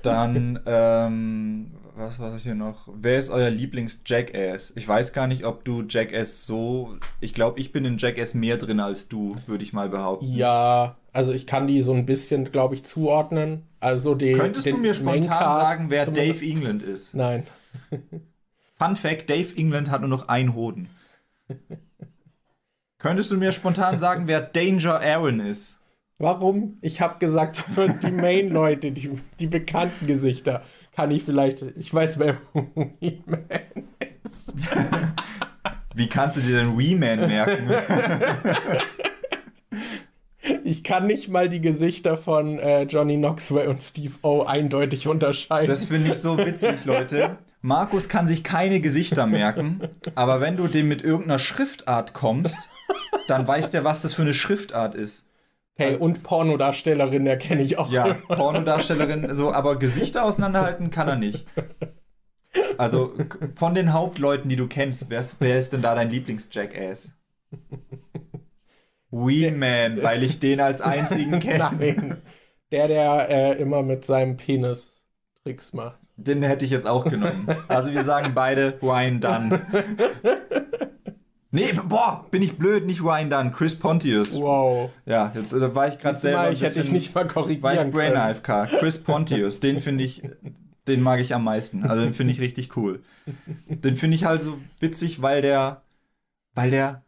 Dann, 0.02 0.60
ähm, 0.66 1.72
was 1.96 2.18
war 2.18 2.30
das 2.30 2.42
hier 2.42 2.54
noch? 2.54 2.88
Wer 2.94 3.18
ist 3.18 3.30
euer 3.30 3.48
Lieblings-Jackass? 3.48 4.74
Ich 4.76 4.86
weiß 4.86 5.14
gar 5.14 5.26
nicht, 5.26 5.46
ob 5.46 5.64
du 5.64 5.82
Jackass 5.88 6.46
so. 6.46 6.96
Ich 7.20 7.32
glaube, 7.32 7.58
ich 7.58 7.72
bin 7.72 7.86
in 7.86 7.96
Jackass 7.96 8.34
mehr 8.34 8.58
drin 8.58 8.80
als 8.80 9.08
du, 9.08 9.34
würde 9.46 9.64
ich 9.64 9.72
mal 9.72 9.88
behaupten. 9.88 10.26
Ja, 10.26 10.96
also 11.12 11.32
ich 11.32 11.46
kann 11.46 11.66
die 11.66 11.80
so 11.80 11.94
ein 11.94 12.04
bisschen, 12.04 12.44
glaube 12.52 12.74
ich, 12.74 12.84
zuordnen. 12.84 13.62
Also 13.80 14.14
die, 14.14 14.32
Könntest 14.32 14.66
du 14.66 14.72
den 14.72 14.82
mir 14.82 14.92
spontan 14.92 15.26
sagen, 15.26 15.86
wer 15.88 16.04
Dave 16.04 16.44
England 16.44 16.82
ist? 16.82 17.14
Nein. 17.14 17.46
Fun 18.82 18.96
Fact: 18.96 19.30
Dave 19.30 19.56
England 19.56 19.90
hat 19.90 20.00
nur 20.00 20.10
noch 20.10 20.26
einen 20.28 20.54
Hoden. 20.54 20.88
Könntest 22.98 23.30
du 23.30 23.36
mir 23.36 23.52
spontan 23.52 24.00
sagen, 24.00 24.26
wer 24.26 24.40
Danger 24.40 25.00
Aaron 25.00 25.38
ist? 25.38 25.78
Warum? 26.18 26.78
Ich 26.80 27.00
habe 27.00 27.18
gesagt, 27.20 27.64
die 28.02 28.10
Main-Leute, 28.10 28.90
die, 28.90 29.10
die 29.38 29.46
bekannten 29.46 30.08
Gesichter, 30.08 30.64
kann 30.96 31.12
ich 31.12 31.22
vielleicht. 31.22 31.62
Ich 31.76 31.94
weiß, 31.94 32.18
wer 32.18 32.38
Wee-Man 33.00 33.44
ist. 34.24 34.56
Wie 35.94 36.08
kannst 36.08 36.38
du 36.38 36.40
dir 36.40 36.58
denn 36.58 36.76
Wee-Man 36.76 37.20
merken? 37.20 37.70
Ich 40.64 40.82
kann 40.82 41.06
nicht 41.06 41.28
mal 41.28 41.48
die 41.48 41.60
Gesichter 41.60 42.16
von 42.16 42.58
äh, 42.58 42.82
Johnny 42.82 43.16
Knoxville 43.16 43.68
und 43.68 43.80
Steve 43.80 44.14
O 44.22 44.42
eindeutig 44.42 45.06
unterscheiden. 45.06 45.68
Das 45.68 45.84
finde 45.84 46.10
ich 46.10 46.18
so 46.18 46.36
witzig, 46.36 46.84
Leute. 46.84 47.38
Markus 47.62 48.08
kann 48.08 48.26
sich 48.26 48.42
keine 48.42 48.80
Gesichter 48.80 49.26
merken, 49.26 49.80
aber 50.16 50.40
wenn 50.40 50.56
du 50.56 50.66
dem 50.66 50.88
mit 50.88 51.02
irgendeiner 51.02 51.38
Schriftart 51.38 52.12
kommst, 52.12 52.58
dann 53.28 53.46
weiß 53.46 53.70
der, 53.70 53.84
was 53.84 54.02
das 54.02 54.14
für 54.14 54.22
eine 54.22 54.34
Schriftart 54.34 54.94
ist. 54.96 55.30
hey, 55.76 55.94
und 55.96 56.22
Pornodarstellerin 56.24 57.26
erkenne 57.26 57.62
ich 57.62 57.78
auch. 57.78 57.90
Ja, 57.90 58.14
Pornodarstellerin, 58.14 59.32
so, 59.34 59.52
aber 59.52 59.78
Gesichter 59.78 60.24
auseinanderhalten 60.24 60.90
kann 60.90 61.08
er 61.08 61.16
nicht. 61.16 61.46
Also 62.76 63.14
von 63.54 63.74
den 63.74 63.92
Hauptleuten, 63.92 64.48
die 64.48 64.56
du 64.56 64.66
kennst, 64.66 65.08
wer 65.08 65.20
ist, 65.20 65.36
wer 65.38 65.56
ist 65.56 65.72
denn 65.72 65.82
da 65.82 65.94
dein 65.94 66.10
Lieblings-Jackass? 66.10 67.12
Wee-Man, 69.10 70.02
weil 70.02 70.22
ich 70.22 70.40
den 70.40 70.60
als 70.60 70.80
einzigen 70.80 71.38
kenne. 71.40 71.70
Nein. 71.78 72.22
Der, 72.72 72.88
der 72.88 73.28
äh, 73.30 73.52
immer 73.60 73.82
mit 73.82 74.04
seinem 74.04 74.36
Penis 74.36 75.04
Tricks 75.42 75.72
macht. 75.72 75.98
Den 76.24 76.42
hätte 76.42 76.64
ich 76.64 76.70
jetzt 76.70 76.86
auch 76.86 77.04
genommen. 77.04 77.46
Also 77.68 77.92
wir 77.92 78.02
sagen 78.02 78.32
beide 78.34 78.78
Ryan 78.82 79.20
Dunn. 79.20 79.60
Nee, 81.54 81.74
boah, 81.84 82.24
bin 82.30 82.40
ich 82.40 82.56
blöd, 82.56 82.86
nicht 82.86 83.02
Ryan 83.02 83.28
Dunn, 83.28 83.52
Chris 83.52 83.78
Pontius. 83.78 84.40
Wow. 84.40 84.90
Ja, 85.04 85.32
jetzt 85.34 85.52
äh, 85.52 85.74
war 85.74 85.88
ich 85.88 86.00
gerade 86.00 86.16
selber 86.16 86.44
mal, 86.44 86.52
ich 86.52 86.62
hätte 86.62 86.80
dich 86.80 86.90
nicht 86.90 87.14
mal 87.14 87.20
war 87.20 87.26
ich 87.26 87.32
korrigieren 87.34 87.90
Brain 87.90 88.12
können. 88.12 88.16
AFK. 88.16 88.78
Chris 88.78 89.02
Pontius, 89.02 89.60
den 89.60 89.78
finde 89.78 90.02
ich, 90.02 90.22
den 90.88 91.02
mag 91.02 91.20
ich 91.20 91.34
am 91.34 91.44
meisten. 91.44 91.84
Also 91.84 92.04
den 92.04 92.14
finde 92.14 92.32
ich 92.32 92.40
richtig 92.40 92.74
cool. 92.78 93.02
Den 93.66 93.96
finde 93.96 94.16
ich 94.16 94.24
halt 94.24 94.40
so 94.40 94.58
witzig, 94.80 95.20
weil 95.20 95.42
der, 95.42 95.82
weil 96.54 96.70
der, 96.70 97.04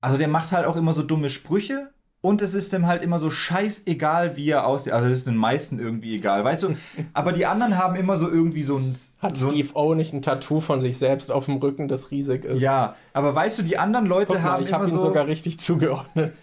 also 0.00 0.18
der 0.18 0.28
macht 0.28 0.50
halt 0.50 0.66
auch 0.66 0.74
immer 0.74 0.92
so 0.92 1.04
dumme 1.04 1.30
Sprüche 1.30 1.92
und 2.20 2.42
es 2.42 2.54
ist 2.54 2.72
dem 2.72 2.86
halt 2.86 3.02
immer 3.02 3.20
so 3.20 3.30
scheißegal, 3.30 4.36
wie 4.36 4.50
er 4.50 4.66
aussieht. 4.66 4.92
Also 4.92 5.06
es 5.06 5.18
ist 5.18 5.26
den 5.28 5.36
meisten 5.36 5.78
irgendwie 5.78 6.16
egal, 6.16 6.42
weißt 6.42 6.64
du? 6.64 6.76
Aber 7.12 7.32
die 7.32 7.46
anderen 7.46 7.78
haben 7.78 7.94
immer 7.94 8.16
so 8.16 8.28
irgendwie 8.28 8.62
so 8.62 8.76
ein, 8.76 8.94
Hat 9.20 9.36
so 9.36 9.50
Steve 9.50 9.68
O 9.74 9.94
nicht 9.94 10.12
ein 10.12 10.22
Tattoo 10.22 10.60
von 10.60 10.80
sich 10.80 10.98
selbst 10.98 11.30
auf 11.30 11.44
dem 11.44 11.56
Rücken, 11.56 11.86
das 11.86 12.10
riesig 12.10 12.44
ist? 12.44 12.60
ja, 12.60 12.96
aber 13.12 13.34
weißt 13.34 13.58
du, 13.58 13.62
die 13.62 13.78
anderen 13.78 14.06
Leute 14.06 14.34
mal, 14.34 14.42
haben 14.42 14.62
ich 14.62 14.68
immer 14.68 14.78
habe 14.78 14.88
ihn 14.88 14.92
so 14.92 14.98
sogar 14.98 15.26
richtig 15.26 15.60
zugeordnet. 15.60 16.32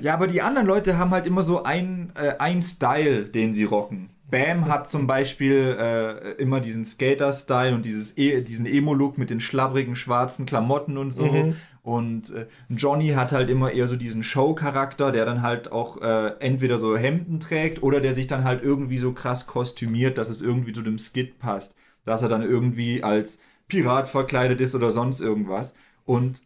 Ja, 0.00 0.14
aber 0.14 0.26
die 0.26 0.42
anderen 0.42 0.66
Leute 0.66 0.98
haben 0.98 1.10
halt 1.10 1.26
immer 1.26 1.42
so 1.42 1.62
ein, 1.62 2.12
äh, 2.14 2.34
ein 2.38 2.62
Style, 2.62 3.24
den 3.24 3.54
sie 3.54 3.64
rocken. 3.64 4.10
Bam 4.30 4.66
hat 4.66 4.88
zum 4.88 5.06
Beispiel 5.06 5.76
äh, 5.78 6.32
immer 6.42 6.60
diesen 6.60 6.84
Skater-Style 6.84 7.74
und 7.74 7.84
dieses 7.84 8.18
e 8.18 8.42
diesen 8.42 8.66
Emo-Look 8.66 9.18
mit 9.18 9.30
den 9.30 9.40
schlabbrigen 9.40 9.94
schwarzen 9.94 10.46
Klamotten 10.46 10.98
und 10.98 11.12
so. 11.12 11.54
Und 11.86 12.34
äh, 12.34 12.48
Johnny 12.68 13.10
hat 13.10 13.30
halt 13.30 13.48
immer 13.48 13.70
eher 13.70 13.86
so 13.86 13.94
diesen 13.94 14.24
Show-Charakter, 14.24 15.12
der 15.12 15.24
dann 15.24 15.42
halt 15.42 15.70
auch 15.70 16.02
äh, 16.02 16.32
entweder 16.40 16.78
so 16.78 16.96
Hemden 16.96 17.38
trägt 17.38 17.80
oder 17.80 18.00
der 18.00 18.12
sich 18.12 18.26
dann 18.26 18.42
halt 18.42 18.64
irgendwie 18.64 18.98
so 18.98 19.12
krass 19.12 19.46
kostümiert, 19.46 20.18
dass 20.18 20.28
es 20.28 20.42
irgendwie 20.42 20.72
zu 20.72 20.82
dem 20.82 20.98
Skit 20.98 21.38
passt. 21.38 21.76
Dass 22.04 22.22
er 22.22 22.28
dann 22.28 22.42
irgendwie 22.42 23.04
als 23.04 23.38
Pirat 23.68 24.08
verkleidet 24.08 24.60
ist 24.60 24.74
oder 24.74 24.90
sonst 24.90 25.20
irgendwas. 25.20 25.76
Und 26.04 26.40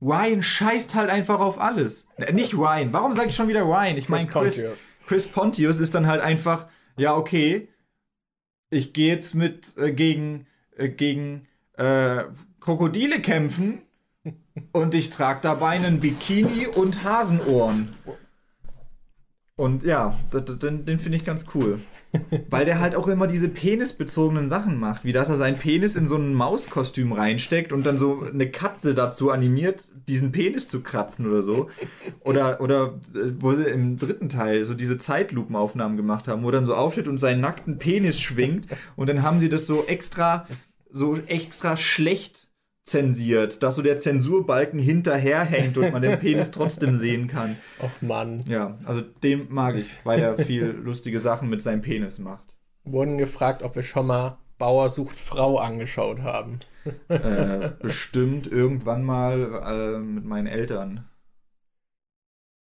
Ryan 0.00 0.40
scheißt 0.40 0.94
halt 0.94 1.10
einfach 1.10 1.40
auf 1.40 1.60
alles. 1.60 2.08
Nicht 2.32 2.54
Ryan. 2.54 2.90
Warum 2.94 3.12
sage 3.12 3.28
ich 3.28 3.36
schon 3.36 3.48
wieder 3.48 3.64
Ryan? 3.64 3.98
Ich 3.98 4.08
meine 4.08 4.28
Chris, 4.28 4.62
Pontius. 4.62 4.78
Chris 5.06 5.28
Pontius 5.28 5.78
ist 5.78 5.94
dann 5.94 6.06
halt 6.06 6.22
einfach, 6.22 6.68
ja, 6.96 7.14
okay, 7.14 7.68
ich 8.70 8.94
gehe 8.94 9.12
jetzt 9.12 9.34
mit 9.34 9.76
äh, 9.76 9.92
gegen, 9.92 10.46
äh, 10.74 10.88
gegen 10.88 11.42
äh, 11.76 12.24
Krokodile 12.60 13.20
kämpfen 13.20 13.82
und 14.72 14.94
ich 14.94 15.10
trage 15.10 15.40
dabei 15.42 15.70
einen 15.70 16.00
Bikini 16.00 16.66
und 16.66 17.04
Hasenohren. 17.04 17.94
Und 19.58 19.82
ja, 19.82 20.16
den, 20.32 20.84
den 20.84 21.00
finde 21.00 21.18
ich 21.18 21.24
ganz 21.24 21.46
cool. 21.52 21.80
Weil 22.48 22.64
der 22.64 22.78
halt 22.78 22.94
auch 22.94 23.08
immer 23.08 23.26
diese 23.26 23.48
penisbezogenen 23.48 24.48
Sachen 24.48 24.78
macht, 24.78 25.04
wie 25.04 25.10
dass 25.10 25.28
er 25.28 25.36
seinen 25.36 25.58
Penis 25.58 25.96
in 25.96 26.06
so 26.06 26.14
ein 26.14 26.32
Mauskostüm 26.32 27.10
reinsteckt 27.10 27.72
und 27.72 27.84
dann 27.84 27.98
so 27.98 28.22
eine 28.22 28.48
Katze 28.52 28.94
dazu 28.94 29.32
animiert, 29.32 29.88
diesen 30.06 30.30
Penis 30.30 30.68
zu 30.68 30.80
kratzen 30.80 31.26
oder 31.26 31.42
so. 31.42 31.68
Oder, 32.20 32.60
oder 32.60 33.00
äh, 33.16 33.32
wo 33.40 33.52
sie 33.52 33.64
im 33.64 33.98
dritten 33.98 34.28
Teil 34.28 34.64
so 34.64 34.74
diese 34.74 34.96
Zeitlupenaufnahmen 34.96 35.96
gemacht 35.96 36.28
haben, 36.28 36.44
wo 36.44 36.52
dann 36.52 36.64
so 36.64 36.76
aufsteht 36.76 37.08
und 37.08 37.18
seinen 37.18 37.40
nackten 37.40 37.78
Penis 37.78 38.20
schwingt 38.20 38.68
und 38.94 39.08
dann 39.08 39.24
haben 39.24 39.40
sie 39.40 39.48
das 39.48 39.66
so 39.66 39.84
extra, 39.86 40.46
so 40.88 41.16
extra 41.26 41.76
schlecht 41.76 42.47
zensiert, 42.90 43.62
dass 43.62 43.76
so 43.76 43.82
der 43.82 43.98
Zensurbalken 43.98 44.78
hinterherhängt 44.78 45.76
und 45.76 45.92
man 45.92 46.02
den 46.02 46.18
Penis 46.20 46.50
trotzdem 46.50 46.96
sehen 46.96 47.26
kann. 47.26 47.56
Och 47.80 48.02
Mann. 48.02 48.44
Ja, 48.48 48.78
also 48.84 49.00
den 49.00 49.46
mag 49.52 49.76
ich, 49.76 49.88
weil 50.04 50.20
er 50.20 50.36
viel 50.38 50.66
lustige 50.84 51.20
Sachen 51.20 51.48
mit 51.48 51.62
seinem 51.62 51.82
Penis 51.82 52.18
macht. 52.18 52.56
Wurden 52.84 53.18
gefragt, 53.18 53.62
ob 53.62 53.76
wir 53.76 53.82
schon 53.82 54.06
mal 54.06 54.38
Bauer 54.58 54.88
sucht 54.88 55.16
Frau 55.16 55.58
angeschaut 55.58 56.22
haben. 56.22 56.60
Äh, 57.08 57.70
bestimmt 57.80 58.46
irgendwann 58.46 59.04
mal 59.04 59.62
äh, 59.64 59.98
mit 59.98 60.24
meinen 60.24 60.46
Eltern. 60.46 61.08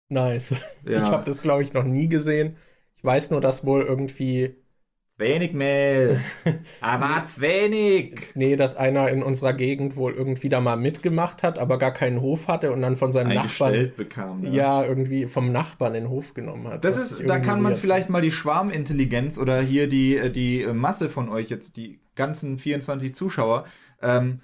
Nice. 0.10 0.56
Ja. 0.85 0.99
Ich 0.99 1.06
habe 1.06 1.26
das, 1.26 1.41
glaube 1.41 1.64
ich, 1.64 1.73
noch 1.73 1.84
nie 1.84 2.07
gesehen. 2.07 2.57
Ich 2.97 3.03
weiß 3.03 3.31
nur, 3.31 3.41
dass 3.41 3.65
wohl 3.65 3.81
irgendwie 3.81 4.56
Wenig 5.17 5.53
Mehl. 5.53 6.19
aber 6.81 7.23
zu 7.23 7.39
wenig. 7.39 8.31
Nee, 8.35 8.57
dass 8.57 8.75
einer 8.75 9.07
in 9.09 9.23
unserer 9.23 9.53
Gegend 9.53 9.95
wohl 9.95 10.13
irgendwie 10.13 10.49
da 10.49 10.59
mal 10.59 10.75
mitgemacht 10.75 11.41
hat, 11.41 11.57
aber 11.57 11.77
gar 11.79 11.93
keinen 11.93 12.19
Hof 12.19 12.49
hatte 12.49 12.73
und 12.73 12.81
dann 12.81 12.97
von 12.97 13.13
seinem 13.13 13.33
Nachbarn 13.33 13.93
bekam. 13.95 14.43
Ja. 14.43 14.51
ja. 14.51 14.83
irgendwie 14.83 15.27
vom 15.27 15.53
Nachbarn 15.53 15.93
den 15.93 16.09
Hof 16.09 16.33
genommen 16.33 16.67
hat. 16.67 16.83
Das 16.83 16.97
ist, 16.97 17.29
da 17.29 17.39
kann 17.39 17.61
man 17.61 17.77
vielleicht 17.77 18.09
mal 18.09 18.21
die 18.21 18.31
Schwarmintelligenz 18.31 19.37
oder 19.37 19.61
hier 19.61 19.87
die, 19.87 20.17
äh, 20.17 20.29
die 20.29 20.67
Masse 20.67 21.07
von 21.07 21.29
euch 21.29 21.49
jetzt, 21.49 21.77
die 21.77 21.99
ganzen 22.15 22.57
24 22.57 23.15
Zuschauer. 23.15 23.65
Ähm, 24.01 24.41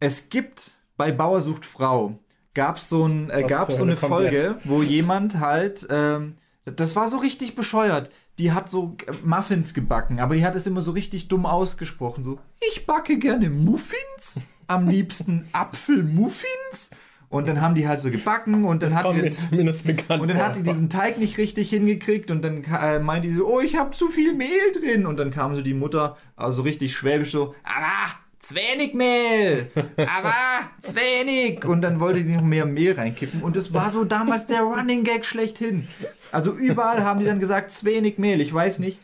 es 0.00 0.28
gibt 0.28 0.72
bei 0.96 1.12
Bauer 1.12 1.40
sucht 1.40 1.64
Frau 1.64 2.18
gab 2.56 2.78
es 2.78 2.88
so, 2.88 3.06
ein, 3.06 3.30
äh, 3.30 3.44
gab's 3.44 3.76
so 3.76 3.84
eine 3.84 3.96
Folge, 3.96 4.56
wo 4.64 4.82
jemand 4.82 5.38
halt, 5.38 5.86
ähm, 5.90 6.36
das 6.64 6.96
war 6.96 7.06
so 7.06 7.18
richtig 7.18 7.54
bescheuert 7.54 8.10
die 8.38 8.52
hat 8.52 8.68
so 8.68 8.96
Muffins 9.24 9.74
gebacken, 9.74 10.20
aber 10.20 10.34
die 10.34 10.44
hat 10.44 10.54
es 10.54 10.66
immer 10.66 10.82
so 10.82 10.92
richtig 10.92 11.28
dumm 11.28 11.46
ausgesprochen. 11.46 12.24
So, 12.24 12.38
ich 12.68 12.86
backe 12.86 13.18
gerne 13.18 13.50
Muffins, 13.50 14.42
am 14.66 14.88
liebsten 14.88 15.46
Apfelmuffins. 15.52 16.90
Und 17.28 17.48
dann 17.48 17.60
haben 17.60 17.74
die 17.74 17.88
halt 17.88 17.98
so 17.98 18.10
gebacken 18.10 18.64
und 18.64 18.82
dann, 18.82 18.90
das 18.90 19.02
hat, 19.02 19.16
die, 19.16 19.30
zumindest 19.30 19.84
bekannt 19.84 20.22
und 20.22 20.28
dann 20.28 20.38
hat 20.38 20.54
die 20.54 20.62
diesen 20.62 20.88
Teig 20.88 21.18
nicht 21.18 21.38
richtig 21.38 21.70
hingekriegt 21.70 22.30
und 22.30 22.42
dann 22.42 22.62
äh, 22.62 23.00
meint 23.00 23.24
die 23.24 23.30
so, 23.30 23.46
oh, 23.46 23.60
ich 23.60 23.76
habe 23.76 23.90
zu 23.90 24.08
viel 24.08 24.32
Mehl 24.32 24.72
drin. 24.72 25.06
Und 25.06 25.18
dann 25.18 25.32
kam 25.32 25.56
so 25.56 25.60
die 25.60 25.74
Mutter, 25.74 26.16
also 26.36 26.62
richtig 26.62 26.94
schwäbisch 26.94 27.32
so, 27.32 27.54
aber 27.64 28.14
Zwenig 28.46 28.94
Mehl, 28.94 29.72
aber 29.96 30.32
Zwenig. 30.80 31.64
Und 31.64 31.80
dann 31.80 31.98
wollte 31.98 32.22
die 32.22 32.32
noch 32.32 32.42
mehr 32.42 32.64
Mehl 32.64 32.92
reinkippen. 32.92 33.42
Und 33.42 33.56
es 33.56 33.74
war 33.74 33.90
so 33.90 34.04
damals 34.04 34.46
der 34.46 34.60
Running 34.60 35.02
Gag 35.02 35.24
schlechthin. 35.24 35.88
Also 36.30 36.52
überall 36.52 37.02
haben 37.02 37.18
die 37.18 37.26
dann 37.26 37.40
gesagt, 37.40 37.72
Zwenig 37.72 38.20
Mehl. 38.20 38.40
Ich 38.40 38.54
weiß 38.54 38.78
nicht. 38.78 39.00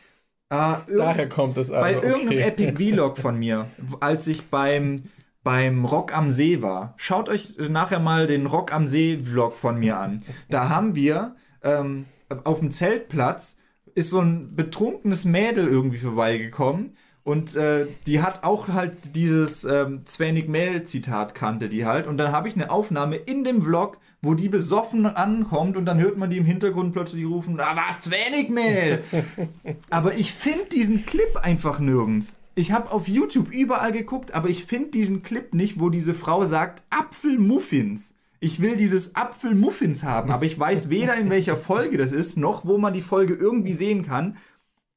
Äh, 0.48 0.74
Daher 0.97 1.28
kommt 1.28 1.59
es 1.59 1.73
also, 1.73 1.81
Bei 1.82 1.94
irgendeinem 1.94 2.39
okay. 2.39 2.66
Epic 2.66 2.93
Vlog 2.93 3.19
von 3.19 3.36
mir, 3.36 3.66
als 3.98 4.28
ich 4.28 4.48
beim, 4.48 5.10
beim 5.43 5.86
Rock 5.86 6.16
am 6.16 6.31
See 6.31 6.62
war. 6.62 6.94
Schaut 6.97 7.28
euch 7.28 7.56
nachher 7.69 7.98
mal 7.98 8.28
den 8.28 8.47
Rock 8.47 8.73
am 8.73 8.86
See 8.86 9.19
Vlog 9.19 9.55
von 9.55 9.77
mir 9.77 9.98
an. 9.98 10.23
Da 10.51 10.69
haben 10.69 10.94
wir 10.94 11.35
ähm, 11.64 12.05
auf 12.44 12.60
dem 12.60 12.70
Zeltplatz 12.70 13.59
ist 13.97 14.10
so 14.10 14.20
ein 14.20 14.55
betrunkenes 14.55 15.24
Mädel 15.24 15.66
irgendwie 15.66 15.98
vorbeigekommen 15.98 16.97
und 17.24 17.55
äh, 17.55 17.86
die 18.07 18.20
hat 18.20 18.43
auch 18.43 18.69
halt 18.69 19.15
dieses 19.15 19.65
ähm, 19.65 20.03
Zwenig 20.07 20.49
Mail-Zitat 20.49 21.35
kannte 21.35 21.69
die 21.69 21.86
halt. 21.86 22.07
Und 22.07 22.16
dann 22.19 22.32
habe 22.32 22.49
ich 22.49 22.55
eine 22.55 22.70
Aufnahme 22.70 23.16
in 23.16 23.44
dem 23.44 23.62
Vlog, 23.62 23.99
wo 24.23 24.35
die 24.35 24.49
besoffen 24.49 25.07
ankommt 25.07 25.77
und 25.77 25.85
dann 25.85 26.01
hört 26.01 26.16
man 26.16 26.31
die 26.31 26.39
im 26.39 26.44
Hintergrund 26.44 26.93
plötzlich 26.93 27.24
rufen, 27.27 27.61
aber 27.61 27.82
Zwenig 27.99 28.51
Mail! 28.51 29.03
aber 29.90 30.15
ich 30.15 30.32
finde 30.32 30.66
diesen 30.66 31.07
Clip 31.07 31.36
einfach 31.43 31.78
nirgends. 31.78 32.40
Ich 32.55 32.73
habe 32.73 32.90
auf 32.90 33.09
YouTube 33.09 33.51
überall 33.51 33.93
geguckt, 33.93 34.35
aber 34.35 34.49
ich 34.49 34.65
finde 34.65 34.90
diesen 34.90 35.23
Clip 35.23 35.55
nicht, 35.55 35.81
wo 35.81 35.90
diese 35.90 36.15
Frau 36.15 36.44
sagt 36.44 36.82
Apfelmuffins. 36.90 38.15
Ich 38.40 38.61
will 38.61 38.77
dieses 38.77 39.15
Apfelmuffins 39.15 40.03
haben, 40.03 40.32
aber 40.32 40.44
ich 40.44 40.59
weiß 40.59 40.90
weder 40.90 41.15
in 41.15 41.31
welcher 41.31 41.57
Folge 41.57 41.97
das 41.97 42.11
ist, 42.11 42.36
noch 42.36 42.66
wo 42.66 42.77
man 42.77 42.93
die 42.93 43.01
Folge 43.01 43.35
irgendwie 43.35 43.73
sehen 43.73 44.05
kann. 44.05 44.36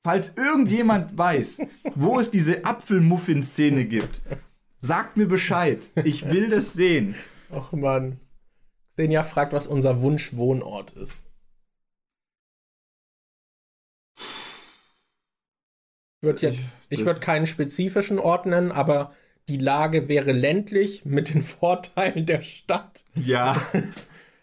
Falls 0.06 0.38
irgendjemand 0.38 1.18
weiß, 1.18 1.64
wo 1.95 2.19
es 2.19 2.30
diese 2.30 2.64
Apfelmuffin-Szene 2.64 3.86
gibt, 3.86 4.22
sagt 4.80 5.18
mir 5.18 5.26
Bescheid. 5.26 5.80
Ich 6.03 6.30
will 6.30 6.48
das 6.48 6.73
sehen. 6.73 7.15
Och 7.49 7.72
Mann. 7.72 8.19
Xenia 8.91 9.23
fragt, 9.23 9.52
was 9.52 9.65
unser 9.65 10.03
Wunschwohnort 10.03 10.91
ist. 10.91 11.23
Ich 16.19 16.22
würde 16.22 16.41
jetzt, 16.44 16.84
ich, 16.90 16.99
ich 16.99 17.06
würde 17.07 17.19
keinen 17.19 17.48
spezifischen 17.48 18.19
Ort 18.19 18.45
nennen, 18.45 18.72
aber 18.72 19.11
die 19.49 19.57
Lage 19.57 20.07
wäre 20.07 20.34
ländlich 20.34 21.03
mit 21.03 21.34
den 21.34 21.41
Vorteilen 21.41 22.27
der 22.27 22.44
Stadt. 22.44 23.06
Ja. 23.15 23.60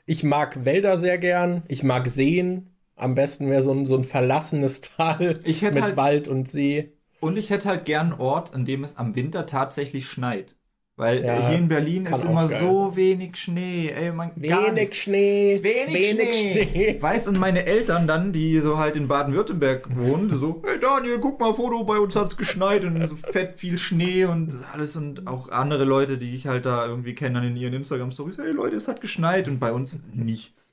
Ich 0.06 0.24
mag 0.24 0.64
Wälder 0.64 0.98
sehr 0.98 1.18
gern, 1.18 1.62
ich 1.68 1.84
mag 1.84 2.08
Seen, 2.08 2.71
am 3.02 3.14
besten 3.14 3.50
wäre 3.50 3.62
so 3.62 3.72
ein, 3.72 3.86
so 3.86 3.96
ein 3.96 4.04
verlassenes 4.04 4.80
Tal 4.96 5.40
mit 5.44 5.62
halt, 5.62 5.96
Wald 5.96 6.28
und 6.28 6.48
See. 6.48 6.92
Und 7.20 7.36
ich 7.36 7.50
hätte 7.50 7.68
halt 7.68 7.84
gern 7.84 8.12
einen 8.12 8.20
Ort, 8.20 8.54
an 8.54 8.64
dem 8.64 8.84
es 8.84 8.96
am 8.96 9.14
Winter 9.14 9.46
tatsächlich 9.46 10.06
schneit. 10.06 10.56
Weil 10.96 11.24
ja, 11.24 11.48
hier 11.48 11.56
in 11.56 11.68
Berlin 11.68 12.04
ist 12.04 12.24
immer 12.24 12.46
so 12.46 12.88
sein. 12.88 12.96
wenig 12.96 13.36
Schnee. 13.36 13.88
Ey, 13.88 14.12
man, 14.12 14.30
wenig 14.36 14.94
Schnee. 14.94 15.58
Wenig, 15.62 15.86
wenig 15.86 16.36
Schnee. 16.36 16.68
Schnee. 16.70 16.98
Weißt 17.02 17.28
und 17.28 17.38
meine 17.38 17.64
Eltern 17.64 18.06
dann, 18.06 18.32
die 18.32 18.60
so 18.60 18.76
halt 18.76 18.96
in 18.96 19.08
Baden-Württemberg 19.08 19.96
wohnen, 19.96 20.28
so, 20.28 20.62
hey 20.66 20.78
Daniel, 20.78 21.18
guck 21.18 21.40
mal 21.40 21.54
Foto, 21.54 21.82
bei 21.84 21.98
uns 21.98 22.14
hat's 22.14 22.36
geschneit 22.36 22.84
und 22.84 23.08
so 23.08 23.16
fett 23.16 23.54
viel 23.54 23.78
Schnee 23.78 24.26
und 24.26 24.54
alles 24.70 24.94
und 24.94 25.26
auch 25.26 25.48
andere 25.48 25.84
Leute, 25.84 26.18
die 26.18 26.34
ich 26.34 26.46
halt 26.46 26.66
da 26.66 26.86
irgendwie 26.86 27.14
kenne 27.14 27.36
dann 27.36 27.48
in 27.48 27.56
ihren 27.56 27.72
Instagram-Stories, 27.72 28.36
hey 28.36 28.52
Leute, 28.52 28.76
es 28.76 28.86
hat 28.86 29.00
geschneit 29.00 29.48
und 29.48 29.58
bei 29.58 29.72
uns 29.72 30.00
nichts. 30.12 30.71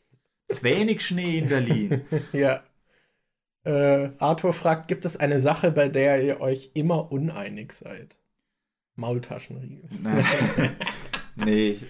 Ist 0.50 0.64
wenig 0.64 1.06
Schnee 1.06 1.38
in 1.38 1.48
Berlin. 1.48 2.02
ja. 2.34 2.64
Äh, 3.64 4.10
Arthur 4.18 4.52
fragt, 4.52 4.88
gibt 4.88 5.06
es 5.06 5.16
eine 5.16 5.40
Sache, 5.40 5.72
bei 5.72 5.90
der 5.90 6.24
ihr 6.24 6.42
euch 6.42 6.72
immer 6.74 7.12
uneinig 7.12 7.74
seid? 7.74 8.18
Maultaschenriegel. 8.96 9.88
nee, 11.36 11.70
ich, 11.70 11.86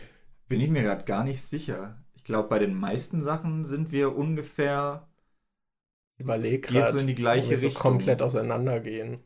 bin 0.49 0.59
ich 0.59 0.69
mir 0.69 0.83
gerade 0.83 1.05
gar 1.05 1.23
nicht 1.23 1.41
sicher. 1.41 2.03
Ich 2.15 2.25
glaube, 2.25 2.49
bei 2.49 2.59
den 2.59 2.73
meisten 2.73 3.21
Sachen 3.21 3.63
sind 3.63 3.93
wir 3.93 4.15
ungefähr. 4.15 5.07
Überleg 6.17 6.67
gerade. 6.67 6.81
Geht 6.81 6.91
so 6.91 6.97
in 6.99 7.07
die 7.07 7.15
gleiche 7.15 7.51
Richtung. 7.53 7.71
So 7.71 7.79
komplett 7.79 8.21
auseinandergehen. 8.21 9.23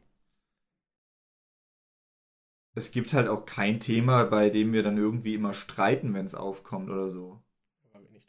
Es 2.76 2.92
gibt 2.92 3.14
halt 3.14 3.28
auch 3.28 3.46
kein 3.46 3.80
Thema, 3.80 4.26
bei 4.26 4.52
dem 4.52 4.74
wir 4.74 4.84
dann 4.84 4.98
irgendwie 4.98 5.34
immer 5.34 5.54
streiten, 5.54 6.14
wenn 6.14 6.26
es 6.26 6.36
aufkommt 6.36 6.90
oder 6.90 7.10
so 7.10 7.43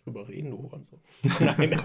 drüber 0.05 0.29
reden, 0.29 0.51
du 0.51 0.59
Hurensohn. 0.59 1.01
Nein. 1.41 1.81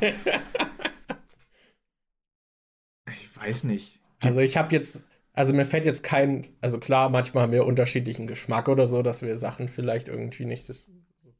ich 3.08 3.38
weiß 3.38 3.64
nicht. 3.64 3.94
Gibt's 3.94 4.26
also 4.26 4.40
ich 4.42 4.58
habe 4.58 4.74
jetzt, 4.76 5.08
also 5.34 5.54
mir 5.54 5.66
fällt 5.66 5.86
jetzt 5.86 6.04
kein, 6.04 6.48
also 6.62 6.80
klar, 6.80 7.10
manchmal 7.10 7.44
haben 7.44 7.54
wir 7.54 7.66
unterschiedlichen 7.66 8.28
Geschmack 8.28 8.68
oder 8.68 8.88
so, 8.88 9.02
dass 9.02 9.22
wir 9.22 9.38
Sachen 9.38 9.68
vielleicht 9.68 10.10
irgendwie 10.10 10.46
nicht 10.46 10.64
so 10.64 10.74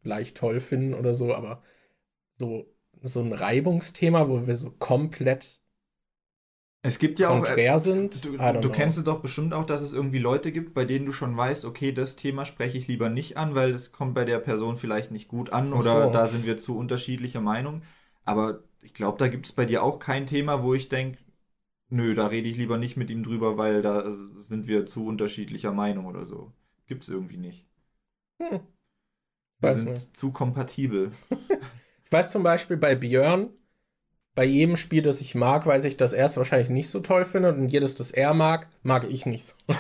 gleich 0.02 0.34
toll 0.34 0.60
finden 0.62 0.94
oder 0.94 1.14
so, 1.14 1.36
aber 1.36 1.62
so, 2.38 2.66
so 3.02 3.22
ein 3.22 3.34
Reibungsthema, 3.34 4.30
wo 4.30 4.48
wir 4.48 4.56
so 4.56 4.72
komplett 4.72 5.60
es 6.82 6.98
gibt 6.98 7.20
ja 7.20 7.28
konträr 7.28 7.76
auch, 7.76 7.80
äh, 7.80 7.84
sind. 7.84 8.24
Du, 8.24 8.38
du 8.38 8.70
kennst 8.70 8.98
es 8.98 9.04
doch 9.04 9.22
bestimmt 9.22 9.54
auch, 9.54 9.66
dass 9.66 9.82
es 9.82 9.92
irgendwie 9.92 10.20
Leute 10.20 10.52
gibt, 10.52 10.74
bei 10.74 10.86
denen 10.86 11.06
du 11.06 11.12
schon 11.12 11.36
weißt, 11.36 11.66
okay, 11.66 11.92
das 11.92 12.16
Thema 12.16 12.46
spreche 12.46 12.78
ich 12.78 12.88
lieber 12.88 13.10
nicht 13.10 13.38
an, 13.38 13.54
weil 13.54 13.74
das 13.74 13.92
kommt 13.92 14.14
bei 14.14 14.24
der 14.24 14.40
Person 14.40 14.78
vielleicht 14.78 15.12
nicht 15.12 15.28
gut 15.28 15.52
an 15.52 15.74
oder 15.74 16.06
so. 16.06 16.10
da 16.12 16.28
sind 16.28 16.46
wir 16.46 16.58
zu 16.58 16.78
unterschiedlicher 16.78 17.42
Meinung. 17.42 17.82
Aber 18.24 18.64
ich 18.82 18.94
glaube, 18.94 19.18
da 19.18 19.28
gibt 19.28 19.46
es 19.46 19.52
bei 19.52 19.66
dir 19.66 19.84
auch 19.84 20.00
kein 20.00 20.26
Thema, 20.26 20.64
wo 20.64 20.74
ich 20.74 20.88
denke, 20.88 21.20
nö, 21.90 22.16
da 22.16 22.28
rede 22.28 22.48
ich 22.48 22.58
lieber 22.58 22.78
nicht 22.78 22.96
mit 22.96 23.10
ihm 23.10 23.24
drüber, 23.24 23.58
weil 23.58 23.82
da 23.82 24.10
sind 24.12 24.68
wir 24.68 24.86
zu 24.86 25.06
unterschiedlicher 25.06 25.74
Meinung 25.74 26.06
oder 26.06 26.24
so. 26.24 26.54
Gibt 26.88 27.04
es 27.04 27.10
irgendwie 27.10 27.38
nicht. 27.38 27.68
Hm. 28.42 28.62
Wir 29.60 29.74
sind 29.74 29.90
nicht. 29.90 30.16
zu 30.16 30.32
kompatibel. 30.32 31.12
ich 32.06 32.12
weiß 32.12 32.32
zum 32.32 32.44
Beispiel 32.44 32.78
bei 32.78 32.96
Björn, 32.96 33.50
bei 34.40 34.46
jedem 34.46 34.78
Spiel, 34.78 35.02
das 35.02 35.20
ich 35.20 35.36
mag, 35.36 35.66
weiß 35.66 35.84
ich, 35.84 35.98
dass 35.98 36.14
er 36.14 36.28
es 36.28 36.38
wahrscheinlich 36.38 36.70
nicht 36.70 36.90
so 36.90 37.02
toll 37.02 37.26
findet 37.26 37.58
und 37.58 37.68
jedes, 37.68 37.96
das 37.96 38.12
er 38.12 38.34
mag, 38.34 38.70
mag 38.84 39.06
ich 39.10 39.26
nicht 39.26 39.46
so. 39.46 39.54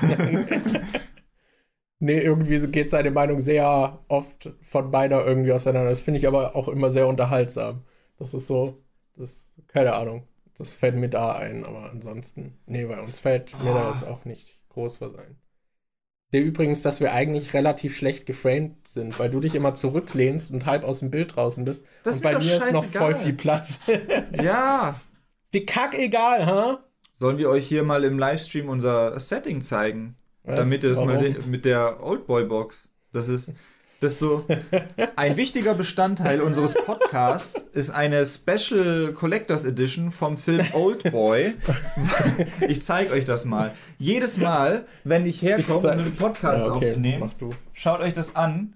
nee, 1.99 2.19
irgendwie 2.19 2.67
geht 2.67 2.89
seine 2.89 3.09
Meinung 3.09 3.39
sehr 3.39 3.99
oft 4.09 4.51
von 4.59 4.91
beinahe 4.91 5.23
irgendwie 5.23 5.53
auseinander. 5.53 5.89
Das 5.89 6.01
finde 6.01 6.17
ich 6.17 6.27
aber 6.27 6.57
auch 6.57 6.67
immer 6.67 6.91
sehr 6.91 7.07
unterhaltsam. 7.07 7.85
Das 8.17 8.33
ist 8.33 8.47
so, 8.47 8.83
Das, 9.15 9.55
keine 9.69 9.95
Ahnung. 9.95 10.27
Das 10.57 10.73
fällt 10.73 10.97
mir 10.97 11.07
da 11.07 11.37
ein, 11.37 11.63
aber 11.63 11.89
ansonsten, 11.89 12.59
nee, 12.65 12.83
bei 12.83 12.99
uns 12.99 13.17
fällt 13.17 13.57
mir 13.63 13.73
da 13.73 13.91
jetzt 13.91 14.03
auch 14.03 14.25
nicht 14.25 14.59
groß 14.67 14.99
was 14.99 15.15
ein. 15.15 15.37
Der 16.31 16.43
übrigens, 16.43 16.83
dass 16.83 16.99
wir 16.99 17.11
eigentlich 17.11 17.53
relativ 17.53 17.95
schlecht 17.95 18.25
geframed 18.27 18.75
sind, 18.87 19.17
weil 19.17 19.31
du 19.31 19.39
dich 19.39 19.55
immer 19.55 19.73
zurücklehnst 19.73 20.51
und 20.51 20.67
halb 20.67 20.83
aus 20.83 20.99
dem 20.99 21.09
Bild 21.09 21.35
draußen 21.35 21.65
bist. 21.65 21.83
Das 22.03 22.17
und 22.17 22.23
bei 22.23 22.37
mir 22.37 22.57
ist 22.57 22.71
noch 22.71 22.85
voll 22.85 23.15
viel 23.15 23.33
Platz. 23.33 23.79
Ja. 24.31 24.99
ist 25.43 25.53
die 25.53 25.65
Kack 25.65 25.97
egal, 25.97 26.45
ha? 26.45 26.83
Sollen 27.13 27.37
wir 27.37 27.49
euch 27.49 27.67
hier 27.67 27.83
mal 27.83 28.03
im 28.03 28.19
Livestream 28.19 28.69
unser 28.69 29.19
Setting 29.19 29.61
zeigen? 29.61 30.15
Was? 30.43 30.57
Damit 30.57 30.83
ihr 30.83 30.89
das 30.89 30.99
mal 30.99 31.07
Warum? 31.15 31.19
seht 31.19 31.47
mit 31.47 31.65
der 31.65 32.01
Oldboy-Box. 32.03 32.91
Das 33.11 33.27
ist, 33.27 33.53
das 33.99 34.13
ist 34.13 34.19
so 34.19 34.45
ein 35.15 35.35
wichtiger 35.35 35.73
Bestandteil 35.73 36.41
unseres 36.41 36.73
Podcasts 36.73 37.59
ist 37.73 37.89
eine 37.89 38.25
Special 38.25 39.13
Collectors 39.13 39.65
Edition 39.65 40.11
vom 40.11 40.37
Film 40.37 40.65
Oldboy. 40.73 41.53
Ich 42.67 42.83
zeige 42.83 43.11
euch 43.13 43.25
das 43.25 43.45
mal. 43.45 43.73
Jedes 43.97 44.37
Mal, 44.37 44.85
wenn 45.03 45.25
ich 45.25 45.41
herkomme, 45.41 45.79
um 45.79 45.85
einen 45.87 46.15
Podcast 46.15 46.65
Ja, 46.65 46.71
okay, 46.71 46.87
aufzunehmen, 46.87 47.31
schaut 47.73 47.99
euch 47.99 48.13
das 48.13 48.35
an, 48.35 48.75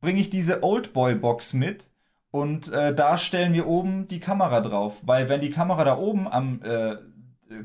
bringe 0.00 0.20
ich 0.20 0.30
diese 0.30 0.62
Oldboy-Box 0.62 1.52
mit 1.54 1.88
und 2.30 2.72
äh, 2.72 2.94
da 2.94 3.18
stellen 3.18 3.52
wir 3.52 3.66
oben 3.66 4.08
die 4.08 4.20
Kamera 4.20 4.60
drauf. 4.60 5.02
Weil 5.04 5.28
wenn 5.28 5.40
die 5.40 5.50
Kamera 5.50 5.84
da 5.84 5.96
oben 5.96 6.26
am 6.28 6.60
äh, 6.62 6.96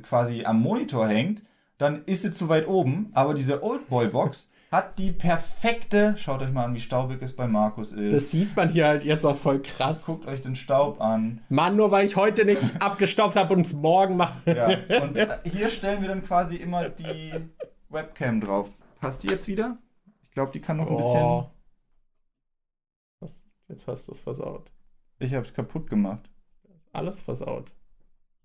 quasi 0.03 0.45
am 0.45 0.61
Monitor 0.61 1.07
hängt, 1.07 1.43
dann 1.77 2.03
ist 2.05 2.21
sie 2.21 2.31
zu 2.31 2.47
weit 2.47 2.67
oben, 2.67 3.09
aber 3.13 3.33
diese 3.33 3.63
Oldboy-Box 3.63 4.49
hat 4.71 4.97
die 4.99 5.11
perfekte, 5.11 6.15
schaut 6.17 6.41
euch 6.41 6.51
mal 6.51 6.63
an, 6.63 6.73
wie 6.73 6.79
staubig 6.79 7.21
es 7.21 7.35
bei 7.35 7.45
Markus 7.45 7.91
ist. 7.91 8.13
Das 8.13 8.31
sieht 8.31 8.55
man 8.55 8.69
hier 8.69 8.87
halt 8.87 9.03
jetzt 9.03 9.25
auch 9.25 9.35
voll 9.35 9.61
krass. 9.61 10.05
Guckt 10.05 10.25
euch 10.25 10.41
den 10.41 10.55
Staub 10.55 11.01
an. 11.01 11.41
Mann, 11.49 11.75
nur 11.75 11.91
weil 11.91 12.05
ich 12.05 12.15
heute 12.15 12.45
nicht 12.45 12.63
abgestaubt 12.81 13.35
habe 13.35 13.53
und 13.53 13.65
es 13.65 13.73
morgen 13.73 14.15
mache. 14.15 14.39
Ja. 14.49 15.01
Und 15.01 15.19
hier 15.43 15.67
stellen 15.67 16.01
wir 16.01 16.07
dann 16.07 16.23
quasi 16.23 16.55
immer 16.55 16.87
die 16.87 17.33
Webcam 17.89 18.39
drauf. 18.39 18.69
Passt 19.01 19.23
die 19.23 19.27
jetzt 19.27 19.49
wieder? 19.49 19.77
Ich 20.23 20.31
glaube, 20.31 20.53
die 20.53 20.61
kann 20.61 20.77
noch 20.77 20.89
ein 20.89 20.95
bisschen. 20.95 21.21
Oh. 21.21 21.49
Was? 23.19 23.43
Jetzt 23.67 23.87
hast 23.89 24.07
du 24.07 24.13
es 24.13 24.21
versaut. 24.21 24.71
Ich 25.19 25.33
habe 25.33 25.43
es 25.43 25.53
kaputt 25.53 25.89
gemacht. 25.89 26.29
Alles 26.93 27.19
versaut. 27.19 27.73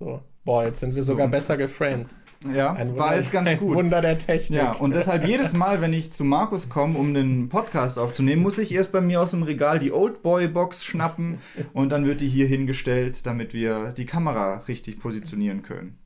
So. 0.01 0.23
Boah, 0.45 0.65
jetzt 0.65 0.81
sind 0.81 0.97
wir 0.97 1.05
So. 1.05 1.13
sogar 1.13 1.29
besser 1.29 1.57
geframed. 1.57 2.09
Ja, 2.53 2.73
Ein 2.73 2.97
war 2.97 3.17
jetzt 3.17 3.33
ganz 3.33 3.49
ein 3.49 3.59
gut. 3.59 3.75
Wunder 3.77 4.01
der 4.01 4.19
Technik. 4.19 4.59
Ja, 4.59 4.73
und 4.73 4.95
deshalb 4.95 5.27
jedes 5.27 5.53
Mal, 5.53 5.81
wenn 5.81 5.93
ich 5.93 6.13
zu 6.13 6.25
Markus 6.25 6.69
komme, 6.69 6.99
um 6.99 7.15
den 7.15 7.49
Podcast 7.49 7.99
aufzunehmen, 7.99 8.43
muss 8.43 8.59
ich 8.59 8.73
erst 8.73 8.93
bei 8.93 9.01
mir 9.01 9.21
aus 9.21 9.31
dem 9.33 9.43
Regal 9.43 9.79
die 9.79 9.93
Oldboy-Box 9.93 10.85
schnappen 10.85 11.39
und 11.73 11.91
dann 11.91 12.05
wird 12.07 12.21
die 12.21 12.29
hier 12.29 12.47
hingestellt, 12.47 13.27
damit 13.27 13.55
wir 13.55 13.93
die 13.93 14.07
Kamera 14.07 14.59
richtig 14.69 15.01
positionieren 15.01 15.63
können. 15.63 15.99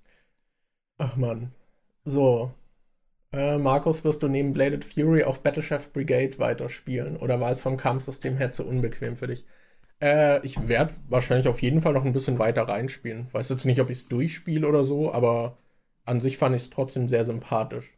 Ach 0.99 1.17
man. 1.17 1.53
So. 2.05 2.53
Äh, 3.33 3.59
Markus, 3.59 4.05
wirst 4.05 4.23
du 4.23 4.29
neben 4.29 4.53
Bladed 4.53 4.85
Fury 4.85 5.25
auch 5.25 5.39
Battlechef 5.39 5.93
Brigade 5.93 6.39
weiterspielen? 6.39 7.17
Oder 7.17 7.41
war 7.41 7.51
es 7.51 7.61
vom 7.61 7.77
Kampfsystem 7.77 8.37
her 8.37 8.53
zu 8.53 8.67
unbequem 8.67 9.17
für 9.17 9.29
dich? 9.29 9.47
Äh, 10.03 10.45
ich 10.47 10.69
werde 10.69 10.95
wahrscheinlich 11.09 11.49
auf 11.49 11.63
jeden 11.63 11.81
Fall 11.81 11.93
noch 11.93 12.05
ein 12.05 12.13
bisschen 12.13 12.39
weiter 12.39 12.63
reinspielen. 12.69 13.33
Weiß 13.33 13.49
jetzt 13.51 13.65
nicht, 13.67 13.81
ob 13.81 13.91
ich 13.91 13.99
es 13.99 14.09
durchspiele 14.09 14.67
oder 14.67 14.85
so, 14.85 15.13
aber 15.13 15.59
an 16.05 16.21
sich 16.21 16.39
fand 16.39 16.57
ich 16.57 16.63
es 16.63 16.71
trotzdem 16.71 17.09
sehr 17.09 17.25
sympathisch. 17.25 17.97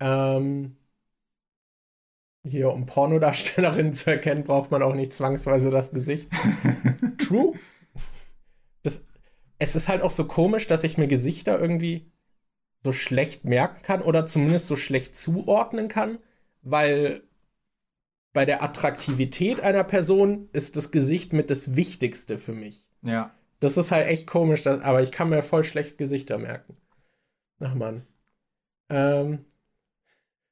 Ähm, 0.00 0.76
hier, 2.44 2.72
um 2.72 2.86
Pornodarstellerinnen 2.86 3.92
zu 3.92 4.10
erkennen, 4.10 4.44
braucht 4.44 4.70
man 4.70 4.82
auch 4.82 4.94
nicht 4.94 5.12
zwangsweise 5.12 5.70
das 5.70 5.92
Gesicht. 5.92 6.30
True. 7.18 7.54
Das, 8.82 9.04
es 9.58 9.76
ist 9.76 9.88
halt 9.88 10.02
auch 10.02 10.10
so 10.10 10.24
komisch, 10.24 10.66
dass 10.66 10.84
ich 10.84 10.98
mir 10.98 11.06
Gesichter 11.06 11.58
irgendwie 11.58 12.10
so 12.84 12.92
schlecht 12.92 13.44
merken 13.44 13.82
kann 13.82 14.02
oder 14.02 14.26
zumindest 14.26 14.66
so 14.66 14.74
schlecht 14.74 15.14
zuordnen 15.14 15.88
kann, 15.88 16.18
weil 16.62 17.22
bei 18.32 18.44
der 18.44 18.62
Attraktivität 18.62 19.60
einer 19.60 19.84
Person 19.84 20.48
ist 20.52 20.76
das 20.76 20.90
Gesicht 20.90 21.32
mit 21.32 21.50
das 21.50 21.76
Wichtigste 21.76 22.38
für 22.38 22.52
mich. 22.52 22.88
Ja. 23.02 23.32
Das 23.60 23.76
ist 23.76 23.92
halt 23.92 24.08
echt 24.08 24.26
komisch, 24.26 24.62
das, 24.62 24.80
aber 24.80 25.02
ich 25.02 25.12
kann 25.12 25.28
mir 25.28 25.42
voll 25.42 25.62
schlecht 25.62 25.98
Gesichter 25.98 26.38
merken. 26.38 26.76
Ach 27.62 27.74
man. 27.74 28.06
Ähm, 28.88 29.44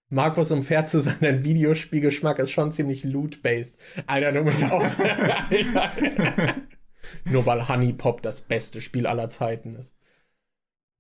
Markus, 0.08 0.50
um 0.50 0.62
fair 0.62 0.84
zu 0.84 1.00
sein, 1.00 1.16
dein 1.20 1.44
Videospielgeschmack 1.44 2.38
ist 2.38 2.50
schon 2.50 2.72
ziemlich 2.72 3.04
loot-based. 3.04 3.78
Alter, 4.06 4.32
nur, 4.32 4.44
mit 4.44 4.54
Alter. 4.62 6.54
nur 7.24 7.46
weil 7.46 7.68
Honey 7.68 7.92
Pop 7.92 8.22
das 8.22 8.40
beste 8.40 8.80
Spiel 8.80 9.06
aller 9.06 9.28
Zeiten 9.28 9.76
ist. 9.76 9.96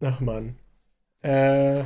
Ach 0.00 0.20
man. 0.20 0.56
Äh, 1.22 1.84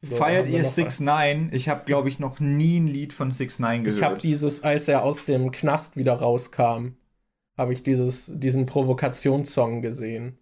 so, 0.00 0.16
Feiert 0.16 0.48
ihr 0.48 0.62
noch 0.62 0.68
6 0.68 1.00
9 1.00 1.50
Ich 1.52 1.68
habe, 1.68 1.84
glaube 1.84 2.08
ich, 2.08 2.18
noch 2.18 2.40
nie 2.40 2.80
ein 2.80 2.88
Lied 2.88 3.12
von 3.12 3.30
6 3.30 3.58
9 3.60 3.86
Ich 3.86 3.94
habe 3.94 4.00
gehört. 4.00 4.22
dieses, 4.22 4.64
als 4.64 4.88
er 4.88 5.02
aus 5.02 5.24
dem 5.24 5.50
Knast 5.52 5.96
wieder 5.96 6.14
rauskam, 6.14 6.96
habe 7.56 7.72
ich 7.72 7.82
dieses, 7.82 8.32
diesen 8.34 8.66
Provokationssong 8.66 9.82
gesehen. 9.82 10.38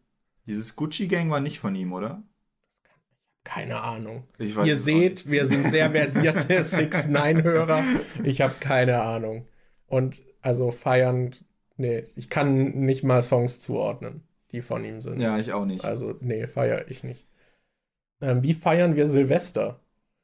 Dieses 0.46 0.76
Gucci 0.76 1.08
Gang 1.08 1.30
war 1.30 1.40
nicht 1.40 1.58
von 1.60 1.74
ihm, 1.74 1.92
oder? 1.92 2.22
Keine 3.44 3.82
Ahnung. 3.82 4.24
Ihr 4.38 4.76
seht, 4.76 5.30
wir 5.30 5.46
sind 5.46 5.66
sehr 5.68 5.90
versierte 5.92 6.60
6-9-Hörer. 6.60 7.82
Ich 8.22 8.40
habe 8.40 8.54
keine 8.60 9.00
Ahnung. 9.02 9.46
Und 9.86 10.20
also 10.42 10.70
feiernd, 10.70 11.44
nee, 11.76 12.04
ich 12.16 12.28
kann 12.28 12.72
nicht 12.84 13.02
mal 13.02 13.22
Songs 13.22 13.58
zuordnen, 13.60 14.22
die 14.52 14.62
von 14.62 14.84
ihm 14.84 15.00
sind. 15.00 15.20
Ja, 15.20 15.38
ich 15.38 15.52
auch 15.52 15.64
nicht. 15.64 15.84
Also, 15.84 16.14
nee, 16.20 16.46
feiere 16.46 16.90
ich 16.90 17.02
nicht. 17.02 17.26
Ähm, 18.20 18.42
wie 18.42 18.52
feiern 18.54 18.94
wir 18.94 19.06
Silvester? 19.06 19.80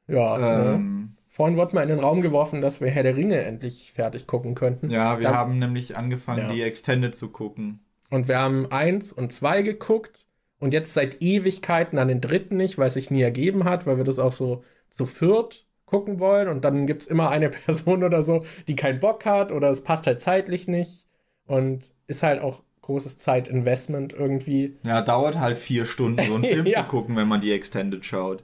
Ja, 0.07 0.37
ne? 0.37 0.73
ähm, 0.75 1.15
vorhin 1.27 1.57
wurde 1.57 1.73
mal 1.75 1.81
in 1.81 1.89
den 1.89 1.99
Raum 1.99 2.21
geworfen, 2.21 2.61
dass 2.61 2.79
wir 2.81 2.89
Herr 2.89 3.03
der 3.03 3.17
Ringe 3.17 3.41
endlich 3.41 3.91
fertig 3.93 4.27
gucken 4.27 4.53
könnten. 4.55 4.89
ja, 4.91 5.17
wir 5.17 5.23
Dann- 5.23 5.35
haben 5.35 5.59
nämlich 5.59 5.97
angefangen, 5.97 6.41
Ja. 6.41 6.51
die 6.53 6.61
Extended 6.61 7.15
zu 7.15 7.29
gucken. 7.31 7.79
Und 8.09 8.27
wir 8.27 8.39
haben 8.39 8.71
eins 8.71 9.11
und 9.11 9.33
zwei 9.33 9.63
geguckt 9.63 10.25
und 10.59 10.73
jetzt 10.73 10.93
seit 10.93 11.21
Ewigkeiten 11.21 11.97
an 11.99 12.07
den 12.07 12.21
dritten 12.21 12.57
nicht, 12.57 12.77
weil 12.77 12.87
es 12.87 12.93
sich 12.95 13.11
nie 13.11 13.21
ergeben 13.21 13.63
hat, 13.65 13.85
weil 13.85 13.97
wir 13.97 14.03
das 14.03 14.19
auch 14.19 14.31
so 14.31 14.63
zu 14.89 15.05
viert 15.05 15.65
gucken 15.85 16.19
wollen 16.19 16.49
und 16.49 16.65
dann 16.65 16.85
gibt 16.85 17.03
es 17.03 17.07
immer 17.07 17.29
eine 17.29 17.49
Person 17.51 18.03
oder 18.03 18.21
so, 18.23 18.43
die 18.67 18.75
keinen 18.75 18.99
Bock 18.99 19.25
hat 19.25 19.51
oder 19.51 19.69
es 19.69 19.83
passt 19.83 20.05
halt 20.07 20.19
zeitlich 20.19 20.67
nicht 20.67 21.05
und 21.45 21.93
ist 22.07 22.23
halt 22.23 22.41
auch 22.41 22.61
großes 22.81 23.17
Zeitinvestment 23.17 24.13
irgendwie. 24.13 24.77
Ja, 24.83 25.01
dauert 25.01 25.37
halt 25.39 25.57
vier 25.57 25.85
Stunden, 25.85 26.25
so 26.25 26.35
einen 26.35 26.43
Film 26.51 26.65
Ja. 26.65 26.81
zu 26.81 26.87
gucken, 26.87 27.15
wenn 27.15 27.27
man 27.27 27.41
die 27.41 27.51
Extended 27.51 28.05
schaut. 28.05 28.43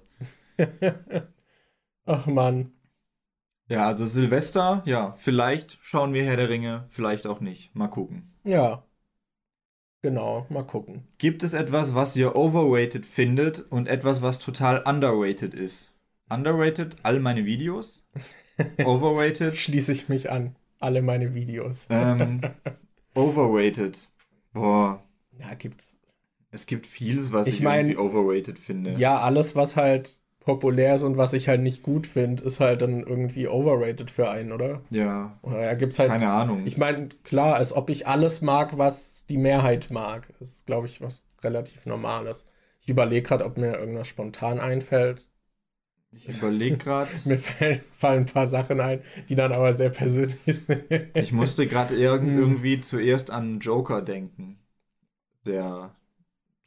Ach 2.05 2.25
man. 2.27 2.71
Ja, 3.67 3.87
also 3.87 4.05
Silvester, 4.05 4.83
ja, 4.85 5.13
vielleicht 5.17 5.77
schauen 5.81 6.13
wir 6.13 6.23
Herr 6.23 6.37
der 6.37 6.47
Ringe, 6.49 6.85
vielleicht 6.89 7.27
auch 7.27 7.41
nicht. 7.41 7.75
Mal 7.75 7.89
gucken. 7.89 8.33
Ja. 8.43 8.85
Genau, 10.03 10.45
mal 10.49 10.63
gucken. 10.63 11.07
Gibt 11.17 11.43
es 11.43 11.53
etwas, 11.53 11.95
was 11.95 12.15
ihr 12.17 12.35
overrated 12.35 13.05
findet 13.05 13.59
und 13.71 13.87
etwas, 13.87 14.21
was 14.21 14.37
total 14.37 14.83
underrated 14.85 15.53
ist? 15.53 15.91
Underrated, 16.29 16.97
all 17.03 17.19
meine 17.21 17.45
Videos. 17.45 18.07
Overrated, 18.85 19.55
Schließe 19.55 19.93
ich 19.93 20.09
mich 20.09 20.29
an. 20.29 20.55
Alle 20.79 21.01
meine 21.01 21.33
Videos. 21.33 21.87
ähm, 21.89 22.41
overrated. 23.15 24.09
Boah, 24.51 25.01
Ja, 25.39 25.53
gibt's. 25.53 26.01
es 26.51 26.65
gibt 26.65 26.85
vieles, 26.85 27.31
was 27.31 27.47
Ich 27.47 27.55
ich, 27.55 27.61
mein, 27.61 27.89
irgendwie 27.89 27.97
overrated 27.97 28.59
finde. 28.59 28.91
Ja, 28.93 29.19
alles, 29.19 29.55
was 29.55 29.75
halt 29.77 30.19
populär 30.45 30.95
ist 30.95 31.03
und 31.03 31.17
was 31.17 31.33
ich 31.33 31.47
halt 31.47 31.61
nicht 31.61 31.83
gut 31.83 32.07
finde, 32.07 32.43
ist 32.43 32.59
halt 32.59 32.81
dann 32.81 33.01
irgendwie 33.01 33.47
overrated 33.47 34.11
für 34.11 34.29
einen, 34.29 34.51
oder? 34.51 34.81
Ja, 34.89 35.37
Oder 35.41 35.63
ja, 35.63 35.73
gibt's 35.75 35.99
halt. 35.99 36.11
keine 36.11 36.29
Ahnung. 36.29 36.65
Ich 36.65 36.77
meine, 36.77 37.09
klar, 37.23 37.55
als 37.55 37.73
ob 37.73 37.89
ich 37.89 38.07
alles 38.07 38.41
mag, 38.41 38.77
was 38.77 39.25
die 39.27 39.37
Mehrheit 39.37 39.89
mag. 39.91 40.27
ist, 40.39 40.65
glaube 40.65 40.87
ich, 40.87 41.01
was 41.01 41.25
relativ 41.43 41.85
Normales. 41.85 42.45
Ich 42.81 42.89
überlege 42.89 43.23
gerade, 43.27 43.45
ob 43.45 43.57
mir 43.57 43.77
irgendwas 43.77 44.07
spontan 44.07 44.59
einfällt. 44.59 45.27
Ich 46.11 46.29
überlege 46.29 46.77
gerade. 46.77 47.09
Mir 47.25 47.37
fallen, 47.37 47.81
fallen 47.95 48.19
ein 48.21 48.25
paar 48.27 48.47
Sachen 48.47 48.79
ein, 48.79 49.01
die 49.29 49.35
dann 49.35 49.51
aber 49.51 49.73
sehr 49.73 49.89
persönlich 49.89 50.37
sind. 50.45 50.83
Ich 51.15 51.31
musste 51.31 51.67
gerade 51.67 51.95
irg 51.95 52.21
Hm. 52.21 52.39
irgendwie 52.39 52.81
zuerst 52.81 53.31
an 53.31 53.59
Joker 53.59 54.01
denken. 54.01 54.59
Der 55.45 55.95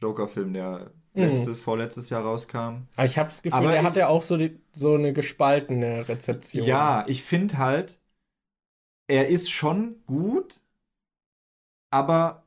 Joker-Film, 0.01 0.53
der 0.55 0.93
Hm. 1.17 1.31
letztes, 1.31 1.61
vorletztes 1.61 2.11
Jahr 2.11 2.23
rauskam. 2.23 2.87
Aber 2.97 3.07
ich 3.07 3.19
habe 3.19 3.29
das 3.31 3.43
Gefühl, 3.43 3.59
Aber 3.59 3.71
der 3.71 3.81
ich- 3.81 3.87
hat 3.87 3.97
ja 3.97 4.09
auch 4.09 4.23
so, 4.23 4.37
die, 4.37 4.59
so 4.73 4.95
eine 4.95 5.13
gespaltene 5.13 6.09
Rezeption. 6.09 6.67
Ja, 6.67 7.05
ich 7.09 7.23
finde 7.25 7.59
halt, 7.59 7.99
er 9.09 9.29
ist 9.29 9.51
schon 9.51 9.97
gut, 10.07 10.61
aber, 11.91 12.45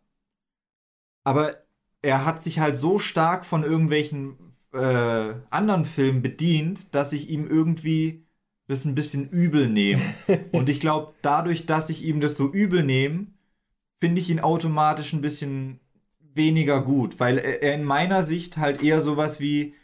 aber 1.23 1.57
er 2.01 2.25
hat 2.25 2.43
sich 2.43 2.59
halt 2.59 2.77
so 2.77 2.99
stark 2.99 3.45
von 3.45 3.63
irgendwelchen 3.63 4.37
äh, 4.73 5.33
anderen 5.49 5.85
Filmen 5.85 6.21
bedient, 6.21 6.93
dass 6.95 7.13
ich 7.13 7.29
ihm 7.29 7.47
irgendwie 7.47 8.25
das 8.67 8.85
ein 8.85 8.95
bisschen 8.95 9.29
übel 9.29 9.67
nehme. 9.67 10.01
Und 10.51 10.69
ich 10.69 10.79
glaube, 10.79 11.13
dadurch, 11.21 11.65
dass 11.65 11.89
ich 11.89 12.03
ihm 12.03 12.21
das 12.21 12.37
so 12.37 12.51
übel 12.51 12.83
nehme, 12.83 13.27
finde 13.99 14.21
ich 14.21 14.29
ihn 14.29 14.39
automatisch 14.39 15.13
ein 15.13 15.21
bisschen 15.21 15.79
weniger 16.35 16.81
gut, 16.81 17.19
weil 17.19 17.37
er 17.37 17.73
in 17.73 17.83
meiner 17.83 18.23
Sicht 18.23 18.57
halt 18.57 18.81
eher 18.81 19.01
sowas 19.01 19.39
wie 19.39 19.75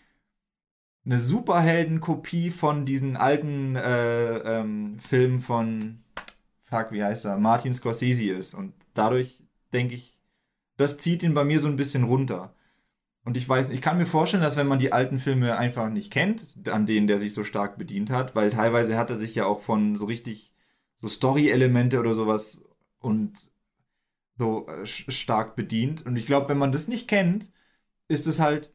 eine 1.06 1.20
Superheldenkopie 1.20 2.50
von 2.50 2.86
diesen 2.86 3.16
alten 3.16 3.76
äh, 3.76 4.38
ähm, 4.38 4.98
Filmen 5.00 5.40
von 5.40 6.00
fuck, 6.64 6.92
wie 6.92 7.04
heißt 7.04 7.26
er, 7.26 7.38
Martin 7.38 7.74
Scorsese 7.74 8.32
ist. 8.32 8.54
Und 8.54 8.74
dadurch 8.94 9.44
denke 9.72 9.96
ich, 9.96 10.20
das 10.78 10.98
zieht 10.98 11.24
ihn 11.24 11.34
bei 11.34 11.44
mir 11.44 11.60
so 11.60 11.68
ein 11.68 11.76
bisschen 11.76 12.04
runter. 12.04 12.54
Und 13.24 13.38
ich 13.38 13.48
weiß, 13.48 13.70
ich 13.70 13.82
kann 13.82 13.98
mir 13.98 14.06
vorstellen, 14.06 14.44
dass 14.44 14.58
wenn 14.58 14.68
man 14.68 14.80
die 14.80 14.94
alten 14.94 15.18
Filme 15.18 15.58
einfach 15.58 15.90
nicht 15.90 16.12
kennt, 16.12 16.68
an 16.68 16.86
denen 16.86 17.08
der 17.08 17.20
sich 17.20 17.34
so 17.34 17.44
stark 17.44 17.78
bedient 17.78 18.10
hat, 18.10 18.36
weil 18.36 18.52
teilweise 18.52 18.98
hat 18.98 19.10
er 19.10 19.16
sich 19.16 19.34
ja 19.34 19.46
auch 19.46 19.62
von 19.62 19.96
so 19.96 20.06
richtig 20.06 20.54
so 21.02 21.08
Story-Elemente 21.08 22.00
oder 22.00 22.14
sowas 22.14 22.64
und 23.00 23.52
so 24.38 24.68
äh, 24.68 24.86
stark 24.86 25.56
bedient. 25.56 26.06
Und 26.06 26.18
ich 26.18 26.26
glaube, 26.26 26.50
wenn 26.50 26.58
man 26.58 26.72
das 26.72 26.88
nicht 26.88 27.08
kennt, 27.08 27.52
ist 28.08 28.28
es 28.28 28.40
halt. 28.40 28.74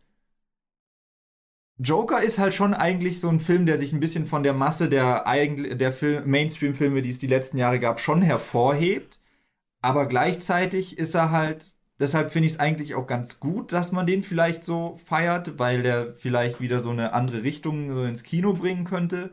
Joker 1.78 2.22
ist 2.22 2.38
halt 2.38 2.52
schon 2.54 2.74
eigentlich 2.74 3.20
so 3.20 3.28
ein 3.30 3.40
Film, 3.40 3.64
der 3.66 3.78
sich 3.80 3.92
ein 3.92 4.00
bisschen 4.00 4.26
von 4.26 4.42
der 4.42 4.52
Masse 4.52 4.88
der, 4.90 5.24
der 5.74 5.94
Mainstream-Filme, 6.26 7.00
die 7.02 7.08
es 7.10 7.18
die 7.18 7.26
letzten 7.26 7.56
Jahre 7.58 7.80
gab, 7.80 8.00
schon 8.00 8.20
hervorhebt. 8.22 9.18
Aber 9.82 10.06
gleichzeitig 10.06 10.98
ist 10.98 11.14
er 11.14 11.30
halt 11.30 11.72
Deshalb 12.00 12.30
finde 12.30 12.46
ich 12.46 12.54
es 12.54 12.60
eigentlich 12.60 12.94
auch 12.94 13.06
ganz 13.06 13.40
gut, 13.40 13.72
dass 13.74 13.92
man 13.92 14.06
den 14.06 14.22
vielleicht 14.22 14.64
so 14.64 14.98
feiert, 15.04 15.58
weil 15.58 15.82
der 15.82 16.14
vielleicht 16.14 16.58
wieder 16.60 16.78
so 16.78 16.90
eine 16.90 17.12
andere 17.12 17.42
Richtung 17.44 17.92
so 17.92 18.04
ins 18.04 18.22
Kino 18.22 18.54
bringen 18.54 18.84
könnte. 18.84 19.30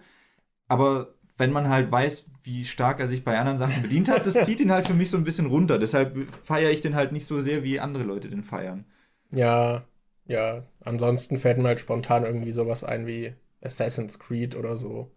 Aber 0.67 1.15
wenn 1.37 1.51
man 1.53 1.69
halt 1.69 1.91
weiß, 1.91 2.29
wie 2.47 2.63
stark 2.63 2.99
er 2.99 3.07
sich 3.07 3.23
bei 3.23 3.37
anderen 3.37 3.57
Sachen 3.57 3.81
bedient 3.83 4.09
hat, 4.09 4.25
das 4.25 4.33
zieht 4.45 4.61
ihn 4.61 4.71
halt 4.71 4.87
für 4.87 4.93
mich 4.93 5.11
so 5.11 5.17
ein 5.17 5.25
bisschen 5.25 5.47
runter. 5.47 5.77
Deshalb 5.77 6.15
feiere 6.43 6.71
ich 6.71 6.81
den 6.81 6.95
halt 6.95 7.11
nicht 7.11 7.27
so 7.27 7.41
sehr, 7.41 7.61
wie 7.63 7.79
andere 7.79 8.03
Leute 8.03 8.29
den 8.29 8.41
feiern. 8.41 8.85
Ja, 9.31 9.83
ja. 10.25 10.63
Ansonsten 10.79 11.37
fällt 11.37 11.57
mir 11.57 11.67
halt 11.67 11.81
spontan 11.81 12.25
irgendwie 12.25 12.53
sowas 12.53 12.83
ein 12.83 13.05
wie 13.05 13.33
Assassin's 13.61 14.17
Creed 14.17 14.55
oder 14.55 14.77
so. 14.77 15.11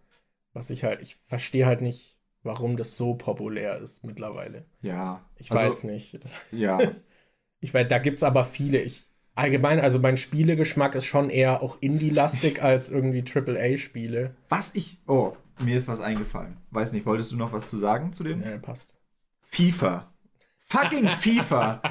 Was 0.53 0.71
ich 0.71 0.83
halt, 0.83 1.01
ich 1.03 1.17
verstehe 1.25 1.67
halt 1.67 1.81
nicht, 1.81 2.19
warum 2.43 2.77
das 2.77 2.97
so 2.97 3.15
populär 3.15 3.79
ist 3.79 4.03
mittlerweile. 4.03 4.65
Ja. 4.83 5.25
Ich 5.37 5.53
also, 5.53 5.65
weiß 5.65 5.85
nicht. 5.85 6.23
Das 6.23 6.35
ja. 6.51 6.81
Ich 7.61 7.73
weiß, 7.73 7.87
da 7.89 7.99
gibt 7.99 8.19
es 8.19 8.25
aber 8.25 8.45
viele. 8.45 8.81
Ich, 8.81 9.05
allgemein, 9.37 9.79
also 9.79 10.01
mein 10.01 10.17
Spielegeschmack 10.17 10.97
ist 10.97 11.05
schon 11.05 11.31
eher 11.31 11.63
auch 11.63 11.79
Indie-lastig 11.81 12.63
als 12.63 12.91
irgendwie 12.91 13.23
AAA-Spiele. 13.23 14.35
Was 14.49 14.75
ich. 14.75 14.99
Oh, 15.07 15.37
mir 15.63 15.77
ist 15.77 15.89
was 15.89 16.01
eingefallen. 16.01 16.57
Weiß 16.71 16.93
nicht, 16.93 17.07
wolltest 17.07 17.33
du 17.33 17.37
noch 17.37 17.53
was 17.53 17.67
zu 17.67 17.77
sagen 17.77 18.13
zu 18.13 18.25
dem? 18.25 18.43
Ja, 18.43 18.59
passt. 18.59 18.95
FIFA. 19.43 20.13
Fucking 20.59 21.09
FIFA. 21.09 21.83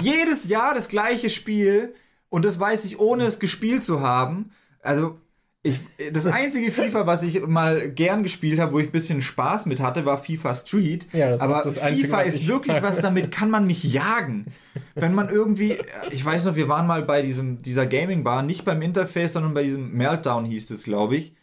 Jedes 0.00 0.46
Jahr 0.48 0.74
das 0.74 0.88
gleiche 0.88 1.30
Spiel 1.30 1.94
und 2.28 2.44
das 2.44 2.60
weiß 2.60 2.84
ich, 2.84 3.00
ohne 3.00 3.24
es 3.24 3.38
gespielt 3.38 3.82
zu 3.82 4.00
haben. 4.00 4.50
Also, 4.82 5.18
ich, 5.62 5.80
das 6.12 6.26
einzige 6.26 6.70
FIFA, 6.70 7.06
was 7.06 7.24
ich 7.24 7.44
mal 7.44 7.90
gern 7.90 8.22
gespielt 8.22 8.60
habe, 8.60 8.72
wo 8.72 8.78
ich 8.78 8.86
ein 8.86 8.92
bisschen 8.92 9.20
Spaß 9.20 9.66
mit 9.66 9.80
hatte, 9.80 10.04
war 10.04 10.18
FIFA 10.18 10.54
Street. 10.54 11.08
Ja, 11.12 11.30
das 11.30 11.40
Aber 11.40 11.62
das 11.62 11.78
Einzige, 11.78 12.08
FIFA 12.08 12.20
ist 12.20 12.46
wirklich 12.46 12.82
was, 12.82 13.00
damit 13.00 13.32
kann 13.32 13.50
man 13.50 13.66
mich 13.66 13.82
jagen. 13.82 14.46
Wenn 14.94 15.12
man 15.12 15.28
irgendwie, 15.28 15.76
ich 16.10 16.24
weiß 16.24 16.44
noch, 16.44 16.54
wir 16.54 16.68
waren 16.68 16.86
mal 16.86 17.02
bei 17.02 17.20
diesem, 17.20 17.62
dieser 17.62 17.86
Gaming 17.86 18.22
Bar, 18.22 18.42
nicht 18.42 18.64
beim 18.64 18.80
Interface, 18.80 19.32
sondern 19.32 19.54
bei 19.54 19.64
diesem 19.64 19.92
Meltdown 19.92 20.44
hieß 20.44 20.70
es, 20.70 20.84
glaube 20.84 21.16
ich. 21.16 21.34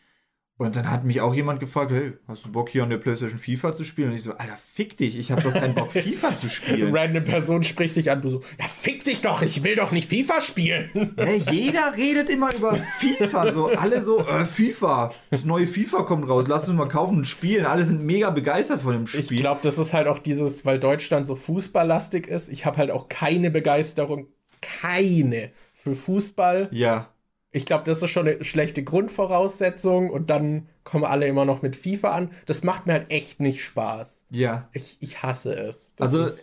Und 0.58 0.76
dann 0.76 0.92
hat 0.92 1.04
mich 1.04 1.20
auch 1.20 1.34
jemand 1.34 1.60
gefragt, 1.60 1.92
hey, 1.92 2.14
hast 2.28 2.46
du 2.46 2.52
Bock 2.52 2.70
hier 2.70 2.84
an 2.84 2.90
der 2.92 3.00
PlayStation 3.00 3.40
FIFA 3.40 3.74
zu 3.74 3.84
spielen? 3.84 4.10
Und 4.10 4.16
ich 4.16 4.22
so, 4.22 4.34
Alter, 4.34 4.56
fick 4.56 4.96
dich, 4.96 5.18
ich 5.18 5.32
habe 5.32 5.42
doch 5.42 5.52
keinen 5.52 5.74
Bock 5.74 5.92
FIFA 5.92 6.36
zu 6.36 6.48
spielen. 6.48 6.96
Random 6.96 7.24
Person 7.24 7.64
spricht 7.64 7.96
dich 7.96 8.12
an, 8.12 8.22
du 8.22 8.30
so, 8.30 8.42
ja, 8.60 8.68
fick 8.68 9.04
dich 9.04 9.22
doch, 9.22 9.42
ich 9.42 9.64
will 9.64 9.76
doch 9.76 9.92
nicht 9.92 10.08
FIFA 10.08 10.42
spielen. 10.42 10.92
Hey, 11.18 11.42
jeder 11.52 11.98
redet 11.98 12.30
immer 12.30 12.54
über 12.54 12.76
FIFA, 12.76 13.52
so 13.52 13.68
alle 13.68 14.04
so, 14.04 14.20
äh, 14.20 14.46
FIFA, 14.46 15.12
das 15.32 15.44
neue 15.44 15.66
FIFA 15.66 16.04
kommt 16.04 16.30
raus, 16.30 16.46
lass 16.48 16.70
uns 16.70 16.78
mal 16.78 16.88
kaufen 16.88 17.18
und 17.18 17.26
spielen. 17.26 17.66
Alle 17.66 17.84
sind 17.84 18.04
mega 18.04 18.30
begeistert 18.30 18.82
von 18.82 18.94
dem 18.94 19.08
Spiel. 19.08 19.22
Ich 19.24 19.40
glaube, 19.40 19.62
das 19.64 19.80
ist 19.80 19.94
halt 19.94 20.08
auch 20.08 20.20
dieses, 20.20 20.66
weil 20.66 20.80
Deutschland 20.80 21.26
so 21.26 21.34
fußballlastig 21.34 22.28
ist. 22.28 22.50
Ich 22.50 22.68
habe 22.68 22.78
halt 22.78 22.92
auch 22.92 23.10
keine 23.10 23.50
Begeisterung, 23.50 24.28
keine 24.62 25.52
für 25.74 25.96
Fußball. 25.96 26.70
Ja 26.72 27.13
ich 27.54 27.66
glaube, 27.68 27.84
das 27.86 28.02
ist 28.02 28.10
schon 28.10 28.28
eine 28.28 28.44
schlechte 28.44 28.84
Grundvoraussetzung 28.84 30.10
und 30.10 30.30
dann 30.30 30.68
kommen 30.84 31.06
alle 31.06 31.28
immer 31.28 31.46
noch 31.46 31.62
mit 31.62 31.76
FIFA 31.76 32.10
an. 32.10 32.32
Das 32.48 32.64
macht 32.64 32.88
mir 32.88 32.94
halt 32.94 33.12
echt 33.12 33.40
nicht 33.40 33.64
Spaß. 33.64 34.26
Ja. 34.32 34.68
Ich, 34.74 34.98
ich 35.02 35.22
hasse 35.22 35.54
es. 35.54 35.94
Das 35.96 36.16
also, 36.16 36.36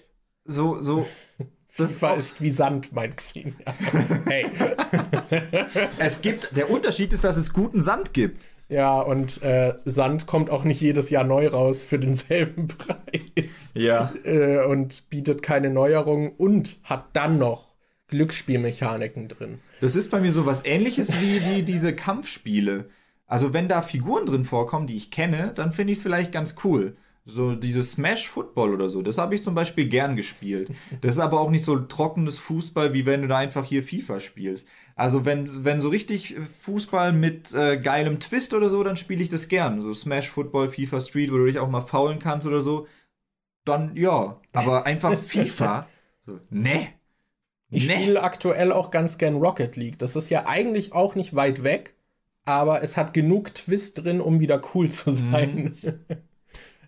so, 0.44 0.80
so. 0.80 1.06
FIFA 1.68 2.14
ist 2.14 2.40
wie 2.42 2.50
Sand, 2.50 2.92
mein 2.92 3.14
Xing. 3.14 3.54
hey. 4.26 4.46
es 5.98 6.20
gibt, 6.20 6.56
der 6.56 6.70
Unterschied 6.70 7.12
ist, 7.12 7.24
dass 7.24 7.36
es 7.36 7.52
guten 7.52 7.82
Sand 7.82 8.12
gibt. 8.12 8.44
Ja, 8.68 9.00
und 9.00 9.42
äh, 9.42 9.74
Sand 9.84 10.26
kommt 10.26 10.48
auch 10.48 10.62
nicht 10.62 10.80
jedes 10.80 11.10
Jahr 11.10 11.24
neu 11.24 11.48
raus 11.48 11.82
für 11.82 11.98
denselben 11.98 12.68
Preis. 12.68 13.72
Ja. 13.74 14.12
Äh, 14.22 14.64
und 14.64 15.10
bietet 15.10 15.42
keine 15.42 15.70
Neuerungen 15.70 16.30
und 16.30 16.76
hat 16.84 17.06
dann 17.14 17.38
noch 17.38 17.69
Glücksspielmechaniken 18.10 19.28
drin. 19.28 19.60
Das 19.80 19.96
ist 19.96 20.10
bei 20.10 20.20
mir 20.20 20.32
so 20.32 20.46
was 20.46 20.64
ähnliches 20.64 21.12
wie, 21.20 21.40
wie 21.46 21.62
diese 21.62 21.94
Kampfspiele. 21.94 22.90
Also 23.26 23.54
wenn 23.54 23.68
da 23.68 23.80
Figuren 23.80 24.26
drin 24.26 24.44
vorkommen, 24.44 24.86
die 24.86 24.96
ich 24.96 25.10
kenne, 25.10 25.52
dann 25.54 25.72
finde 25.72 25.92
ich 25.92 25.98
es 25.98 26.02
vielleicht 26.02 26.32
ganz 26.32 26.56
cool. 26.64 26.96
So 27.26 27.54
dieses 27.54 27.92
Smash 27.92 28.28
Football 28.28 28.74
oder 28.74 28.88
so, 28.88 29.02
das 29.02 29.18
habe 29.18 29.34
ich 29.34 29.42
zum 29.42 29.54
Beispiel 29.54 29.86
gern 29.86 30.16
gespielt. 30.16 30.72
Das 31.00 31.12
ist 31.12 31.20
aber 31.20 31.40
auch 31.40 31.50
nicht 31.50 31.64
so 31.64 31.78
trockenes 31.78 32.38
Fußball, 32.38 32.92
wie 32.92 33.06
wenn 33.06 33.22
du 33.22 33.28
da 33.28 33.38
einfach 33.38 33.64
hier 33.64 33.84
FIFA 33.84 34.18
spielst. 34.18 34.66
Also 34.96 35.24
wenn, 35.24 35.64
wenn 35.64 35.80
so 35.80 35.90
richtig 35.90 36.34
Fußball 36.62 37.12
mit 37.12 37.54
äh, 37.54 37.78
geilem 37.78 38.18
Twist 38.18 38.52
oder 38.52 38.68
so, 38.68 38.82
dann 38.82 38.96
spiele 38.96 39.22
ich 39.22 39.28
das 39.28 39.48
gern. 39.48 39.80
So 39.80 39.94
Smash 39.94 40.28
Football, 40.28 40.68
FIFA 40.68 41.00
Street, 41.00 41.30
wo 41.30 41.36
du 41.36 41.46
dich 41.46 41.58
auch 41.58 41.70
mal 41.70 41.82
faulen 41.82 42.18
kannst 42.18 42.46
oder 42.46 42.60
so. 42.60 42.88
Dann 43.64 43.94
ja. 43.94 44.40
Aber 44.54 44.86
einfach 44.86 45.16
FIFA, 45.16 45.86
so, 46.22 46.40
ne. 46.50 46.88
Ich 47.70 47.86
nee. 47.86 47.94
spiele 47.94 48.22
aktuell 48.22 48.72
auch 48.72 48.90
ganz 48.90 49.16
gern 49.16 49.36
Rocket 49.36 49.76
League. 49.76 49.98
Das 49.98 50.16
ist 50.16 50.28
ja 50.28 50.46
eigentlich 50.46 50.92
auch 50.92 51.14
nicht 51.14 51.36
weit 51.36 51.62
weg, 51.62 51.94
aber 52.44 52.82
es 52.82 52.96
hat 52.96 53.14
genug 53.14 53.54
Twist 53.54 54.02
drin, 54.02 54.20
um 54.20 54.40
wieder 54.40 54.60
cool 54.74 54.90
zu 54.90 55.10
sein. 55.10 55.76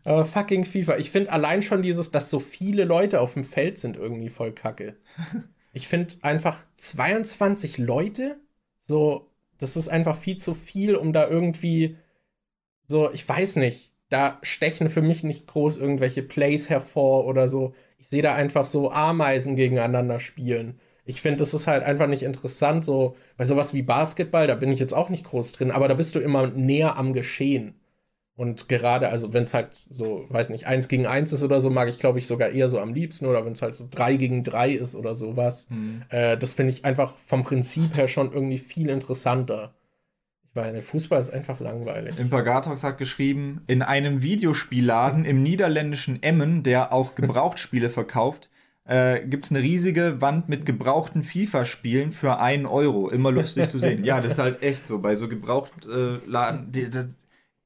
Mhm. 0.05 0.11
uh, 0.11 0.25
fucking 0.25 0.65
FIFA. 0.65 0.97
Ich 0.97 1.13
finde 1.13 1.31
allein 1.31 1.63
schon 1.63 1.81
dieses, 1.81 2.11
dass 2.11 2.29
so 2.29 2.41
viele 2.41 2.85
Leute 2.85 3.21
auf 3.21 3.35
dem 3.35 3.45
Feld 3.45 3.79
sind, 3.79 3.97
irgendwie 3.97 4.31
voll 4.31 4.53
kacke. 4.53 4.97
Ich 5.75 5.89
finde 5.89 6.17
einfach 6.21 6.67
22 6.77 7.79
Leute, 7.79 8.39
so, 8.79 9.31
das 9.57 9.79
ist 9.79 9.89
einfach 9.89 10.15
viel 10.19 10.37
zu 10.37 10.53
viel, 10.53 10.97
um 10.97 11.15
da 11.15 11.27
irgendwie 11.27 11.97
so, 12.87 13.11
ich 13.11 13.27
weiß 13.27 13.57
nicht, 13.57 13.92
da 14.13 14.39
stechen 14.43 14.91
für 14.91 15.03
mich 15.03 15.25
nicht 15.25 15.47
groß 15.47 15.77
irgendwelche 15.77 16.23
Plays 16.23 16.69
hervor 16.69 17.27
oder 17.27 17.49
so. 17.49 17.73
Ich 17.99 18.09
sehe 18.09 18.23
da 18.23 18.35
einfach 18.35 18.65
so 18.65 18.91
Ameisen 18.91 19.57
gegeneinander 19.57 20.21
spielen. 20.21 20.79
Ich 21.05 21.23
finde, 21.23 21.39
das 21.39 21.55
ist 21.55 21.67
halt 21.67 21.83
einfach 21.85 22.07
nicht 22.07 22.23
interessant. 22.23 22.85
So 22.85 23.17
bei 23.37 23.45
sowas 23.45 23.73
wie 23.75 23.83
Basketball, 23.83 24.47
da 24.47 24.55
bin 24.55 24.71
ich 24.71 24.79
jetzt 24.79 24.93
auch 24.93 25.09
nicht 25.09 25.25
groß 25.25 25.53
drin, 25.53 25.71
aber 25.71 25.89
da 25.89 25.95
bist 25.95 26.15
du 26.15 26.21
immer 26.21 26.49
näher 26.49 26.97
am 26.97 27.13
Geschehen. 27.15 27.81
Und 28.35 28.69
gerade, 28.69 29.09
also 29.09 29.33
wenn 29.33 29.43
es 29.45 29.55
halt 29.55 29.69
so, 29.91 30.27
weiß 30.29 30.51
nicht, 30.51 30.67
eins 30.67 30.89
gegen 30.89 31.07
eins 31.07 31.33
ist 31.33 31.43
oder 31.43 31.61
so, 31.61 31.71
mag 31.71 31.89
ich, 31.89 31.99
glaube 31.99 32.19
ich, 32.19 32.27
sogar 32.27 32.51
eher 32.51 32.69
so 32.69 32.81
am 32.81 32.95
liebsten. 32.95 33.27
Oder 33.27 33.45
wenn 33.45 33.53
es 33.53 33.63
halt 33.63 33.75
so 33.75 33.87
drei 33.91 34.17
gegen 34.17 34.43
drei 34.43 34.73
ist 34.73 34.95
oder 34.95 35.15
sowas. 35.15 35.67
Mhm. 35.71 36.03
Äh, 36.09 36.37
das 36.37 36.53
finde 36.55 36.73
ich 36.73 36.85
einfach 36.85 37.15
vom 37.27 37.45
Prinzip 37.45 37.97
her 37.97 38.09
schon 38.09 38.33
irgendwie 38.33 38.59
viel 38.59 38.89
interessanter. 38.89 39.75
Weil 40.55 40.83
Fußball 40.83 41.19
ist 41.19 41.31
einfach 41.31 41.61
langweilig. 41.61 42.19
Impagatox 42.19 42.85
hat 42.85 42.99
geschrieben, 42.99 43.63
in 43.69 43.81
einem 43.81 44.21
Videospielladen 44.21 45.25
im 45.25 45.43
niederländischen 45.43 46.23
Emmen, 46.23 46.63
der 46.63 46.93
auch 46.93 47.15
Gebrauchtspiele 47.17 47.89
verkauft, 47.89 48.51
äh, 48.85 49.25
gibt 49.27 49.45
es 49.45 49.51
eine 49.51 49.61
riesige 49.61 50.21
Wand 50.21 50.49
mit 50.49 50.67
gebrauchten 50.67 51.23
FIFA-Spielen 51.23 52.11
für 52.11 52.39
einen 52.39 52.67
Euro. 52.67 53.09
Immer 53.09 53.31
lustig 53.31 53.71
zu 53.71 53.79
sehen. 53.79 54.05
Ja, 54.05 54.17
das 54.21 54.33
ist 54.33 54.39
halt 54.39 54.63
echt 54.63 54.87
so. 54.87 54.99
Bei 54.99 55.15
so 55.15 55.29
Gebrauchtladen, 55.29 56.75
äh, 56.75 57.05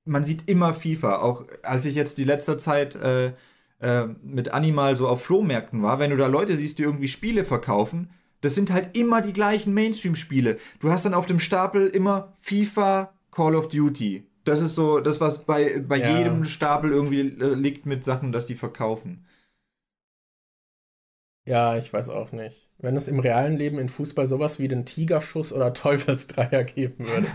man 0.04 0.24
sieht 0.24 0.48
immer 0.48 0.72
FIFA. 0.74 1.22
Auch 1.22 1.46
als 1.62 1.86
ich 1.86 1.94
jetzt 1.94 2.18
die 2.18 2.24
letzte 2.24 2.58
Zeit 2.58 2.94
äh, 2.94 3.32
äh, 3.80 4.06
mit 4.22 4.52
Animal 4.52 4.96
so 4.96 5.08
auf 5.08 5.24
Flohmärkten 5.24 5.82
war, 5.82 5.98
wenn 5.98 6.10
du 6.10 6.16
da 6.16 6.26
Leute 6.26 6.56
siehst, 6.56 6.78
die 6.78 6.84
irgendwie 6.84 7.08
Spiele 7.08 7.44
verkaufen, 7.44 8.10
das 8.46 8.54
sind 8.54 8.72
halt 8.72 8.96
immer 8.96 9.22
die 9.22 9.32
gleichen 9.32 9.74
Mainstream-Spiele. 9.74 10.58
Du 10.78 10.92
hast 10.92 11.04
dann 11.04 11.14
auf 11.14 11.26
dem 11.26 11.40
Stapel 11.40 11.88
immer 11.88 12.32
FIFA, 12.38 13.12
Call 13.32 13.56
of 13.56 13.68
Duty. 13.68 14.24
Das 14.44 14.60
ist 14.60 14.76
so 14.76 15.00
das, 15.00 15.20
was 15.20 15.42
bei, 15.42 15.80
bei 15.80 15.96
ja. 15.96 16.16
jedem 16.16 16.44
Stapel 16.44 16.92
irgendwie 16.92 17.22
äh, 17.22 17.54
liegt 17.54 17.86
mit 17.86 18.04
Sachen, 18.04 18.30
dass 18.30 18.46
die 18.46 18.54
verkaufen. 18.54 19.26
Ja, 21.44 21.76
ich 21.76 21.92
weiß 21.92 22.08
auch 22.10 22.30
nicht. 22.30 22.70
Wenn 22.78 22.96
es 22.96 23.08
im 23.08 23.18
realen 23.18 23.56
Leben 23.56 23.80
in 23.80 23.88
Fußball 23.88 24.28
sowas 24.28 24.60
wie 24.60 24.68
den 24.68 24.86
Tigerschuss 24.86 25.52
oder 25.52 25.74
Teufelsdreier 25.74 26.62
geben 26.62 27.04
würde. 27.08 27.26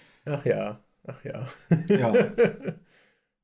ach 0.24 0.44
ja, 0.44 0.80
ach 1.06 1.24
ja. 1.24 1.46
Ja. 1.86 2.12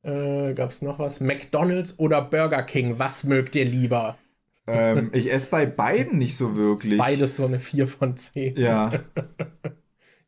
äh, 0.48 0.54
Gab 0.54 0.70
es 0.70 0.82
noch 0.82 0.98
was? 0.98 1.20
McDonalds 1.20 2.00
oder 2.00 2.20
Burger 2.20 2.64
King? 2.64 2.98
Was 2.98 3.22
mögt 3.22 3.54
ihr 3.54 3.64
lieber? 3.64 4.18
Ähm, 4.66 5.10
ich 5.12 5.32
esse 5.32 5.50
bei 5.50 5.66
beiden 5.66 6.18
nicht 6.18 6.36
so 6.36 6.56
wirklich. 6.56 6.98
Beides 6.98 7.36
so 7.36 7.44
eine 7.46 7.58
4 7.60 7.86
von 7.88 8.16
10. 8.16 8.56
Ja. 8.56 8.90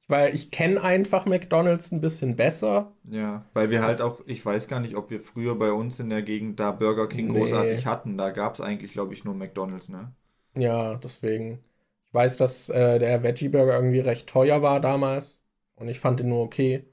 Weil 0.08 0.34
ich 0.34 0.50
kenne 0.50 0.82
einfach 0.82 1.26
McDonalds 1.26 1.92
ein 1.92 2.00
bisschen 2.00 2.36
besser. 2.36 2.92
Ja, 3.04 3.44
weil 3.54 3.70
wir 3.70 3.80
halt 3.82 3.92
Das- 3.92 4.00
auch, 4.00 4.20
ich 4.26 4.44
weiß 4.44 4.68
gar 4.68 4.80
nicht, 4.80 4.96
ob 4.96 5.10
wir 5.10 5.20
früher 5.20 5.54
bei 5.58 5.72
uns 5.72 6.00
in 6.00 6.10
der 6.10 6.22
Gegend 6.22 6.60
da 6.60 6.72
Burger 6.72 7.08
King 7.08 7.32
Nee. 7.32 7.38
großartig 7.40 7.86
hatten. 7.86 8.16
Da 8.18 8.30
gab 8.30 8.54
es 8.54 8.60
eigentlich, 8.60 8.90
glaube 8.92 9.14
ich, 9.14 9.24
nur 9.24 9.34
McDonalds, 9.34 9.88
ne? 9.88 10.12
Ja, 10.56 10.96
deswegen. 10.96 11.64
Ich 12.08 12.14
weiß, 12.14 12.36
dass 12.36 12.68
äh, 12.68 12.98
der 12.98 13.22
Veggie 13.22 13.48
Burger 13.48 13.74
irgendwie 13.74 14.00
recht 14.00 14.28
teuer 14.28 14.62
war 14.62 14.80
damals. 14.80 15.40
Und 15.76 15.88
ich 15.88 15.98
fand 15.98 16.20
den 16.20 16.28
nur 16.28 16.40
okay. 16.42 16.84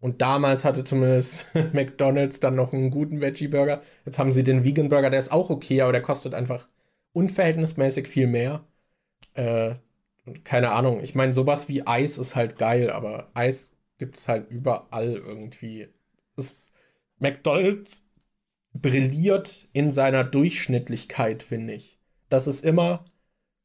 Und 0.00 0.22
damals 0.22 0.64
hatte 0.64 0.84
zumindest 0.84 1.44
McDonalds 1.74 2.40
dann 2.40 2.54
noch 2.54 2.72
einen 2.72 2.90
guten 2.90 3.20
Veggie 3.20 3.48
Burger. 3.48 3.82
Jetzt 4.06 4.18
haben 4.18 4.32
sie 4.32 4.44
den 4.44 4.64
Vegan 4.64 4.88
Burger, 4.88 5.10
der 5.10 5.20
ist 5.20 5.32
auch 5.32 5.50
okay, 5.50 5.82
aber 5.82 5.92
der 5.92 6.02
kostet 6.02 6.32
einfach 6.34 6.68
unverhältnismäßig 7.12 8.08
viel 8.08 8.26
mehr. 8.26 8.64
Äh, 9.34 9.74
keine 10.44 10.72
Ahnung. 10.72 11.00
Ich 11.02 11.14
meine, 11.14 11.32
sowas 11.32 11.68
wie 11.68 11.86
Eis 11.86 12.18
ist 12.18 12.36
halt 12.36 12.58
geil, 12.58 12.90
aber 12.90 13.30
Eis 13.34 13.72
gibt 13.98 14.16
es 14.18 14.28
halt 14.28 14.50
überall 14.50 15.14
irgendwie. 15.14 15.88
Das 16.36 16.72
McDonalds 17.18 18.08
brilliert 18.72 19.68
in 19.72 19.90
seiner 19.90 20.24
Durchschnittlichkeit, 20.24 21.42
finde 21.42 21.74
ich. 21.74 21.98
Das 22.28 22.46
ist 22.46 22.64
immer 22.64 23.04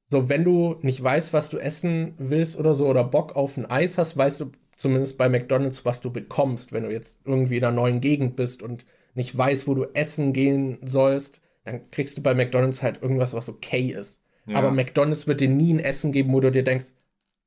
so, 0.08 0.30
wenn 0.30 0.44
du 0.44 0.78
nicht 0.82 1.02
weißt, 1.04 1.34
was 1.34 1.50
du 1.50 1.58
essen 1.58 2.14
willst 2.18 2.58
oder 2.58 2.76
so, 2.76 2.88
oder 2.88 3.04
Bock 3.04 3.36
auf 3.36 3.58
ein 3.58 3.66
Eis 3.70 3.98
hast, 3.98 4.18
weißt 4.18 4.40
du 4.40 4.52
zumindest 4.78 5.18
bei 5.18 5.30
McDonalds, 5.30 5.86
was 5.86 6.02
du 6.02 6.12
bekommst. 6.12 6.74
Wenn 6.74 6.84
du 6.84 6.92
jetzt 6.92 7.20
irgendwie 7.26 7.58
in 7.58 7.64
einer 7.64 7.76
neuen 7.76 8.02
Gegend 8.02 8.36
bist 8.36 8.62
und 8.62 8.86
nicht 9.14 9.36
weißt, 9.38 9.68
wo 9.68 9.74
du 9.74 9.86
essen 9.94 10.34
gehen 10.34 10.80
sollst, 10.86 11.42
dann 11.66 11.92
kriegst 11.92 12.18
du 12.18 12.22
bei 12.22 12.34
McDonalds 12.34 12.82
halt 12.82 13.02
irgendwas, 13.02 13.34
was 13.34 13.50
okay 13.50 13.90
ist. 13.90 14.22
Ja. 14.46 14.58
Aber 14.58 14.72
McDonalds 14.72 15.28
wird 15.28 15.42
dir 15.42 15.50
nie 15.50 15.74
ein 15.74 15.80
Essen 15.80 16.12
geben, 16.12 16.32
wo 16.32 16.40
du 16.40 16.52
dir 16.52 16.64
denkst, 16.64 16.94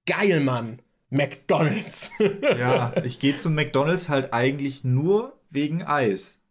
geil, 0.07 0.41
Mann, 0.41 0.81
McDonalds. 1.09 2.11
Ja, 2.59 2.93
ich 3.05 3.19
gehe 3.19 3.37
zu 3.37 3.49
McDonalds 3.49 4.09
halt 4.09 4.33
eigentlich 4.33 4.85
nur 4.85 5.39
wegen 5.51 5.83
Eis. 5.85 6.43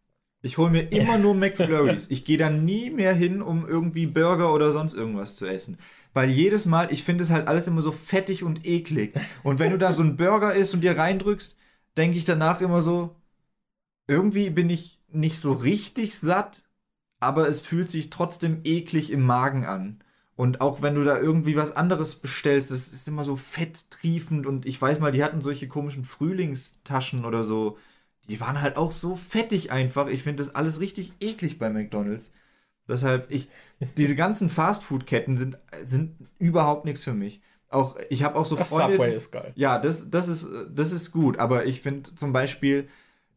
Ich 0.42 0.58
hole 0.58 0.72
mir 0.72 0.84
immer 0.92 1.18
nur 1.18 1.36
McFlurries. 1.36 2.10
Ich 2.10 2.24
gehe 2.24 2.38
dann 2.38 2.64
nie 2.64 2.90
mehr 2.90 3.14
hin, 3.14 3.42
um 3.42 3.68
irgendwie 3.68 4.06
Burger 4.06 4.54
oder 4.54 4.72
sonst 4.72 4.94
irgendwas 4.94 5.36
zu 5.36 5.46
essen. 5.46 5.78
Weil 6.14 6.30
jedes 6.30 6.66
Mal, 6.66 6.92
ich 6.92 7.04
finde 7.04 7.24
es 7.24 7.32
halt 7.32 7.48
alles 7.48 7.68
immer 7.68 7.82
so 7.82 7.92
fettig 7.92 8.44
und 8.44 8.66
eklig. 8.66 9.14
Und 9.44 9.60
wenn 9.60 9.72
du 9.72 9.78
da 9.78 9.92
so 9.92 10.04
einen 10.04 10.16
Burger 10.16 10.54
isst 10.54 10.74
und 10.74 10.84
dir 10.84 10.98
reindrückst, 10.98 11.58
denke 11.98 12.18
ich 12.18 12.26
danach 12.26 12.62
immer 12.62 12.82
so, 12.82 13.16
irgendwie 14.08 14.50
bin 14.50 14.70
ich 14.70 15.02
nicht 15.12 15.40
so 15.40 15.52
richtig 15.52 16.18
satt, 16.18 16.64
aber 17.20 17.48
es 17.48 17.62
fühlt 17.62 17.90
sich 17.90 18.10
trotzdem 18.10 18.62
eklig 18.64 19.12
im 19.12 19.22
Magen 19.24 19.66
an. 19.66 20.00
Und 20.36 20.62
auch 20.62 20.82
wenn 20.84 20.94
du 20.96 21.04
da 21.04 21.18
irgendwie 21.20 21.56
was 21.56 21.76
anderes 21.76 22.16
bestellst, 22.16 22.70
das 22.70 22.90
ist 22.90 23.08
immer 23.08 23.26
so 23.26 23.36
fetttriefend 23.36 24.46
und 24.46 24.68
ich 24.68 24.80
weiß 24.80 25.00
mal, 25.00 25.12
die 25.12 25.24
hatten 25.24 25.42
solche 25.42 25.68
komischen 25.68 26.06
Frühlingstaschen 26.06 27.26
oder 27.26 27.44
so. 27.44 27.78
Die 28.30 28.40
waren 28.40 28.62
halt 28.62 28.78
auch 28.78 28.92
so 28.92 29.16
fettig 29.16 29.72
einfach. 29.72 30.08
Ich 30.08 30.22
finde 30.24 30.44
das 30.44 30.54
alles 30.54 30.80
richtig 30.80 31.14
eklig 31.20 31.58
bei 31.58 31.70
McDonalds. 31.72 32.32
Deshalb, 32.88 33.32
ich, 33.32 33.50
diese 33.98 34.16
ganzen 34.16 34.50
Fastfood-Ketten 34.50 35.38
sind, 35.38 35.58
sind 35.84 36.16
überhaupt 36.40 36.86
nichts 36.86 37.04
für 37.04 37.14
mich. 37.14 37.42
Auch, 37.70 37.98
ich 38.10 38.24
habe 38.24 38.36
auch 38.36 38.46
so 38.46 38.56
Das 38.56 38.70
Freunde. 38.70 38.94
Subway 38.96 39.16
ist 39.16 39.32
geil. 39.32 39.52
Ja, 39.56 39.78
das, 39.80 40.10
das, 40.10 40.28
ist, 40.28 40.48
das 40.70 40.92
ist 40.92 41.12
gut, 41.12 41.38
aber 41.40 41.66
ich 41.66 41.82
finde 41.82 42.16
zum 42.16 42.32
Beispiel 42.32 42.88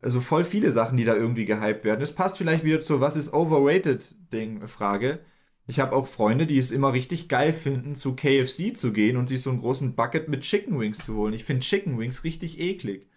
also 0.03 0.21
voll 0.21 0.45
viele 0.45 0.71
Sachen, 0.71 0.97
die 0.97 1.05
da 1.05 1.15
irgendwie 1.15 1.45
gehypt 1.45 1.85
werden. 1.85 2.01
Es 2.01 2.13
passt 2.13 2.39
vielleicht 2.39 2.65
wieder 2.65 2.81
zur 2.81 3.01
Was 3.01 3.17
ist 3.17 3.33
overrated 3.33 4.15
Ding 4.33 4.67
Frage. 4.67 5.21
Ich 5.67 5.79
habe 5.79 5.95
auch 5.95 6.09
Freunde, 6.09 6.47
die 6.47 6.59
es 6.59 6.73
immer 6.73 6.95
richtig 6.95 7.29
geil 7.29 7.53
finden, 7.53 7.95
zu 7.95 8.17
KFC 8.17 8.77
zu 8.77 8.93
gehen 8.93 9.17
und 9.17 9.29
sich 9.29 9.43
so 9.43 9.51
einen 9.51 9.61
großen 9.61 9.95
Bucket 9.95 10.29
mit 10.29 10.41
Chicken 10.41 10.81
Wings 10.81 10.99
zu 10.99 11.15
holen. 11.15 11.33
Ich 11.33 11.45
finde 11.45 11.61
Chicken 11.61 11.99
Wings 11.99 12.25
richtig 12.25 12.59
eklig. 12.59 13.09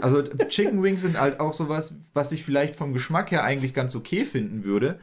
Also 0.00 0.22
Chicken 0.22 0.82
Wings 0.82 1.02
sind 1.02 1.18
halt 1.18 1.40
auch 1.40 1.52
sowas, 1.52 1.96
was 2.12 2.30
ich 2.30 2.44
vielleicht 2.44 2.76
vom 2.76 2.92
Geschmack 2.92 3.32
her 3.32 3.42
eigentlich 3.42 3.74
ganz 3.74 3.96
okay 3.96 4.24
finden 4.24 4.62
würde. 4.62 5.00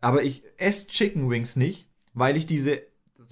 Aber 0.00 0.22
ich 0.22 0.44
esse 0.58 0.86
Chicken 0.88 1.28
Wings 1.28 1.56
nicht, 1.56 1.88
weil 2.14 2.36
ich 2.36 2.46
diese, 2.46 2.82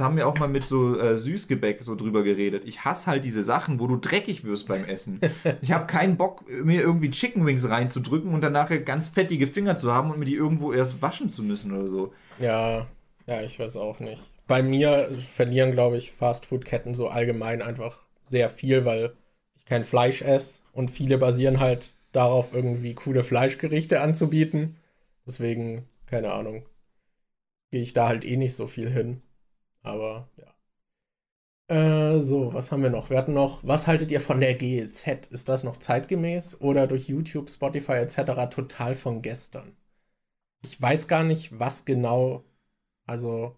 haben 0.05 0.17
wir 0.17 0.29
auch 0.29 0.39
mal 0.39 0.49
mit 0.49 0.65
so 0.65 0.99
äh, 0.99 1.17
Süßgebäck 1.17 1.83
so 1.83 1.95
drüber 1.95 2.23
geredet. 2.23 2.65
Ich 2.67 2.85
hasse 2.85 3.07
halt 3.07 3.25
diese 3.25 3.43
Sachen, 3.43 3.81
wo 3.81 3.87
du 3.87 3.97
dreckig 3.97 4.45
wirst 4.45 4.69
beim 4.69 4.85
Essen. 4.85 5.21
Ich 5.63 5.73
habe 5.73 5.87
keinen 5.87 6.17
Bock, 6.17 6.45
mir 6.49 6.83
irgendwie 6.83 7.11
Chicken 7.11 7.47
Wings 7.47 7.69
reinzudrücken 7.69 8.33
und 8.35 8.43
dann 8.43 8.53
nachher 8.53 8.81
ganz 8.81 9.09
fettige 9.09 9.47
Finger 9.47 9.77
zu 9.77 9.93
haben 9.93 10.11
und 10.11 10.19
mir 10.19 10.25
die 10.25 10.35
irgendwo 10.35 10.73
erst 10.73 11.01
waschen 11.01 11.29
zu 11.29 11.43
müssen 11.43 11.73
oder 11.73 11.89
so. 11.89 12.13
Ja, 12.39 12.87
ja, 13.27 13.43
ich 13.43 13.59
weiß 13.59 13.77
auch 13.77 14.01
nicht. 14.01 14.23
Bei 14.47 14.63
mir 14.63 15.11
verlieren, 15.13 15.73
glaube 15.73 15.97
ich, 15.97 16.13
Fastfood-Ketten 16.13 16.95
so 16.95 17.09
allgemein 17.09 17.63
einfach 17.63 18.03
sehr 18.25 18.49
viel, 18.49 18.85
weil 18.85 19.17
ich 19.57 19.65
kein 19.65 19.85
Fleisch 19.85 20.23
esse 20.23 20.63
und 20.73 20.91
viele 20.91 21.19
basieren 21.19 21.59
halt 21.59 21.95
darauf, 22.13 22.55
irgendwie 22.55 22.95
coole 22.95 23.25
Fleischgerichte 23.25 24.01
anzubieten. 24.01 24.77
Deswegen, 25.27 25.89
keine 26.07 26.33
Ahnung, 26.33 26.65
gehe 27.71 27.83
ich 27.83 27.93
da 27.95 28.09
halt 28.09 28.25
eh 28.25 28.37
nicht 28.37 28.55
so 28.55 28.67
viel 28.67 28.91
hin. 28.91 29.23
Aber 29.87 30.29
ja. 30.37 30.55
Äh, 31.69 32.19
so, 32.21 32.53
was 32.55 32.71
haben 32.73 32.83
wir 32.83 32.91
noch? 32.91 33.09
Wir 33.11 33.19
hatten 33.19 33.33
noch, 33.33 33.63
was 33.65 33.87
haltet 33.87 34.11
ihr 34.11 34.21
von 34.21 34.41
der 34.41 34.55
GEZ? 34.55 35.27
Ist 35.31 35.49
das 35.49 35.63
noch 35.65 35.77
zeitgemäß 35.77 36.61
oder 36.61 36.87
durch 36.89 37.09
YouTube, 37.09 37.51
Spotify 37.51 37.93
etc. 37.95 38.47
total 38.49 38.95
von 38.97 39.23
gestern? 39.23 39.77
Ich 40.63 40.81
weiß 40.81 41.09
gar 41.09 41.25
nicht, 41.25 41.59
was 41.59 41.85
genau 41.85 42.45
also 43.07 43.57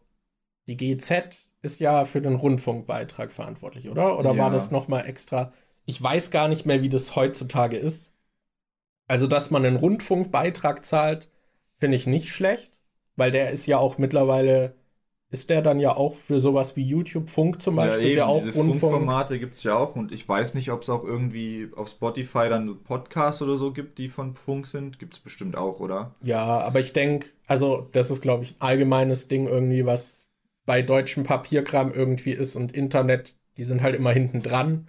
die 0.69 0.77
GZ 0.79 1.51
ist 1.63 1.81
ja 1.81 2.05
für 2.07 2.23
den 2.23 2.37
Rundfunkbeitrag 2.37 3.33
verantwortlich, 3.33 3.89
oder? 3.91 4.19
Oder 4.19 4.39
war 4.39 4.51
Ja. 4.51 4.55
das 4.55 4.71
noch 4.73 4.89
mal 4.89 5.03
extra? 5.03 5.53
Ich 5.87 6.03
weiß 6.03 6.31
gar 6.33 6.49
nicht 6.49 6.67
mehr, 6.67 6.83
wie 6.83 6.91
das 6.91 7.17
heutzutage 7.17 7.79
ist. 7.79 8.15
Also, 9.09 9.27
dass 9.29 9.51
man 9.51 9.65
einen 9.67 9.77
Rundfunkbeitrag 9.77 10.85
zahlt, 10.85 11.31
finde 11.77 11.97
ich 11.99 12.07
nicht 12.09 12.31
schlecht, 12.31 12.79
weil 13.17 13.33
der 13.33 13.51
ist 13.53 13.67
ja 13.67 13.79
auch 13.79 13.99
mittlerweile, 13.99 14.77
ist 15.31 15.51
der 15.51 15.61
dann 15.61 15.79
ja 15.79 15.95
auch 15.95 16.15
für 16.15 16.39
sowas 16.39 16.77
wie 16.77 16.83
YouTube 16.83 17.29
Funk 17.29 17.61
zum 17.61 17.77
Beispiel, 17.77 18.09
ist 18.09 18.15
ja 18.17 18.27
auch 18.27 18.39
diese 18.39 18.55
Rundfunk. 18.55 18.93
Funkformate 18.93 19.39
gibt 19.39 19.57
es 19.57 19.63
ja 19.63 19.77
auch 19.77 19.95
und 19.95 20.11
ich 20.11 20.27
weiß 20.27 20.55
nicht, 20.55 20.71
ob 20.71 20.83
es 20.83 20.89
auch 20.89 21.05
irgendwie 21.05 21.69
auf 21.77 21.89
Spotify 21.89 22.49
dann 22.49 22.83
Podcasts 22.83 23.43
oder 23.43 23.57
so 23.57 23.73
gibt, 23.73 23.99
die 23.99 24.09
von 24.09 24.35
Funk 24.35 24.67
sind. 24.67 24.99
Gibt 24.99 25.15
es 25.15 25.21
bestimmt 25.21 25.57
auch, 25.57 25.81
oder? 25.81 26.15
Ja, 26.23 26.61
aber 26.61 26.81
ich 26.81 26.95
denke, 26.95 27.29
also 27.47 27.89
das 27.93 28.11
ist, 28.11 28.23
glaube 28.23 28.45
ich, 28.45 28.53
ein 28.53 28.61
allgemeines 28.61 29.29
Ding 29.29 29.47
irgendwie, 29.47 29.85
was 29.85 30.27
bei 30.65 30.81
deutschem 30.81 31.25
Papierkram 31.25 31.93
irgendwie 31.93 32.33
ist 32.33 32.57
und 32.57 32.73
Internet, 32.73 33.37
die 33.59 33.65
sind 33.65 33.83
halt 33.83 33.97
immer 33.97 34.13
hinten 34.13 34.43
dran. 34.43 34.89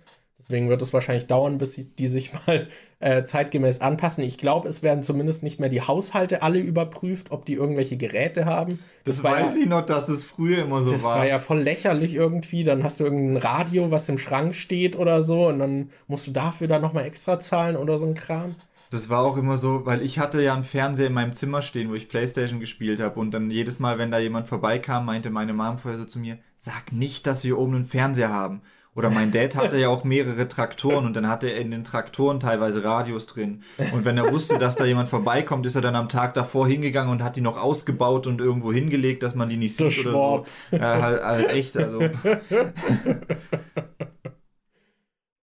Deswegen 0.50 0.70
wird 0.70 0.82
es 0.82 0.92
wahrscheinlich 0.94 1.28
dauern, 1.28 1.60
bis 1.60 1.80
die 2.00 2.08
sich 2.08 2.32
mal 2.48 2.68
äh, 3.00 3.24
zeitgemäß 3.24 3.82
anpassen. 3.82 4.24
Ich 4.24 4.40
glaube, 4.40 4.68
es 4.68 4.82
werden 4.82 5.04
zumindest 5.04 5.44
nicht 5.44 5.60
mehr 5.60 5.70
die 5.70 5.82
Haushalte 5.82 6.42
alle 6.42 6.58
überprüft, 6.58 7.30
ob 7.30 7.46
die 7.46 7.54
irgendwelche 7.54 7.98
Geräte 7.98 8.46
haben. 8.46 8.80
Das, 9.04 9.24
war 9.24 9.34
weiß 9.34 9.58
ja, 9.58 9.62
ich 9.62 9.70
noch, 9.70 9.86
dass 9.86 10.08
das 10.08 10.24
früher 10.24 10.64
immer 10.64 10.82
so 10.82 10.90
Das 10.90 11.04
war. 11.04 11.20
war 11.20 11.28
ja 11.28 11.38
voll 11.38 11.60
lächerlich 11.60 12.16
irgendwie. 12.16 12.64
Dann 12.64 12.84
hast 12.84 13.00
du 13.00 13.04
irgendein 13.04 13.38
Radio, 13.38 13.92
was 13.92 14.10
im 14.10 14.18
Schrank 14.18 14.56
steht 14.56 14.96
oder 14.96 15.22
so, 15.22 15.48
und 15.48 15.60
dann 15.60 15.92
musst 16.08 16.26
du 16.26 16.32
dafür 16.32 16.68
dann 16.68 16.82
nochmal 16.82 17.06
extra 17.06 17.40
zahlen 17.40 17.78
oder 17.78 18.00
so 18.00 18.08
ein 18.08 18.16
Kram. 18.16 18.56
Das 18.92 19.08
war 19.08 19.24
auch 19.24 19.38
immer 19.38 19.56
so, 19.56 19.86
weil 19.86 20.02
ich 20.02 20.18
hatte 20.18 20.42
ja 20.42 20.56
einen 20.56 20.64
Fernseher 20.64 21.08
in 21.08 21.14
meinem 21.14 21.34
Zimmer 21.34 21.62
stehen, 21.62 21.92
wo 21.92 21.94
ich 21.94 22.10
Playstation 22.10 22.60
gespielt 22.60 23.00
habe 23.02 23.20
und 23.20 23.32
dann 23.36 23.52
jedes 23.52 23.78
Mal, 23.78 24.00
wenn 24.00 24.10
da 24.10 24.18
jemand 24.18 24.48
vorbeikam, 24.48 25.06
meinte 25.06 25.30
meine 25.30 25.54
Mom 25.54 25.78
vorher 25.78 26.00
so 26.00 26.06
zu 26.06 26.18
mir, 26.18 26.40
sag 26.58 26.92
nicht, 26.92 27.28
dass 27.28 27.44
wir 27.44 27.60
oben 27.60 27.76
einen 27.76 27.86
Fernseher 27.86 28.30
haben. 28.30 28.64
Oder 28.96 29.12
mein 29.12 29.32
Dad 29.32 29.56
hatte 29.56 29.78
ja 29.78 29.90
auch 29.94 30.04
mehrere 30.04 30.48
Traktoren 30.48 31.06
und 31.06 31.16
dann 31.16 31.28
hatte 31.28 31.48
er 31.48 31.62
in 31.62 31.72
den 31.72 31.84
Traktoren 31.84 32.40
teilweise 32.40 32.84
Radios 32.84 33.28
drin. 33.28 33.64
Und 33.92 34.06
wenn 34.06 34.18
er 34.18 34.32
wusste, 34.32 34.58
dass 34.58 34.76
da 34.76 34.86
jemand 34.86 35.10
vorbeikommt, 35.10 35.66
ist 35.66 35.76
er 35.76 35.82
dann 35.82 35.96
am 35.96 36.10
Tag 36.10 36.34
davor 36.34 36.68
hingegangen 36.68 37.12
und 37.12 37.24
hat 37.24 37.36
die 37.36 37.42
noch 37.42 37.58
ausgebaut 37.58 38.28
und 38.28 38.42
irgendwo 38.42 38.74
hingelegt, 38.74 39.24
dass 39.24 39.36
man 39.36 39.50
die 39.50 39.58
nicht 39.58 39.76
sieht 39.76 40.00
oder 40.00 40.12
so. 40.12 40.46
Ja, 40.72 41.02
halt, 41.02 41.24
halt 41.24 41.50
echt, 41.50 41.78
also 41.78 42.00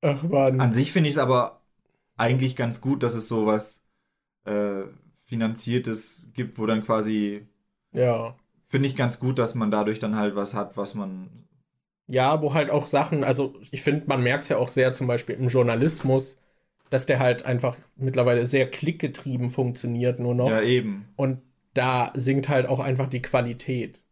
Ach 0.01 0.23
man. 0.23 0.59
An 0.59 0.73
sich 0.73 0.91
finde 0.91 1.09
ich 1.09 1.15
es 1.15 1.19
aber 1.19 1.61
eigentlich 2.17 2.55
ganz 2.55 2.81
gut, 2.81 3.03
dass 3.03 3.13
es 3.15 3.27
sowas 3.27 3.83
äh, 4.45 4.83
Finanziertes 5.27 6.30
gibt, 6.33 6.57
wo 6.59 6.65
dann 6.65 6.83
quasi, 6.83 7.47
Ja. 7.91 8.35
finde 8.65 8.88
ich 8.88 8.95
ganz 8.95 9.19
gut, 9.19 9.39
dass 9.39 9.55
man 9.55 9.72
dadurch 9.72 9.99
dann 9.99 10.15
halt 10.15 10.35
was 10.35 10.53
hat, 10.53 10.77
was 10.77 10.95
man. 10.95 11.42
Ja, 12.07 12.41
wo 12.41 12.53
halt 12.53 12.69
auch 12.69 12.85
Sachen, 12.85 13.23
also 13.23 13.56
ich 13.72 13.82
finde, 13.82 14.03
man 14.07 14.22
merkt 14.22 14.43
es 14.43 14.49
ja 14.49 14.57
auch 14.57 14.67
sehr 14.67 14.91
zum 14.93 15.07
Beispiel 15.07 15.35
im 15.35 15.48
Journalismus, 15.48 16.38
dass 16.90 17.06
der 17.06 17.19
halt 17.19 17.45
einfach 17.45 17.77
mittlerweile 17.95 18.45
sehr 18.45 18.69
klickgetrieben 18.69 19.49
funktioniert 19.49 20.19
nur 20.19 20.35
noch. 20.35 20.49
Ja, 20.49 20.61
eben. 20.61 21.07
Und 21.15 21.41
da 21.73 22.11
sinkt 22.14 22.49
halt 22.49 22.67
auch 22.67 22.80
einfach 22.80 23.07
die 23.07 23.22
Qualität. 23.22 24.03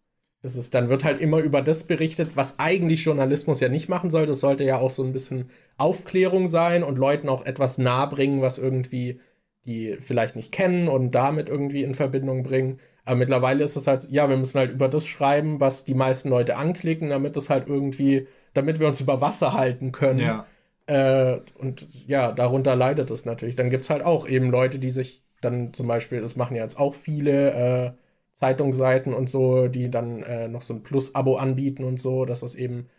Das 0.42 0.56
ist, 0.56 0.74
dann 0.74 0.90
wird 0.90 1.04
halt 1.04 1.22
immer 1.22 1.38
über 1.40 1.62
das 1.62 1.84
berichtet, 1.84 2.36
was 2.36 2.58
eigentlich 2.58 3.04
Journalismus 3.06 3.60
ja 3.60 3.70
nicht 3.70 3.90
machen 3.90 4.10
soll. 4.10 4.26
Das 4.26 4.40
sollte 4.40 4.64
ja 4.64 4.80
auch 4.80 4.90
so 4.90 5.04
ein 5.04 5.14
bisschen 5.14 5.52
Aufklärung 5.78 6.48
sein 6.48 6.82
und 6.82 6.98
Leuten 6.98 7.30
auch 7.30 7.46
etwas 7.46 7.78
nahebringen, 7.78 8.42
was 8.42 8.58
irgendwie 8.58 9.20
die 9.66 9.98
vielleicht 10.00 10.36
nicht 10.36 10.52
kennen 10.52 10.88
und 10.88 11.12
damit 11.12 11.50
irgendwie 11.50 11.84
in 11.84 11.94
Verbindung 11.94 12.42
bringen. 12.42 12.80
Aber 13.06 13.16
mittlerweile 13.18 13.64
ist 13.64 13.76
es 13.76 13.88
halt, 13.88 14.08
ja, 14.10 14.30
wir 14.30 14.38
müssen 14.38 14.60
halt 14.60 14.72
über 14.72 14.88
das 14.88 15.08
schreiben, 15.08 15.60
was 15.60 15.86
die 15.86 15.96
meisten 15.96 16.30
Leute 16.30 16.58
anklicken, 16.58 17.10
damit 17.10 17.36
es 17.38 17.50
halt 17.50 17.68
irgendwie, 17.68 18.28
damit 18.54 18.80
wir 18.80 18.88
uns 18.88 19.02
über 19.02 19.22
Wasser 19.22 19.54
halten 19.54 19.92
können. 19.92 20.20
Ja. 20.20 20.46
Äh, 20.86 21.42
und 21.58 21.88
ja, 22.08 22.32
darunter 22.32 22.76
leidet 22.76 23.12
es 23.12 23.26
natürlich. 23.26 23.56
Dann 23.56 23.70
gibt 23.70 23.86
es 23.86 23.90
halt 23.90 24.04
auch 24.04 24.28
eben 24.28 24.52
Leute, 24.52 24.80
die 24.80 24.92
sich 24.92 25.24
dann 25.42 25.74
zum 25.74 25.88
Beispiel, 25.88 26.22
das 26.22 26.36
machen 26.36 26.56
ja 26.56 26.64
jetzt 26.64 26.80
auch 26.80 26.94
viele 26.96 27.52
äh, 27.54 27.92
Zeitungsseiten 28.34 29.14
und 29.14 29.30
so, 29.30 29.68
die 29.68 29.90
dann 29.92 30.24
äh, 30.24 30.48
noch 30.48 30.62
so 30.62 30.74
ein 30.74 30.84
Plus-Abo 30.84 31.38
anbieten 31.38 31.84
und 31.84 32.00
so, 32.00 32.26
dass 32.26 32.42
das 32.42 32.56
eben, 32.56 32.90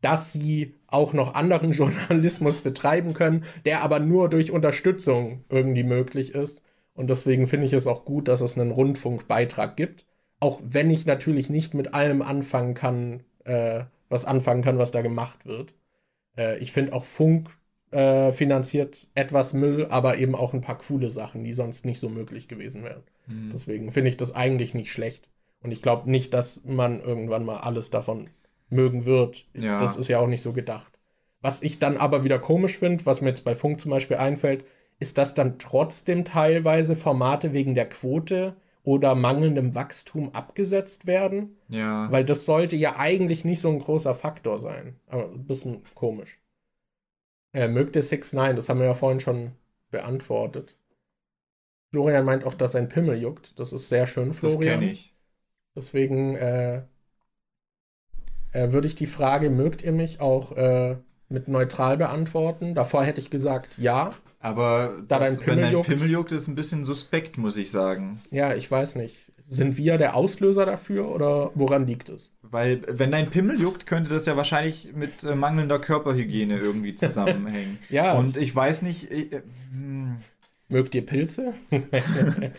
dass 0.00 0.32
sie 0.32 0.76
auch 0.86 1.12
noch 1.12 1.34
anderen 1.34 1.72
Journalismus 1.72 2.60
betreiben 2.60 3.14
können, 3.14 3.44
der 3.64 3.82
aber 3.82 4.00
nur 4.00 4.28
durch 4.28 4.50
Unterstützung 4.52 5.44
irgendwie 5.48 5.84
möglich 5.84 6.34
ist. 6.34 6.64
Und 6.94 7.10
deswegen 7.10 7.46
finde 7.46 7.66
ich 7.66 7.72
es 7.72 7.86
auch 7.86 8.04
gut, 8.04 8.28
dass 8.28 8.40
es 8.40 8.56
einen 8.56 8.70
Rundfunkbeitrag 8.70 9.76
gibt. 9.76 10.06
Auch 10.40 10.60
wenn 10.64 10.90
ich 10.90 11.06
natürlich 11.06 11.50
nicht 11.50 11.74
mit 11.74 11.94
allem 11.94 12.22
anfangen 12.22 12.74
kann, 12.74 13.24
äh, 13.44 13.84
was 14.08 14.24
anfangen 14.24 14.62
kann, 14.62 14.78
was 14.78 14.92
da 14.92 15.02
gemacht 15.02 15.46
wird. 15.46 15.74
Äh, 16.36 16.58
ich 16.58 16.72
finde 16.72 16.92
auch 16.92 17.04
Funk 17.04 17.50
äh, 17.90 18.32
finanziert 18.32 19.08
etwas 19.14 19.52
Müll, 19.52 19.86
aber 19.90 20.18
eben 20.18 20.34
auch 20.34 20.54
ein 20.54 20.60
paar 20.60 20.78
coole 20.78 21.10
Sachen, 21.10 21.44
die 21.44 21.52
sonst 21.52 21.84
nicht 21.84 21.98
so 21.98 22.08
möglich 22.08 22.48
gewesen 22.48 22.84
wären. 22.84 23.02
Mhm. 23.26 23.50
Deswegen 23.52 23.92
finde 23.92 24.10
ich 24.10 24.16
das 24.16 24.34
eigentlich 24.34 24.74
nicht 24.74 24.92
schlecht. 24.92 25.28
Und 25.62 25.72
ich 25.72 25.82
glaube 25.82 26.10
nicht, 26.10 26.34
dass 26.34 26.62
man 26.64 27.00
irgendwann 27.00 27.44
mal 27.44 27.58
alles 27.58 27.90
davon 27.90 28.28
mögen 28.68 29.06
wird. 29.06 29.46
Ja. 29.54 29.78
Das 29.78 29.96
ist 29.96 30.08
ja 30.08 30.18
auch 30.18 30.26
nicht 30.26 30.42
so 30.42 30.52
gedacht. 30.52 30.98
Was 31.40 31.62
ich 31.62 31.78
dann 31.78 31.96
aber 31.96 32.24
wieder 32.24 32.38
komisch 32.38 32.78
finde, 32.78 33.06
was 33.06 33.20
mir 33.20 33.28
jetzt 33.28 33.44
bei 33.44 33.54
Funk 33.54 33.80
zum 33.80 33.90
Beispiel 33.90 34.16
einfällt, 34.16 34.64
ist, 34.98 35.18
dass 35.18 35.34
dann 35.34 35.58
trotzdem 35.58 36.24
teilweise 36.24 36.96
Formate 36.96 37.52
wegen 37.52 37.74
der 37.74 37.88
Quote 37.88 38.56
oder 38.82 39.14
mangelndem 39.14 39.74
Wachstum 39.74 40.34
abgesetzt 40.34 41.06
werden. 41.06 41.56
Ja. 41.68 42.10
Weil 42.12 42.24
das 42.24 42.44
sollte 42.44 42.76
ja 42.76 42.96
eigentlich 42.96 43.44
nicht 43.44 43.60
so 43.60 43.70
ein 43.70 43.78
großer 43.78 44.14
Faktor 44.14 44.58
sein. 44.58 45.00
Aber 45.06 45.24
ein 45.24 45.46
bisschen 45.46 45.82
komisch. 45.94 46.38
Äh, 47.52 47.68
mögt 47.68 47.96
ihr 47.96 48.02
6 48.02 48.34
9 48.34 48.56
Das 48.56 48.68
haben 48.68 48.80
wir 48.80 48.86
ja 48.86 48.94
vorhin 48.94 49.20
schon 49.20 49.52
beantwortet. 49.90 50.76
Florian 51.90 52.24
meint 52.24 52.44
auch, 52.44 52.54
dass 52.54 52.72
sein 52.72 52.88
Pimmel 52.88 53.16
juckt. 53.16 53.58
Das 53.58 53.72
ist 53.72 53.88
sehr 53.88 54.06
schön, 54.06 54.34
Florian. 54.34 54.60
Das 54.60 54.68
kenne 54.68 54.90
ich. 54.90 55.14
Deswegen 55.76 56.34
äh, 56.34 56.82
äh, 58.52 58.72
würde 58.72 58.86
ich 58.86 58.94
die 58.94 59.06
Frage, 59.06 59.50
mögt 59.50 59.82
ihr 59.82 59.92
mich 59.92 60.20
auch 60.20 60.52
äh, 60.56 60.96
mit 61.28 61.48
neutral 61.48 61.96
beantworten? 61.96 62.74
Davor 62.74 63.04
hätte 63.04 63.20
ich 63.20 63.30
gesagt, 63.30 63.78
ja. 63.78 64.12
Aber 64.44 65.02
da 65.08 65.18
das, 65.18 65.28
dein 65.28 65.38
Pimmel 65.38 65.56
wenn 65.56 65.62
dein 65.62 65.72
juckt, 65.72 65.88
Pimmel 65.88 66.10
juckt, 66.10 66.32
ist 66.32 66.48
ein 66.48 66.54
bisschen 66.54 66.84
suspekt, 66.84 67.38
muss 67.38 67.56
ich 67.56 67.70
sagen. 67.70 68.20
Ja, 68.30 68.54
ich 68.54 68.70
weiß 68.70 68.96
nicht. 68.96 69.16
Sind 69.48 69.78
wir 69.78 69.96
der 69.96 70.16
Auslöser 70.16 70.66
dafür 70.66 71.08
oder 71.08 71.50
woran 71.54 71.86
liegt 71.86 72.10
es? 72.10 72.32
Weil, 72.42 72.82
wenn 72.88 73.10
dein 73.10 73.30
Pimmel 73.30 73.58
juckt, 73.58 73.86
könnte 73.86 74.10
das 74.10 74.26
ja 74.26 74.36
wahrscheinlich 74.36 74.92
mit 74.94 75.24
äh, 75.24 75.34
mangelnder 75.34 75.78
Körperhygiene 75.78 76.58
irgendwie 76.58 76.94
zusammenhängen. 76.96 77.78
ja. 77.88 78.12
Und 78.12 78.36
ich 78.36 78.54
weiß 78.54 78.82
nicht. 78.82 79.10
Ich, 79.10 79.32
äh, 79.32 79.42
hm. 79.72 80.16
Mögt 80.68 80.94
ihr 80.94 81.06
Pilze? 81.06 81.54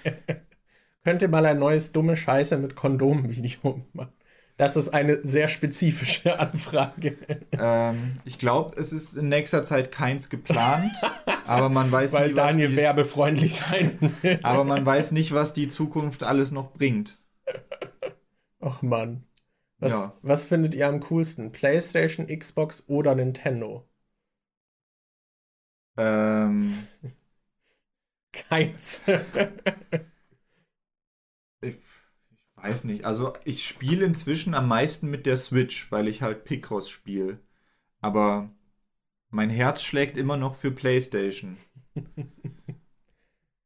Könnte 1.04 1.28
mal 1.28 1.46
ein 1.46 1.60
neues 1.60 1.92
dumme 1.92 2.16
Scheiße 2.16 2.58
mit 2.58 2.76
Kondom-Video 2.76 3.82
machen. 3.94 4.14
Das 4.58 4.78
ist 4.78 4.90
eine 4.90 5.20
sehr 5.24 5.48
spezifische 5.48 6.40
Anfrage. 6.40 7.18
Ähm, 7.52 8.14
ich 8.24 8.40
glaube, 8.40 8.80
es 8.80 8.94
ist 8.94 9.16
in 9.16 9.28
nächster 9.28 9.64
Zeit 9.64 9.92
keins 9.92 10.30
geplant, 10.30 10.94
aber 11.46 11.70
man 11.70 11.92
weiß 11.92 12.14
Weil 12.14 12.30
nie, 12.30 12.36
Daniel 12.36 12.70
die, 12.70 12.78
werbefreundlich 12.78 13.56
sein 13.56 13.98
will. 14.22 14.40
Aber 14.44 14.64
man 14.64 14.86
weiß 14.86 15.12
nicht, 15.12 15.34
was 15.34 15.54
die 15.54 15.68
Zukunft 15.68 16.24
alles 16.24 16.52
noch 16.52 16.72
bringt. 16.72 17.18
Ach 18.60 18.82
Mann. 18.82 19.26
Was, 19.80 19.92
ja. 19.92 20.14
was 20.22 20.46
findet 20.46 20.74
ihr 20.74 20.88
am 20.88 21.02
coolsten? 21.02 21.52
PlayStation, 21.52 22.28
Xbox 22.28 22.86
oder 22.88 23.14
Nintendo? 23.14 23.86
Ähm. 25.98 26.88
Keins. 28.32 29.04
Weiß 32.66 32.84
nicht. 32.86 33.06
Also 33.06 33.34
ich 33.44 33.66
spiele 33.66 34.06
inzwischen 34.06 34.54
am 34.54 34.68
meisten 34.68 35.10
mit 35.10 35.26
der 35.26 35.38
Switch, 35.38 35.92
weil 35.92 36.08
ich 36.08 36.22
halt 36.22 36.46
Picross 36.46 36.90
spiele. 36.90 37.40
Aber 38.02 38.50
mein 39.30 39.50
Herz 39.50 39.84
schlägt 39.84 40.18
immer 40.18 40.38
noch 40.38 40.56
für 40.56 40.72
PlayStation. 40.72 41.58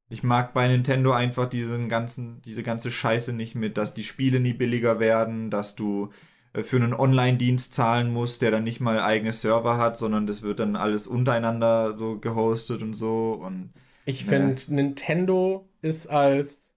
ich 0.09 0.23
mag 0.23 0.53
bei 0.53 0.67
Nintendo 0.67 1.11
einfach 1.11 1.47
diesen 1.47 1.89
ganzen, 1.89 2.41
diese 2.41 2.63
ganze 2.63 2.91
Scheiße 2.91 3.33
nicht 3.33 3.55
mit, 3.55 3.77
dass 3.77 3.93
die 3.93 4.03
Spiele 4.03 4.39
nie 4.39 4.53
billiger 4.53 4.99
werden, 4.99 5.49
dass 5.49 5.75
du 5.75 6.11
äh, 6.53 6.63
für 6.63 6.77
einen 6.77 6.93
Online-Dienst 6.93 7.73
zahlen 7.73 8.11
musst, 8.11 8.41
der 8.41 8.51
dann 8.51 8.63
nicht 8.63 8.79
mal 8.81 8.99
eigene 8.99 9.33
Server 9.33 9.77
hat, 9.77 9.97
sondern 9.97 10.27
das 10.27 10.41
wird 10.41 10.59
dann 10.59 10.75
alles 10.75 11.07
untereinander 11.07 11.93
so 11.93 12.17
gehostet 12.19 12.81
und 12.81 12.95
so. 12.95 13.31
Und, 13.33 13.71
ich 14.05 14.25
ne. 14.25 14.29
finde, 14.29 14.75
Nintendo 14.75 15.69
ist 15.81 16.07
als 16.07 16.68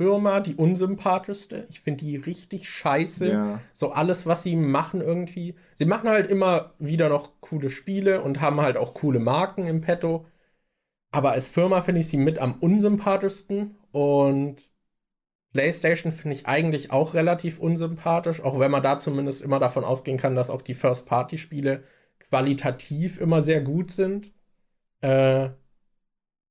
Firma 0.00 0.40
die 0.40 0.54
unsympathischste. 0.54 1.66
Ich 1.68 1.80
finde 1.80 2.06
die 2.06 2.16
richtig 2.16 2.70
scheiße. 2.70 3.30
Ja. 3.30 3.60
So 3.74 3.90
alles, 3.92 4.24
was 4.24 4.42
sie 4.42 4.56
machen 4.56 5.02
irgendwie. 5.02 5.56
Sie 5.74 5.84
machen 5.84 6.08
halt 6.08 6.26
immer 6.26 6.72
wieder 6.78 7.10
noch 7.10 7.42
coole 7.42 7.68
Spiele 7.68 8.22
und 8.22 8.40
haben 8.40 8.62
halt 8.62 8.78
auch 8.78 8.94
coole 8.94 9.18
Marken 9.18 9.66
im 9.66 9.82
Petto. 9.82 10.24
Aber 11.10 11.32
als 11.32 11.48
Firma 11.48 11.82
finde 11.82 12.00
ich 12.00 12.08
sie 12.08 12.16
mit 12.16 12.38
am 12.38 12.54
unsympathischsten. 12.54 13.76
Und 13.92 14.70
PlayStation 15.52 16.12
finde 16.12 16.34
ich 16.34 16.46
eigentlich 16.46 16.92
auch 16.92 17.12
relativ 17.12 17.58
unsympathisch, 17.58 18.40
auch 18.40 18.58
wenn 18.58 18.70
man 18.70 18.82
da 18.82 18.96
zumindest 18.96 19.42
immer 19.42 19.58
davon 19.58 19.84
ausgehen 19.84 20.16
kann, 20.16 20.34
dass 20.34 20.48
auch 20.48 20.62
die 20.62 20.72
First-Party-Spiele 20.72 21.84
qualitativ 22.20 23.20
immer 23.20 23.42
sehr 23.42 23.60
gut 23.60 23.90
sind. 23.90 24.32
Äh, 25.02 25.50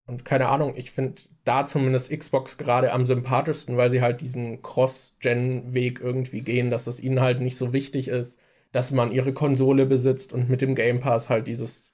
und 0.09 0.25
keine 0.25 0.49
Ahnung, 0.49 0.73
ich 0.75 0.91
finde 0.91 1.21
da 1.45 1.65
zumindest 1.65 2.11
Xbox 2.11 2.57
gerade 2.57 2.91
am 2.91 3.05
sympathischsten, 3.05 3.77
weil 3.77 3.89
sie 3.89 4.01
halt 4.01 4.21
diesen 4.21 4.61
Cross-Gen-Weg 4.61 5.99
irgendwie 6.01 6.41
gehen, 6.41 6.71
dass 6.71 6.87
es 6.87 6.99
ihnen 6.99 7.21
halt 7.21 7.39
nicht 7.39 7.57
so 7.57 7.73
wichtig 7.73 8.07
ist, 8.07 8.39
dass 8.71 8.91
man 8.91 9.11
ihre 9.11 9.33
Konsole 9.33 9.85
besitzt 9.85 10.33
und 10.33 10.49
mit 10.49 10.61
dem 10.61 10.75
Game 10.75 10.99
Pass 10.99 11.29
halt 11.29 11.47
dieses 11.47 11.93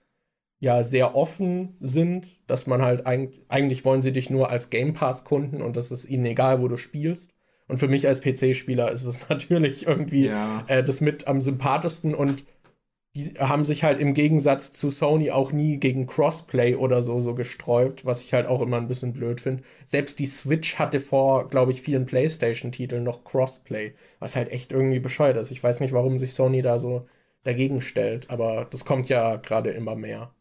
ja 0.59 0.83
sehr 0.83 1.15
offen 1.15 1.77
sind, 1.79 2.39
dass 2.47 2.65
man 2.67 2.81
halt 2.81 3.05
eigentlich, 3.05 3.45
eigentlich 3.49 3.85
wollen 3.85 4.01
sie 4.01 4.11
dich 4.11 4.29
nur 4.29 4.49
als 4.49 4.69
Game 4.69 4.93
Pass-Kunden 4.93 5.61
und 5.61 5.75
das 5.75 5.91
ist 5.91 6.05
ihnen 6.05 6.25
egal, 6.25 6.61
wo 6.61 6.67
du 6.67 6.77
spielst. 6.77 7.31
Und 7.67 7.77
für 7.77 7.87
mich 7.87 8.07
als 8.07 8.21
PC-Spieler 8.21 8.91
ist 8.91 9.03
es 9.05 9.19
natürlich 9.29 9.87
irgendwie 9.87 10.27
ja. 10.27 10.63
äh, 10.67 10.83
das 10.83 11.01
mit 11.01 11.27
am 11.27 11.41
sympathischsten 11.41 12.15
und 12.15 12.45
die 13.15 13.33
haben 13.39 13.65
sich 13.65 13.83
halt 13.83 13.99
im 13.99 14.13
Gegensatz 14.13 14.71
zu 14.71 14.91
Sony 14.91 15.31
auch 15.31 15.51
nie 15.51 15.77
gegen 15.79 16.05
Crossplay 16.07 16.75
oder 16.75 17.01
so 17.01 17.19
so 17.21 17.33
gesträubt, 17.35 18.05
was 18.05 18.21
ich 18.21 18.33
halt 18.33 18.45
auch 18.47 18.61
immer 18.61 18.77
ein 18.77 18.87
bisschen 18.87 19.13
blöd 19.13 19.41
finde. 19.41 19.63
Selbst 19.85 20.19
die 20.19 20.27
Switch 20.27 20.75
hatte 20.77 20.99
vor, 20.99 21.47
glaube 21.49 21.71
ich, 21.71 21.81
vielen 21.81 22.05
PlayStation-Titeln 22.05 23.03
noch 23.03 23.23
Crossplay, 23.23 23.93
was 24.19 24.35
halt 24.35 24.51
echt 24.51 24.71
irgendwie 24.71 24.99
bescheuert 24.99 25.37
ist. 25.37 25.51
Ich 25.51 25.63
weiß 25.63 25.79
nicht, 25.79 25.93
warum 25.93 26.19
sich 26.19 26.33
Sony 26.33 26.61
da 26.61 26.77
so 26.79 27.07
dagegen 27.43 27.81
stellt, 27.81 28.29
aber 28.29 28.65
das 28.65 28.85
kommt 28.85 29.07
ja 29.09 29.35
gerade 29.37 29.71
immer 29.71 29.95
mehr. 29.95 30.33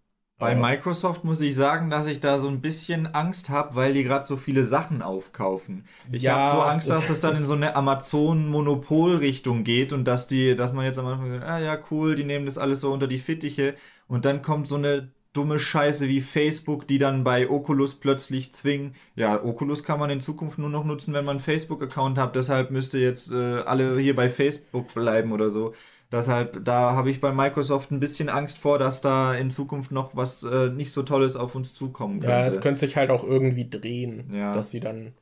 Bei 0.45 0.55
Microsoft 0.55 1.25
muss 1.25 1.41
ich 1.41 1.55
sagen, 1.55 1.91
dass 1.91 2.07
ich 2.07 2.21
da 2.21 2.39
so 2.39 2.49
ein 2.49 2.61
bisschen 2.61 3.07
Angst 3.15 3.51
habe, 3.51 3.75
weil 3.75 3.95
die 3.95 4.05
gerade 4.05 4.25
so 4.25 4.37
viele 4.37 4.65
Sachen 4.65 5.03
aufkaufen. 5.03 5.85
Ich 6.11 6.23
ja, 6.23 6.37
habe 6.37 6.57
so 6.57 6.63
Angst, 6.63 6.91
dass 6.91 7.11
es 7.11 7.21
dann 7.21 7.37
in 7.37 7.45
so 7.45 7.55
eine 7.55 7.77
Amazon-Monopol-Richtung 7.77 9.65
geht 9.65 9.93
und 9.93 10.05
dass 10.05 10.27
die, 10.27 10.55
dass 10.57 10.73
man 10.73 10.85
jetzt 10.85 10.99
am 10.99 11.07
Anfang 11.07 11.31
sagt, 11.31 11.45
ah 11.45 11.59
ja, 11.59 11.79
cool, 11.91 12.15
die 12.15 12.25
nehmen 12.25 12.47
das 12.47 12.59
alles 12.59 12.81
so 12.81 12.93
unter 12.93 13.07
die 13.07 13.19
Fittiche 13.19 13.75
und 14.07 14.25
dann 14.25 14.43
kommt 14.43 14.67
so 14.67 14.77
eine 14.77 15.09
dumme 15.35 15.59
Scheiße 15.59 16.09
wie 16.09 16.21
Facebook, 16.21 16.87
die 16.87 16.99
dann 16.99 17.25
bei 17.25 17.51
Oculus 17.51 17.97
plötzlich 17.97 18.53
zwingen, 18.53 18.95
ja, 19.17 19.43
Oculus 19.43 19.83
kann 19.83 19.99
man 19.99 20.09
in 20.11 20.21
Zukunft 20.21 20.59
nur 20.59 20.71
noch 20.71 20.85
nutzen, 20.85 21.13
wenn 21.13 21.25
man 21.25 21.37
einen 21.37 21.41
Facebook-Account 21.41 22.19
hat, 22.19 22.37
deshalb 22.37 22.71
müsste 22.71 22.99
jetzt 22.99 23.33
äh, 23.33 23.59
alle 23.61 23.99
hier 23.99 24.15
bei 24.15 24.29
Facebook 24.29 24.95
bleiben 24.95 25.33
oder 25.33 25.51
so. 25.51 25.75
Deshalb, 26.13 26.65
da 26.65 26.93
habe 26.93 27.11
ich 27.11 27.21
bei 27.21 27.33
Microsoft 27.33 27.91
ein 27.91 28.01
bisschen 28.01 28.29
Angst 28.29 28.59
vor, 28.59 28.79
dass 28.79 29.01
da 29.01 29.35
in 29.35 29.51
Zukunft 29.51 29.91
noch 29.91 30.17
was 30.17 30.43
äh, 30.43 30.69
nicht 30.69 30.93
so 30.93 31.03
Tolles 31.03 31.37
auf 31.37 31.55
uns 31.55 31.75
zukommen 31.75 32.21
könnte. 32.21 32.33
Ja, 32.33 32.47
es 32.47 32.61
könnte 32.61 32.81
sich 32.81 32.97
halt 32.97 33.11
auch 33.11 33.25
irgendwie 33.25 33.69
drehen, 33.69 34.33
ja. 34.33 34.55
dass 34.55 34.71
sie 34.71 34.81
dann, 34.81 35.15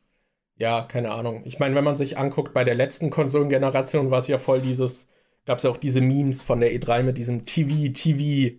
ja, 0.56 0.82
keine 0.82 1.12
Ahnung. 1.12 1.42
Ich 1.44 1.58
meine, 1.58 1.74
wenn 1.74 1.84
man 1.84 1.96
sich 1.96 2.18
anguckt, 2.18 2.52
bei 2.52 2.64
der 2.64 2.74
letzten 2.74 3.10
Konsolengeneration 3.10 4.10
war 4.10 4.18
es 4.18 4.28
ja 4.28 4.38
voll 4.38 4.60
dieses, 4.60 5.08
gab 5.46 5.58
es 5.58 5.64
ja 5.64 5.70
auch 5.70 5.76
diese 5.76 6.00
Memes 6.00 6.42
von 6.42 6.60
der 6.60 6.72
E3 6.72 7.02
mit 7.02 7.16
diesem 7.16 7.44
TV, 7.44 7.92
TV 7.92 8.56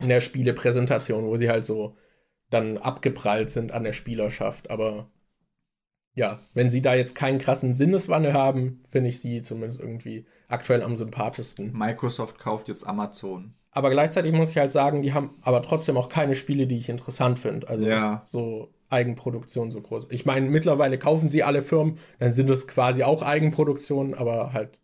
in 0.00 0.08
der 0.08 0.20
Spielepräsentation, 0.20 1.24
wo 1.24 1.36
sie 1.36 1.48
halt 1.48 1.64
so 1.64 1.96
dann 2.50 2.78
abgeprallt 2.78 3.50
sind 3.50 3.72
an 3.72 3.84
der 3.84 3.92
Spielerschaft. 3.92 4.70
Aber 4.70 5.10
ja, 6.16 6.40
wenn 6.54 6.70
sie 6.70 6.82
da 6.82 6.94
jetzt 6.94 7.14
keinen 7.14 7.38
krassen 7.38 7.74
Sinneswandel 7.74 8.32
haben, 8.32 8.80
finde 8.90 9.10
ich 9.10 9.20
sie 9.20 9.42
zumindest 9.42 9.80
irgendwie 9.80 10.26
aktuell 10.48 10.82
am 10.82 10.96
sympathischsten. 10.96 11.72
Microsoft 11.76 12.38
kauft 12.38 12.68
jetzt 12.68 12.84
Amazon. 12.84 13.54
Aber 13.70 13.90
gleichzeitig 13.90 14.32
muss 14.32 14.50
ich 14.50 14.56
halt 14.56 14.72
sagen, 14.72 15.02
die 15.02 15.12
haben 15.12 15.36
aber 15.42 15.60
trotzdem 15.60 15.98
auch 15.98 16.08
keine 16.08 16.34
Spiele, 16.34 16.66
die 16.66 16.78
ich 16.78 16.88
interessant 16.88 17.38
finde. 17.38 17.68
Also 17.68 17.84
ja. 17.84 18.22
so 18.24 18.72
Eigenproduktion 18.88 19.70
so 19.70 19.82
groß. 19.82 20.06
Ich 20.08 20.24
meine, 20.24 20.48
mittlerweile 20.48 20.98
kaufen 20.98 21.28
sie 21.28 21.42
alle 21.42 21.60
Firmen, 21.60 21.98
dann 22.18 22.32
sind 22.32 22.48
das 22.48 22.66
quasi 22.66 23.02
auch 23.02 23.22
Eigenproduktionen, 23.22 24.14
aber 24.14 24.54
halt 24.54 24.80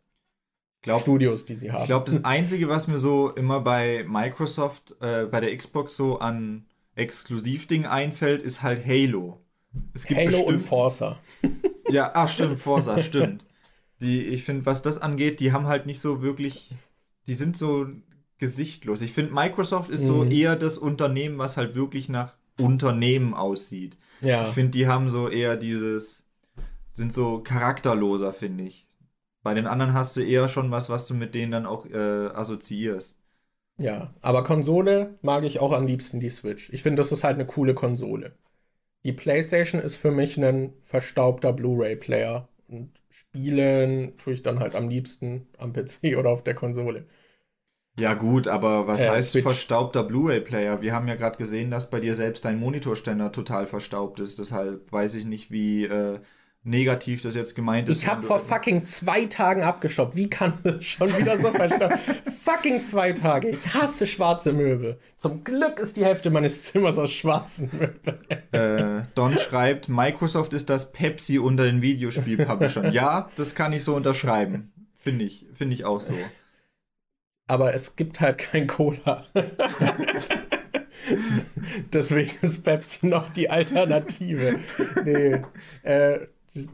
glaub, 0.82 1.00
Studios, 1.00 1.46
die 1.46 1.54
sie 1.54 1.72
haben. 1.72 1.80
Ich 1.80 1.88
glaube, 1.88 2.10
das 2.10 2.24
Einzige, 2.26 2.68
was 2.68 2.88
mir 2.88 2.98
so 2.98 3.30
immer 3.30 3.60
bei 3.60 4.04
Microsoft, 4.06 4.96
äh, 5.00 5.24
bei 5.24 5.40
der 5.40 5.56
Xbox 5.56 5.96
so 5.96 6.18
an 6.18 6.66
Exklusivding 6.94 7.86
einfällt, 7.86 8.42
ist 8.42 8.62
halt 8.62 8.84
Halo. 8.84 9.41
Halo 9.74 10.30
bestimmt, 10.30 10.46
und 10.48 10.58
Forza. 10.58 11.18
ja, 11.90 12.10
ach 12.14 12.28
stimmt, 12.28 12.58
Forza, 12.58 13.00
stimmt. 13.02 13.46
Die, 14.00 14.24
ich 14.24 14.44
finde, 14.44 14.66
was 14.66 14.82
das 14.82 14.98
angeht, 14.98 15.40
die 15.40 15.52
haben 15.52 15.66
halt 15.66 15.86
nicht 15.86 16.00
so 16.00 16.22
wirklich, 16.22 16.74
die 17.28 17.34
sind 17.34 17.56
so 17.56 17.86
gesichtlos. 18.38 19.02
Ich 19.02 19.12
finde, 19.12 19.32
Microsoft 19.32 19.90
ist 19.90 20.02
mhm. 20.02 20.06
so 20.06 20.24
eher 20.24 20.56
das 20.56 20.76
Unternehmen, 20.78 21.38
was 21.38 21.56
halt 21.56 21.74
wirklich 21.74 22.08
nach 22.08 22.34
Unternehmen 22.58 23.34
aussieht. 23.34 23.96
Ja. 24.20 24.46
Ich 24.46 24.54
finde, 24.54 24.72
die 24.72 24.86
haben 24.86 25.08
so 25.08 25.28
eher 25.28 25.56
dieses, 25.56 26.24
sind 26.92 27.12
so 27.12 27.38
charakterloser, 27.38 28.32
finde 28.32 28.64
ich. 28.64 28.88
Bei 29.42 29.54
den 29.54 29.66
anderen 29.66 29.94
hast 29.94 30.16
du 30.16 30.20
eher 30.20 30.48
schon 30.48 30.70
was, 30.70 30.88
was 30.88 31.06
du 31.06 31.14
mit 31.14 31.34
denen 31.34 31.52
dann 31.52 31.66
auch 31.66 31.86
äh, 31.86 32.26
assoziierst. 32.28 33.18
Ja, 33.78 34.14
aber 34.20 34.44
Konsole 34.44 35.18
mag 35.22 35.44
ich 35.44 35.58
auch 35.58 35.72
am 35.72 35.86
liebsten 35.86 36.20
die 36.20 36.28
Switch. 36.28 36.70
Ich 36.72 36.82
finde, 36.82 37.00
das 37.00 37.10
ist 37.10 37.24
halt 37.24 37.34
eine 37.34 37.46
coole 37.46 37.74
Konsole. 37.74 38.36
Die 39.04 39.12
PlayStation 39.12 39.80
ist 39.80 39.96
für 39.96 40.10
mich 40.10 40.36
ein 40.38 40.72
verstaubter 40.84 41.52
Blu-ray-Player 41.52 42.48
und 42.68 42.90
spielen 43.10 44.16
tue 44.16 44.34
ich 44.34 44.42
dann 44.42 44.60
halt 44.60 44.74
am 44.74 44.88
liebsten 44.88 45.48
am 45.58 45.72
PC 45.72 46.16
oder 46.18 46.30
auf 46.30 46.44
der 46.44 46.54
Konsole. 46.54 47.06
Ja 47.98 48.14
gut, 48.14 48.48
aber 48.48 48.86
was 48.86 49.02
äh, 49.02 49.10
heißt 49.10 49.32
Switch. 49.32 49.42
verstaubter 49.42 50.02
Blu-ray-Player? 50.02 50.80
Wir 50.80 50.94
haben 50.94 51.08
ja 51.08 51.14
gerade 51.14 51.36
gesehen, 51.36 51.70
dass 51.70 51.90
bei 51.90 52.00
dir 52.00 52.14
selbst 52.14 52.44
dein 52.44 52.58
Monitorständer 52.58 53.32
total 53.32 53.66
verstaubt 53.66 54.18
ist. 54.18 54.38
Deshalb 54.38 54.90
weiß 54.90 55.14
ich 55.16 55.26
nicht, 55.26 55.50
wie 55.50 55.84
äh, 55.84 56.20
negativ 56.64 57.22
das 57.22 57.34
jetzt 57.34 57.54
gemeint 57.54 57.88
ist. 57.88 58.02
Ich 58.02 58.08
habe 58.08 58.22
vor 58.22 58.38
fucking 58.38 58.84
zwei 58.84 59.24
Tagen 59.24 59.62
abgestoppt. 59.62 60.14
Wie 60.14 60.30
kann 60.30 60.54
das 60.62 60.84
schon 60.84 61.08
wieder 61.16 61.38
so 61.38 61.50
verstauben? 61.50 61.98
fucking 62.44 62.80
zwei 62.80 63.12
Tage. 63.12 63.48
Ich 63.48 63.74
hasse 63.74 64.06
schwarze 64.06 64.52
Möbel. 64.52 64.98
Zum 65.16 65.42
Glück 65.44 65.78
ist 65.78 65.96
die 65.96 66.04
Hälfte 66.04 66.30
meines 66.30 66.62
Zimmers 66.62 66.98
aus 66.98 67.10
schwarzen 67.10 67.70
Möbeln. 67.72 68.18
Äh, 68.52 69.06
Don 69.14 69.38
schreibt, 69.38 69.88
Microsoft 69.88 70.52
ist 70.52 70.70
das 70.70 70.92
Pepsi 70.92 71.38
unter 71.38 71.64
den 71.64 71.82
Videospielpublishern. 71.82 72.92
ja, 72.92 73.28
das 73.36 73.54
kann 73.54 73.72
ich 73.72 73.82
so 73.82 73.96
unterschreiben. 73.96 74.72
Finde 74.96 75.24
ich, 75.24 75.46
finde 75.54 75.74
ich 75.74 75.84
auch 75.84 76.00
so 76.00 76.14
aber 77.52 77.74
es 77.74 77.96
gibt 77.96 78.20
halt 78.20 78.38
kein 78.38 78.66
Cola. 78.66 79.26
Deswegen 81.92 82.30
ist 82.40 82.64
Pepsi 82.64 83.06
noch 83.06 83.28
die 83.28 83.50
Alternative. 83.50 84.58
Nee. 85.04 85.42
Äh, 85.82 86.28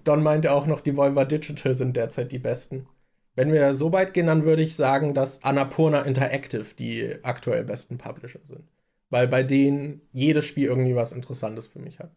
Don 0.04 0.22
meinte 0.22 0.52
auch 0.52 0.66
noch, 0.66 0.80
die 0.80 0.96
Volva 0.96 1.24
Digital 1.24 1.74
sind 1.74 1.96
derzeit 1.96 2.32
die 2.32 2.38
besten. 2.38 2.86
Wenn 3.34 3.52
wir 3.52 3.74
so 3.74 3.92
weit 3.92 4.14
gehen, 4.14 4.26
dann 4.26 4.44
würde 4.44 4.62
ich 4.62 4.74
sagen, 4.74 5.14
dass 5.14 5.44
Annapurna 5.44 6.02
Interactive 6.02 6.74
die 6.76 7.16
aktuell 7.22 7.64
besten 7.64 7.98
Publisher 7.98 8.40
sind. 8.44 8.64
Weil 9.10 9.28
bei 9.28 9.42
denen 9.42 10.02
jedes 10.12 10.44
Spiel 10.44 10.66
irgendwie 10.66 10.96
was 10.96 11.12
Interessantes 11.12 11.66
für 11.66 11.78
mich 11.78 11.98
hat. 12.00 12.10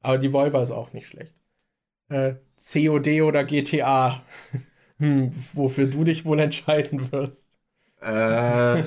Aber 0.00 0.18
die 0.18 0.32
Volva 0.32 0.62
ist 0.62 0.72
auch 0.72 0.92
nicht 0.92 1.06
schlecht. 1.06 1.34
Äh, 2.08 2.34
COD 2.56 3.22
oder 3.22 3.44
GTA? 3.44 4.22
hm, 4.98 5.30
wofür 5.54 5.86
du 5.86 6.04
dich 6.04 6.24
wohl 6.24 6.40
entscheiden 6.40 7.12
wirst. 7.12 7.58
Äh, 8.02 8.82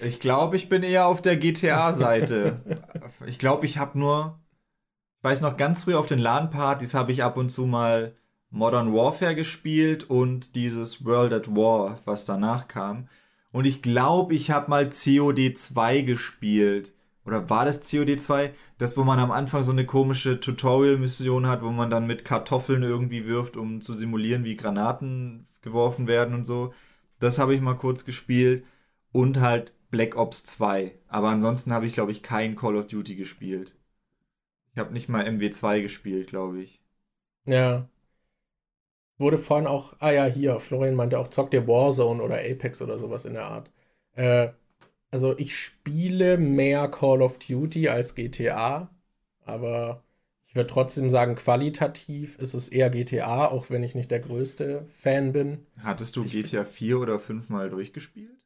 ich 0.00 0.20
glaube, 0.20 0.56
ich 0.56 0.68
bin 0.68 0.82
eher 0.82 1.06
auf 1.06 1.22
der 1.22 1.36
GTA-Seite. 1.36 2.60
Ich 3.26 3.38
glaube, 3.38 3.66
ich 3.66 3.78
habe 3.78 3.98
nur, 3.98 4.41
weiß 5.22 5.40
noch, 5.40 5.56
ganz 5.56 5.84
früh 5.84 5.94
auf 5.94 6.06
den 6.06 6.18
LAN-Partys 6.18 6.94
habe 6.94 7.12
ich 7.12 7.22
ab 7.22 7.36
und 7.36 7.50
zu 7.50 7.66
mal 7.66 8.14
Modern 8.50 8.92
Warfare 8.92 9.34
gespielt 9.34 10.04
und 10.10 10.56
dieses 10.56 11.04
World 11.06 11.32
at 11.32 11.56
War, 11.56 12.00
was 12.04 12.26
danach 12.26 12.68
kam. 12.68 13.08
Und 13.50 13.64
ich 13.64 13.82
glaube, 13.82 14.34
ich 14.34 14.50
habe 14.50 14.68
mal 14.68 14.90
COD 14.90 15.56
2 15.56 16.02
gespielt. 16.02 16.92
Oder 17.24 17.48
war 17.48 17.64
das 17.64 17.88
COD 17.88 18.20
2? 18.20 18.52
Das, 18.78 18.96
wo 18.96 19.04
man 19.04 19.18
am 19.18 19.30
Anfang 19.30 19.62
so 19.62 19.72
eine 19.72 19.86
komische 19.86 20.40
Tutorial-Mission 20.40 21.46
hat, 21.46 21.62
wo 21.62 21.70
man 21.70 21.88
dann 21.88 22.06
mit 22.06 22.24
Kartoffeln 22.24 22.82
irgendwie 22.82 23.26
wirft, 23.26 23.56
um 23.56 23.80
zu 23.80 23.94
simulieren, 23.94 24.44
wie 24.44 24.56
Granaten 24.56 25.46
geworfen 25.62 26.06
werden 26.06 26.34
und 26.34 26.44
so. 26.44 26.74
Das 27.20 27.38
habe 27.38 27.54
ich 27.54 27.60
mal 27.60 27.74
kurz 27.74 28.04
gespielt. 28.04 28.64
Und 29.12 29.40
halt 29.40 29.72
Black 29.90 30.16
Ops 30.16 30.44
2. 30.44 30.92
Aber 31.08 31.28
ansonsten 31.28 31.72
habe 31.72 31.86
ich, 31.86 31.92
glaube 31.92 32.12
ich, 32.12 32.22
kein 32.22 32.56
Call 32.56 32.76
of 32.76 32.86
Duty 32.88 33.14
gespielt. 33.14 33.76
Ich 34.72 34.78
habe 34.78 34.92
nicht 34.92 35.08
mal 35.08 35.26
MW2 35.26 35.80
gespielt, 35.82 36.28
glaube 36.28 36.62
ich. 36.62 36.80
Ja. 37.44 37.88
Wurde 39.18 39.38
vorhin 39.38 39.66
auch, 39.66 39.94
ah 39.98 40.10
ja, 40.10 40.24
hier, 40.24 40.58
Florian 40.58 40.94
meinte 40.94 41.18
auch, 41.18 41.28
zockt 41.28 41.54
ihr 41.54 41.68
Warzone 41.68 42.22
oder 42.22 42.38
Apex 42.38 42.80
oder 42.80 42.98
sowas 42.98 43.24
in 43.24 43.34
der 43.34 43.44
Art. 43.44 43.70
Äh, 44.14 44.48
also 45.10 45.36
ich 45.38 45.54
spiele 45.54 46.38
mehr 46.38 46.88
Call 46.88 47.22
of 47.22 47.38
Duty 47.38 47.88
als 47.88 48.14
GTA, 48.14 48.90
aber 49.44 50.02
ich 50.46 50.56
würde 50.56 50.68
trotzdem 50.68 51.10
sagen, 51.10 51.34
qualitativ 51.34 52.38
ist 52.38 52.54
es 52.54 52.68
eher 52.68 52.90
GTA, 52.90 53.46
auch 53.46 53.68
wenn 53.70 53.82
ich 53.82 53.94
nicht 53.94 54.10
der 54.10 54.20
größte 54.20 54.86
Fan 54.88 55.32
bin. 55.32 55.66
Hattest 55.82 56.16
du 56.16 56.24
ich 56.24 56.32
GTA 56.32 56.64
4 56.64 56.98
oder 56.98 57.18
5 57.18 57.50
mal 57.50 57.68
durchgespielt? 57.68 58.38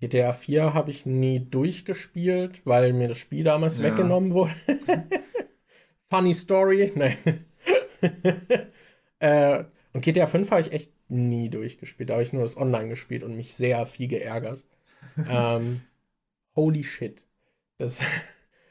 GTA 0.00 0.32
4 0.32 0.74
habe 0.74 0.90
ich 0.90 1.06
nie 1.06 1.40
durchgespielt, 1.40 2.64
weil 2.64 2.92
mir 2.92 3.08
das 3.08 3.18
Spiel 3.18 3.42
damals 3.42 3.78
ja. 3.78 3.84
weggenommen 3.84 4.32
wurde. 4.32 4.54
Funny 6.10 6.34
Story, 6.34 6.92
nein. 6.96 7.16
äh, 9.20 9.64
und 9.92 10.04
GTA 10.04 10.26
5 10.26 10.50
habe 10.50 10.60
ich 10.60 10.72
echt 10.72 10.92
nie 11.08 11.48
durchgespielt. 11.48 12.10
Da 12.10 12.14
habe 12.14 12.22
ich 12.22 12.32
nur 12.32 12.42
das 12.42 12.56
Online 12.56 12.88
gespielt 12.88 13.22
und 13.22 13.36
mich 13.36 13.54
sehr 13.54 13.84
viel 13.86 14.08
geärgert. 14.08 14.62
ähm, 15.28 15.82
holy 16.54 16.84
shit. 16.84 17.26
Das 17.78 18.00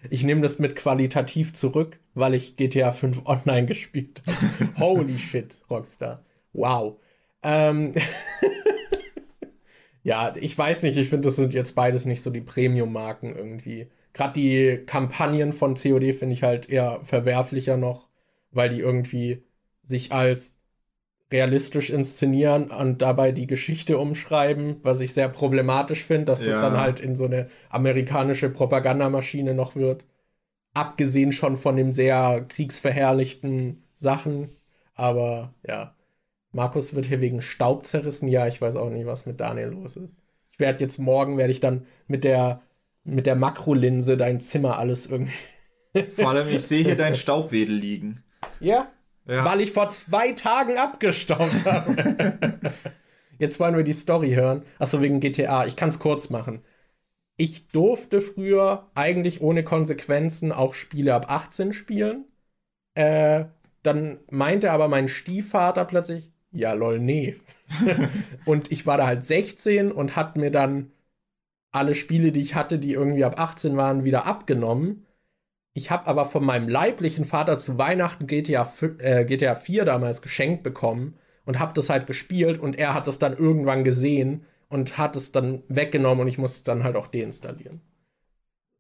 ich 0.10 0.24
nehme 0.24 0.42
das 0.42 0.60
mit 0.60 0.76
qualitativ 0.76 1.54
zurück, 1.54 2.00
weil 2.14 2.34
ich 2.34 2.56
GTA 2.56 2.92
5 2.92 3.26
online 3.26 3.68
gespielt 3.68 4.22
habe. 4.26 4.80
Holy 4.80 5.18
shit, 5.18 5.62
Rockstar. 5.70 6.24
Wow. 6.54 7.00
Ähm 7.44 7.94
ja, 10.04 10.34
ich 10.36 10.58
weiß 10.58 10.84
nicht, 10.84 10.98
ich 10.98 11.10
finde, 11.10 11.28
das 11.28 11.36
sind 11.36 11.54
jetzt 11.54 11.76
beides 11.76 12.06
nicht 12.06 12.22
so 12.22 12.30
die 12.30 12.42
Premium-Marken 12.42 13.36
irgendwie. 13.36 13.90
Gerade 14.18 14.34
die 14.34 14.84
Kampagnen 14.86 15.54
von 15.54 15.76
COD 15.76 16.12
finde 16.14 16.34
ich 16.34 16.42
halt 16.42 16.70
eher 16.70 17.00
verwerflicher 17.04 17.78
noch, 17.78 18.10
weil 18.52 18.70
die 18.70 18.80
irgendwie 18.80 19.44
sich 19.84 20.12
als 20.12 20.58
realistisch 21.32 21.92
inszenieren 21.92 22.72
und 22.72 23.04
dabei 23.04 23.32
die 23.32 23.46
Geschichte 23.46 24.00
umschreiben, 24.00 24.78
was 24.82 25.02
ich 25.02 25.14
sehr 25.14 25.30
problematisch 25.30 26.04
finde, 26.04 26.26
dass 26.26 26.40
das 26.40 26.56
ja. 26.56 26.62
dann 26.62 26.80
halt 26.80 27.00
in 27.00 27.16
so 27.16 27.26
eine 27.26 27.48
amerikanische 27.70 28.50
Propagandamaschine 28.50 29.54
noch 29.54 29.76
wird. 29.76 30.04
Abgesehen 30.74 31.32
schon 31.32 31.56
von 31.56 31.76
dem 31.76 31.92
sehr 31.92 32.44
kriegsverherrlichten 32.48 33.84
Sachen. 33.96 34.50
Aber 34.96 35.54
ja, 35.68 35.96
Markus 36.52 36.96
wird 36.96 37.06
hier 37.06 37.22
wegen 37.22 37.42
Staub 37.44 37.86
zerrissen. 37.86 38.30
Ja, 38.30 38.48
ich 38.48 38.62
weiß 38.62 38.78
auch 38.78 38.90
nicht, 38.90 39.06
was 39.06 39.28
mit 39.28 39.40
Daniel 39.40 39.68
los 39.68 39.96
ist. 39.96 40.10
Ich 40.52 40.60
werde 40.60 40.80
jetzt 40.80 40.98
morgen, 40.98 41.38
werde 41.38 41.52
ich 41.52 41.60
dann 41.60 41.86
mit 42.08 42.24
der, 42.24 42.62
mit 43.08 43.26
der 43.26 43.36
Makrolinse 43.36 44.18
dein 44.18 44.40
Zimmer 44.40 44.78
alles 44.78 45.08
irgendwie. 45.08 45.34
Vor 46.16 46.30
allem, 46.30 46.48
ich 46.50 46.64
sehe 46.64 46.84
hier 46.84 46.96
deinen 46.96 47.16
Staubwedel 47.26 47.76
liegen. 47.76 48.24
Ja, 48.60 48.92
ja. 49.26 49.44
Weil 49.44 49.62
ich 49.62 49.72
vor 49.72 49.90
zwei 49.90 50.32
Tagen 50.34 50.78
abgestaubt 50.78 51.66
habe. 51.66 52.60
Jetzt 53.40 53.60
wollen 53.60 53.76
wir 53.76 53.84
die 53.84 53.94
Story 53.94 54.32
hören. 54.32 54.64
Achso, 54.80 55.02
wegen 55.02 55.20
GTA. 55.20 55.66
Ich 55.66 55.76
kann 55.76 55.90
es 55.90 56.00
kurz 56.00 56.30
machen. 56.30 56.62
Ich 57.36 57.68
durfte 57.68 58.22
früher 58.22 58.90
eigentlich 58.96 59.42
ohne 59.42 59.64
Konsequenzen 59.64 60.52
auch 60.52 60.74
Spiele 60.74 61.14
ab 61.14 61.30
18 61.30 61.74
spielen. 61.74 62.26
Äh, 62.96 63.46
dann 63.84 64.20
meinte 64.32 64.72
aber 64.72 64.88
mein 64.88 65.08
Stiefvater 65.08 65.86
plötzlich, 65.86 66.32
ja 66.52 66.74
lol, 66.74 67.00
nee. 67.00 67.36
und 68.46 68.72
ich 68.72 68.88
war 68.88 68.98
da 68.98 69.06
halt 69.06 69.24
16 69.24 69.92
und 69.92 70.16
hat 70.16 70.36
mir 70.36 70.52
dann 70.52 70.92
alle 71.72 71.96
Spiele, 71.96 72.32
die 72.32 72.42
ich 72.42 72.56
hatte, 72.56 72.80
die 72.80 72.94
irgendwie 72.94 73.24
ab 73.24 73.40
18 73.40 73.78
waren, 73.78 74.04
wieder 74.04 74.26
abgenommen. 74.26 75.06
Ich 75.74 75.92
habe 75.92 76.08
aber 76.08 76.26
von 76.26 76.44
meinem 76.44 76.70
leiblichen 76.70 77.26
Vater 77.26 77.58
zu 77.58 77.78
Weihnachten 77.78 78.26
GTA, 78.28 78.72
äh, 79.00 79.26
GTA 79.26 79.56
4 79.56 79.86
damals 79.86 80.22
geschenkt 80.22 80.64
bekommen 80.64 81.18
und 81.46 81.60
habe 81.60 81.74
das 81.74 81.90
halt 81.90 82.08
gespielt 82.08 82.60
und 82.60 82.78
er 82.78 82.94
hat 82.94 83.08
das 83.08 83.20
dann 83.20 83.38
irgendwann 83.38 83.84
gesehen 83.84 84.46
und 84.70 84.98
hat 84.98 85.16
es 85.16 85.32
dann 85.32 85.64
weggenommen 85.68 86.22
und 86.22 86.28
ich 86.28 86.38
musste 86.38 86.58
es 86.58 86.64
dann 86.64 86.84
halt 86.84 86.96
auch 86.96 87.08
deinstallieren. 87.08 87.82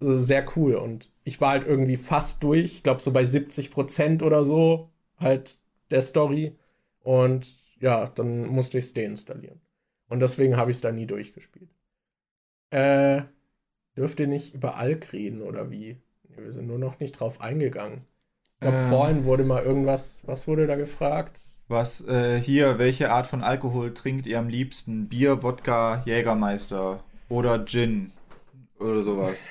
Also 0.02 0.18
sehr 0.20 0.46
cool 0.56 0.76
und 0.76 1.12
ich 1.24 1.40
war 1.42 1.52
halt 1.52 1.66
irgendwie 1.66 1.98
fast 1.98 2.44
durch, 2.44 2.66
ich 2.66 2.84
glaube 2.84 3.02
so 3.02 3.12
bei 3.12 3.24
70 3.24 3.72
Prozent 3.72 4.24
oder 4.24 4.44
so 4.46 4.92
halt 5.20 5.62
der 5.92 6.02
Story 6.02 6.58
und 7.00 7.48
ja, 7.80 8.08
dann 8.08 8.48
musste 8.48 8.80
ich 8.80 8.86
es 8.86 8.94
deinstallieren. 8.94 9.62
Und 10.10 10.20
deswegen 10.20 10.58
habe 10.58 10.72
ich 10.72 10.78
es 10.78 10.82
da 10.82 10.92
nie 10.92 11.06
durchgespielt. 11.06 11.70
Äh, 12.70 13.22
dürft 13.96 14.20
ihr 14.20 14.28
nicht 14.28 14.54
über 14.54 14.76
Alk 14.76 15.14
reden 15.14 15.42
oder 15.42 15.72
wie? 15.72 15.98
Wir 16.24 16.52
sind 16.52 16.68
nur 16.68 16.80
noch 16.80 17.00
nicht 17.00 17.20
drauf 17.20 17.42
eingegangen. 17.42 18.06
Ich 18.54 18.60
glaube, 18.60 18.78
ähm, 18.78 18.90
vorhin 18.90 19.26
wurde 19.26 19.44
mal 19.44 19.64
irgendwas, 19.64 20.22
was 20.26 20.48
wurde 20.48 20.68
da 20.68 20.76
gefragt? 20.76 21.40
Was, 21.68 22.02
äh, 22.08 22.40
hier, 22.40 22.80
welche 22.80 23.12
Art 23.12 23.28
von 23.28 23.44
Alkohol 23.44 23.94
trinkt 23.94 24.26
ihr 24.28 24.40
am 24.40 24.48
liebsten? 24.48 25.10
Bier, 25.10 25.44
Wodka, 25.44 26.02
Jägermeister 26.06 27.04
oder 27.30 27.66
Gin 27.66 28.12
oder 28.80 29.02
sowas. 29.02 29.48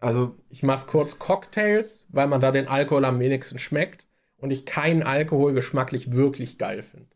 Also. 0.00 0.34
Ich 0.50 0.62
mach's 0.62 0.86
kurz 0.86 1.18
Cocktails, 1.18 2.06
weil 2.08 2.26
man 2.26 2.40
da 2.40 2.50
den 2.50 2.68
Alkohol 2.68 3.04
am 3.04 3.20
wenigsten 3.20 3.58
schmeckt 3.58 4.06
und 4.38 4.50
ich 4.50 4.66
keinen 4.66 5.02
Alkohol 5.02 5.52
geschmacklich 5.52 6.12
wirklich 6.12 6.58
geil 6.58 6.82
finde. 6.82 7.08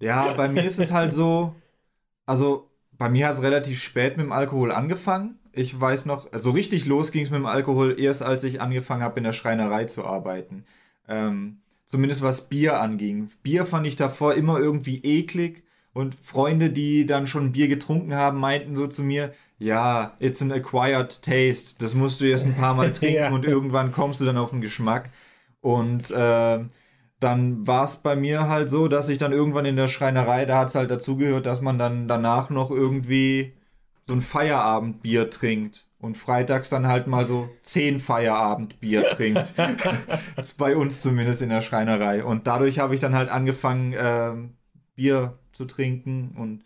Ja, 0.00 0.32
bei 0.34 0.48
mir 0.48 0.64
ist 0.64 0.78
es 0.78 0.92
halt 0.92 1.12
so, 1.12 1.54
also 2.26 2.70
bei 2.98 3.08
mir 3.08 3.28
hat 3.28 3.34
es 3.34 3.42
relativ 3.42 3.80
spät 3.80 4.16
mit 4.16 4.26
dem 4.26 4.32
Alkohol 4.32 4.72
angefangen. 4.72 5.38
Ich 5.52 5.80
weiß 5.80 6.06
noch, 6.06 6.24
so 6.24 6.30
also 6.30 6.50
richtig 6.50 6.84
los 6.84 7.12
ging 7.12 7.24
es 7.24 7.30
mit 7.30 7.38
dem 7.38 7.46
Alkohol 7.46 7.98
erst, 7.98 8.22
als 8.22 8.44
ich 8.44 8.60
angefangen 8.60 9.02
habe, 9.02 9.18
in 9.18 9.24
der 9.24 9.32
Schreinerei 9.32 9.84
zu 9.84 10.04
arbeiten. 10.04 10.64
Ähm, 11.08 11.58
zumindest 11.86 12.22
was 12.22 12.48
Bier 12.48 12.80
anging. 12.80 13.30
Bier 13.42 13.66
fand 13.66 13.86
ich 13.86 13.96
davor 13.96 14.34
immer 14.34 14.58
irgendwie 14.58 14.98
eklig. 15.02 15.64
Und 15.94 16.14
Freunde, 16.14 16.70
die 16.70 17.06
dann 17.06 17.26
schon 17.26 17.52
Bier 17.52 17.66
getrunken 17.66 18.14
haben, 18.14 18.38
meinten 18.38 18.76
so 18.76 18.86
zu 18.86 19.02
mir, 19.02 19.32
ja, 19.58 20.16
it's 20.20 20.42
an 20.42 20.52
acquired 20.52 21.22
taste. 21.22 21.76
Das 21.80 21.94
musst 21.94 22.20
du 22.20 22.26
erst 22.26 22.46
ein 22.46 22.54
paar 22.54 22.74
Mal 22.74 22.92
trinken 22.92 23.16
ja. 23.16 23.30
und 23.30 23.44
irgendwann 23.44 23.90
kommst 23.90 24.20
du 24.20 24.24
dann 24.24 24.36
auf 24.36 24.50
den 24.50 24.60
Geschmack. 24.60 25.10
Und 25.60 26.10
äh, 26.10 26.60
dann 27.20 27.66
war 27.66 27.84
es 27.84 27.96
bei 27.96 28.14
mir 28.14 28.48
halt 28.48 28.70
so, 28.70 28.88
dass 28.88 29.08
ich 29.08 29.18
dann 29.18 29.32
irgendwann 29.32 29.64
in 29.64 29.76
der 29.76 29.88
Schreinerei, 29.88 30.44
da 30.44 30.58
hat 30.58 30.68
es 30.68 30.74
halt 30.74 30.90
dazugehört, 30.90 31.46
dass 31.46 31.60
man 31.60 31.78
dann 31.78 32.06
danach 32.06 32.50
noch 32.50 32.70
irgendwie 32.70 33.54
so 34.06 34.14
ein 34.14 34.20
Feierabendbier 34.20 35.30
trinkt 35.30 35.86
und 35.98 36.16
freitags 36.16 36.70
dann 36.70 36.86
halt 36.86 37.06
mal 37.06 37.26
so 37.26 37.48
zehn 37.62 37.98
Feierabendbier 38.00 39.04
trinkt. 39.08 39.54
bei 40.56 40.76
uns 40.76 41.00
zumindest 41.00 41.42
in 41.42 41.48
der 41.48 41.60
Schreinerei. 41.60 42.24
Und 42.24 42.46
dadurch 42.46 42.78
habe 42.78 42.94
ich 42.94 43.00
dann 43.00 43.14
halt 43.14 43.28
angefangen, 43.28 43.92
äh, 43.92 44.34
Bier 44.94 45.38
zu 45.52 45.64
trinken. 45.64 46.36
Und 46.36 46.62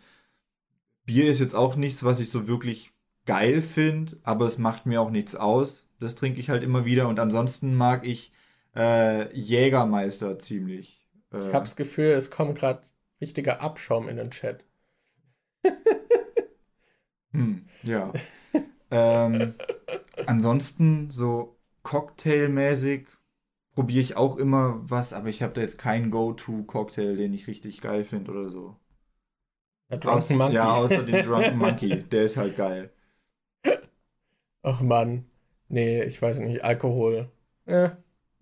Bier 1.05 1.29
ist 1.29 1.39
jetzt 1.39 1.55
auch 1.55 1.75
nichts, 1.75 2.03
was 2.03 2.19
ich 2.19 2.29
so 2.29 2.47
wirklich 2.47 2.91
geil 3.25 3.61
finde, 3.61 4.17
aber 4.23 4.45
es 4.45 4.57
macht 4.57 4.85
mir 4.85 5.01
auch 5.01 5.09
nichts 5.09 5.35
aus. 5.35 5.89
Das 5.99 6.15
trinke 6.15 6.39
ich 6.39 6.49
halt 6.49 6.61
immer 6.61 6.85
wieder. 6.85 7.07
Und 7.07 7.19
ansonsten 7.19 7.75
mag 7.75 8.05
ich 8.05 8.32
äh, 8.75 9.33
Jägermeister 9.37 10.39
ziemlich. 10.39 11.07
Äh, 11.31 11.39
ich 11.39 11.53
habe 11.53 11.65
das 11.65 11.75
Gefühl, 11.75 12.11
es 12.11 12.31
kommt 12.31 12.57
gerade 12.57 12.83
richtiger 13.21 13.61
Abschaum 13.61 14.09
in 14.09 14.17
den 14.17 14.31
Chat. 14.31 14.65
hm, 17.31 17.65
ja. 17.83 18.11
ähm, 18.91 19.55
ansonsten 20.25 21.09
so 21.09 21.57
Cocktailmäßig 21.83 23.07
probiere 23.73 24.01
ich 24.01 24.17
auch 24.17 24.37
immer 24.37 24.79
was, 24.89 25.13
aber 25.13 25.29
ich 25.29 25.41
habe 25.41 25.53
da 25.53 25.61
jetzt 25.61 25.77
keinen 25.77 26.11
Go-To-Cocktail, 26.11 27.15
den 27.17 27.33
ich 27.33 27.47
richtig 27.47 27.81
geil 27.81 28.03
finde 28.03 28.31
oder 28.31 28.49
so. 28.49 28.77
Der 29.89 29.97
Drunken 29.97 30.17
Aus, 30.17 30.29
Monkey. 30.29 30.55
Ja, 30.55 30.73
außer 30.73 31.03
den 31.03 31.25
Drunken 31.25 31.57
Monkey. 31.57 32.03
Der 32.03 32.23
ist 32.23 32.37
halt 32.37 32.55
geil. 32.55 32.91
Ach 34.61 34.81
Mann. 34.81 35.25
Nee, 35.67 36.03
ich 36.03 36.21
weiß 36.21 36.39
nicht. 36.39 36.63
Alkohol. 36.63 37.31
Äh, 37.65 37.89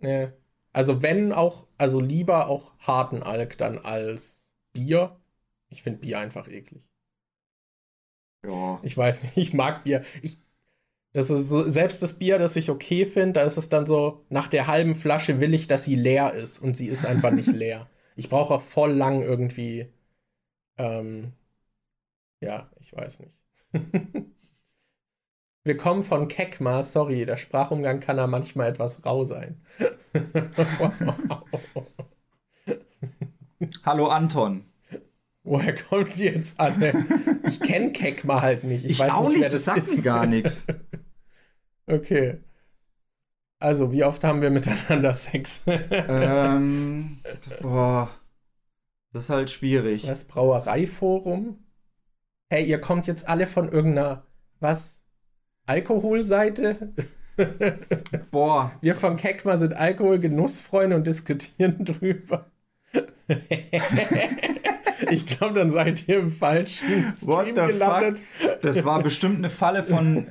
Nee. 0.01 0.31
Also 0.73 1.01
wenn 1.01 1.31
auch, 1.33 1.67
also 1.77 1.99
lieber 1.99 2.47
auch 2.47 2.73
harten 2.79 3.23
Alk 3.23 3.57
dann 3.57 3.77
als 3.79 4.53
Bier. 4.73 5.19
Ich 5.69 5.83
finde 5.83 5.99
Bier 5.99 6.19
einfach 6.19 6.47
eklig. 6.47 6.83
Ja. 8.43 8.79
Ich 8.83 8.97
weiß 8.97 9.23
nicht, 9.23 9.37
ich 9.37 9.53
mag 9.53 9.83
Bier. 9.83 10.03
Ich, 10.21 10.39
das 11.13 11.29
ist 11.29 11.49
so, 11.49 11.69
selbst 11.69 12.01
das 12.01 12.19
Bier, 12.19 12.39
das 12.39 12.55
ich 12.57 12.69
okay 12.71 13.05
finde, 13.05 13.33
da 13.35 13.43
ist 13.43 13.57
es 13.57 13.69
dann 13.69 13.85
so, 13.85 14.25
nach 14.29 14.47
der 14.47 14.67
halben 14.67 14.95
Flasche 14.95 15.41
will 15.41 15.53
ich, 15.53 15.67
dass 15.67 15.85
sie 15.85 15.95
leer 15.95 16.33
ist 16.33 16.59
und 16.59 16.77
sie 16.77 16.87
ist 16.87 17.05
einfach 17.05 17.31
nicht 17.31 17.47
leer. 17.53 17.89
Ich 18.17 18.29
brauche 18.29 18.55
auch 18.55 18.61
voll 18.61 18.93
lang 18.93 19.21
irgendwie. 19.23 19.87
Ähm, 20.77 21.33
ja, 22.41 22.69
ich 22.79 22.93
weiß 22.93 23.19
nicht. 23.19 23.37
Wir 25.63 25.77
kommen 25.77 26.01
von 26.01 26.27
Kekma, 26.27 26.81
sorry, 26.81 27.23
der 27.25 27.37
Sprachumgang 27.37 27.99
kann 27.99 28.17
da 28.17 28.25
manchmal 28.25 28.69
etwas 28.69 29.05
rau 29.05 29.25
sein. 29.25 29.61
Hallo 33.85 34.07
Anton. 34.07 34.65
Woher 35.43 35.75
kommt 35.75 36.17
die 36.17 36.23
jetzt 36.23 36.59
an? 36.59 36.81
Ich 37.47 37.59
kenne 37.59 37.91
Kekma 37.91 38.41
halt 38.41 38.63
nicht. 38.63 38.85
Ich, 38.85 38.91
ich 38.91 38.99
weiß 38.99 39.11
auch 39.11 39.29
nicht, 39.29 39.43
das, 39.43 39.51
das 39.51 39.65
sagt 39.65 39.97
mir 39.97 40.01
gar 40.01 40.25
nichts. 40.25 40.67
Okay. 41.87 42.37
Also, 43.59 43.91
wie 43.91 44.03
oft 44.05 44.23
haben 44.23 44.41
wir 44.41 44.49
miteinander 44.49 45.13
Sex? 45.13 45.63
ähm, 45.67 47.19
boah. 47.61 48.09
Das 49.11 49.23
ist 49.23 49.29
halt 49.29 49.49
schwierig. 49.49 50.07
Was? 50.07 50.23
Brauereiforum? 50.23 51.65
Hey, 52.49 52.63
ihr 52.63 52.79
kommt 52.79 53.07
jetzt 53.07 53.27
alle 53.27 53.45
von 53.45 53.69
irgendeiner. 53.69 54.25
Was? 54.61 55.00
Alkoholseite. 55.65 56.93
Boah. 58.31 58.71
Wir 58.81 58.95
von 58.95 59.15
Keckma 59.17 59.57
sind 59.57 59.73
Alkoholgenussfreunde 59.73 60.95
und 60.95 61.07
diskutieren 61.07 61.85
drüber. 61.85 62.47
ich 65.09 65.25
glaube, 65.25 65.59
dann 65.59 65.71
seid 65.71 66.07
ihr 66.07 66.19
im 66.19 66.31
falschen 66.31 67.11
Stream 67.11 67.55
gelandet. 67.55 68.19
Fuck? 68.39 68.61
Das 68.61 68.83
war 68.83 69.01
bestimmt 69.01 69.37
eine 69.37 69.49
Falle 69.49 69.83
von 69.83 70.25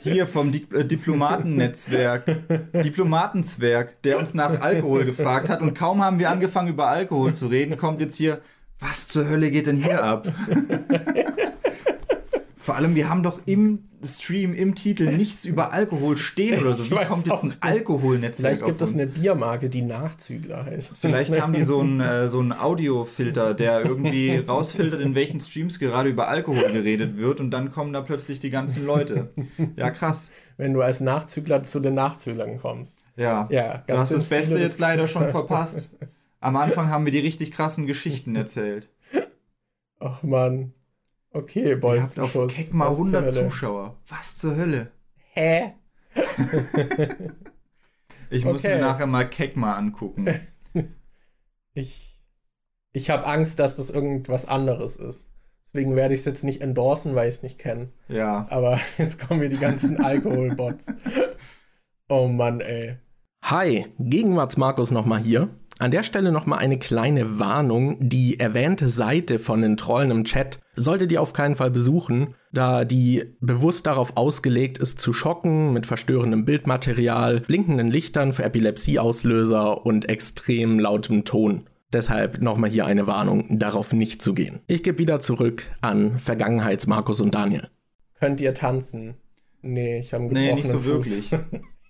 hier 0.00 0.26
vom 0.26 0.50
Di 0.52 0.66
äh, 0.74 0.84
Diplomatennetzwerk, 0.84 2.24
Diplomatenzwerg, 2.72 4.02
der 4.02 4.18
uns 4.18 4.34
nach 4.34 4.60
Alkohol 4.60 5.04
gefragt 5.04 5.48
hat 5.48 5.62
und 5.62 5.74
kaum 5.74 6.02
haben 6.02 6.18
wir 6.18 6.30
angefangen 6.30 6.68
über 6.68 6.88
Alkohol 6.88 7.34
zu 7.34 7.46
reden, 7.46 7.76
kommt 7.76 8.00
jetzt 8.00 8.16
hier, 8.16 8.40
was 8.80 9.06
zur 9.08 9.28
Hölle 9.28 9.50
geht 9.50 9.68
denn 9.68 9.76
hier 9.76 10.02
ab? 10.02 10.26
Vor 12.64 12.76
allem, 12.76 12.94
wir 12.94 13.10
haben 13.10 13.22
doch 13.22 13.42
im 13.44 13.90
Stream, 14.02 14.54
im 14.54 14.74
Titel 14.74 15.14
nichts 15.14 15.44
über 15.44 15.74
Alkohol 15.74 16.16
stehen 16.16 16.62
oder 16.62 16.72
so. 16.72 16.90
Wie 16.90 16.94
kommt 17.04 17.26
jetzt 17.26 17.42
ein 17.42 17.54
Alkoholnetzwerk 17.60 18.54
Vielleicht 18.54 18.64
gibt 18.64 18.80
es 18.80 18.94
eine 18.94 19.06
Biermarke, 19.06 19.68
die 19.68 19.82
Nachzügler 19.82 20.64
heißt. 20.64 20.92
Vielleicht 20.98 21.38
haben 21.38 21.52
die 21.52 21.60
so 21.60 21.80
einen, 21.80 22.00
äh, 22.00 22.26
so 22.26 22.38
einen 22.38 22.52
Audiofilter, 22.52 23.52
der 23.52 23.84
irgendwie 23.84 24.36
rausfiltert, 24.48 25.02
in 25.02 25.14
welchen 25.14 25.40
Streams 25.40 25.78
gerade 25.78 26.08
über 26.08 26.28
Alkohol 26.28 26.72
geredet 26.72 27.18
wird 27.18 27.38
und 27.38 27.50
dann 27.50 27.70
kommen 27.70 27.92
da 27.92 28.00
plötzlich 28.00 28.40
die 28.40 28.48
ganzen 28.48 28.86
Leute. 28.86 29.28
Ja, 29.76 29.90
krass. 29.90 30.30
Wenn 30.56 30.72
du 30.72 30.80
als 30.80 31.00
Nachzügler 31.00 31.64
zu 31.64 31.80
den 31.80 31.92
Nachzüglern 31.92 32.60
kommst. 32.60 33.04
Ja, 33.16 33.46
ja 33.50 33.84
du 33.86 33.98
hast 33.98 34.10
das 34.10 34.30
Beste 34.30 34.58
jetzt 34.58 34.80
leider 34.80 35.06
schon 35.06 35.28
verpasst. 35.28 35.90
Am 36.40 36.56
Anfang 36.56 36.88
haben 36.88 37.04
wir 37.04 37.12
die 37.12 37.18
richtig 37.18 37.50
krassen 37.50 37.86
Geschichten 37.86 38.34
erzählt. 38.34 38.88
Ach 40.00 40.22
man. 40.22 40.72
Okay, 41.34 41.74
Boys. 41.74 42.16
Ihr 42.16 42.22
habt 42.22 42.36
auf 42.36 42.46
Keck 42.46 42.72
mal 42.72 42.88
100 42.88 43.32
Zuschauer. 43.32 43.96
Was 44.08 44.36
zur 44.36 44.56
Hölle? 44.56 44.92
Hä? 45.32 45.74
ich 48.30 48.44
muss 48.44 48.64
okay. 48.64 48.76
mir 48.76 48.80
nachher 48.80 49.06
mal 49.06 49.28
Keck 49.28 49.56
mal 49.56 49.74
angucken. 49.74 50.28
ich 51.74 52.14
ich 52.92 53.10
habe 53.10 53.26
Angst, 53.26 53.58
dass 53.58 53.76
das 53.76 53.90
irgendwas 53.90 54.46
anderes 54.46 54.94
ist. 54.94 55.26
Deswegen 55.66 55.96
werde 55.96 56.14
ich 56.14 56.20
es 56.20 56.26
jetzt 56.26 56.44
nicht 56.44 56.60
endorsen, 56.60 57.16
weil 57.16 57.28
ich 57.28 57.36
es 57.36 57.42
nicht 57.42 57.58
kenne. 57.58 57.88
Ja. 58.06 58.46
Aber 58.50 58.78
jetzt 58.98 59.18
kommen 59.18 59.40
hier 59.40 59.48
die 59.48 59.58
ganzen 59.58 60.02
Alkoholbots. 60.02 60.86
oh 62.08 62.28
Mann, 62.28 62.60
ey. 62.60 62.98
Hi, 63.42 63.86
Gegenwarts-Markus 63.98 64.92
nochmal 64.92 65.18
hier. 65.18 65.48
An 65.80 65.90
der 65.90 66.04
Stelle 66.04 66.30
nochmal 66.30 66.60
eine 66.60 66.78
kleine 66.78 67.38
Warnung. 67.40 67.96
Die 68.00 68.38
erwähnte 68.38 68.88
Seite 68.88 69.38
von 69.40 69.60
den 69.60 69.76
Trollen 69.76 70.10
im 70.12 70.24
Chat 70.24 70.60
solltet 70.76 71.10
ihr 71.10 71.20
auf 71.20 71.32
keinen 71.32 71.56
Fall 71.56 71.70
besuchen, 71.70 72.34
da 72.52 72.84
die 72.84 73.24
bewusst 73.40 73.86
darauf 73.86 74.16
ausgelegt 74.16 74.78
ist, 74.78 75.00
zu 75.00 75.12
schocken 75.12 75.72
mit 75.72 75.86
verstörendem 75.86 76.44
Bildmaterial, 76.44 77.40
blinkenden 77.40 77.90
Lichtern 77.90 78.32
für 78.32 78.44
Epilepsieauslöser 78.44 79.84
und 79.84 80.08
extrem 80.08 80.78
lautem 80.78 81.24
Ton. 81.24 81.64
Deshalb 81.92 82.40
nochmal 82.40 82.70
hier 82.70 82.86
eine 82.86 83.06
Warnung, 83.06 83.58
darauf 83.58 83.92
nicht 83.92 84.22
zu 84.22 84.32
gehen. 84.34 84.60
Ich 84.66 84.82
gebe 84.82 84.98
wieder 84.98 85.20
zurück 85.20 85.66
an 85.80 86.18
Vergangenheits-Markus 86.18 87.20
und 87.20 87.34
Daniel. 87.34 87.68
Könnt 88.18 88.40
ihr 88.40 88.54
tanzen? 88.54 89.14
Nee, 89.62 89.98
ich 89.98 90.12
habe 90.12 90.24
einen 90.24 90.32
Nee, 90.32 90.54
nicht 90.54 90.68
so 90.68 90.78
Fuß. 90.78 90.86
wirklich. 90.86 91.30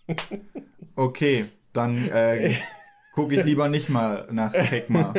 okay, 0.97 1.45
dann 1.73 2.09
äh, 2.09 2.55
gucke 3.15 3.35
ich 3.35 3.45
lieber 3.45 3.69
nicht 3.69 3.89
mal 3.89 4.27
nach 4.31 4.53
Kekma. 4.53 5.15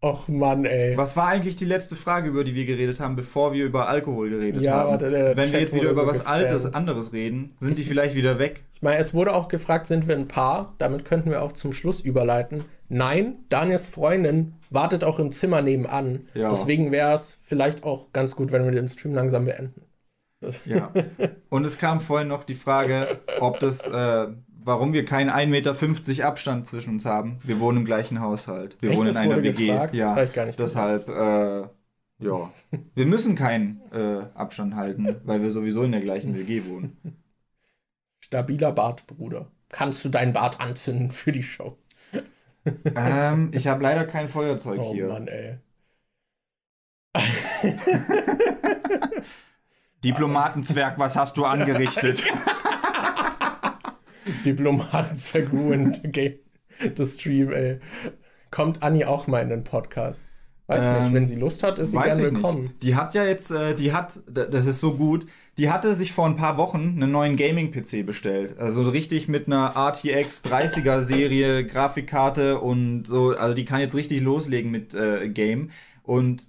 Och 0.00 0.28
Mann, 0.28 0.64
ey. 0.64 0.96
Was 0.96 1.16
war 1.16 1.26
eigentlich 1.26 1.56
die 1.56 1.64
letzte 1.64 1.96
Frage, 1.96 2.28
über 2.28 2.44
die 2.44 2.54
wir 2.54 2.66
geredet 2.66 3.00
haben, 3.00 3.16
bevor 3.16 3.52
wir 3.52 3.64
über 3.64 3.88
Alkohol 3.88 4.30
geredet 4.30 4.62
ja, 4.62 4.74
haben? 4.74 4.90
Warte, 4.90 5.32
Wenn 5.34 5.52
wir 5.52 5.58
jetzt 5.58 5.74
wieder 5.74 5.90
über 5.90 6.02
so 6.02 6.06
was 6.06 6.18
gespammt. 6.18 6.36
Altes, 6.36 6.72
anderes 6.72 7.12
reden, 7.12 7.56
sind 7.58 7.78
die 7.78 7.82
vielleicht 7.82 8.14
wieder 8.14 8.38
weg? 8.38 8.62
Ich 8.72 8.80
meine, 8.80 8.98
es 8.98 9.12
wurde 9.12 9.34
auch 9.34 9.48
gefragt, 9.48 9.88
sind 9.88 10.06
wir 10.06 10.14
ein 10.14 10.28
Paar? 10.28 10.74
Damit 10.78 11.04
könnten 11.04 11.30
wir 11.30 11.42
auch 11.42 11.50
zum 11.50 11.72
Schluss 11.72 12.00
überleiten. 12.00 12.64
Nein, 12.88 13.38
Daniels 13.48 13.88
Freundin 13.88 14.54
wartet 14.70 15.02
auch 15.02 15.18
im 15.18 15.32
Zimmer 15.32 15.62
nebenan. 15.62 16.28
Ja. 16.32 16.48
Deswegen 16.50 16.92
wäre 16.92 17.14
es 17.14 17.36
vielleicht 17.42 17.82
auch 17.82 18.12
ganz 18.12 18.36
gut, 18.36 18.52
wenn 18.52 18.64
wir 18.64 18.70
den 18.70 18.86
Stream 18.86 19.14
langsam 19.14 19.46
beenden. 19.46 19.82
Ja. 20.66 20.92
Und 21.50 21.66
es 21.66 21.78
kam 21.78 22.00
vorhin 22.00 22.28
noch 22.28 22.44
die 22.44 22.54
Frage, 22.54 23.18
ob 23.40 23.58
das 23.58 23.88
äh, 23.88 24.28
warum 24.68 24.92
wir 24.92 25.04
keinen 25.04 25.30
1,50 25.30 25.46
Meter 26.16 26.28
Abstand 26.28 26.66
zwischen 26.66 26.90
uns 26.90 27.06
haben. 27.06 27.38
Wir 27.42 27.58
wohnen 27.58 27.78
im 27.78 27.84
gleichen 27.84 28.20
Haushalt. 28.20 28.76
Wir 28.80 28.90
Echt, 28.90 28.98
wohnen 28.98 29.10
in 29.10 29.16
einer 29.16 29.42
WG. 29.42 29.66
gefragt? 29.66 29.94
Ja, 29.94 30.14
Das 30.14 30.22
hab 30.22 30.28
ich 30.28 30.34
gar 30.34 30.46
nicht 30.46 30.58
deshalb, 30.58 31.08
äh, 31.08 31.60
ja. 32.20 32.52
Wir 32.94 33.06
müssen 33.06 33.34
keinen 33.34 33.80
äh, 33.92 34.24
Abstand 34.34 34.76
halten, 34.76 35.16
weil 35.24 35.42
wir 35.42 35.50
sowieso 35.50 35.82
in 35.84 35.92
der 35.92 36.02
gleichen 36.02 36.36
WG 36.36 36.64
wohnen. 36.66 36.96
Stabiler 38.20 38.70
Bartbruder. 38.70 39.50
Kannst 39.70 40.04
du 40.04 40.08
deinen 40.08 40.32
Bart 40.32 40.60
anzünden 40.60 41.10
für 41.10 41.32
die 41.32 41.42
Show? 41.42 41.76
ähm, 42.94 43.50
ich 43.54 43.66
habe 43.66 43.82
leider 43.82 44.04
kein 44.06 44.28
Feuerzeug 44.28 44.80
Oh 44.80 44.92
hier. 44.92 45.08
Mann, 45.08 45.28
ey. 45.28 45.58
Diplomatenzwerg, 50.04 50.98
was 50.98 51.16
hast 51.16 51.36
du 51.38 51.44
angerichtet? 51.44 52.22
Diplomatenzwerg 54.44 55.52
ruined 55.52 56.00
okay. 56.06 56.40
das 56.96 57.14
Stream, 57.14 57.52
ey. 57.52 57.80
Kommt 58.50 58.82
Anni 58.82 59.04
auch 59.04 59.26
mal 59.26 59.40
in 59.42 59.48
den 59.50 59.64
Podcast? 59.64 60.24
Weiß 60.66 60.84
Ähm, 60.86 61.02
nicht, 61.02 61.12
wenn 61.14 61.26
sie 61.26 61.34
Lust 61.36 61.62
hat, 61.62 61.78
ist 61.78 61.92
sie 61.92 61.96
Weiß 61.96 62.16
gern 62.16 62.18
ich 62.18 62.24
willkommen. 62.24 62.62
nicht. 62.64 62.82
Die 62.82 62.94
hat 62.94 63.14
ja 63.14 63.24
jetzt, 63.24 63.50
äh, 63.50 63.74
die 63.74 63.92
hat, 63.92 64.20
das 64.26 64.66
ist 64.66 64.80
so 64.80 64.96
gut, 64.96 65.26
die 65.56 65.70
hatte 65.70 65.94
sich 65.94 66.12
vor 66.12 66.26
ein 66.26 66.36
paar 66.36 66.56
Wochen 66.58 66.94
einen 66.96 67.10
neuen 67.10 67.36
Gaming-PC 67.36 68.04
bestellt. 68.04 68.58
Also 68.58 68.84
so 68.84 68.90
richtig 68.90 69.28
mit 69.28 69.46
einer 69.46 69.74
RTX 69.76 70.42
30er 70.44 71.00
Serie, 71.00 71.66
Grafikkarte 71.66 72.60
und 72.60 73.06
so. 73.06 73.30
Also 73.36 73.54
die 73.54 73.64
kann 73.64 73.80
jetzt 73.80 73.94
richtig 73.94 74.20
loslegen 74.20 74.70
mit 74.70 74.94
äh, 74.94 75.28
Game. 75.30 75.70
Und 76.02 76.44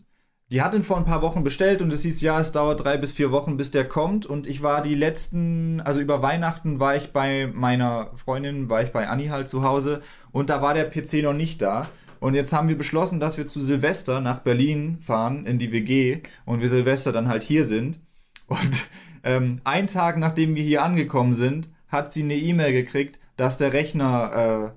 die 0.52 0.64
hat 0.64 0.74
ihn 0.74 0.82
vor 0.82 0.98
ein 0.98 1.06
paar 1.06 1.22
Wochen 1.22 1.44
bestellt 1.44 1.82
und 1.82 1.94
es 1.94 2.02
hieß, 2.02 2.22
ja, 2.22 2.40
es 2.40 2.52
dauert 2.52 2.84
drei 2.84 2.98
bis 2.98 3.12
vier 3.12 3.32
Wochen, 3.32 3.56
bis 3.56 3.70
der 3.70 3.88
kommt. 3.88 4.26
Und 4.26 4.48
ich 4.48 4.64
war 4.64 4.82
die 4.82 4.96
letzten, 4.96 5.80
also 5.82 6.00
über 6.00 6.24
Weihnachten 6.24 6.80
war 6.80 6.96
ich 6.96 7.14
bei 7.14 7.48
meiner 7.54 8.12
Freundin, 8.16 8.68
war 8.68 8.82
ich 8.82 8.92
bei 8.92 9.08
Anni 9.08 9.28
halt 9.28 9.48
zu 9.48 9.64
Hause 9.64 10.02
und 10.32 10.50
da 10.50 10.62
war 10.62 10.74
der 10.74 10.86
PC 10.86 11.22
noch 11.22 11.34
nicht 11.34 11.62
da. 11.62 11.88
Und 12.20 12.34
jetzt 12.34 12.52
haben 12.52 12.68
wir 12.68 12.78
beschlossen, 12.78 13.20
dass 13.20 13.38
wir 13.38 13.46
zu 13.46 13.62
Silvester 13.62 14.22
nach 14.22 14.40
Berlin 14.40 14.98
fahren 15.00 15.46
in 15.46 15.60
die 15.60 15.72
WG 15.72 16.22
und 16.46 16.62
wir 16.62 16.70
Silvester 16.70 17.12
dann 17.12 17.30
halt 17.30 17.44
hier 17.44 17.64
sind. 17.64 18.00
Und 18.48 18.88
ähm, 19.24 19.62
einen 19.64 19.88
Tag 19.88 20.18
nachdem 20.18 20.56
wir 20.56 20.64
hier 20.64 20.84
angekommen 20.84 21.36
sind, 21.36 21.70
hat 21.88 22.12
sie 22.12 22.24
eine 22.24 22.36
E-Mail 22.36 22.74
gekriegt, 22.74 23.20
dass 23.38 23.58
der 23.58 23.72
Rechner 23.72 24.74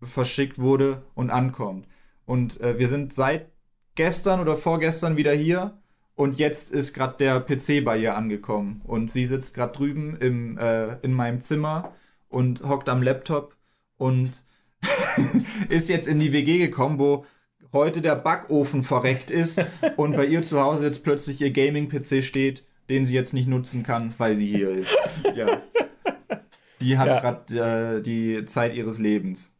äh, 0.00 0.06
verschickt 0.06 0.60
wurde 0.60 1.02
und 1.14 1.30
ankommt. 1.30 1.86
Und 2.24 2.60
äh, 2.60 2.78
wir 2.78 2.88
sind 2.88 3.12
seit 3.12 3.48
gestern 3.96 4.40
oder 4.40 4.56
vorgestern 4.56 5.16
wieder 5.16 5.32
hier 5.32 5.76
und 6.14 6.38
jetzt 6.38 6.70
ist 6.70 6.92
gerade 6.94 7.16
der 7.18 7.40
PC 7.40 7.84
bei 7.84 7.98
ihr 7.98 8.16
angekommen 8.16 8.80
und 8.84 9.10
sie 9.10 9.26
sitzt 9.26 9.54
gerade 9.54 9.72
drüben 9.72 10.16
im, 10.16 10.56
äh, 10.58 10.96
in 11.02 11.12
meinem 11.12 11.40
Zimmer 11.40 11.92
und 12.28 12.62
hockt 12.62 12.88
am 12.88 13.02
Laptop 13.02 13.56
und 13.98 14.44
ist 15.68 15.88
jetzt 15.88 16.06
in 16.06 16.18
die 16.18 16.32
WG 16.32 16.58
gekommen, 16.58 16.98
wo 16.98 17.24
heute 17.72 18.00
der 18.00 18.14
Backofen 18.16 18.82
verreckt 18.82 19.30
ist 19.30 19.60
und 19.96 20.12
bei 20.16 20.24
ihr 20.26 20.42
zu 20.42 20.60
Hause 20.60 20.86
jetzt 20.86 21.02
plötzlich 21.02 21.40
ihr 21.40 21.50
Gaming-PC 21.50 22.22
steht, 22.22 22.64
den 22.88 23.04
sie 23.04 23.14
jetzt 23.14 23.34
nicht 23.34 23.48
nutzen 23.48 23.82
kann, 23.82 24.14
weil 24.18 24.36
sie 24.36 24.46
hier 24.46 24.70
ist. 24.70 24.96
Ja. 25.34 25.60
Die 26.80 26.98
hat 26.98 27.06
Ja. 27.08 27.20
gerade 27.20 27.96
äh, 27.98 28.02
die 28.02 28.44
Zeit 28.44 28.74
ihres 28.74 28.98
Lebens. 28.98 29.55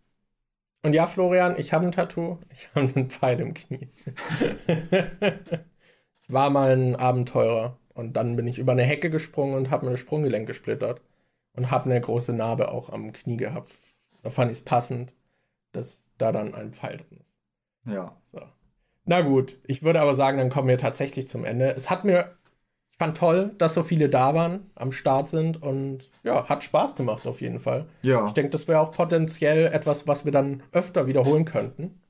Und 0.86 0.92
ja, 0.92 1.08
Florian, 1.08 1.58
ich 1.58 1.72
habe 1.72 1.84
ein 1.84 1.90
Tattoo. 1.90 2.38
Ich 2.52 2.68
habe 2.72 2.92
einen 2.94 3.10
Pfeil 3.10 3.40
im 3.40 3.54
Knie. 3.54 3.88
War 6.28 6.48
mal 6.50 6.76
ein 6.76 6.94
Abenteurer. 6.94 7.76
Und 7.92 8.12
dann 8.12 8.36
bin 8.36 8.46
ich 8.46 8.60
über 8.60 8.70
eine 8.70 8.84
Hecke 8.84 9.10
gesprungen 9.10 9.56
und 9.56 9.72
habe 9.72 9.84
mir 9.84 9.90
das 9.90 9.98
Sprunggelenk 9.98 10.46
gesplittert. 10.46 11.00
Und 11.54 11.72
habe 11.72 11.90
eine 11.90 12.00
große 12.00 12.32
Narbe 12.32 12.70
auch 12.70 12.88
am 12.90 13.12
Knie 13.12 13.36
gehabt. 13.36 13.72
Da 14.22 14.30
fand 14.30 14.52
ich 14.52 14.58
es 14.58 14.64
passend, 14.64 15.12
dass 15.72 16.12
da 16.18 16.30
dann 16.30 16.54
ein 16.54 16.72
Pfeil 16.72 16.98
drin 16.98 17.18
ist. 17.20 17.36
Ja. 17.84 18.16
So. 18.24 18.42
Na 19.06 19.22
gut, 19.22 19.58
ich 19.66 19.82
würde 19.82 20.00
aber 20.00 20.14
sagen, 20.14 20.38
dann 20.38 20.50
kommen 20.50 20.68
wir 20.68 20.78
tatsächlich 20.78 21.26
zum 21.26 21.44
Ende. 21.44 21.74
Es 21.74 21.90
hat 21.90 22.04
mir, 22.04 22.36
ich 22.98 23.04
fand 23.04 23.18
toll, 23.18 23.54
dass 23.58 23.74
so 23.74 23.82
viele 23.82 24.08
da 24.08 24.34
waren, 24.34 24.70
am 24.74 24.90
Start 24.90 25.28
sind 25.28 25.62
und 25.62 26.08
ja, 26.22 26.48
hat 26.48 26.64
Spaß 26.64 26.96
gemacht 26.96 27.26
auf 27.26 27.42
jeden 27.42 27.60
Fall. 27.60 27.84
Ja. 28.00 28.24
Ich 28.26 28.32
denke, 28.32 28.48
das 28.48 28.66
wäre 28.68 28.80
auch 28.80 28.90
potenziell 28.90 29.66
etwas, 29.66 30.08
was 30.08 30.24
wir 30.24 30.32
dann 30.32 30.62
öfter 30.72 31.06
wiederholen 31.06 31.44
könnten. 31.44 32.00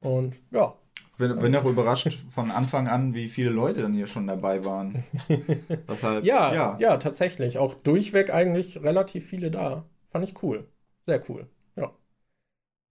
Und 0.00 0.36
ja, 0.50 0.72
Bin, 1.18 1.38
bin 1.38 1.54
auch 1.54 1.66
überrascht 1.66 2.18
von 2.30 2.50
Anfang 2.50 2.88
an, 2.88 3.12
wie 3.12 3.28
viele 3.28 3.50
Leute 3.50 3.82
dann 3.82 3.92
hier 3.92 4.06
schon 4.06 4.26
dabei 4.26 4.64
waren. 4.64 5.04
Deshalb, 5.90 6.24
ja, 6.24 6.54
ja, 6.54 6.76
ja. 6.80 6.96
tatsächlich. 6.96 7.58
Auch 7.58 7.74
durchweg 7.74 8.32
eigentlich 8.32 8.82
relativ 8.82 9.26
viele 9.26 9.50
da. 9.50 9.84
Fand 10.08 10.26
ich 10.26 10.42
cool. 10.42 10.66
Sehr 11.06 11.20
cool. 11.28 11.48
Ja. 11.76 11.92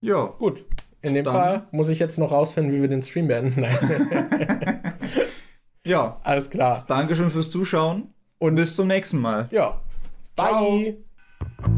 Ja. 0.02 0.26
Gut. 0.38 0.64
In 1.02 1.14
dem 1.14 1.24
Dann- 1.24 1.34
Fall 1.34 1.66
muss 1.72 1.88
ich 1.88 1.98
jetzt 1.98 2.16
noch 2.16 2.30
rausfinden, 2.30 2.72
wie 2.72 2.80
wir 2.80 2.88
den 2.88 3.02
Stream 3.02 3.26
beenden. 3.26 3.64
Ja. 5.84 6.18
Alles 6.24 6.50
klar. 6.50 6.84
Dankeschön 6.86 7.30
fürs 7.30 7.50
Zuschauen 7.50 8.08
und 8.38 8.54
bis 8.54 8.74
zum 8.76 8.88
nächsten 8.88 9.20
Mal. 9.20 9.48
Ja. 9.50 9.80
Bye. 10.36 10.96
Ciao. 11.58 11.73